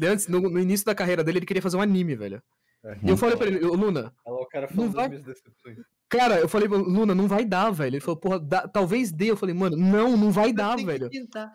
Antes, 0.01 0.27
no, 0.27 0.41
no 0.41 0.59
início 0.59 0.85
da 0.85 0.93
carreira 0.95 1.23
dele, 1.23 1.39
ele 1.39 1.45
queria 1.45 1.61
fazer 1.61 1.77
um 1.77 1.81
anime, 1.81 2.15
velho. 2.15 2.41
É. 2.83 2.97
E 3.03 3.09
eu 3.09 3.17
falei 3.17 3.35
pra 3.35 3.47
ele, 3.47 3.65
"Ô, 3.65 3.73
Luna, 3.75 4.13
Olha 4.25 4.35
lá 4.35 4.41
o 4.41 4.47
cara 4.47 4.67
falando 4.67 4.91
vai- 4.91 5.09
decepções. 5.09 5.77
cara, 6.09 6.39
eu 6.39 6.47
falei, 6.47 6.67
Luna, 6.67 7.15
não 7.15 7.27
vai 7.27 7.43
dar, 7.45 7.71
velho. 7.71 7.95
Ele 7.95 7.99
falou, 7.99 8.17
porra, 8.19 8.39
dá- 8.39 8.67
talvez 8.67 9.11
dê. 9.11 9.31
Eu 9.31 9.37
falei, 9.37 9.55
mano, 9.55 9.75
não, 9.75 10.15
não 10.15 10.31
vai 10.31 10.53
dar, 10.53 10.75
que 10.77 10.85
velho. 10.85 11.09
tentar. 11.09 11.51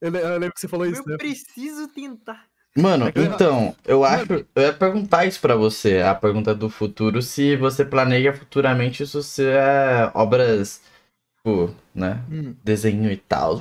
Eu, 0.00 0.10
le- 0.10 0.18
eu 0.20 0.38
lembro 0.38 0.54
que 0.54 0.60
você 0.60 0.68
falou 0.68 0.86
isso, 0.86 1.02
Eu 1.02 1.06
né? 1.06 1.16
preciso 1.16 1.88
tentar. 1.88 2.46
Mano, 2.76 3.06
então, 3.16 3.74
eu 3.84 4.04
acho. 4.04 4.32
Eu 4.54 4.62
ia 4.62 4.72
perguntar 4.72 5.26
isso 5.26 5.40
pra 5.40 5.56
você, 5.56 6.00
a 6.02 6.14
pergunta 6.14 6.54
do 6.54 6.70
futuro, 6.70 7.20
se 7.20 7.56
você 7.56 7.84
planeja 7.84 8.32
futuramente 8.32 9.02
isso 9.02 9.22
ser 9.24 9.54
é, 9.56 10.10
obras, 10.14 10.80
tipo, 11.36 11.74
né? 11.92 12.22
Hum. 12.30 12.54
Desenho 12.62 13.10
e 13.10 13.16
tal. 13.16 13.60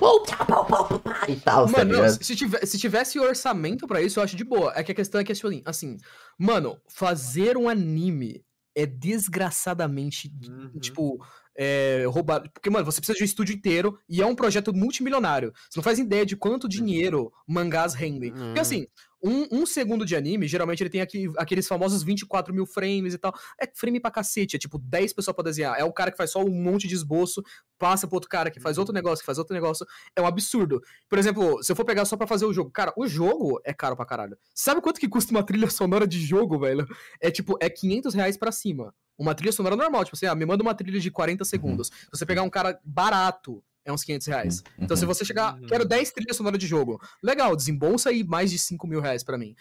E 1.28 1.36
tal, 1.38 1.66
tá 1.66 1.72
Mano, 1.72 1.92
não, 1.92 2.02
ligado? 2.04 2.24
se, 2.24 2.36
tive- 2.36 2.66
se 2.66 2.78
tivesse 2.78 3.20
orçamento 3.20 3.88
pra 3.88 4.00
isso, 4.02 4.20
eu 4.20 4.24
acho 4.24 4.36
de 4.36 4.44
boa. 4.44 4.72
É 4.76 4.84
que 4.84 4.92
a 4.92 4.96
questão 4.96 5.20
é 5.20 5.24
que, 5.24 5.32
assim, 5.32 5.64
assim, 5.66 5.98
mano, 6.38 6.78
fazer 6.88 7.58
um 7.58 7.68
anime 7.68 8.44
é 8.76 8.86
desgraçadamente, 8.86 10.32
Uhum. 10.48 10.80
tipo, 10.80 11.26
é, 11.62 12.06
roubado. 12.08 12.50
Porque, 12.54 12.70
mano, 12.70 12.86
você 12.86 13.02
precisa 13.02 13.18
de 13.18 13.24
um 13.24 13.26
estúdio 13.26 13.54
inteiro 13.54 14.00
e 14.08 14.22
é 14.22 14.26
um 14.26 14.34
projeto 14.34 14.74
multimilionário. 14.74 15.52
Você 15.70 15.78
não 15.78 15.84
faz 15.84 16.00
ideia 16.00 16.26
de 16.26 16.38
quanto 16.38 16.70
dinheiro 16.70 17.34
mangás 17.46 17.94
rendem. 17.94 18.32
Porque, 18.32 18.60
Hum. 18.60 18.62
assim, 18.62 18.88
um, 19.22 19.46
um 19.64 19.66
segundo 19.66 20.06
de 20.06 20.16
anime, 20.16 20.48
geralmente 20.48 20.82
ele 20.82 20.90
tem 20.90 21.02
aqui, 21.02 21.30
aqueles 21.38 21.68
famosos 21.68 22.02
24 22.02 22.54
mil 22.54 22.66
frames 22.66 23.14
e 23.14 23.18
tal. 23.18 23.34
É 23.62 23.70
frame 23.76 24.00
pra 24.00 24.10
cacete, 24.10 24.56
é 24.56 24.60
tipo 24.60 24.80
10 24.80 25.12
pessoas 25.12 25.36
pra 25.36 25.44
desenhar. 25.44 25.78
É 25.78 25.84
o 25.84 25.92
cara 25.92 26.12
que 26.12 26.16
faz 26.18 26.32
só 26.32 26.42
um 26.42 26.50
monte 26.50 26.88
de 26.88 26.96
esboço, 26.96 27.44
passa 27.78 28.08
pro 28.08 28.16
outro 28.16 28.30
cara 28.30 28.50
que 28.50 28.62
faz 28.62 28.78
outro 28.78 28.94
negócio, 28.94 29.20
que 29.22 29.26
faz 29.26 29.38
outro 29.38 29.54
negócio. 29.54 29.86
É 30.16 30.22
um 30.22 30.26
absurdo. 30.26 30.82
Por 31.10 31.20
exemplo, 31.20 31.62
se 31.62 31.70
eu 31.70 31.76
for 31.76 31.84
pegar 31.84 32.06
só 32.06 32.16
pra 32.16 32.26
fazer 32.26 32.46
o 32.46 32.54
jogo, 32.54 32.72
cara, 32.72 32.94
o 32.96 33.06
jogo 33.06 33.60
é 33.66 33.74
caro 33.74 33.98
pra 33.98 34.06
caralho. 34.06 34.38
Sabe 34.56 34.80
quanto 34.80 34.98
que 35.02 35.10
custa 35.10 35.32
uma 35.32 35.44
trilha 35.44 35.70
sonora 35.70 36.08
de 36.08 36.22
jogo, 36.26 36.58
velho? 36.58 36.88
É 37.20 37.30
tipo, 37.30 37.58
é 37.60 37.70
500 37.70 38.14
reais 38.14 38.38
pra 38.38 38.54
cima. 38.54 38.96
Uma 39.20 39.36
trilha 39.36 39.52
sonora 39.52 39.76
normal, 39.76 40.06
tipo 40.06 40.16
assim, 40.16 40.26
ah, 40.26 40.34
me 40.34 40.46
manda 40.46 40.64
uma 40.64 40.74
trilha 40.74 41.00
de 41.00 41.12
40 41.12 41.44
segundos. 41.44 41.88
Se 41.88 42.10
você 42.12 42.26
pegar 42.26 42.42
um 42.42 42.50
cara 42.50 42.80
barato, 42.86 43.62
é 43.84 43.92
uns 43.92 44.04
500 44.04 44.28
reais. 44.28 44.64
Então, 44.78 44.96
se 44.96 45.04
Uhum. 45.04 45.14
você 45.14 45.26
chegar, 45.26 45.56
Uhum. 45.60 45.68
quero 45.68 45.86
10 45.86 46.12
trilhas 46.12 46.38
sonoras 46.38 46.58
de 46.58 46.66
jogo. 46.66 47.00
Legal, 47.22 47.56
desembolsa 47.56 48.10
aí 48.10 48.24
mais 48.24 48.50
de 48.50 48.58
5 48.58 48.88
mil 48.88 49.02
reais 49.02 49.24
pra 49.24 49.38
mim. 49.38 49.56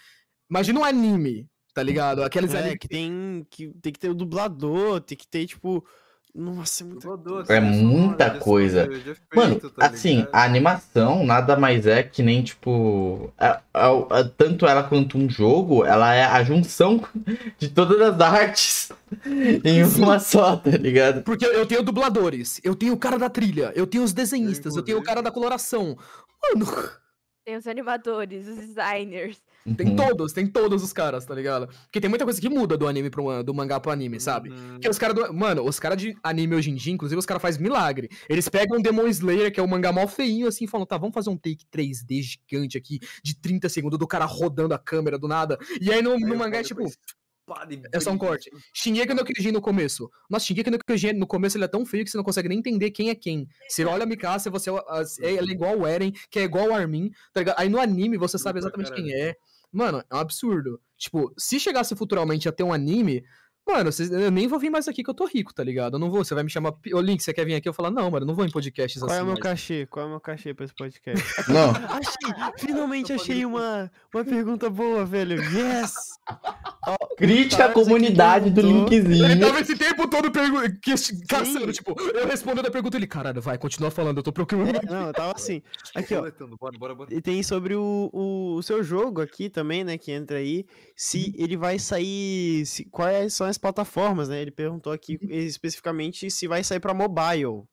Imagina 0.49 0.79
um 0.79 0.83
anime, 0.85 1.47
tá 1.73 1.83
ligado? 1.83 2.23
Aqueles 2.23 2.53
é, 2.53 2.59
animes. 2.59 2.77
que 2.79 2.87
tem, 2.87 3.45
que 3.49 3.67
tem 3.81 3.91
que 3.93 3.99
ter 3.99 4.09
o 4.09 4.15
dublador, 4.15 5.01
tem 5.01 5.17
que 5.17 5.27
ter, 5.27 5.45
tipo. 5.45 5.85
Nossa, 6.33 6.83
é 6.83 6.85
muita 6.85 7.01
Dublador, 7.07 7.41
É 7.41 7.45
trilha 7.45 7.71
muita 7.71 8.31
coisa. 8.39 8.83
efeito, 8.83 9.17
Mano, 9.35 9.59
tá 9.59 9.85
assim, 9.87 10.17
ligado? 10.17 10.29
a 10.35 10.43
animação 10.43 11.25
nada 11.25 11.57
mais 11.57 11.87
é 11.87 12.03
que 12.03 12.21
nem, 12.21 12.43
tipo. 12.43 13.33
a- 13.37 13.61
a- 13.73 13.89
a- 14.19 14.23
tanto 14.37 14.65
ela 14.67 14.83
quanto 14.83 15.17
um 15.17 15.27
jogo, 15.29 15.83
ela 15.83 16.13
é 16.13 16.23
a 16.23 16.43
junção 16.43 17.03
de 17.57 17.69
todas 17.69 17.99
as 17.99 18.21
artes 18.21 18.91
em 19.65 19.83
uma 19.83 20.19
só, 20.19 20.55
tá 20.55 20.69
ligado? 20.71 21.23
Porque 21.23 21.45
eu 21.45 21.65
tenho 21.65 21.81
dubladores, 21.83 22.61
eu 22.63 22.75
tenho 22.75 22.93
o 22.93 22.97
cara 22.97 23.17
da 23.17 23.29
trilha, 23.29 23.71
eu 23.75 23.87
tenho 23.87 24.03
os 24.03 24.13
desenhistas, 24.13 24.75
eu 24.75 24.83
tenho 24.83 24.99
o 24.99 25.03
cara 25.03 25.21
da 25.23 25.31
coloração. 25.31 25.97
Mano, 26.43 26.65
Tem 27.43 27.57
os 27.57 27.65
animadores, 27.67 28.47
os 28.47 28.55
designers. 28.55 29.41
Tem 29.77 29.89
Uhum. 29.89 29.95
todos, 29.95 30.33
tem 30.33 30.47
todos 30.47 30.83
os 30.83 30.93
caras, 30.93 31.25
tá 31.25 31.35
ligado? 31.35 31.67
Porque 31.67 31.99
tem 31.99 32.09
muita 32.09 32.25
coisa 32.25 32.39
que 32.39 32.49
muda 32.49 32.77
do 32.77 32.87
anime 32.87 33.09
pro, 33.09 33.43
do 33.43 33.53
mangá 33.53 33.79
pro 33.79 33.91
anime, 33.91 34.19
sabe? 34.19 34.49
Uhum. 34.49 34.73
Porque 34.73 34.89
os 34.89 34.97
caras 34.97 35.15
do. 35.15 35.33
Mano, 35.33 35.63
os 35.63 35.79
caras 35.79 35.97
de 35.97 36.15
anime 36.23 36.55
hoje 36.55 36.71
em 36.71 36.75
dia, 36.75 36.93
inclusive, 36.93 37.19
os 37.19 37.25
caras 37.25 37.41
fazem 37.41 37.61
milagre. 37.61 38.09
Eles 38.27 38.47
pegam 38.49 38.79
o 38.79 38.81
Demon 38.81 39.07
Slayer, 39.07 39.51
que 39.51 39.59
é 39.59 39.63
o 39.63 39.67
mangá 39.67 39.91
mó 39.91 40.07
feinho, 40.07 40.47
assim, 40.47 40.65
e 40.65 40.67
falam, 40.67 40.85
tá, 40.85 40.97
vamos 40.97 41.13
fazer 41.13 41.29
um 41.29 41.37
take 41.37 41.65
3D 41.73 42.21
gigante 42.21 42.77
aqui, 42.77 42.99
de 43.23 43.35
30 43.35 43.69
segundos, 43.69 43.99
do 43.99 44.07
cara 44.07 44.25
rodando 44.25 44.73
a 44.73 44.79
câmera 44.79 45.17
do 45.17 45.27
nada. 45.27 45.57
E 45.79 45.91
aí 45.91 46.01
no, 46.01 46.17
no 46.17 46.35
mangá 46.35 46.59
é 46.59 46.63
tipo. 46.63 46.83
e 46.83 47.81
É 47.91 47.99
só 47.99 48.11
um 48.11 48.17
corte. 48.17 48.51
Shingeki 48.73 49.13
no 49.13 49.25
Kyojin 49.25 49.51
no 49.51 49.61
começo. 49.61 50.09
Nossa, 50.29 50.45
Shingeki 50.45 50.69
no 50.69 50.77
Kyojin 50.77 51.13
no 51.13 51.25
começo 51.25 51.57
ele 51.57 51.65
é 51.65 51.67
tão 51.67 51.85
feio 51.85 52.05
que 52.05 52.11
você 52.11 52.17
não 52.17 52.23
consegue 52.23 52.47
nem 52.47 52.59
entender 52.59 52.91
quem 52.91 53.09
é 53.09 53.15
quem. 53.15 53.47
Você 53.67 53.83
olha 53.85 54.03
a 54.03 54.05
Mikasa, 54.05 54.49
você 54.51 54.69
é, 54.69 55.35
ela 55.35 55.49
é 55.49 55.51
igual 55.51 55.79
o 55.79 55.87
Eren, 55.87 56.11
que 56.29 56.39
é 56.39 56.43
igual 56.43 56.67
o 56.67 56.73
Armin, 56.73 57.09
tá 57.33 57.41
ligado? 57.41 57.59
Aí 57.59 57.67
no 57.67 57.79
anime 57.79 58.17
você 58.17 58.37
sabe 58.37 58.59
exatamente 58.59 58.93
quem 58.93 59.11
é. 59.13 59.35
Mano, 59.71 60.03
é 60.09 60.15
um 60.15 60.19
absurdo. 60.19 60.81
Tipo, 60.97 61.33
se 61.37 61.59
chegasse 61.59 61.95
futuramente 61.95 62.49
a 62.49 62.51
ter 62.51 62.63
um 62.63 62.73
anime, 62.73 63.23
mano, 63.71 63.91
vocês- 63.91 64.11
eu 64.11 64.31
nem 64.31 64.47
vou 64.47 64.59
vir 64.59 64.69
mais 64.69 64.87
aqui 64.87 65.03
que 65.03 65.09
eu 65.09 65.13
tô 65.13 65.25
rico, 65.25 65.53
tá 65.53 65.63
ligado? 65.63 65.93
Eu 65.95 65.99
não 65.99 66.09
vou, 66.09 66.23
você 66.23 66.33
vai 66.33 66.43
me 66.43 66.49
chamar, 66.49 66.73
ô 66.93 67.01
Link, 67.01 67.21
você 67.21 67.33
quer 67.33 67.45
vir 67.45 67.55
aqui? 67.55 67.67
Eu 67.69 67.73
falar, 67.73 67.91
não, 67.91 68.09
mano, 68.09 68.23
eu 68.23 68.27
não 68.27 68.35
vou 68.35 68.45
em 68.45 68.49
podcasts 68.51 69.01
Qual 69.01 69.11
é 69.11 69.13
assim. 69.15 69.21
o 69.21 69.25
meu 69.25 69.33
mais." 69.33 69.43
cachê? 69.43 69.85
Qual 69.85 70.03
é 70.05 70.07
o 70.07 70.11
meu 70.11 70.19
cachê 70.19 70.53
pra 70.53 70.65
esse 70.65 70.73
podcast? 70.73 71.23
Não, 71.49 71.71
achei! 71.89 72.51
Finalmente 72.57 73.13
achei 73.13 73.45
uma, 73.45 73.91
uma 74.13 74.23
pergunta 74.25 74.69
boa, 74.69 75.05
velho. 75.05 75.41
Yes! 75.41 75.93
crítica 77.17 77.65
a 77.65 77.67
Parece 77.69 77.79
que 77.79 77.85
comunidade 77.85 78.49
do 78.49 78.61
perguntou. 78.61 78.93
Ele 78.93 79.01
linkzinho. 79.07 79.39
tava 79.39 79.59
esse 79.59 79.75
tempo 79.75 80.07
todo 80.07 80.31
pergu- 80.31 80.61
que- 80.81 80.93
caçando, 81.27 81.71
tipo, 81.73 81.93
eu 82.13 82.27
respondendo 82.27 82.65
a 82.67 82.71
pergunta 82.71 82.97
ele, 82.97 83.05
caralho, 83.07 83.41
vai, 83.41 83.57
continua 83.57 83.91
falando, 83.91 84.17
eu 84.17 84.23
tô 84.23 84.31
procurando. 84.31 84.77
É, 84.77 84.85
não, 84.85 85.07
eu 85.07 85.13
tava 85.13 85.33
assim. 85.35 85.61
Aqui, 85.93 86.15
ó. 86.15 86.21
Bora, 86.59 86.77
bora, 86.77 86.95
bora. 86.95 87.13
E 87.13 87.21
tem 87.21 87.43
sobre 87.43 87.75
o, 87.75 88.09
o, 88.13 88.55
o 88.55 88.63
seu 88.63 88.81
jogo 88.83 89.21
aqui 89.21 89.49
também, 89.49 89.83
né? 89.83 89.97
Que 89.97 90.11
entra 90.11 90.37
aí. 90.37 90.65
Se 90.95 91.33
ele 91.37 91.57
vai 91.57 91.77
sair. 91.77 92.65
Se, 92.65 92.85
quais 92.85 93.33
são 93.33 93.45
as 93.47 93.57
plataformas, 93.59 94.29
né? 94.29 94.41
Ele 94.41 94.51
perguntou 94.51 94.91
aqui 94.91 95.19
especificamente 95.29 96.29
se 96.31 96.47
vai 96.47 96.63
sair 96.63 96.79
pra 96.79 96.93
mobile. 96.93 97.63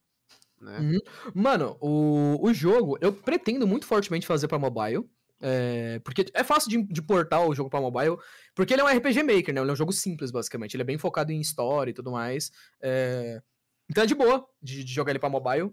Né? 0.61 0.79
Uhum. 0.81 0.99
Mano, 1.35 1.77
o, 1.81 2.39
o 2.41 2.53
jogo, 2.53 2.99
eu 3.01 3.13
pretendo 3.13 3.67
muito 3.67 3.87
fortemente 3.87 4.27
fazer 4.27 4.49
pra 4.49 4.59
mobile. 4.59 5.05
é, 5.41 5.99
porque 6.01 6.27
é 6.33 6.43
fácil 6.43 6.71
de, 6.71 6.83
de 6.83 7.03
portar 7.03 7.47
o 7.47 7.55
jogo 7.55 7.71
pra 7.71 7.81
mobile. 7.81 8.17
Porque 8.55 8.73
ele 8.73 8.81
é 8.83 8.85
um 8.85 8.89
RPG 8.89 9.23
Maker, 9.23 9.55
né? 9.55 9.61
Ele 9.61 9.71
é 9.71 9.73
um 9.73 9.77
jogo 9.77 9.93
simples, 9.93 10.31
basicamente. 10.31 10.75
Ele 10.75 10.83
é 10.83 10.87
bem 10.87 10.99
focado 10.99 11.31
em 11.33 11.41
história 11.41 11.91
e 11.91 11.95
tudo 11.95 12.11
mais. 12.11 12.51
é, 12.83 13.41
então 13.89 14.03
é 14.03 14.07
de 14.07 14.15
boa 14.15 14.45
de, 14.61 14.83
de 14.83 14.93
jogar 14.93 15.13
ele 15.13 15.19
pra 15.19 15.29
mobile. 15.29 15.71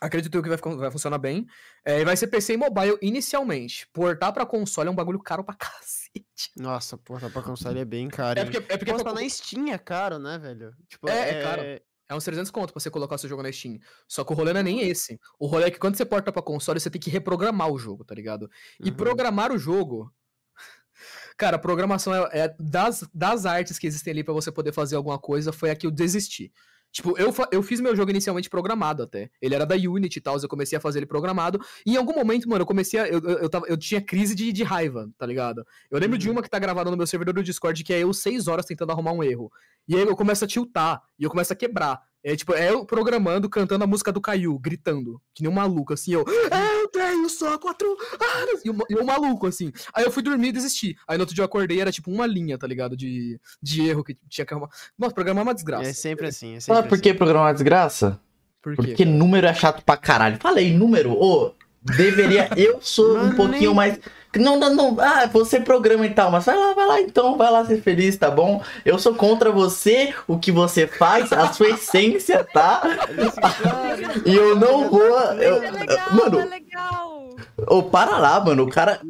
Acredito 0.00 0.34
eu 0.36 0.42
que 0.42 0.48
vai, 0.48 0.58
vai 0.76 0.90
funcionar 0.90 1.18
bem. 1.18 1.46
É, 1.84 2.04
vai 2.04 2.16
ser 2.16 2.26
PC 2.26 2.54
e 2.54 2.56
mobile 2.56 2.98
inicialmente. 3.02 3.86
Portar 3.92 4.32
pra 4.32 4.44
console 4.46 4.88
é 4.88 4.90
um 4.90 4.94
bagulho 4.94 5.18
caro 5.20 5.44
pra 5.44 5.54
cacete. 5.54 6.50
Nossa, 6.56 6.96
porra, 6.98 7.30
pra 7.30 7.42
console 7.42 7.78
é 7.78 7.84
bem 7.84 8.08
caro. 8.08 8.38
É 8.40 8.44
porque, 8.44 8.56
é 8.58 8.76
porque 8.76 8.92
Pô, 8.92 9.02
pra- 9.02 9.12
na 9.14 9.28
Steam 9.28 9.68
é 9.72 9.78
caro, 9.78 10.18
né, 10.18 10.38
velho? 10.38 10.74
Tipo, 10.88 11.08
É, 11.08 11.30
é 11.30 11.42
caro. 11.42 11.62
É 12.08 12.14
uns 12.14 12.24
300 12.24 12.50
conto 12.50 12.72
pra 12.72 12.80
você 12.80 12.90
colocar 12.90 13.16
seu 13.16 13.28
jogo 13.28 13.42
na 13.42 13.50
Steam. 13.52 13.78
Só 14.08 14.22
que 14.24 14.32
o 14.32 14.36
rolê 14.36 14.52
não 14.52 14.60
é 14.60 14.62
nem 14.62 14.80
esse. 14.82 15.18
O 15.38 15.46
rolê 15.46 15.66
é 15.66 15.70
que 15.70 15.78
quando 15.78 15.96
você 15.96 16.04
porta 16.04 16.30
pra 16.32 16.42
console, 16.42 16.78
você 16.80 16.90
tem 16.90 17.00
que 17.00 17.08
reprogramar 17.08 17.70
o 17.70 17.78
jogo, 17.78 18.04
tá 18.04 18.14
ligado? 18.14 18.50
E 18.80 18.90
Uhum. 18.90 18.96
programar 18.96 19.52
o 19.52 19.58
jogo. 19.58 20.12
Cara, 21.38 21.58
programação 21.58 22.12
é, 22.14 22.28
é 22.32 22.56
das, 22.60 23.08
das 23.14 23.46
artes 23.46 23.78
que 23.78 23.86
existem 23.86 24.10
ali 24.12 24.24
pra 24.24 24.34
você 24.34 24.50
poder 24.52 24.72
fazer 24.72 24.96
alguma 24.96 25.18
coisa, 25.18 25.52
foi 25.52 25.70
a 25.70 25.76
que 25.76 25.86
eu 25.86 25.90
desisti. 25.90 26.52
Tipo, 26.92 27.18
eu, 27.18 27.32
eu 27.50 27.62
fiz 27.62 27.80
meu 27.80 27.96
jogo 27.96 28.10
inicialmente 28.10 28.50
programado 28.50 29.02
até. 29.02 29.30
Ele 29.40 29.54
era 29.54 29.64
da 29.64 29.74
Unity 29.74 30.18
e 30.18 30.20
tal, 30.20 30.38
eu 30.38 30.48
comecei 30.48 30.76
a 30.76 30.80
fazer 30.80 30.98
ele 30.98 31.06
programado. 31.06 31.58
E 31.86 31.94
em 31.94 31.96
algum 31.96 32.12
momento, 32.14 32.46
mano, 32.48 32.62
eu 32.62 32.66
comecei 32.66 33.00
a. 33.00 33.08
Eu, 33.08 33.18
eu, 33.20 33.38
eu, 33.38 33.48
tava- 33.48 33.66
eu 33.66 33.76
tinha 33.78 34.00
crise 34.00 34.34
de, 34.34 34.52
de 34.52 34.62
raiva, 34.62 35.08
tá 35.16 35.24
ligado? 35.26 35.64
Eu 35.90 35.98
lembro 35.98 36.18
de 36.18 36.26
Uhum. 36.28 36.34
uma 36.34 36.42
que 36.42 36.50
tá 36.50 36.58
gravada 36.58 36.90
no 36.90 36.96
meu 36.96 37.06
servidor 37.06 37.32
do 37.34 37.42
Discord, 37.42 37.82
que 37.82 37.92
é 37.94 38.00
eu 38.00 38.12
seis 38.12 38.46
horas 38.46 38.66
tentando 38.66 38.92
arrumar 38.92 39.12
um 39.12 39.24
erro. 39.24 39.50
E 39.88 39.96
aí 39.96 40.02
eu 40.02 40.14
começo 40.14 40.44
a 40.44 40.48
tiltar, 40.48 41.00
e 41.18 41.24
eu 41.24 41.30
começo 41.30 41.52
a 41.52 41.56
quebrar. 41.56 41.98
É 42.22 42.36
tipo, 42.36 42.54
é 42.54 42.70
eu 42.70 42.84
programando, 42.86 43.48
cantando 43.48 43.82
a 43.82 43.86
música 43.86 44.12
do 44.12 44.20
Caio, 44.20 44.56
gritando, 44.58 45.20
que 45.34 45.42
nem 45.42 45.50
um 45.50 45.54
maluco, 45.54 45.92
assim, 45.94 46.12
eu. 46.12 46.24
Eu 47.32 47.50
só 47.50 47.58
quatro 47.58 47.88
anos! 47.88 48.60
E 48.64 48.70
o, 48.70 48.76
e 48.90 48.94
o 48.94 49.04
maluco, 49.04 49.46
assim. 49.46 49.72
Aí 49.94 50.04
eu 50.04 50.10
fui 50.10 50.22
dormir 50.22 50.48
e 50.48 50.52
desisti. 50.52 50.96
Aí 51.06 51.16
no 51.16 51.22
outro 51.22 51.34
dia 51.34 51.42
eu 51.42 51.46
acordei 51.46 51.80
era 51.80 51.90
tipo 51.92 52.10
uma 52.10 52.26
linha, 52.26 52.58
tá 52.58 52.66
ligado? 52.66 52.96
De, 52.96 53.40
de 53.62 53.88
erro 53.88 54.04
que 54.04 54.16
tinha 54.28 54.44
que 54.44 54.52
arrumar. 54.52 54.68
Nossa, 54.98 55.14
programar 55.14 55.42
é 55.42 55.46
uma 55.48 55.54
desgraça. 55.54 55.88
É 55.90 55.92
sempre 55.92 56.26
assim, 56.26 56.56
é 56.56 56.60
sempre 56.60 56.74
Sabe 56.76 56.88
por 56.88 57.00
que 57.00 57.08
assim. 57.10 57.18
programar 57.18 57.50
é 57.50 57.54
desgraça? 57.54 58.20
Por 58.62 58.76
quê? 58.76 58.82
Porque 58.82 59.04
número 59.04 59.46
é 59.46 59.54
chato 59.54 59.82
pra 59.84 59.96
caralho. 59.96 60.38
Falei, 60.40 60.72
número, 60.72 61.12
ô, 61.12 61.52
deveria. 61.82 62.48
Eu 62.56 62.80
sou 62.80 63.18
um 63.18 63.34
pouquinho 63.34 63.60
nem- 63.70 63.74
mais. 63.74 63.98
Não, 64.38 64.58
não, 64.58 64.74
não. 64.74 64.96
Ah, 65.00 65.26
você 65.26 65.60
programa 65.60 66.06
e 66.06 66.10
tal, 66.14 66.30
mas 66.30 66.46
vai 66.46 66.56
lá, 66.56 66.72
vai 66.72 66.86
lá 66.86 67.00
então, 67.00 67.36
vai 67.36 67.50
lá 67.50 67.64
ser 67.66 67.82
feliz, 67.82 68.16
tá 68.16 68.30
bom? 68.30 68.62
Eu 68.84 68.98
sou 68.98 69.14
contra 69.14 69.50
você, 69.52 70.14
o 70.26 70.38
que 70.38 70.50
você 70.50 70.86
faz, 70.86 71.32
a 71.32 71.52
sua 71.52 71.68
essência, 71.70 72.42
tá? 72.44 72.82
E 74.24 74.34
eu 74.34 74.56
não 74.56 74.88
vou. 74.88 75.00
Eu, 75.34 75.62
é 75.62 75.70
legal, 75.70 76.12
mano, 76.14 76.40
é 76.40 76.44
legal. 76.46 77.28
ô, 77.68 77.82
para 77.82 78.18
lá, 78.18 78.40
mano. 78.40 78.64
O 78.64 78.70
cara, 78.70 79.00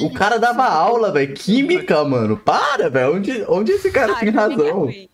o 0.00 0.12
cara 0.12 0.38
dava 0.38 0.64
aula, 0.64 1.10
velho. 1.10 1.34
Química, 1.34 2.04
mano. 2.04 2.36
Para, 2.36 2.88
velho. 2.90 3.16
Onde, 3.16 3.44
onde 3.48 3.72
esse 3.72 3.90
cara 3.90 4.12
Ah, 4.12 4.20
tem 4.20 4.28
é 4.28 4.32
razão? 4.32 4.80
ruim. 4.80 5.08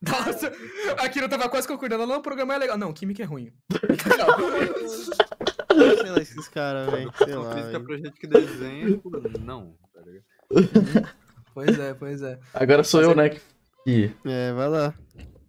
Nossa, 0.00 0.52
aqui 0.98 1.18
eu 1.18 1.28
tava 1.28 1.48
quase 1.48 1.66
concordando. 1.66 2.06
Não, 2.06 2.18
o 2.18 2.22
programa 2.22 2.54
é 2.54 2.58
legal. 2.58 2.78
Não, 2.78 2.92
química 2.92 3.22
é 3.22 3.26
ruim. 3.26 3.50
Sei 5.78 6.10
lá, 6.10 6.18
esses 6.20 6.48
caras, 6.48 6.90
velho. 6.90 7.12
Sei 7.16 7.34
lá. 7.34 7.54
Física 7.54 7.80
pra 7.80 7.96
gente 7.96 8.12
que 8.12 8.26
desenha, 8.26 8.86
tipo, 8.90 9.10
não, 9.40 9.74
tá 9.94 10.00
ligado? 10.00 10.24
pois 11.54 11.78
é, 11.78 11.94
pois 11.94 12.22
é. 12.22 12.38
Agora 12.54 12.82
sou 12.84 13.02
eu, 13.02 13.14
né? 13.14 13.30
Que... 13.84 14.12
É, 14.24 14.52
vai 14.52 14.68
lá. 14.68 14.94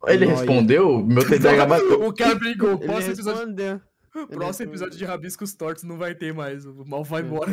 Ele 0.08 0.26
Nóia. 0.26 0.38
respondeu? 0.38 1.06
Meu 1.06 1.28
TDAH 1.28 1.66
bateu. 1.68 2.06
O 2.08 2.14
cara 2.14 2.36
brigou. 2.36 2.72
Ele 2.74 2.86
Próximo 2.86 3.14
episódio, 3.14 3.82
próximo 4.30 4.72
episódio 4.72 4.98
de 4.98 5.06
Rabiscos 5.06 5.54
Tortos 5.54 5.84
não 5.84 5.98
vai 5.98 6.16
ter 6.16 6.34
mais. 6.34 6.66
O 6.66 6.86
mal 6.86 7.04
vai 7.04 7.22
É. 7.22 7.26
embora. 7.26 7.52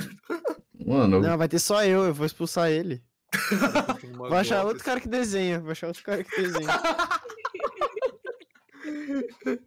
Mano, 0.86 1.20
Não, 1.20 1.36
vai 1.36 1.48
ter 1.48 1.58
só 1.58 1.84
eu, 1.84 2.04
eu 2.04 2.14
vou 2.14 2.24
expulsar 2.24 2.70
ele. 2.70 3.02
Vou 4.16 4.34
achar 4.34 4.64
outro 4.64 4.82
cara 4.82 5.00
que 5.00 5.08
desenha, 5.08 5.60
vou 5.60 5.72
achar 5.72 5.88
outro 5.88 6.02
cara 6.02 6.22
que 6.24 6.40
desenha. 6.40 6.68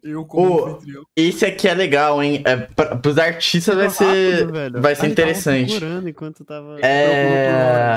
Eu 0.02 0.24
como 0.24 0.66
anfitrião. 0.66 1.04
esse 1.16 1.44
aqui 1.44 1.68
é 1.68 1.74
legal, 1.74 2.22
hein? 2.22 2.42
É, 2.44 2.56
pra, 2.56 2.96
pros 2.96 3.18
artistas 3.18 3.74
vai 3.74 3.90
ser. 3.90 4.50
Velho. 4.50 4.80
vai 4.80 4.94
ser 4.94 5.00
tava 5.02 5.12
interessante. 5.12 5.80
enquanto 6.06 6.44
tava... 6.44 6.78
É. 6.80 7.96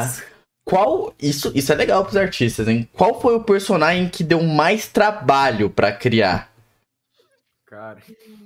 Qual. 0.65 1.13
Isso, 1.21 1.51
isso 1.53 1.71
é 1.71 1.75
legal 1.75 2.03
pros 2.03 2.15
artistas, 2.15 2.67
hein? 2.67 2.87
Qual 2.93 3.19
foi 3.19 3.35
o 3.35 3.43
personagem 3.43 4.07
que 4.09 4.23
deu 4.23 4.41
mais 4.41 4.87
trabalho 4.87 5.69
pra 5.69 5.91
criar? 5.91 6.51
Cara, 7.65 7.97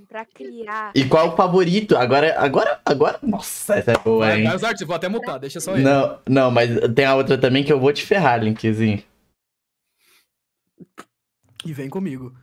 Pra 0.08 0.26
criar. 0.26 0.92
E 0.96 1.04
qual 1.04 1.34
o 1.34 1.36
favorito? 1.36 1.98
Agora. 1.98 2.40
Agora. 2.40 2.80
Agora. 2.86 3.20
Nossa, 3.22 3.76
essa 3.76 3.92
é 3.92 3.98
boa, 3.98 4.34
hein? 4.34 4.46
vai 4.46 4.56
os 4.56 4.64
artes, 4.64 4.88
vou 4.88 4.96
até 4.96 5.10
mutar, 5.10 5.38
deixa 5.38 5.60
só 5.60 5.74
ele. 5.74 5.84
Não, 5.84 6.18
não, 6.28 6.50
mas 6.50 6.70
tem 6.96 7.06
a 7.06 7.14
outra 7.14 7.38
também 7.38 7.64
que 7.64 7.72
eu 7.72 7.80
vou 7.80 7.92
te 7.92 8.06
ferrar, 8.06 8.42
Linkzinho. 8.42 9.04
E 11.66 11.74
vem 11.74 11.90
comigo. 11.90 12.34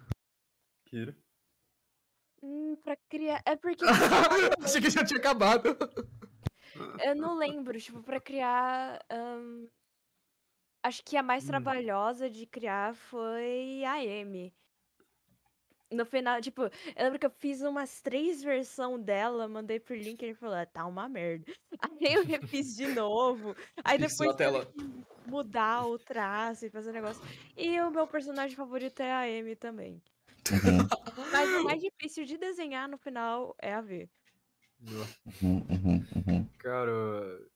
Kira. 0.94 1.16
Hum, 2.40 2.76
pra 2.76 2.96
criar. 3.08 3.42
É 3.44 3.56
porque 3.56 3.84
Achei 4.64 4.80
que 4.80 4.90
já 4.90 5.04
tinha 5.04 5.18
acabado. 5.18 5.76
eu 7.04 7.16
não 7.16 7.36
lembro, 7.36 7.76
tipo, 7.80 8.00
pra 8.00 8.20
criar. 8.20 9.04
ahn, 9.10 9.66
Acho 10.84 11.02
que 11.02 11.16
a 11.16 11.22
mais 11.22 11.42
Hum. 11.44 11.48
trabalhosa 11.48 12.30
de 12.30 12.46
criar 12.46 12.94
foi 12.94 13.82
a 13.84 13.94
Amy. 13.94 14.54
No 15.90 16.04
final, 16.04 16.40
tipo, 16.40 16.62
eu 16.62 17.04
lembro 17.04 17.18
que 17.18 17.26
eu 17.26 17.30
fiz 17.30 17.60
umas 17.62 18.00
três 18.00 18.42
versões 18.42 19.02
dela, 19.02 19.48
mandei 19.48 19.80
pro 19.80 19.94
link 19.96 20.20
e 20.22 20.26
ele 20.26 20.34
falou, 20.34 20.54
"Ah, 20.56 20.66
tá 20.66 20.86
uma 20.86 21.08
merda. 21.08 21.46
Aí 21.80 22.14
eu 22.14 22.24
refiz 22.24 22.76
de 22.76 22.86
novo. 22.88 23.54
Aí 23.84 23.98
Pixel 23.98 24.32
depois 24.32 24.36
tela. 24.36 24.72
mudar 25.26 25.86
o 25.86 25.98
traço 25.98 26.66
e 26.66 26.70
fazer 26.70 26.92
negócio. 26.92 27.22
E 27.56 27.80
o 27.80 27.90
meu 27.90 28.06
personagem 28.06 28.56
favorito 28.56 29.00
é 29.00 29.10
a 29.12 29.20
Amy 29.40 29.56
também. 29.56 30.02
Uhum, 30.50 30.88
Mas 31.32 31.50
o 31.50 31.64
mais 31.64 31.80
difícil 31.80 32.24
de 32.24 32.36
desenhar 32.36 32.88
no 32.88 32.98
final 32.98 33.54
é 33.60 33.74
a 33.74 33.80
V. 33.80 34.08
uhum, 34.82 35.66
uhum, 35.70 36.06
uhum. 36.16 36.48
Cara, 36.58 36.92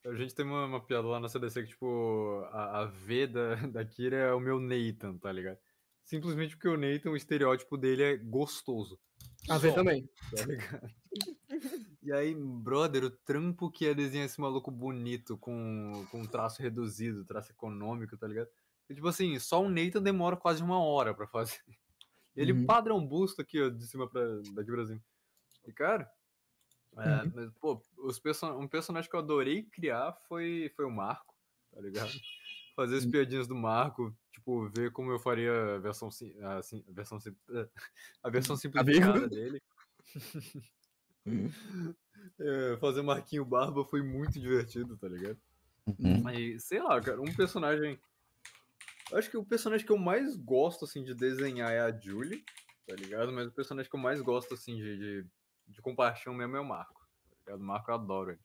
a 0.07 0.15
gente 0.15 0.35
tem 0.35 0.45
uma, 0.45 0.65
uma 0.65 0.81
piada 0.81 1.07
lá 1.07 1.21
na 1.21 1.29
CDC 1.29 1.63
que, 1.63 1.69
tipo, 1.71 2.47
a, 2.53 2.81
a 2.81 2.85
V 2.87 3.27
da, 3.27 3.55
da 3.67 3.85
Kira 3.85 4.17
é 4.17 4.33
o 4.33 4.41
meu 4.41 4.59
Nathan, 4.59 5.17
tá 5.19 5.31
ligado? 5.31 5.59
Simplesmente 6.05 6.57
porque 6.57 6.69
o 6.69 6.77
Nathan, 6.77 7.11
o 7.11 7.17
estereótipo 7.17 7.77
dele 7.77 8.03
é 8.03 8.17
gostoso. 8.17 8.99
A 9.49 9.59
Só, 9.59 9.73
também. 9.73 10.09
Tá 10.35 10.45
ligado? 10.45 10.91
E 12.01 12.13
aí, 12.13 12.35
brother, 12.35 13.05
o 13.05 13.11
trampo 13.11 13.71
que 13.71 13.87
é 13.87 13.93
desenhar 13.93 14.25
esse 14.25 14.41
maluco 14.41 14.71
bonito, 14.71 15.37
com, 15.37 16.07
com 16.11 16.25
traço 16.25 16.63
reduzido, 16.63 17.23
traço 17.23 17.53
econômico, 17.53 18.17
tá 18.17 18.27
ligado? 18.27 18.49
E, 18.89 18.95
tipo 18.95 19.07
assim, 19.09 19.39
só 19.39 19.63
o 19.63 19.69
Nathan 19.69 20.01
demora 20.01 20.35
quase 20.35 20.63
uma 20.63 20.83
hora 20.83 21.13
pra 21.13 21.27
fazer. 21.27 21.61
Ele 22.39 22.53
Uhum. 22.53 22.67
padrão 22.67 23.05
busto 23.05 23.43
aqui, 23.43 23.61
ó, 23.61 23.69
de 23.69 23.85
cima 23.87 24.09
pra 24.09 24.23
daqui 24.55 24.71
pra 24.71 24.87
cima. 24.87 25.03
E, 25.67 25.73
cara, 25.73 26.09
é, 26.97 27.23
Uhum. 27.25 27.33
mas, 27.35 27.53
pô, 27.55 27.83
os 27.99 28.19
person 28.21 28.57
um 28.59 28.69
personagem 28.69 29.11
que 29.11 29.17
eu 29.17 29.21
adorei 29.21 29.65
criar 29.65 30.13
foi, 30.29 30.71
foi 30.77 30.85
o 30.85 30.91
Marco, 30.91 31.35
tá 31.75 31.81
ligado? 31.81 32.11
Fazer 32.77 32.97
as 32.99 33.05
piadinhas 33.07 33.49
do 33.49 33.57
Marco, 33.57 34.17
tipo, 34.33 34.69
ver 34.69 34.93
como 34.93 35.11
eu 35.11 35.19
faria 35.19 35.75
a 35.75 35.79
versão, 35.79 36.07
a, 36.09 36.63
sim- 36.63 36.85
a 36.89 36.93
versão, 36.93 37.19
a 38.23 38.31
versão 38.31 38.57
simplificada 38.57 39.29
dele. 39.29 39.61
É, 42.41 42.77
fazer 42.79 43.03
Marquinho 43.03 43.45
Barba 43.45 43.85
foi 43.85 44.03
muito 44.03 44.41
divertido, 44.41 44.97
tá 44.97 45.07
ligado? 45.09 45.39
Uhum. 45.87 46.23
Mas, 46.23 46.65
sei 46.65 46.81
lá, 46.83 47.01
cara, 47.01 47.21
um 47.21 47.35
personagem. 47.35 47.99
Eu 49.11 49.19
Acho 49.19 49.31
que 49.31 49.37
o 49.37 49.45
personagem 49.45 49.87
que 49.87 49.93
eu 49.93 49.99
mais 49.99 50.37
gosto, 50.37 50.85
assim, 50.85 51.03
de 51.03 51.15
desenhar 51.15 51.71
é 51.73 51.81
a 51.81 51.91
Julie, 51.97 52.45
tá 52.87 52.95
ligado? 52.95 53.33
Mas 53.33 53.49
o 53.49 53.53
personagem 53.53 53.91
que 53.91 53.97
eu 53.97 54.01
mais 54.01 54.21
gosto, 54.21 54.55
assim, 54.55 54.77
de, 54.77 54.97
de, 54.99 55.27
de 55.69 55.83
compaixão 55.83 56.35
mesmo 56.35 56.57
é 56.57 56.61
o 56.61 56.65
Marco, 56.65 57.01
tá 57.31 57.37
ligado? 57.47 57.61
O 57.61 57.65
Marco 57.65 57.91
eu 57.91 57.95
adoro 57.95 58.31
ele. 58.31 58.41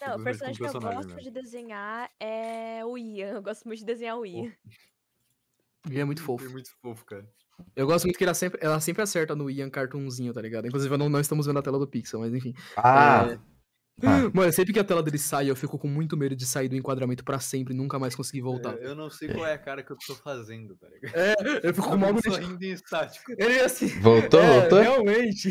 Não, 0.00 0.14
o 0.14 0.18
Simplesmente 0.18 0.58
personagem 0.58 0.70
que 0.70 0.76
eu 0.76 0.80
gosto 0.80 1.14
mesmo. 1.14 1.22
de 1.22 1.30
desenhar 1.30 2.10
é 2.18 2.84
o 2.84 2.98
Ian. 2.98 3.34
Eu 3.34 3.42
gosto 3.42 3.64
muito 3.66 3.78
de 3.80 3.84
desenhar 3.84 4.18
o 4.18 4.26
Ian. 4.26 4.52
E 5.90 5.98
é 6.00 6.04
muito 6.04 6.22
fofo. 6.22 6.44
É 6.44 6.48
muito 6.48 6.70
fofo, 6.80 7.04
cara. 7.04 7.28
Eu 7.76 7.86
gosto 7.86 8.06
muito 8.06 8.16
que 8.16 8.24
ela 8.24 8.34
sempre, 8.34 8.58
ela 8.62 8.80
sempre 8.80 9.02
acerta 9.02 9.36
no 9.36 9.48
Ian 9.48 9.70
Cartoonzinho, 9.70 10.32
tá 10.32 10.40
ligado? 10.40 10.66
Inclusive, 10.66 10.96
não, 10.96 11.08
não 11.08 11.20
estamos 11.20 11.46
vendo 11.46 11.58
a 11.58 11.62
tela 11.62 11.78
do 11.78 11.86
Pixel, 11.86 12.20
mas 12.20 12.34
enfim. 12.34 12.54
Ah, 12.76 13.26
É. 13.32 13.51
Ah. 14.02 14.30
Mano, 14.32 14.52
sempre 14.52 14.72
que 14.72 14.78
a 14.78 14.84
tela 14.84 15.02
dele 15.02 15.18
sai, 15.18 15.50
eu 15.50 15.56
fico 15.56 15.78
com 15.78 15.86
muito 15.86 16.16
medo 16.16 16.34
de 16.34 16.46
sair 16.46 16.68
do 16.68 16.74
enquadramento 16.76 17.24
pra 17.24 17.38
sempre 17.38 17.74
e 17.74 17.76
nunca 17.76 17.98
mais 17.98 18.14
conseguir 18.14 18.40
voltar. 18.40 18.76
É, 18.78 18.86
eu 18.86 18.94
não 18.94 19.10
sei 19.10 19.28
qual 19.28 19.46
é 19.46 19.52
a 19.52 19.58
cara 19.58 19.82
que 19.82 19.92
eu 19.92 19.96
tô 20.06 20.14
fazendo, 20.14 20.74
tá 20.76 20.88
ligado? 20.88 21.14
É, 21.14 21.34
eu 21.62 21.74
fico 21.74 21.88
com 21.88 21.96
mal 21.96 22.14
sorrindo 22.22 22.64
em 22.64 22.72
estático. 22.72 23.32
Ele 23.38 23.54
é 23.54 23.64
assim. 23.64 23.86
voltou, 24.00 24.40
é, 24.40 24.60
voltou? 24.60 24.80
Realmente. 24.80 25.50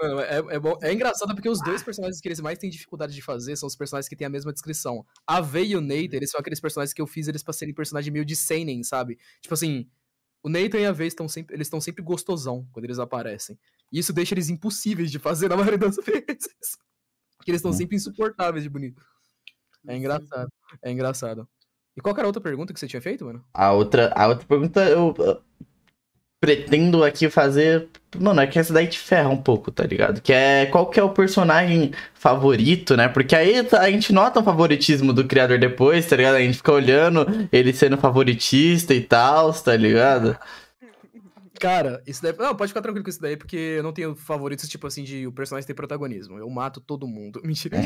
Mano, 0.00 0.20
é, 0.20 0.36
é, 0.50 0.58
bom- 0.60 0.78
é 0.82 0.92
engraçado 0.92 1.34
porque 1.34 1.48
os 1.48 1.62
dois 1.62 1.82
personagens 1.82 2.20
que 2.20 2.28
eles 2.28 2.40
mais 2.40 2.58
têm 2.58 2.68
dificuldade 2.68 3.14
de 3.14 3.22
fazer 3.22 3.56
são 3.56 3.66
os 3.66 3.74
personagens 3.76 4.08
que 4.08 4.14
têm 4.16 4.26
a 4.26 4.30
mesma 4.30 4.52
descrição. 4.52 5.04
A 5.26 5.40
V 5.40 5.64
e 5.64 5.76
o 5.76 5.80
Nathan, 5.80 6.16
eles 6.16 6.30
são 6.30 6.38
aqueles 6.40 6.60
personagens 6.60 6.92
que 6.92 7.00
eu 7.00 7.06
fiz 7.06 7.28
eles 7.28 7.42
pra 7.42 7.52
serem 7.52 7.74
personagem 7.74 8.12
meio 8.12 8.24
de 8.24 8.36
seinen, 8.36 8.82
sabe? 8.84 9.18
Tipo 9.40 9.54
assim, 9.54 9.88
o 10.42 10.48
Nathan 10.48 10.78
e 10.80 10.86
a 10.86 10.92
V 10.92 11.06
estão 11.06 11.28
sempre, 11.28 11.54
eles 11.56 11.66
estão 11.66 11.80
sempre 11.80 12.02
gostosão 12.02 12.66
quando 12.72 12.84
eles 12.84 12.98
aparecem. 12.98 13.58
E 13.92 13.98
isso 13.98 14.12
deixa 14.12 14.34
eles 14.34 14.48
impossíveis 14.48 15.10
de 15.10 15.18
fazer 15.18 15.48
na 15.48 15.56
maioria 15.56 15.78
das 15.78 15.96
vezes. 16.04 16.78
Porque 17.36 17.50
eles 17.50 17.58
estão 17.60 17.70
Uhum. 17.70 17.76
sempre 17.76 17.96
insuportáveis 17.96 18.62
de 18.64 18.68
bonito. 18.70 19.02
É 19.86 19.96
engraçado. 19.96 20.48
É 20.82 20.90
engraçado. 20.90 21.48
E 21.96 22.00
qual 22.00 22.14
era 22.14 22.24
a 22.24 22.26
outra 22.26 22.40
pergunta 22.42 22.72
que 22.72 22.80
você 22.80 22.86
tinha 22.86 23.02
feito, 23.02 23.24
mano? 23.24 23.44
A 23.52 23.72
outra, 23.72 24.12
a 24.16 24.28
outra 24.28 24.46
pergunta 24.46 24.88
eu 24.88 25.14
pretendo 26.42 27.04
aqui 27.04 27.30
fazer 27.30 27.88
Mano, 28.18 28.42
é 28.42 28.46
que 28.46 28.58
essa 28.58 28.74
daí 28.74 28.86
te 28.86 28.98
ferra 28.98 29.30
um 29.30 29.38
pouco, 29.38 29.70
tá 29.70 29.84
ligado? 29.84 30.20
Que 30.20 30.34
é 30.34 30.66
qual 30.66 30.90
que 30.90 31.00
é 31.00 31.02
o 31.02 31.08
personagem 31.08 31.92
favorito, 32.12 32.94
né? 32.94 33.08
Porque 33.08 33.34
aí 33.34 33.54
a 33.58 33.90
gente 33.90 34.12
nota 34.12 34.40
o 34.40 34.44
favoritismo 34.44 35.14
do 35.14 35.26
criador 35.26 35.58
depois, 35.58 36.06
tá 36.06 36.16
ligado? 36.16 36.34
A 36.34 36.40
gente 36.40 36.58
fica 36.58 36.72
olhando 36.72 37.26
ele 37.50 37.72
sendo 37.72 37.96
favoritista 37.96 38.92
e 38.92 39.00
tal, 39.00 39.50
tá 39.54 39.74
ligado? 39.74 40.36
Cara, 41.58 42.02
isso 42.06 42.22
daí. 42.22 42.34
Não, 42.36 42.54
pode 42.54 42.70
ficar 42.70 42.82
tranquilo 42.82 43.04
com 43.04 43.10
isso 43.10 43.20
daí, 43.20 43.36
porque 43.36 43.56
eu 43.56 43.82
não 43.82 43.92
tenho 43.92 44.14
favoritos, 44.14 44.68
tipo 44.68 44.86
assim, 44.86 45.04
de 45.04 45.26
o 45.26 45.32
personagem 45.32 45.66
ter 45.66 45.74
protagonismo. 45.74 46.36
Eu 46.36 46.50
mato 46.50 46.80
todo 46.80 47.06
mundo. 47.06 47.40
Mentira. 47.46 47.78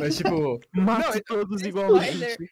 Mas, 0.00 0.16
tipo. 0.16 0.60
Mato 0.72 1.14
Não, 1.14 1.20
todos 1.26 1.60
Spoiler. 1.60 1.66
igualmente. 1.66 2.50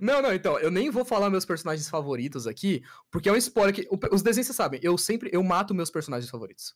Não, 0.00 0.22
não, 0.22 0.32
então, 0.32 0.58
eu 0.58 0.70
nem 0.70 0.90
vou 0.90 1.04
falar 1.04 1.28
meus 1.28 1.44
personagens 1.44 1.88
favoritos 1.88 2.46
aqui, 2.46 2.82
porque 3.10 3.28
é 3.28 3.32
um 3.32 3.36
spoiler 3.36 3.74
que. 3.74 3.88
Os 4.12 4.22
desenhos, 4.22 4.46
vocês 4.46 4.56
sabem, 4.56 4.80
eu 4.82 4.96
sempre. 4.96 5.30
Eu 5.32 5.42
mato 5.42 5.74
meus 5.74 5.90
personagens 5.90 6.30
favoritos. 6.30 6.74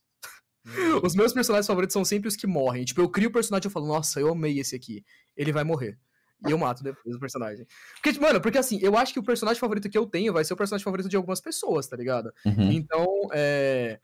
Os 1.02 1.14
meus 1.14 1.32
personagens 1.32 1.66
favoritos 1.66 1.94
são 1.94 2.04
sempre 2.04 2.28
os 2.28 2.36
que 2.36 2.46
morrem. 2.46 2.84
Tipo, 2.84 3.00
eu 3.00 3.08
crio 3.08 3.30
o 3.30 3.32
personagem 3.32 3.64
e 3.64 3.68
eu 3.68 3.70
falo, 3.70 3.86
nossa, 3.86 4.20
eu 4.20 4.30
amei 4.30 4.58
esse 4.58 4.76
aqui. 4.76 5.02
Ele 5.34 5.52
vai 5.52 5.64
morrer. 5.64 5.98
E 6.46 6.50
eu 6.50 6.58
mato 6.58 6.82
depois 6.82 7.16
o 7.16 7.18
personagem. 7.18 7.66
Porque, 7.94 8.18
mano, 8.18 8.40
porque 8.40 8.58
assim, 8.58 8.78
eu 8.82 8.96
acho 8.96 9.12
que 9.12 9.18
o 9.18 9.22
personagem 9.22 9.60
favorito 9.60 9.88
que 9.88 9.96
eu 9.96 10.06
tenho 10.06 10.32
vai 10.32 10.44
ser 10.44 10.54
o 10.54 10.56
personagem 10.56 10.84
favorito 10.84 11.08
de 11.08 11.16
algumas 11.16 11.40
pessoas, 11.40 11.86
tá 11.86 11.96
ligado? 11.96 12.32
Uhum. 12.44 12.72
Então, 12.72 13.06
é. 13.32 13.98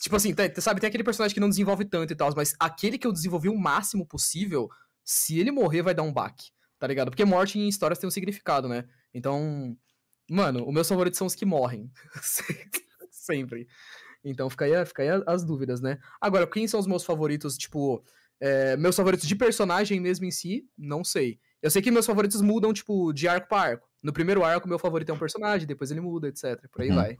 Tipo 0.00 0.14
assim, 0.16 0.34
sabe, 0.60 0.80
tem 0.80 0.88
aquele 0.88 1.02
personagem 1.02 1.34
que 1.34 1.40
não 1.40 1.48
desenvolve 1.48 1.84
tanto 1.84 2.12
e 2.12 2.16
tal, 2.16 2.32
mas 2.36 2.54
aquele 2.60 2.98
que 2.98 3.06
eu 3.06 3.12
desenvolvi 3.12 3.48
o 3.48 3.58
máximo 3.58 4.06
possível, 4.06 4.70
se 5.04 5.40
ele 5.40 5.50
morrer, 5.50 5.82
vai 5.82 5.92
dar 5.92 6.04
um 6.04 6.12
baque, 6.12 6.50
tá 6.78 6.86
ligado? 6.86 7.10
Porque 7.10 7.24
morte 7.24 7.58
em 7.58 7.68
histórias 7.68 7.98
tem 7.98 8.06
um 8.06 8.10
significado, 8.10 8.68
né? 8.68 8.84
Então, 9.12 9.76
mano, 10.30 10.66
os 10.66 10.72
meus 10.72 10.88
favoritos 10.88 11.18
são 11.18 11.26
os 11.26 11.34
que 11.34 11.44
morrem. 11.46 11.90
Sempre. 13.10 13.66
Então 14.24 14.50
fica 14.50 14.64
aí, 14.64 14.86
fica 14.86 15.02
aí 15.02 15.22
as 15.26 15.44
dúvidas, 15.44 15.80
né? 15.80 15.98
Agora, 16.20 16.46
quem 16.46 16.66
são 16.66 16.80
os 16.80 16.86
meus 16.86 17.04
favoritos, 17.04 17.56
tipo, 17.56 18.02
é, 18.40 18.76
meus 18.76 18.96
favoritos 18.96 19.26
de 19.26 19.36
personagem 19.36 20.00
mesmo 20.00 20.24
em 20.26 20.30
si, 20.30 20.66
não 20.76 21.04
sei. 21.04 21.38
Eu 21.62 21.70
sei 21.70 21.82
que 21.82 21.90
meus 21.90 22.06
favoritos 22.06 22.40
mudam, 22.40 22.72
tipo, 22.72 23.12
de 23.12 23.26
arco 23.28 23.48
pra 23.48 23.60
arco. 23.60 23.88
No 24.02 24.12
primeiro 24.12 24.44
arco, 24.44 24.68
meu 24.68 24.78
favorito 24.78 25.10
é 25.10 25.14
um 25.14 25.18
personagem, 25.18 25.66
depois 25.66 25.90
ele 25.90 26.00
muda, 26.00 26.28
etc. 26.28 26.68
Por 26.70 26.82
aí 26.82 26.88
Uhum. 26.90 26.94
vai. 26.94 27.16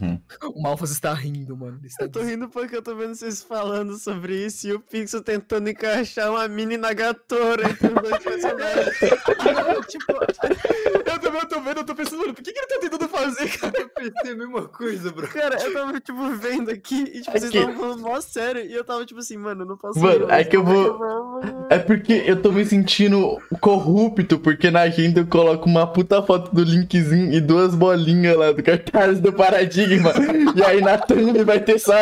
Uhum. 0.00 0.20
O 0.54 0.60
Malfas 0.62 0.90
está 0.90 1.14
rindo, 1.14 1.56
mano. 1.56 1.78
Está 1.84 2.04
Eu 2.04 2.10
tô 2.10 2.20
rindo 2.22 2.48
porque 2.48 2.76
eu 2.76 2.82
tô 2.82 2.94
vendo 2.96 3.14
vocês 3.14 3.42
falando 3.42 3.96
sobre 3.98 4.44
isso 4.44 4.66
e 4.66 4.72
o 4.72 4.80
Pixel 4.80 5.22
tentando 5.22 5.70
encaixar 5.70 6.30
uma 6.30 6.46
mini 6.48 6.76
Nagatora 6.76 7.70
entre 7.70 7.86
os 7.86 7.94
dois 7.94 8.18
personagens. 8.22 8.98
tipo, 9.88 10.12
Eu 11.06 11.18
também 11.20 11.40
eu 11.40 11.48
tô 11.48 11.60
vendo, 11.60 11.78
eu 11.78 11.84
tô 11.84 11.94
pensando, 11.94 12.18
mano, 12.20 12.34
por 12.34 12.42
que, 12.42 12.52
que 12.52 12.58
ele 12.58 12.66
tá 12.66 12.78
tentando 12.80 13.08
fazer, 13.08 13.48
cara? 13.58 13.72
Eu 13.80 13.88
pensei 13.88 14.32
a 14.32 14.36
mesma 14.36 14.68
coisa, 14.68 15.10
bro. 15.12 15.28
cara, 15.28 15.56
eu 15.62 15.72
tava, 15.72 16.00
tipo, 16.00 16.30
vendo 16.34 16.70
aqui 16.70 17.02
e, 17.02 17.20
tipo, 17.22 17.30
É 17.36 17.38
vocês 17.40 17.50
que- 17.50 17.58
estavam 17.58 17.78
falando 17.80 18.00
mó 18.02 18.20
sério 18.20 18.62
e 18.62 18.74
eu 18.74 18.84
tava, 18.84 19.04
tipo 19.06 19.20
assim, 19.20 19.36
mano, 19.36 19.62
eu 19.62 19.66
não 19.66 19.76
posso 19.76 19.98
Mano, 20.00 20.30
é 20.30 20.44
que 20.44 20.56
eu 20.56 20.64
vou- 20.64 20.98
vou- 20.98 21.40
É 21.70 21.78
porque 21.78 22.12
eu 22.26 22.40
tô 22.42 22.50
me 22.52 22.64
sentindo 22.66 23.38
corrupto, 23.60 24.38
porque 24.38 24.70
na 24.70 24.80
agenda 24.82 25.20
eu 25.20 25.26
coloco 25.26 25.66
uma 25.68 25.86
puta 25.86 26.22
foto 26.22 26.54
do 26.54 26.62
linkzinho 26.62 27.32
e 27.32 27.40
duas 27.40 27.74
bolinhas 27.74 28.36
lá 28.36 28.52
do 28.52 28.62
cartaz 28.62 29.18
do 29.20 29.32
Paradigma. 29.76 30.12
e 30.56 30.62
aí 30.64 30.80
na 30.80 30.98
thumb 30.98 31.44
vai 31.44 31.62
ter 31.62 31.78
só 31.78 31.92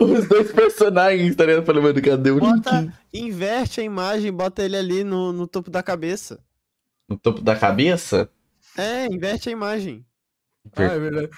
os 0.00 0.26
dois 0.28 0.52
personagens, 0.52 1.34
tá 1.36 1.44
ligado? 1.44 1.60
Eu 1.62 1.66
falei, 1.66 1.82
mano, 1.82 2.02
cadê 2.02 2.30
o 2.30 2.38
link? 2.38 2.56
Bota, 2.64 2.92
inverte 3.12 3.80
a 3.80 3.84
imagem, 3.84 4.32
bota 4.32 4.62
ele 4.62 4.76
ali 4.76 5.04
no, 5.04 5.32
no 5.32 5.46
topo 5.46 5.70
da 5.70 5.82
cabeça. 5.82 6.40
No 7.08 7.16
topo 7.18 7.40
da 7.40 7.54
cabeça? 7.56 8.30
É, 8.76 9.06
inverte 9.06 9.48
a 9.48 9.52
imagem. 9.52 10.04
Ah, 10.76 10.82
é 10.84 10.98
verdade. 10.98 11.30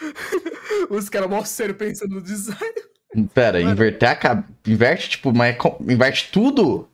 Os 0.90 1.08
caras 1.08 1.28
mó 1.30 1.42
sério 1.44 1.74
pensando 1.74 2.14
no 2.16 2.22
design. 2.22 2.74
Pera, 3.32 3.58
Mano. 3.60 3.72
inverter 3.72 4.08
a 4.10 4.16
cabeça. 4.16 4.48
Inverte, 4.66 5.08
tipo, 5.10 5.32
mas 5.32 5.56
co- 5.56 5.78
inverte 5.80 6.30
tudo? 6.32 6.88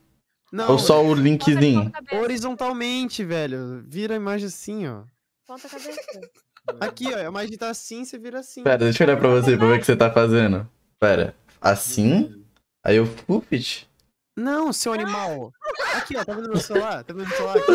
Não, 0.51 0.71
Ou 0.71 0.79
só 0.79 1.03
o 1.03 1.13
linkzinho? 1.13 1.91
horizontalmente, 2.13 3.23
velho. 3.23 3.83
Vira 3.87 4.13
a 4.13 4.17
imagem 4.17 4.47
assim, 4.47 4.87
ó. 4.87 5.03
Ponta 5.47 5.67
cabeça. 5.67 5.99
Aqui, 6.79 7.13
ó, 7.13 7.17
a 7.17 7.23
imagem 7.23 7.57
tá 7.57 7.69
assim, 7.69 8.05
você 8.05 8.17
vira 8.17 8.39
assim. 8.39 8.63
Pera, 8.63 8.77
deixa 8.77 9.03
eu 9.03 9.07
olhar 9.07 9.19
pra 9.19 9.29
você 9.29 9.57
pra 9.57 9.67
ver 9.67 9.75
o 9.75 9.79
que 9.79 9.85
você 9.85 9.95
tá 9.95 10.11
fazendo. 10.11 10.69
Pera, 10.99 11.35
assim? 11.59 12.45
Aí 12.83 12.95
eu 12.97 13.05
Fupit? 13.05 13.89
Não, 14.37 14.71
seu 14.71 14.93
animal. 14.93 15.51
Aqui, 15.95 16.15
ó, 16.17 16.23
tá 16.23 16.33
vendo 16.33 16.49
meu 16.49 16.59
celular? 16.59 17.03
Tá 17.03 17.13
vendo 17.13 17.27
meu 17.27 17.35
celular 17.35 17.57
aqui, 17.57 17.71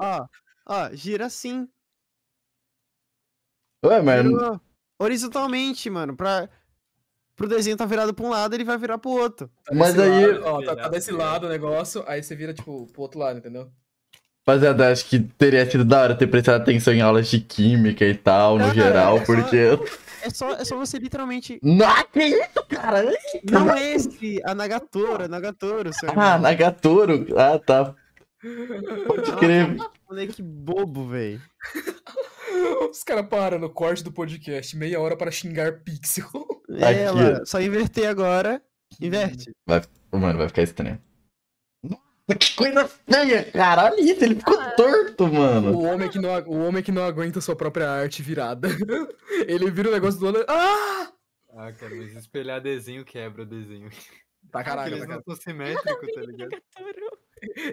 ó? 0.00 0.04
Ó, 0.04 0.26
ó, 0.66 0.90
gira 0.94 1.26
assim. 1.26 1.68
Ué, 3.84 4.00
mas. 4.02 4.22
Virou 4.22 4.60
horizontalmente, 4.98 5.90
mano. 5.90 6.16
Pra... 6.16 6.48
Pro 7.34 7.46
desenho 7.46 7.76
tá 7.76 7.84
virado 7.84 8.14
pra 8.14 8.24
um 8.24 8.30
lado, 8.30 8.54
ele 8.54 8.64
vai 8.64 8.78
virar 8.78 8.96
pro 8.96 9.10
outro. 9.10 9.50
Mas 9.70 9.92
desse 9.92 10.08
aí- 10.08 10.32
lado, 10.32 10.44
ó, 10.46 10.64
tá, 10.64 10.74
tá 10.74 10.88
desse 10.88 11.12
lado 11.12 11.46
o 11.46 11.50
negócio, 11.50 12.02
aí 12.06 12.22
você 12.22 12.34
vira, 12.34 12.54
tipo, 12.54 12.86
pro 12.86 13.02
outro 13.02 13.20
lado, 13.20 13.38
entendeu? 13.38 13.70
Rapaziada, 14.50 14.92
acho 14.92 15.06
que 15.06 15.18
teria 15.18 15.68
sido 15.68 15.84
da 15.84 16.02
hora 16.02 16.14
ter 16.14 16.28
prestado 16.28 16.62
atenção 16.62 16.94
em 16.94 17.00
aulas 17.00 17.28
de 17.28 17.40
química 17.40 18.04
e 18.04 18.14
tal, 18.14 18.56
no 18.58 18.72
geral, 18.72 19.16
é 19.16 19.18
só- 19.18 19.26
porque. 19.26 19.56
É 20.22 20.30
só, 20.30 20.50
é 20.54 20.64
só 20.64 20.76
você 20.76 20.98
literalmente. 20.98 21.58
Que 22.12 22.22
isso, 22.24 22.64
cara? 22.68 23.12
Não 23.50 23.70
é 23.72 23.94
esse, 23.94 24.40
a 24.44 24.54
Nagatoro, 24.54 25.24
a 25.24 25.28
Nagatoro, 25.28 25.92
seu 25.92 26.08
Ah. 26.16 26.38
Nagatoro. 26.38 27.26
Ah, 27.36 27.58
tá. 27.58 27.92
Pode 29.08 29.32
crer. 29.32 29.76
Moleque 30.08 30.40
bobo, 30.42 31.08
velho. 31.08 31.40
Os 32.90 33.02
caras 33.02 33.26
param 33.28 33.58
no 33.58 33.68
corte 33.68 34.04
do 34.04 34.12
podcast, 34.12 34.76
meia 34.76 35.00
hora 35.00 35.16
para 35.16 35.30
xingar 35.32 35.80
Pixel. 35.80 36.30
É, 36.70 37.06
Aqui, 37.08 37.16
mano, 37.16 37.46
só 37.46 37.60
inverter 37.60 38.08
agora. 38.08 38.62
Inverte. 39.00 39.50
Mano, 40.12 40.38
vai 40.38 40.46
ficar 40.48 40.62
estranho. 40.62 41.00
Que 42.40 42.54
coisa 42.56 42.88
feia, 42.88 43.44
cara. 43.52 43.84
Olha 43.84 44.00
isso, 44.00 44.24
ele 44.24 44.34
ficou 44.36 44.58
Ah. 44.60 44.70
torto, 44.72 45.26
mano. 45.28 45.72
O 45.76 45.82
homem, 45.84 46.08
que 46.08 46.18
não, 46.18 46.30
o 46.46 46.66
homem 46.66 46.82
que 46.82 46.90
não 46.90 47.04
aguenta 47.04 47.40
sua 47.40 47.54
própria 47.54 47.88
arte 47.88 48.22
virada. 48.22 48.68
Ele 49.46 49.70
vira 49.70 49.88
o 49.90 49.92
negócio 49.92 50.18
do 50.18 50.26
lado. 50.26 50.44
Ah! 50.48 51.12
Ah, 51.56 51.72
cara, 51.72 51.94
mas 51.94 52.14
espelhar 52.16 52.60
desenho 52.60 53.04
quebra 53.04 53.42
o 53.42 53.46
desenho. 53.46 53.88
Tá 54.50 54.62
caraca, 54.64 54.88
eles 54.88 55.06
tá 55.06 55.14
não 55.14 55.22
são 55.22 55.36
simétricos, 55.36 56.12
tá 56.14 56.20
ligado? 56.22 56.50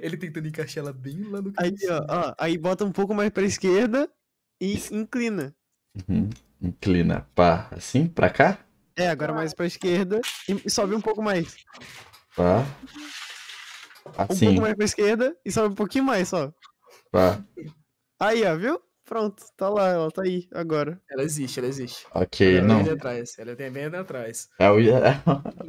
Ele 0.02 0.18
tentando 0.18 0.48
encaixar 0.48 0.84
ela 0.84 0.94
bem 0.94 1.24
lá 1.24 1.42
no 1.42 1.52
Aí, 1.58 1.74
ó, 1.90 2.06
ó, 2.10 2.36
aí 2.38 2.58
bota 2.58 2.86
um 2.86 2.92
pouco 2.92 3.14
mais 3.14 3.30
pra 3.32 3.44
esquerda 3.44 4.10
e 4.62 4.76
inclina. 4.92 5.56
Uhum. 6.08 6.30
Inclina. 6.62 7.28
Pá, 7.34 7.68
assim, 7.72 8.08
pra 8.08 8.30
cá? 8.30 8.60
É, 8.96 9.10
agora 9.10 9.34
mais 9.34 9.54
pra 9.54 9.66
esquerda 9.66 10.22
e 10.48 10.62
e 10.66 10.70
sobe 10.70 10.94
um 10.96 11.02
pouco 11.02 11.22
mais. 11.24 11.56
Pá. 12.36 12.64
Um 14.06 14.12
Assim, 14.18 14.46
pouco 14.48 14.62
mais 14.62 14.76
pra 14.76 14.86
esquerda 14.86 15.38
e 15.46 15.52
sobe 15.52 15.74
um 15.74 15.76
pouquinho 15.76 16.04
mais 16.04 16.28
só. 16.30 16.52
pá. 17.12 17.44
Aí, 18.20 18.44
ó, 18.46 18.56
viu? 18.56 18.82
Pronto, 19.06 19.44
tá 19.58 19.70
lá, 19.70 19.90
ela 19.90 20.10
tá 20.12 20.22
aí 20.24 20.48
agora. 20.54 21.02
Ela 21.12 21.24
existe, 21.24 21.60
ela 21.60 21.68
existe. 21.68 22.08
Ok, 22.14 22.58
ela 22.58 22.68
não. 22.68 22.84
bem 22.84 22.94
atrás. 22.94 23.38
Ela 23.38 23.56
tem 23.56 23.70
bem 23.70 23.86
atrás. 23.86 24.48
É 24.58 24.70
o, 24.70 24.80
é 24.80 25.22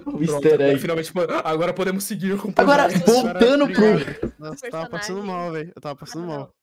o 0.07 0.23
easter 0.23 0.61
egg. 0.61 0.79
finalmente, 0.79 1.13
agora 1.45 1.75
podemos 1.75 2.05
seguir 2.05 2.39
com 2.39 2.49
o 2.49 2.55
Agora, 2.57 2.89
voltando 2.89 3.67
pro. 3.69 4.31
Nossa, 4.39 4.67
eu 4.67 4.71
tava 4.71 4.89
passando 4.89 5.23
mal, 5.25 5.51
velho. 5.51 5.73
Eu 5.75 5.83
tava 5.83 5.97
passando 5.97 6.27
mal. 6.27 6.55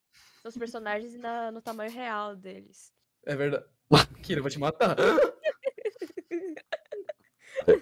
São 0.41 0.50
os 0.50 0.58
personagens 0.58 1.17
na- 1.19 1.51
no 1.51 1.61
tamanho 1.61 1.91
real 1.91 2.35
deles. 2.35 2.91
É 3.25 3.35
verdade. 3.35 3.66
Kira, 4.24 4.40
eu 4.40 4.43
vou 4.43 4.50
te 4.50 4.58
matar. 4.58 4.95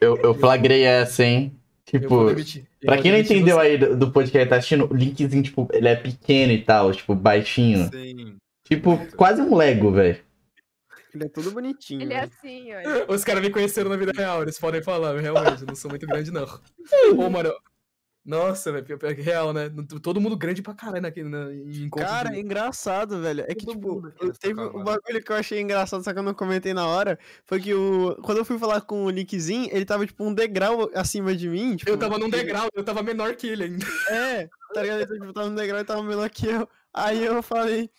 Eu, 0.01 0.17
eu 0.17 0.33
flagrei 0.33 0.83
essa, 0.83 1.23
hein? 1.23 1.58
Eu 1.93 2.07
vou 2.07 2.35
Tipo, 2.35 2.55
pra 2.85 2.95
vou 2.95 3.03
quem 3.03 3.11
não 3.11 3.19
entendeu 3.19 3.57
você. 3.57 3.67
aí 3.67 3.77
do, 3.77 3.97
do 3.97 4.11
podcast 4.11 4.43
que 4.45 4.49
tá 4.49 4.55
assistindo, 4.57 4.91
o 4.91 4.95
linkzinho, 4.95 5.43
tipo, 5.43 5.67
ele 5.73 5.87
é 5.87 5.95
pequeno 5.95 6.51
e 6.53 6.61
tal, 6.61 6.91
tipo, 6.91 7.15
baixinho. 7.15 7.89
Sim. 7.91 8.37
Tipo, 8.67 8.99
quase 9.15 9.41
um 9.41 9.55
Lego, 9.55 9.91
velho. 9.91 10.19
Ele 11.13 11.23
é 11.25 11.29
todo 11.29 11.51
bonitinho. 11.51 12.01
Ele 12.03 12.13
é 12.13 12.19
velho. 12.21 12.31
assim, 12.37 12.73
olha. 12.73 13.05
Os 13.11 13.23
caras 13.23 13.41
me 13.41 13.49
conheceram 13.49 13.89
na 13.89 13.97
vida 13.97 14.11
real, 14.15 14.43
eles 14.43 14.59
podem 14.59 14.81
falar, 14.83 15.19
realmente, 15.19 15.61
eu 15.61 15.67
não 15.67 15.75
sou 15.75 15.89
muito 15.89 16.05
grande, 16.05 16.31
não. 16.31 16.45
Ô, 17.17 17.29
mano. 17.29 17.51
Nossa, 18.25 18.71
velho, 18.71 18.85
pior- 18.85 19.15
que 19.15 19.21
real, 19.21 19.53
né? 19.53 19.71
Todo 20.03 20.19
mundo 20.21 20.37
grande 20.37 20.61
pra 20.61 20.73
caralho 20.73 21.01
naquele, 21.01 21.29
na, 21.29 21.51
em 21.51 21.83
encontro 21.85 22.07
Cara, 22.07 22.29
de- 22.29 22.37
é 22.37 22.39
engraçado, 22.39 23.21
velho. 23.21 23.43
É 23.47 23.55
que, 23.55 23.65
Todo 23.65 23.75
tipo, 23.75 23.93
mundo 23.95 24.13
eu- 24.21 24.33
teve 24.33 24.61
um 24.61 24.83
bagulho 24.83 25.23
que 25.23 25.31
eu 25.31 25.35
achei 25.35 25.59
engraçado, 25.59 26.03
só 26.03 26.13
que 26.13 26.19
eu 26.19 26.23
não 26.23 26.33
comentei 26.33 26.73
na 26.73 26.85
hora. 26.85 27.17
Foi 27.45 27.59
que 27.59 27.73
o. 27.73 28.15
Quando 28.21 28.37
eu 28.39 28.45
fui 28.45 28.59
falar 28.59 28.81
com 28.81 29.05
o 29.05 29.09
Linkzinho, 29.09 29.69
ele 29.71 29.85
tava, 29.85 30.05
tipo, 30.05 30.23
um 30.23 30.33
degrau 30.33 30.91
acima 30.93 31.35
de 31.35 31.49
mim. 31.49 31.75
Tipo, 31.77 31.89
Eu 31.91 31.97
tava 31.97 32.17
num 32.19 32.29
degrau, 32.29 32.67
eu 32.73 32.83
tava 32.83 33.01
menor 33.01 33.35
que 33.35 33.47
ele 33.47 33.63
ainda. 33.63 33.85
É, 34.11 34.49
tá 34.73 34.81
ligado? 34.81 35.01
Ele 35.01 35.19
tipo, 35.19 35.33
tava 35.33 35.49
no 35.49 35.55
degrau 35.55 35.79
e 35.79 35.85
tava 35.85 36.03
menor 36.03 36.29
que 36.29 36.47
eu. 36.47 36.69
Aí 36.93 37.23
eu 37.25 37.41
falei. 37.41 37.89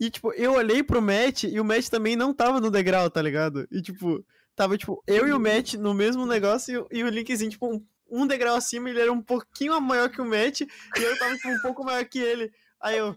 E, 0.00 0.10
tipo, 0.10 0.32
eu 0.34 0.54
olhei 0.54 0.82
pro 0.82 1.00
Matt 1.00 1.44
e 1.44 1.58
o 1.60 1.64
Matt 1.64 1.88
também 1.88 2.16
não 2.16 2.34
tava 2.34 2.60
no 2.60 2.70
degrau, 2.70 3.08
tá 3.10 3.22
ligado? 3.22 3.66
E, 3.70 3.80
tipo, 3.80 4.24
tava, 4.54 4.76
tipo, 4.76 5.02
eu 5.06 5.26
e 5.28 5.32
o 5.32 5.40
Matt 5.40 5.74
no 5.74 5.94
mesmo 5.94 6.26
negócio 6.26 6.86
e, 6.90 6.98
e 6.98 7.04
o 7.04 7.08
Linkzinho, 7.08 7.50
tipo, 7.50 7.66
um, 7.72 7.82
um 8.10 8.26
degrau 8.26 8.56
acima, 8.56 8.90
ele 8.90 9.00
era 9.00 9.12
um 9.12 9.22
pouquinho 9.22 9.80
maior 9.80 10.08
que 10.08 10.20
o 10.20 10.24
Matt 10.24 10.60
e 10.62 10.68
eu 10.96 11.18
tava, 11.18 11.34
tipo, 11.36 11.48
um 11.48 11.60
pouco 11.60 11.84
maior 11.84 12.04
que 12.04 12.18
ele. 12.18 12.50
Aí 12.80 12.98
eu. 12.98 13.14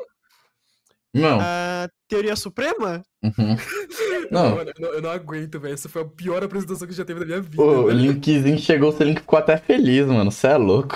Não. 1.14 1.40
a 1.42 1.90
Teoria 2.08 2.35
Suprema? 2.35 3.03
Uhum. 3.24 3.58
Não. 4.30 4.56
Mano, 4.58 4.72
eu 4.76 4.82
não, 4.82 4.93
eu 4.93 5.01
não 5.01 5.09
aguento, 5.09 5.59
velho. 5.59 5.74
Essa 5.74 5.90
foi 5.90 6.03
a 6.03 6.06
pior 6.06 6.43
apresentação 6.43 6.88
que 6.88 6.93
já 6.93 7.03
teve 7.03 7.22
na 7.22 7.26
minha 7.26 7.42
vida. 7.42 7.61
O 7.61 7.88
velho. 7.88 7.98
Linkzinho 7.98 8.59
chegou, 8.59 8.93
o 8.93 9.03
Link 9.03 9.22
ficou 9.22 9.40
até 9.40 9.58
feliz, 9.58 10.06
mano. 10.06 10.32
Você 10.32 10.48
é 10.48 10.56
louco. 10.56 10.95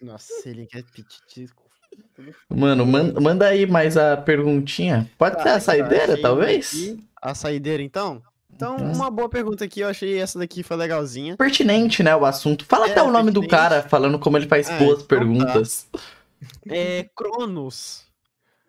Nossa, 0.00 0.48
ele 0.48 0.66
quer 0.66 0.84
pititico. 0.84 1.68
Mano, 2.48 2.86
manda, 2.86 3.20
manda 3.20 3.46
aí 3.46 3.66
mais 3.66 3.96
a 3.96 4.16
perguntinha. 4.16 5.10
Pode 5.16 5.42
ser 5.42 5.48
a 5.48 5.60
saideira, 5.60 6.12
achei 6.12 6.22
talvez? 6.22 6.68
aqui. 6.68 7.04
A 7.20 7.34
saideira, 7.34 7.82
então? 7.82 8.22
Então, 8.58 8.76
Uhum. 8.76 8.92
uma 8.92 9.08
boa 9.08 9.28
pergunta 9.28 9.64
aqui. 9.64 9.78
Eu 9.80 9.88
achei 9.88 10.18
essa 10.18 10.36
daqui 10.36 10.64
foi 10.64 10.76
legalzinha. 10.76 11.36
Pertinente, 11.36 12.02
né, 12.02 12.14
o 12.16 12.26
assunto. 12.26 12.64
Fala 12.64 12.88
É, 12.88 12.90
até 12.90 13.00
o 13.00 13.10
nome 13.12 13.30
do 13.30 13.40
pertinente. 13.40 13.50
cara, 13.70 13.88
falando 13.88 14.18
como 14.18 14.36
ele 14.36 14.48
faz 14.48 14.68
Ah, 14.68 14.76
boas 14.78 14.94
então 15.02 15.06
tá. 15.06 15.06
perguntas. 15.06 15.88
É 16.68 17.08
Cronos. 17.14 18.04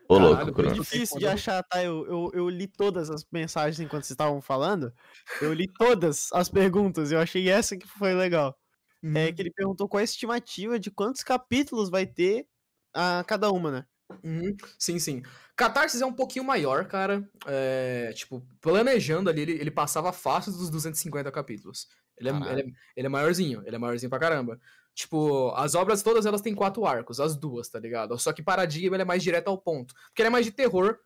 Ô, 0.07 0.15
Caralho, 0.15 0.29
louco, 0.37 0.43
foi 0.45 0.53
Crono. 0.53 0.73
difícil. 0.83 1.17
De 1.19 1.25
achar, 1.27 1.63
tá? 1.63 1.83
Eu, 1.83 2.05
eu, 2.07 2.31
eu 2.35 2.49
li 2.49 2.67
todas 2.67 3.09
as 3.09 3.25
mensagens 3.31 3.79
enquanto 3.79 4.03
vocês 4.03 4.11
estavam 4.11 4.41
falando. 4.41 4.93
Eu 5.41 5.53
li 5.53 5.67
todas 5.67 6.29
as 6.33 6.49
perguntas. 6.49 7.11
Eu 7.11 7.19
achei 7.19 7.49
essa 7.49 7.75
que 7.75 7.87
foi 7.87 8.13
legal. 8.13 8.55
Uhum. 9.03 9.15
É 9.15 9.31
que 9.31 9.41
ele 9.41 9.51
perguntou 9.51 9.87
qual 9.89 9.99
é 9.99 10.03
a 10.03 10.05
estimativa 10.05 10.79
de 10.79 10.91
quantos 10.91 11.23
capítulos 11.23 11.89
vai 11.89 12.05
ter 12.05 12.45
a 12.93 13.23
cada 13.25 13.51
uma, 13.51 13.71
né? 13.71 13.85
Uhum. 14.23 14.55
Sim, 14.77 14.99
sim. 14.99 15.23
Catarsis 15.55 16.01
é 16.01 16.05
um 16.05 16.13
pouquinho 16.13 16.43
maior, 16.45 16.85
cara. 16.85 17.27
É, 17.45 18.11
tipo, 18.13 18.45
planejando 18.61 19.29
ali, 19.29 19.41
ele, 19.41 19.51
ele 19.53 19.71
passava 19.71 20.11
fácil 20.11 20.51
dos 20.51 20.69
250 20.69 21.31
capítulos. 21.31 21.88
Ele 22.17 22.29
é, 22.29 22.33
ele, 22.51 22.61
é, 22.61 22.65
ele 22.97 23.05
é 23.07 23.09
maiorzinho, 23.09 23.63
ele 23.65 23.75
é 23.75 23.79
maiorzinho 23.79 24.09
pra 24.09 24.19
caramba. 24.19 24.59
Tipo, 24.93 25.51
as 25.55 25.75
obras 25.75 26.03
todas 26.03 26.25
elas 26.25 26.41
têm 26.41 26.53
quatro 26.53 26.85
arcos, 26.85 27.19
as 27.19 27.35
duas, 27.38 27.69
tá 27.69 27.79
ligado? 27.79 28.17
Só 28.19 28.33
que 28.33 28.43
Paradigma 28.43 28.95
ele 28.95 29.03
é 29.03 29.05
mais 29.05 29.23
direto 29.23 29.47
ao 29.47 29.57
ponto. 29.57 29.93
Porque 30.07 30.21
ele 30.21 30.27
é 30.27 30.31
mais 30.31 30.45
de 30.45 30.51
terror, 30.51 30.97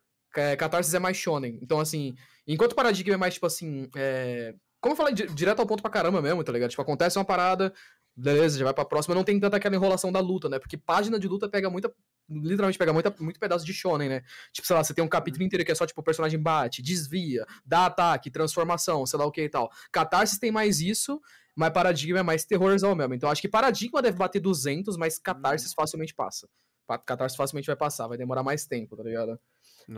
Catarsis 0.58 0.92
é 0.94 0.98
mais 0.98 1.16
shonen. 1.16 1.58
Então, 1.62 1.78
assim, 1.78 2.16
enquanto 2.46 2.74
Paradigma 2.74 3.14
é 3.14 3.16
mais, 3.16 3.34
tipo 3.34 3.46
assim, 3.46 3.88
é... 3.94 4.54
como 4.80 4.94
eu 4.94 4.96
falei, 4.96 5.14
di- 5.14 5.28
direto 5.28 5.60
ao 5.60 5.66
ponto 5.66 5.82
pra 5.82 5.90
caramba 5.90 6.20
mesmo, 6.20 6.42
tá 6.42 6.50
ligado? 6.50 6.70
Tipo, 6.70 6.82
acontece 6.82 7.16
uma 7.18 7.24
parada, 7.24 7.72
beleza, 8.16 8.58
já 8.58 8.64
vai 8.64 8.74
pra 8.74 8.84
próxima, 8.84 9.14
não 9.14 9.24
tem 9.24 9.38
tanta 9.40 9.56
aquela 9.56 9.74
enrolação 9.74 10.10
da 10.12 10.20
luta, 10.20 10.48
né? 10.48 10.58
Porque 10.58 10.76
página 10.76 11.18
de 11.18 11.28
luta 11.28 11.48
pega 11.48 11.68
muita 11.70 11.92
literalmente 12.28 12.78
pega 12.78 12.90
muita, 12.90 13.14
muito 13.20 13.38
pedaço 13.38 13.66
de 13.66 13.74
shonen, 13.74 14.08
né? 14.08 14.22
Tipo, 14.50 14.66
sei 14.66 14.74
lá, 14.74 14.82
você 14.82 14.94
tem 14.94 15.04
um 15.04 15.08
capítulo 15.08 15.44
inteiro 15.44 15.62
que 15.64 15.72
é 15.72 15.74
só, 15.74 15.84
tipo, 15.86 16.00
o 16.00 16.04
personagem 16.04 16.40
bate, 16.40 16.80
desvia, 16.80 17.44
dá 17.64 17.84
ataque, 17.86 18.30
transformação, 18.30 19.04
sei 19.04 19.18
lá 19.18 19.26
o 19.26 19.30
que 19.30 19.42
e 19.42 19.48
tal. 19.48 19.70
Catarsis 19.92 20.38
tem 20.38 20.50
mais 20.50 20.80
isso, 20.80 21.20
mas 21.54 21.70
Paradigma 21.70 22.20
é 22.20 22.22
mais 22.22 22.44
terrorzão 22.46 22.94
mesmo. 22.94 23.12
Então, 23.14 23.28
acho 23.30 23.42
que 23.42 23.48
Paradigma 23.48 24.00
deve 24.00 24.16
bater 24.16 24.40
200, 24.40 24.96
mas 24.96 25.18
Catarsis 25.18 25.74
facilmente 25.74 26.14
passa. 26.14 26.48
Pa- 26.86 26.98
Catarsis 26.98 27.36
facilmente 27.36 27.66
vai 27.66 27.76
passar, 27.76 28.06
vai 28.08 28.16
demorar 28.16 28.42
mais 28.42 28.64
tempo, 28.66 28.96
tá 28.96 29.02
ligado? 29.02 29.38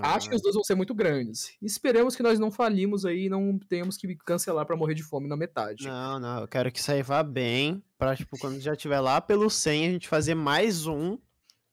Acho 0.02 0.28
que 0.28 0.34
os 0.34 0.42
dois 0.42 0.54
vão 0.54 0.64
ser 0.64 0.74
muito 0.74 0.94
grandes. 0.94 1.52
Esperamos 1.62 2.16
que 2.16 2.22
nós 2.22 2.38
não 2.38 2.50
falimos 2.50 3.04
aí 3.04 3.26
e 3.26 3.28
não 3.28 3.58
tenhamos 3.58 3.96
que 3.96 4.14
cancelar 4.16 4.64
pra 4.66 4.76
morrer 4.76 4.94
de 4.94 5.02
fome 5.02 5.28
na 5.28 5.36
metade. 5.36 5.86
Não, 5.86 6.18
não, 6.18 6.40
eu 6.40 6.48
quero 6.48 6.70
que 6.72 6.78
isso 6.78 6.90
aí 6.92 7.02
vá 7.02 7.22
bem. 7.22 7.82
Pra, 7.98 8.14
tipo, 8.16 8.38
quando 8.38 8.60
já 8.60 8.74
tiver 8.76 9.00
lá 9.00 9.20
pelo 9.20 9.48
100, 9.48 9.86
a 9.86 9.90
gente 9.90 10.08
fazer 10.08 10.34
mais 10.34 10.86
um. 10.86 11.18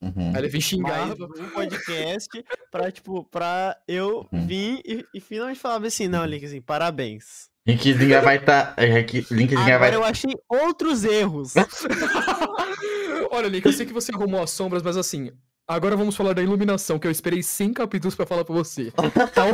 Uhum. 0.01 0.31
Aí 0.33 0.37
ele 0.37 0.49
vem 0.49 0.59
xingar. 0.61 1.11
Um 1.11 1.49
podcast. 1.51 2.29
pra, 2.71 2.91
tipo, 2.91 3.23
pra 3.25 3.77
eu 3.87 4.27
Uhum. 4.31 4.45
vir 4.45 4.81
e, 4.85 5.05
e 5.13 5.19
finalmente 5.21 5.59
falar 5.59 5.85
assim: 5.85 6.07
não, 6.07 6.25
Linkzinho, 6.25 6.61
parabéns. 6.61 7.49
Linkzinho 7.65 8.09
já 8.09 8.19
vai 8.19 8.35
estar. 8.37 8.75
Tá, 8.75 8.81
Linkzinho 8.81 9.49
já 9.49 9.77
vai 9.77 9.87
Agora 9.89 9.95
eu 9.95 10.03
achei 10.03 10.33
outros 10.49 11.05
erros. 11.05 11.53
Olha, 13.31 13.47
Link, 13.47 13.65
eu 13.65 13.73
sei 13.73 13.85
que 13.85 13.93
você 13.93 14.11
arrumou 14.13 14.43
as 14.43 14.51
sombras, 14.51 14.83
mas 14.83 14.97
assim, 14.97 15.31
agora 15.67 15.95
vamos 15.95 16.15
falar 16.15 16.33
da 16.33 16.41
iluminação, 16.41 16.97
que 16.99 17.07
eu 17.07 17.11
esperei 17.11 17.41
100 17.43 17.73
capítulos 17.73 18.15
pra 18.15 18.25
falar 18.25 18.43
pra 18.45 18.53
você. 18.55 18.91
Tá. 19.33 19.45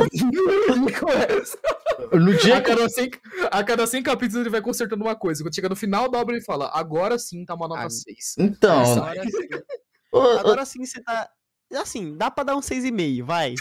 No 2.12 2.34
dia 2.34 2.56
A 2.56 2.60
cada, 2.62 2.88
100, 2.88 3.10
a 3.50 3.62
cada 3.62 3.86
100 3.86 4.02
capítulos 4.02 4.40
ele 4.40 4.50
vai 4.50 4.62
consertando 4.62 5.04
uma 5.04 5.14
coisa. 5.14 5.44
Quando 5.44 5.54
chega 5.54 5.68
no 5.68 5.76
final 5.76 6.10
da 6.10 6.18
obra, 6.18 6.34
ele 6.34 6.44
fala: 6.44 6.70
agora 6.72 7.18
sim 7.18 7.44
tá 7.44 7.54
uma 7.54 7.68
nota 7.68 7.82
Ah, 7.82 7.90
6. 7.90 8.34
Então. 8.38 8.82
Agora 9.04 9.24
sim, 9.24 9.48
ô, 10.10 10.18
ô, 10.18 10.38
agora 10.38 10.64
sim 10.64 10.84
você 10.84 11.00
tá. 11.02 11.28
Assim, 11.74 12.16
dá 12.16 12.30
pra 12.30 12.42
dar 12.42 12.56
um 12.56 12.60
6,5, 12.60 13.22
vai. 13.22 13.54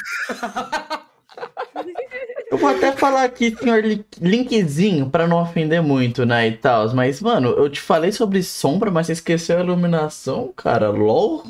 Eu 2.50 2.58
vou 2.58 2.70
até 2.70 2.92
falar 2.94 3.24
aqui, 3.26 3.56
senhor 3.56 3.84
Link- 3.84 4.20
Linkzinho, 4.20 5.10
pra 5.10 5.28
não 5.28 5.42
ofender 5.44 5.82
muito, 5.84 6.26
né, 6.26 6.48
e 6.48 6.58
tal. 6.58 6.92
Mas, 6.96 7.22
mano, 7.22 7.50
eu 7.50 7.70
te 7.70 7.80
falei 7.82 8.12
sobre 8.12 8.42
sombra, 8.42 8.90
mas 8.90 9.06
você 9.08 9.14
esqueceu 9.14 9.58
a 9.58 9.62
iluminação, 9.62 10.52
cara. 10.56 10.90
LOL. 10.90 11.44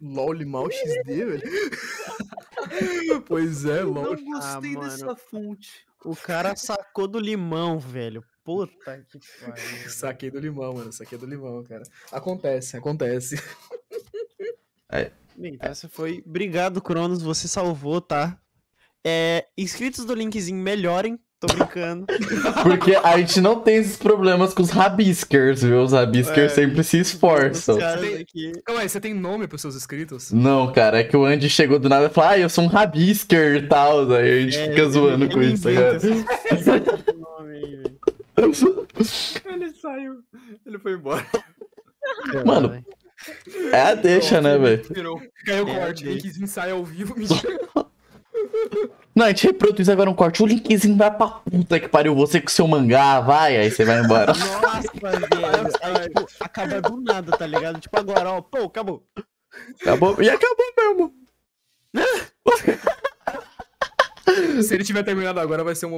LOL 0.00 0.46
mal 0.46 0.70
XD, 0.70 1.24
velho. 1.24 1.42
pois 3.26 3.64
é, 3.64 3.82
LOL. 3.82 4.16
Ah, 4.40 4.60
mano. 4.60 5.16
fonte. 5.16 5.86
O 6.04 6.16
cara 6.16 6.56
sacou 6.56 7.06
do 7.06 7.18
limão, 7.18 7.78
velho. 7.78 8.24
Puta 8.42 9.04
que 9.08 9.18
pariu. 9.40 9.54
Saquei 9.90 10.30
do 10.30 10.38
limão, 10.38 10.74
mano. 10.74 10.92
Saquei 10.92 11.18
do 11.18 11.26
limão, 11.26 11.62
cara. 11.64 11.82
Acontece, 12.10 12.76
acontece. 12.76 13.36
Bem, 15.36 15.54
então 15.54 15.70
essa 15.70 15.88
foi. 15.88 16.22
Obrigado, 16.26 16.82
Cronos. 16.82 17.22
Você 17.22 17.46
salvou, 17.46 18.00
tá? 18.00 18.40
É, 19.04 19.46
inscritos 19.56 20.04
do 20.04 20.14
linkzinho 20.14 20.58
melhorem. 20.58 21.18
Tô 21.40 21.46
brincando. 21.46 22.04
Porque 22.62 22.94
a 22.94 23.16
gente 23.18 23.40
não 23.40 23.60
tem 23.60 23.76
esses 23.76 23.96
problemas 23.96 24.52
com 24.52 24.62
os 24.62 24.68
rabisquers, 24.68 25.62
viu? 25.62 25.82
Os 25.82 25.92
rabisquers 25.92 26.52
É. 26.52 26.54
sempre 26.54 26.84
se 26.84 26.98
esforçam. 26.98 27.78
caras 27.78 28.02
Tem-. 28.02 28.52
Calma 28.62 28.82
aí, 28.82 28.88
você 28.90 29.00
tem 29.00 29.14
nome 29.14 29.48
pros 29.48 29.62
seus 29.62 29.74
inscritos? 29.74 30.30
Não, 30.32 30.70
cara, 30.70 30.98
é 31.00 31.04
que 31.04 31.16
o 31.16 31.24
Andy 31.24 31.48
chegou 31.48 31.78
do 31.78 31.88
nada 31.88 32.06
e 32.06 32.10
falou, 32.10 32.30
ah, 32.30 32.38
eu 32.38 32.50
sou 32.50 32.64
um 32.64 32.66
rabisquer 32.66 33.56
e 33.56 33.66
tal. 33.66 34.10
Aí 34.12 34.38
a 34.38 34.42
gente 34.42 34.58
É, 34.58 34.68
fica 34.68 34.88
zoando 34.90 35.24
ele 35.24 35.32
com 35.32 35.42
isso, 35.42 35.62
velho. 35.62 35.98
Ele 38.36 39.72
saiu. 39.74 40.14
Ele 40.66 40.78
foi 40.78 40.92
embora. 40.92 41.26
Mano, 42.44 42.84
É 43.72 43.80
a 43.80 43.94
deixa, 43.94 44.40
né, 44.40 44.58
velho? 44.58 44.82
Caiu 45.46 45.64
o 45.64 45.68
É, 45.70 45.78
corte, 45.78 46.04
deixa. 46.04 46.18
Linkzinho 46.26 46.46
sai 46.46 46.70
ao 46.70 46.84
vivo. 46.84 47.14
Mentira. 47.18 47.58
Não, 49.14 49.26
a 49.26 49.28
gente 49.28 49.46
reproduz 49.46 49.88
agora 49.88 50.08
um 50.08 50.14
corte. 50.14 50.42
O 50.42 50.46
linkzinho 50.46 50.96
vai 50.96 51.10
pra 51.10 51.26
puta 51.26 51.80
que 51.80 51.88
pariu. 51.88 52.14
Você 52.14 52.40
com 52.40 52.48
seu 52.48 52.66
mangá, 52.66 53.20
vai, 53.20 53.56
aí 53.56 53.70
você 53.70 53.84
vai 53.84 54.00
embora. 54.00 54.32
Nossa, 54.32 54.92
velho. 54.94 55.72
Aí, 55.82 56.08
tipo, 56.08 56.26
acaba 56.40 56.80
do 56.80 57.00
nada, 57.00 57.36
tá 57.36 57.46
ligado? 57.46 57.80
Tipo, 57.80 57.98
agora, 57.98 58.30
ó, 58.30 58.40
pô, 58.40 58.64
acabou. 58.64 59.04
Acabou. 59.80 60.22
E 60.22 60.30
acabou 60.30 60.66
mesmo. 60.76 61.14
Se 64.62 64.74
ele 64.74 64.84
tiver 64.84 65.02
terminado 65.02 65.40
agora, 65.40 65.64
vai 65.64 65.74
ser 65.74 65.86
um 65.86 65.88